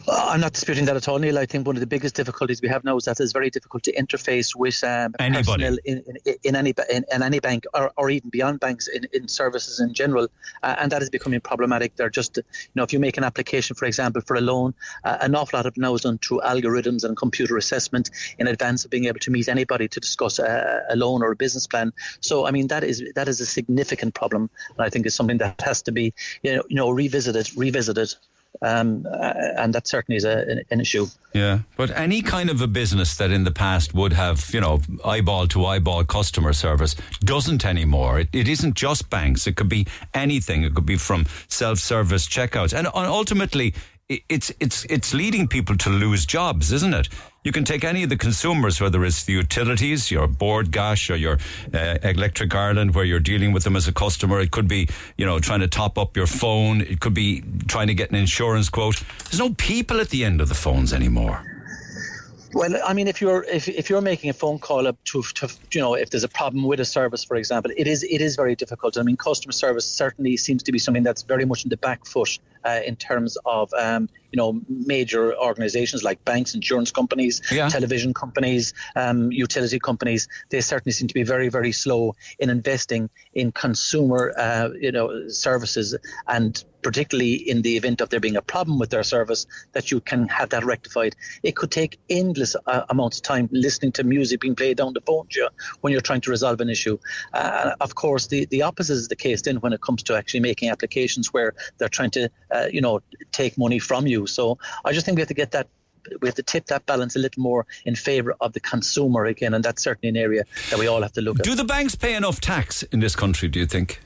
I'm 0.07 0.39
not 0.39 0.53
disputing 0.53 0.85
that 0.85 0.95
at 0.95 1.07
all, 1.07 1.19
Neil. 1.19 1.37
I 1.37 1.45
think 1.45 1.67
one 1.67 1.75
of 1.75 1.79
the 1.79 1.87
biggest 1.87 2.15
difficulties 2.15 2.61
we 2.61 2.69
have 2.69 2.83
now 2.83 2.97
is 2.97 3.05
that 3.05 3.19
it's 3.19 3.31
very 3.31 3.49
difficult 3.49 3.83
to 3.83 3.93
interface 3.93 4.55
with 4.55 4.83
um, 4.83 5.13
personnel 5.13 5.77
in, 5.85 6.03
in, 6.25 6.35
in 6.43 6.55
any 6.55 6.73
in, 6.89 7.05
in 7.11 7.23
any 7.23 7.39
bank 7.39 7.65
or, 7.73 7.91
or 7.97 8.09
even 8.09 8.29
beyond 8.29 8.59
banks 8.59 8.87
in, 8.87 9.05
in 9.13 9.27
services 9.27 9.79
in 9.79 9.93
general, 9.93 10.27
uh, 10.63 10.75
and 10.79 10.91
that 10.91 11.01
is 11.01 11.09
becoming 11.09 11.39
problematic. 11.39 11.95
They're 11.95 12.09
just, 12.09 12.37
you 12.37 12.43
know, 12.75 12.83
if 12.83 12.93
you 12.93 12.99
make 12.99 13.17
an 13.17 13.23
application, 13.23 13.75
for 13.75 13.85
example, 13.85 14.21
for 14.21 14.35
a 14.35 14.41
loan, 14.41 14.73
uh, 15.03 15.17
an 15.21 15.35
awful 15.35 15.57
lot 15.57 15.65
of 15.65 15.77
now 15.77 15.93
is 15.95 16.01
done 16.01 16.17
through 16.17 16.41
algorithms 16.41 17.03
and 17.03 17.15
computer 17.15 17.57
assessment 17.57 18.09
in 18.39 18.47
advance 18.47 18.85
of 18.85 18.91
being 18.91 19.05
able 19.05 19.19
to 19.19 19.31
meet 19.31 19.47
anybody 19.47 19.87
to 19.87 19.99
discuss 19.99 20.39
a, 20.39 20.81
a 20.89 20.95
loan 20.95 21.21
or 21.21 21.31
a 21.31 21.35
business 21.35 21.67
plan. 21.67 21.93
So, 22.21 22.47
I 22.47 22.51
mean, 22.51 22.67
that 22.67 22.83
is 22.83 23.03
that 23.15 23.27
is 23.27 23.39
a 23.39 23.45
significant 23.45 24.15
problem, 24.15 24.49
and 24.69 24.85
I 24.85 24.89
think 24.89 25.05
it's 25.05 25.15
something 25.15 25.37
that 25.37 25.61
has 25.61 25.81
to 25.83 25.91
be, 25.91 26.13
you 26.41 26.55
know, 26.55 26.63
you 26.69 26.75
know 26.75 26.89
revisited, 26.89 27.55
revisited 27.55 28.15
um, 28.61 29.05
uh, 29.09 29.33
and 29.57 29.73
that 29.73 29.87
certainly 29.87 30.17
is 30.17 30.25
a, 30.25 30.63
an, 30.69 30.79
issue. 30.79 31.07
Yeah, 31.33 31.59
but 31.75 31.89
any 31.91 32.21
kind 32.21 32.49
of 32.49 32.61
a 32.61 32.67
business 32.67 33.15
that 33.17 33.31
in 33.31 33.43
the 33.43 33.51
past 33.51 33.93
would 33.93 34.13
have, 34.13 34.53
you 34.53 34.61
know, 34.61 34.81
eyeball 35.03 35.47
to 35.49 35.65
eyeball 35.65 36.03
customer 36.05 36.53
service 36.53 36.95
doesn't 37.21 37.65
anymore. 37.65 38.19
It, 38.19 38.29
it 38.31 38.47
isn't 38.47 38.75
just 38.75 39.09
banks. 39.09 39.47
It 39.47 39.55
could 39.55 39.69
be 39.69 39.87
anything. 40.13 40.63
It 40.63 40.75
could 40.75 40.85
be 40.85 40.97
from 40.97 41.25
self-service 41.47 42.27
checkouts, 42.27 42.77
and 42.77 42.87
ultimately, 42.93 43.73
it's 44.09 44.51
it's 44.59 44.85
it's 44.85 45.13
leading 45.13 45.47
people 45.47 45.77
to 45.77 45.89
lose 45.89 46.25
jobs, 46.25 46.71
isn't 46.71 46.93
it? 46.93 47.09
You 47.43 47.51
can 47.51 47.65
take 47.65 47.83
any 47.83 48.03
of 48.03 48.09
the 48.09 48.15
consumers, 48.15 48.79
whether 48.79 49.03
it's 49.03 49.25
the 49.25 49.33
utilities, 49.33 50.09
your 50.09 50.27
Bord 50.27 50.71
Gáis 50.71 51.09
or 51.09 51.15
your 51.15 51.37
uh, 51.73 51.97
Electric 52.01 52.55
Ireland, 52.55 52.95
where 52.95 53.03
you're 53.03 53.19
dealing 53.19 53.51
with 53.51 53.65
them 53.65 53.75
as 53.75 53.87
a 53.87 53.91
customer. 53.91 54.39
It 54.39 54.51
could 54.51 54.67
be, 54.67 54.87
you 55.17 55.25
know, 55.25 55.39
trying 55.39 55.59
to 55.59 55.67
top 55.67 55.97
up 55.97 56.15
your 56.15 56.27
phone. 56.27 56.81
It 56.81 57.01
could 57.01 57.13
be 57.13 57.43
trying 57.67 57.87
to 57.87 57.93
get 57.93 58.09
an 58.11 58.15
insurance 58.15 58.69
quote. 58.69 59.03
There's 59.25 59.39
no 59.39 59.53
people 59.55 59.99
at 59.99 60.09
the 60.09 60.23
end 60.23 60.39
of 60.39 60.47
the 60.47 60.55
phones 60.55 60.93
anymore. 60.93 61.52
Well, 62.53 62.79
I 62.85 62.93
mean, 62.93 63.07
if 63.07 63.19
you're 63.19 63.43
if, 63.45 63.67
if 63.67 63.89
you're 63.89 64.01
making 64.01 64.29
a 64.29 64.33
phone 64.33 64.59
call 64.59 64.85
up 64.85 65.03
to, 65.05 65.23
to 65.23 65.49
you 65.73 65.81
know 65.81 65.95
if 65.95 66.11
there's 66.11 66.23
a 66.23 66.29
problem 66.29 66.65
with 66.65 66.79
a 66.79 66.85
service, 66.85 67.23
for 67.23 67.35
example, 67.35 67.71
it 67.75 67.87
is 67.87 68.03
it 68.03 68.21
is 68.21 68.35
very 68.35 68.55
difficult. 68.55 68.97
I 68.97 69.01
mean, 69.01 69.17
customer 69.17 69.51
service 69.51 69.85
certainly 69.85 70.37
seems 70.37 70.61
to 70.63 70.71
be 70.71 70.77
something 70.77 71.03
that's 71.03 71.23
very 71.23 71.45
much 71.45 71.63
in 71.63 71.69
the 71.69 71.77
back 71.77 72.05
foot 72.05 72.37
uh, 72.63 72.81
in 72.85 72.95
terms 72.95 73.37
of 73.45 73.73
um, 73.73 74.07
you 74.31 74.37
know 74.37 74.61
major 74.69 75.35
organisations 75.35 76.03
like 76.03 76.23
banks, 76.25 76.53
insurance 76.53 76.91
companies, 76.91 77.41
Yeah. 77.51 77.69
television 77.69 78.13
companies, 78.13 78.73
um, 78.95 79.31
utility 79.31 79.79
companies. 79.79 80.27
They 80.51 80.61
certainly 80.61 80.93
seem 80.93 81.07
to 81.07 81.13
be 81.13 81.23
very 81.23 81.49
very 81.49 81.71
slow 81.71 82.15
in 82.37 82.49
investing 82.51 83.09
in 83.33 83.51
consumer 83.51 84.31
uh, 84.37 84.69
you 84.79 84.91
know 84.91 85.27
services 85.27 85.95
and 86.27 86.63
particularly 86.83 87.33
in 87.33 87.61
the 87.61 87.77
event 87.77 88.01
of 88.01 88.09
there 88.09 88.19
being 88.19 88.35
a 88.35 88.41
problem 88.41 88.77
with 88.77 88.89
their 88.89 89.03
service, 89.03 89.47
that 89.71 89.91
you 89.91 89.99
can 89.99 90.27
have 90.27 90.49
that 90.49 90.63
rectified. 90.63 91.15
It 91.41 91.55
could 91.55 91.71
take 91.71 91.99
endless 92.09 92.55
uh, 92.67 92.83
amounts 92.89 93.17
of 93.17 93.23
time 93.23 93.49
listening 93.51 93.91
to 93.93 94.03
music 94.03 94.41
being 94.41 94.55
played 94.55 94.77
down 94.77 94.93
the 94.93 95.01
phone 95.01 95.27
to 95.31 95.39
you 95.39 95.49
when 95.81 95.91
you're 95.91 96.01
trying 96.01 96.21
to 96.21 96.31
resolve 96.31 96.61
an 96.61 96.69
issue. 96.69 96.97
Uh, 97.33 97.71
of 97.81 97.95
course, 97.95 98.27
the, 98.27 98.45
the 98.45 98.61
opposite 98.61 98.93
is 98.93 99.07
the 99.07 99.15
case 99.15 99.41
then 99.41 99.57
when 99.57 99.73
it 99.73 99.81
comes 99.81 100.03
to 100.03 100.15
actually 100.15 100.41
making 100.41 100.69
applications 100.69 101.33
where 101.33 101.53
they're 101.77 101.89
trying 101.89 102.11
to, 102.11 102.29
uh, 102.51 102.67
you 102.71 102.81
know, 102.81 103.01
take 103.31 103.57
money 103.57 103.79
from 103.79 104.05
you. 104.05 104.27
So 104.27 104.57
I 104.85 104.91
just 104.91 105.05
think 105.05 105.15
we 105.15 105.21
have 105.21 105.29
to 105.29 105.33
get 105.33 105.51
that 105.51 105.67
we 106.21 106.27
have 106.27 106.35
to 106.35 106.43
tip 106.43 106.65
that 106.65 106.85
balance 106.85 107.15
a 107.15 107.19
little 107.19 107.41
more 107.41 107.65
in 107.85 107.95
favour 107.95 108.35
of 108.41 108.53
the 108.53 108.59
consumer 108.59 109.25
again, 109.25 109.53
and 109.53 109.63
that's 109.63 109.81
certainly 109.81 110.09
an 110.09 110.17
area 110.17 110.43
that 110.69 110.77
we 110.77 110.87
all 110.87 111.01
have 111.01 111.13
to 111.13 111.21
look 111.21 111.39
at. 111.39 111.45
Do 111.45 111.55
the 111.55 111.63
banks 111.63 111.95
pay 111.95 112.15
enough 112.15 112.41
tax 112.41 112.83
in 112.83 112.99
this 112.99 113.15
country? 113.15 113.47
Do 113.47 113.59
you 113.59 113.65
think? 113.65 114.01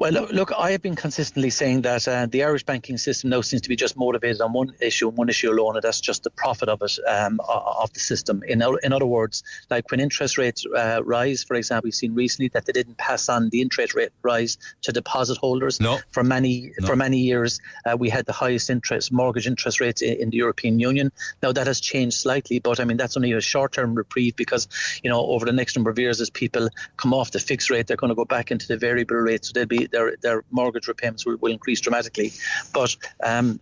Well, 0.00 0.12
look, 0.12 0.50
I 0.58 0.70
have 0.70 0.80
been 0.80 0.96
consistently 0.96 1.50
saying 1.50 1.82
that 1.82 2.08
uh, 2.08 2.24
the 2.24 2.42
Irish 2.42 2.64
banking 2.64 2.96
system 2.96 3.28
now 3.28 3.42
seems 3.42 3.60
to 3.60 3.68
be 3.68 3.76
just 3.76 3.98
motivated 3.98 4.40
on 4.40 4.54
one 4.54 4.72
issue 4.80 5.08
and 5.08 5.18
one 5.18 5.28
issue 5.28 5.50
alone, 5.52 5.76
and 5.76 5.82
that's 5.82 6.00
just 6.00 6.22
the 6.22 6.30
profit 6.30 6.70
of 6.70 6.80
it, 6.80 6.98
um, 7.06 7.38
of 7.46 7.92
the 7.92 8.00
system. 8.00 8.42
In, 8.48 8.62
in 8.82 8.94
other 8.94 9.04
words, 9.04 9.44
like 9.68 9.90
when 9.90 10.00
interest 10.00 10.38
rates 10.38 10.64
uh, 10.64 11.02
rise, 11.04 11.44
for 11.44 11.54
example, 11.54 11.88
we've 11.88 11.94
seen 11.94 12.14
recently 12.14 12.48
that 12.54 12.64
they 12.64 12.72
didn't 12.72 12.96
pass 12.96 13.28
on 13.28 13.50
the 13.50 13.60
interest 13.60 13.94
rate 13.94 14.08
rise 14.22 14.56
to 14.80 14.92
deposit 14.92 15.36
holders. 15.36 15.78
No. 15.80 15.98
For 16.12 16.24
many 16.24 16.72
for 16.86 16.96
many 16.96 17.18
years, 17.18 17.60
uh, 17.84 17.94
we 17.98 18.08
had 18.08 18.24
the 18.24 18.32
highest 18.32 18.70
interest 18.70 19.12
mortgage 19.12 19.46
interest 19.46 19.80
rates 19.80 20.00
in, 20.00 20.14
in 20.14 20.30
the 20.30 20.38
European 20.38 20.80
Union. 20.80 21.12
Now 21.42 21.52
that 21.52 21.66
has 21.66 21.78
changed 21.78 22.16
slightly, 22.16 22.58
but 22.58 22.80
I 22.80 22.84
mean 22.84 22.96
that's 22.96 23.18
only 23.18 23.32
a 23.32 23.40
short-term 23.42 23.94
reprieve 23.94 24.34
because 24.34 24.66
you 25.02 25.10
know 25.10 25.20
over 25.26 25.44
the 25.44 25.52
next 25.52 25.76
number 25.76 25.90
of 25.90 25.98
years, 25.98 26.22
as 26.22 26.30
people 26.30 26.70
come 26.96 27.12
off 27.12 27.32
the 27.32 27.38
fixed 27.38 27.68
rate, 27.68 27.86
they're 27.86 27.98
going 27.98 28.08
to 28.08 28.14
go 28.14 28.24
back 28.24 28.50
into 28.50 28.66
the 28.66 28.78
variable 28.78 29.16
rate, 29.16 29.44
so 29.44 29.52
they'll 29.52 29.66
be 29.66 29.89
their 29.90 30.16
their 30.16 30.44
mortgage 30.50 30.88
repayments 30.88 31.26
will, 31.26 31.36
will 31.36 31.52
increase 31.52 31.80
dramatically. 31.80 32.32
But 32.72 32.96
um, 33.22 33.60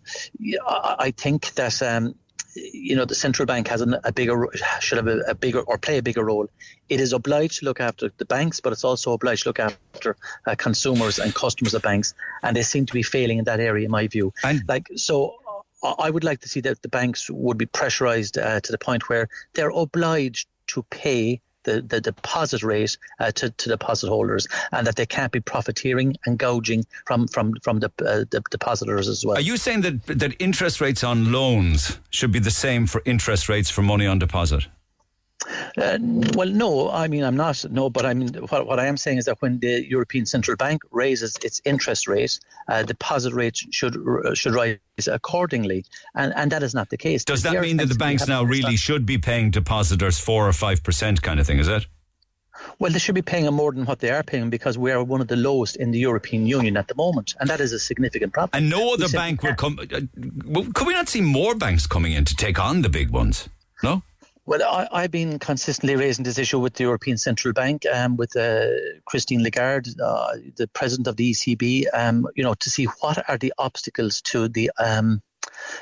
I, 0.66 1.12
think 1.16 1.52
that. 1.54 1.82
Um, 1.82 2.14
you 2.54 2.96
know 2.96 3.04
the 3.04 3.14
central 3.14 3.46
bank 3.46 3.68
has 3.68 3.80
an, 3.80 3.96
a 4.04 4.12
bigger 4.12 4.48
should 4.80 4.96
have 4.96 5.06
a, 5.06 5.20
a 5.28 5.34
bigger 5.34 5.60
or 5.60 5.78
play 5.78 5.98
a 5.98 6.02
bigger 6.02 6.24
role. 6.24 6.48
It 6.88 7.00
is 7.00 7.12
obliged 7.12 7.60
to 7.60 7.66
look 7.66 7.80
after 7.80 8.10
the 8.16 8.24
banks, 8.24 8.60
but 8.60 8.72
it's 8.72 8.84
also 8.84 9.12
obliged 9.12 9.44
to 9.44 9.50
look 9.50 9.60
after 9.60 10.16
uh, 10.46 10.54
consumers 10.56 11.18
and 11.18 11.34
customers 11.34 11.74
of 11.74 11.82
banks, 11.82 12.14
and 12.42 12.56
they 12.56 12.62
seem 12.62 12.86
to 12.86 12.92
be 12.92 13.02
failing 13.02 13.38
in 13.38 13.44
that 13.44 13.60
area, 13.60 13.84
in 13.84 13.90
my 13.90 14.08
view. 14.08 14.32
like 14.66 14.88
so, 14.96 15.34
I 15.82 15.94
I 15.98 16.10
would 16.10 16.24
like 16.24 16.40
to 16.40 16.48
see 16.48 16.60
that 16.62 16.82
the 16.82 16.88
banks 16.88 17.30
would 17.30 17.58
be 17.58 17.66
pressurised 17.66 18.42
uh, 18.42 18.60
to 18.60 18.72
the 18.72 18.78
point 18.78 19.08
where 19.08 19.28
they're 19.54 19.70
obliged 19.70 20.48
to 20.68 20.82
pay. 20.90 21.40
The, 21.68 21.82
the 21.82 22.00
deposit 22.00 22.62
rate 22.62 22.96
uh, 23.20 23.30
to, 23.32 23.50
to 23.50 23.68
deposit 23.68 24.08
holders, 24.08 24.46
and 24.72 24.86
that 24.86 24.96
they 24.96 25.06
can't 25.06 25.32
be 25.32 25.40
profiteering 25.40 26.16
and 26.24 26.38
gouging 26.38 26.86
from 27.06 27.28
from 27.28 27.54
from 27.62 27.80
the, 27.80 27.90
uh, 28.00 28.24
the 28.30 28.40
depositors 28.50 29.06
as 29.08 29.24
well. 29.24 29.36
Are 29.36 29.48
you 29.52 29.56
saying 29.56 29.82
that 29.82 30.06
that 30.06 30.32
interest 30.38 30.80
rates 30.80 31.04
on 31.04 31.30
loans 31.30 31.98
should 32.10 32.32
be 32.32 32.38
the 32.38 32.56
same 32.64 32.86
for 32.86 33.02
interest 33.04 33.48
rates 33.48 33.70
for 33.70 33.82
money 33.82 34.06
on 34.06 34.18
deposit? 34.18 34.66
Uh, 35.76 35.98
well, 36.34 36.48
no, 36.48 36.90
I 36.90 37.06
mean 37.06 37.22
I'm 37.22 37.36
not. 37.36 37.64
No, 37.70 37.88
but 37.88 38.04
I 38.04 38.14
mean 38.14 38.34
what, 38.48 38.66
what 38.66 38.80
I 38.80 38.86
am 38.86 38.96
saying 38.96 39.18
is 39.18 39.26
that 39.26 39.40
when 39.40 39.60
the 39.60 39.86
European 39.88 40.26
Central 40.26 40.56
Bank 40.56 40.82
raises 40.90 41.36
its 41.44 41.62
interest 41.64 42.08
rate, 42.08 42.38
uh, 42.66 42.82
deposit 42.82 43.32
rates 43.32 43.64
should 43.70 43.96
should 44.34 44.54
rise 44.54 44.78
accordingly, 45.06 45.84
and 46.14 46.32
and 46.34 46.50
that 46.50 46.62
is 46.62 46.74
not 46.74 46.90
the 46.90 46.96
case. 46.96 47.24
Does 47.24 47.42
that 47.42 47.60
mean 47.60 47.76
that 47.76 47.88
the 47.88 47.94
banks 47.94 48.26
now 48.26 48.42
really 48.42 48.76
should 48.76 49.06
be 49.06 49.18
paying 49.18 49.50
depositors 49.50 50.18
four 50.18 50.48
or 50.48 50.52
five 50.52 50.82
percent 50.82 51.22
kind 51.22 51.38
of 51.38 51.46
thing? 51.46 51.60
Is 51.60 51.68
it? 51.68 51.86
Well, 52.80 52.90
they 52.90 52.98
should 52.98 53.14
be 53.14 53.22
paying 53.22 53.46
more 53.52 53.72
than 53.72 53.84
what 53.84 54.00
they 54.00 54.10
are 54.10 54.24
paying 54.24 54.50
because 54.50 54.76
we 54.76 54.90
are 54.90 55.02
one 55.04 55.20
of 55.20 55.28
the 55.28 55.36
lowest 55.36 55.76
in 55.76 55.92
the 55.92 55.98
European 56.00 56.46
Union 56.46 56.76
at 56.76 56.88
the 56.88 56.96
moment, 56.96 57.36
and 57.38 57.48
that 57.48 57.60
is 57.60 57.72
a 57.72 57.78
significant 57.78 58.32
problem. 58.32 58.50
And 58.60 58.68
no 58.68 58.94
other 58.94 59.06
simply 59.06 59.18
bank 59.18 59.42
will 59.44 59.54
come. 59.54 59.78
Uh, 59.78 60.64
could 60.74 60.86
we 60.86 60.94
not 60.94 61.08
see 61.08 61.20
more 61.20 61.54
banks 61.54 61.86
coming 61.86 62.12
in 62.12 62.24
to 62.24 62.34
take 62.34 62.58
on 62.58 62.82
the 62.82 62.88
big 62.88 63.10
ones? 63.10 63.48
No. 63.84 64.02
Well, 64.48 64.62
I, 64.62 64.88
I've 65.02 65.10
been 65.10 65.38
consistently 65.38 65.94
raising 65.94 66.24
this 66.24 66.38
issue 66.38 66.58
with 66.58 66.72
the 66.72 66.84
European 66.84 67.18
Central 67.18 67.52
Bank, 67.52 67.84
um, 67.84 68.16
with 68.16 68.34
uh, 68.34 68.68
Christine 69.04 69.42
Lagarde, 69.42 69.90
uh, 70.02 70.36
the 70.56 70.66
president 70.68 71.06
of 71.06 71.16
the 71.16 71.32
ECB, 71.32 71.84
um, 71.92 72.26
you 72.34 72.42
know, 72.42 72.54
to 72.54 72.70
see 72.70 72.86
what 73.00 73.28
are 73.28 73.36
the 73.36 73.52
obstacles 73.58 74.22
to 74.22 74.48
the 74.48 74.70
um, 74.78 75.20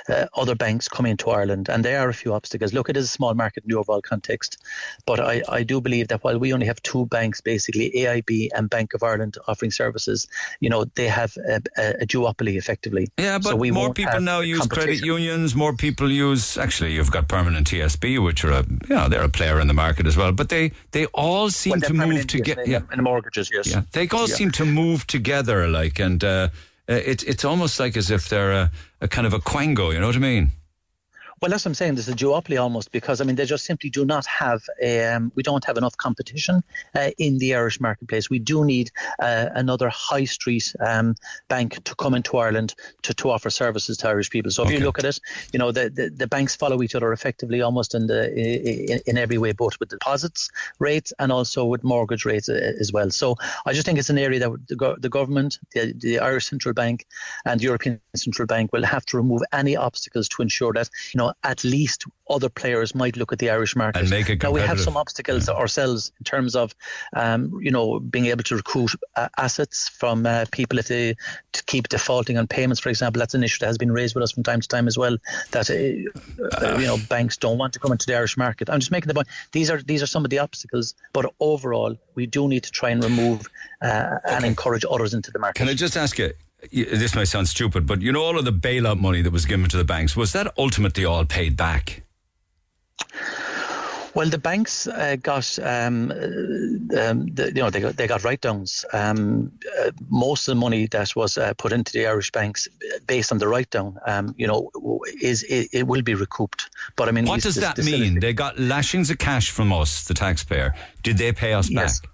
uh, 0.09 0.27
other 0.35 0.55
banks 0.55 0.89
coming 0.89 1.11
into 1.13 1.31
Ireland, 1.31 1.69
and 1.69 1.85
there 1.85 2.01
are 2.01 2.09
a 2.09 2.15
few 2.15 2.33
obstacles. 2.35 2.73
Look, 2.73 2.89
it 2.89 2.97
is 2.97 3.05
a 3.05 3.09
small 3.09 3.35
market 3.35 3.65
in 3.65 3.71
the 3.71 3.79
overall 3.79 4.03
context, 4.03 4.59
but 5.07 5.21
I, 5.21 5.43
I 5.49 5.63
do 5.63 5.81
believe 5.81 6.09
that 6.09 6.23
while 6.25 6.39
we 6.39 6.53
only 6.53 6.67
have 6.67 6.83
two 6.83 7.07
banks, 7.07 7.41
basically 7.41 7.91
AIB 7.97 8.49
and 8.55 8.69
Bank 8.71 8.95
of 8.95 9.03
Ireland, 9.03 9.39
offering 9.49 9.71
services, 9.71 10.27
you 10.61 10.69
know, 10.69 10.85
they 10.95 11.09
have 11.09 11.37
a, 11.49 11.61
a, 11.77 12.03
a 12.03 12.07
duopoly 12.07 12.57
effectively. 12.57 13.09
Yeah, 13.19 13.39
but 13.39 13.51
So 13.51 13.57
we 13.57 13.71
more 13.71 13.93
people 13.95 14.21
now 14.21 14.41
use 14.41 14.67
credit 14.67 15.01
unions. 15.05 15.55
More 15.55 15.75
people 15.75 16.11
use. 16.11 16.57
Actually, 16.59 16.93
you've 16.95 17.11
got 17.11 17.29
permanent 17.29 17.69
TSB, 17.71 18.23
which 18.25 18.45
are 18.45 18.53
a 18.53 18.65
you 18.89 18.95
know 18.97 19.09
they're 19.09 19.23
a 19.23 19.29
player 19.29 19.61
in 19.61 19.67
the 19.69 19.75
market 19.75 20.07
as 20.07 20.17
well. 20.17 20.33
But 20.33 20.49
they 20.49 20.73
they 20.93 21.07
all 21.07 21.51
seem 21.51 21.73
Well, 21.73 21.81
to 21.83 21.95
move 21.95 22.27
together. 22.27 22.63
in- 22.63 22.71
Yeah, 22.71 22.81
in 22.93 23.03
mortgages, 23.03 23.51
yes. 23.53 23.67
yeah, 23.71 23.83
they 23.93 24.09
all 24.09 24.29
Yeah. 24.29 24.35
seem 24.37 24.51
to 24.53 24.65
move 24.65 25.07
together. 25.07 25.67
Like, 25.69 25.99
and 25.99 26.23
uh, 26.25 26.49
uh, 26.89 26.95
it's 26.95 27.23
it's 27.25 27.45
almost 27.45 27.81
like 27.81 27.97
as 27.97 28.11
if 28.11 28.29
they're 28.29 28.53
a, 28.53 28.71
a 29.01 29.09
kind 29.09 29.27
of 29.27 29.33
a 29.33 29.39
quango. 29.39 29.93
You 29.93 30.01
know 30.01 30.07
what 30.07 30.17
I 30.17 30.21
mean? 30.21 30.53
Well, 31.43 31.51
that's 31.51 31.67
what 31.67 31.71
I'm 31.71 31.75
saying. 31.75 31.97
There's 31.97 32.09
a 32.09 32.15
duopoly 32.15 32.59
almost 32.61 32.93
because 32.93 33.21
I 33.21 33.25
mean 33.25 33.37
they 33.37 33.45
just 33.45 33.67
simply 33.67 33.91
do 33.91 34.07
not 34.07 34.25
have. 34.25 34.63
Um, 34.83 35.33
we 35.35 35.43
don't 35.43 35.65
have 35.67 35.77
enough 35.77 35.97
competition 35.99 36.63
uh, 36.95 37.11
in 37.19 37.37
the 37.39 37.55
Irish 37.55 37.79
marketplace. 37.79 38.31
We 38.31 38.39
do 38.39 38.65
need 38.65 38.91
uh, 39.19 39.49
another 39.55 39.91
high 39.91 40.25
street 40.25 40.75
um, 40.81 41.15
bank 41.49 41.85
to 41.85 41.95
come 41.97 42.15
into 42.15 42.39
Ireland 42.39 42.75
to, 43.03 43.13
to 43.15 43.31
offer 43.31 43.51
services 43.51 43.99
to 43.99 44.09
Irish 44.09 44.31
people. 44.31 44.51
So 44.51 44.65
if 44.65 44.71
you 44.71 44.81
look 44.81 44.99
at 44.99 45.05
it, 45.05 45.21
you 45.53 45.59
know 45.59 45.73
the, 45.73 45.91
the, 45.91 46.09
the 46.09 46.27
banks 46.27 46.57
follow 46.57 46.83
each 46.83 46.95
other 46.95 47.13
effectively 47.13 47.61
almost 47.61 47.95
in 47.95 48.07
the 48.07 48.33
in, 48.33 49.01
in 49.07 49.19
every 49.19 49.37
way, 49.37 49.53
both 49.53 49.79
with 49.79 49.91
deposits 49.91 50.49
rates 50.79 51.13
and 51.19 51.31
also 51.31 51.67
with 51.67 51.85
mortgage 51.85 52.25
rates 52.25 52.49
uh, 52.49 52.73
as 52.81 52.93
well. 52.93 53.11
So 53.11 53.37
I 53.67 53.75
just 53.75 53.85
think 53.85 53.99
it's 53.99 54.11
an 54.11 54.19
area 54.19 54.39
that 54.41 54.69
the, 54.69 54.77
go- 54.77 54.97
the 54.99 55.11
government, 55.11 55.59
the, 55.75 55.93
the 55.99 56.19
Irish 56.19 56.47
Central 56.47 56.73
Bank, 56.73 57.07
and 57.45 57.61
the 57.61 57.65
European 57.65 58.01
Central 58.15 58.47
Bank 58.47 58.73
will 58.73 58.85
have 58.85 59.05
to 59.07 59.19
remove 59.19 59.43
any 59.53 59.77
obstacles 59.77 60.29
to 60.31 60.41
ensure 60.41 60.73
that 60.73 60.89
you 61.13 61.19
know 61.19 61.26
at 61.43 61.65
least 61.65 62.05
other 62.29 62.49
players 62.49 62.95
might 62.95 63.17
look 63.17 63.33
at 63.33 63.39
the 63.39 63.51
Irish 63.51 63.77
market 63.77 64.01
And 64.01 64.11
make 64.11 64.29
it 64.29 64.43
Now 64.43 64.51
we 64.51 64.61
have 64.61 64.81
some 64.81 64.97
obstacles 64.97 65.49
ourselves 65.49 66.13
in 66.19 66.25
terms 66.25 66.57
of 66.57 66.75
um, 67.15 67.59
you 67.63 67.71
know 67.71 68.01
being 68.01 68.27
able 68.27 68.43
to 68.45 68.57
recruit 68.57 68.93
uh, 69.15 69.29
assets 69.39 69.89
from 69.89 70.27
uh, 70.27 70.47
people 70.51 70.79
if 70.79 70.89
they 70.89 71.15
to 71.53 71.65
keep 71.65 71.89
defaulting 71.89 72.37
on 72.37 72.47
payments, 72.47 72.81
for 72.81 72.89
example. 72.89 73.21
That's 73.21 73.35
an 73.35 73.45
issue 73.45 73.61
that 73.61 73.67
has 73.67 73.79
been 73.79 73.93
raised 73.93 74.15
with 74.15 74.25
us 74.25 74.33
from 74.33 74.43
time 74.43 74.61
to 74.61 74.69
time 74.69 74.89
as 74.89 74.99
well. 74.99 75.17
That 75.53 75.71
uh, 75.71 76.65
uh, 76.65 76.79
you 76.79 76.87
know 76.87 76.99
banks 77.09 77.37
don't 77.37 77.59
want 77.59 77.73
to 77.75 77.79
come 77.79 77.93
into 77.93 78.07
the 78.07 78.17
Irish 78.17 78.37
market. 78.37 78.69
I'm 78.71 78.81
just 78.81 78.91
making 78.91 79.09
the 79.09 79.15
point. 79.15 79.29
These 79.53 79.71
are 79.71 79.81
these 79.83 80.03
are 80.03 80.07
some 80.07 80.25
of 80.25 80.31
the 80.31 80.39
obstacles, 80.39 80.95
but 81.13 81.33
overall 81.41 81.97
we 82.15 82.27
do 82.27 82.49
need 82.49 82.65
to 82.65 82.71
try 82.71 82.91
and 82.91 83.03
remove 83.03 83.49
uh, 83.83 84.19
and 84.29 84.45
encourage 84.45 84.85
others 84.91 85.15
into 85.15 85.31
the 85.31 85.39
market. 85.39 85.59
Can 85.59 85.69
I 85.69 85.75
just 85.75 85.97
ask 85.97 86.19
you? 86.19 86.33
This 86.73 87.15
may 87.15 87.25
sound 87.25 87.49
stupid, 87.49 87.87
but 87.87 88.03
you 88.03 88.13
know 88.13 88.23
all 88.23 88.39
of 88.39 88.45
the 88.45 88.53
bailout 88.53 88.99
money 88.99 89.23
that 89.23 89.33
was 89.33 89.47
given 89.47 89.69
to 89.71 89.77
the 89.77 89.85
banks 89.85 90.17
was 90.17 90.33
that 90.33 90.53
ultimately 90.59 91.05
all 91.05 91.25
paid 91.25 91.57
back? 91.57 92.03
Well, 94.15 94.31
the 94.31 94.39
banks 94.39 94.87
uh, 94.87 95.17
got, 95.23 95.59
um, 95.59 96.11
uh, 96.11 96.15
um, 97.11 97.27
the, 97.35 97.53
you 97.55 97.61
know, 97.63 97.69
they 97.69 97.81
got 97.81 97.97
they 97.99 98.07
got 98.07 98.25
write 98.25 98.41
downs. 98.41 98.83
Um, 98.95 99.53
uh, 99.79 99.91
most 100.09 100.49
of 100.49 100.53
the 100.55 100.61
money 100.61 100.87
that 100.87 101.15
was 101.15 101.37
uh, 101.37 101.53
put 101.59 101.71
into 101.71 101.93
the 101.93 102.07
Irish 102.07 102.33
banks, 102.33 102.67
uh, 102.67 102.99
based 103.07 103.31
on 103.31 103.37
the 103.37 103.47
write 103.47 103.69
down, 103.69 103.99
um, 104.07 104.35
you 104.39 104.47
know, 104.47 104.71
is 105.21 105.43
it, 105.43 105.69
it 105.71 105.87
will 105.87 106.01
be 106.01 106.15
recouped. 106.15 106.71
But 106.97 107.09
I 107.09 107.13
mean, 107.13 107.27
What 107.27 107.43
does 107.43 107.57
this- 107.57 107.65
that 107.65 107.77
this- 107.77 107.85
mean? 107.85 108.19
They 108.21 108.33
got 108.33 108.59
lashings 108.59 109.11
of 109.11 109.19
cash 109.19 109.51
from 109.51 109.71
us, 109.71 110.05
the 110.05 110.15
taxpayer. 110.15 110.75
Did 111.03 111.19
they 111.19 111.33
pay 111.33 111.53
us 111.53 111.69
Yes. 111.69 112.01
back? 112.01 112.11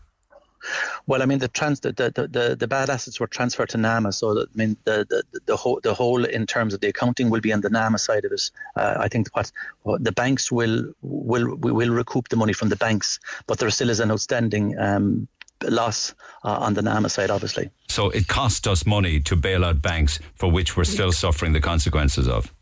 Well, 1.06 1.22
I 1.22 1.26
mean, 1.26 1.38
the 1.38 1.48
trans 1.48 1.80
the, 1.80 1.92
the, 1.92 2.28
the, 2.28 2.56
the 2.56 2.68
bad 2.68 2.90
assets 2.90 3.18
were 3.18 3.26
transferred 3.26 3.70
to 3.70 3.78
NAMA, 3.78 4.12
so 4.12 4.34
that, 4.34 4.48
I 4.48 4.56
mean, 4.56 4.76
the 4.84 5.06
the, 5.08 5.40
the 5.46 5.56
whole 5.56 5.80
the 5.82 5.94
whole 5.94 6.24
in 6.24 6.46
terms 6.46 6.74
of 6.74 6.80
the 6.80 6.88
accounting 6.88 7.30
will 7.30 7.40
be 7.40 7.52
on 7.52 7.60
the 7.60 7.70
NAMA 7.70 7.98
side 7.98 8.24
of 8.24 8.32
it. 8.32 8.50
Uh, 8.76 8.94
I 8.98 9.08
think 9.08 9.28
what, 9.34 9.50
what 9.82 10.04
the 10.04 10.12
banks 10.12 10.52
will 10.52 10.92
will 11.02 11.56
will 11.56 11.90
recoup 11.90 12.28
the 12.28 12.36
money 12.36 12.52
from 12.52 12.68
the 12.68 12.76
banks, 12.76 13.18
but 13.46 13.58
there 13.58 13.70
still 13.70 13.90
is 13.90 14.00
an 14.00 14.10
outstanding 14.10 14.78
um, 14.78 15.28
loss 15.68 16.14
uh, 16.44 16.58
on 16.60 16.74
the 16.74 16.82
NAMA 16.82 17.08
side, 17.08 17.30
obviously. 17.30 17.70
So 17.88 18.10
it 18.10 18.28
cost 18.28 18.66
us 18.66 18.86
money 18.86 19.20
to 19.20 19.36
bail 19.36 19.64
out 19.64 19.82
banks 19.82 20.18
for 20.34 20.50
which 20.50 20.76
we're 20.76 20.84
still 20.84 21.12
suffering 21.12 21.52
the 21.52 21.60
consequences 21.60 22.28
of. 22.28 22.52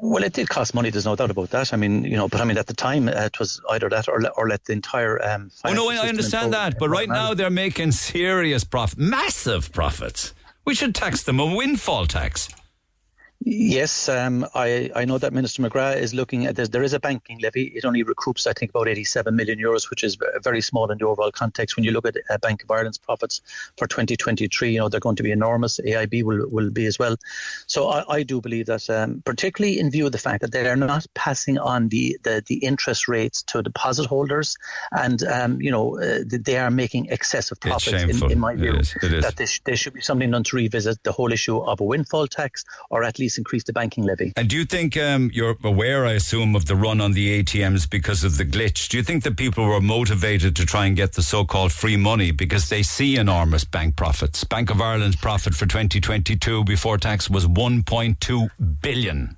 Well, 0.00 0.22
it 0.22 0.34
did 0.34 0.48
cost 0.48 0.74
money. 0.74 0.90
There's 0.90 1.06
no 1.06 1.16
doubt 1.16 1.30
about 1.30 1.50
that. 1.50 1.72
I 1.72 1.76
mean, 1.76 2.04
you 2.04 2.16
know, 2.16 2.28
but 2.28 2.40
I 2.40 2.44
mean, 2.44 2.58
at 2.58 2.66
the 2.66 2.74
time, 2.74 3.08
uh, 3.08 3.12
it 3.12 3.38
was 3.38 3.60
either 3.70 3.88
that 3.88 4.08
or 4.08 4.20
let, 4.20 4.32
or 4.36 4.48
let 4.48 4.64
the 4.64 4.72
entire. 4.72 5.20
Um, 5.24 5.50
Oh 5.64 5.72
no, 5.72 5.88
I 5.90 6.08
understand 6.08 6.52
that, 6.52 6.78
but 6.78 6.88
right 6.88 7.08
now 7.08 7.34
they're 7.34 7.50
making 7.50 7.92
serious 7.92 8.64
profit, 8.64 8.98
massive 8.98 9.72
profits. 9.72 10.34
We 10.64 10.74
should 10.74 10.94
tax 10.94 11.22
them 11.22 11.40
a 11.40 11.54
windfall 11.56 12.06
tax. 12.06 12.48
Yes, 13.40 14.08
um, 14.08 14.44
I, 14.56 14.90
I 14.96 15.04
know 15.04 15.16
that 15.18 15.32
Minister 15.32 15.62
McGrath 15.62 15.96
is 15.98 16.12
looking 16.12 16.46
at 16.46 16.56
this. 16.56 16.70
There 16.70 16.82
is 16.82 16.92
a 16.92 16.98
banking 16.98 17.38
levy. 17.38 17.66
It 17.66 17.84
only 17.84 18.02
recoups, 18.02 18.48
I 18.48 18.52
think, 18.52 18.70
about 18.70 18.88
87 18.88 19.34
million 19.34 19.60
euros, 19.60 19.90
which 19.90 20.02
is 20.02 20.18
very 20.42 20.60
small 20.60 20.90
in 20.90 20.98
the 20.98 21.06
overall 21.06 21.30
context. 21.30 21.76
When 21.76 21.84
you 21.84 21.92
look 21.92 22.04
at 22.04 22.16
uh, 22.28 22.38
Bank 22.38 22.64
of 22.64 22.70
Ireland's 22.70 22.98
profits 22.98 23.40
for 23.76 23.86
2023, 23.86 24.72
you 24.72 24.80
know, 24.80 24.88
they're 24.88 24.98
going 24.98 25.14
to 25.16 25.22
be 25.22 25.30
enormous. 25.30 25.78
AIB 25.78 26.24
will, 26.24 26.48
will 26.50 26.70
be 26.70 26.86
as 26.86 26.98
well. 26.98 27.16
So 27.68 27.88
I, 27.88 28.16
I 28.16 28.22
do 28.24 28.40
believe 28.40 28.66
that, 28.66 28.90
um, 28.90 29.22
particularly 29.24 29.78
in 29.78 29.88
view 29.92 30.06
of 30.06 30.12
the 30.12 30.18
fact 30.18 30.40
that 30.40 30.50
they 30.50 30.68
are 30.68 30.76
not 30.76 31.06
passing 31.14 31.58
on 31.58 31.90
the, 31.90 32.18
the, 32.24 32.42
the 32.44 32.56
interest 32.56 33.06
rates 33.06 33.42
to 33.44 33.62
deposit 33.62 34.06
holders 34.06 34.56
and, 34.90 35.22
um, 35.22 35.60
you 35.62 35.70
know, 35.70 36.00
uh, 36.00 36.24
they 36.26 36.58
are 36.58 36.72
making 36.72 37.06
excessive 37.06 37.58
It's 37.64 37.84
profits, 37.84 38.22
in, 38.22 38.32
in 38.32 38.40
my 38.40 38.54
It 38.54 38.58
view. 38.58 38.74
is. 38.74 38.96
It 39.00 39.12
is. 39.12 39.24
That 39.24 39.48
sh- 39.48 39.60
there 39.64 39.76
should 39.76 39.94
be 39.94 40.00
something 40.00 40.28
done 40.28 40.42
to 40.42 40.56
revisit 40.56 41.04
the 41.04 41.12
whole 41.12 41.30
issue 41.30 41.58
of 41.58 41.80
a 41.80 41.84
windfall 41.84 42.26
tax 42.26 42.64
or 42.90 43.04
at 43.04 43.20
least 43.20 43.27
increase 43.36 43.64
the 43.64 43.72
banking 43.72 44.04
levy. 44.04 44.32
And 44.36 44.48
do 44.48 44.56
you 44.56 44.64
think 44.64 44.96
um, 44.96 45.30
you're 45.34 45.56
aware, 45.64 46.06
I 46.06 46.12
assume, 46.12 46.54
of 46.54 46.66
the 46.66 46.76
run 46.76 47.00
on 47.00 47.12
the 47.12 47.42
ATMs 47.42 47.90
because 47.90 48.24
of 48.24 48.38
the 48.38 48.44
glitch? 48.44 48.88
Do 48.88 48.96
you 48.96 49.02
think 49.02 49.24
that 49.24 49.36
people 49.36 49.66
were 49.66 49.80
motivated 49.80 50.56
to 50.56 50.64
try 50.64 50.86
and 50.86 50.96
get 50.96 51.12
the 51.12 51.22
so-called 51.22 51.72
free 51.72 51.96
money 51.96 52.30
because 52.30 52.68
they 52.68 52.82
see 52.82 53.16
enormous 53.16 53.64
bank 53.64 53.96
profits? 53.96 54.44
Bank 54.44 54.70
of 54.70 54.80
Ireland's 54.80 55.16
profit 55.16 55.54
for 55.54 55.66
2022 55.66 56.64
before 56.64 56.96
tax 56.96 57.28
was 57.28 57.46
1.2 57.46 58.50
billion. 58.80 59.36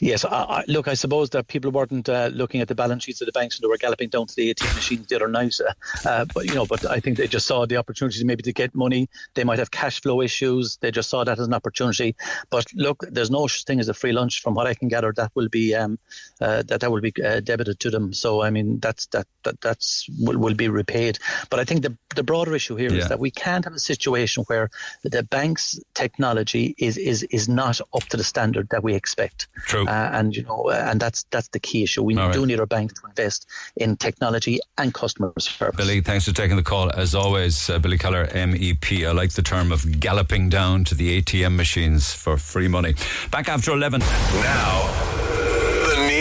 Yes, 0.00 0.24
I, 0.24 0.28
I, 0.28 0.64
look, 0.68 0.88
I 0.88 0.94
suppose 0.94 1.30
that 1.30 1.48
people 1.48 1.70
weren't 1.70 2.08
uh, 2.08 2.30
looking 2.32 2.60
at 2.60 2.68
the 2.68 2.74
balance 2.74 3.04
sheets 3.04 3.20
of 3.20 3.26
the 3.26 3.32
banks 3.32 3.56
and 3.56 3.64
they 3.64 3.68
were 3.68 3.76
galloping 3.76 4.08
down 4.08 4.26
to 4.26 4.34
the 4.34 4.54
ATM 4.54 4.74
machines 4.74 5.06
the 5.06 5.16
other 5.16 5.28
night. 5.28 5.56
Uh, 5.60 6.08
uh, 6.08 6.24
but 6.34 6.46
you 6.46 6.54
know, 6.54 6.66
but 6.66 6.84
I 6.86 7.00
think 7.00 7.18
they 7.18 7.26
just 7.28 7.46
saw 7.46 7.66
the 7.66 7.76
opportunity 7.76 8.24
maybe 8.24 8.42
to 8.42 8.52
get 8.52 8.74
money. 8.74 9.08
They 9.34 9.44
might 9.44 9.58
have 9.58 9.70
cash 9.70 10.00
flow 10.00 10.20
issues. 10.20 10.76
They 10.76 10.90
just 10.90 11.08
saw 11.10 11.24
that 11.24 11.38
as 11.38 11.46
an 11.46 11.54
opportunity. 11.54 12.16
But 12.50 12.66
look, 12.74 13.04
there's 13.10 13.30
no 13.30 13.46
such 13.46 13.64
thing 13.64 13.80
as 13.80 13.88
a 13.88 13.94
free 13.94 14.12
lunch. 14.12 14.42
From 14.42 14.54
what 14.54 14.66
I 14.66 14.74
can 14.74 14.88
gather, 14.88 15.12
that 15.12 15.30
will 15.34 15.48
be 15.48 15.74
um, 15.74 15.98
uh, 16.40 16.62
that 16.62 16.80
that 16.80 16.90
will 16.90 17.00
be 17.00 17.12
uh, 17.24 17.40
debited 17.40 17.80
to 17.80 17.90
them. 17.90 18.12
So 18.12 18.42
I 18.42 18.50
mean, 18.50 18.80
that's 18.80 19.06
that 19.06 19.26
that 19.44 19.60
that's 19.60 20.06
will, 20.18 20.38
will 20.38 20.54
be 20.54 20.68
repaid. 20.68 21.18
But 21.50 21.60
I 21.60 21.64
think 21.64 21.82
the 21.82 21.96
the 22.14 22.22
broader 22.22 22.54
issue 22.54 22.76
here 22.76 22.88
is 22.88 23.04
Yeah. 23.04 23.08
that 23.08 23.20
we 23.20 23.30
can't 23.30 23.64
have 23.64 23.74
a 23.74 23.78
situation 23.78 24.44
where 24.48 24.70
the 25.02 25.22
bank's 25.22 25.78
technology 25.94 26.74
is 26.78 26.96
is 26.96 27.22
is 27.24 27.48
not 27.48 27.80
up 27.94 28.04
to 28.04 28.16
the 28.16 28.24
standard 28.24 28.68
that 28.70 28.82
we 28.82 28.94
expect. 28.94 29.48
True. 29.66 29.86
Uh, 29.86 30.10
and 30.12 30.36
you 30.36 30.42
know, 30.42 30.64
uh, 30.68 30.86
and 30.90 31.00
that's 31.00 31.24
that's 31.30 31.48
the 31.48 31.60
key 31.60 31.82
issue. 31.82 32.02
We 32.02 32.16
All 32.16 32.26
right. 32.26 32.34
do 32.34 32.46
need 32.46 32.60
our 32.60 32.66
banks 32.66 32.94
to 33.00 33.06
invest 33.08 33.48
in 33.76 33.96
technology 33.96 34.60
and 34.78 34.92
customer 34.92 35.32
service. 35.38 35.76
Billy, 35.76 36.00
thanks 36.00 36.26
for 36.26 36.34
taking 36.34 36.56
the 36.56 36.62
call. 36.62 36.90
As 36.92 37.14
always, 37.14 37.70
uh, 37.70 37.78
Billy 37.78 37.98
Kelleher, 37.98 38.26
MEP. 38.26 39.06
I 39.06 39.12
like 39.12 39.32
the 39.32 39.42
term 39.42 39.72
of 39.72 40.00
galloping 40.00 40.48
down 40.48 40.84
to 40.84 40.94
the 40.94 41.20
ATM 41.20 41.56
machines 41.56 42.12
for 42.12 42.36
free 42.36 42.68
money. 42.68 42.94
Back 43.30 43.48
after 43.48 43.72
11. 43.72 44.00
Now, 44.00 45.22
the 45.26 45.31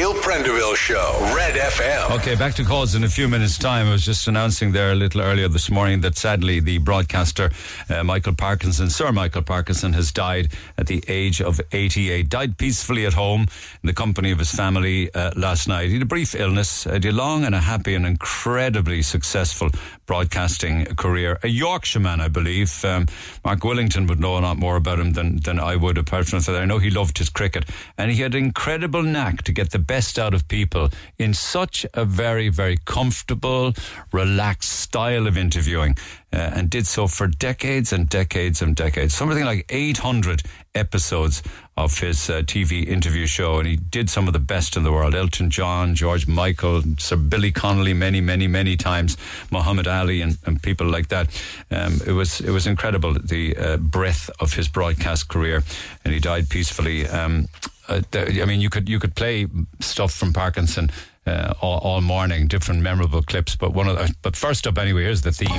Neil 0.02 0.16
Prendeville 0.16 0.76
Show, 0.76 1.16
Red 1.36 1.54
FM. 1.54 2.10
Okay, 2.18 2.34
back 2.34 2.56
to 2.56 2.64
calls 2.64 2.96
in 2.96 3.04
a 3.04 3.08
few 3.08 3.28
minutes' 3.28 3.60
time. 3.60 3.86
I 3.86 3.92
was 3.92 4.04
just 4.04 4.28
announcing 4.28 4.72
there 4.72 4.92
a 4.92 4.96
little 4.96 5.22
earlier 5.22 5.48
this 5.48 5.70
morning 5.70 6.02
that 6.02 6.18
sadly 6.18 6.60
the 6.60 6.80
broadcaster 6.80 7.52
uh, 7.88 8.04
Michael 8.04 8.34
Parkinson, 8.34 8.90
Sir 8.90 9.12
Michael 9.12 9.44
Parkinson, 9.44 9.94
has 9.94 10.12
died 10.12 10.54
at 10.76 10.88
the 10.88 11.04
age 11.08 11.40
of 11.40 11.62
88. 11.72 12.30
Died 12.30 12.58
peacefully 12.58 13.06
at 13.06 13.14
home 13.14 13.42
in 13.42 13.88
the 13.88 13.94
company 13.94 14.32
of 14.32 14.40
his 14.40 14.50
family 14.50 15.14
uh, 15.14 15.34
last 15.36 15.68
night. 15.68 15.90
He 15.90 15.94
had 15.94 16.02
a 16.02 16.08
brief 16.08 16.34
illness, 16.34 16.86
had 16.86 17.06
a 17.06 17.12
long 17.12 17.46
and 17.46 17.54
a 17.54 17.60
happy 17.60 17.94
and 17.94 18.04
incredibly 18.04 19.04
successful 19.04 19.70
broadcasting 20.08 20.86
career. 20.96 21.38
A 21.44 21.48
Yorkshireman, 21.48 22.22
I 22.22 22.28
believe. 22.28 22.84
Um, 22.84 23.06
Mark 23.46 23.60
Willington 23.60 24.10
would 24.10 24.20
know 24.20 24.36
a 24.36 24.42
lot 24.42 24.58
more 24.58 24.78
about 24.78 25.00
him 25.00 25.14
than, 25.14 25.42
than 25.42 25.60
I 25.60 25.76
would, 25.76 26.00
apart 26.00 26.26
from 26.26 26.40
that 26.40 26.56
I 26.56 26.66
know 26.66 26.80
he 26.80 26.90
loved 26.90 27.20
his 27.20 27.30
cricket 27.30 27.66
and 28.00 28.10
he 28.10 28.18
had 28.18 28.34
an 28.34 28.44
incredible 28.44 29.04
knack 29.04 29.44
to 29.44 29.52
get 29.52 29.70
the 29.70 29.91
best 29.92 30.18
out 30.18 30.34
of 30.34 30.48
people 30.48 30.90
in 31.18 31.34
such 31.34 31.86
a 31.94 32.06
very, 32.06 32.48
very 32.48 32.78
comfortable, 32.86 33.74
relaxed 34.14 34.72
style 34.72 35.28
of 35.28 35.36
interviewing, 35.38 35.98
uh, 36.32 36.38
and 36.56 36.70
did 36.70 36.88
so 36.88 37.08
for 37.08 37.28
decades 37.28 37.92
and 37.92 38.08
decades 38.08 38.62
and 38.62 38.74
decades. 38.74 39.14
Something 39.14 39.44
like 39.44 39.66
800 39.68 40.44
episodes 40.74 41.44
of 41.76 42.00
his 42.00 42.30
uh, 42.30 42.42
TV 42.44 42.88
interview 42.88 43.28
show, 43.28 43.60
and 43.60 43.68
he 43.68 43.76
did 43.76 44.10
some 44.10 44.28
of 44.28 44.34
the 44.34 44.40
best 44.40 44.78
in 44.78 44.84
the 44.84 44.94
world. 44.94 45.14
Elton 45.14 45.50
John, 45.50 45.94
George 45.94 46.26
Michael, 46.26 46.84
Sir 46.98 47.18
Billy 47.18 47.52
Connolly, 47.52 47.94
many, 47.94 48.22
many, 48.22 48.48
many 48.48 48.78
times, 48.78 49.18
Muhammad 49.52 49.88
Ali, 49.90 50.22
and, 50.22 50.38
and 50.46 50.64
people 50.64 50.88
like 50.88 51.10
that. 51.10 51.28
Um, 51.70 52.00
it 52.08 52.14
was 52.14 52.40
it 52.40 52.52
was 52.52 52.66
incredible 52.66 53.14
the 53.14 53.58
uh, 53.58 53.76
breadth 53.76 54.30
of 54.40 54.54
his 54.54 54.70
broadcast 54.70 55.28
career, 55.28 55.64
and 56.06 56.14
he 56.14 56.22
died 56.22 56.48
peacefully. 56.48 57.10
Um, 57.10 57.50
uh, 57.92 58.02
I 58.42 58.46
mean, 58.46 58.62
you 58.62 58.70
could 58.70 58.88
you 58.88 59.00
could 59.00 59.16
play 59.16 59.48
stuff 59.80 60.14
from 60.14 60.34
Parkinson. 60.34 60.90
Uh, 61.28 61.54
all, 61.62 61.78
all, 61.80 62.02
morning, 62.02 62.48
different 62.48 62.82
memorable 62.82 63.22
clips. 63.22 63.56
But 63.56 63.74
one 63.74 63.88
of 63.88 63.96
the, 63.96 64.12
but 64.24 64.36
first 64.36 64.66
up, 64.66 64.80
anyway, 64.80 65.04
here's 65.04 65.22
the 65.22 65.32
theme. 65.32 65.50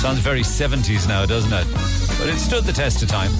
Sounds 0.00 0.18
very 0.18 0.40
70s 0.40 1.06
now, 1.06 1.24
doesn't 1.24 1.52
it? 1.52 1.66
But 2.18 2.28
it 2.28 2.38
stood 2.38 2.64
the 2.64 2.72
test 2.72 3.04
of 3.04 3.08
time. 3.08 3.30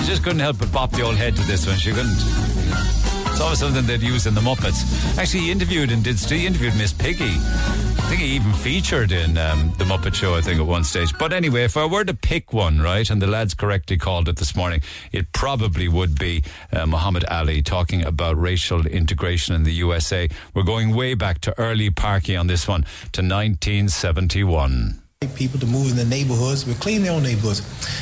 She 0.00 0.06
just 0.06 0.24
couldn't 0.24 0.40
help 0.40 0.58
but 0.58 0.72
bop 0.72 0.90
the 0.90 1.02
old 1.02 1.16
head 1.16 1.36
to 1.36 1.42
this 1.44 1.68
one. 1.68 1.76
She 1.76 1.92
couldn't. 1.92 3.19
It's 3.40 3.46
always 3.46 3.60
something 3.60 3.86
they'd 3.86 4.06
use 4.06 4.26
in 4.26 4.34
the 4.34 4.42
Muppets. 4.42 5.16
Actually, 5.16 5.44
he 5.44 5.50
interviewed 5.50 5.90
and 5.92 6.04
did. 6.04 6.20
He 6.20 6.46
interviewed 6.46 6.76
Miss 6.76 6.92
Piggy 6.92 7.24
I 7.24 8.12
think 8.12 8.20
he 8.20 8.36
even 8.36 8.52
featured 8.52 9.12
in 9.12 9.38
um, 9.38 9.72
The 9.78 9.84
Muppet 9.86 10.14
Show, 10.14 10.34
I 10.34 10.42
think, 10.42 10.60
at 10.60 10.66
one 10.66 10.84
stage. 10.84 11.16
But 11.18 11.32
anyway, 11.32 11.64
if 11.64 11.74
I 11.74 11.86
were 11.86 12.04
to 12.04 12.12
pick 12.12 12.52
one, 12.52 12.82
right, 12.82 13.08
and 13.08 13.22
the 13.22 13.26
lads 13.26 13.54
correctly 13.54 13.96
called 13.96 14.28
it 14.28 14.36
this 14.36 14.54
morning, 14.54 14.82
it 15.10 15.32
probably 15.32 15.88
would 15.88 16.18
be 16.18 16.44
uh, 16.70 16.84
Muhammad 16.84 17.24
Ali 17.30 17.62
talking 17.62 18.04
about 18.04 18.38
racial 18.38 18.86
integration 18.86 19.54
in 19.54 19.62
the 19.62 19.72
USA. 19.72 20.28
We're 20.52 20.64
going 20.64 20.94
way 20.94 21.14
back 21.14 21.40
to 21.40 21.58
early 21.58 21.88
Parky 21.88 22.36
on 22.36 22.46
this 22.46 22.68
one, 22.68 22.82
to 23.12 23.22
1971 23.22 25.00
people 25.36 25.60
to 25.60 25.66
move 25.66 25.90
in 25.90 25.96
the 25.98 26.04
neighborhoods, 26.06 26.64
we 26.64 26.72
clean 26.72 27.02
their 27.02 27.12
own 27.12 27.22
neighborhoods. 27.22 27.60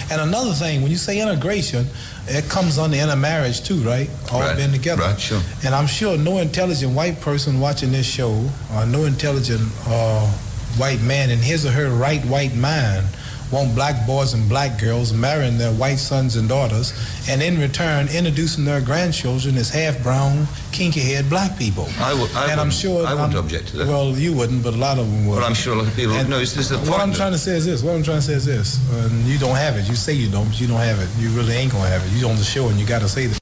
And 0.09 0.21
another 0.21 0.53
thing, 0.53 0.83
when 0.83 0.93
you 0.93 0.97
say 0.97 1.21
integration, 1.21 1.85
it 2.29 2.49
comes 2.49 2.79
under 2.79 2.97
intermarriage 2.97 3.61
too, 3.61 3.81
right? 3.81 4.09
All 4.31 4.39
right. 4.39 4.57
being 4.57 4.71
together. 4.71 5.03
Right, 5.03 5.19
sure. 5.19 5.41
And 5.65 5.75
I'm 5.75 5.89
sure 5.89 6.17
no 6.17 6.39
intelligent 6.39 6.95
white 6.95 7.21
person 7.21 7.59
watching 7.59 7.91
this 7.91 8.07
show, 8.07 8.49
or 8.73 8.87
no 8.87 9.05
intelligent 9.05 9.63
uh, 9.89 10.29
white 10.77 11.01
man 11.01 11.31
in 11.31 11.41
his 11.41 11.67
or 11.67 11.73
her 11.73 11.91
right 11.91 12.25
white 12.27 12.55
mind 12.55 13.05
want 13.51 13.75
black 13.75 14.07
boys 14.07 14.35
and 14.35 14.49
black 14.49 14.81
girls 14.81 15.13
marrying 15.13 15.59
their 15.59 15.73
white 15.73 15.99
sons 15.99 16.37
and 16.37 16.49
daughters, 16.49 16.93
and 17.29 17.43
in 17.43 17.59
return 17.59 18.09
introducing 18.09 18.65
their 18.65 18.81
grandchildren 18.81 19.57
as 19.57 19.71
half 19.71 20.03
brown, 20.03 20.47
kinky 20.73 21.01
haired 21.01 21.29
black 21.29 21.59
people. 21.59 21.89
I 21.99 22.15
would, 22.15 22.31
I 22.33 22.51
and 22.51 22.61
I'm 22.61 22.71
sure 22.71 23.07
I 23.07 23.15
wouldn't 23.15 23.35
I'm, 23.35 23.45
object 23.45 23.69
to 23.69 23.79
that. 23.79 23.89
Well, 23.89 24.17
you 24.17 24.35
wouldn't, 24.35 24.63
but 24.63 24.75
a 24.75 24.77
lot 24.77 24.99
of 24.99 25.11
them 25.11 25.27
would. 25.27 25.37
Well, 25.37 25.45
I'm 25.45 25.55
sure 25.55 25.75
a 25.75 25.79
lot 25.79 25.87
of 25.87 25.97
people. 25.97 26.15
And 26.15 26.29
no, 26.29 26.39
this 26.39 26.57
is 26.57 26.69
the 26.69 26.79
What 26.91 27.01
I'm 27.01 27.13
trying 27.13 27.33
to 27.33 27.39
say 27.39 27.53
is 27.53 27.67
this. 27.67 27.83
What 27.83 27.95
I'm 27.95 28.03
trying 28.03 28.19
to 28.19 28.23
say 28.23 28.35
is 28.35 28.45
this. 28.45 28.79
And 29.05 29.25
you 29.25 29.39
don't 29.39 29.57
have 29.57 29.77
it. 29.77 29.89
You 29.89 29.95
say 29.95 30.13
you 30.13 30.31
don't, 30.31 30.47
but 30.47 30.61
you 30.61 30.67
don't 30.67 30.81
have 30.81 31.01
it. 31.01 31.09
You 31.19 31.29
really 31.31 31.55
ain't 31.55 31.73
gonna 31.73 31.89
have 31.89 32.05
it. 32.05 32.13
You 32.13 32.29
on 32.29 32.37
the 32.37 32.45
show, 32.45 32.69
and 32.69 32.79
you 32.79 32.87
got 32.87 33.01
to 33.01 33.09
say 33.09 33.27
this 33.27 33.39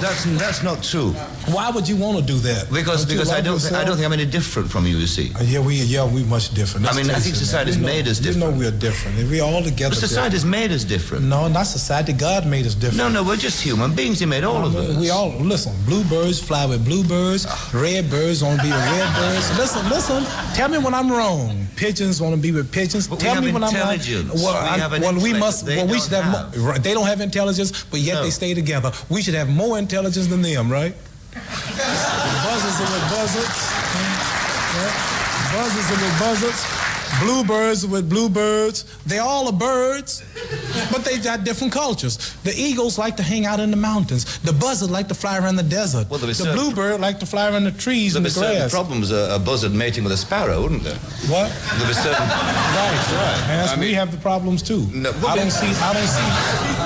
that's 0.00 0.24
that's 0.38 0.62
not 0.62 0.82
true. 0.82 1.12
Why 1.54 1.70
would 1.70 1.88
you 1.88 1.96
want 1.96 2.18
to 2.18 2.24
do 2.24 2.38
that? 2.40 2.70
Because 2.70 3.04
don't 3.04 3.16
because 3.16 3.30
I 3.30 3.40
don't 3.40 3.58
th- 3.58 3.72
I 3.72 3.84
don't 3.84 3.96
think 3.96 4.06
I'm 4.06 4.12
any 4.12 4.26
different 4.26 4.70
from 4.70 4.86
you. 4.86 4.96
You 4.96 5.06
see. 5.06 5.32
Uh, 5.34 5.42
yeah, 5.42 5.60
we 5.60 5.76
yeah 5.76 6.06
we 6.06 6.22
much 6.24 6.54
different. 6.54 6.86
That's 6.86 6.96
I 6.96 7.02
mean, 7.02 7.10
I 7.10 7.18
think 7.18 7.34
society 7.34 7.72
has 7.72 7.78
made 7.78 8.06
us 8.06 8.18
different. 8.18 8.44
You 8.44 8.52
know, 8.52 8.58
we're 8.58 8.78
different. 8.78 9.16
we're 9.30 9.42
all 9.42 9.62
together. 9.62 9.90
But 9.90 9.98
society 9.98 10.34
has 10.34 10.44
made 10.44 10.72
us 10.72 10.84
different. 10.84 11.24
No, 11.24 11.48
not 11.48 11.64
society. 11.64 12.12
God 12.12 12.46
made 12.46 12.66
us 12.66 12.74
different. 12.74 12.98
No, 12.98 13.08
no, 13.08 13.22
we're 13.22 13.36
just 13.36 13.62
human 13.62 13.94
beings. 13.94 14.20
He 14.20 14.26
made 14.26 14.44
all 14.44 14.64
of 14.64 14.76
us. 14.76 14.96
We 14.96 15.10
all 15.10 15.30
listen. 15.30 15.74
Bluebirds 15.84 16.40
fly 16.40 16.66
with 16.66 16.84
bluebirds. 16.84 17.46
Red 17.74 18.08
birds 18.10 18.42
want 18.42 18.60
to 18.60 18.66
be 18.66 18.70
with 18.70 18.86
red 18.86 19.14
birds. 19.16 19.46
Listen, 19.58 19.88
listen. 19.88 20.24
Tell 20.54 20.68
me 20.68 20.78
when 20.78 20.94
I'm 20.94 21.10
wrong. 21.10 21.66
Pigeons 21.76 22.20
want 22.22 22.34
to 22.34 22.40
be 22.40 22.52
with 22.52 22.70
pigeons. 22.70 23.08
But 23.08 23.18
Tell 23.20 23.40
me 23.42 23.52
when 23.52 23.64
I'm 23.64 23.74
wrong. 23.74 23.98
Well, 24.34 24.54
I, 24.54 24.98
well 25.00 25.14
we 25.20 25.32
must. 25.32 25.66
They 25.66 25.76
well, 25.76 25.88
we 25.88 25.98
should 25.98 26.12
have. 26.12 26.54
have. 26.54 26.82
They 26.82 26.94
don't 26.94 27.06
have 27.06 27.20
intelligence, 27.20 27.84
but 27.84 28.00
yet 28.00 28.14
no. 28.14 28.22
they 28.24 28.30
stay 28.30 28.54
together. 28.54 28.92
We 29.08 29.22
should 29.22 29.34
have 29.34 29.48
more 29.48 29.78
intelligence 29.78 29.87
than 30.28 30.42
them, 30.42 30.70
right? 30.70 30.94
buzzards 31.34 32.80
are 32.80 32.92
with 32.92 33.06
buzzards. 33.10 33.58
Yeah. 34.76 34.92
Buzzards 35.52 35.90
are 35.90 36.00
with 36.04 36.18
buzzards. 36.18 36.87
Bluebirds 37.20 37.86
with 37.86 38.08
bluebirds. 38.08 38.84
They 39.06 39.18
all 39.18 39.48
are 39.48 39.52
birds, 39.52 40.22
but 40.92 41.04
they've 41.04 41.22
got 41.22 41.44
different 41.44 41.72
cultures. 41.72 42.34
The 42.44 42.54
eagles 42.56 42.98
like 42.98 43.16
to 43.16 43.22
hang 43.22 43.46
out 43.46 43.60
in 43.60 43.70
the 43.70 43.76
mountains. 43.76 44.38
The 44.40 44.52
buzzard 44.52 44.90
like 44.90 45.08
to 45.08 45.14
fly 45.14 45.38
around 45.38 45.56
the 45.56 45.62
desert. 45.62 46.08
Well, 46.10 46.20
the 46.20 46.52
bluebird 46.54 47.00
like 47.00 47.18
to 47.20 47.26
fly 47.26 47.50
around 47.50 47.64
the 47.64 47.72
trees 47.72 48.16
and 48.16 48.24
the 48.24 48.30
grass. 48.30 48.70
Problems 48.70 49.10
a, 49.10 49.34
a, 49.34 49.38
buzzard 49.38 49.72
mating 49.72 50.04
with 50.04 50.12
a 50.12 50.16
sparrow, 50.16 50.62
wouldn't 50.62 50.82
there? 50.82 50.98
What? 51.28 51.50
There 51.78 51.94
certain. 51.94 52.12
right, 52.28 53.12
right. 53.12 53.44
And 53.50 53.70
I 53.70 53.76
mean, 53.76 53.88
we 53.88 53.94
have 53.94 54.12
the 54.12 54.18
problems 54.18 54.62
too. 54.62 54.86
No, 54.92 55.10
I 55.26 55.36
don't 55.36 55.50
see. 55.50 55.66
I 55.66 55.92
don't 55.92 56.06
see. 56.06 56.28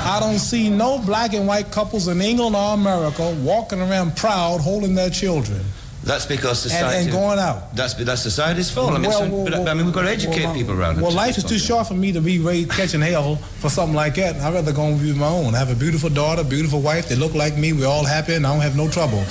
I 0.08 0.20
don't 0.20 0.38
see 0.38 0.70
no 0.70 0.98
black 0.98 1.34
and 1.34 1.46
white 1.46 1.70
couples 1.70 2.08
in 2.08 2.20
England 2.20 2.56
or 2.56 2.74
America 2.74 3.36
walking 3.42 3.80
around 3.80 4.16
proud 4.16 4.60
holding 4.60 4.94
their 4.94 5.10
children. 5.10 5.60
That's 6.04 6.26
because 6.26 6.60
society 6.60 6.98
and, 6.98 7.08
and 7.08 7.12
going 7.12 7.38
out. 7.38 7.74
That's 7.76 7.94
that's 7.94 8.22
society's 8.22 8.70
fault. 8.70 8.90
I 8.92 8.98
mean, 8.98 9.10
well, 9.10 9.18
so, 9.20 9.44
but, 9.44 9.68
I 9.68 9.74
mean, 9.74 9.86
we've 9.86 9.94
got 9.94 10.02
to 10.02 10.10
educate 10.10 10.44
well, 10.44 10.54
people 10.54 10.74
around. 10.78 10.94
Here. 10.96 11.04
Well, 11.04 11.12
life 11.12 11.38
is 11.38 11.44
too 11.44 11.58
short 11.58 11.86
for 11.86 11.94
me 11.94 12.10
to 12.12 12.20
be 12.20 12.40
raised 12.40 12.70
catching 12.70 13.00
hell 13.00 13.36
for 13.36 13.70
something 13.70 13.94
like 13.94 14.16
that. 14.16 14.36
I'd 14.36 14.52
rather 14.52 14.72
go 14.72 14.82
and 14.82 15.00
be 15.00 15.12
my 15.12 15.28
own. 15.28 15.54
I 15.54 15.58
have 15.58 15.70
a 15.70 15.76
beautiful 15.76 16.10
daughter, 16.10 16.42
beautiful 16.42 16.80
wife. 16.80 17.08
They 17.08 17.14
look 17.14 17.34
like 17.34 17.56
me. 17.56 17.72
We're 17.72 17.86
all 17.86 18.04
happy, 18.04 18.34
and 18.34 18.44
I 18.44 18.52
don't 18.52 18.62
have 18.62 18.76
no 18.76 18.88
trouble. 18.88 19.18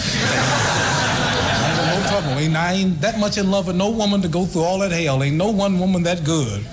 no 1.91 2.07
trouble. 2.09 2.39
Ain't, 2.39 2.55
I 2.55 2.73
ain't 2.73 3.01
that 3.01 3.19
much 3.19 3.37
in 3.37 3.51
love 3.51 3.67
with 3.67 3.75
no 3.75 3.89
woman 3.89 4.21
to 4.21 4.29
go 4.29 4.45
through 4.45 4.63
all 4.63 4.79
that 4.79 4.91
hell. 4.91 5.21
Ain't 5.21 5.35
no 5.35 5.51
one 5.51 5.77
woman 5.77 6.03
that 6.03 6.23
good. 6.23 6.65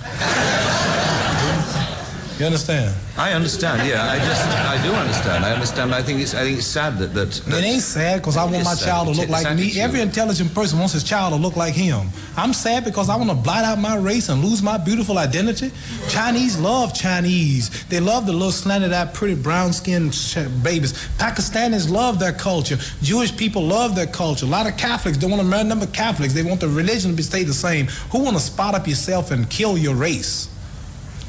You 2.38 2.46
understand? 2.46 2.94
I 3.16 3.32
understand. 3.32 3.88
Yeah, 3.88 4.04
I 4.04 4.18
just 4.18 4.46
I 4.46 4.80
do 4.86 4.92
understand. 4.94 5.44
I 5.44 5.52
understand. 5.52 5.92
I 5.92 6.02
think 6.02 6.20
it's 6.20 6.34
I 6.34 6.44
think 6.44 6.58
it's 6.58 6.68
sad 6.68 6.96
that 6.98 7.12
that. 7.12 7.32
that 7.32 7.64
it 7.64 7.66
ain't 7.66 7.82
sad 7.82 8.20
because 8.20 8.36
I 8.36 8.44
want 8.44 8.62
my 8.62 8.76
child 8.76 9.08
to 9.08 9.20
look 9.20 9.28
like 9.28 9.56
me. 9.56 9.80
Every 9.80 10.00
intelligent 10.00 10.54
person 10.54 10.78
wants 10.78 10.92
his 10.92 11.02
child 11.02 11.34
to 11.34 11.40
look 11.40 11.56
like 11.56 11.74
him. 11.74 12.06
I'm 12.36 12.52
sad 12.52 12.84
because 12.84 13.08
I 13.08 13.16
want 13.16 13.30
to 13.30 13.34
blot 13.34 13.64
out 13.64 13.80
my 13.80 13.96
race 13.96 14.28
and 14.28 14.44
lose 14.44 14.62
my 14.62 14.78
beautiful 14.78 15.18
identity. 15.18 15.72
Chinese 16.08 16.56
love 16.60 16.94
Chinese. 16.94 17.84
They 17.86 17.98
love 17.98 18.26
the 18.26 18.32
little 18.32 18.52
slanted-eyed, 18.52 19.14
pretty 19.14 19.34
brown-skinned 19.34 20.16
babies. 20.62 20.92
Pakistanis 21.18 21.90
love 21.90 22.20
their 22.20 22.32
culture. 22.32 22.78
Jewish 23.02 23.36
people 23.36 23.62
love 23.62 23.96
their 23.96 24.06
culture. 24.06 24.46
A 24.46 24.48
lot 24.48 24.68
of 24.68 24.76
Catholics 24.76 25.18
don't 25.18 25.30
want 25.30 25.42
to 25.42 25.48
marry 25.48 25.64
number 25.64 25.88
Catholics. 25.88 26.34
They 26.34 26.44
want 26.44 26.60
the 26.60 26.68
religion 26.68 27.16
to 27.16 27.22
stay 27.24 27.42
the 27.42 27.52
same. 27.52 27.88
Who 28.12 28.22
want 28.22 28.36
to 28.36 28.42
spot 28.42 28.76
up 28.76 28.86
yourself 28.86 29.32
and 29.32 29.50
kill 29.50 29.76
your 29.76 29.96
race? 29.96 30.48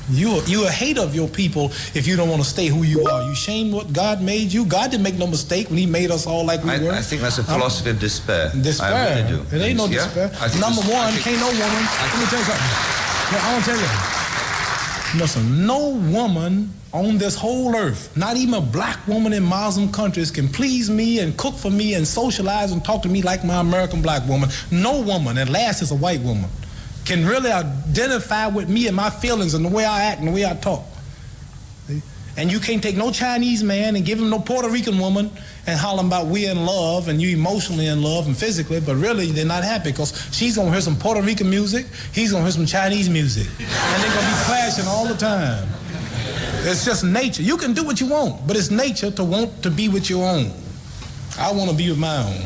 You 0.09 0.41
you 0.45 0.65
a 0.65 0.71
hater 0.71 1.01
of 1.01 1.13
your 1.13 1.27
people 1.27 1.65
if 1.93 2.07
you 2.07 2.15
don't 2.15 2.29
want 2.29 2.41
to 2.41 2.47
stay 2.47 2.67
who 2.67 2.83
you 2.83 3.05
are. 3.05 3.23
You 3.23 3.35
shame 3.35 3.71
what 3.71 3.93
God 3.93 4.21
made 4.21 4.51
you. 4.51 4.65
God 4.65 4.91
didn't 4.91 5.03
make 5.03 5.15
no 5.15 5.27
mistake 5.27 5.69
when 5.69 5.77
He 5.77 5.85
made 5.85 6.11
us 6.11 6.25
all 6.25 6.45
like 6.45 6.63
we 6.63 6.71
I, 6.71 6.79
were. 6.79 6.91
I 6.91 7.01
think 7.01 7.21
that's 7.21 7.37
a 7.37 7.43
philosophy 7.43 7.89
I'm, 7.89 7.95
of 7.95 8.01
despair. 8.01 8.51
Despair. 8.61 8.93
I 8.93 9.19
really 9.19 9.29
do. 9.29 9.55
It 9.55 9.61
ain't 9.61 9.77
no 9.77 9.85
yeah? 9.85 10.05
despair. 10.05 10.27
Number 10.59 10.81
one, 10.81 11.13
think, 11.13 11.23
can't 11.23 11.39
no 11.39 11.47
woman. 11.47 11.83
let 11.85 12.19
me 12.19 12.25
tell 12.25 12.39
you 12.39 12.45
something. 12.45 12.99
No, 13.31 13.37
I 13.37 13.59
to 13.59 13.65
tell 13.65 13.79
you. 13.79 14.19
Listen, 15.21 15.65
no 15.65 15.89
woman 16.11 16.71
on 16.93 17.17
this 17.17 17.35
whole 17.35 17.75
earth, 17.75 18.15
not 18.17 18.37
even 18.37 18.55
a 18.55 18.61
black 18.61 19.07
woman 19.07 19.33
in 19.33 19.43
Muslim 19.43 19.91
countries, 19.91 20.31
can 20.31 20.47
please 20.47 20.89
me 20.89 21.19
and 21.19 21.37
cook 21.37 21.55
for 21.55 21.69
me 21.69 21.93
and 21.95 22.07
socialize 22.07 22.71
and 22.71 22.83
talk 22.83 23.01
to 23.03 23.09
me 23.09 23.21
like 23.21 23.43
my 23.43 23.59
American 23.59 24.01
black 24.01 24.27
woman. 24.27 24.49
No 24.71 25.01
woman, 25.01 25.37
and 25.37 25.49
last 25.51 25.81
is 25.81 25.91
a 25.91 25.95
white 25.95 26.21
woman 26.21 26.49
can 27.09 27.25
really 27.25 27.51
identify 27.51 28.45
with 28.45 28.69
me 28.69 28.85
and 28.85 28.95
my 28.95 29.09
feelings 29.09 29.55
and 29.55 29.65
the 29.65 29.69
way 29.69 29.83
I 29.83 30.03
act 30.03 30.19
and 30.19 30.27
the 30.27 30.31
way 30.31 30.45
I 30.45 30.53
talk. 30.53 30.85
And 32.37 32.51
you 32.51 32.59
can't 32.59 32.81
take 32.81 32.95
no 32.95 33.11
Chinese 33.11 33.63
man 33.63 33.95
and 33.95 34.05
give 34.05 34.19
him 34.19 34.29
no 34.29 34.39
Puerto 34.39 34.69
Rican 34.69 34.99
woman 34.99 35.31
and 35.65 35.77
holler 35.77 36.05
about 36.05 36.27
we 36.27 36.45
in 36.45 36.65
love 36.65 37.07
and 37.07 37.19
you 37.19 37.35
emotionally 37.35 37.87
in 37.87 38.03
love 38.03 38.27
and 38.27 38.37
physically, 38.37 38.79
but 38.79 38.95
really 38.95 39.31
they're 39.31 39.43
not 39.43 39.63
happy 39.63 39.89
because 39.89 40.29
she's 40.31 40.55
gonna 40.55 40.71
hear 40.71 40.81
some 40.81 40.95
Puerto 40.95 41.21
Rican 41.21 41.49
music, 41.49 41.87
he's 42.13 42.31
gonna 42.31 42.43
hear 42.43 42.51
some 42.51 42.67
Chinese 42.67 43.09
music, 43.09 43.47
and 43.57 44.03
they're 44.03 44.13
gonna 44.13 44.27
be 44.27 44.43
clashing 44.45 44.85
all 44.85 45.07
the 45.07 45.17
time. 45.17 45.67
It's 46.61 46.85
just 46.85 47.03
nature. 47.03 47.41
You 47.41 47.57
can 47.57 47.73
do 47.73 47.83
what 47.83 47.99
you 47.99 48.07
want, 48.07 48.45
but 48.47 48.55
it's 48.55 48.69
nature 48.69 49.09
to 49.09 49.23
want 49.23 49.63
to 49.63 49.71
be 49.71 49.89
with 49.89 50.11
your 50.11 50.23
own. 50.23 50.51
I 51.39 51.51
want 51.51 51.71
to 51.71 51.75
be 51.75 51.89
with 51.89 51.97
my 51.97 52.17
own. 52.17 52.43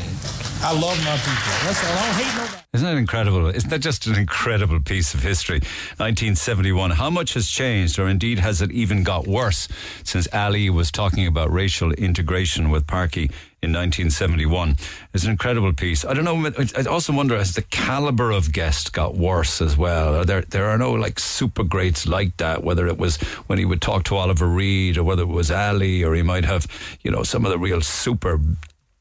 I 0.65 0.71
love 0.71 0.97
my 1.03 1.17
people. 1.17 1.53
I 1.59 2.05
don't 2.05 2.23
hate 2.23 2.37
nobody. 2.37 2.63
Isn't 2.73 2.87
that 2.87 2.97
incredible? 2.97 3.47
Isn't 3.47 3.69
that 3.69 3.79
just 3.79 4.07
an 4.07 4.15
incredible 4.15 4.79
piece 4.79 5.13
of 5.13 5.21
history? 5.21 5.59
1971. 5.97 6.91
How 6.91 7.09
much 7.09 7.33
has 7.33 7.49
changed, 7.49 7.99
or 7.99 8.07
indeed 8.07 8.39
has 8.39 8.61
it 8.61 8.71
even 8.71 9.03
got 9.03 9.27
worse 9.27 9.67
since 10.05 10.25
Ali 10.31 10.69
was 10.69 10.89
talking 10.89 11.27
about 11.27 11.51
racial 11.51 11.91
integration 11.91 12.69
with 12.69 12.87
Parky 12.87 13.29
in 13.61 13.73
1971? 13.73 14.77
It's 15.13 15.25
an 15.25 15.31
incredible 15.31 15.73
piece. 15.73 16.05
I 16.05 16.13
don't 16.13 16.23
know. 16.23 16.49
I 16.77 16.83
also 16.83 17.11
wonder 17.11 17.37
has 17.37 17.55
the 17.55 17.63
caliber 17.63 18.31
of 18.31 18.53
guest 18.53 18.93
got 18.93 19.15
worse 19.15 19.61
as 19.61 19.75
well? 19.75 20.23
There 20.23 20.43
there 20.43 20.67
are 20.67 20.77
no 20.77 20.93
like 20.93 21.19
super 21.19 21.65
greats 21.65 22.07
like 22.07 22.37
that? 22.37 22.63
Whether 22.63 22.87
it 22.87 22.97
was 22.97 23.17
when 23.47 23.59
he 23.59 23.65
would 23.65 23.81
talk 23.81 24.05
to 24.05 24.15
Oliver 24.15 24.47
Reed, 24.47 24.97
or 24.97 25.03
whether 25.03 25.23
it 25.23 25.27
was 25.27 25.51
Ali, 25.51 26.05
or 26.05 26.15
he 26.15 26.23
might 26.23 26.45
have 26.45 26.67
you 27.01 27.11
know 27.11 27.23
some 27.23 27.45
of 27.45 27.51
the 27.51 27.59
real 27.59 27.81
super 27.81 28.39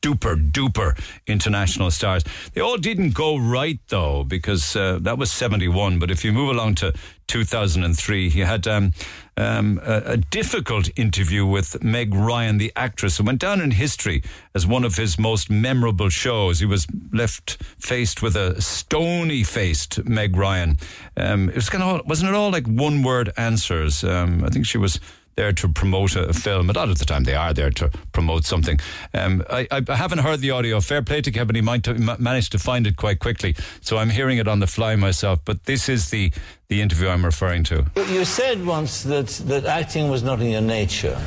duper 0.02 0.50
duper 0.50 0.98
international 1.26 1.90
stars. 1.90 2.24
They 2.52 2.60
all 2.60 2.76
didn't 2.76 3.14
go 3.14 3.38
right 3.38 3.80
though, 3.88 4.24
because 4.24 4.76
uh, 4.76 4.98
that 5.02 5.16
was 5.16 5.32
71. 5.32 5.98
But 5.98 6.10
if 6.10 6.24
you 6.24 6.32
move 6.32 6.50
along 6.50 6.74
to 6.76 6.92
2003, 7.28 8.28
he 8.28 8.40
had 8.40 8.66
um, 8.66 8.92
um, 9.36 9.80
a, 9.82 10.02
a, 10.04 10.16
difficult 10.18 10.90
interview 10.96 11.46
with 11.46 11.82
Meg 11.82 12.14
Ryan, 12.14 12.58
the 12.58 12.72
actress, 12.76 13.16
who 13.16 13.24
went 13.24 13.40
down 13.40 13.62
in 13.62 13.70
history 13.70 14.22
as 14.54 14.66
one 14.66 14.84
of 14.84 14.96
his 14.96 15.18
most 15.18 15.48
memorable 15.48 16.10
shows. 16.10 16.60
He 16.60 16.66
was 16.66 16.86
left 17.10 17.62
faced 17.78 18.20
with 18.20 18.36
a 18.36 18.60
stony 18.60 19.44
faced 19.44 20.04
Meg 20.04 20.36
Ryan. 20.36 20.76
Um, 21.16 21.48
it 21.48 21.54
was 21.54 21.70
kind 21.70 21.82
of, 21.82 22.06
wasn't 22.06 22.30
it 22.30 22.34
all 22.34 22.50
like 22.50 22.66
one 22.66 23.02
word 23.02 23.32
answers? 23.38 24.04
Um, 24.04 24.44
I 24.44 24.48
think 24.48 24.66
she 24.66 24.76
was 24.76 25.00
there 25.36 25.52
to 25.52 25.68
promote 25.68 26.16
a, 26.16 26.32
film. 26.32 26.70
A 26.70 26.72
lot 26.72 26.88
of 26.88 26.98
the 26.98 27.04
time 27.04 27.24
they 27.24 27.34
are 27.34 27.52
there 27.54 27.70
to 27.70 27.90
promote 28.12 28.44
something. 28.44 28.78
Um, 29.14 29.44
I, 29.48 29.66
I, 29.70 29.94
haven't 29.94 30.18
heard 30.18 30.40
the 30.40 30.50
audio. 30.50 30.80
Fair 30.80 31.02
play 31.02 31.20
to 31.22 31.30
Kevin. 31.30 31.54
He 31.54 31.62
might 31.62 31.86
managed 32.20 32.52
to 32.52 32.58
find 32.58 32.86
it 32.86 32.96
quite 32.96 33.18
quickly. 33.18 33.54
So 33.80 33.98
I'm 33.98 34.10
hearing 34.10 34.38
it 34.38 34.48
on 34.48 34.60
the 34.60 34.66
fly 34.66 34.96
myself. 34.96 35.40
But 35.44 35.64
this 35.64 35.88
is 35.88 36.10
the, 36.10 36.32
the 36.68 36.80
interview 36.80 37.08
I'm 37.08 37.24
referring 37.24 37.64
to. 37.64 37.86
You 38.08 38.24
said 38.24 38.64
once 38.64 39.02
that, 39.04 39.28
that 39.46 39.64
acting 39.64 40.10
was 40.10 40.22
not 40.22 40.40
in 40.40 40.48
your 40.50 40.60
nature. 40.60 41.20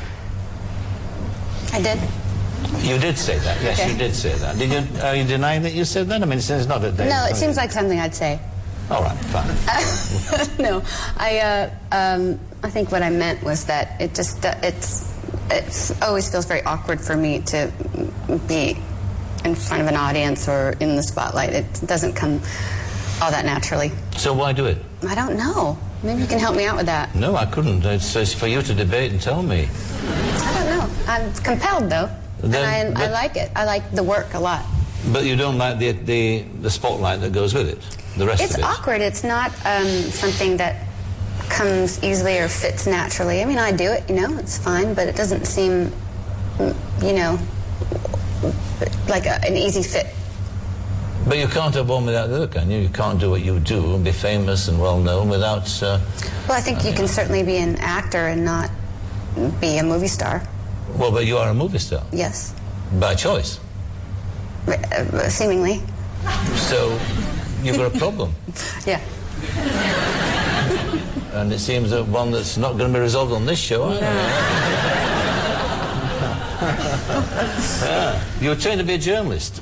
I 1.74 1.82
did. 1.82 2.00
You 2.84 2.98
did 2.98 3.18
say 3.18 3.38
that. 3.40 3.62
Yes, 3.62 3.80
okay. 3.80 3.92
you 3.92 3.98
did 3.98 4.16
say 4.16 4.34
that. 4.36 4.58
Did 4.58 4.72
you? 4.72 5.02
Are 5.02 5.16
you 5.16 5.24
denying 5.24 5.64
that 5.64 5.74
you 5.74 5.86
said 5.86 6.08
that? 6.08 6.22
I 6.22 6.26
mean, 6.26 6.38
it's 6.40 6.50
not 6.50 6.84
a. 6.84 6.92
No, 6.92 7.26
it 7.26 7.36
seems 7.36 7.58
like 7.58 7.72
something 7.72 8.00
I'd 8.00 8.16
say. 8.16 8.40
All 8.90 9.02
right, 9.02 9.18
fine. 9.18 10.58
no, 10.60 10.84
I 11.18 11.40
uh, 11.40 11.70
um, 11.92 12.40
I 12.62 12.70
think 12.70 12.92
what 12.92 13.02
I 13.02 13.10
meant 13.10 13.42
was 13.44 13.66
that 13.66 14.00
it 14.00 14.14
just 14.14 14.46
uh, 14.46 14.54
it's 14.62 15.12
it 15.50 16.04
always 16.04 16.32
feels 16.32 16.46
very 16.46 16.62
awkward 16.64 17.02
for 17.02 17.16
me 17.16 17.42
to 17.42 17.72
be 18.48 18.78
in 19.44 19.56
front 19.56 19.82
of 19.82 19.88
an 19.88 19.96
audience 19.96 20.48
or 20.48 20.76
in 20.80 20.96
the 20.96 21.02
spotlight. 21.02 21.54
It 21.54 21.82
doesn't 21.88 22.14
come 22.14 22.42
all 23.22 23.32
that 23.32 23.46
naturally. 23.46 23.92
So 24.18 24.34
why 24.34 24.54
do 24.54 24.66
it? 24.66 24.78
I 25.08 25.16
don't 25.16 25.36
know. 25.36 25.80
Maybe 26.04 26.22
you 26.22 26.28
can 26.28 26.38
help 26.38 26.56
me 26.56 26.66
out 26.66 26.78
with 26.78 26.86
that. 26.86 27.16
No, 27.16 27.36
I 27.36 27.46
couldn't. 27.46 27.84
It's, 27.86 28.16
it's 28.16 28.34
for 28.34 28.46
you 28.46 28.62
to 28.62 28.74
debate 28.74 29.12
and 29.12 29.20
tell 29.20 29.42
me. 29.42 29.68
I 30.04 30.54
don't 30.54 30.78
know. 30.78 30.96
I'm 31.08 31.34
compelled 31.34 31.90
though, 31.90 32.10
then, 32.42 32.90
and 32.90 32.98
I, 32.98 33.06
I 33.06 33.10
like 33.10 33.36
it. 33.36 33.52
I 33.56 33.66
like 33.66 33.90
the 33.92 34.04
work 34.04 34.36
a 34.36 34.40
lot. 34.40 34.64
But 35.12 35.26
you 35.26 35.36
don't 35.36 35.58
like 35.58 35.80
the 35.80 35.94
the, 35.94 36.44
the 36.62 36.70
spotlight 36.70 37.22
that 37.22 37.32
goes 37.32 37.56
with 37.56 37.68
it 37.68 38.05
the 38.18 38.26
rest 38.26 38.44
it's 38.44 38.54
of 38.54 38.60
it? 38.60 38.64
awkward. 38.66 39.02
It's 39.02 39.24
not 39.24 39.52
um, 39.66 39.88
something 39.88 40.58
that 40.58 40.88
comes 41.50 42.04
easily 42.04 42.40
or 42.40 42.48
fits 42.48 42.88
naturally. 42.88 43.42
I 43.42 43.46
mean, 43.46 43.58
I 43.58 43.72
do 43.72 43.92
it, 43.92 44.10
you 44.10 44.16
know, 44.16 44.38
it's 44.38 44.58
fine, 44.58 44.94
but 44.94 45.08
it 45.08 45.16
doesn't 45.16 45.46
seem, 45.46 45.92
you 46.60 47.14
know, 47.14 47.40
like 49.08 49.26
a, 49.26 49.44
an 49.46 49.56
easy 49.56 49.84
fit. 49.84 50.08
But 51.28 51.40
you 51.40 51.48
can't 51.48 51.74
have 51.74 51.90
one 51.90 52.06
without 52.06 52.28
the 52.28 52.36
other, 52.36 52.48
can 52.48 52.70
you? 52.70 52.80
You 52.80 52.90
can't 52.90 53.20
do 53.20 53.32
what 53.32 53.44
you 53.44 53.60
do 53.60 53.96
and 53.96 54.04
be 54.04 54.12
famous 54.12 54.68
and 54.68 54.80
well 54.80 55.00
known 55.00 55.28
without. 55.30 55.66
Uh, 55.82 56.00
well, 56.48 56.58
I 56.58 56.62
think 56.62 56.82
I 56.82 56.90
you 56.90 56.96
can 56.96 57.08
certainly 57.08 57.42
be 57.42 57.58
an 57.58 57.78
actor 57.78 58.28
and 58.28 58.46
not 58.46 58.70
be 59.60 59.78
a 59.78 59.84
movie 59.84 60.08
star. 60.08 60.44
Well, 60.98 61.12
but 61.12 61.26
you 61.26 61.38
are 61.38 61.50
a 61.50 61.54
movie 61.54 61.80
star. 61.80 62.04
Yes. 62.12 62.54
By 63.00 63.16
choice. 63.16 63.60
Uh, 64.68 65.30
seemingly. 65.30 65.82
So 66.56 66.98
you've 67.66 67.78
got 67.78 67.96
a 67.96 67.98
problem. 67.98 68.34
yeah. 68.86 69.02
And 71.36 71.52
it 71.52 71.60
seems 71.60 71.90
that 71.90 72.08
one 72.08 72.32
that's 72.32 72.56
not 72.56 72.78
going 72.78 72.94
to 72.94 72.98
be 72.98 73.02
resolved 73.02 73.34
on 73.34 73.46
this 73.46 73.60
show. 73.60 73.92
yeah. 77.82 78.24
You 78.40 78.50
were 78.50 78.56
trained 78.56 78.80
to 78.80 78.86
be 78.86 78.94
a 78.94 78.98
journalist. 78.98 79.62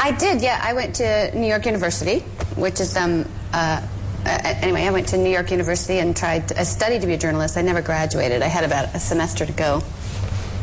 I 0.00 0.12
did, 0.12 0.40
yeah. 0.40 0.60
I 0.62 0.72
went 0.72 0.94
to 0.96 1.30
New 1.36 1.46
York 1.46 1.66
University, 1.66 2.20
which 2.56 2.80
is 2.80 2.96
um, 2.96 3.26
uh, 3.52 3.86
uh, 4.24 4.54
anyway. 4.62 4.84
I 4.84 4.90
went 4.90 5.08
to 5.08 5.18
New 5.18 5.28
York 5.28 5.50
University 5.50 5.98
and 5.98 6.16
tried. 6.16 6.48
To, 6.48 6.58
I 6.58 6.62
studied 6.62 7.02
to 7.02 7.06
be 7.06 7.14
a 7.14 7.18
journalist. 7.18 7.58
I 7.58 7.62
never 7.62 7.82
graduated. 7.82 8.40
I 8.40 8.46
had 8.48 8.64
about 8.64 8.94
a 8.94 9.00
semester 9.00 9.44
to 9.44 9.52
go. 9.52 9.82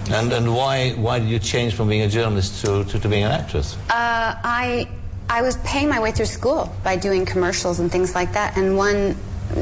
And 0.10 0.34
and 0.34 0.56
why 0.56 0.92
why 0.94 1.20
did 1.20 1.30
you 1.30 1.40
change 1.40 1.74
from 1.76 1.90
being 1.90 2.02
a 2.02 2.08
journalist 2.08 2.66
to 2.66 2.84
to, 2.86 3.00
to 3.00 3.08
being 3.10 3.24
an 3.24 3.32
actress? 3.32 3.76
Uh, 3.90 4.36
I 4.44 4.88
I 5.30 5.42
was 5.42 5.58
paying 5.58 5.90
my 5.90 6.00
way 6.00 6.12
through 6.12 6.28
school 6.28 6.74
by 6.84 6.96
doing 6.96 7.26
commercials 7.26 7.80
and 7.80 7.92
things 7.92 8.14
like 8.14 8.34
that, 8.34 8.58
and 8.58 8.78
one 8.78 9.16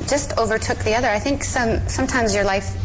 just 0.08 0.38
overtook 0.38 0.80
the 0.80 0.96
other. 0.96 1.08
I 1.08 1.20
think 1.20 1.44
some 1.44 1.88
sometimes 1.88 2.36
your 2.36 2.44
life 2.44 2.78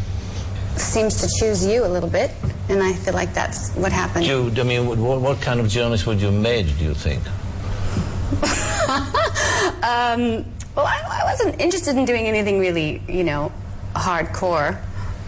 seems 0.77 1.21
to 1.21 1.27
choose 1.39 1.65
you 1.65 1.85
a 1.85 1.87
little 1.87 2.09
bit, 2.09 2.31
and 2.69 2.81
I 2.81 2.93
feel 2.93 3.13
like 3.13 3.33
that's 3.33 3.71
what 3.71 3.91
happened. 3.91 4.25
You, 4.25 4.51
I 4.57 4.63
mean, 4.63 4.87
what, 4.87 5.21
what 5.21 5.41
kind 5.41 5.59
of 5.59 5.67
journalist 5.67 6.07
would 6.07 6.21
you 6.21 6.27
have 6.27 6.41
made? 6.41 6.67
Do 6.77 6.85
you 6.85 6.93
think? 6.93 7.25
um, 9.83 10.45
well, 10.75 10.85
I, 10.85 11.01
I 11.09 11.21
wasn't 11.25 11.59
interested 11.59 11.97
in 11.97 12.05
doing 12.05 12.27
anything 12.27 12.59
really, 12.59 13.01
you 13.07 13.23
know, 13.23 13.51
hardcore 13.93 14.79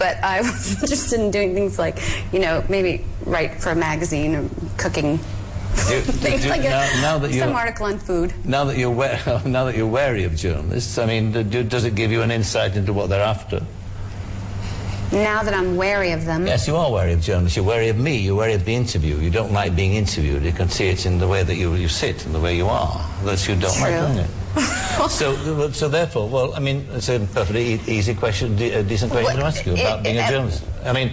but 0.01 0.17
I 0.23 0.41
was 0.41 0.81
interested 0.81 1.19
in 1.19 1.29
doing 1.29 1.53
things 1.53 1.77
like, 1.77 1.99
you 2.33 2.39
know, 2.39 2.63
maybe 2.67 3.05
write 3.23 3.61
for 3.61 3.69
a 3.69 3.75
magazine 3.75 4.33
or 4.33 4.49
cooking 4.77 5.19
do, 5.87 6.01
do, 6.11 6.49
like 6.49 6.61
now, 6.61 6.81
a, 6.81 7.01
now, 7.01 7.17
that 7.17 7.33
some 7.33 7.55
article 7.55 7.85
on 7.85 7.99
food. 7.99 8.33
Now 8.45 8.65
that 8.65 8.77
you're 8.77 8.93
now 9.45 9.65
that 9.65 9.75
you're 9.75 9.87
wary 9.87 10.23
of 10.23 10.35
journalists, 10.35 10.97
I 10.97 11.05
mean, 11.05 11.31
do, 11.31 11.63
does 11.63 11.85
it 11.85 11.95
give 11.95 12.11
you 12.11 12.21
an 12.21 12.31
insight 12.31 12.75
into 12.75 12.93
what 12.93 13.09
they're 13.09 13.23
after? 13.23 13.65
Now 15.11 15.43
that 15.43 15.53
I'm 15.53 15.75
wary 15.75 16.11
of 16.11 16.23
them. 16.23 16.47
Yes, 16.47 16.67
you 16.67 16.77
are 16.77 16.89
wary 16.89 17.11
of 17.11 17.21
journalists. 17.21 17.57
You're 17.57 17.65
wary 17.65 17.89
of 17.89 17.97
me. 17.97 18.17
You're 18.17 18.35
wary 18.35 18.53
of 18.53 18.63
the 18.63 18.73
interview. 18.73 19.17
You 19.17 19.29
don't 19.29 19.51
like 19.51 19.75
being 19.75 19.95
interviewed. 19.95 20.41
You 20.43 20.53
can 20.53 20.69
see 20.69 20.87
it 20.87 21.05
in 21.05 21.19
the 21.19 21.27
way 21.27 21.43
that 21.43 21.55
you, 21.55 21.73
you 21.75 21.89
sit 21.89 22.25
and 22.25 22.33
the 22.33 22.39
way 22.39 22.55
you 22.55 22.67
are. 22.67 23.05
That 23.25 23.45
you 23.45 23.55
don't 23.55 23.73
True. 23.73 23.83
like 23.83 24.07
doing 24.07 24.25
it. 24.25 24.29
so, 25.09 25.71
so 25.71 25.89
therefore, 25.89 26.29
well, 26.29 26.53
I 26.53 26.59
mean, 26.59 26.87
it's 26.91 27.09
a 27.09 27.19
perfectly 27.19 27.73
easy 27.87 28.13
question, 28.13 28.53
a 28.53 28.83
decent 28.83 29.11
question 29.11 29.35
to 29.37 29.45
ask 29.45 29.65
you 29.65 29.73
about 29.73 29.99
it, 29.99 30.03
being 30.03 30.15
it, 30.15 30.19
a 30.19 30.29
journalist. 30.29 30.63
I 30.85 30.93
mean, 30.93 31.11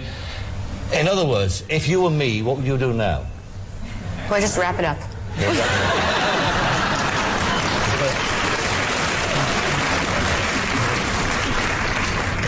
in 0.93 1.09
other 1.09 1.27
words, 1.27 1.65
if 1.69 1.89
you 1.89 2.03
were 2.03 2.11
me, 2.11 2.43
what 2.43 2.57
would 2.59 2.67
you 2.67 2.79
do 2.79 2.93
now? 2.93 3.27
Well, 4.31 4.41
just 4.41 4.59
wrap 4.59 4.79
it 4.79 4.85
up. 4.85 4.99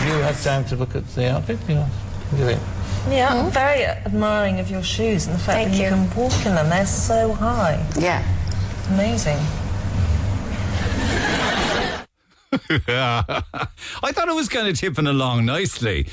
Have 0.01 0.07
you 0.07 0.23
had 0.23 0.35
time 0.35 0.65
to 0.65 0.75
look 0.75 0.95
at 0.95 1.07
the 1.09 1.31
outfit? 1.31 1.59
You 1.67 1.75
know, 1.75 1.81
what 1.83 2.37
do 2.37 2.43
you 2.43 2.49
think? 2.49 2.61
Yeah, 3.09 3.29
I'm 3.33 3.45
hmm? 3.45 3.51
very 3.51 3.85
admiring 3.85 4.59
of 4.59 4.69
your 4.69 4.83
shoes 4.83 5.25
and 5.25 5.35
the 5.35 5.39
fact 5.39 5.57
Thank 5.57 5.71
that 5.71 5.77
you. 5.77 5.83
you. 5.85 5.89
can 5.89 6.15
walk 6.15 6.33
in 6.45 6.55
them. 6.55 6.69
They're 6.69 6.85
so 6.85 7.33
high. 7.33 7.83
Yeah. 7.97 8.23
Amazing. 8.89 9.39
I 12.87 14.11
thought 14.11 14.27
it 14.27 14.35
was 14.35 14.49
kind 14.49 14.67
of 14.67 14.77
tipping 14.77 15.07
along 15.07 15.45
nicely. 15.45 16.07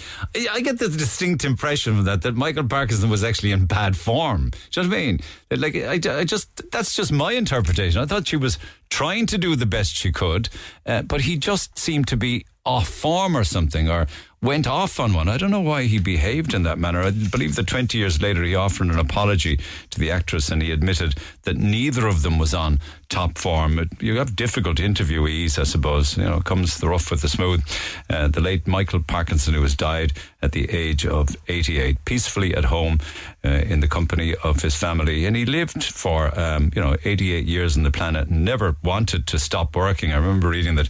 I 0.51 0.61
get 0.61 0.79
the 0.79 0.89
distinct 0.89 1.45
impression 1.45 1.97
from 1.97 2.05
that 2.05 2.23
that 2.23 2.37
Michael 2.37 2.65
Parkinson 2.65 3.11
was 3.11 3.25
actually 3.25 3.51
in 3.51 3.67
bad 3.67 3.97
form. 3.97 4.51
Do 4.71 4.81
you 4.81 4.87
know 4.87 4.89
what 4.89 4.99
I 4.99 5.01
mean? 5.01 5.21
Like, 5.51 6.07
I, 6.07 6.19
I 6.19 6.25
just 6.25 6.71
that's 6.71 6.95
just 6.95 7.11
my 7.11 7.33
interpretation. 7.33 8.01
I 8.01 8.07
thought 8.07 8.29
she 8.29 8.37
was 8.37 8.59
trying 8.89 9.27
to 9.27 9.39
do 9.39 9.57
the 9.57 9.67
best 9.67 9.95
she 9.95 10.13
could, 10.13 10.49
uh, 10.87 11.03
but 11.03 11.23
he 11.23 11.39
just 11.39 11.77
seemed 11.77 12.07
to 12.09 12.17
be 12.17 12.47
off 12.65 12.89
form 12.89 13.37
or 13.37 13.43
something, 13.43 13.91
or 13.91 14.07
went 14.41 14.67
off 14.67 15.01
on 15.01 15.13
one. 15.13 15.29
I 15.29 15.37
don't 15.37 15.51
know 15.51 15.61
why 15.61 15.85
he 15.85 15.99
behaved 15.99 16.55
in 16.55 16.63
that 16.63 16.79
manner. 16.79 17.03
I 17.03 17.11
believe 17.11 17.57
that 17.57 17.67
20 17.67 17.99
years 17.99 18.23
later 18.23 18.43
he 18.45 18.55
offered 18.55 18.87
an 18.89 18.99
apology 18.99 19.59
to 19.91 19.99
the 19.99 20.11
actress 20.11 20.49
and 20.49 20.63
he 20.63 20.71
admitted 20.71 21.17
that 21.43 21.57
neither 21.57 22.07
of 22.07 22.23
them 22.23 22.39
was 22.39 22.55
on 22.55 22.79
top 23.09 23.37
form. 23.37 23.89
You 24.01 24.17
have 24.19 24.37
difficult 24.37 24.77
interviewees, 24.77 25.59
I 25.59 25.65
suppose. 25.65 26.17
You 26.17 26.25
know, 26.25 26.41
comes 26.41 26.79
the 26.79 26.89
rough 26.89 27.11
with 27.11 27.23
the 27.23 27.29
smooth. 27.29 27.65
Uh, 28.09 28.29
the 28.29 28.41
late 28.41 28.67
Michael 28.67 29.01
Parkinson, 29.03 29.55
who 29.55 29.63
has 29.63 29.75
died 29.75 30.13
at 30.41 30.53
the 30.53 30.71
age 30.71 31.05
of 31.05 31.37
88, 31.49 32.05
peacefully 32.05 32.55
at 32.55 32.67
home 32.67 32.99
uh, 33.45 33.49
in 33.49 33.81
the 33.81 33.89
company 33.89 34.35
of 34.45 34.63
his 34.63 34.77
family. 34.77 35.25
And 35.25 35.35
he 35.35 35.47
lived 35.47 35.83
for, 35.83 36.39
um, 36.39 36.71
you 36.77 36.83
know, 36.83 36.97
88 37.05 37.47
years 37.47 37.77
on 37.77 37.83
the 37.83 37.91
planet 37.91 38.29
and 38.29 38.45
never 38.45 38.77
wanted 38.85 39.27
to 39.29 39.39
stop 39.39 39.75
working. 39.75 40.13
I 40.13 40.17
remember 40.17 40.49
reading 40.49 40.77
that 40.77 40.89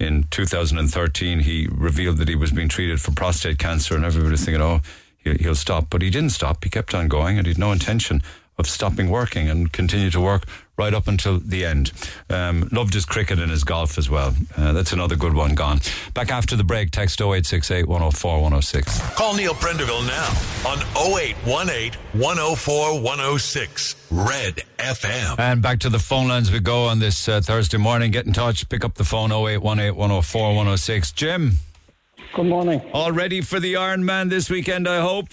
in 0.00 0.24
2013, 0.30 1.40
he 1.40 1.68
revealed 1.70 2.16
that 2.16 2.28
he 2.28 2.34
was 2.34 2.50
being 2.50 2.68
treated 2.68 3.00
for 3.00 3.12
prostate 3.12 3.58
cancer, 3.58 3.94
and 3.94 4.04
everybody 4.04 4.32
was 4.32 4.44
thinking, 4.44 4.62
oh, 4.62 4.80
he'll, 5.18 5.54
stop. 5.54 5.88
But 5.90 6.00
he 6.00 6.08
didn't 6.08 6.30
stop. 6.30 6.64
He 6.64 6.70
kept 6.70 6.94
on 6.94 7.06
going, 7.06 7.36
and 7.36 7.46
he 7.46 7.52
had 7.52 7.58
no 7.58 7.70
intention 7.70 8.22
of 8.58 8.66
stopping 8.66 9.10
working 9.10 9.48
and 9.48 9.72
continue 9.72 10.10
to 10.10 10.20
work 10.20 10.46
right 10.80 10.94
up 10.94 11.08
until 11.08 11.38
the 11.38 11.66
end. 11.66 11.92
Um, 12.30 12.66
loved 12.72 12.94
his 12.94 13.04
cricket 13.04 13.38
and 13.38 13.50
his 13.50 13.64
golf 13.64 13.98
as 13.98 14.08
well. 14.08 14.34
Uh, 14.56 14.72
that's 14.72 14.92
another 14.94 15.14
good 15.14 15.34
one 15.34 15.54
gone. 15.54 15.80
Back 16.14 16.30
after 16.30 16.56
the 16.56 16.64
break, 16.64 16.90
text 16.90 17.20
0868 17.20 17.86
104 17.86 18.36
106. 18.40 19.14
Call 19.14 19.34
Neil 19.34 19.52
Prendeville 19.52 20.06
now 20.06 20.28
on 20.66 20.78
0818 20.96 22.00
104 22.18 23.02
106 23.02 23.96
Red 24.10 24.62
FM. 24.78 25.38
And 25.38 25.60
back 25.60 25.80
to 25.80 25.90
the 25.90 25.98
phone 25.98 26.28
lines 26.28 26.50
we 26.50 26.60
go 26.60 26.86
on 26.86 26.98
this 26.98 27.28
uh, 27.28 27.42
Thursday 27.42 27.76
morning. 27.76 28.10
Get 28.10 28.24
in 28.26 28.32
touch, 28.32 28.66
pick 28.70 28.82
up 28.82 28.94
the 28.94 29.04
phone 29.04 29.30
0818 29.30 29.94
104 29.94 30.42
106. 30.48 31.12
Jim. 31.12 31.52
Good 32.34 32.46
morning. 32.46 32.80
All 32.94 33.12
ready 33.12 33.42
for 33.42 33.60
the 33.60 33.76
Iron 33.76 34.02
Man 34.06 34.30
this 34.30 34.48
weekend, 34.48 34.88
I 34.88 35.00
hope? 35.00 35.28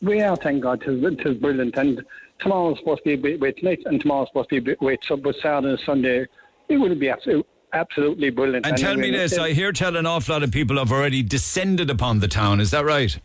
We 0.00 0.20
are, 0.20 0.36
thank 0.36 0.62
God. 0.62 0.82
It 0.86 1.26
is 1.26 1.38
brilliant. 1.38 1.76
And 1.76 2.04
tomorrow's 2.38 2.78
supposed 2.78 3.02
to 3.04 3.04
be 3.04 3.14
a 3.14 3.18
bit 3.18 3.40
wet 3.40 3.56
tonight, 3.58 3.82
and 3.84 4.00
tomorrow's 4.00 4.28
supposed 4.28 4.48
to 4.50 4.54
be 4.54 4.58
a 4.58 4.74
bit 4.74 4.82
wet. 4.82 4.98
So, 5.06 5.16
but 5.16 5.36
Saturday 5.36 5.70
and 5.70 5.80
Sunday, 5.80 6.26
it 6.68 6.76
will 6.76 6.94
be 6.94 7.08
absolutely, 7.08 7.46
absolutely 7.72 8.30
brilliant. 8.30 8.66
And 8.66 8.76
tell 8.76 8.96
me 8.96 9.10
this 9.10 9.38
I 9.38 9.52
hear 9.52 9.72
tell 9.72 9.96
an 9.96 10.06
awful 10.06 10.34
lot 10.34 10.42
of 10.42 10.50
people 10.50 10.78
have 10.78 10.92
already 10.92 11.22
descended 11.22 11.90
upon 11.90 12.20
the 12.20 12.28
town. 12.28 12.60
Is 12.60 12.70
that 12.70 12.84
right? 12.84 13.18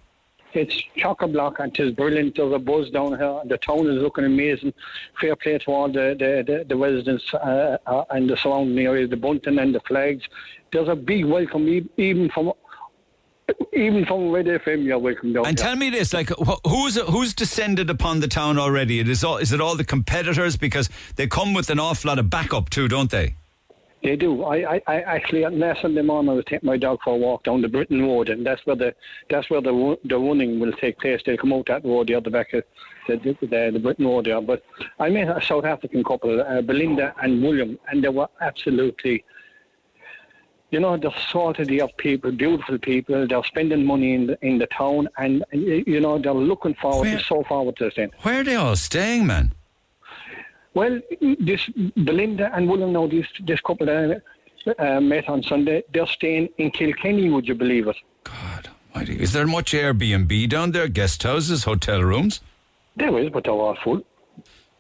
It's 0.54 0.84
chock 0.98 1.22
a 1.22 1.28
block 1.28 1.60
and 1.60 1.78
it's 1.78 1.96
brilliant. 1.96 2.36
There's 2.36 2.54
a 2.54 2.60
buzz 2.60 2.90
down 2.90 3.18
here. 3.18 3.40
And 3.42 3.50
the 3.50 3.58
town 3.58 3.88
is 3.88 4.02
looking 4.02 4.26
amazing. 4.26 4.74
Fair 5.20 5.36
play 5.38 5.58
to 5.58 5.72
all 5.72 5.88
the, 5.88 6.16
the, 6.20 6.44
the, 6.46 6.66
the 6.68 6.76
residents 6.76 7.34
uh, 7.34 7.78
uh, 7.86 8.04
and 8.10 8.30
the 8.30 8.36
surrounding 8.36 8.86
areas, 8.86 9.10
the 9.10 9.16
bunting 9.16 9.60
and 9.60 9.74
the 9.74 9.80
flags. 9.82 10.24
There's 10.74 10.90
a 10.90 10.96
big 10.96 11.26
welcome, 11.26 11.90
even 11.98 12.30
from 12.30 12.52
even 13.74 14.06
from 14.06 14.32
Red 14.32 14.46
FM. 14.46 14.84
You're 14.84 15.00
welcome 15.00 15.34
down 15.34 15.46
And 15.46 15.58
here. 15.60 15.68
tell 15.68 15.76
me 15.76 15.90
this, 15.90 16.14
like, 16.14 16.30
wh- 16.30 16.60
who's 16.68 16.96
who's 16.98 17.34
descended 17.34 17.90
upon 17.90 18.20
the 18.20 18.28
town 18.28 18.58
already? 18.58 19.00
It 19.00 19.10
is 19.10 19.24
all, 19.24 19.38
is 19.38 19.52
it 19.52 19.62
all 19.62 19.76
the 19.76 19.84
competitors 19.84 20.58
because 20.58 20.90
they 21.16 21.28
come 21.28 21.54
with 21.54 21.70
an 21.70 21.80
awful 21.80 22.10
lot 22.10 22.20
of 22.20 22.30
backup 22.30 22.70
too, 22.70 22.88
don't 22.88 23.12
they? 23.12 23.36
They 24.04 24.16
do. 24.16 24.44
I, 24.44 24.76
I, 24.78 24.82
I 24.88 25.02
actually 25.02 25.46
last 25.46 25.82
Sunday 25.84 26.02
morning 26.02 26.32
I 26.32 26.34
was 26.34 26.46
taking 26.46 26.66
my 26.66 26.76
dog 26.78 27.00
for 27.04 27.14
a 27.14 27.18
walk 27.18 27.44
down 27.44 27.62
the 27.62 27.68
Britain 27.68 28.02
Road, 28.02 28.30
and 28.30 28.44
that's 28.44 28.66
where 28.66 28.76
the 28.76 28.96
that's 29.30 29.48
where 29.52 29.62
the 29.62 29.96
the 30.06 30.18
running 30.18 30.60
will 30.60 30.72
take 30.74 30.98
place. 30.98 31.22
They'll 31.24 31.38
come 31.38 31.54
out 31.54 31.68
that 31.68 31.86
road 31.86 32.08
the 32.08 32.16
other 32.16 32.32
back 32.32 32.52
of 32.54 32.64
the 33.08 33.18
the, 33.18 33.38
the, 33.42 33.70
the 33.74 33.80
Britain 33.80 34.08
Road 34.08 34.26
there. 34.26 34.42
But 34.42 34.64
I 35.00 35.10
met 35.10 35.30
a 35.30 35.40
South 35.40 35.66
African 35.66 36.04
couple, 36.04 36.42
uh, 36.42 36.62
Belinda 36.64 37.14
and 37.22 37.44
William, 37.44 37.78
and 37.90 38.04
they 38.04 38.10
were 38.10 38.28
absolutely. 38.42 39.24
You 40.72 40.80
know, 40.80 40.96
they're 40.98 41.12
salty 41.32 41.80
of 41.82 41.96
people, 41.98 42.32
beautiful 42.32 42.78
people. 42.78 43.28
They're 43.28 43.44
spending 43.44 43.86
money 43.86 44.14
in 44.14 44.28
the, 44.28 44.38
in 44.46 44.58
the 44.58 44.68
town, 44.68 45.10
and, 45.18 45.44
you 45.52 46.00
know 46.00 46.18
they're 46.18 46.34
looking 46.34 46.74
forward, 46.76 47.08
Where- 47.10 47.20
so 47.20 47.44
forward 47.44 47.76
to 47.78 47.86
this. 47.86 47.98
end. 47.98 48.12
Where 48.22 48.40
are 48.40 48.44
they 48.44 48.56
all 48.56 48.76
staying, 48.78 49.28
man? 49.28 49.54
Well, 50.74 51.02
this 51.40 51.70
Belinda 51.98 52.50
and 52.56 52.70
William 52.70 52.94
now 52.94 53.06
this 53.06 53.28
this 53.46 53.60
couple 53.60 53.88
that 53.88 54.22
uh, 54.80 55.02
met 55.02 55.28
on 55.28 55.44
Sunday. 55.44 55.84
They're 55.94 56.08
staying 56.08 56.48
in 56.58 56.72
Kilkenny. 56.72 57.30
Would 57.30 57.46
you 57.50 57.56
believe 57.56 57.88
it? 57.88 57.98
God, 58.24 58.70
mighty. 58.96 59.20
Is 59.22 59.34
there 59.34 59.46
much 59.46 59.74
Airbnb 59.74 60.48
down 60.48 60.72
there? 60.72 60.88
Guest 60.88 61.24
houses, 61.24 61.66
hotel 61.66 62.02
rooms? 62.02 62.40
There 62.96 63.18
is, 63.20 63.30
but 63.32 63.44
they're 63.44 63.52
all 63.54 63.76
full. 63.84 64.02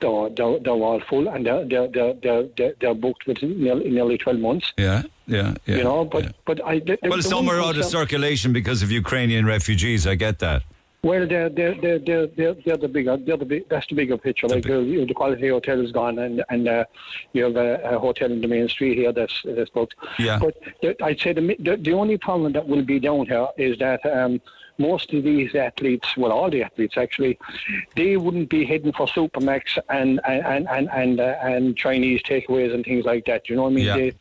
They're, 0.02 0.30
they're, 0.30 0.60
they're 0.60 0.74
all 0.74 1.00
full, 1.10 1.28
and 1.30 1.46
they're 1.46 1.64
they're 1.66 1.88
they're 1.88 2.14
they're, 2.24 2.44
they're, 2.58 2.74
they're 2.82 2.94
booked 2.96 3.28
within 3.28 3.62
nearly, 3.64 3.90
nearly 3.90 4.18
twelve 4.18 4.40
months. 4.40 4.74
Yeah, 4.78 5.04
yeah, 5.28 5.54
yeah. 5.66 5.78
you 5.78 5.84
know, 5.84 6.06
but 6.06 6.36
but 6.46 6.58
I 6.66 6.80
the, 6.80 6.98
the- 7.02 7.10
well, 7.10 7.18
the 7.18 7.24
some 7.24 7.46
one 7.46 7.56
are 7.56 7.62
out 7.62 7.78
of 7.78 7.86
circulation 7.86 8.52
because 8.52 8.82
of 8.82 8.90
Ukrainian 8.92 9.46
refugees. 9.46 10.08
I 10.08 10.16
get 10.16 10.40
that. 10.40 10.64
Well, 11.04 11.28
they're 11.28 11.50
they're 11.50 11.76
they're 11.84 12.00
they're, 12.00 12.28
they're, 12.28 12.54
they're 12.66 12.78
the 12.78 12.88
bigger 12.88 13.18
they're 13.18 13.38
the 13.38 13.46
big, 13.46 13.70
that's 13.70 13.88
the 13.88 13.96
bigger 13.96 14.18
picture. 14.18 14.48
Like 14.48 14.70
uh, 14.70 14.80
you 14.80 15.00
know, 15.00 15.06
the 15.06 15.14
quality 15.14 15.48
hotel 15.50 15.80
is 15.86 15.92
gone, 15.92 16.20
and 16.20 16.44
and 16.50 16.68
uh, 16.68 16.86
you 17.34 17.44
have 17.44 17.56
a, 17.56 17.96
a 17.96 18.00
hotel 18.00 18.32
in 18.32 18.42
the 18.42 18.48
main 18.48 18.68
street 18.70 18.98
here 18.98 19.12
that's 19.12 19.42
that's 19.44 19.70
booked. 19.72 19.96
Yeah. 20.20 20.38
But 20.40 20.58
the, 20.82 21.04
I'd 21.04 21.20
say 21.20 21.34
the, 21.34 21.56
the 21.60 21.78
the 21.78 21.94
only 21.94 22.18
problem 22.18 22.54
that 22.54 22.68
will 22.68 22.84
be 22.84 23.00
down 23.00 23.28
here 23.28 23.48
is 23.58 23.78
that. 23.80 24.06
Um, 24.06 24.42
most 24.82 25.14
of 25.14 25.24
these 25.24 25.54
athletes, 25.56 26.18
well, 26.18 26.32
all 26.32 26.50
the 26.50 26.64
athletes 26.64 26.98
actually, 26.98 27.38
they 27.96 28.18
wouldn't 28.18 28.50
be 28.50 28.66
heading 28.66 28.94
for 28.94 29.08
Supermacs 29.08 29.78
and 29.90 30.20
and 30.28 30.68
and 30.68 30.90
and, 31.02 31.20
uh, 31.20 31.36
and 31.42 31.78
Chinese 31.78 32.22
takeaways 32.24 32.74
and 32.74 32.84
things 32.84 33.06
like 33.06 33.26
that. 33.26 33.48
You 33.50 33.56
know 33.56 33.64
what 33.64 33.70
I 33.70 33.74
mean? 33.74 33.86
Yeah. 33.86 33.98
They, 33.98 34.14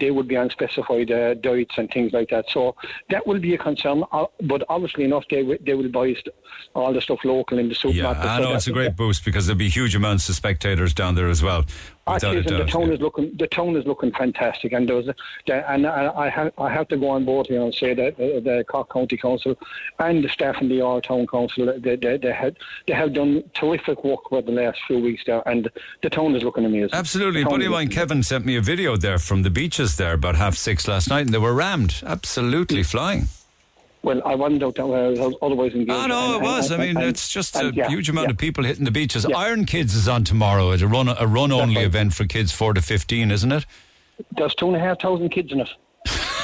they 0.00 0.12
would 0.12 0.28
be 0.28 0.36
on 0.36 0.48
specified 0.48 1.10
uh, 1.10 1.34
diets 1.34 1.76
and 1.76 1.90
things 1.90 2.12
like 2.12 2.28
that. 2.30 2.44
So 2.50 2.76
that 3.10 3.26
will 3.26 3.40
be 3.40 3.54
a 3.54 3.58
concern. 3.58 4.04
Uh, 4.12 4.26
but 4.42 4.62
obviously 4.68 5.02
enough, 5.02 5.24
they 5.28 5.42
will, 5.42 5.58
they 5.60 5.74
will 5.74 5.88
buy 5.88 6.12
st- 6.14 6.28
all 6.72 6.92
the 6.92 7.00
stuff 7.00 7.18
local 7.24 7.58
in 7.58 7.66
the 7.68 7.74
Yeah, 7.74 7.80
supermarket. 7.80 8.24
I 8.24 8.36
So 8.36 8.42
know 8.44 8.48
that- 8.50 8.54
it's 8.58 8.66
a 8.68 8.72
great 8.72 8.94
boost 8.94 9.24
because 9.24 9.48
there'll 9.48 9.58
be 9.58 9.68
huge 9.68 9.96
amounts 9.96 10.28
of 10.28 10.36
spectators 10.36 10.94
down 10.94 11.16
there 11.16 11.26
as 11.28 11.42
well. 11.42 11.64
Actually, 12.08 12.42
the 12.42 12.58
doubt. 12.58 12.68
town 12.68 12.92
is 12.92 13.00
looking 13.00 13.32
the 13.36 13.46
town 13.46 13.76
is 13.76 13.86
looking 13.86 14.12
fantastic, 14.12 14.72
and 14.72 14.88
there 14.88 14.96
was 14.96 15.08
a, 15.08 15.14
the, 15.46 15.70
and 15.70 15.86
I, 15.86 16.28
have 16.28 16.52
I 16.58 16.72
have 16.72 16.88
to 16.88 16.96
go 16.96 17.10
on 17.10 17.24
board 17.24 17.46
here 17.46 17.62
and 17.62 17.74
say 17.74 17.94
that 17.94 18.14
uh, 18.14 18.40
the 18.40 18.64
Cork 18.68 18.92
County 18.92 19.16
Council 19.16 19.56
and 19.98 20.24
the 20.24 20.28
staff 20.28 20.60
in 20.60 20.68
the 20.68 20.78
Youghal 20.78 21.02
Town 21.02 21.26
Council 21.26 21.66
they, 21.78 21.96
they, 21.96 22.16
they 22.16 22.32
had 22.32 22.56
they 22.86 22.94
have 22.94 23.12
done 23.12 23.44
terrific 23.54 24.04
work 24.04 24.32
over 24.32 24.42
the 24.42 24.52
last 24.52 24.78
few 24.86 24.98
weeks 24.98 25.22
there, 25.26 25.46
and 25.48 25.70
the 26.02 26.10
town 26.10 26.34
is 26.34 26.42
looking 26.42 26.64
amazing. 26.64 26.90
Absolutely. 26.92 27.44
The 27.44 27.50
buddy 27.50 27.66
of 27.66 27.72
mine, 27.72 27.88
Kevin, 27.88 28.22
sent 28.22 28.44
me 28.44 28.56
a 28.56 28.60
video 28.62 28.96
there 28.96 29.18
from 29.18 29.42
the 29.42 29.50
beaches 29.50 29.96
there 29.96 30.14
about 30.14 30.36
half 30.36 30.54
six 30.54 30.88
last 30.88 31.10
night, 31.10 31.22
and 31.22 31.34
they 31.34 31.38
were 31.38 31.54
rammed. 31.54 32.02
Absolutely 32.04 32.82
flying. 32.82 33.28
Well, 34.02 34.22
I 34.24 34.34
wasn't 34.36 34.62
out 34.62 34.76
there 34.76 34.86
where 34.86 35.06
I 35.06 35.08
was 35.10 35.34
otherwise 35.42 35.72
engaged. 35.72 35.90
Ah, 35.90 36.04
I 36.04 36.06
know 36.06 36.18
and- 36.18 36.30
it 36.32 36.36
and- 36.36 36.44
was. 36.44 36.72
I 36.72 36.76
mean, 36.76 36.96
and- 36.96 37.06
it's 37.06 37.28
just 37.28 37.56
a 37.56 37.72
yeah, 37.74 37.88
huge 37.88 38.08
amount 38.08 38.28
yeah. 38.28 38.32
of 38.32 38.38
people 38.38 38.64
hitting 38.64 38.84
the 38.84 38.90
beaches. 38.90 39.26
Iron 39.26 39.64
Kids 39.64 39.94
is 39.94 40.06
on 40.08 40.24
tomorrow. 40.24 40.70
It's 40.70 40.82
a 40.82 40.86
run, 40.86 41.08
a 41.08 41.26
run 41.26 41.50
only 41.52 41.82
event 41.82 42.14
for 42.14 42.24
kids 42.24 42.52
four 42.52 42.74
to 42.74 42.80
fifteen, 42.80 43.30
isn't 43.30 43.50
it? 43.50 43.66
There's 44.36 44.54
two 44.54 44.68
and 44.68 44.76
a 44.76 44.80
half 44.80 45.00
thousand 45.00 45.30
kids 45.30 45.52
in 45.52 45.60
it. 45.60 45.68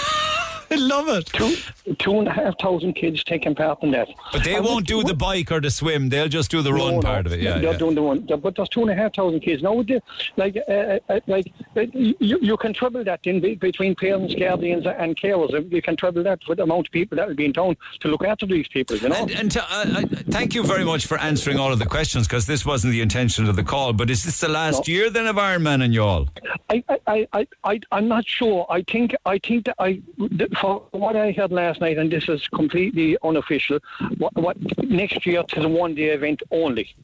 I 0.74 0.86
love 0.94 1.08
it. 1.08 1.26
Two, 1.26 1.56
two 1.98 2.18
and 2.18 2.28
a 2.28 2.32
half 2.32 2.58
thousand 2.58 2.94
kids 2.94 3.22
taking 3.24 3.54
part 3.54 3.82
in 3.82 3.90
that. 3.92 4.08
But 4.32 4.44
they 4.44 4.54
And 4.56 4.64
won't 4.64 4.86
do 4.86 5.02
the 5.02 5.14
bike 5.14 5.50
or 5.52 5.60
the 5.60 5.70
swim. 5.70 6.08
They'll 6.08 6.28
just 6.28 6.50
do 6.50 6.62
the 6.62 6.70
No, 6.70 6.76
run 6.76 6.94
no, 6.96 7.00
part 7.02 7.26
of 7.26 7.32
it. 7.32 7.40
Yeah, 7.40 7.58
they're 7.58 7.72
yeah. 7.72 7.78
doing 7.78 7.94
the 7.94 8.02
one. 8.02 8.20
But 8.44 8.56
there's 8.56 8.68
two 8.68 8.82
and 8.82 8.90
a 8.90 8.94
half 8.94 9.14
thousand 9.14 9.40
kids 9.40 9.62
now. 9.62 9.74
would 9.74 9.86
they- 9.88 10.00
Like, 10.36 10.56
uh, 10.68 10.98
uh, 11.08 11.20
like 11.26 11.52
uh, 11.76 11.82
you, 11.92 12.14
you 12.50 12.56
can 12.56 12.72
trouble 12.72 13.04
that 13.04 13.20
in 13.24 13.40
be- 13.40 13.54
between 13.54 13.94
parents, 13.94 14.34
guardians, 14.34 14.86
and 14.86 15.16
carers. 15.16 15.50
You 15.72 15.82
can 15.82 15.96
trouble 15.96 16.22
that 16.24 16.40
with 16.48 16.58
the 16.58 16.64
amount 16.64 16.88
of 16.88 16.92
people 16.92 17.16
that 17.16 17.28
will 17.28 17.34
be 17.34 17.44
in 17.46 17.52
town 17.52 17.76
to 18.00 18.08
look 18.08 18.24
after 18.24 18.46
these 18.46 18.68
people. 18.68 18.96
You 18.96 19.08
know. 19.10 19.14
And, 19.16 19.30
and 19.30 19.50
to, 19.52 19.62
uh, 19.62 19.84
uh, 19.98 20.02
thank 20.30 20.54
you 20.54 20.62
very 20.64 20.84
much 20.84 21.06
for 21.06 21.18
answering 21.18 21.58
all 21.58 21.72
of 21.72 21.78
the 21.78 21.86
questions 21.86 22.26
because 22.26 22.46
this 22.46 22.64
wasn't 22.66 22.92
the 22.92 23.00
intention 23.00 23.48
of 23.48 23.56
the 23.56 23.62
call. 23.64 23.92
But 23.92 24.10
is 24.10 24.24
this 24.24 24.40
the 24.40 24.48
last 24.48 24.88
year 24.88 25.10
then 25.10 25.26
of 25.26 25.36
Ironman 25.36 25.82
and 25.84 25.94
Youghal? 25.94 26.28
I, 26.70 26.82
I, 27.06 27.26
I, 27.32 27.46
I, 27.64 27.80
I'm 27.92 28.08
not 28.08 28.26
sure. 28.26 28.66
I 28.70 28.82
think, 28.82 29.14
I 29.26 29.38
think 29.38 29.66
that 29.66 29.76
I, 29.78 30.00
that 30.18 30.52
for 30.64 30.82
what 30.92 31.14
I 31.14 31.32
heard 31.32 31.52
last 31.52 31.80
night, 31.82 31.98
and 31.98 32.10
this 32.10 32.26
is 32.26 32.48
completely 32.48 33.18
unofficial. 33.22 33.80
What, 34.16 34.34
what 34.34 34.56
next 34.82 35.26
year 35.26 35.42
to 35.42 35.60
the 35.60 35.68
one-day 35.68 36.08
event 36.18 36.42
only. 36.50 36.94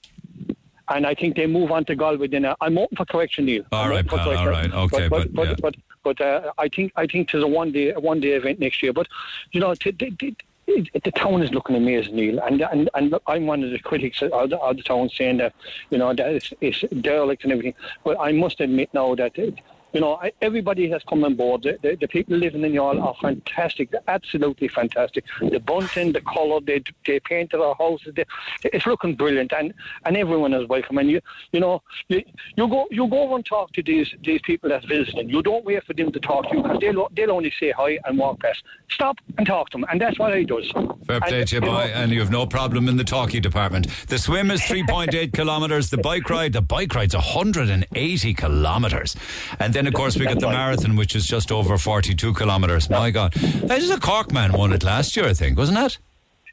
And 0.89 1.07
I 1.07 1.15
think 1.15 1.37
they 1.37 1.47
move 1.47 1.71
on 1.71 1.85
to 1.85 1.95
Galway. 1.95 2.29
Then 2.29 2.47
uh, 2.47 2.57
I'm 2.63 2.79
open 2.79 2.97
for 2.97 3.05
correction, 3.05 3.45
Neil. 3.45 3.65
All 3.71 3.91
right, 3.91 4.11
all 4.11 4.49
right, 4.49 4.73
okay, 4.73 5.09
but 5.09 5.33
but, 5.35 5.49
yeah. 5.49 5.55
but 5.61 5.75
but, 6.03 6.17
but 6.17 6.21
uh, 6.21 6.53
I 6.59 6.69
think 6.69 6.93
I 6.97 7.07
think 7.07 7.31
there's 7.31 7.45
a 7.45 7.53
one-day 7.61 7.93
a 7.93 8.01
one-day 8.01 8.33
event 8.33 8.59
next 8.61 8.83
year. 8.83 8.93
But 8.95 9.07
you 9.53 9.61
know, 9.61 9.75
t- 9.75 9.93
t- 9.93 10.11
t- 10.11 10.37
it, 10.67 11.05
the 11.05 11.13
town 11.13 11.43
is 11.43 11.53
looking 11.53 11.77
amazing, 11.77 12.17
Neil, 12.17 12.41
and 12.41 12.63
and 12.63 12.91
and 12.95 13.15
I'm 13.29 13.47
one 13.47 13.63
of 13.63 13.71
the 13.71 13.79
critics 13.79 14.21
of 14.23 14.51
the, 14.51 14.59
of 14.59 14.79
the 14.79 14.83
town 14.83 15.11
saying 15.11 15.37
that 15.37 15.53
you 15.91 15.99
know 15.99 16.13
that 16.13 16.29
it's, 16.37 16.53
it's 16.61 16.81
derelict 17.03 17.45
and 17.45 17.53
everything. 17.53 17.75
But 18.05 18.17
I 18.19 18.33
must 18.33 18.61
admit 18.61 18.89
now 18.95 19.15
that. 19.17 19.39
It, 19.39 19.61
you 19.93 20.01
know, 20.01 20.15
I- 20.23 20.33
everybody 20.43 20.89
has 20.91 21.03
come 21.09 21.25
on 21.25 21.35
board. 21.35 21.63
The, 21.63 21.79
the, 21.83 21.97
the 21.97 22.09
people 22.09 22.37
living 22.37 22.65
in 22.65 22.73
Youghal 22.73 23.03
are 23.03 23.15
fantastic. 23.21 23.91
They're 23.91 24.01
absolutely 24.09 24.69
fantastic. 24.69 25.25
The 25.41 25.61
bunting, 25.61 26.13
the 26.13 26.21
colour, 26.23 26.61
they, 26.61 26.83
they 27.07 27.21
painted 27.21 27.61
our 27.61 27.75
houses. 27.75 28.13
They, 28.15 28.25
it's 28.65 28.87
looking 28.87 29.15
brilliant, 29.15 29.53
and, 29.53 29.73
and 30.05 30.17
everyone 30.17 30.55
is 30.55 30.67
welcome. 30.69 30.99
And 30.99 31.11
you, 31.11 31.21
you 31.53 31.61
know, 31.61 31.83
you, 32.09 32.23
you 32.57 32.69
go 32.69 32.87
you 32.91 33.07
go 33.09 33.23
over 33.23 33.37
and 33.37 33.45
talk 33.45 33.73
to 33.73 33.83
these 33.83 34.13
these 34.23 34.41
people 34.43 34.69
that's 34.69 34.85
visiting. 34.87 35.29
You 35.29 35.43
don't 35.43 35.65
wait 35.65 35.85
for 35.85 35.95
them 35.95 36.13
to 36.13 36.21
talk 36.21 36.49
to 36.51 36.57
you 36.57 36.63
because 36.63 36.79
they'll 36.81 37.09
they'll 37.15 37.31
only 37.33 37.53
say 37.59 37.71
hi 37.73 37.99
and 38.05 38.19
walk 38.19 38.41
past. 38.41 38.63
Stop 38.91 39.19
and 39.39 39.47
talk 39.47 39.71
to 39.71 39.79
them, 39.79 39.87
and 39.91 40.01
that's 40.01 40.19
what 40.19 40.33
I 40.33 40.43
does. 40.45 40.71
Fair 41.07 41.21
play 41.21 41.41
And, 41.41 41.49
to 41.49 41.55
you, 41.57 41.61
you 41.61 41.67
know, 41.67 41.73
boy, 41.73 41.91
and 41.95 42.11
you 42.13 42.21
have 42.21 42.31
no 42.31 42.47
problem 42.47 42.89
in 42.89 42.97
the 42.97 43.05
talkie 43.05 43.41
department. 43.41 43.87
The 44.09 44.19
swim 44.19 44.51
is 44.51 44.61
3.8 44.63 45.33
kilometres. 45.33 45.91
The 45.91 45.99
bike 45.99 46.29
ride, 46.29 46.53
the 46.53 46.61
bike 46.63 46.95
ride's 46.95 47.15
180 47.15 48.35
kilometres. 48.35 49.17
And 49.59 49.73
then, 49.73 49.80
of 49.89 49.95
course, 49.95 50.17
we 50.17 50.25
got 50.25 50.41
the 50.41 50.49
marathon, 50.49 50.97
which 50.97 51.15
is 51.15 51.27
just 51.27 51.53
over 51.53 51.79
42 51.79 52.35
kilometres. 52.35 52.91
My 52.91 53.11
God. 53.11 53.33
This 53.33 53.85
is 53.85 53.91
a 53.91 54.01
Cork 54.01 54.33
man 54.33 54.53
won 54.53 54.73
it 54.73 54.83
last 54.83 55.17
year, 55.17 55.27
I 55.27 55.35
think, 55.35 55.59
wasn't 55.59 55.79
it? 55.79 55.99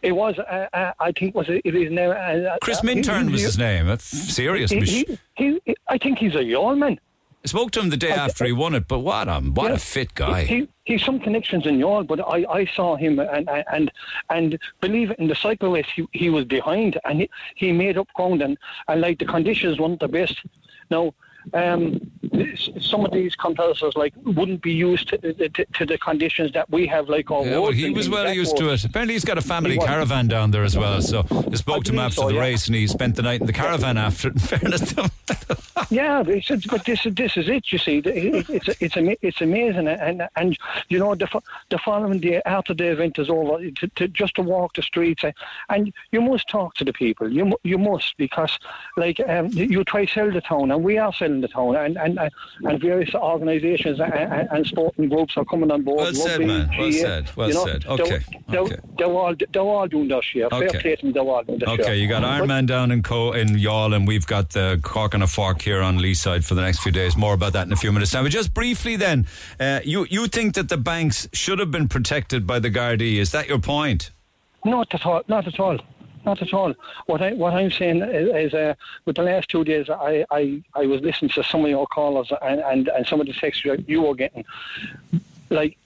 It 0.01 0.11
was, 0.11 0.37
uh, 0.37 0.67
uh, 0.73 0.91
I 0.99 1.11
think, 1.11 1.35
was 1.35 1.49
it, 1.49 1.61
it 1.65 1.75
is 1.75 1.91
now. 1.91 2.11
Uh, 2.11 2.57
Chris 2.61 2.79
uh, 2.79 2.83
Minturn 2.83 3.31
was 3.31 3.41
his 3.41 3.57
name. 3.57 3.89
A 3.89 3.97
serious 3.99 4.71
He, 4.71 5.17
he, 5.35 5.59
he, 5.65 5.75
I 5.87 5.97
think 5.97 6.19
he's 6.19 6.35
a 6.35 6.39
Youghal 6.39 6.77
man. 6.77 6.99
I 7.43 7.47
spoke 7.47 7.71
to 7.71 7.79
him 7.79 7.89
the 7.89 7.97
day 7.97 8.11
after 8.11 8.45
he 8.45 8.51
won 8.51 8.75
it, 8.75 8.87
but 8.87 8.99
what 8.99 9.27
a, 9.27 9.39
what 9.39 9.71
a 9.71 9.77
fit 9.77 10.13
guy. 10.13 10.43
He, 10.43 10.67
he's 10.85 11.03
some 11.03 11.19
connections 11.19 11.65
in 11.65 11.77
Youghal, 11.77 12.05
but 12.05 12.19
I, 12.19 12.45
I 12.49 12.65
saw 12.65 12.95
him 12.95 13.19
and 13.19 13.49
and 13.71 13.91
and 14.29 14.59
believe 14.81 15.11
it, 15.11 15.19
in 15.19 15.27
the 15.27 15.35
cycle 15.35 15.71
race 15.71 15.87
he, 15.95 16.07
he 16.11 16.29
was 16.29 16.45
behind 16.45 16.99
and 17.05 17.21
he, 17.21 17.29
he 17.55 17.71
made 17.71 17.97
up 17.97 18.07
ground 18.13 18.41
and, 18.41 18.57
and 18.87 19.01
like 19.01 19.19
the 19.19 19.25
conditions 19.25 19.79
weren't 19.79 19.99
the 19.99 20.07
best. 20.07 20.35
Now 20.91 21.13
um, 21.53 21.99
some 22.79 23.05
of 23.05 23.11
these 23.11 23.35
compressors 23.35 23.93
like 23.95 24.13
wouldn't 24.23 24.61
be 24.61 24.73
used 24.73 25.09
to, 25.09 25.17
to, 25.49 25.65
to 25.65 25.85
the 25.85 25.97
conditions 25.97 26.51
that 26.53 26.69
we 26.69 26.87
have, 26.87 27.09
like 27.09 27.31
our 27.31 27.45
Yeah, 27.45 27.59
well, 27.59 27.71
he 27.71 27.89
was 27.89 28.09
well 28.09 28.31
used 28.31 28.57
to 28.57 28.69
it. 28.69 28.83
Apparently, 28.83 29.13
he's 29.13 29.25
got 29.25 29.37
a 29.37 29.41
family 29.41 29.77
caravan 29.77 30.27
down 30.27 30.51
there 30.51 30.63
as 30.63 30.77
well. 30.77 31.01
So 31.01 31.25
I 31.29 31.55
spoke 31.55 31.83
to 31.85 31.93
him 31.93 31.99
after 31.99 32.21
so, 32.21 32.27
the 32.27 32.35
yeah. 32.35 32.41
race, 32.41 32.67
and 32.67 32.75
he 32.75 32.87
spent 32.87 33.15
the 33.15 33.21
night 33.21 33.41
in 33.41 33.47
the 33.47 33.53
caravan 33.53 33.97
after. 33.97 34.29
it, 34.29 34.33
In 34.35 34.39
fairness. 34.39 34.93
Yeah, 35.89 36.23
but, 36.23 36.35
it's, 36.35 36.65
but 36.65 36.83
this 36.85 37.05
is 37.05 37.13
this 37.15 37.37
is 37.37 37.47
it. 37.47 37.71
You 37.71 37.77
see, 37.77 37.99
It- 37.99 38.49
it's 38.49 38.69
it's 38.81 38.97
it's 39.21 39.41
amazing, 39.41 39.87
and 39.87 40.27
and 40.35 40.57
you 40.89 40.99
know 40.99 41.15
the 41.15 41.27
the 41.69 41.77
following 41.77 42.19
day 42.19 42.41
after 42.45 42.73
the 42.73 42.85
event 42.85 43.19
is 43.19 43.29
over, 43.29 43.69
to, 43.69 43.87
to 43.87 44.07
just 44.07 44.35
to 44.35 44.41
walk 44.41 44.73
the 44.73 44.81
streets, 44.81 45.23
uh, 45.23 45.31
and 45.69 45.93
you 46.11 46.19
must 46.19 46.49
talk 46.49 46.73
to 46.75 46.83
the 46.83 46.93
people. 46.93 47.31
You 47.31 47.55
you 47.63 47.77
must 47.77 48.17
because 48.17 48.57
like 48.97 49.19
um, 49.27 49.47
you 49.49 49.83
try 49.83 50.05
to 50.05 50.11
sell 50.11 50.31
the 50.31 50.41
town, 50.41 50.71
and 50.71 50.83
we 50.83 50.97
are 50.97 51.13
selling 51.13 51.36
the 51.41 51.47
town, 51.47 51.76
and 51.76 51.97
and 51.97 52.19
and, 52.64 52.81
various 52.81 53.14
organisations 53.15 53.99
and, 53.99 54.14
and, 54.14 54.47
and 54.51 54.65
sporting 54.65 55.09
groups 55.09 55.35
are 55.38 55.45
coming 55.45 55.72
on 55.72 55.84
board. 55.84 55.97
Well 55.99 56.14
said, 56.14 56.39
man. 56.41 56.69
Well 56.77 56.91
GAA, 56.91 56.97
said. 56.97 57.35
Well 57.35 57.47
you 57.49 57.53
know, 57.53 57.65
said. 57.65 57.85
Okay, 57.85 58.19
They're, 58.49 58.59
okay. 58.61 58.76
they're 58.97 59.07
all 59.07 59.35
they're 59.53 59.61
all 59.61 59.88
doing 59.88 60.07
their 60.07 60.22
share. 60.22 60.49
Fair 60.49 60.64
Okay. 60.68 60.80
play 60.80 60.95
to 60.95 61.01
them. 61.03 61.14
They're 61.14 61.23
all 61.23 61.43
doing 61.43 61.59
their 61.59 61.76
share. 61.76 61.85
Okay, 61.85 61.95
you 61.97 62.07
got 62.07 62.23
Iron 62.23 62.41
But- 62.41 62.47
Man 62.47 62.65
down 62.65 62.91
in 62.91 63.03
Co 63.03 63.31
in 63.31 63.49
Youghal, 63.49 63.95
and 63.95 64.07
we've 64.07 64.27
got 64.27 64.51
the 64.51 64.80
Cork 64.84 65.14
on 65.15 65.22
a 65.22 65.27
Fork 65.27 65.61
here 65.61 65.81
on 65.81 65.97
Lee 65.99 66.14
side 66.14 66.45
for 66.45 66.55
the 66.55 66.61
next 66.61 66.80
few 66.80 66.91
days. 66.91 67.15
More 67.18 67.34
about 67.34 67.53
that 67.53 67.68
in 67.68 67.73
a 67.73 67.77
few 67.77 67.91
minutes. 67.91 68.14
Now, 68.14 68.23
but 68.23 68.31
just 68.31 68.53
briefly, 68.53 68.95
then, 68.95 69.27
uh, 69.59 69.80
you 69.84 70.05
you 70.09 70.27
think 70.27 70.55
that 70.55 70.69
the 70.69 70.77
banks 70.77 71.27
should 71.34 71.59
have 71.59 71.72
been 71.72 71.88
protected 71.88 72.45
by 72.47 72.59
the 72.59 72.69
Gardaí? 72.69 73.18
Is 73.18 73.31
that 73.31 73.47
your 73.47 73.59
point? 73.59 74.11
Not 74.65 74.93
at 74.93 75.05
all. 75.05 75.22
Not 75.27 75.47
at 75.47 75.59
all. 75.59 75.77
Not 76.27 76.41
at 76.41 76.53
all. 76.53 76.73
What 77.05 77.21
I 77.21 77.31
what 77.31 77.53
I'm 77.53 77.71
saying 77.71 78.01
is, 78.01 78.27
is 78.47 78.53
uh, 78.53 78.73
with 79.05 79.15
the 79.15 79.23
last 79.23 79.47
two 79.47 79.63
days, 79.63 79.89
I, 79.89 80.25
I, 80.29 80.61
I 80.75 80.85
was 80.85 80.99
listening 81.01 81.31
to 81.35 81.43
some 81.43 81.63
of 81.63 81.69
your 81.69 81.87
callers 81.87 82.29
and, 82.41 82.59
and, 82.59 82.89
and 82.89 83.07
some 83.07 83.21
of 83.21 83.27
the 83.27 83.33
texts 83.33 83.63
you- 83.63 84.01
were 84.01 84.13
getting, 84.13 84.43
like 85.49 85.77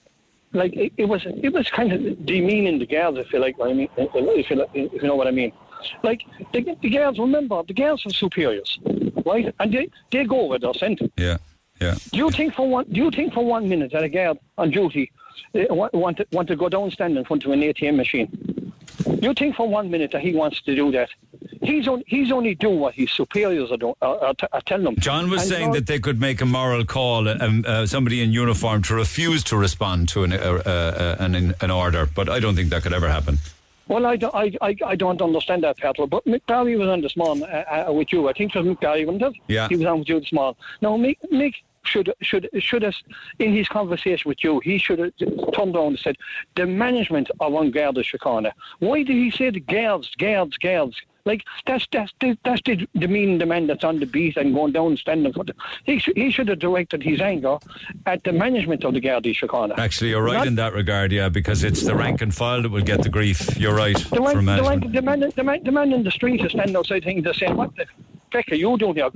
like 0.52 0.72
it, 0.74 0.92
it 0.96 1.04
was 1.04 1.22
it 1.46 1.52
was 1.52 1.70
kind 1.70 1.92
of 1.92 2.26
demeaning 2.26 2.80
the 2.80 2.86
girls, 2.86 3.18
if 3.18 3.32
you 3.32 3.38
like 3.38 3.56
what 3.56 3.70
I 3.70 3.72
mean, 3.72 3.88
if 3.96 4.50
you, 4.50 4.66
if 4.74 4.92
you 5.02 5.08
know 5.08 5.14
what 5.14 5.28
I 5.28 5.30
mean. 5.30 5.52
Like 6.02 6.22
the, 6.52 6.76
the 6.82 6.90
girls, 6.90 7.20
remember 7.20 7.62
the 7.62 7.74
girls 7.74 8.04
are 8.04 8.10
superiors, 8.10 8.80
right? 9.24 9.54
And 9.60 9.72
they, 9.72 9.88
they 10.10 10.24
go 10.24 10.46
where 10.46 10.58
they're 10.58 10.74
sent. 10.74 11.00
Yeah, 11.16 11.36
yeah. 11.80 11.94
Do 12.10 12.18
you 12.18 12.30
think 12.30 12.54
for 12.54 12.68
one? 12.68 12.86
Do 12.90 13.00
you 13.04 13.12
think 13.12 13.32
for 13.32 13.44
one 13.44 13.68
minute 13.68 13.92
that 13.92 14.02
a 14.02 14.08
girl 14.08 14.36
on 14.58 14.70
duty 14.70 15.12
uh, 15.54 15.72
want, 15.72 15.94
want, 15.94 16.16
to, 16.16 16.26
want 16.32 16.48
to 16.48 16.56
go 16.56 16.68
down 16.68 16.90
stand 16.90 17.16
in 17.16 17.24
front 17.24 17.44
of 17.44 17.52
an 17.52 17.60
ATM 17.60 17.94
machine? 17.94 18.28
You 19.20 19.34
think 19.34 19.56
for 19.56 19.68
one 19.68 19.90
minute 19.90 20.12
that 20.12 20.22
he 20.22 20.34
wants 20.34 20.62
to 20.62 20.74
do 20.74 20.90
that? 20.92 21.10
He's 21.62 21.86
on, 21.86 22.02
he's 22.06 22.32
only 22.32 22.54
doing 22.54 22.80
what 22.80 22.94
his 22.94 23.10
superiors 23.10 23.70
are, 23.70 23.76
doing, 23.76 23.94
are, 24.02 24.18
are, 24.18 24.34
t- 24.34 24.46
are 24.52 24.60
telling 24.62 24.86
him. 24.86 24.96
John 24.96 25.30
was 25.30 25.42
And 25.42 25.50
saying 25.50 25.70
that 25.72 25.86
they 25.86 25.98
could 25.98 26.20
make 26.20 26.40
a 26.40 26.46
moral 26.46 26.84
call, 26.84 27.28
um, 27.28 27.64
uh, 27.66 27.86
somebody 27.86 28.22
in 28.22 28.32
uniform 28.32 28.82
to 28.82 28.94
refuse 28.94 29.44
to 29.44 29.56
respond 29.56 30.08
to 30.10 30.24
an, 30.24 30.32
uh, 30.32 30.36
uh, 30.36 31.16
an, 31.20 31.54
an 31.60 31.70
order, 31.70 32.06
but 32.06 32.28
I 32.28 32.40
don't 32.40 32.56
think 32.56 32.70
that 32.70 32.82
could 32.82 32.92
ever 32.92 33.08
happen. 33.08 33.38
Well, 33.88 34.06
I 34.06 34.16
don't, 34.16 34.34
I, 34.34 34.52
I, 34.60 34.76
I 34.86 34.96
don't 34.96 35.20
understand 35.20 35.64
that, 35.64 35.76
Petrol. 35.76 36.06
But 36.06 36.24
Mick 36.24 36.42
Barry 36.46 36.76
was 36.76 36.88
on 36.88 37.00
this 37.00 37.16
morning 37.16 37.44
uh, 37.44 37.86
uh, 37.88 37.92
with 37.92 38.12
you. 38.12 38.28
I 38.28 38.32
think 38.32 38.54
it 38.54 38.58
was 38.58 38.66
Mick 38.66 38.80
Barry, 38.80 39.04
wasn't 39.04 39.22
it? 39.22 39.42
Yeah. 39.48 39.68
He 39.68 39.76
was 39.76 39.86
on 39.86 39.98
with 40.00 40.08
you 40.08 40.20
this 40.20 40.32
morning. 40.32 40.56
Now, 40.80 40.96
Mick, 40.96 41.18
Mick 41.30 41.54
should 41.84 42.12
should 42.20 42.48
should 42.58 42.82
have 42.82 42.94
in 43.38 43.52
his 43.52 43.68
conversation 43.68 44.28
with 44.28 44.42
you, 44.42 44.60
he 44.60 44.78
should 44.78 44.98
have 44.98 45.12
turned 45.52 45.76
around 45.76 45.88
and 45.88 45.98
said 45.98 46.16
the 46.54 46.66
management 46.66 47.30
of 47.40 47.54
on 47.54 47.70
Garda 47.70 48.02
Síochána." 48.02 48.52
Why 48.78 49.02
did 49.02 49.14
he 49.14 49.30
say 49.30 49.50
the 49.50 49.60
girls, 49.60 50.10
girls, 50.18 50.56
girls? 50.58 50.96
Like 51.24 51.44
that's 51.66 51.86
that's 51.92 52.12
the, 52.20 52.36
that's 52.44 52.60
the, 52.64 52.88
the 52.94 53.06
meaning 53.06 53.38
the 53.38 53.46
man 53.46 53.68
that's 53.68 53.84
on 53.84 54.00
the 54.00 54.06
beat 54.06 54.36
and 54.36 54.52
going 54.52 54.72
down 54.72 54.88
and 54.88 54.98
standing 54.98 55.32
for 55.32 55.44
the, 55.44 55.54
he 55.84 55.98
should 55.98 56.16
he 56.16 56.30
should 56.30 56.48
have 56.48 56.58
directed 56.58 57.02
his 57.02 57.20
anger 57.20 57.58
at 58.06 58.24
the 58.24 58.32
management 58.32 58.84
of 58.84 58.94
the 58.94 59.00
Garda 59.00 59.28
Síochána. 59.30 59.78
Actually, 59.78 60.10
you're 60.10 60.22
right 60.22 60.38
Not- 60.38 60.46
in 60.48 60.56
that 60.56 60.72
regard, 60.72 61.12
yeah, 61.12 61.28
because 61.28 61.62
it's 61.62 61.82
the 61.82 61.94
rank 61.94 62.22
and 62.22 62.34
file 62.34 62.62
that 62.62 62.70
will 62.70 62.82
get 62.82 63.02
the 63.02 63.08
grief. 63.08 63.56
You're 63.56 63.74
right. 63.74 63.96
The 63.96 64.20
man, 64.20 64.34
from 64.34 64.46
the, 64.46 64.62
man, 64.62 64.80
the, 64.80 65.02
man, 65.02 65.20
the, 65.20 65.44
man, 65.44 65.64
the 65.64 65.72
man 65.72 65.92
in 65.92 66.02
the 66.02 66.10
street 66.10 66.44
is 66.44 66.50
standing 66.50 66.74
outside 66.74 67.04
thinking 67.04 67.22
the 67.22 67.34
same. 67.34 67.56
What 67.56 67.74
the 67.76 67.86
are 68.34 68.54
you 68.54 68.76
doing 68.78 68.94
here? 68.94 69.10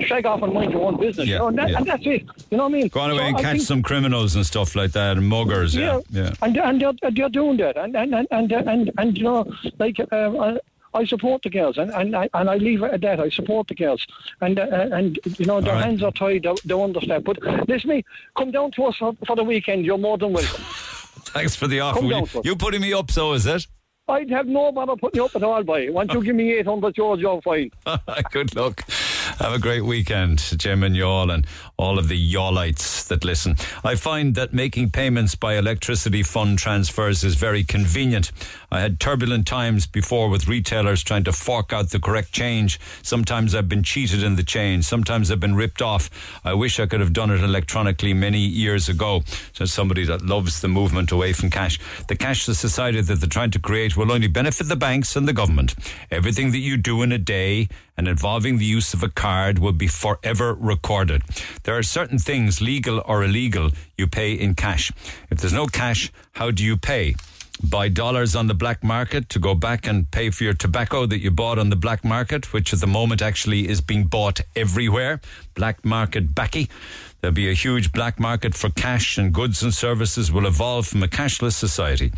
Shag 0.00 0.26
off 0.26 0.42
and 0.42 0.52
mind 0.52 0.72
your 0.72 0.82
own 0.82 0.98
business. 0.98 1.26
Yeah, 1.26 1.34
you 1.34 1.38
know, 1.38 1.48
and, 1.48 1.58
that, 1.58 1.70
yeah. 1.70 1.76
and 1.78 1.86
that's 1.86 2.06
it. 2.06 2.22
You 2.50 2.56
know 2.56 2.64
what 2.64 2.68
I 2.70 2.72
mean? 2.72 2.88
Go 2.88 3.00
on 3.00 3.10
away 3.10 3.20
So 3.20 3.26
and 3.26 3.36
I 3.36 3.42
catch 3.42 3.60
some 3.60 3.82
criminals 3.82 4.34
and 4.34 4.46
stuff 4.46 4.74
like 4.74 4.92
that, 4.92 5.16
and 5.16 5.26
muggers. 5.26 5.74
Yeah, 5.74 6.00
yeah. 6.10 6.32
And, 6.42 6.56
and 6.56 6.80
they're, 6.80 7.10
they're 7.10 7.28
doing 7.28 7.56
that. 7.58 7.76
And, 7.76 7.96
and, 7.96 8.14
and, 8.14 8.28
and, 8.30 8.52
and, 8.52 8.90
and 8.98 9.18
you 9.18 9.24
know, 9.24 9.52
like, 9.78 9.98
uh, 10.00 10.14
I, 10.14 10.58
I 10.94 11.04
support 11.04 11.42
the 11.42 11.50
girls, 11.50 11.78
and, 11.78 11.90
and, 11.92 12.14
I, 12.14 12.28
and 12.34 12.50
I 12.50 12.56
leave 12.56 12.82
it 12.82 12.92
at 12.92 13.00
that. 13.00 13.20
I 13.20 13.30
support 13.30 13.68
the 13.68 13.74
girls, 13.74 14.06
and 14.40 14.58
uh, 14.58 14.88
and 14.92 15.18
you 15.38 15.46
know 15.46 15.60
their 15.60 15.72
right. 15.72 15.84
hands 15.84 16.02
are 16.02 16.12
tied. 16.12 16.42
They, 16.42 16.54
they 16.66 16.74
understand. 16.74 17.24
But 17.24 17.42
listen, 17.66 17.88
me, 17.88 18.04
come 18.36 18.50
down 18.50 18.72
to 18.72 18.84
us 18.84 18.96
for, 18.96 19.16
for 19.26 19.34
the 19.34 19.44
weekend. 19.44 19.86
You're 19.86 19.96
more 19.96 20.18
than 20.18 20.34
welcome. 20.34 20.62
Thanks 21.32 21.56
for 21.56 21.66
the 21.66 21.80
offer. 21.80 22.00
Come 22.00 22.08
Will 22.08 22.26
down 22.26 22.42
you, 22.44 22.50
you 22.50 22.56
putting 22.56 22.82
me 22.82 22.92
up, 22.92 23.10
so 23.10 23.32
is 23.32 23.46
it? 23.46 23.66
I'd 24.08 24.30
have 24.30 24.46
no 24.46 24.72
bother 24.72 24.96
putting 24.96 25.20
you 25.20 25.26
up 25.26 25.36
at 25.36 25.44
all, 25.44 25.62
boy. 25.62 25.92
Once 25.92 26.12
you 26.12 26.22
give 26.24 26.34
me 26.34 26.52
800 26.54 26.94
euros, 26.96 27.20
you're 27.20 27.40
fine. 27.40 27.70
Good 28.32 28.54
luck. 28.56 28.82
Have 29.38 29.52
a 29.52 29.58
great 29.58 29.84
weekend, 29.84 30.40
Jim 30.58 30.82
and 30.82 30.96
Youghal, 30.96 31.32
and 31.32 31.46
all 31.76 31.98
of 31.98 32.08
the 32.08 32.34
Youghalites 32.34 33.06
that 33.06 33.24
listen. 33.24 33.54
I 33.84 33.94
find 33.94 34.34
that 34.34 34.52
making 34.52 34.90
payments 34.90 35.36
by 35.36 35.54
electricity 35.56 36.24
fund 36.24 36.58
transfers 36.58 37.22
is 37.22 37.36
very 37.36 37.62
convenient. 37.62 38.32
I 38.72 38.80
had 38.80 38.98
turbulent 38.98 39.46
times 39.46 39.86
before 39.86 40.30
with 40.30 40.48
retailers 40.48 41.02
trying 41.02 41.24
to 41.24 41.32
fork 41.32 41.74
out 41.74 41.90
the 41.90 42.00
correct 42.00 42.32
change. 42.32 42.80
Sometimes 43.02 43.54
I've 43.54 43.68
been 43.68 43.82
cheated 43.82 44.22
in 44.22 44.36
the 44.36 44.42
change. 44.42 44.86
Sometimes 44.86 45.30
I've 45.30 45.40
been 45.40 45.54
ripped 45.54 45.82
off. 45.82 46.08
I 46.42 46.54
wish 46.54 46.80
I 46.80 46.86
could 46.86 47.00
have 47.00 47.12
done 47.12 47.30
it 47.30 47.42
electronically 47.42 48.14
many 48.14 48.38
years 48.38 48.88
ago. 48.88 49.24
So 49.52 49.66
somebody 49.66 50.06
that 50.06 50.22
loves 50.22 50.62
the 50.62 50.68
movement 50.68 51.12
away 51.12 51.34
from 51.34 51.50
cash. 51.50 51.78
The 52.08 52.16
cashless 52.16 52.56
society 52.56 53.02
that 53.02 53.20
they're 53.20 53.28
trying 53.28 53.50
to 53.50 53.58
create 53.58 53.94
will 53.94 54.10
only 54.10 54.26
benefit 54.26 54.70
the 54.70 54.76
banks 54.76 55.16
and 55.16 55.28
the 55.28 55.34
government. 55.34 55.74
Everything 56.10 56.52
that 56.52 56.58
you 56.60 56.78
do 56.78 57.02
in 57.02 57.12
a 57.12 57.18
day 57.18 57.68
and 57.98 58.08
involving 58.08 58.56
the 58.56 58.64
use 58.64 58.94
of 58.94 59.02
a 59.02 59.10
card 59.10 59.58
will 59.58 59.72
be 59.72 59.86
forever 59.86 60.54
recorded. 60.54 61.22
There 61.64 61.76
are 61.76 61.82
certain 61.82 62.18
things, 62.18 62.62
legal 62.62 63.02
or 63.04 63.22
illegal, 63.22 63.70
you 63.98 64.06
pay 64.06 64.32
in 64.32 64.54
cash. 64.54 64.90
If 65.28 65.42
there's 65.42 65.52
no 65.52 65.66
cash, 65.66 66.10
how 66.32 66.50
do 66.50 66.64
you 66.64 66.78
pay? 66.78 67.16
Buy 67.62 67.88
dollars 67.88 68.34
on 68.34 68.48
the 68.48 68.54
black 68.54 68.82
market 68.82 69.28
to 69.28 69.38
go 69.38 69.54
back 69.54 69.86
and 69.86 70.10
pay 70.10 70.30
for 70.30 70.42
your 70.42 70.52
tobacco 70.52 71.06
that 71.06 71.20
you 71.20 71.30
bought 71.30 71.60
on 71.60 71.70
the 71.70 71.76
black 71.76 72.04
market, 72.04 72.52
which 72.52 72.72
at 72.72 72.80
the 72.80 72.88
moment 72.88 73.22
actually 73.22 73.68
is 73.68 73.80
being 73.80 74.04
bought 74.04 74.40
everywhere. 74.56 75.20
Black 75.54 75.84
market 75.84 76.34
backy. 76.34 76.68
There'll 77.20 77.32
be 77.32 77.48
a 77.48 77.54
huge 77.54 77.92
black 77.92 78.18
market 78.18 78.56
for 78.56 78.68
cash 78.68 79.16
and 79.16 79.32
goods 79.32 79.62
and 79.62 79.72
services 79.72 80.32
will 80.32 80.44
evolve 80.44 80.88
from 80.88 81.04
a 81.04 81.06
cashless 81.06 81.52
society. 81.52 82.10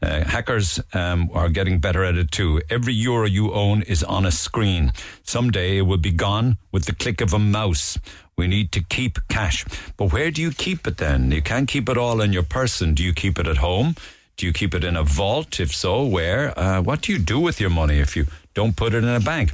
Uh, 0.00 0.22
hackers 0.22 0.78
um, 0.94 1.30
are 1.34 1.48
getting 1.48 1.80
better 1.80 2.04
at 2.04 2.16
it 2.16 2.30
too. 2.30 2.62
Every 2.70 2.94
euro 2.94 3.26
you 3.26 3.52
own 3.52 3.82
is 3.82 4.04
on 4.04 4.24
a 4.24 4.30
screen. 4.30 4.92
Someday 5.24 5.78
it 5.78 5.82
will 5.82 5.96
be 5.96 6.12
gone 6.12 6.58
with 6.70 6.84
the 6.84 6.94
click 6.94 7.20
of 7.20 7.34
a 7.34 7.40
mouse. 7.40 7.98
We 8.36 8.46
need 8.46 8.70
to 8.72 8.84
keep 8.84 9.18
cash. 9.28 9.64
But 9.96 10.12
where 10.12 10.30
do 10.30 10.40
you 10.40 10.52
keep 10.52 10.86
it 10.86 10.98
then? 10.98 11.32
You 11.32 11.42
can't 11.42 11.66
keep 11.66 11.88
it 11.88 11.98
all 11.98 12.20
in 12.20 12.32
your 12.32 12.44
person. 12.44 12.94
Do 12.94 13.02
you 13.02 13.12
keep 13.12 13.40
it 13.40 13.48
at 13.48 13.56
home? 13.56 13.96
Do 14.36 14.46
you 14.46 14.52
keep 14.52 14.74
it 14.74 14.84
in 14.84 14.96
a 14.96 15.02
vault? 15.02 15.60
If 15.60 15.74
so, 15.74 16.04
where? 16.04 16.58
Uh, 16.58 16.82
what 16.82 17.02
do 17.02 17.12
you 17.12 17.18
do 17.18 17.38
with 17.38 17.60
your 17.60 17.70
money 17.70 17.98
if 17.98 18.16
you 18.16 18.26
don't 18.54 18.76
put 18.76 18.94
it 18.94 19.04
in 19.04 19.08
a 19.08 19.20
bank? 19.20 19.52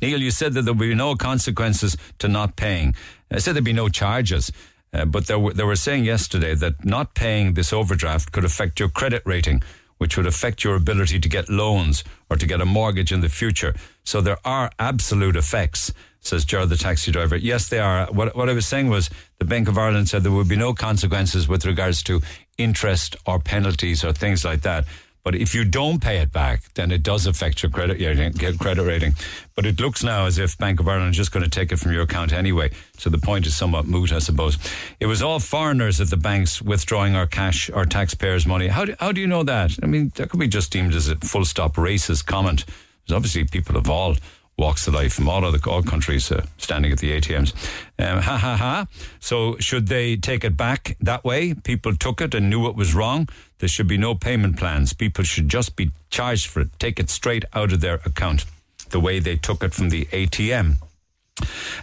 Neil, 0.00 0.20
you 0.20 0.30
said 0.30 0.54
that 0.54 0.62
there 0.62 0.74
will 0.74 0.80
be 0.80 0.94
no 0.94 1.14
consequences 1.14 1.96
to 2.18 2.28
not 2.28 2.56
paying. 2.56 2.94
I 3.30 3.38
said 3.38 3.54
there'd 3.54 3.64
be 3.64 3.72
no 3.72 3.88
charges. 3.88 4.52
Uh, 4.92 5.06
but 5.06 5.26
they 5.26 5.36
were, 5.36 5.54
they 5.54 5.64
were 5.64 5.76
saying 5.76 6.04
yesterday 6.04 6.54
that 6.54 6.84
not 6.84 7.14
paying 7.14 7.54
this 7.54 7.72
overdraft 7.72 8.32
could 8.32 8.44
affect 8.44 8.78
your 8.78 8.90
credit 8.90 9.22
rating, 9.24 9.62
which 9.96 10.16
would 10.16 10.26
affect 10.26 10.64
your 10.64 10.76
ability 10.76 11.18
to 11.18 11.28
get 11.28 11.48
loans 11.48 12.04
or 12.28 12.36
to 12.36 12.46
get 12.46 12.60
a 12.60 12.66
mortgage 12.66 13.12
in 13.12 13.20
the 13.20 13.28
future. 13.28 13.74
So 14.04 14.20
there 14.20 14.38
are 14.44 14.70
absolute 14.78 15.36
effects, 15.36 15.92
says 16.20 16.44
Gerard, 16.44 16.68
the 16.68 16.76
taxi 16.76 17.10
driver. 17.10 17.36
Yes, 17.36 17.68
they 17.68 17.78
are. 17.78 18.06
What, 18.06 18.36
what 18.36 18.50
I 18.50 18.52
was 18.52 18.66
saying 18.66 18.90
was 18.90 19.08
the 19.38 19.46
Bank 19.46 19.66
of 19.66 19.78
Ireland 19.78 20.08
said 20.08 20.24
there 20.24 20.32
would 20.32 20.48
be 20.48 20.56
no 20.56 20.74
consequences 20.74 21.48
with 21.48 21.64
regards 21.64 22.02
to 22.04 22.20
interest 22.58 23.16
or 23.26 23.38
penalties 23.38 24.04
or 24.04 24.12
things 24.12 24.44
like 24.44 24.62
that. 24.62 24.84
But 25.24 25.36
if 25.36 25.54
you 25.54 25.64
don't 25.64 26.00
pay 26.00 26.18
it 26.18 26.32
back, 26.32 26.74
then 26.74 26.90
it 26.90 27.04
does 27.04 27.26
affect 27.26 27.62
your 27.62 27.70
credit 27.70 28.00
rating. 28.00 28.32
Credit 28.58 28.82
rating. 28.82 29.14
But 29.54 29.66
it 29.66 29.78
looks 29.78 30.02
now 30.02 30.26
as 30.26 30.36
if 30.36 30.58
Bank 30.58 30.80
of 30.80 30.88
Ireland 30.88 31.12
is 31.12 31.16
just 31.16 31.30
going 31.30 31.44
to 31.44 31.50
take 31.50 31.70
it 31.70 31.76
from 31.76 31.92
your 31.92 32.02
account 32.02 32.32
anyway. 32.32 32.72
So 32.98 33.08
the 33.08 33.18
point 33.18 33.46
is 33.46 33.56
somewhat 33.56 33.86
moot, 33.86 34.12
I 34.12 34.18
suppose. 34.18 34.58
It 34.98 35.06
was 35.06 35.22
all 35.22 35.38
foreigners 35.38 36.00
at 36.00 36.10
the 36.10 36.16
banks 36.16 36.60
withdrawing 36.60 37.14
our 37.14 37.28
cash, 37.28 37.70
our 37.70 37.84
taxpayers' 37.84 38.46
money. 38.46 38.66
How 38.66 38.84
do, 38.84 38.96
how 38.98 39.12
do 39.12 39.20
you 39.20 39.28
know 39.28 39.44
that? 39.44 39.78
I 39.80 39.86
mean, 39.86 40.10
that 40.16 40.28
could 40.28 40.40
be 40.40 40.48
just 40.48 40.72
deemed 40.72 40.92
as 40.94 41.08
a 41.08 41.14
full 41.16 41.44
stop 41.44 41.76
racist 41.76 42.26
comment. 42.26 42.64
There's 43.06 43.16
obviously 43.16 43.44
people 43.44 43.76
of 43.76 43.88
all 43.88 44.16
walks 44.62 44.86
of 44.86 44.94
life 44.94 45.12
from 45.12 45.28
all 45.28 45.44
other 45.44 45.58
all 45.66 45.82
countries 45.82 46.30
uh, 46.30 46.44
standing 46.56 46.92
at 46.92 46.98
the 47.00 47.10
ATMs. 47.20 47.52
Um, 47.98 48.18
ha 48.28 48.36
ha 48.38 48.56
ha. 48.56 48.86
So 49.18 49.56
should 49.58 49.88
they 49.88 50.16
take 50.16 50.44
it 50.44 50.56
back 50.56 50.96
that 51.00 51.24
way? 51.24 51.54
People 51.54 51.96
took 51.96 52.20
it 52.20 52.32
and 52.34 52.48
knew 52.48 52.68
it 52.68 52.76
was 52.76 52.94
wrong. 52.94 53.28
There 53.58 53.68
should 53.68 53.88
be 53.88 53.98
no 53.98 54.14
payment 54.14 54.56
plans. 54.58 54.92
People 54.92 55.24
should 55.24 55.48
just 55.48 55.74
be 55.74 55.90
charged 56.10 56.46
for 56.46 56.60
it. 56.60 56.70
Take 56.78 57.00
it 57.00 57.10
straight 57.10 57.44
out 57.52 57.72
of 57.72 57.80
their 57.80 58.00
account, 58.04 58.44
the 58.90 59.00
way 59.00 59.18
they 59.18 59.36
took 59.36 59.64
it 59.64 59.74
from 59.74 59.90
the 59.90 60.04
ATM. 60.12 60.76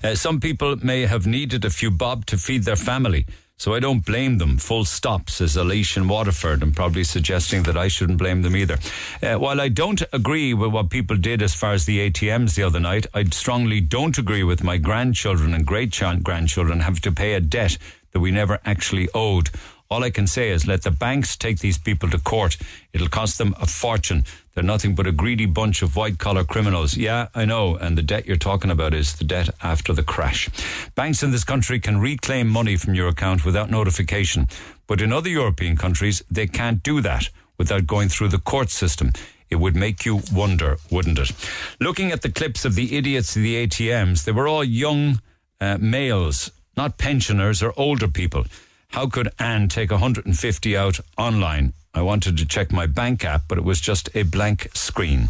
Uh, 0.03 0.15
some 0.15 0.39
people 0.39 0.76
may 0.77 1.06
have 1.06 1.27
needed 1.27 1.65
a 1.65 1.69
few 1.69 1.91
bob 1.91 2.26
to 2.27 2.38
feed 2.38 2.64
their 2.64 2.77
family. 2.77 3.26
So 3.60 3.73
I 3.73 3.81
don't 3.81 4.06
blame 4.06 4.38
them. 4.38 4.57
Full 4.57 4.86
stop, 4.86 5.30
says 5.30 5.57
Alicia 5.57 5.99
in 5.99 6.07
Waterford, 6.07 6.64
and 6.64 6.73
probably 6.73 7.03
suggesting 7.03 7.64
that 7.64 7.76
I 7.76 7.90
shouldn't 7.90 8.18
blame 8.18 8.41
them 8.41 8.56
either. 8.56 8.77
Uh, 9.22 9.36
while 9.36 9.60
I 9.60 9.68
don't 9.68 10.02
agree 10.14 10.53
with 10.53 10.72
what 10.72 10.90
people 10.90 11.18
did 11.18 11.41
as 11.41 11.53
far 11.53 11.73
as 11.73 11.86
the 11.86 12.10
ATMs 12.10 12.56
the 12.56 12.64
other 12.64 12.80
night, 12.80 13.06
I 13.14 13.26
strongly 13.26 13.81
don't 13.81 14.18
agree 14.18 14.44
with 14.44 14.64
my 14.64 14.77
grandchildren 14.77 15.53
and 15.53 15.65
great 15.65 15.91
grandchildren 16.23 16.80
having 16.80 17.02
to 17.02 17.11
pay 17.11 17.34
a 17.34 17.41
debt 17.41 17.77
that 18.14 18.22
we 18.22 18.31
never 18.31 18.60
actually 18.64 19.10
owed. 19.14 19.49
All 19.91 20.06
I 20.06 20.10
can 20.10 20.27
say 20.27 20.52
is 20.52 20.65
let 20.65 20.84
the 20.84 20.91
banks 20.91 21.36
take 21.36 21.60
these 21.60 21.77
people 21.77 22.10
to 22.11 22.19
court. 22.19 22.56
It'll 22.94 23.10
cost 23.10 23.40
them 23.40 23.56
a 23.60 23.65
fortune. 23.65 24.23
They're 24.60 24.65
nothing 24.65 24.94
but 24.94 25.07
a 25.07 25.14
greedy 25.14 25.45
bunch 25.45 25.81
of 25.81 25.95
white 25.95 26.18
collar 26.18 26.44
criminals. 26.44 26.98
Yeah, 26.98 27.30
I 27.34 27.45
know. 27.45 27.77
And 27.77 27.98
the 27.98 28.03
debt 28.03 28.26
you're 28.26 28.36
talking 28.36 28.69
about 28.69 28.94
is 28.94 29.15
the 29.15 29.23
debt 29.23 29.49
after 29.64 29.94
the 29.94 30.03
crash. 30.03 30.49
Banks 30.95 31.23
in 31.23 31.31
this 31.31 31.45
country 31.45 31.80
can 31.80 32.02
reclaim 32.02 32.49
money 32.49 32.76
from 32.76 32.94
your 32.94 33.07
account 33.07 33.45
without 33.45 33.72
notification. 33.72 34.49
But 34.86 34.99
in 34.99 35.14
other 35.14 35.30
European 35.30 35.77
countries, 35.77 36.22
they 36.30 36.45
can't 36.45 36.84
do 36.84 36.99
that 36.99 37.30
without 37.57 37.88
going 37.88 38.10
through 38.10 38.27
the 38.27 38.38
court 38.38 38.69
system. 38.69 39.14
It 39.49 39.61
would 39.61 39.77
make 39.77 40.06
you 40.06 40.19
wonder, 40.34 40.76
wouldn't 40.91 41.19
it? 41.19 41.31
Looking 41.80 42.11
at 42.11 42.22
the 42.22 42.30
clips 42.30 42.65
of 42.65 42.76
the 42.76 42.98
idiots 42.98 43.38
of 43.38 43.44
the 43.44 43.65
ATMs, 43.65 44.26
they 44.26 44.34
were 44.34 44.49
all 44.49 44.65
young 44.65 45.22
uh, 45.61 45.77
males, 45.80 46.52
not 46.76 46.98
pensioners 46.98 47.64
or 47.64 47.72
older 47.77 48.10
people. 48.10 48.44
How 48.90 49.07
could 49.07 49.30
Anne 49.40 49.69
take 49.69 49.91
150 49.91 50.76
out 50.76 50.99
online? 51.18 51.72
I 51.94 52.02
wanted 52.02 52.38
to 52.38 52.45
check 52.45 52.72
my 52.72 52.86
bank 52.86 53.26
app, 53.26 53.44
but 53.48 53.57
it 53.57 53.64
was 53.64 53.82
just 53.82 54.10
a 54.16 54.24
blank 54.24 54.70
screen. 54.74 55.30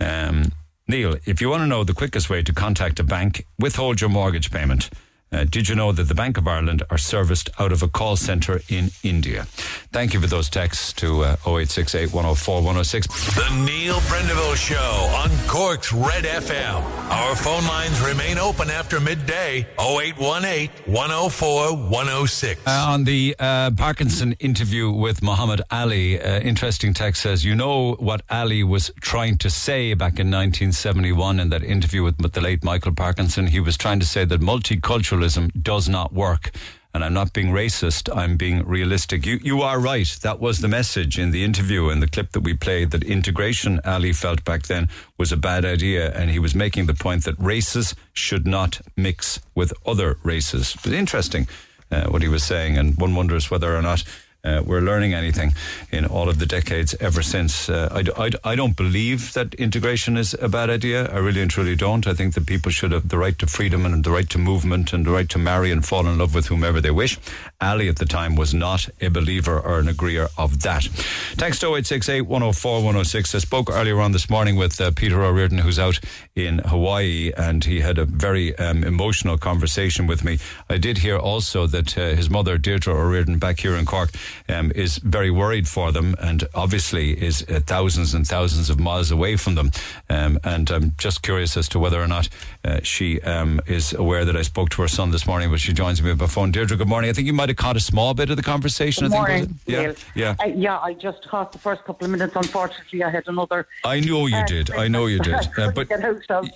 Um, 0.00 0.52
Neil, 0.88 1.16
if 1.24 1.40
you 1.40 1.48
want 1.48 1.62
to 1.62 1.66
know 1.66 1.84
the 1.84 1.94
quickest 1.94 2.28
way 2.28 2.42
to 2.42 2.52
contact 2.52 2.98
a 2.98 3.04
bank, 3.04 3.46
withhold 3.58 4.00
your 4.00 4.10
mortgage 4.10 4.50
payment. 4.50 4.90
Uh, 5.32 5.44
did 5.44 5.68
you 5.68 5.74
know 5.74 5.92
that 5.92 6.04
the 6.04 6.14
Bank 6.14 6.36
of 6.36 6.46
Ireland 6.46 6.82
are 6.90 6.98
serviced 6.98 7.48
out 7.58 7.72
of 7.72 7.82
a 7.82 7.88
call 7.88 8.16
centre 8.16 8.60
in 8.68 8.90
India? 9.02 9.44
Thank 9.90 10.12
you 10.12 10.20
for 10.20 10.26
those 10.26 10.50
texts 10.50 10.92
to 10.94 11.22
uh, 11.24 11.36
0868 11.46 12.12
104 12.12 12.56
106. 12.56 13.06
The 13.34 13.64
Neil 13.64 13.94
Prendeville 14.00 14.56
Show 14.56 14.76
on 15.16 15.30
Cork's 15.48 15.92
Red 15.92 16.24
FM. 16.24 16.82
Our 17.10 17.34
phone 17.34 17.64
lines 17.66 18.00
remain 18.00 18.36
open 18.36 18.70
after 18.70 19.00
midday 19.00 19.66
0818 19.80 20.68
104 20.92 21.76
106. 21.76 22.60
Uh, 22.66 22.70
on 22.70 23.04
the 23.04 23.34
uh, 23.38 23.70
Parkinson 23.70 24.32
interview 24.38 24.90
with 24.90 25.22
Muhammad 25.22 25.62
Ali, 25.70 26.20
uh, 26.20 26.40
interesting 26.40 26.92
text 26.92 27.22
says, 27.22 27.42
You 27.44 27.54
know 27.54 27.94
what 27.94 28.22
Ali 28.30 28.62
was 28.64 28.90
trying 29.00 29.38
to 29.38 29.48
say 29.48 29.94
back 29.94 30.18
in 30.18 30.26
1971 30.30 31.40
in 31.40 31.48
that 31.48 31.62
interview 31.62 32.02
with 32.02 32.18
the 32.18 32.40
late 32.40 32.62
Michael 32.62 32.94
Parkinson? 32.94 33.46
He 33.46 33.60
was 33.60 33.78
trying 33.78 34.00
to 34.00 34.06
say 34.06 34.26
that 34.26 34.40
multicultural 34.40 35.21
does 35.28 35.88
not 35.88 36.12
work. 36.12 36.50
And 36.94 37.02
I'm 37.02 37.14
not 37.14 37.32
being 37.32 37.52
racist, 37.52 38.14
I'm 38.14 38.36
being 38.36 38.66
realistic. 38.66 39.24
You, 39.24 39.40
you 39.42 39.62
are 39.62 39.80
right. 39.80 40.06
That 40.22 40.40
was 40.40 40.58
the 40.58 40.68
message 40.68 41.18
in 41.18 41.30
the 41.30 41.42
interview 41.42 41.88
and 41.88 42.02
the 42.02 42.08
clip 42.08 42.32
that 42.32 42.40
we 42.40 42.52
played 42.54 42.90
that 42.90 43.02
integration, 43.02 43.80
Ali 43.84 44.12
felt 44.12 44.44
back 44.44 44.64
then, 44.64 44.90
was 45.16 45.32
a 45.32 45.38
bad 45.38 45.64
idea. 45.64 46.12
And 46.12 46.30
he 46.30 46.38
was 46.38 46.54
making 46.54 46.86
the 46.86 46.94
point 46.94 47.24
that 47.24 47.38
races 47.38 47.94
should 48.12 48.46
not 48.46 48.82
mix 48.94 49.40
with 49.54 49.72
other 49.86 50.18
races. 50.22 50.74
It 50.74 50.84
was 50.84 50.92
interesting 50.92 51.48
uh, 51.90 52.08
what 52.10 52.20
he 52.20 52.28
was 52.28 52.44
saying. 52.44 52.76
And 52.76 52.98
one 52.98 53.14
wonders 53.14 53.50
whether 53.50 53.74
or 53.74 53.82
not 53.82 54.04
uh, 54.44 54.60
we're 54.64 54.80
learning 54.80 55.14
anything 55.14 55.54
in 55.92 56.04
all 56.04 56.28
of 56.28 56.38
the 56.40 56.46
decades 56.46 56.94
ever 57.00 57.22
since. 57.22 57.68
Uh, 57.68 57.88
I, 57.92 58.24
I, 58.24 58.30
I, 58.42 58.54
don't 58.56 58.76
believe 58.76 59.32
that 59.34 59.54
integration 59.54 60.16
is 60.16 60.34
a 60.34 60.48
bad 60.48 60.68
idea. 60.68 61.06
I 61.06 61.18
really 61.18 61.40
and 61.40 61.50
truly 61.50 61.76
don't. 61.76 62.06
I 62.08 62.14
think 62.14 62.34
that 62.34 62.46
people 62.46 62.72
should 62.72 62.90
have 62.90 63.08
the 63.08 63.18
right 63.18 63.38
to 63.38 63.46
freedom 63.46 63.86
and 63.86 64.02
the 64.02 64.10
right 64.10 64.28
to 64.30 64.38
movement 64.38 64.92
and 64.92 65.06
the 65.06 65.10
right 65.10 65.28
to 65.28 65.38
marry 65.38 65.70
and 65.70 65.86
fall 65.86 66.08
in 66.08 66.18
love 66.18 66.34
with 66.34 66.46
whomever 66.46 66.80
they 66.80 66.90
wish. 66.90 67.18
Ali 67.60 67.88
at 67.88 67.96
the 67.96 68.04
time 68.04 68.34
was 68.34 68.52
not 68.52 68.88
a 69.00 69.08
believer 69.08 69.60
or 69.60 69.78
an 69.78 69.86
agreeer 69.86 70.28
of 70.36 70.62
that. 70.62 70.88
Text 71.36 71.62
0868 71.62 72.22
104 72.22 72.74
106. 72.78 73.34
I 73.36 73.38
spoke 73.38 73.70
earlier 73.70 74.00
on 74.00 74.10
this 74.10 74.28
morning 74.28 74.56
with 74.56 74.80
uh, 74.80 74.90
Peter 74.90 75.22
O'Riordan, 75.22 75.58
who's 75.58 75.78
out 75.78 76.00
in 76.34 76.58
Hawaii, 76.58 77.32
and 77.36 77.64
he 77.64 77.80
had 77.80 77.98
a 77.98 78.04
very 78.04 78.58
um, 78.58 78.82
emotional 78.82 79.38
conversation 79.38 80.08
with 80.08 80.24
me. 80.24 80.38
I 80.68 80.78
did 80.78 80.98
hear 80.98 81.16
also 81.16 81.68
that 81.68 81.96
uh, 81.96 82.16
his 82.16 82.28
mother, 82.28 82.58
Deirdre 82.58 82.92
O'Riordan, 82.92 83.38
back 83.38 83.60
here 83.60 83.76
in 83.76 83.86
Cork, 83.86 84.10
um, 84.48 84.72
is 84.74 84.98
very 84.98 85.30
worried 85.30 85.68
for 85.68 85.92
them 85.92 86.14
and 86.20 86.44
obviously 86.54 87.12
is 87.12 87.42
uh, 87.48 87.60
thousands 87.66 88.14
and 88.14 88.26
thousands 88.26 88.70
of 88.70 88.78
miles 88.78 89.10
away 89.10 89.36
from 89.36 89.54
them. 89.54 89.70
Um, 90.08 90.38
and 90.44 90.70
I'm 90.70 90.94
just 90.98 91.22
curious 91.22 91.56
as 91.56 91.68
to 91.70 91.78
whether 91.78 92.00
or 92.02 92.08
not 92.08 92.28
uh, 92.64 92.80
she 92.82 93.20
um, 93.22 93.60
is 93.66 93.92
aware 93.92 94.24
that 94.24 94.36
I 94.36 94.42
spoke 94.42 94.70
to 94.70 94.82
her 94.82 94.88
son 94.88 95.10
this 95.10 95.26
morning, 95.26 95.50
but 95.50 95.60
she 95.60 95.72
joins 95.72 96.02
me 96.02 96.14
by 96.14 96.26
phone. 96.26 96.52
Deirdre, 96.52 96.76
good 96.76 96.88
morning. 96.88 97.10
I 97.10 97.12
think 97.12 97.26
you 97.26 97.32
might 97.32 97.48
have 97.48 97.56
caught 97.58 97.76
a 97.76 97.80
small 97.80 98.14
bit 98.14 98.30
of 98.30 98.36
the 98.36 98.42
conversation. 98.42 99.08
Good 99.08 99.14
I 99.14 99.18
morning, 99.18 99.46
think, 99.46 99.68
Neil. 99.68 99.82
Yeah, 100.14 100.34
yeah. 100.38 100.44
Uh, 100.44 100.46
yeah, 100.46 100.78
I 100.78 100.94
just 100.94 101.26
caught 101.28 101.52
the 101.52 101.58
first 101.58 101.84
couple 101.84 102.04
of 102.04 102.10
minutes. 102.10 102.34
Unfortunately, 102.36 103.02
I 103.02 103.10
had 103.10 103.26
another. 103.28 103.66
I 103.84 104.00
know 104.00 104.26
you 104.26 104.36
uh, 104.36 104.46
did. 104.46 104.70
I 104.72 104.88
know 104.88 105.06
you 105.06 105.18
did. 105.18 105.32
Uh, 105.62 105.70
but 105.70 105.86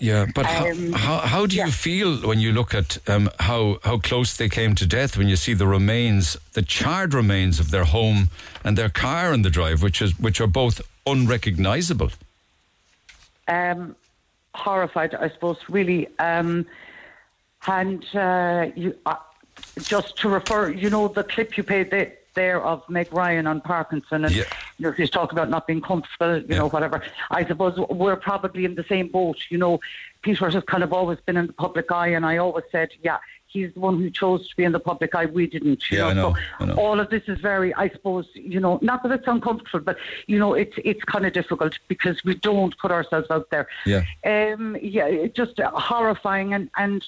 yeah, 0.01 0.27
but 0.35 0.47
Um, 0.47 0.93
how, 0.93 1.19
how, 1.19 1.19
how 1.27 1.47
do 1.47 1.57
yeah. 1.57 1.67
you 1.67 1.73
feel 1.73 2.17
when 2.27 2.41
you 2.41 2.51
look 2.53 2.75
at 2.75 2.99
um, 3.09 3.31
how 3.41 3.79
how 3.85 3.99
close 3.99 4.37
they 4.37 4.49
came 4.49 4.75
to 4.77 4.87
death? 4.87 5.17
When 5.17 5.29
you 5.29 5.37
see 5.37 5.55
the 5.55 5.67
remains, 5.67 6.37
the 6.55 6.63
charred 6.63 7.13
remains 7.15 7.61
of 7.61 7.66
their 7.71 7.85
home 7.85 8.29
and 8.65 8.77
their 8.79 8.89
car 8.89 9.33
in 9.35 9.43
the 9.43 9.51
drive, 9.51 9.83
which 9.83 10.01
is 10.03 10.19
which 10.19 10.41
are 10.41 10.47
both 10.47 10.81
unrecognizable. 11.07 12.11
um, 13.49 13.95
horrified, 14.55 15.15
I 15.15 15.29
suppose, 15.29 15.59
really. 15.69 16.09
Um, 16.19 16.67
and 17.67 18.05
uh, 18.15 18.69
you, 18.75 18.97
uh, 19.07 19.17
just 19.83 20.17
to 20.19 20.29
refer, 20.29 20.71
you 20.71 20.91
know, 20.91 21.09
the 21.09 21.23
clip 21.25 21.57
you 21.57 21.63
played 21.63 21.91
the, 21.91 22.13
there 22.35 22.61
of 22.63 22.83
Meg 22.89 23.13
Ryan 23.13 23.47
on 23.47 23.61
Parkinson, 23.61 24.25
and 24.25 24.35
Yeah. 24.35 24.45
you 24.79 24.85
know, 24.87 24.93
he's 24.93 25.11
talking 25.11 25.39
about 25.39 25.49
not 25.51 25.67
being 25.67 25.81
comfortable, 25.81 26.39
you 26.43 26.57
know, 26.57 26.69
whatever. 26.69 27.03
I 27.31 27.45
suppose 27.47 27.77
we're 27.91 28.17
probably 28.17 28.65
in 28.65 28.75
the 28.75 28.85
same 28.89 29.09
boat. 29.09 29.39
You 29.49 29.59
know, 29.59 29.81
Peter 30.23 30.49
has 30.51 30.63
kind 30.65 30.83
of 30.83 30.93
always 30.93 31.19
been 31.21 31.37
in 31.37 31.47
the 31.47 31.53
public 31.53 31.91
eye, 31.93 32.09
and 32.09 32.27
I 32.27 32.37
always 32.39 32.65
said, 32.73 32.91
yeah. 33.03 33.19
He's 33.49 33.73
the 33.75 33.81
one 33.81 33.97
who 33.97 34.11
chose 34.11 34.49
to 34.49 34.57
be 34.57 34.65
in 34.65 34.73
the 34.73 34.81
public 34.81 35.15
eye. 35.15 35.27
We 35.27 35.47
didn't. 35.47 35.91
You 35.91 35.99
Yeah, 35.99 36.07
I 36.07 36.13
know, 36.13 36.35
So 36.35 36.41
I 36.61 36.65
know. 36.67 36.75
all 36.75 37.01
of 37.01 37.11
this 37.11 37.23
is 37.27 37.39
very, 37.41 37.73
I 37.75 37.89
suppose, 37.89 38.27
you 38.35 38.61
know, 38.61 38.79
not 38.83 39.03
that 39.03 39.13
it's 39.13 39.27
uncomfortable, 39.27 39.81
but 39.81 39.97
you 40.27 40.39
know, 40.39 40.55
it's 40.55 40.77
it's 40.85 41.05
kind 41.05 41.25
of 41.27 41.33
difficult 41.33 41.79
because 41.89 42.25
we 42.25 42.35
don't 42.35 42.77
put 42.79 42.91
ourselves 42.91 43.31
out 43.31 43.49
there. 43.51 43.69
Yeah. 43.85 44.03
Um, 44.25 44.77
yeah, 44.81 45.27
just 45.27 45.59
horrifying, 45.61 46.55
and 46.55 46.71
and 46.77 47.05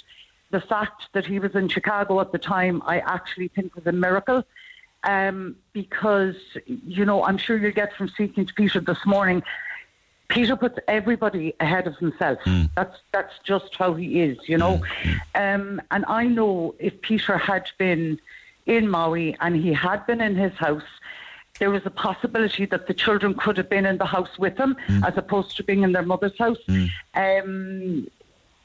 the 0.50 0.60
fact 0.60 1.08
that 1.12 1.26
he 1.26 1.38
was 1.38 1.54
in 1.54 1.68
Chicago 1.68 2.20
at 2.20 2.32
the 2.32 2.38
time, 2.38 2.82
I 2.86 3.00
actually 3.00 3.48
think 3.48 3.74
was 3.74 3.86
a 3.86 3.92
miracle. 3.92 4.44
Um, 5.04 5.56
because 5.72 6.36
you 6.66 7.04
know, 7.04 7.22
I'm 7.22 7.38
sure 7.38 7.56
you'll 7.56 7.70
get 7.72 7.94
from 7.94 8.08
speaking 8.08 8.46
to 8.46 8.54
Peter 8.54 8.80
this 8.80 9.04
morning. 9.06 9.42
Peter 10.28 10.56
puts 10.56 10.78
everybody 10.88 11.54
ahead 11.58 11.86
of 11.86 11.96
himself. 11.96 12.38
Hmm. 12.44 12.64
That's 12.76 12.96
that's 13.12 13.34
just 13.44 13.74
how 13.74 13.94
he 13.94 14.20
is, 14.20 14.38
you 14.46 14.58
know. 14.58 14.76
Hmm, 14.76 15.10
hmm. 15.10 15.16
Um, 15.34 15.82
and 15.90 16.04
I 16.06 16.26
know 16.26 16.74
if 16.78 17.00
Peter 17.00 17.38
had 17.38 17.68
been 17.78 18.20
in 18.66 18.88
Maui 18.88 19.34
and 19.40 19.56
he 19.56 19.72
had 19.72 20.06
been 20.06 20.20
in 20.20 20.36
his 20.36 20.52
house, 20.52 20.82
there 21.58 21.70
was 21.70 21.84
a 21.86 21.90
possibility 21.90 22.66
that 22.66 22.86
the 22.86 22.94
children 22.94 23.34
could 23.34 23.56
have 23.56 23.70
been 23.70 23.86
in 23.86 23.98
the 23.98 24.04
house 24.04 24.38
with 24.38 24.56
him 24.56 24.76
as 25.04 25.16
opposed 25.16 25.56
to 25.56 25.64
being 25.64 25.82
in 25.82 25.92
their 25.92 26.02
mother's 26.02 26.38
house. 26.38 26.58
Um, 27.14 28.06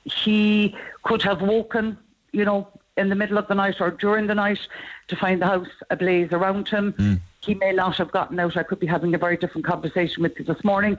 he 0.03 0.75
could 1.03 1.21
have 1.23 1.41
woken, 1.41 1.97
you 2.33 2.45
know, 2.45 2.67
in 2.97 3.09
the 3.09 3.15
middle 3.15 3.37
of 3.37 3.47
the 3.47 3.55
night 3.55 3.79
or 3.79 3.89
during 3.89 4.27
the 4.27 4.35
night 4.35 4.59
to 5.07 5.15
find 5.15 5.41
the 5.41 5.47
house 5.47 5.69
ablaze 5.89 6.31
around 6.33 6.67
him. 6.67 7.21
He 7.41 7.55
may 7.55 7.71
not 7.71 7.97
have 7.97 8.11
gotten 8.11 8.39
out. 8.39 8.55
I 8.57 8.63
could 8.63 8.79
be 8.79 8.87
having 8.87 9.15
a 9.15 9.17
very 9.17 9.37
different 9.37 9.65
conversation 9.65 10.21
with 10.21 10.37
you 10.37 10.45
this 10.45 10.63
morning. 10.63 10.97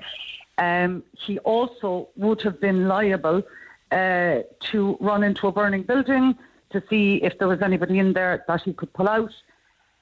Um, 0.58 1.02
he 1.12 1.38
also 1.40 2.08
would 2.16 2.40
have 2.42 2.60
been 2.60 2.86
liable 2.88 3.42
uh, 3.90 4.38
to 4.70 4.96
run 5.00 5.24
into 5.24 5.48
a 5.48 5.52
burning 5.52 5.82
building 5.82 6.36
to 6.70 6.82
see 6.88 7.16
if 7.22 7.38
there 7.38 7.48
was 7.48 7.62
anybody 7.62 7.98
in 7.98 8.12
there 8.12 8.44
that 8.48 8.62
he 8.62 8.72
could 8.72 8.92
pull 8.92 9.08
out. 9.08 9.32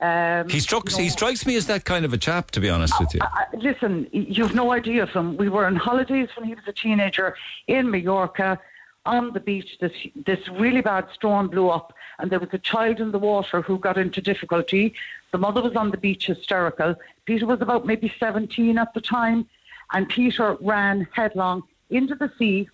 Um, 0.00 0.48
He 0.48 0.58
strikes. 0.60 0.92
you 0.92 0.98
know, 0.98 1.04
He 1.04 1.10
strikes 1.10 1.46
me 1.46 1.54
as 1.56 1.66
that 1.66 1.84
kind 1.84 2.04
of 2.04 2.12
a 2.12 2.18
chap, 2.18 2.50
to 2.52 2.60
be 2.60 2.68
honest 2.68 2.98
with 2.98 3.14
you. 3.14 3.20
I- 3.22 3.44
I- 3.52 3.56
listen, 3.56 4.08
you've 4.12 4.54
no 4.54 4.72
idea 4.72 5.04
of 5.04 5.10
him. 5.10 5.36
We 5.36 5.48
were 5.48 5.64
on 5.66 5.76
holidays 5.76 6.28
when 6.36 6.46
he 6.46 6.54
was 6.54 6.64
a 6.66 6.72
teenager 6.72 7.36
in 7.68 7.90
Mallorca 7.90 8.58
on 9.06 9.32
the 9.32 9.40
beach. 9.40 9.78
This 9.80 9.92
this 10.26 10.40
really 10.48 10.80
bad 10.80 11.06
storm 11.14 11.48
blew 11.48 11.68
up, 11.68 11.92
and 12.18 12.30
there 12.30 12.40
was 12.40 12.48
a 12.52 12.58
child 12.58 13.00
in 13.00 13.12
the 13.12 13.18
water 13.18 13.62
who 13.62 13.78
got 13.78 13.96
into 13.96 14.20
difficulty. 14.20 14.94
The 15.30 15.38
mother 15.38 15.62
was 15.62 15.76
on 15.76 15.90
the 15.90 15.96
beach 15.98 16.26
hysterical. 16.26 16.96
Peter 17.24 17.46
was 17.46 17.60
about 17.60 17.86
maybe 17.86 18.12
17 18.18 18.78
at 18.78 18.92
the 18.94 19.00
time, 19.00 19.46
and 19.92 20.08
Peter 20.08 20.56
ran 20.60 21.06
headlong 21.12 21.62
into 21.90 22.14
the 22.14 22.30
sea 22.38 22.68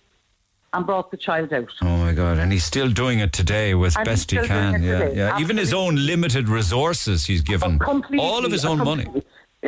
and 0.73 0.85
brought 0.85 1.09
the 1.11 1.17
child 1.17 1.51
out. 1.51 1.69
Oh 1.81 1.97
my 1.97 2.13
God! 2.13 2.37
And 2.37 2.51
he's 2.51 2.63
still 2.63 2.89
doing 2.91 3.19
it 3.19 3.33
today 3.33 3.73
with 3.73 3.97
And 3.97 4.05
best 4.05 4.31
he 4.31 4.37
can. 4.37 4.83
Yeah, 4.83 4.99
today. 4.99 5.17
yeah. 5.17 5.39
Even 5.39 5.57
his 5.57 5.73
own 5.73 5.95
limited 5.95 6.47
resources, 6.47 7.25
he's 7.25 7.41
given 7.41 7.79
all 8.19 8.45
of 8.45 8.51
his 8.51 8.65
own 8.65 8.79
money. 8.79 9.07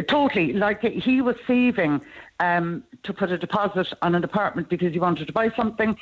Totally. 0.08 0.54
Like 0.54 0.82
he 0.82 1.22
was 1.22 1.36
saving 1.46 2.02
um, 2.40 2.84
to 3.04 3.14
put 3.14 3.32
a 3.32 3.38
deposit 3.38 3.92
on 4.02 4.16
an 4.16 4.24
apartment 4.24 4.70
because 4.70 4.94
he 4.94 5.00
wanted 5.00 5.28
to 5.28 5.34
buy 5.34 5.50
something. 5.52 5.98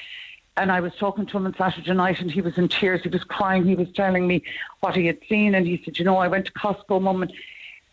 And 0.58 0.72
I 0.72 0.82
was 0.82 0.94
talking 0.96 1.26
to 1.26 1.38
him 1.38 1.46
on 1.46 1.56
Saturday 1.56 1.94
night 1.94 2.20
and 2.20 2.30
he 2.30 2.42
was 2.42 2.58
in 2.58 2.68
tears. 2.68 3.02
He 3.02 3.10
was 3.10 3.24
crying. 3.24 3.64
He 3.66 3.76
was 3.76 3.90
telling 3.94 4.28
me 4.28 4.44
what 4.82 4.96
he 4.96 5.06
had 5.08 5.18
seen. 5.30 5.56
And 5.56 5.66
he 5.66 5.82
said, 5.84 5.98
You 5.98 6.06
know, 6.06 6.18
I 6.18 6.28
went 6.28 6.46
to 6.48 6.52
Costco, 6.52 7.02
mum, 7.02 7.24
and 7.24 7.34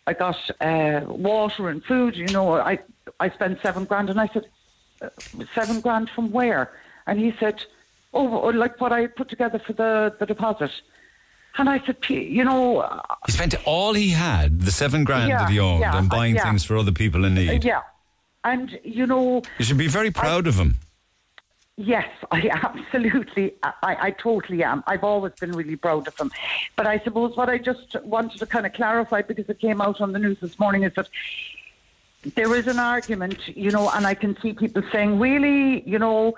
I 0.05 0.13
got 0.13 0.51
uh, 0.61 1.01
water 1.07 1.69
and 1.69 1.83
food. 1.83 2.15
You 2.15 2.27
know, 2.27 2.53
I, 2.53 2.79
I 3.19 3.29
spent 3.29 3.59
seven 3.61 3.85
grand. 3.85 4.09
And 4.09 4.19
I 4.19 4.27
said, 4.27 4.45
"Uh, 5.01 5.09
Seven 5.53 5.81
grand 5.81 6.09
from 6.09 6.31
where? 6.31 6.71
And 7.05 7.19
he 7.19 7.33
said, 7.39 7.63
Oh, 8.13 8.23
like 8.23 8.79
what 8.81 8.91
I 8.93 9.07
put 9.07 9.29
together 9.29 9.59
for 9.59 9.73
the, 9.73 10.15
the 10.19 10.25
deposit. 10.25 10.71
And 11.57 11.69
I 11.69 11.79
said, 11.85 11.99
"P- 12.01 12.23
You 12.23 12.43
know, 12.43 12.87
He 13.25 13.31
spent 13.31 13.55
all 13.65 13.93
he 13.93 14.09
had, 14.09 14.61
the 14.61 14.71
seven 14.71 15.03
grand 15.03 15.29
Yeah, 15.29 15.39
that 15.39 15.49
he 15.49 15.59
owned, 15.59 15.81
yeah, 15.81 15.97
and 15.97 16.09
buying 16.09 16.35
yeah. 16.35 16.43
things 16.43 16.63
for 16.63 16.77
other 16.77 16.91
people 16.91 17.25
in 17.25 17.33
need. 17.35 17.63
Yeah. 17.63 17.81
And, 18.43 18.79
you 18.83 19.05
know, 19.07 19.41
You 19.59 19.65
should 19.65 19.77
be 19.77 19.87
very 19.87 20.11
proud 20.11 20.47
of 20.47 20.55
him. 20.55 20.75
yes, 21.75 22.07
I 22.31 22.49
absolutely, 22.49 23.55
I, 23.63 23.71
I 24.07 24.11
totally 24.11 24.63
am. 24.63 24.83
I've 24.87 25.03
always 25.03 25.33
been 25.33 25.51
really 25.51 25.75
proud 25.75 26.07
of 26.07 26.17
him. 26.17 26.31
But 26.75 26.87
I 26.87 26.99
suppose 26.99 27.35
what 27.35 27.49
I 27.49 27.57
just 27.57 27.95
wanted 28.03 28.37
to 28.39 28.45
kind 28.45 28.65
of 28.65 28.73
clarify, 28.73 29.21
because 29.21 29.49
it 29.49 29.59
came 29.59 29.81
out 29.81 29.99
on 29.99 30.11
the 30.13 30.19
news 30.19 30.39
this 30.39 30.57
morning, 30.59 30.83
is 30.83 30.93
that 30.95 31.09
there 32.35 32.55
is 32.55 32.67
an 32.67 32.79
argument, 32.79 33.47
you 33.55 33.71
know, 33.71 33.89
and 33.89 34.05
I 34.05 34.13
can 34.13 34.39
see 34.41 34.53
people 34.53 34.83
saying, 34.91 35.19
really, 35.19 35.87
you 35.87 35.99
know, 35.99 36.35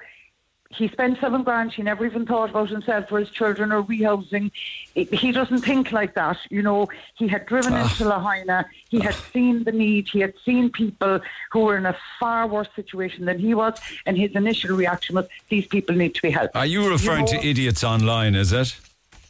he 0.72 0.88
spent 0.88 1.19
seven 1.19 1.41
grand. 1.41 1.73
He 1.73 1.81
never 1.81 2.06
even 2.06 2.27
thought 2.27 2.51
about 2.51 2.69
himself 2.69 3.11
or 3.11 3.19
his 3.19 3.31
children 3.31 3.72
or 3.72 3.81
rehousing. 3.81 4.51
He 4.93 5.31
doesn't 5.31 5.61
think 5.61 5.91
like 5.91 6.14
that. 6.14 6.38
You 6.51 6.61
know, 6.61 6.88
he 7.15 7.27
had 7.27 7.47
driven 7.47 7.73
ah. 7.73 7.84
into 7.84 8.06
Lahaina. 8.06 8.68
He 8.89 8.99
had 8.99 9.15
ah. 9.15 9.26
seen 9.34 9.64
the 9.64 9.72
need. 9.72 10.07
He 10.10 10.19
had 10.19 10.35
seen 10.45 10.69
people 10.69 11.22
who 11.51 11.60
were 11.61 11.77
in 11.77 11.88
a 11.88 11.97
far 12.19 12.45
worse 12.45 12.69
situation 12.76 13.26
than 13.26 13.39
he 13.39 13.56
was. 13.56 13.80
And 14.06 14.15
his 14.15 14.31
initial 14.34 14.76
reaction 14.76 15.15
was, 15.15 15.26
these 15.49 15.65
people 15.65 15.95
need 15.95 16.14
to 16.14 16.22
be 16.22 16.30
helped. 16.30 16.56
Are 16.56 16.68
you 16.68 16.88
referring 16.88 17.26
know, 17.26 17.39
to 17.39 17.47
idiots 17.47 17.84
online, 17.84 18.35
is 18.35 18.53
it? 18.53 18.80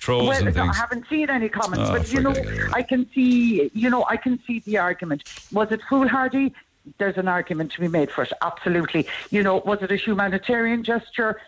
Trolls 0.10 0.28
well, 0.30 0.48
and 0.48 0.56
no, 0.56 0.64
I 0.64 0.74
haven't 0.74 1.06
seen 1.08 1.30
any 1.30 1.50
comments, 1.50 1.90
Oh, 1.90 1.94
but 1.98 2.12
you 2.12 2.22
know, 2.22 2.32
it. 2.32 2.74
I 2.74 2.82
can 2.82 3.08
see, 3.14 3.70
you 3.74 3.90
know, 3.90 4.06
I 4.10 4.18
can 4.18 4.40
see 4.46 4.60
the 4.60 4.78
argument. 4.80 5.24
Was 5.52 5.72
it 5.72 5.82
foolhardy? 5.88 6.54
There's 6.98 7.18
an 7.18 7.28
argument 7.28 7.72
to 7.74 7.80
be 7.80 7.88
made 7.88 8.10
for 8.10 8.24
it. 8.24 8.34
Absolutely. 8.42 9.06
You 9.30 9.44
know, 9.44 9.58
was 9.58 9.84
it 9.84 9.92
a 9.92 9.96
humanitarian 9.96 10.84
gesture? 10.84 11.40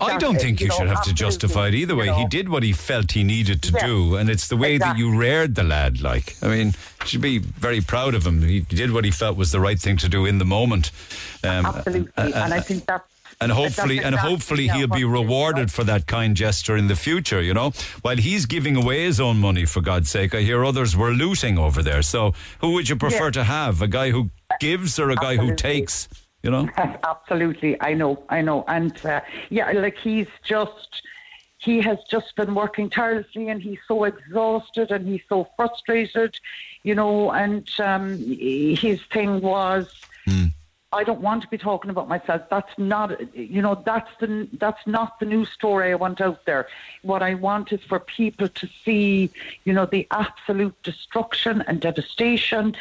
I 0.00 0.16
don't 0.18 0.40
think 0.40 0.60
you, 0.60 0.68
know, 0.68 0.74
should 0.76 0.88
have 0.88 1.04
to 1.04 1.12
justify 1.14 1.68
it 1.68 1.74
either 1.74 1.94
way. 1.94 2.06
you 2.06 2.10
know. 2.12 2.18
He 2.18 2.26
did 2.26 2.48
what 2.48 2.62
he 2.62 2.72
felt 2.72 3.12
he 3.12 3.22
needed 3.22 3.62
to 3.62 3.72
Yeah. 3.72 3.86
do, 3.86 4.16
and 4.16 4.28
it's 4.30 4.48
the 4.48 4.56
way 4.56 4.78
that 4.78 4.96
you 4.98 5.14
reared 5.16 5.54
the 5.54 5.62
lad. 5.62 6.00
Like, 6.00 6.36
I 6.42 6.48
mean, 6.48 6.68
you 7.02 7.06
should 7.06 7.20
be 7.20 7.38
very 7.38 7.80
proud 7.80 8.14
of 8.14 8.26
him. 8.26 8.42
He 8.42 8.60
did 8.60 8.92
what 8.92 9.04
he 9.04 9.10
felt 9.10 9.36
was 9.36 9.52
the 9.52 9.60
right 9.60 9.78
thing 9.78 9.96
to 9.98 10.08
do 10.08 10.26
in 10.26 10.38
the 10.38 10.44
moment. 10.44 10.90
Um, 11.44 11.66
Absolutely, 11.66 12.10
uh, 12.16 12.28
uh, 12.38 12.44
and 12.44 12.54
I 12.54 12.60
think 12.60 12.86
that. 12.86 13.04
And 13.40 13.50
hopefully, 13.52 13.98
and 13.98 14.14
hopefully, 14.14 14.68
he'll 14.68 14.86
be 14.86 15.04
rewarded 15.04 15.70
for 15.72 15.84
that 15.84 16.06
kind 16.06 16.36
gesture 16.36 16.76
in 16.76 16.88
the 16.88 16.96
future. 16.96 17.40
You 17.40 17.54
know, 17.54 17.70
while 18.02 18.16
he's 18.16 18.46
giving 18.46 18.76
away 18.76 19.04
his 19.04 19.20
own 19.20 19.38
money, 19.38 19.64
for 19.64 19.80
God's 19.80 20.10
sake, 20.10 20.34
I 20.34 20.40
hear 20.42 20.64
others 20.64 20.96
were 20.96 21.12
looting 21.12 21.58
over 21.58 21.82
there. 21.82 22.02
So, 22.02 22.34
who 22.60 22.72
would 22.74 22.88
you 22.88 22.96
prefer 22.96 23.26
Yeah. 23.26 23.30
to 23.40 23.44
have? 23.44 23.82
A 23.82 23.88
guy 23.88 24.10
who 24.10 24.30
gives 24.60 24.98
or 24.98 25.10
a 25.10 25.16
guy 25.16 25.36
who 25.36 25.54
takes? 25.54 26.08
You 26.42 26.50
know. 26.50 26.68
Absolutely, 27.04 27.80
I 27.80 27.94
know, 27.94 28.22
I 28.28 28.40
know, 28.40 28.64
and 28.68 28.94
uh, 29.04 29.20
yeah, 29.50 29.70
like 29.72 29.98
he's 29.98 30.28
just. 30.42 31.02
He 31.62 31.82
has 31.82 31.98
just 32.10 32.34
been 32.36 32.54
working 32.54 32.88
tirelessly, 32.88 33.50
and 33.50 33.60
he's 33.60 33.80
so 33.86 34.04
exhausted, 34.04 34.90
and 34.90 35.06
he's 35.06 35.20
so 35.28 35.46
frustrated, 35.56 36.34
you 36.84 36.94
know. 36.94 37.30
And 37.32 37.68
um, 37.78 38.16
his 38.16 38.98
thing 39.12 39.42
was, 39.42 39.92
I 40.92 41.04
don't 41.04 41.20
want 41.20 41.42
to 41.42 41.48
be 41.48 41.56
talking 41.56 41.90
about 41.90 42.08
myself. 42.08 42.42
That's 42.50 42.76
not, 42.76 43.08
you 43.36 43.62
know, 43.62 43.80
that's 43.86 44.10
the 44.18 44.48
that's 44.54 44.84
not 44.86 45.20
the 45.20 45.26
news 45.26 45.48
story 45.50 45.92
I 45.92 45.94
want 45.94 46.20
out 46.20 46.44
there. 46.46 46.66
What 47.02 47.22
I 47.22 47.34
want 47.34 47.72
is 47.72 47.80
for 47.84 48.00
people 48.00 48.48
to 48.48 48.68
see, 48.84 49.30
you 49.64 49.72
know, 49.72 49.86
the 49.86 50.08
absolute 50.10 50.74
destruction 50.82 51.62
and 51.68 51.80
devastation, 51.80 52.74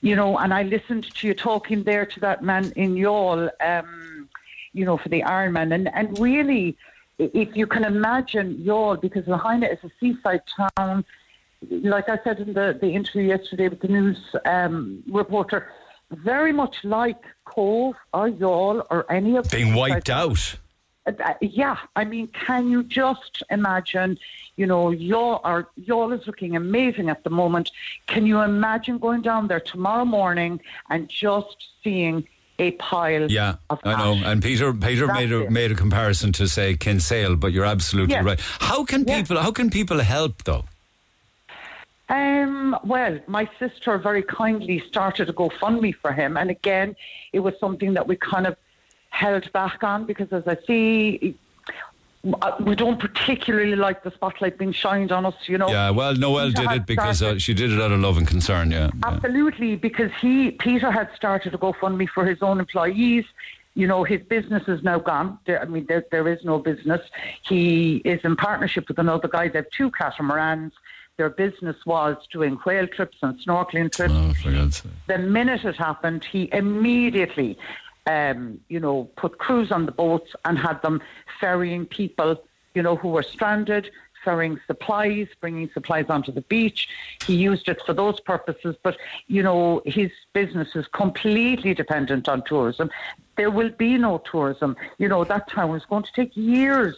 you 0.00 0.16
know. 0.16 0.38
And 0.38 0.54
I 0.54 0.62
listened 0.62 1.14
to 1.16 1.26
you 1.26 1.34
talking 1.34 1.82
there 1.82 2.06
to 2.06 2.20
that 2.20 2.42
man 2.42 2.72
in 2.76 2.94
Youghal, 2.94 3.50
um, 3.60 4.30
you 4.72 4.86
know, 4.86 4.96
for 4.96 5.10
the 5.10 5.20
Ironman, 5.20 5.74
and 5.74 5.94
and 5.94 6.18
really, 6.18 6.78
if 7.18 7.54
you 7.54 7.66
can 7.66 7.84
imagine 7.84 8.56
Youghal, 8.56 8.98
because 8.98 9.26
Lahaina 9.26 9.66
is 9.66 9.78
a 9.84 9.90
seaside 10.00 10.42
town. 10.46 11.04
Like 11.68 12.08
I 12.08 12.18
said 12.24 12.40
in 12.40 12.54
the, 12.54 12.78
the 12.80 12.88
interview 12.88 13.24
yesterday 13.24 13.68
with 13.68 13.80
the 13.80 13.88
news 13.88 14.18
um, 14.46 15.02
reporter, 15.06 15.68
very 16.10 16.52
much 16.52 16.76
like 16.84 17.22
Cobh 17.54 17.94
or 18.14 18.28
Youghal 18.30 18.86
or 18.90 19.00
any 19.10 19.36
of 19.36 19.50
Being 19.50 19.74
wiped 19.74 20.10
out. 20.10 20.56
uh, 21.06 21.34
yeah, 21.40 21.76
I 21.96 22.04
mean, 22.04 22.26
can 22.46 22.70
you 22.70 22.82
just 22.84 23.42
imagine? 23.50 24.18
You 24.56 24.66
know, 24.66 24.86
Youghal 25.08 25.40
are 25.44 25.62
Youghal 25.86 26.10
is 26.18 26.26
looking 26.26 26.54
amazing 26.56 27.08
at 27.08 27.24
the 27.24 27.30
moment. 27.30 27.70
Can 28.06 28.26
you 28.26 28.40
imagine 28.40 28.98
going 28.98 29.22
down 29.22 29.48
there 29.48 29.60
tomorrow 29.72 30.04
morning 30.04 30.60
and 30.90 31.08
just 31.08 31.56
seeing 31.82 32.16
a 32.58 32.72
pile? 32.72 33.30
Yeah, 33.30 33.54
of 33.70 33.78
I 33.84 33.96
know. 34.02 34.14
And 34.30 34.42
Peter, 34.42 34.72
Peter 34.74 35.06
That's 35.06 35.18
made 35.18 35.32
a 35.32 35.40
it. 35.46 35.50
made 35.50 35.70
a 35.72 35.74
comparison 35.74 36.30
to 36.40 36.46
say 36.46 36.76
Kinsale, 36.76 37.36
but 37.36 37.52
you're 37.52 37.64
absolutely 37.76 38.14
Yeah. 38.16 38.22
right. 38.30 38.40
How 38.68 38.84
can 38.84 39.04
Yeah. 39.06 39.16
people? 39.18 39.38
How 39.40 39.50
can 39.52 39.70
people 39.70 40.00
help 40.00 40.44
though? 40.44 40.64
Um, 42.10 42.76
well, 42.82 43.20
my 43.28 43.48
sister 43.60 43.96
very 43.96 44.24
kindly 44.24 44.82
started 44.88 45.30
a 45.30 45.32
GoFundMe 45.32 45.94
for 45.94 46.12
him, 46.12 46.36
and 46.36 46.50
again, 46.50 46.96
it 47.32 47.38
was 47.38 47.54
something 47.60 47.94
that 47.94 48.08
we 48.08 48.16
kind 48.16 48.48
of 48.48 48.56
held 49.10 49.50
back 49.52 49.84
on 49.84 50.06
because, 50.06 50.32
as 50.32 50.42
I 50.48 50.56
see, 50.66 51.36
we 52.60 52.74
don't 52.74 52.98
particularly 52.98 53.76
like 53.76 54.02
the 54.02 54.10
spotlight 54.10 54.58
being 54.58 54.72
shined 54.72 55.12
on 55.12 55.24
us. 55.24 55.34
You 55.46 55.58
know. 55.58 55.68
Yeah, 55.68 55.90
well, 55.90 56.14
Noel 56.14 56.48
Peter 56.48 56.62
did 56.62 56.72
it 56.72 56.86
because 56.86 57.22
uh, 57.22 57.38
she 57.38 57.54
did 57.54 57.72
it 57.72 57.80
out 57.80 57.92
of 57.92 58.00
love 58.00 58.18
and 58.18 58.26
concern. 58.26 58.72
Yeah, 58.72 58.90
yeah. 58.92 59.00
Absolutely, 59.04 59.76
because 59.76 60.10
he 60.20 60.50
Peter 60.50 60.90
had 60.90 61.10
started 61.14 61.54
a 61.54 61.58
GoFundMe 61.58 62.08
for 62.08 62.26
his 62.26 62.42
own 62.42 62.58
employees. 62.58 63.24
You 63.74 63.86
know, 63.86 64.02
his 64.02 64.20
business 64.22 64.66
is 64.66 64.82
now 64.82 64.98
gone. 64.98 65.38
There, 65.46 65.62
I 65.62 65.64
mean, 65.64 65.86
there, 65.86 66.04
there 66.10 66.26
is 66.26 66.44
no 66.44 66.58
business. 66.58 67.00
He 67.42 67.98
is 67.98 68.20
in 68.24 68.34
partnership 68.34 68.88
with 68.88 68.98
another 68.98 69.28
guy. 69.28 69.46
They 69.46 69.60
have 69.60 69.70
two 69.70 69.92
catamarans. 69.92 70.72
Their 71.20 71.28
business 71.28 71.76
was 71.84 72.16
doing 72.32 72.54
whale 72.64 72.86
trips 72.86 73.18
and 73.20 73.38
snorkeling 73.40 73.92
trips. 73.92 74.14
Oh, 74.16 74.32
for 74.42 74.50
God's 74.50 74.76
sake. 74.78 74.92
The 75.06 75.18
minute 75.18 75.66
it 75.66 75.76
happened, 75.76 76.24
he 76.24 76.48
immediately, 76.50 77.58
um, 78.06 78.58
you 78.68 78.80
know, 78.80 79.04
put 79.16 79.36
crews 79.36 79.70
on 79.70 79.84
the 79.84 79.92
boats 79.92 80.30
and 80.46 80.56
had 80.58 80.80
them 80.80 81.02
ferrying 81.38 81.84
people, 81.84 82.42
you 82.74 82.82
know, 82.82 82.96
who 82.96 83.08
were 83.08 83.22
stranded, 83.22 83.90
ferrying 84.24 84.58
supplies, 84.66 85.28
bringing 85.42 85.68
supplies 85.74 86.06
onto 86.08 86.32
the 86.32 86.40
beach. 86.40 86.88
He 87.26 87.34
used 87.34 87.68
it 87.68 87.82
for 87.84 87.92
those 87.92 88.18
purposes, 88.18 88.76
but, 88.82 88.96
you 89.26 89.42
know, 89.42 89.82
his 89.84 90.10
business 90.32 90.74
is 90.74 90.86
completely 90.86 91.74
dependent 91.74 92.30
on 92.30 92.42
tourism. 92.44 92.90
There 93.36 93.50
will 93.50 93.68
be 93.68 93.98
no 93.98 94.22
tourism. 94.30 94.74
You 94.96 95.08
know, 95.08 95.24
that 95.24 95.50
town 95.50 95.76
is 95.76 95.84
going 95.84 96.04
to 96.04 96.12
take 96.14 96.34
years 96.34 96.96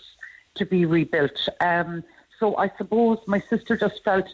to 0.55 0.65
be 0.65 0.85
rebuilt. 0.85 1.49
Um, 1.61 2.05
so 2.43 2.57
I 2.57 2.69
suppose 2.77 3.19
my 3.29 3.41
sister 3.53 3.77
just 3.77 4.03
felt 4.03 4.27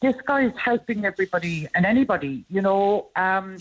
this 0.00 0.14
guy 0.24 0.42
is 0.44 0.56
helping 0.56 1.04
everybody 1.04 1.66
and 1.74 1.84
anybody, 1.84 2.44
you 2.48 2.62
know. 2.62 3.08
Um, 3.16 3.56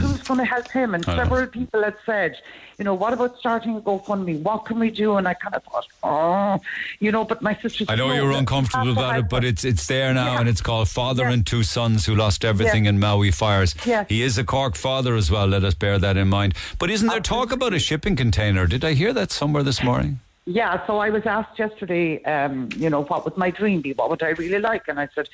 Who's 0.00 0.22
going 0.22 0.38
to 0.38 0.44
help 0.44 0.70
him? 0.70 0.94
And 0.94 1.02
several 1.02 1.46
people 1.46 1.82
had 1.82 1.96
said, 2.04 2.36
you 2.78 2.84
know, 2.84 2.92
what 2.94 3.14
about 3.14 3.38
starting 3.38 3.74
a 3.74 3.80
GoFundMe? 3.80 4.42
What 4.42 4.66
can 4.66 4.78
we 4.78 4.90
do? 4.90 5.16
And 5.16 5.26
I 5.26 5.32
kind 5.32 5.54
of 5.54 5.64
thought, 5.64 5.86
oh, 6.02 6.60
you 7.00 7.10
know, 7.10 7.24
but 7.24 7.40
my 7.40 7.54
sister 7.62 7.86
I 7.88 7.94
know 7.96 8.12
you 8.12 8.22
were 8.22 8.28
we 8.28 8.34
uncomfortable 8.36 8.92
about 8.92 9.18
it, 9.18 9.30
but 9.30 9.44
it's 9.44 9.64
it's 9.64 9.86
there 9.86 10.12
now, 10.12 10.34
Yeah. 10.34 10.40
and 10.40 10.48
it's 10.48 10.60
called 10.60 10.88
Father 10.90 11.22
Yeah. 11.24 11.32
and 11.32 11.46
Two 11.46 11.62
Sons 11.62 12.04
Who 12.04 12.14
Lost 12.14 12.44
Everything 12.44 12.84
Yeah. 12.84 12.90
in 12.90 13.00
Maui 13.00 13.30
Fires. 13.32 13.74
He 14.08 14.22
is 14.22 14.36
a 14.36 14.44
Cork 14.44 14.76
father 14.76 15.16
as 15.16 15.30
well. 15.30 15.46
Let 15.46 15.64
us 15.64 15.74
bear 15.74 15.98
that 15.98 16.16
in 16.18 16.28
mind. 16.28 16.52
But 16.78 16.90
isn't 16.90 17.08
there 17.08 17.20
talk 17.20 17.50
about 17.50 17.72
a 17.72 17.78
shipping 17.78 18.14
container? 18.14 18.66
Did 18.66 18.84
I 18.84 18.92
hear 18.92 19.14
that 19.14 19.32
somewhere 19.32 19.62
this 19.62 19.82
morning? 19.82 20.20
Yeah, 20.48 20.86
so 20.86 20.96
I 20.96 21.10
was 21.10 21.26
asked 21.26 21.58
yesterday, 21.58 22.24
um, 22.24 22.70
you 22.78 22.88
know, 22.88 23.02
what 23.04 23.26
would 23.26 23.36
my 23.36 23.50
dream 23.50 23.82
be? 23.82 23.92
What 23.92 24.08
would 24.08 24.22
I 24.22 24.30
really 24.30 24.58
like? 24.58 24.88
And 24.88 24.98
I 24.98 25.06
said, 25.14 25.28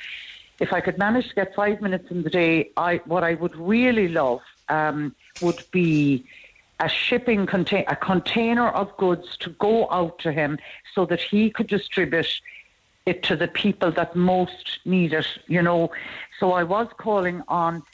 if 0.59 0.73
I 0.73 0.81
could 0.81 0.99
manage 0.99 1.29
to 1.29 1.35
get 1.37 1.55
five 1.55 1.81
minutes 1.81 2.11
in 2.11 2.25
the 2.25 2.31
day, 2.31 2.71
I 2.77 2.97
what 3.05 3.23
I 3.23 3.35
would 3.35 3.55
really 3.55 4.09
love 4.09 4.41
um, 4.69 5.15
would 5.41 5.63
be 5.71 6.25
a 6.81 6.89
shipping 6.89 7.47
contain 7.47 7.85
a 7.87 7.95
container 7.95 8.69
of 8.71 8.97
goods 8.97 9.37
to 9.37 9.51
go 9.51 9.89
out 9.93 10.19
to 10.19 10.33
him 10.33 10.59
so 10.97 11.07
that 11.07 11.21
he 11.21 11.49
could 11.49 11.69
distribute 11.69 12.41
it 13.07 13.23
to 13.23 13.37
the 13.37 13.47
people 13.47 13.93
that 13.93 14.17
most 14.17 14.81
need 14.85 15.13
it. 15.13 15.29
You 15.47 15.63
know, 15.63 15.93
so 16.41 16.55
I 16.55 16.65
was 16.65 16.89
calling 16.99 17.41
on 17.47 17.85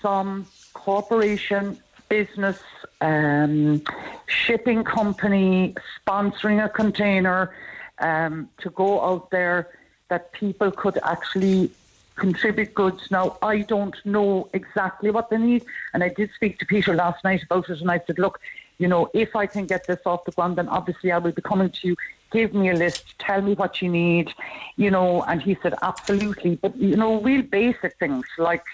some 0.00 0.46
corporation 0.74 1.82
business, 2.08 2.60
um, 3.02 3.82
shipping 4.26 4.84
company 4.84 5.74
sponsoring 5.98 6.64
a 6.64 6.68
container 6.68 7.54
um, 7.98 8.48
to 8.62 8.70
go 8.70 9.00
out 9.08 9.30
there 9.30 9.68
that 10.08 10.32
people 10.32 10.70
could 10.70 10.98
actually 11.02 11.70
contribute 12.16 12.74
goods. 12.74 13.10
Now, 13.10 13.38
I 13.42 13.62
don't 13.62 13.96
know 14.04 14.48
exactly 14.52 15.10
what 15.10 15.30
they 15.30 15.38
need, 15.38 15.64
and 15.92 16.04
I 16.04 16.08
did 16.08 16.30
speak 16.34 16.58
to 16.60 16.66
Peter 16.66 16.94
last 16.94 17.24
night 17.24 17.42
about 17.42 17.68
it, 17.70 17.80
and 17.80 17.90
I 17.90 18.00
said, 18.06 18.18
look, 18.18 18.40
you 18.78 18.88
know, 18.88 19.10
if 19.14 19.34
I 19.36 19.46
can 19.46 19.66
get 19.66 19.86
this 19.86 20.00
off 20.06 20.24
the 20.24 20.32
ground, 20.32 20.56
then 20.56 20.68
obviously 20.68 21.12
I 21.12 21.18
will 21.18 21.32
be 21.32 21.42
coming 21.42 21.70
to 21.70 21.88
you. 21.88 21.96
Give 22.30 22.54
me 22.54 22.70
a 22.70 22.74
list, 22.74 23.18
tell 23.18 23.42
me 23.42 23.54
what 23.54 23.82
you 23.82 23.88
need, 23.88 24.32
you 24.76 24.90
know. 24.90 25.22
And 25.22 25.42
he 25.42 25.56
said, 25.62 25.74
absolutely. 25.82 26.56
But, 26.56 26.76
you 26.76 26.96
know, 26.96 27.20
real 27.20 27.42
basic 27.42 27.98
things 27.98 28.24
like 28.38 28.64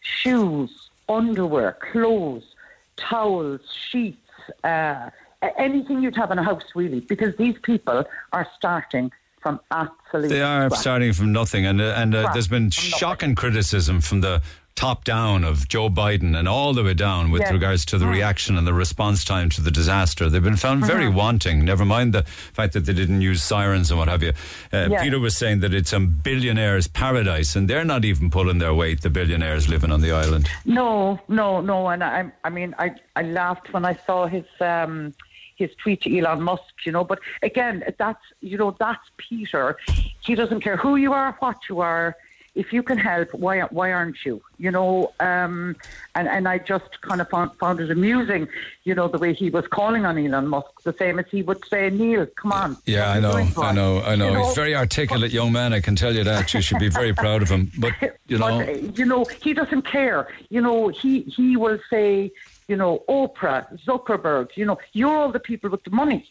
shoes, 0.00 0.90
underwear, 1.08 1.72
clothes, 1.72 2.53
towels, 2.96 3.60
sheets, 3.90 4.18
uh, 4.62 5.10
anything 5.58 6.02
you'd 6.02 6.16
have 6.16 6.30
in 6.30 6.38
a 6.38 6.42
house, 6.42 6.64
really, 6.74 7.00
because 7.00 7.36
these 7.36 7.56
people 7.62 8.04
are 8.32 8.46
starting 8.56 9.10
from 9.40 9.60
absolute. 9.70 10.28
They 10.28 10.42
are 10.42 10.68
scratch. 10.68 10.80
starting 10.80 11.12
from 11.12 11.32
nothing, 11.32 11.66
and 11.66 11.80
uh, 11.80 11.94
and 11.96 12.14
uh, 12.14 12.32
there's 12.32 12.48
been 12.48 12.70
shocking 12.70 13.34
criticism 13.34 14.00
from 14.00 14.22
the 14.22 14.42
top 14.76 15.04
down 15.04 15.44
of 15.44 15.68
Joe 15.68 15.88
Biden 15.88 16.36
and 16.36 16.48
all 16.48 16.74
the 16.74 16.82
way 16.82 16.94
down 16.94 17.30
with 17.30 17.42
Yes. 17.42 17.52
regards 17.52 17.84
to 17.86 17.98
the 17.98 18.06
Mm. 18.06 18.12
reaction 18.12 18.58
and 18.58 18.66
the 18.66 18.74
response 18.74 19.24
time 19.24 19.48
to 19.50 19.60
the 19.60 19.70
disaster. 19.70 20.28
They've 20.28 20.42
been 20.42 20.56
found 20.56 20.84
very 20.84 21.04
Mhm. 21.04 21.14
wanting. 21.14 21.64
Never 21.64 21.84
mind 21.84 22.12
the 22.12 22.24
fact 22.52 22.72
that 22.72 22.84
they 22.84 22.92
didn't 22.92 23.20
use 23.20 23.42
sirens 23.42 23.90
and 23.90 23.98
what 24.00 24.08
have 24.08 24.22
you. 24.24 24.32
Uh, 24.72 24.88
Yes. 24.90 25.02
Peter 25.02 25.20
was 25.20 25.36
saying 25.36 25.60
that 25.60 25.72
it's 25.72 25.92
a 25.92 26.00
billionaire's 26.00 26.88
paradise, 26.88 27.54
and 27.54 27.68
they're 27.70 27.84
not 27.84 28.04
even 28.04 28.30
pulling 28.30 28.58
their 28.58 28.74
weight. 28.74 29.02
The 29.02 29.10
billionaires 29.10 29.68
living 29.68 29.92
on 29.92 30.00
the 30.00 30.10
island. 30.10 30.48
No, 30.64 31.20
no, 31.28 31.60
no. 31.60 31.88
And 31.88 32.02
I, 32.02 32.24
I 32.42 32.50
mean, 32.50 32.74
I, 32.78 32.90
I 33.14 33.22
laughed 33.22 33.72
when 33.72 33.84
I 33.84 33.94
saw 34.06 34.26
his, 34.26 34.44
um, 34.60 35.14
his 35.54 35.70
tweet 35.76 36.00
to 36.02 36.18
Elon 36.18 36.42
Musk. 36.42 36.64
You 36.84 36.90
know, 36.90 37.04
but 37.04 37.20
again, 37.42 37.84
that's 37.96 38.18
you 38.40 38.58
know, 38.58 38.74
that's 38.78 39.08
Peter. 39.18 39.76
He 40.20 40.34
doesn't 40.34 40.60
care 40.62 40.76
who 40.76 40.96
you 40.96 41.12
are, 41.12 41.36
what 41.38 41.58
you 41.68 41.78
are. 41.80 42.16
If 42.54 42.72
you 42.72 42.82
can 42.82 42.98
help, 42.98 43.34
why 43.34 43.60
why 43.62 43.92
aren't 43.92 44.24
you? 44.24 44.40
You 44.58 44.70
know, 44.70 45.12
um, 45.20 45.76
and 46.14 46.28
and 46.28 46.46
I 46.46 46.58
just 46.58 47.00
kind 47.00 47.20
of 47.20 47.28
found, 47.28 47.52
found 47.58 47.80
it 47.80 47.90
amusing. 47.90 48.48
You 48.84 48.94
know, 48.94 49.08
the 49.08 49.18
way 49.18 49.32
he 49.32 49.50
was 49.50 49.66
calling 49.66 50.06
on 50.06 50.16
Elon 50.18 50.46
Musk, 50.48 50.82
the 50.82 50.92
same 50.92 51.18
as 51.18 51.26
he 51.30 51.42
would 51.42 51.64
say, 51.66 51.90
Neil, 51.90 52.26
come 52.26 52.52
on. 52.52 52.76
Yeah, 52.86 53.10
I 53.10 53.20
know, 53.20 53.32
I 53.32 53.72
know, 53.72 54.02
I 54.02 54.14
know. 54.14 54.28
You 54.28 54.32
know, 54.34 54.42
He's 54.44 54.52
a 54.52 54.54
very 54.54 54.74
articulate 54.76 55.32
young 55.32 55.52
man. 55.52 55.72
I 55.72 55.80
can 55.80 55.96
tell 55.96 56.14
you 56.14 56.24
that. 56.24 56.54
You 56.54 56.60
should 56.60 56.78
be 56.78 56.88
very 56.88 57.12
proud 57.24 57.42
of 57.42 57.48
him. 57.48 57.72
But 57.78 57.92
you 58.28 58.38
know, 58.38 58.58
But, 58.58 58.68
uh, 58.68 58.72
you 58.72 59.04
know, 59.04 59.24
he 59.42 59.52
doesn't 59.52 59.82
care. 59.82 60.28
You 60.48 60.60
know, 60.60 60.88
he 60.88 61.22
he 61.22 61.56
will 61.56 61.78
say, 61.90 62.30
you 62.68 62.76
know, 62.76 63.02
Oprah, 63.08 63.66
Zuckerberg. 63.84 64.56
You 64.56 64.66
know, 64.66 64.78
you're 64.92 65.14
all 65.16 65.32
the 65.32 65.40
people 65.40 65.70
with 65.70 65.84
the 65.84 65.90
money. 65.90 66.30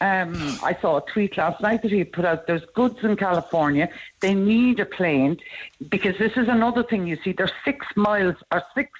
Um, 0.00 0.58
I 0.62 0.76
saw 0.80 0.98
a 0.98 1.10
tweet 1.10 1.36
last 1.36 1.60
night 1.60 1.82
that 1.82 1.90
he 1.90 2.04
put 2.04 2.24
out. 2.24 2.46
There's 2.46 2.64
goods 2.74 2.98
in 3.02 3.16
California. 3.16 3.88
They 4.20 4.34
need 4.34 4.78
a 4.78 4.86
plane 4.86 5.38
because 5.88 6.16
this 6.18 6.32
is 6.36 6.48
another 6.48 6.84
thing. 6.84 7.06
You 7.06 7.18
see, 7.24 7.32
there's 7.32 7.52
six 7.64 7.84
miles 7.96 8.36
or 8.52 8.62
six 8.74 8.90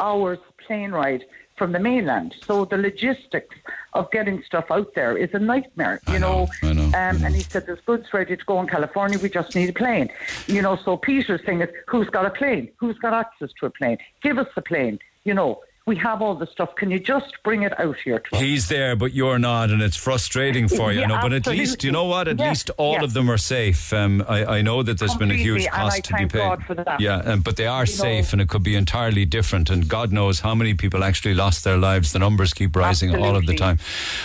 hours 0.00 0.38
plane 0.64 0.92
ride 0.92 1.24
from 1.56 1.72
the 1.72 1.78
mainland. 1.78 2.34
So 2.44 2.64
the 2.64 2.76
logistics 2.76 3.56
of 3.92 4.10
getting 4.10 4.42
stuff 4.42 4.66
out 4.70 4.94
there 4.94 5.16
is 5.16 5.30
a 5.34 5.38
nightmare. 5.38 6.00
You 6.10 6.18
know, 6.18 6.48
Um, 6.94 7.24
and 7.24 7.34
he 7.34 7.42
said 7.42 7.66
there's 7.66 7.80
goods 7.80 8.12
ready 8.12 8.36
to 8.36 8.44
go 8.44 8.60
in 8.60 8.66
California. 8.66 9.18
We 9.18 9.28
just 9.28 9.54
need 9.54 9.68
a 9.68 9.72
plane. 9.72 10.10
You 10.46 10.62
know, 10.62 10.76
so 10.76 10.96
Peter's 10.96 11.42
thing 11.44 11.60
is 11.62 11.68
who's 11.86 12.08
got 12.10 12.26
a 12.26 12.30
plane? 12.30 12.70
Who's 12.78 12.98
got 12.98 13.12
access 13.12 13.50
to 13.60 13.66
a 13.66 13.70
plane? 13.70 13.98
Give 14.22 14.38
us 14.38 14.48
the 14.54 14.62
plane. 14.62 14.98
You 15.24 15.34
know, 15.34 15.60
we 15.86 15.96
have 15.96 16.22
all 16.22 16.34
the 16.34 16.46
stuff. 16.46 16.74
Can 16.76 16.90
you 16.90 16.98
just 16.98 17.42
bring 17.42 17.62
it 17.62 17.78
out 17.78 17.96
here 18.02 18.18
to 18.18 18.34
us? 18.36 18.40
He's 18.40 18.68
there, 18.68 18.96
but 18.96 19.12
you're 19.12 19.38
not, 19.38 19.68
and 19.68 19.82
it's 19.82 19.96
frustrating 19.98 20.66
for 20.66 20.90
you. 20.90 21.00
Yeah, 21.00 21.06
know, 21.08 21.18
but 21.20 21.34
at 21.34 21.46
least 21.46 21.84
you 21.84 21.92
know 21.92 22.06
what? 22.06 22.26
At 22.26 22.38
Yes, 22.38 22.48
least 22.48 22.70
all 22.78 22.92
yes. 22.94 23.04
of 23.04 23.12
them 23.12 23.30
are 23.30 23.36
safe. 23.36 23.92
Um, 23.92 24.24
I, 24.26 24.46
I 24.46 24.62
know 24.62 24.82
that 24.82 24.98
there's 24.98 25.14
been 25.14 25.30
a 25.30 25.34
huge 25.34 25.64
Completely, 25.66 25.66
and 25.66 25.90
cost 25.90 26.04
to 26.04 26.14
be 26.14 26.20
paid. 26.26 26.38
God 26.38 26.64
for 26.64 26.74
that. 26.74 27.00
Yeah, 27.00 27.16
um, 27.18 27.42
but 27.42 27.56
they 27.56 27.66
are 27.66 27.84
You 27.84 27.92
know- 27.92 28.02
safe, 28.02 28.32
and 28.32 28.40
it 28.40 28.48
could 28.48 28.62
be 28.62 28.76
entirely 28.76 29.26
different. 29.26 29.68
And 29.68 29.86
God 29.86 30.10
knows 30.10 30.40
how 30.40 30.54
many 30.54 30.72
people 30.72 31.04
actually 31.04 31.34
lost 31.34 31.64
their 31.64 31.76
lives. 31.76 32.12
The 32.12 32.18
numbers 32.18 32.54
keep 32.54 32.74
rising 32.74 33.10
all 33.10 33.36
of 33.36 33.44
the 33.44 33.52
Absolutely. 33.52 33.56
time. 33.58 33.78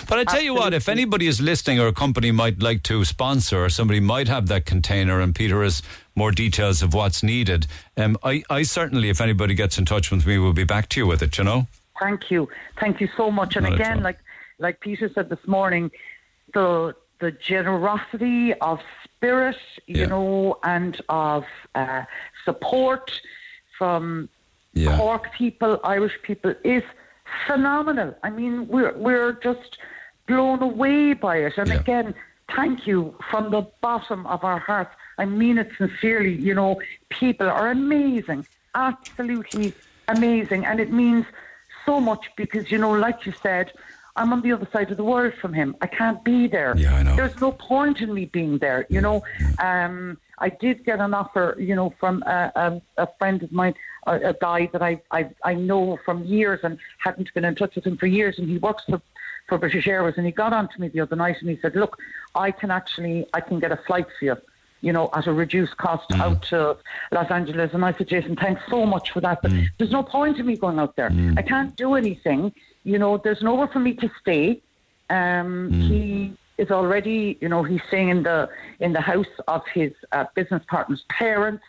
But 0.07 0.19
I 0.19 0.23
tell 0.23 0.41
you 0.41 0.53
what, 0.53 0.73
if 0.73 0.88
anybody 0.88 1.27
is 1.27 1.41
listening 1.41 1.77
or 1.81 1.88
a 1.88 1.94
company 1.94 2.31
might 2.31 2.61
like 2.64 2.84
to 2.84 3.03
sponsor, 3.03 3.65
or 3.65 3.69
somebody 3.69 3.99
might 3.99 4.30
have 4.30 4.48
that 4.48 4.65
container, 4.65 5.19
and 5.19 5.36
Peter 5.36 5.61
has 5.61 5.81
more 6.15 6.31
details 6.31 6.81
of 6.81 6.94
what's 6.94 7.23
needed, 7.23 7.68
um, 7.98 8.18
I, 8.23 8.44
I 8.49 8.64
certainly, 8.64 9.10
if 9.10 9.22
anybody 9.22 9.53
gets 9.53 9.77
in 9.77 9.86
touch 9.86 10.11
with 10.11 10.26
me, 10.26 10.38
will 10.38 10.53
be 10.53 10.64
back 10.65 10.90
to 10.90 10.99
you 10.99 11.07
with 11.07 11.22
it. 11.22 11.38
You 11.38 11.44
know. 11.44 11.68
Thank 11.99 12.31
you, 12.31 12.48
thank 12.80 13.02
you 13.02 13.10
so 13.18 13.30
much. 13.31 13.56
And 13.56 13.65
Not 13.65 13.73
again, 13.76 14.02
like 14.03 14.19
like 14.60 14.80
Peter 14.80 15.10
said 15.14 15.30
this 15.30 15.45
morning, 15.48 15.91
the 16.53 16.95
the 17.19 17.31
generosity 17.31 18.53
of 18.56 18.80
spirit, 19.03 19.57
you 19.88 20.02
Yeah. 20.02 20.06
know, 20.07 20.60
and 20.64 20.99
of 21.10 21.44
uh, 21.76 22.03
support 22.45 23.11
from 23.77 24.30
Yeah. 24.73 24.98
Cork 24.98 25.34
people, 25.34 25.80
Irish 25.84 26.18
people 26.23 26.53
is 26.64 26.84
phenomenal. 27.48 28.15
I 28.23 28.30
mean, 28.30 28.68
we're 28.68 28.94
we're 28.98 29.34
just 29.34 29.77
blown 30.27 30.61
away 30.61 31.14
by 31.14 31.38
it. 31.38 31.57
And 31.57 31.72
again, 31.72 32.14
thank 32.56 32.88
you 32.88 33.15
from 33.30 33.52
the 33.52 33.64
bottom 33.81 34.26
of 34.27 34.44
our 34.44 34.60
hearts. 34.60 34.94
I 35.19 35.25
mean 35.25 35.57
it 35.57 35.69
sincerely. 35.77 36.33
You 36.33 36.55
know, 36.55 36.81
people 37.09 37.47
are 37.49 37.69
amazing, 37.69 38.45
absolutely 38.73 39.73
amazing, 40.07 40.65
and 40.65 40.79
it 40.79 40.91
means 40.91 41.25
so 41.85 41.99
much 41.99 42.23
because 42.35 42.71
you 42.71 42.79
know, 42.79 42.91
like 42.91 43.25
you 43.25 43.33
said. 43.43 43.71
I'm 44.15 44.33
on 44.33 44.41
the 44.41 44.51
other 44.51 44.67
side 44.73 44.91
of 44.91 44.97
the 44.97 45.03
world 45.03 45.33
from 45.39 45.53
him. 45.53 45.77
I 45.81 45.87
can't 45.87 46.21
be 46.25 46.47
there. 46.47 46.73
Yeah, 46.75 46.95
I 46.95 47.03
know. 47.03 47.15
There's 47.15 47.39
no 47.39 47.53
point 47.53 48.01
in 48.01 48.13
me 48.13 48.25
being 48.25 48.57
there. 48.57 48.85
You 48.89 48.99
know, 48.99 49.23
um, 49.59 50.17
I 50.39 50.49
did 50.49 50.83
get 50.83 50.99
an 50.99 51.13
offer, 51.13 51.55
you 51.57 51.73
know, 51.73 51.93
from 52.01 52.23
a, 52.23 52.51
a, 52.55 52.81
a 53.03 53.07
friend 53.17 53.41
of 53.43 53.51
mine, 53.53 53.75
a, 54.07 54.15
a 54.31 54.33
guy 54.33 54.65
that 54.73 54.81
I, 54.81 55.01
I 55.11 55.29
I 55.43 55.53
know 55.53 55.97
from 56.03 56.25
years 56.25 56.59
and 56.63 56.77
hadn't 56.97 57.33
been 57.33 57.45
in 57.45 57.55
touch 57.55 57.75
with 57.75 57.85
him 57.85 57.97
for 57.97 58.07
years, 58.07 58.39
and 58.39 58.49
he 58.49 58.57
works 58.57 58.83
for 58.89 59.01
for 59.47 59.57
British 59.57 59.87
Airways, 59.87 60.15
and 60.17 60.25
he 60.25 60.31
got 60.31 60.53
on 60.53 60.67
to 60.69 60.81
me 60.81 60.87
the 60.89 61.01
other 61.01 61.15
night 61.15 61.37
and 61.39 61.49
he 61.49 61.57
said, 61.61 61.75
"Look, 61.75 61.97
I 62.35 62.51
can 62.51 62.71
actually 62.71 63.25
I 63.33 63.41
can 63.41 63.59
get 63.59 63.71
a 63.71 63.77
flight 63.87 64.07
for 64.17 64.25
you." 64.25 64.37
You 64.81 64.93
know, 64.93 65.10
at 65.14 65.27
a 65.27 65.34
reduced 65.34 65.76
cost 65.77 66.11
out 66.14 66.43
to 66.43 66.77
Los 67.11 67.30
Angeles. 67.30 67.73
And 67.73 67.84
I 67.84 67.93
said, 67.93 68.07
Jason, 68.07 68.35
thanks 68.35 68.61
so 68.69 68.85
much 68.85 69.11
for 69.11 69.22
that. 69.22 69.41
But 69.41 69.51
there's 69.77 69.91
no 69.91 70.03
point 70.03 70.38
in 70.39 70.45
me 70.45 70.56
going 70.56 70.80
out 70.80 70.95
there. 70.95 71.11
I 71.38 71.41
can't 71.41 71.76
do 71.76 71.95
anything. 71.95 72.53
You 72.84 72.97
know, 72.97 73.18
there's 73.18 73.41
nowhere 73.41 73.68
for 73.68 73.80
me 73.80 73.93
to 73.95 74.10
stay. 74.22 74.61
Um, 75.10 75.69
He 75.72 76.34
is 76.57 76.72
already, 76.72 77.38
you 77.41 77.49
know, 77.49 77.64
he's 77.64 77.81
staying 77.88 78.10
in 78.10 78.23
the 78.23 78.49
in 78.80 78.93
the 78.93 79.01
house 79.01 79.34
of 79.47 79.65
his 79.73 79.91
uh, 80.11 80.26
business 80.35 80.64
partner's 80.68 81.03
parents. 81.10 81.64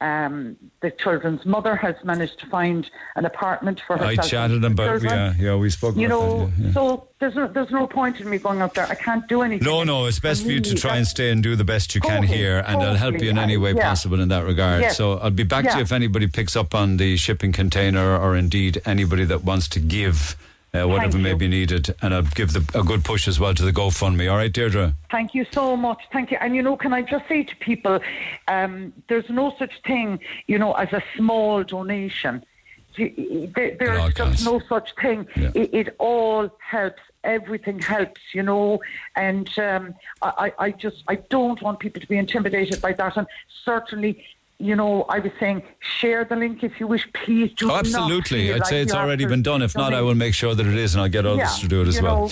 Um, 0.00 0.56
the 0.80 0.92
children's 0.92 1.44
mother 1.44 1.74
has 1.74 1.96
managed 2.04 2.38
to 2.38 2.46
find 2.46 2.88
an 3.16 3.24
apartment 3.24 3.82
for 3.84 3.98
her. 3.98 4.04
I 4.04 4.14
chatted 4.14 4.64
about 4.64 5.02
yeah, 5.02 5.34
yeah. 5.36 5.56
We 5.56 5.70
spoke 5.70 5.96
You 5.96 6.06
about 6.06 6.20
know, 6.20 6.46
that. 6.46 6.58
yeah, 6.58 6.66
yeah. 6.66 6.72
so 6.72 7.08
there's 7.18 7.34
no, 7.34 7.48
there's 7.48 7.70
no 7.72 7.88
point 7.88 8.20
in 8.20 8.30
me 8.30 8.38
going 8.38 8.60
out 8.60 8.74
there. 8.74 8.86
I 8.86 8.94
can't 8.94 9.26
do 9.28 9.42
anything. 9.42 9.66
No, 9.66 9.82
no, 9.82 10.06
it's 10.06 10.20
best 10.20 10.44
for 10.44 10.52
you 10.52 10.60
to 10.60 10.74
try 10.76 10.98
and 10.98 11.06
stay 11.06 11.30
and 11.30 11.42
do 11.42 11.56
the 11.56 11.64
best 11.64 11.96
you 11.96 12.00
can 12.00 12.22
here, 12.22 12.62
and 12.64 12.80
I'll 12.80 12.94
help 12.94 13.20
you 13.20 13.30
in 13.30 13.38
any 13.38 13.56
way 13.56 13.72
yeah. 13.74 13.88
possible 13.88 14.20
in 14.20 14.28
that 14.28 14.44
regard. 14.44 14.82
Yes. 14.82 14.96
So 14.96 15.18
I'll 15.18 15.30
be 15.30 15.42
back 15.42 15.68
to 15.68 15.76
you 15.76 15.82
if 15.82 15.90
anybody 15.90 16.28
picks 16.28 16.54
up 16.54 16.76
on 16.76 16.98
the 16.98 17.16
shipping 17.16 17.50
container, 17.50 18.16
or 18.16 18.36
indeed 18.36 18.80
anybody 18.84 19.24
that 19.24 19.42
wants 19.42 19.66
to 19.70 19.80
give 19.80 20.36
uh, 20.74 20.86
whatever 20.86 21.12
Thank 21.12 21.22
may 21.22 21.30
you. 21.30 21.36
be 21.36 21.48
needed, 21.48 21.94
and 22.02 22.14
I'll 22.14 22.22
give 22.22 22.52
the, 22.52 22.78
a 22.78 22.82
good 22.82 23.04
push 23.04 23.26
as 23.26 23.40
well 23.40 23.54
to 23.54 23.64
the 23.64 23.72
GoFundMe. 23.72 24.30
All 24.30 24.36
right, 24.36 24.52
Deirdre. 24.52 24.94
Thank 25.10 25.34
you 25.34 25.46
so 25.50 25.76
much. 25.76 26.02
Thank 26.12 26.30
you. 26.30 26.38
And 26.40 26.54
you 26.54 26.62
know, 26.62 26.76
can 26.76 26.92
I 26.92 27.02
just 27.02 27.26
say 27.26 27.42
to 27.44 27.56
people, 27.56 28.00
um, 28.48 28.92
there's 29.08 29.28
no 29.30 29.54
such 29.58 29.72
thing, 29.86 30.20
you 30.46 30.58
know, 30.58 30.72
as 30.74 30.92
a 30.92 31.02
small 31.16 31.64
donation. 31.64 32.44
There, 32.96 33.76
there's 33.78 34.14
just 34.14 34.44
no 34.44 34.60
such 34.68 34.94
thing. 35.00 35.26
It, 35.36 35.72
it 35.72 35.96
all 35.98 36.50
helps. 36.58 37.00
Everything 37.24 37.78
helps, 37.78 38.20
you 38.32 38.42
know. 38.42 38.80
And 39.14 39.48
um, 39.58 39.94
I, 40.22 40.52
I 40.58 40.64
I 40.66 40.70
just 40.72 41.04
I 41.08 41.16
don't 41.16 41.60
want 41.62 41.78
people 41.78 42.00
to 42.00 42.08
be 42.08 42.18
intimidated 42.18 42.80
by 42.82 42.92
that. 42.94 43.16
And 43.16 43.26
certainly. 43.64 44.24
You 44.60 44.74
know, 44.74 45.04
I 45.08 45.20
was 45.20 45.30
saying, 45.38 45.62
share 45.78 46.24
the 46.24 46.34
link 46.34 46.64
if 46.64 46.80
you 46.80 46.88
wish. 46.88 47.06
Please 47.12 47.52
do 47.54 47.70
Oh, 47.70 47.76
absolutely. 47.76 48.52
I'd 48.52 48.58
like 48.60 48.68
say 48.68 48.80
it's 48.82 48.92
already 48.92 49.24
been 49.24 49.42
done. 49.42 49.62
If 49.62 49.76
not, 49.76 49.94
I 49.94 50.00
will 50.02 50.16
make 50.16 50.34
sure 50.34 50.52
that 50.52 50.66
it 50.66 50.74
is, 50.74 50.94
and 50.96 51.02
I'll 51.02 51.08
get 51.08 51.24
others 51.26 51.38
Yeah, 51.38 51.62
to 51.62 51.68
do 51.68 51.82
it 51.82 51.86
as 51.86 52.02
well. 52.02 52.22
know, 52.22 52.30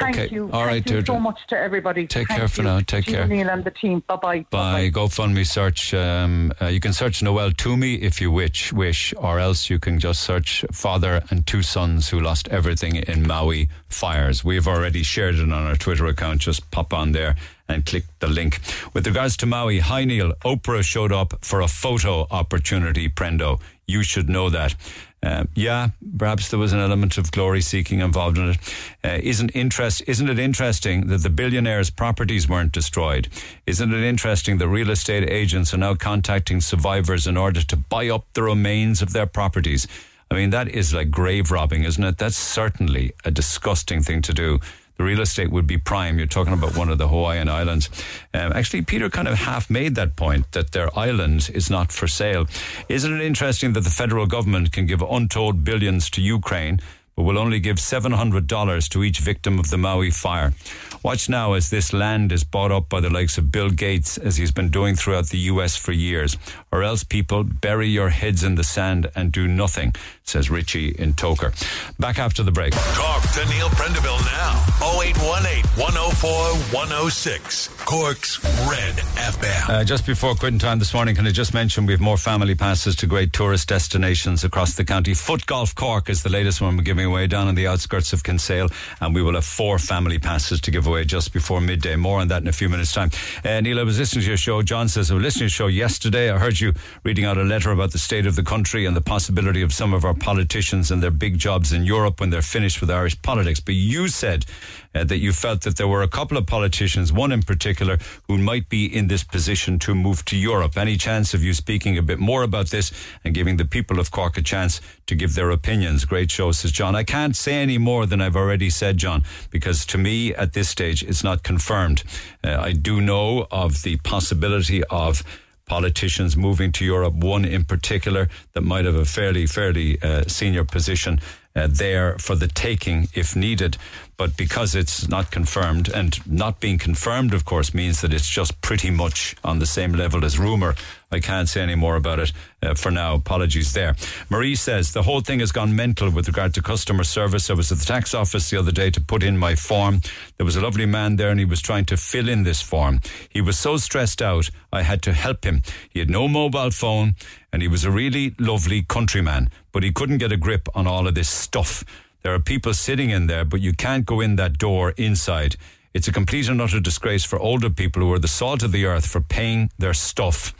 Thank 0.00 0.16
Okay. 0.16 0.28
you. 0.34 0.44
All 0.44 0.50
Thank 0.50 0.66
right, 0.66 0.76
you 0.86 0.92
Deirdre. 1.02 1.14
so 1.14 1.20
much 1.20 1.38
to 1.48 1.56
everybody. 1.58 2.06
Take 2.08 2.26
Thank 2.28 2.40
care 2.40 2.48
for 2.48 2.62
you. 2.62 2.68
now. 2.68 2.80
Take 2.80 3.06
you, 3.06 3.14
care. 3.14 3.26
Neil 3.28 3.48
and 3.50 3.62
the 3.64 3.70
team. 3.70 4.02
Bye 4.08 4.16
bye. 4.16 4.46
by 4.50 4.90
GoFundMe 4.90 5.46
search. 5.46 5.94
Um, 5.94 6.52
uh, 6.60 6.66
you 6.66 6.80
can 6.80 6.92
search 6.92 7.22
Noel 7.22 7.52
Toomey 7.52 7.94
if 7.96 8.20
you 8.20 8.30
wish, 8.32 8.72
wish, 8.72 9.14
or 9.18 9.38
else 9.38 9.68
you 9.70 9.78
can 9.78 10.00
just 10.00 10.22
search 10.22 10.64
father 10.72 11.22
and 11.30 11.46
two 11.46 11.62
sons 11.62 12.08
who 12.08 12.18
lost 12.20 12.48
everything 12.48 12.96
in 12.96 13.26
Maui 13.26 13.68
fires. 13.88 14.42
We've 14.44 14.66
already 14.66 15.02
shared 15.04 15.36
it 15.36 15.42
on 15.42 15.52
our 15.52 15.76
Twitter 15.76 16.06
account. 16.06 16.40
Just 16.40 16.68
pop 16.72 16.92
on 16.94 17.12
there 17.12 17.36
and 17.70 17.86
click 17.86 18.04
the 18.18 18.28
link. 18.28 18.60
With 18.92 19.06
regards 19.06 19.36
to 19.38 19.46
Maui, 19.46 19.78
hi 19.78 20.04
Neil, 20.04 20.32
Oprah 20.44 20.82
showed 20.82 21.12
up 21.12 21.34
for 21.40 21.60
a 21.60 21.68
photo 21.68 22.26
opportunity, 22.30 23.08
Prendo. 23.08 23.60
You 23.86 24.02
should 24.02 24.28
know 24.28 24.50
that. 24.50 24.74
Um, 25.22 25.48
yeah, 25.54 25.88
perhaps 26.16 26.48
there 26.48 26.58
was 26.58 26.72
an 26.72 26.78
element 26.78 27.18
of 27.18 27.30
glory 27.30 27.60
seeking 27.60 28.00
involved 28.00 28.38
in 28.38 28.50
it. 28.50 28.58
Uh, 29.04 29.18
isn't 29.22 29.50
interest? 29.50 30.02
Isn't 30.06 30.30
it 30.30 30.38
interesting 30.38 31.08
that 31.08 31.22
the 31.22 31.28
billionaires' 31.28 31.90
properties 31.90 32.48
weren't 32.48 32.72
destroyed? 32.72 33.28
Isn't 33.66 33.92
it 33.92 34.02
interesting 34.02 34.58
that 34.58 34.68
real 34.68 34.90
estate 34.90 35.28
agents 35.28 35.74
are 35.74 35.78
now 35.78 35.94
contacting 35.94 36.60
survivors 36.62 37.26
in 37.26 37.36
order 37.36 37.62
to 37.62 37.76
buy 37.76 38.08
up 38.08 38.24
the 38.32 38.42
remains 38.42 39.02
of 39.02 39.12
their 39.12 39.26
properties? 39.26 39.86
I 40.30 40.36
mean, 40.36 40.50
that 40.50 40.68
is 40.68 40.94
like 40.94 41.10
grave 41.10 41.50
robbing, 41.50 41.84
isn't 41.84 42.02
it? 42.02 42.16
That's 42.16 42.36
certainly 42.36 43.12
a 43.24 43.30
disgusting 43.30 44.02
thing 44.02 44.22
to 44.22 44.32
do 44.32 44.60
the 45.00 45.06
real 45.06 45.22
estate 45.22 45.50
would 45.50 45.66
be 45.66 45.78
prime. 45.78 46.18
You're 46.18 46.26
talking 46.26 46.52
about 46.52 46.76
one 46.76 46.90
of 46.90 46.98
the 46.98 47.08
Hawaiian 47.08 47.48
islands. 47.48 47.88
Um, 48.34 48.52
actually, 48.52 48.82
Peter 48.82 49.08
kind 49.08 49.28
of 49.28 49.38
half 49.38 49.70
made 49.70 49.94
that 49.94 50.14
point 50.14 50.52
that 50.52 50.72
their 50.72 50.90
island 50.98 51.50
is 51.54 51.70
not 51.70 51.90
for 51.90 52.06
sale. 52.06 52.46
Isn't 52.86 53.18
it 53.18 53.24
interesting 53.24 53.72
that 53.72 53.80
the 53.80 53.88
federal 53.88 54.26
government 54.26 54.72
can 54.72 54.84
give 54.84 55.00
untold 55.00 55.64
billions 55.64 56.10
to 56.10 56.20
Ukraine? 56.20 56.80
But 57.20 57.26
will 57.26 57.38
only 57.38 57.60
give 57.60 57.76
$700 57.76 58.88
to 58.88 59.04
each 59.04 59.18
victim 59.18 59.58
of 59.58 59.68
the 59.68 59.76
Maui 59.76 60.10
fire. 60.10 60.54
Watch 61.02 61.28
now 61.28 61.52
as 61.52 61.68
this 61.68 61.92
land 61.92 62.32
is 62.32 62.44
bought 62.44 62.72
up 62.72 62.88
by 62.88 63.00
the 63.00 63.10
likes 63.10 63.36
of 63.36 63.52
Bill 63.52 63.68
Gates, 63.68 64.16
as 64.16 64.38
he's 64.38 64.52
been 64.52 64.70
doing 64.70 64.94
throughout 64.94 65.28
the 65.28 65.38
US 65.50 65.76
for 65.76 65.92
years. 65.92 66.38
Or 66.72 66.82
else, 66.82 67.04
people, 67.04 67.44
bury 67.44 67.88
your 67.88 68.08
heads 68.08 68.42
in 68.42 68.54
the 68.54 68.64
sand 68.64 69.10
and 69.14 69.32
do 69.32 69.46
nothing, 69.48 69.94
says 70.24 70.50
Richie 70.50 70.90
in 70.90 71.12
Togher. 71.12 71.52
Back 71.98 72.18
after 72.18 72.42
the 72.42 72.52
break. 72.52 72.72
Talk 72.72 73.22
to 73.32 73.44
Neil 73.50 73.68
Prendeville 73.70 74.24
now. 74.24 74.64
0818 74.98 75.64
104 75.80 76.30
106. 76.78 77.68
Cork's 77.84 78.42
Red 78.68 78.94
FM. 78.94 79.68
Uh, 79.68 79.84
just 79.84 80.06
before 80.06 80.34
quitting 80.34 80.58
time 80.58 80.78
this 80.78 80.94
morning, 80.94 81.14
can 81.14 81.26
I 81.26 81.30
just 81.32 81.52
mention 81.52 81.84
we 81.84 81.92
have 81.92 82.00
more 82.00 82.16
family 82.16 82.54
passes 82.54 82.96
to 82.96 83.06
great 83.06 83.32
tourist 83.32 83.68
destinations 83.68 84.44
across 84.44 84.74
the 84.74 84.84
county. 84.84 85.14
Foot 85.14 85.44
Golf 85.46 85.74
Cork 85.74 86.08
is 86.08 86.22
the 86.22 86.30
latest 86.30 86.60
one 86.60 86.76
we're 86.76 86.82
giving 86.82 87.09
away 87.10 87.26
down 87.26 87.48
on 87.48 87.54
the 87.54 87.66
outskirts 87.66 88.12
of 88.12 88.22
Kinsale, 88.22 88.68
and 89.00 89.14
we 89.14 89.22
will 89.22 89.34
have 89.34 89.44
four 89.44 89.78
family 89.78 90.18
passes 90.18 90.60
to 90.62 90.70
give 90.70 90.86
away 90.86 91.04
just 91.04 91.32
before 91.32 91.60
midday. 91.60 91.96
More 91.96 92.20
on 92.20 92.28
that 92.28 92.42
in 92.42 92.48
a 92.48 92.52
few 92.52 92.68
minutes' 92.68 92.92
time. 92.92 93.10
Uh, 93.44 93.60
Neil, 93.60 93.78
I 93.78 93.82
was 93.82 93.98
listening 93.98 94.22
to 94.22 94.28
your 94.28 94.36
show. 94.36 94.62
John 94.62 94.88
says, 94.88 95.10
I 95.10 95.14
was 95.14 95.22
listening 95.22 95.40
to 95.40 95.44
your 95.44 95.50
show 95.50 95.66
yesterday. 95.66 96.30
I 96.30 96.38
heard 96.38 96.60
you 96.60 96.72
reading 97.04 97.24
out 97.24 97.36
a 97.36 97.42
letter 97.42 97.72
about 97.72 97.92
the 97.92 97.98
state 97.98 98.26
of 98.26 98.36
the 98.36 98.42
country 98.42 98.86
and 98.86 98.96
the 98.96 99.00
possibility 99.00 99.62
of 99.62 99.72
some 99.72 99.92
of 99.92 100.04
our 100.04 100.14
politicians 100.14 100.90
and 100.90 101.02
their 101.02 101.10
big 101.10 101.38
jobs 101.38 101.72
in 101.72 101.84
Europe 101.84 102.20
when 102.20 102.30
they're 102.30 102.42
finished 102.42 102.80
with 102.80 102.90
Irish 102.90 103.20
politics. 103.22 103.60
But 103.60 103.74
you 103.74 104.08
said 104.08 104.46
uh, 104.94 105.04
that 105.04 105.18
you 105.18 105.32
felt 105.32 105.62
that 105.62 105.76
there 105.76 105.88
were 105.88 106.02
a 106.02 106.08
couple 106.08 106.36
of 106.36 106.46
politicians, 106.46 107.12
one 107.12 107.32
in 107.32 107.42
particular, 107.42 107.98
who 108.28 108.38
might 108.38 108.68
be 108.68 108.84
in 108.86 109.08
this 109.08 109.24
position 109.24 109.78
to 109.78 109.94
move 109.94 110.24
to 110.24 110.36
Europe. 110.36 110.76
Any 110.76 110.96
chance 110.96 111.34
of 111.34 111.44
you 111.44 111.54
speaking 111.54 111.96
a 111.96 112.02
bit 112.02 112.18
more 112.18 112.42
about 112.42 112.70
this 112.70 112.92
and 113.24 113.34
giving 113.34 113.56
the 113.56 113.64
people 113.64 113.98
of 114.00 114.10
Cork 114.10 114.36
a 114.36 114.42
chance 114.42 114.80
to 115.06 115.14
give 115.14 115.34
their 115.34 115.50
opinions? 115.50 116.04
Great 116.04 116.30
show, 116.30 116.52
says 116.52 116.72
John. 116.72 116.94
I 116.94 117.04
can't 117.04 117.36
say 117.36 117.54
any 117.54 117.78
more 117.78 118.06
than 118.06 118.20
I've 118.20 118.36
already 118.36 118.70
said, 118.70 118.96
John, 118.96 119.24
because 119.50 119.86
to 119.86 119.98
me 119.98 120.34
at 120.34 120.52
this 120.52 120.68
stage 120.68 121.02
it's 121.02 121.24
not 121.24 121.42
confirmed. 121.42 122.02
Uh, 122.42 122.58
I 122.60 122.72
do 122.72 123.00
know 123.00 123.46
of 123.50 123.82
the 123.82 123.96
possibility 123.98 124.82
of 124.84 125.22
politicians 125.66 126.36
moving 126.36 126.72
to 126.72 126.84
Europe, 126.84 127.14
one 127.14 127.44
in 127.44 127.64
particular 127.64 128.28
that 128.54 128.62
might 128.62 128.84
have 128.84 128.96
a 128.96 129.04
fairly, 129.04 129.46
fairly 129.46 130.02
uh, 130.02 130.24
senior 130.26 130.64
position 130.64 131.20
uh, 131.54 131.68
there 131.70 132.18
for 132.18 132.34
the 132.34 132.48
taking 132.48 133.08
if 133.14 133.36
needed. 133.36 133.76
But 134.20 134.36
because 134.36 134.74
it's 134.74 135.08
not 135.08 135.30
confirmed, 135.30 135.88
and 135.88 136.14
not 136.26 136.60
being 136.60 136.76
confirmed, 136.76 137.32
of 137.32 137.46
course, 137.46 137.72
means 137.72 138.02
that 138.02 138.12
it's 138.12 138.28
just 138.28 138.60
pretty 138.60 138.90
much 138.90 139.34
on 139.42 139.60
the 139.60 139.64
same 139.64 139.92
level 139.92 140.26
as 140.26 140.38
rumour. 140.38 140.74
I 141.10 141.20
can't 141.20 141.48
say 141.48 141.62
any 141.62 141.74
more 141.74 141.96
about 141.96 142.18
it 142.18 142.32
uh, 142.62 142.74
for 142.74 142.90
now. 142.90 143.14
Apologies 143.14 143.72
there. 143.72 143.96
Marie 144.28 144.56
says 144.56 144.92
the 144.92 145.04
whole 145.04 145.22
thing 145.22 145.40
has 145.40 145.52
gone 145.52 145.74
mental 145.74 146.10
with 146.10 146.28
regard 146.28 146.52
to 146.52 146.60
customer 146.60 147.02
service. 147.02 147.48
I 147.48 147.54
was 147.54 147.72
at 147.72 147.78
the 147.78 147.86
tax 147.86 148.12
office 148.12 148.50
the 148.50 148.58
other 148.58 148.72
day 148.72 148.90
to 148.90 149.00
put 149.00 149.22
in 149.22 149.38
my 149.38 149.54
form. 149.54 150.02
There 150.36 150.44
was 150.44 150.56
a 150.56 150.60
lovely 150.60 150.84
man 150.84 151.16
there 151.16 151.30
and 151.30 151.40
he 151.40 151.46
was 151.46 151.62
trying 151.62 151.86
to 151.86 151.96
fill 151.96 152.28
in 152.28 152.42
this 152.42 152.60
form. 152.60 153.00
He 153.30 153.40
was 153.40 153.58
so 153.58 153.78
stressed 153.78 154.20
out, 154.20 154.50
I 154.70 154.82
had 154.82 155.00
to 155.04 155.14
help 155.14 155.44
him. 155.44 155.62
He 155.88 155.98
had 155.98 156.10
no 156.10 156.28
mobile 156.28 156.72
phone 156.72 157.14
and 157.54 157.62
he 157.62 157.68
was 157.68 157.86
a 157.86 157.90
really 157.90 158.34
lovely 158.38 158.82
countryman, 158.82 159.48
but 159.72 159.82
he 159.82 159.92
couldn't 159.92 160.18
get 160.18 160.30
a 160.30 160.36
grip 160.36 160.68
on 160.74 160.86
all 160.86 161.08
of 161.08 161.14
this 161.14 161.30
stuff. 161.30 161.84
There 162.22 162.34
are 162.34 162.40
people 162.40 162.74
sitting 162.74 163.10
in 163.10 163.26
there, 163.26 163.44
but 163.44 163.60
you 163.60 163.72
can't 163.72 164.04
go 164.04 164.20
in 164.20 164.36
that 164.36 164.58
door 164.58 164.92
inside. 164.96 165.56
It's 165.92 166.06
a 166.06 166.12
complete 166.12 166.48
and 166.48 166.60
utter 166.60 166.78
disgrace 166.78 167.24
for 167.24 167.36
older 167.40 167.68
people 167.68 168.00
who 168.02 168.12
are 168.12 168.18
the 168.20 168.28
salt 168.28 168.62
of 168.62 168.70
the 168.70 168.84
earth 168.84 169.06
for 169.06 169.20
paying 169.20 169.70
their 169.76 169.92
stuff. 169.92 170.54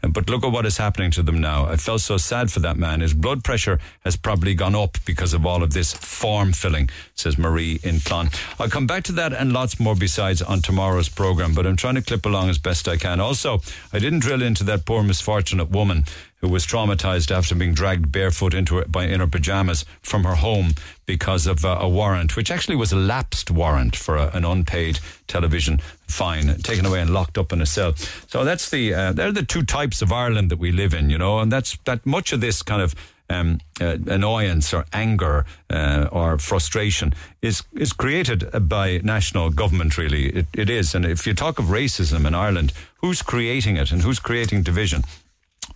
Uh, 0.00 0.08
but 0.08 0.30
look 0.30 0.44
at 0.44 0.52
what 0.52 0.64
is 0.64 0.76
happening 0.76 1.10
to 1.12 1.24
them 1.24 1.40
now. 1.40 1.66
I 1.66 1.74
felt 1.74 2.02
so 2.02 2.18
sad 2.18 2.52
for 2.52 2.60
that 2.60 2.76
man. 2.76 3.00
His 3.00 3.12
blood 3.12 3.42
pressure 3.42 3.80
has 4.04 4.14
probably 4.14 4.54
gone 4.54 4.76
up 4.76 4.98
because 5.04 5.32
of 5.32 5.44
all 5.44 5.64
of 5.64 5.72
this 5.72 5.92
form 5.92 6.52
filling, 6.52 6.88
says 7.16 7.36
Marie 7.36 7.80
in 7.82 7.96
Clon. 7.96 8.30
I'll 8.60 8.68
come 8.68 8.86
back 8.86 9.02
to 9.04 9.12
that 9.12 9.32
and 9.32 9.52
lots 9.52 9.80
more 9.80 9.96
besides 9.96 10.40
on 10.40 10.62
tomorrow's 10.62 11.08
program, 11.08 11.52
but 11.52 11.66
I'm 11.66 11.76
trying 11.76 11.96
to 11.96 12.02
clip 12.02 12.24
along 12.24 12.50
as 12.50 12.58
best 12.58 12.86
I 12.86 12.96
can. 12.96 13.18
Also, 13.18 13.62
I 13.92 13.98
didn't 13.98 14.20
drill 14.20 14.42
into 14.42 14.62
that 14.64 14.84
poor 14.84 15.02
misfortunate 15.02 15.68
woman 15.68 16.04
who 16.40 16.48
was 16.48 16.66
traumatized 16.66 17.30
after 17.30 17.54
being 17.54 17.74
dragged 17.74 18.12
barefoot 18.12 18.54
into 18.54 18.76
her, 18.76 18.84
by, 18.84 19.04
in 19.04 19.20
her 19.20 19.26
pajamas 19.26 19.84
from 20.02 20.24
her 20.24 20.34
home 20.34 20.72
because 21.06 21.46
of 21.46 21.64
uh, 21.64 21.78
a 21.80 21.88
warrant, 21.88 22.36
which 22.36 22.50
actually 22.50 22.76
was 22.76 22.92
a 22.92 22.96
lapsed 22.96 23.50
warrant 23.50 23.96
for 23.96 24.16
a, 24.16 24.30
an 24.34 24.44
unpaid 24.44 24.98
television 25.26 25.80
fine, 26.06 26.56
taken 26.58 26.86
away 26.86 27.00
and 27.00 27.10
locked 27.10 27.38
up 27.38 27.52
in 27.52 27.60
a 27.60 27.66
cell. 27.66 27.94
So 28.28 28.44
that's 28.44 28.70
the 28.70 28.94
uh, 28.94 29.12
they're 29.12 29.32
the 29.32 29.42
two 29.42 29.62
types 29.62 30.02
of 30.02 30.12
Ireland 30.12 30.50
that 30.50 30.58
we 30.58 30.72
live 30.72 30.94
in, 30.94 31.10
you 31.10 31.18
know, 31.18 31.38
and 31.38 31.50
that's 31.50 31.78
that 31.84 32.04
much 32.04 32.32
of 32.32 32.40
this 32.40 32.62
kind 32.62 32.82
of. 32.82 32.94
Um, 33.28 33.58
uh, 33.80 33.96
annoyance 34.06 34.72
or 34.72 34.84
anger 34.92 35.46
uh, 35.68 36.06
or 36.12 36.38
frustration 36.38 37.12
is 37.42 37.64
is 37.72 37.92
created 37.92 38.48
by 38.68 39.00
national 39.02 39.50
government. 39.50 39.98
Really, 39.98 40.26
it, 40.26 40.46
it 40.52 40.70
is. 40.70 40.94
And 40.94 41.04
if 41.04 41.26
you 41.26 41.34
talk 41.34 41.58
of 41.58 41.64
racism 41.64 42.24
in 42.24 42.36
Ireland, 42.36 42.72
who's 42.98 43.22
creating 43.22 43.78
it 43.78 43.90
and 43.90 44.02
who's 44.02 44.20
creating 44.20 44.62
division? 44.62 45.02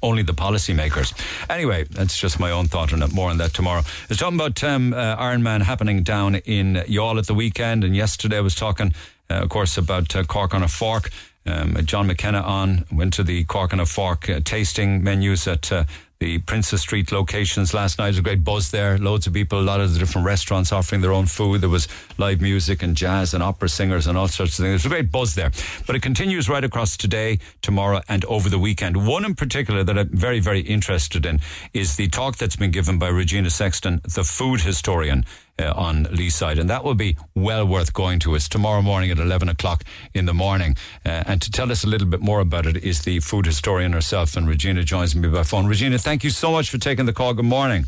Only 0.02 0.22
the 0.22 0.32
policymakers. 0.32 1.12
Anyway, 1.48 1.85
that's 1.85 2.18
just 2.18 2.40
my 2.40 2.51
own 2.51 2.66
thought 2.66 2.93
on 2.93 3.02
it. 3.02 3.12
More 3.12 3.31
on 3.31 3.39
that 3.39 3.55
tomorrow. 3.55 3.81
I 3.81 4.06
was 4.09 4.18
talking 4.18 4.39
about 4.39 4.62
um, 4.64 4.93
uh, 4.93 5.16
Ironman 5.16 5.62
happening 5.62 6.02
down 6.02 6.36
in 6.36 6.74
Youghal 6.86 7.18
at 7.18 7.27
the 7.27 7.35
weekend, 7.35 7.85
and 7.85 7.94
yesterday 7.94 8.39
I 8.39 8.40
was 8.40 8.55
talking, 8.55 8.94
uh, 9.31 9.35
of 9.35 9.48
course, 9.48 9.77
about 9.77 10.14
uh, 10.16 10.24
Cork 10.24 10.55
on 10.55 10.62
a 10.62 10.68
Fork. 10.68 11.10
Um, 11.47 11.77
John 11.86 12.06
McKenna 12.06 12.40
on 12.40 12.85
went 12.93 13.14
to 13.14 13.22
the 13.22 13.44
Cork 13.44 13.72
on 13.72 13.81
a 13.81 13.86
Fork 13.86 14.28
uh, 14.28 14.40
tasting 14.44 15.02
menus 15.02 15.48
at 15.48 15.72
uh, 15.72 15.85
the 16.21 16.39
Princess 16.41 16.83
Street 16.83 17.13
locations 17.13 17.73
last 17.73 17.99
night. 17.99 18.05
There 18.05 18.11
was 18.11 18.19
a 18.19 18.23
great 18.23 18.45
buzz 18.45 18.71
there. 18.71 18.99
Loads 18.99 19.27
of 19.27 19.33
people, 19.33 19.59
a 19.59 19.63
lot 19.63 19.81
of 19.81 19.95
the 19.95 19.99
different 19.99 20.27
restaurants 20.27 20.71
offering 20.71 21.01
their 21.01 21.15
own 21.15 21.25
food. 21.25 21.63
There 21.63 21.71
was 21.71 21.89
live 22.19 22.43
music 22.43 22.83
and 22.83 22.95
jazz 22.95 23.33
and 23.33 23.43
opera 23.43 23.71
singers 23.71 24.07
and 24.07 24.19
all 24.19 24.29
sorts 24.29 24.59
of 24.59 24.65
things. 24.67 24.83
There's 24.83 24.93
a 24.93 24.95
great 24.95 25.11
buzz 25.11 25.35
there. 25.35 25.51
But 25.87 25.97
it 25.97 26.03
continues 26.03 26.47
right 26.47 26.63
across 26.63 26.99
today, 26.99 27.39
tomorrow, 27.63 28.03
and 28.07 28.27
over 28.27 28.51
the 28.51 28.59
weekend. 28.59 29.07
One 29.07 29.25
in 29.25 29.35
particular 29.35 29.83
that 29.83 29.99
I'm 29.99 30.11
very, 30.11 30.41
very 30.41 30.61
interested 30.61 31.25
in 31.25 31.41
is 31.73 31.97
the 31.97 32.09
talk 32.09 32.37
that's 32.37 32.57
been 32.57 32.71
given 32.71 32.99
by 32.99 33.09
Regina 33.09 33.49
Sexton, 33.49 34.03
the 34.05 34.23
food 34.23 34.61
historian 34.61 35.25
uh, 35.61 35.73
on 35.77 36.07
Leeside. 36.07 36.59
And 36.59 36.69
that 36.70 36.85
will 36.85 36.95
be 36.95 37.16
well 37.35 37.66
worth 37.66 37.93
going 37.93 38.19
to. 38.20 38.35
It's 38.35 38.49
tomorrow 38.49 38.82
morning 38.82 39.11
at 39.11 39.19
11 39.19 39.49
o'clock 39.49 39.85
in 40.15 40.27
the 40.27 40.35
morning. 40.35 40.77
Uh, 41.05 41.24
and 41.27 41.43
to 41.43 41.51
tell 41.51 41.70
us 41.70 41.85
a 41.85 41.87
little 41.87 42.09
bit 42.09 42.20
more 42.20 42.41
about 42.41 42.66
it 42.66 42.78
is 42.78 43.03
the 43.03 43.20
food 43.20 43.47
historian 43.47 43.93
herself. 43.93 44.37
And 44.37 44.49
Regina 44.49 44.82
joins 44.82 45.15
me 45.15 45.28
by 45.28 45.43
phone. 45.43 45.66
Regina, 45.66 45.99
thank 45.99 46.24
you 46.24 46.31
so 46.31 46.51
much 46.53 46.70
for 46.70 46.78
taking 46.78 47.07
the 47.07 47.12
call. 47.12 47.35
Good 47.35 47.45
morning. 47.45 47.87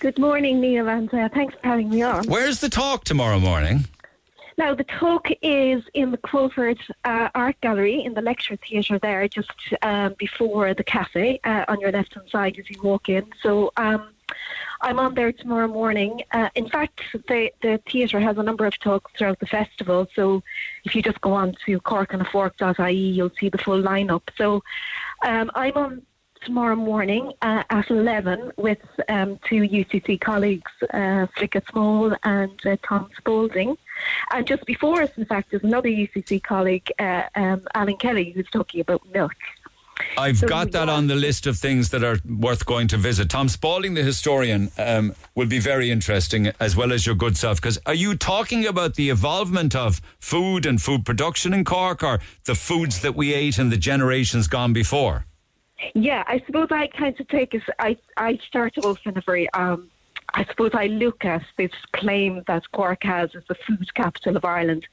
Good 0.00 0.18
morning, 0.18 0.60
Neil, 0.60 0.88
and 0.88 1.12
uh, 1.12 1.28
thanks 1.28 1.54
for 1.54 1.68
having 1.68 1.90
me 1.90 2.00
on. 2.00 2.26
Where's 2.26 2.60
the 2.60 2.70
talk 2.70 3.04
tomorrow 3.04 3.38
morning? 3.38 3.84
Now, 4.56 4.74
the 4.74 4.84
talk 4.84 5.28
is 5.42 5.82
in 5.94 6.10
the 6.10 6.16
Crawford 6.18 6.78
uh, 7.04 7.28
Art 7.34 7.60
Gallery 7.60 8.04
in 8.04 8.14
the 8.14 8.20
lecture 8.20 8.56
theatre 8.56 8.98
there, 8.98 9.26
just 9.28 9.52
um, 9.82 10.14
before 10.18 10.74
the 10.74 10.84
cafe 10.84 11.40
uh, 11.44 11.64
on 11.68 11.80
your 11.80 11.92
left 11.92 12.14
hand 12.14 12.28
side 12.30 12.58
as 12.58 12.68
you 12.68 12.76
walk 12.82 13.08
in. 13.08 13.26
So, 13.42 13.72
um, 13.76 14.08
I'm 14.82 14.98
on 14.98 15.14
there 15.14 15.32
tomorrow 15.32 15.68
morning. 15.68 16.22
Uh, 16.32 16.48
in 16.54 16.68
fact, 16.68 17.02
the, 17.12 17.50
the 17.62 17.80
theatre 17.90 18.20
has 18.20 18.38
a 18.38 18.42
number 18.42 18.66
of 18.66 18.78
talks 18.78 19.12
throughout 19.16 19.38
the 19.38 19.46
festival. 19.46 20.08
So 20.14 20.42
if 20.84 20.94
you 20.94 21.02
just 21.02 21.20
go 21.20 21.32
on 21.32 21.54
to 21.66 21.80
corkanafork.ie, 21.80 22.94
you'll 22.94 23.32
see 23.38 23.50
the 23.50 23.58
full 23.58 23.82
lineup. 23.82 24.22
So 24.36 24.62
um, 25.22 25.50
I'm 25.54 25.76
on 25.76 26.02
tomorrow 26.42 26.76
morning 26.76 27.32
uh, 27.42 27.62
at 27.68 27.90
11 27.90 28.52
with 28.56 28.78
um, 29.08 29.38
two 29.44 29.62
UCC 29.62 30.20
colleagues, 30.20 30.72
uh, 30.94 31.26
Flicka 31.36 31.62
Small 31.70 32.16
and 32.24 32.66
uh, 32.66 32.76
Tom 32.82 33.10
Spalding. 33.18 33.76
And 34.32 34.46
just 34.46 34.64
before 34.64 35.02
us, 35.02 35.10
in 35.18 35.26
fact, 35.26 35.52
is 35.52 35.62
another 35.62 35.90
UCC 35.90 36.42
colleague, 36.42 36.90
uh, 36.98 37.24
um, 37.34 37.66
Alan 37.74 37.98
Kelly, 37.98 38.30
who's 38.30 38.48
talking 38.50 38.80
about 38.80 39.02
milk. 39.12 39.34
I've 40.18 40.38
So 40.38 40.46
got 40.48 40.72
that 40.72 40.88
are- 40.88 40.96
on 40.96 41.06
the 41.06 41.14
list 41.14 41.46
of 41.46 41.56
things 41.56 41.90
that 41.90 42.02
are 42.04 42.18
worth 42.28 42.66
going 42.66 42.88
to 42.88 42.96
visit. 42.96 43.28
Tom 43.30 43.48
Spalding, 43.48 43.94
the 43.94 44.02
historian, 44.02 44.70
um, 44.78 45.14
will 45.34 45.46
be 45.46 45.58
very 45.58 45.90
interesting, 45.90 46.52
as 46.60 46.76
well 46.76 46.92
as 46.92 47.06
your 47.06 47.14
good 47.14 47.36
self. 47.36 47.60
Because 47.60 47.78
are 47.86 47.94
you 47.94 48.14
talking 48.16 48.66
about 48.66 48.94
the 48.94 49.10
evolvement 49.10 49.74
of 49.74 50.00
food 50.18 50.66
and 50.66 50.80
food 50.80 51.04
production 51.04 51.52
in 51.54 51.64
Cork, 51.64 52.02
or 52.02 52.20
the 52.44 52.54
foods 52.54 53.00
that 53.00 53.14
we 53.14 53.34
ate 53.34 53.58
in 53.58 53.70
the 53.70 53.76
generations 53.76 54.48
gone 54.48 54.72
before? 54.72 55.26
Yeah, 55.94 56.24
I 56.26 56.42
suppose 56.46 56.68
I 56.70 56.88
kind 56.88 57.18
of 57.18 57.26
take 57.28 57.54
us. 57.54 57.62
I 57.78 57.96
I 58.16 58.38
start 58.46 58.76
off 58.84 58.98
in 59.06 59.16
a 59.16 59.22
very. 59.22 59.48
Um, 59.54 59.88
I 60.34 60.44
suppose 60.44 60.70
I 60.74 60.86
look 60.86 61.24
at 61.24 61.42
this 61.56 61.72
claim 61.92 62.42
that 62.46 62.70
Cork 62.72 63.02
has 63.04 63.34
as 63.34 63.42
the 63.48 63.54
food 63.54 63.92
capital 63.94 64.36
of 64.36 64.44
Ireland, 64.44 64.86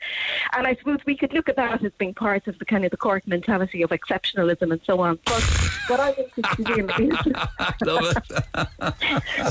and 0.56 0.68
I 0.68 0.76
suppose 0.76 1.00
we 1.06 1.16
could 1.16 1.34
look 1.34 1.50
at 1.50 1.56
that 1.56 1.84
as 1.84 1.92
being 1.98 2.14
part 2.14 2.48
of 2.48 2.58
the 2.60 2.66
kind 2.66 2.86
of 2.86 2.92
the 2.92 2.98
Cork 2.98 3.28
mentality 3.28 3.82
of 3.82 3.92
exceptionalism 3.92 4.72
and 4.72 4.82
so 4.84 5.00
on. 5.00 5.20
But 5.26 5.44
what 5.88 6.00
I'm 6.00 6.16
interested 6.18 6.70
in 6.78 6.90
is, 7.12 7.18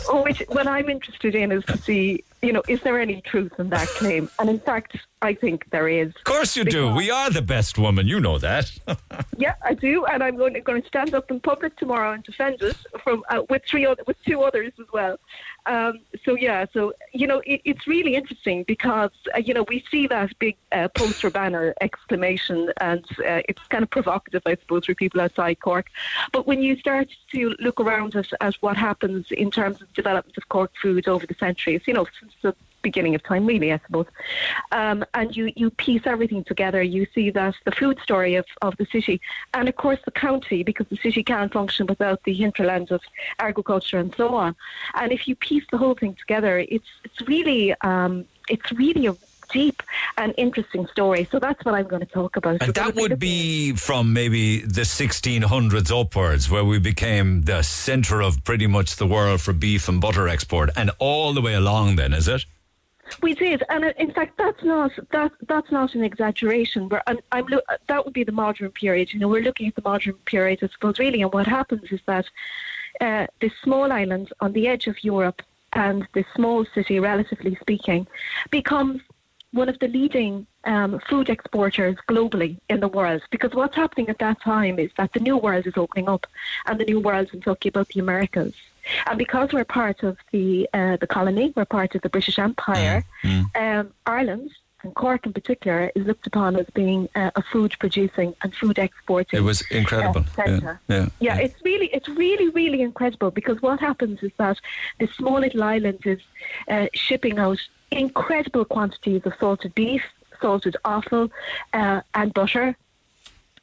which 0.25 0.43
what 0.49 0.67
I'm 0.67 0.89
interested 0.89 1.35
in 1.35 1.53
is 1.53 1.65
to 1.67 1.79
see, 1.79 2.25
you 2.43 2.53
know, 2.53 2.63
is 2.69 2.81
there 2.83 3.01
any 3.01 3.21
truth 3.23 3.53
in 3.59 3.71
that 3.71 3.89
claim? 3.89 4.29
And 4.39 4.51
in 4.51 4.59
fact, 4.61 4.97
I 5.23 5.35
think 5.35 5.69
there 5.71 5.89
is. 5.89 6.09
Of 6.09 6.25
course 6.25 6.57
you 6.57 6.65
do. 6.65 6.95
We 6.95 7.11
are 7.11 7.31
the 7.31 7.43
best 7.43 7.79
woman. 7.79 8.07
You 8.07 8.21
know 8.21 8.39
that. 8.39 8.71
Yeah, 9.39 9.55
I 9.63 9.75
do, 9.75 10.07
and 10.07 10.23
I'm 10.23 10.37
going 10.39 10.55
to, 10.55 10.61
going 10.61 10.81
to 10.81 10.89
stand 10.89 11.15
up 11.15 11.31
in 11.31 11.41
public 11.41 11.77
tomorrow 11.77 12.13
and 12.13 12.25
defend 12.25 12.63
it 12.63 12.77
from 13.05 13.23
uh, 13.29 13.43
with 13.51 13.63
three 13.69 13.85
other, 13.85 14.03
with 14.07 14.17
two 14.25 14.43
others 14.43 14.73
as 14.81 14.87
well. 14.95 15.19
Um, 15.67 16.01
so 16.25 16.37
yeah, 16.37 16.67
so 16.73 16.93
you 17.13 17.27
know, 17.27 17.43
it, 17.45 17.61
it's 17.65 17.87
really 17.87 18.15
interesting 18.15 18.63
because 18.65 19.11
uh, 19.35 19.39
you 19.39 19.53
know 19.53 19.65
we 19.69 19.85
see 19.91 20.07
that 20.07 20.39
big 20.39 20.57
uh, 20.71 20.89
poster 20.89 21.29
banner 21.29 21.75
exclamation, 21.81 22.73
and 22.81 23.05
uh, 23.19 23.43
it's 23.49 23.63
kind 23.69 23.83
of 23.83 23.91
provocative, 23.91 24.43
I 24.47 24.55
suppose, 24.55 24.87
for 24.87 24.95
people 24.95 25.21
outside 25.21 25.61
Cork. 25.61 25.89
But 26.33 26.47
when 26.47 26.63
you 26.63 26.77
start 26.79 27.09
to 27.33 27.57
look 27.59 27.81
around 27.81 28.15
at, 28.15 28.29
at 28.41 28.55
what 28.57 28.77
happens 28.77 29.31
in 29.33 29.51
terms 29.51 29.83
of 29.83 29.93
development 29.93 30.37
of 30.37 30.49
Cork 30.49 30.73
food 30.81 31.09
over 31.09 31.27
the 31.27 31.35
centuries, 31.35 31.83
you 31.87 31.95
know, 31.95 32.07
since 32.21 32.33
the 32.43 32.55
beginning 32.89 33.15
of 33.17 33.23
time, 33.31 33.45
really, 33.53 33.73
I 33.73 33.81
suppose. 33.85 34.07
Um, 34.81 34.99
and 35.15 35.37
you, 35.37 35.45
you 35.57 35.69
piece 35.71 36.05
everything 36.15 36.43
together. 36.45 36.81
You 36.83 37.07
see 37.15 37.31
that 37.31 37.55
the 37.65 37.73
food 37.81 37.99
story 38.07 38.35
of, 38.37 38.47
of 38.63 38.77
the 38.81 38.87
city, 38.95 39.21
and 39.55 39.69
of 39.69 39.77
course 39.85 40.01
the 40.05 40.17
county, 40.27 40.63
because 40.63 40.87
the 40.89 41.01
city 41.07 41.23
can't 41.33 41.53
function 41.53 41.85
without 41.87 42.21
the 42.25 42.35
hinterland 42.43 42.89
of 42.97 43.01
agriculture 43.39 43.99
and 43.99 44.15
so 44.21 44.27
on. 44.45 44.55
And 45.01 45.09
if 45.17 45.27
you 45.29 45.35
piece 45.49 45.67
the 45.73 45.79
whole 45.79 45.97
thing 46.01 46.15
together, 46.15 46.55
it's 46.75 46.91
it's 47.07 47.21
really 47.35 47.75
um, 47.91 48.13
it's 48.55 48.71
really 48.73 49.07
a 49.07 49.15
deep 49.53 49.83
and 50.17 50.35
interesting 50.37 50.87
story. 50.89 51.27
So 51.31 51.39
that's 51.39 51.65
what 51.65 51.75
I'm 51.75 51.87
going 51.87 52.05
to 52.09 52.13
talk 52.21 52.37
about. 52.37 52.63
And 52.63 52.75
that 52.75 52.95
would 52.95 53.19
be 53.19 53.73
from 53.73 54.13
maybe 54.13 54.61
the 54.61 54.83
1600s 54.83 55.91
upwards, 56.01 56.51
where 56.51 56.65
we 56.65 56.79
became 56.79 57.43
the 57.43 57.63
centre 57.63 58.21
of 58.21 58.43
pretty 58.45 58.67
much 58.67 58.97
the 58.97 59.07
world 59.07 59.41
for 59.41 59.53
beef 59.53 59.89
and 59.89 60.01
butter 60.01 60.29
export, 60.29 60.71
and 60.77 60.91
all 60.99 61.33
the 61.33 61.41
way 61.41 61.55
along. 61.55 61.97
Then 61.97 62.13
is 62.13 62.29
it? 62.29 62.45
We 63.23 63.35
did, 63.35 63.63
and 63.69 63.85
uh, 63.85 63.93
in 63.99 64.13
fact, 64.13 64.37
that's 64.37 64.63
not 64.65 64.91
that 65.13 65.33
that's 65.49 65.71
not 65.71 65.95
an 65.95 66.03
exaggeration. 66.03 66.89
We're, 66.89 67.03
I'm, 67.07 67.47
lo- 67.49 67.61
that 67.87 68.05
would 68.05 68.15
be 68.15 68.25
the 68.25 68.33
modern 68.33 68.71
period. 68.71 69.13
You 69.13 69.21
know, 69.21 69.29
we're 69.29 69.43
looking 69.43 69.69
at 69.69 69.75
the 69.75 69.83
modern 69.83 70.15
period, 70.25 70.59
I 70.63 70.69
suppose, 70.69 70.99
really. 70.99 71.23
And 71.23 71.33
what 71.33 71.47
happens 71.47 71.91
is 71.93 72.01
that 72.07 72.27
uh, 73.01 73.27
this 73.41 73.53
small 73.63 73.93
island 73.93 74.33
on 74.41 74.53
the 74.53 74.67
edge 74.69 74.87
of 74.87 75.03
Europe 75.05 75.43
and 75.73 76.07
this 76.15 76.27
small 76.35 76.65
city, 76.75 76.99
relatively 76.99 77.55
speaking, 77.57 78.07
becomes 78.51 79.01
one 79.53 79.69
of 79.69 79.79
the 79.79 79.89
leading 79.89 80.47
um, 80.65 81.01
food 81.09 81.31
exporters 81.31 81.97
globally 82.09 82.59
in 82.69 82.81
the 82.81 82.89
world. 82.89 83.23
Because 83.31 83.53
what's 83.55 83.77
happening 83.77 84.09
at 84.09 84.19
that 84.19 84.41
time 84.41 84.79
is 84.79 84.91
that 84.97 85.13
the 85.13 85.21
new 85.21 85.37
world 85.37 85.67
is 85.67 85.75
opening 85.77 86.09
up, 86.09 86.27
and 86.67 86.79
the 86.81 86.85
new 86.85 87.01
world 87.01 87.29
is 87.33 87.41
talking 87.43 87.71
about 87.71 87.89
the 87.89 88.01
Americas. 88.01 88.55
And 89.07 89.19
because 89.19 89.53
we're 89.53 89.65
part 89.65 90.03
of 90.03 90.17
the 90.33 90.69
uh, 90.73 90.97
the 90.97 91.07
colony, 91.07 91.53
we're 91.57 91.65
part 91.65 91.95
of 91.95 92.03
the 92.03 92.09
British 92.09 92.39
Empire. 92.39 93.05
Um, 93.55 93.93
Ireland 94.07 94.51
and 94.83 94.95
Cork 94.95 95.27
in 95.27 95.33
particular 95.33 95.91
is 95.95 96.07
looked 96.07 96.27
upon 96.27 96.57
as 96.57 96.67
being 96.75 97.09
uh, 97.15 97.31
a 97.35 97.43
food 97.43 97.75
producing 97.79 98.35
and 98.43 98.55
food 98.55 98.79
exporting. 98.79 99.39
It 99.39 99.43
was 99.43 99.63
incredible. 99.71 100.25
uh, 100.39 100.43
yeah, 100.47 100.77
yeah. 100.89 101.09
Yeah, 101.21 101.39
it's 101.39 101.61
really, 101.65 101.87
it's 101.87 102.09
really, 102.09 102.49
really 102.51 102.83
incredible 102.83 103.31
because 103.31 103.61
what 103.63 103.81
happens 103.81 104.23
is 104.23 104.33
that 104.39 104.59
this 105.01 105.11
small 105.13 105.41
little 105.41 105.63
island 105.63 106.01
is 106.05 106.21
uh, 106.69 106.87
shipping 106.95 107.39
out 107.39 107.59
incredible 107.91 108.65
quantities 108.65 109.23
of 109.25 109.33
salted 109.41 109.75
beef, 109.75 110.03
salted 110.41 110.77
offal, 110.85 111.31
uh, 111.73 112.01
and 112.15 112.33
butter. 112.35 112.77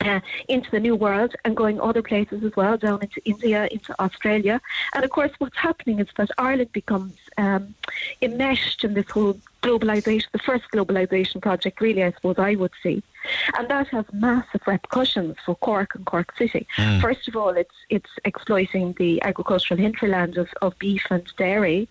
Uh, 0.03 0.19
into 0.49 0.69
the 0.69 0.79
new 0.79 0.95
world 0.95 1.33
and 1.45 1.55
going 1.55 1.79
other 1.79 2.01
places 2.01 2.43
as 2.43 2.53
well, 2.57 2.75
down 2.77 3.01
into 3.01 3.21
India, 3.23 3.69
into 3.71 3.95
Australia. 4.01 4.59
And 4.93 5.05
of 5.05 5.11
course, 5.11 5.31
what's 5.37 5.57
happening 5.57 5.99
is 5.99 6.07
that 6.17 6.29
Ireland 6.37 6.73
becomes 6.73 7.15
um, 7.37 7.73
enmeshed 8.21 8.83
in 8.83 8.95
this 8.95 9.09
whole 9.09 9.39
globalization, 9.61 10.29
the 10.33 10.39
first 10.39 10.65
globalization 10.73 11.41
project, 11.41 11.79
really, 11.79 12.03
I 12.03 12.11
suppose 12.11 12.35
I 12.37 12.55
would 12.55 12.73
see. 12.83 13.01
And 13.57 13.69
that 13.69 13.87
has 13.89 14.05
massive 14.11 14.61
repercussions 14.67 15.37
for 15.45 15.55
Cork 15.55 15.95
and 15.95 16.05
Cork 16.05 16.35
City. 16.37 16.67
Mm. 16.75 16.99
First 16.99 17.29
of 17.29 17.37
all, 17.37 17.51
it's 17.51 17.75
it's 17.89 18.09
exploiting 18.25 18.93
the 18.99 19.21
agricultural 19.21 19.79
hinterland 19.79 20.37
of, 20.37 20.49
of 20.61 20.77
beef 20.79 21.05
and 21.09 21.25
dairy. 21.37 21.87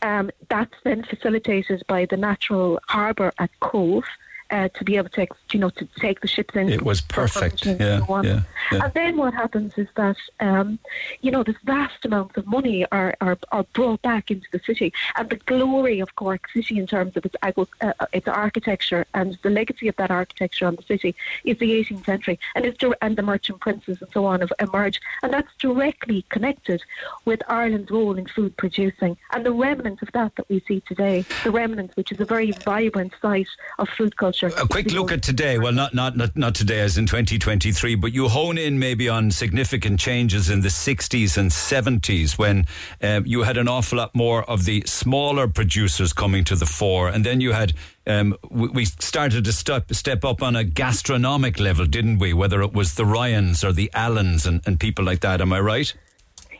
Um, 0.00 0.30
that's 0.48 0.74
then 0.84 1.02
facilitated 1.02 1.82
by 1.86 2.06
the 2.06 2.16
natural 2.16 2.80
harbour 2.88 3.32
at 3.38 3.50
Cobh. 3.60 4.04
Uh, 4.52 4.68
to 4.74 4.84
be 4.84 4.98
able 4.98 5.08
to, 5.08 5.22
ex- 5.22 5.36
you 5.50 5.58
know, 5.58 5.70
to 5.70 5.88
take 5.98 6.20
the 6.20 6.28
ships 6.28 6.54
in. 6.54 6.68
It 6.68 6.82
was 6.82 7.00
perfect. 7.00 7.64
Yeah, 7.64 8.04
so 8.04 8.20
yeah, 8.22 8.42
yeah. 8.70 8.84
And 8.84 8.92
then 8.92 9.16
what 9.16 9.32
happens 9.32 9.72
is 9.78 9.88
that, 9.96 10.18
um, 10.40 10.78
you 11.22 11.30
know, 11.30 11.42
this 11.42 11.56
vast 11.64 12.04
amounts 12.04 12.36
of 12.36 12.46
money 12.46 12.84
are, 12.92 13.14
are, 13.22 13.38
are 13.50 13.64
brought 13.72 14.02
back 14.02 14.30
into 14.30 14.46
the 14.52 14.58
city. 14.58 14.92
And 15.16 15.30
the 15.30 15.36
glory 15.36 16.00
of 16.00 16.14
Cork 16.16 16.50
City 16.52 16.78
in 16.78 16.86
terms 16.86 17.16
of 17.16 17.24
its, 17.24 17.34
uh, 17.42 17.92
its 18.12 18.28
architecture 18.28 19.06
and 19.14 19.38
the 19.40 19.48
legacy 19.48 19.88
of 19.88 19.96
that 19.96 20.10
architecture 20.10 20.66
on 20.66 20.76
the 20.76 20.82
city 20.82 21.14
is 21.44 21.56
the 21.56 21.70
18th 21.70 22.04
century. 22.04 22.38
And, 22.54 22.66
it's, 22.66 22.84
and 23.00 23.16
the 23.16 23.22
merchant 23.22 23.58
princes 23.60 24.02
and 24.02 24.10
so 24.12 24.26
on 24.26 24.40
have 24.40 24.52
emerged. 24.60 25.00
And 25.22 25.32
that's 25.32 25.48
directly 25.58 26.26
connected 26.28 26.82
with 27.24 27.40
Ireland's 27.48 27.90
role 27.90 28.18
in 28.18 28.26
food 28.26 28.54
producing 28.58 29.16
and 29.30 29.46
the 29.46 29.52
remnant 29.52 30.02
of 30.02 30.12
that 30.12 30.36
that 30.36 30.48
we 30.50 30.60
see 30.68 30.80
today. 30.80 31.24
The 31.42 31.52
remnant, 31.52 31.92
which 31.94 32.12
is 32.12 32.20
a 32.20 32.26
very 32.26 32.50
vibrant 32.50 33.14
site 33.22 33.48
of 33.78 33.88
food 33.88 34.14
culture. 34.18 34.41
A 34.42 34.66
quick 34.66 34.90
look 34.90 35.12
at 35.12 35.22
today. 35.22 35.56
Well, 35.56 35.70
not, 35.70 35.94
not 35.94 36.16
not 36.16 36.36
not 36.36 36.56
today, 36.56 36.80
as 36.80 36.98
in 36.98 37.06
2023, 37.06 37.94
but 37.94 38.12
you 38.12 38.28
hone 38.28 38.58
in 38.58 38.76
maybe 38.76 39.08
on 39.08 39.30
significant 39.30 40.00
changes 40.00 40.50
in 40.50 40.62
the 40.62 40.68
60s 40.68 41.38
and 41.38 41.48
70s 41.48 42.36
when 42.36 42.66
um, 43.00 43.24
you 43.24 43.44
had 43.44 43.56
an 43.56 43.68
awful 43.68 43.98
lot 43.98 44.12
more 44.16 44.42
of 44.50 44.64
the 44.64 44.82
smaller 44.84 45.46
producers 45.46 46.12
coming 46.12 46.42
to 46.44 46.56
the 46.56 46.66
fore, 46.66 47.08
and 47.08 47.24
then 47.24 47.40
you 47.40 47.52
had. 47.52 47.74
Um, 48.04 48.36
we, 48.50 48.66
we 48.66 48.84
started 48.84 49.44
to 49.44 49.52
step 49.52 49.94
step 49.94 50.24
up 50.24 50.42
on 50.42 50.56
a 50.56 50.64
gastronomic 50.64 51.60
level, 51.60 51.86
didn't 51.86 52.18
we? 52.18 52.32
Whether 52.32 52.62
it 52.62 52.72
was 52.72 52.96
the 52.96 53.06
Ryans 53.06 53.62
or 53.62 53.72
the 53.72 53.92
Allens 53.94 54.44
and, 54.44 54.60
and 54.66 54.80
people 54.80 55.04
like 55.04 55.20
that. 55.20 55.40
Am 55.40 55.52
I 55.52 55.60
right? 55.60 55.94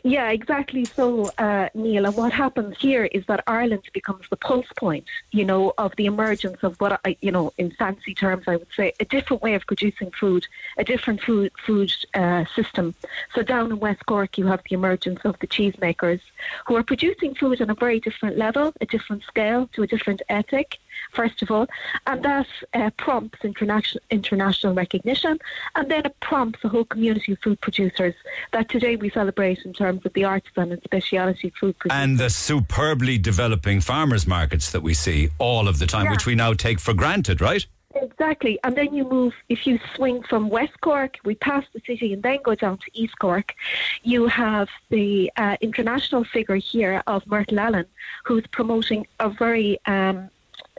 Yeah, 0.04 0.30
exactly. 0.30 0.84
So, 0.84 1.30
uh, 1.38 1.68
Neil, 1.74 2.06
and 2.06 2.16
what 2.16 2.32
happens 2.32 2.76
here 2.80 3.04
is 3.04 3.24
that 3.26 3.44
Ireland 3.46 3.84
becomes 3.92 4.28
the 4.28 4.36
pulse 4.36 4.66
point, 4.76 5.04
you 5.30 5.44
know, 5.44 5.72
of 5.78 5.94
the 5.94 6.06
emergence 6.06 6.58
of 6.64 6.74
what 6.80 7.00
I, 7.04 7.16
you 7.20 7.30
know, 7.30 7.52
in 7.56 7.70
fancy 7.70 8.12
terms, 8.12 8.44
I 8.48 8.56
would 8.56 8.72
say, 8.76 8.94
a 8.98 9.04
different 9.04 9.42
way 9.44 9.54
of 9.54 9.64
producing 9.64 10.10
food, 10.10 10.44
a 10.76 10.82
different 10.82 11.22
food 11.22 11.52
food 11.64 11.92
uh, 12.14 12.44
system. 12.56 12.96
So, 13.32 13.42
down 13.42 13.70
in 13.70 13.78
West 13.78 14.04
Cork, 14.06 14.38
you 14.38 14.46
have 14.46 14.62
the 14.68 14.74
emergence 14.74 15.20
of 15.24 15.38
the 15.38 15.46
cheesemakers, 15.46 16.20
who 16.66 16.74
are 16.74 16.82
producing 16.82 17.36
food 17.36 17.62
on 17.62 17.70
a 17.70 17.74
very 17.74 18.00
different 18.00 18.36
level, 18.36 18.72
a 18.80 18.86
different 18.86 19.22
scale, 19.22 19.68
to 19.74 19.82
a 19.84 19.86
different 19.86 20.20
ethic. 20.28 20.78
First 21.12 21.42
of 21.42 21.50
all, 21.50 21.66
and 22.06 22.22
that 22.22 22.46
uh, 22.74 22.90
prompts 22.96 23.44
international 23.44 24.02
international 24.10 24.74
recognition, 24.74 25.38
and 25.74 25.90
then 25.90 26.06
it 26.06 26.18
prompts 26.20 26.64
a 26.64 26.68
whole 26.68 26.84
community 26.84 27.32
of 27.32 27.38
food 27.38 27.60
producers 27.60 28.14
that 28.52 28.68
today 28.68 28.96
we 28.96 29.08
celebrate 29.10 29.60
in 29.64 29.72
terms 29.72 29.91
of 30.04 30.12
the 30.12 30.24
artisan 30.24 30.72
and 30.72 30.82
speciality 30.82 31.52
food 31.58 31.78
producers. 31.78 32.02
And 32.02 32.18
the 32.18 32.30
superbly 32.30 33.18
developing 33.18 33.80
farmers 33.80 34.26
markets 34.26 34.72
that 34.72 34.82
we 34.82 34.94
see 34.94 35.30
all 35.38 35.68
of 35.68 35.78
the 35.78 35.86
time, 35.86 36.06
Yeah. 36.06 36.12
which 36.12 36.26
we 36.26 36.34
now 36.34 36.54
take 36.54 36.80
for 36.80 36.94
granted, 36.94 37.40
right? 37.40 37.66
Exactly. 37.94 38.58
And 38.64 38.74
then 38.74 38.94
you 38.94 39.04
move, 39.04 39.34
if 39.48 39.66
you 39.66 39.78
swing 39.94 40.22
from 40.22 40.48
West 40.48 40.80
Cork, 40.80 41.18
we 41.24 41.34
pass 41.34 41.64
the 41.74 41.80
city 41.86 42.14
and 42.14 42.22
then 42.22 42.38
go 42.42 42.54
down 42.54 42.78
to 42.78 42.84
East 42.94 43.18
Cork, 43.18 43.54
you 44.02 44.26
have 44.28 44.68
the 44.88 45.30
uh, 45.36 45.56
international 45.60 46.24
figure 46.24 46.56
here 46.56 47.02
of 47.06 47.26
Myrtle 47.26 47.60
Allen, 47.60 47.84
who's 48.24 48.46
promoting 48.46 49.06
a 49.20 49.28
very 49.28 49.78
um, 49.86 50.30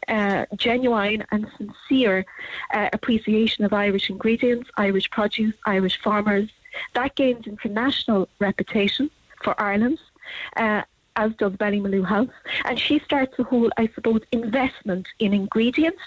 uh, 0.07 0.45
genuine 0.57 1.23
and 1.31 1.47
sincere 1.57 2.25
uh, 2.73 2.89
appreciation 2.93 3.63
of 3.63 3.73
Irish 3.73 4.09
ingredients, 4.09 4.69
Irish 4.77 5.09
produce, 5.11 5.53
Irish 5.65 6.01
farmers. 6.01 6.49
That 6.93 7.15
gains 7.15 7.47
international 7.47 8.29
reputation 8.39 9.09
for 9.43 9.59
Ireland. 9.61 9.99
Uh, 10.55 10.83
as 11.15 11.31
does 11.35 11.53
Ballymaloe 11.53 12.05
House. 12.05 12.29
And 12.65 12.79
she 12.79 12.99
starts 12.99 13.37
a 13.39 13.43
whole, 13.43 13.69
I 13.77 13.89
suppose, 13.93 14.21
investment 14.31 15.07
in 15.19 15.33
ingredients, 15.33 16.01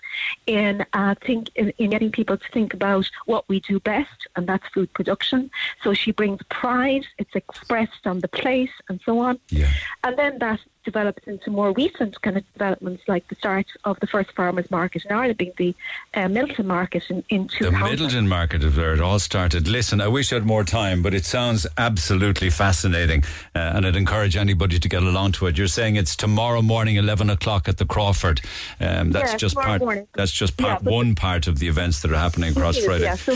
in 0.47 0.85
uh, 0.93 1.15
think 1.25 1.51
in, 1.55 1.71
in 1.79 1.91
getting 1.91 2.11
people 2.11 2.37
to 2.37 2.49
think 2.49 2.75
about 2.75 3.09
what 3.27 3.49
we 3.49 3.61
do 3.61 3.81
best, 3.81 4.27
and 4.37 4.47
that's 4.47 4.67
food 4.69 4.93
production. 4.95 5.51
So 5.83 5.95
she 5.95 6.13
brings 6.13 6.41
pride. 6.49 7.07
It's 7.19 7.35
expressed 7.35 8.07
on 8.07 8.21
the 8.21 8.29
plate 8.29 8.71
and 8.89 9.01
so 9.05 9.19
on. 9.21 9.39
Yeah. 9.49 9.71
And 10.05 10.19
then 10.19 10.39
that 10.39 10.61
develops 10.87 11.27
into 11.27 11.51
more 11.51 11.73
recent 11.73 12.21
kind 12.23 12.39
of 12.39 12.53
developments, 12.55 13.03
like 13.07 13.29
the 13.29 13.35
start 13.35 13.67
of 13.85 14.01
the 14.01 14.07
first 14.07 14.33
farmers 14.33 14.71
market 14.71 15.05
in 15.05 15.13
Ireland, 15.13 15.37
being 15.37 15.53
the 15.59 15.75
uh, 16.15 16.21
Midleton 16.21 16.65
market 16.65 17.03
in, 17.11 17.23
in 17.29 17.49
two 17.49 17.65
The. 17.65 17.71
Midleton 17.73 18.27
market 18.27 18.65
is 18.65 18.75
where 18.75 18.95
it 18.95 19.01
all 19.03 19.19
started. 19.19 19.69
Listen, 19.69 20.01
I 20.01 20.09
wish 20.09 20.33
I 20.33 20.37
had 20.37 20.47
more 20.47 20.65
time, 20.65 21.03
but 21.03 21.13
it 21.13 21.27
sounds 21.27 21.67
absolutely 21.77 22.49
fascinating, 22.49 23.25
uh, 23.55 23.75
and 23.75 23.85
I'd 23.85 23.97
encourage 23.97 24.37
anybody 24.37 24.79
to 24.79 24.89
get 24.89 25.03
along 25.03 25.33
to 25.33 25.47
it. 25.49 25.59
You're 25.59 25.67
saying 25.67 25.97
it's 25.97 26.17
tomorrow 26.17 26.63
morning, 26.63 26.97
eleven 26.97 27.29
o'clock 27.29 27.69
at 27.69 27.77
the 27.77 27.85
Crawford. 27.85 28.41
Um, 28.81 29.13
that's 29.13 29.33
Yeah, 29.33 29.37
just 29.39 29.57
part. 29.57 29.83
That's 30.15 30.33
just 30.33 30.57
part 30.57 30.83
one 30.83 31.15
part 31.15 31.49
of 31.49 31.59
the 31.59 31.69
events 31.69 32.01
that 32.03 32.13
are 32.13 32.17
happening 32.17 32.53
across 32.53 32.79
is, 32.79 32.85
Friday. 32.87 33.05
Yeah, 33.05 33.17
so 33.17 33.35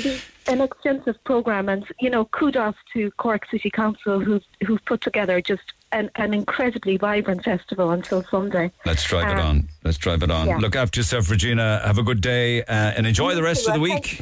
an 0.48 0.60
extensive 0.60 1.22
program, 1.24 1.68
and 1.68 1.84
you 2.00 2.10
know, 2.10 2.24
kudos 2.26 2.74
to 2.92 3.10
Cork 3.12 3.46
City 3.50 3.70
Council 3.70 4.20
who've 4.20 4.42
who've 4.66 4.84
put 4.84 5.00
together 5.00 5.40
just 5.40 5.62
an, 5.92 6.10
an 6.16 6.32
incredibly 6.34 6.96
vibrant 6.96 7.44
festival 7.44 7.90
until 7.90 8.22
Sunday. 8.30 8.70
Let's 8.86 9.04
drive 9.04 9.28
it 9.30 9.40
Um, 9.40 9.46
on. 9.46 9.68
Let's 9.84 9.98
drive 9.98 10.22
it 10.22 10.30
on. 10.30 10.46
yeah. 10.46 10.56
Look 10.58 10.76
after 10.76 11.00
yourself, 11.00 11.30
Regina. 11.30 11.80
Have 11.84 11.98
a 11.98 12.02
good 12.02 12.20
day 12.20 12.62
uh, 12.62 12.72
and 12.96 13.06
enjoy 13.06 13.34
the 13.34 13.42
rest 13.42 13.66
of 13.68 13.74
the 13.74 13.80
week. 13.80 14.20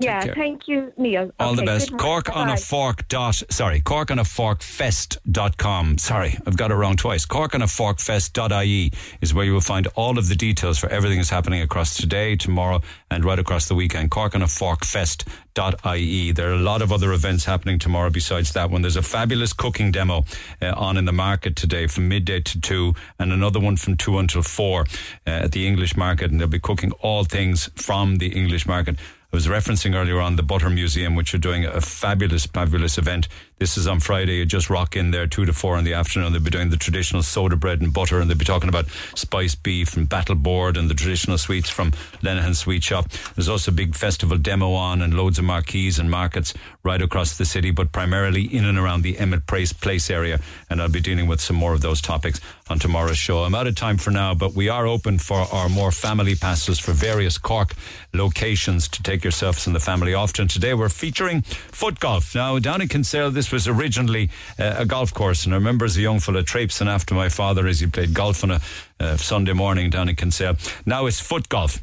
Yeah, 0.00 0.34
thank 0.34 0.66
you, 0.66 0.92
Neil. 0.96 1.30
All 1.38 1.54
the 1.54 1.62
best. 1.62 1.96
Cork 1.96 2.34
on 2.34 2.50
a 2.50 2.56
fork 2.56 3.06
dot 3.06 3.40
sorry, 3.50 3.80
Cork 3.80 4.10
on 4.10 4.18
a 4.18 4.24
fork 4.24 4.60
fest 4.60 5.18
dot 5.30 5.56
com. 5.56 5.98
Sorry, 5.98 6.36
I've 6.46 6.56
got 6.56 6.72
it 6.72 6.74
wrong 6.74 6.96
twice. 6.96 7.24
Cork 7.24 7.54
on 7.54 7.62
a 7.62 7.68
fork 7.68 8.00
fest 8.00 8.32
dot 8.32 8.50
ie 8.50 8.90
is 9.20 9.32
where 9.32 9.44
you 9.44 9.52
will 9.52 9.60
find 9.60 9.86
all 9.94 10.18
of 10.18 10.28
the 10.28 10.34
details 10.34 10.78
for 10.78 10.88
everything 10.88 11.18
that's 11.18 11.30
happening 11.30 11.60
across 11.62 11.96
today, 11.96 12.34
tomorrow, 12.34 12.80
and 13.08 13.24
right 13.24 13.38
across 13.38 13.68
the 13.68 13.76
weekend. 13.76 14.10
Cork 14.10 14.34
on 14.34 14.42
a 14.42 14.48
fork 14.48 14.84
fest 14.84 15.28
dot 15.54 15.78
ie. 15.86 16.32
There 16.32 16.50
are 16.50 16.54
a 16.54 16.58
lot 16.58 16.82
of 16.82 16.90
other 16.90 17.12
events 17.12 17.44
happening 17.44 17.78
tomorrow 17.78 18.10
besides 18.10 18.52
that 18.54 18.70
one. 18.70 18.82
There's 18.82 18.96
a 18.96 19.02
fabulous 19.02 19.52
cooking 19.52 19.92
demo 19.92 20.24
uh, 20.60 20.72
on 20.76 20.96
in 20.96 21.04
the 21.04 21.12
market 21.12 21.54
today 21.54 21.86
from 21.86 22.08
midday 22.08 22.40
to 22.40 22.60
two, 22.60 22.94
and 23.20 23.32
another 23.32 23.60
one 23.60 23.76
from 23.76 23.96
two 23.96 24.18
until 24.18 24.42
four 24.42 24.86
uh, 25.24 25.44
at 25.44 25.52
the 25.52 25.68
English 25.68 25.96
market, 25.96 26.32
and 26.32 26.40
they'll 26.40 26.48
be 26.48 26.58
cooking 26.58 26.90
all 27.00 27.22
things 27.22 27.70
from 27.76 28.16
the 28.16 28.28
English 28.28 28.66
market. 28.66 28.96
I 29.34 29.36
was 29.36 29.48
referencing 29.48 29.96
earlier 29.96 30.20
on 30.20 30.36
the 30.36 30.44
Butter 30.44 30.70
Museum, 30.70 31.16
which 31.16 31.34
are 31.34 31.38
doing 31.38 31.64
a 31.64 31.80
fabulous, 31.80 32.46
fabulous 32.46 32.98
event. 32.98 33.26
This 33.58 33.78
is 33.78 33.86
on 33.86 34.00
Friday. 34.00 34.38
You 34.38 34.46
just 34.46 34.68
rock 34.68 34.96
in 34.96 35.12
there 35.12 35.28
two 35.28 35.44
to 35.44 35.52
four 35.52 35.78
in 35.78 35.84
the 35.84 35.94
afternoon. 35.94 36.32
They'll 36.32 36.42
be 36.42 36.50
doing 36.50 36.70
the 36.70 36.76
traditional 36.76 37.22
soda 37.22 37.54
bread 37.54 37.80
and 37.80 37.92
butter, 37.92 38.18
and 38.18 38.28
they'll 38.28 38.36
be 38.36 38.44
talking 38.44 38.68
about 38.68 38.86
spiced 39.14 39.62
beef 39.62 39.96
and 39.96 40.08
battle 40.08 40.34
board 40.34 40.76
and 40.76 40.90
the 40.90 40.94
traditional 40.94 41.38
sweets 41.38 41.70
from 41.70 41.92
Linehan 42.20 42.56
Sweet 42.56 42.82
Shop. 42.82 43.08
There's 43.36 43.48
also 43.48 43.70
a 43.70 43.74
big 43.74 43.94
festival 43.94 44.38
demo 44.38 44.72
on 44.72 45.00
and 45.00 45.14
loads 45.14 45.38
of 45.38 45.44
marquees 45.44 46.00
and 46.00 46.10
markets 46.10 46.52
right 46.82 47.00
across 47.00 47.38
the 47.38 47.44
city, 47.44 47.70
but 47.70 47.92
primarily 47.92 48.42
in 48.42 48.64
and 48.64 48.76
around 48.76 49.02
the 49.02 49.18
Emmet 49.18 49.46
Place, 49.46 49.72
Place 49.72 50.10
area. 50.10 50.40
And 50.68 50.82
I'll 50.82 50.88
be 50.88 51.00
dealing 51.00 51.28
with 51.28 51.40
some 51.40 51.56
more 51.56 51.72
of 51.74 51.80
those 51.80 52.00
topics 52.00 52.40
on 52.68 52.80
tomorrow's 52.80 53.18
show. 53.18 53.44
I'm 53.44 53.54
out 53.54 53.68
of 53.68 53.76
time 53.76 53.98
for 53.98 54.10
now, 54.10 54.34
but 54.34 54.54
we 54.54 54.68
are 54.68 54.86
open 54.86 55.18
for 55.18 55.46
our 55.52 55.68
more 55.68 55.92
family 55.92 56.34
passes 56.34 56.80
for 56.80 56.92
various 56.92 57.38
Cork 57.38 57.74
locations 58.12 58.88
to 58.88 59.02
take 59.02 59.22
yourselves 59.22 59.66
and 59.66 59.76
the 59.76 59.80
family 59.80 60.12
off 60.12 60.32
to. 60.34 60.42
And 60.42 60.50
today 60.50 60.74
we're 60.74 60.88
featuring 60.88 61.42
foot 61.42 62.00
golf. 62.00 62.34
Now, 62.34 62.58
down 62.58 62.82
in 62.82 62.88
Kinsale, 62.88 63.30
this 63.30 63.53
was 63.54 63.68
originally 63.68 64.30
uh, 64.58 64.74
a 64.78 64.84
golf 64.84 65.14
course. 65.14 65.46
And 65.46 65.54
I 65.54 65.56
remember 65.56 65.84
as 65.84 65.96
a 65.96 66.00
young 66.00 66.20
fella 66.20 66.42
traipsing 66.42 66.88
after 66.88 67.14
my 67.14 67.28
father 67.28 67.66
as 67.68 67.80
he 67.80 67.86
played 67.86 68.12
golf 68.12 68.42
on 68.42 68.50
a 68.50 68.60
uh, 69.00 69.16
Sunday 69.16 69.52
morning 69.52 69.90
down 69.90 70.08
in 70.08 70.16
Kinsale. 70.16 70.56
Now 70.84 71.06
it's 71.06 71.20
foot 71.20 71.48
golf. 71.48 71.82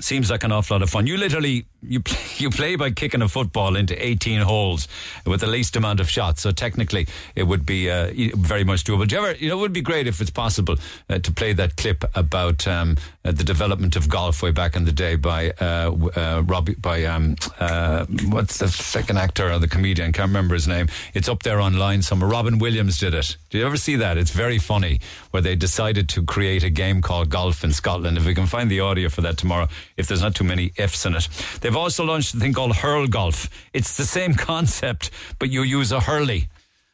Seems 0.00 0.30
like 0.30 0.44
an 0.44 0.52
awful 0.52 0.74
lot 0.74 0.82
of 0.82 0.90
fun. 0.90 1.06
You 1.06 1.16
literally 1.16 1.64
you 1.86 2.00
play, 2.00 2.18
you 2.36 2.50
play 2.50 2.76
by 2.76 2.90
kicking 2.90 3.22
a 3.22 3.28
football 3.28 3.76
into 3.76 3.94
18 4.04 4.40
holes 4.42 4.88
with 5.24 5.40
the 5.40 5.46
least 5.46 5.76
amount 5.76 6.00
of 6.00 6.08
shots. 6.10 6.42
So 6.42 6.50
technically, 6.50 7.06
it 7.34 7.44
would 7.44 7.64
be 7.64 7.90
uh, 7.90 8.10
very 8.36 8.64
much 8.64 8.84
doable. 8.84 9.06
Do 9.06 9.16
you 9.16 9.24
ever, 9.24 9.36
you 9.38 9.48
know, 9.48 9.58
it 9.58 9.60
would 9.60 9.72
be 9.72 9.80
great 9.80 10.06
if 10.06 10.20
it's 10.20 10.30
possible 10.30 10.76
uh, 11.08 11.18
to 11.18 11.32
play 11.32 11.52
that 11.54 11.76
clip 11.76 12.04
about 12.14 12.66
um, 12.66 12.96
uh, 13.24 13.32
the 13.32 13.44
development 13.44 13.96
of 13.96 14.08
golf 14.08 14.42
way 14.42 14.50
back 14.50 14.76
in 14.76 14.84
the 14.84 14.92
day 14.92 15.16
by 15.16 15.50
uh, 15.60 15.94
uh, 16.16 16.42
Robbie 16.44 16.74
by 16.74 17.04
um, 17.04 17.36
uh, 17.58 18.06
what's 18.28 18.58
the 18.58 18.68
second 18.68 19.18
actor 19.18 19.50
or 19.50 19.58
the 19.58 19.68
comedian? 19.68 20.12
Can't 20.12 20.28
remember 20.28 20.54
his 20.54 20.68
name. 20.68 20.88
It's 21.14 21.28
up 21.28 21.42
there 21.42 21.60
online 21.60 22.02
somewhere. 22.02 22.30
Robin 22.30 22.58
Williams 22.58 22.98
did 22.98 23.14
it. 23.14 23.36
Did 23.50 23.58
you 23.58 23.66
ever 23.66 23.76
see 23.76 23.96
that? 23.96 24.18
It's 24.18 24.30
very 24.30 24.58
funny 24.58 25.00
where 25.30 25.42
they 25.42 25.56
decided 25.56 26.08
to 26.10 26.22
create 26.22 26.62
a 26.62 26.70
game 26.70 27.02
called 27.02 27.30
golf 27.30 27.64
in 27.64 27.72
Scotland. 27.72 28.16
If 28.16 28.24
we 28.24 28.34
can 28.34 28.46
find 28.46 28.70
the 28.70 28.80
audio 28.80 29.08
for 29.08 29.20
that 29.22 29.36
tomorrow, 29.36 29.68
if 29.96 30.06
there's 30.06 30.22
not 30.22 30.34
too 30.34 30.44
many 30.44 30.72
ifs 30.76 31.04
in 31.06 31.14
it. 31.14 31.28
They've 31.60 31.75
also 31.76 32.04
launched 32.04 32.34
a 32.34 32.38
thing 32.38 32.52
called 32.52 32.76
hurl 32.76 33.06
golf. 33.06 33.48
It's 33.72 33.96
the 33.96 34.04
same 34.04 34.34
concept, 34.50 35.10
but 35.38 35.50
you 35.50 35.62
use 35.62 35.92
a 35.92 36.00
hurley, 36.00 36.48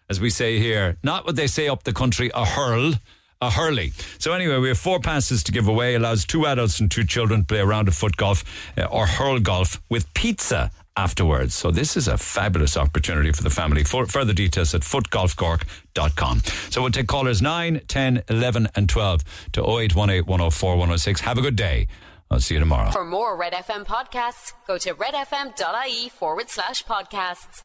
as 0.08 0.20
we 0.20 0.30
say 0.30 0.58
here. 0.58 0.96
Not 1.02 1.24
what 1.26 1.36
they 1.36 1.46
say 1.46 1.68
up 1.68 1.84
the 1.84 1.92
country, 1.92 2.30
a 2.34 2.44
hurl. 2.44 2.94
A 3.40 3.50
hurley. 3.50 3.92
So 4.18 4.34
anyway, 4.34 4.58
we 4.58 4.68
have 4.68 4.78
four 4.78 5.00
passes 5.00 5.42
to 5.42 5.50
give 5.50 5.66
away. 5.66 5.96
Allows 5.96 6.24
two 6.24 6.46
adults 6.46 6.78
and 6.78 6.88
two 6.88 7.02
children 7.02 7.40
to 7.40 7.46
play 7.46 7.58
a 7.58 7.66
round 7.66 7.88
of 7.88 7.94
foot 7.96 8.16
golf 8.16 8.44
uh, 8.78 8.84
or 8.84 9.04
hurl 9.04 9.40
golf 9.40 9.82
with 9.90 10.14
pizza 10.14 10.70
afterwards. 10.96 11.54
So 11.54 11.70
this 11.70 11.96
is 11.96 12.06
a 12.06 12.18
fabulous 12.18 12.76
opportunity 12.76 13.32
for 13.32 13.42
the 13.42 13.50
family. 13.50 13.82
For 13.84 14.06
further 14.06 14.32
details 14.32 14.74
at 14.74 14.82
footgolfcork.com. 14.82 16.42
So 16.70 16.82
we'll 16.82 16.92
take 16.92 17.08
callers 17.08 17.42
9, 17.42 17.80
10, 17.88 18.22
11 18.28 18.68
and 18.76 18.88
12 18.88 19.24
to 19.52 19.60
0818 19.60 20.24
104 20.26 20.70
106. 20.72 21.20
Have 21.22 21.38
a 21.38 21.42
good 21.42 21.56
day. 21.56 21.88
I'll 22.32 22.40
see 22.40 22.54
you 22.54 22.60
tomorrow. 22.60 22.90
For 22.90 23.04
more 23.04 23.36
Red 23.36 23.52
FM 23.52 23.84
podcasts, 23.84 24.54
go 24.66 24.78
to 24.78 24.94
redfm.ie 24.94 26.08
forward 26.08 26.48
slash 26.48 26.82
podcasts. 26.84 27.60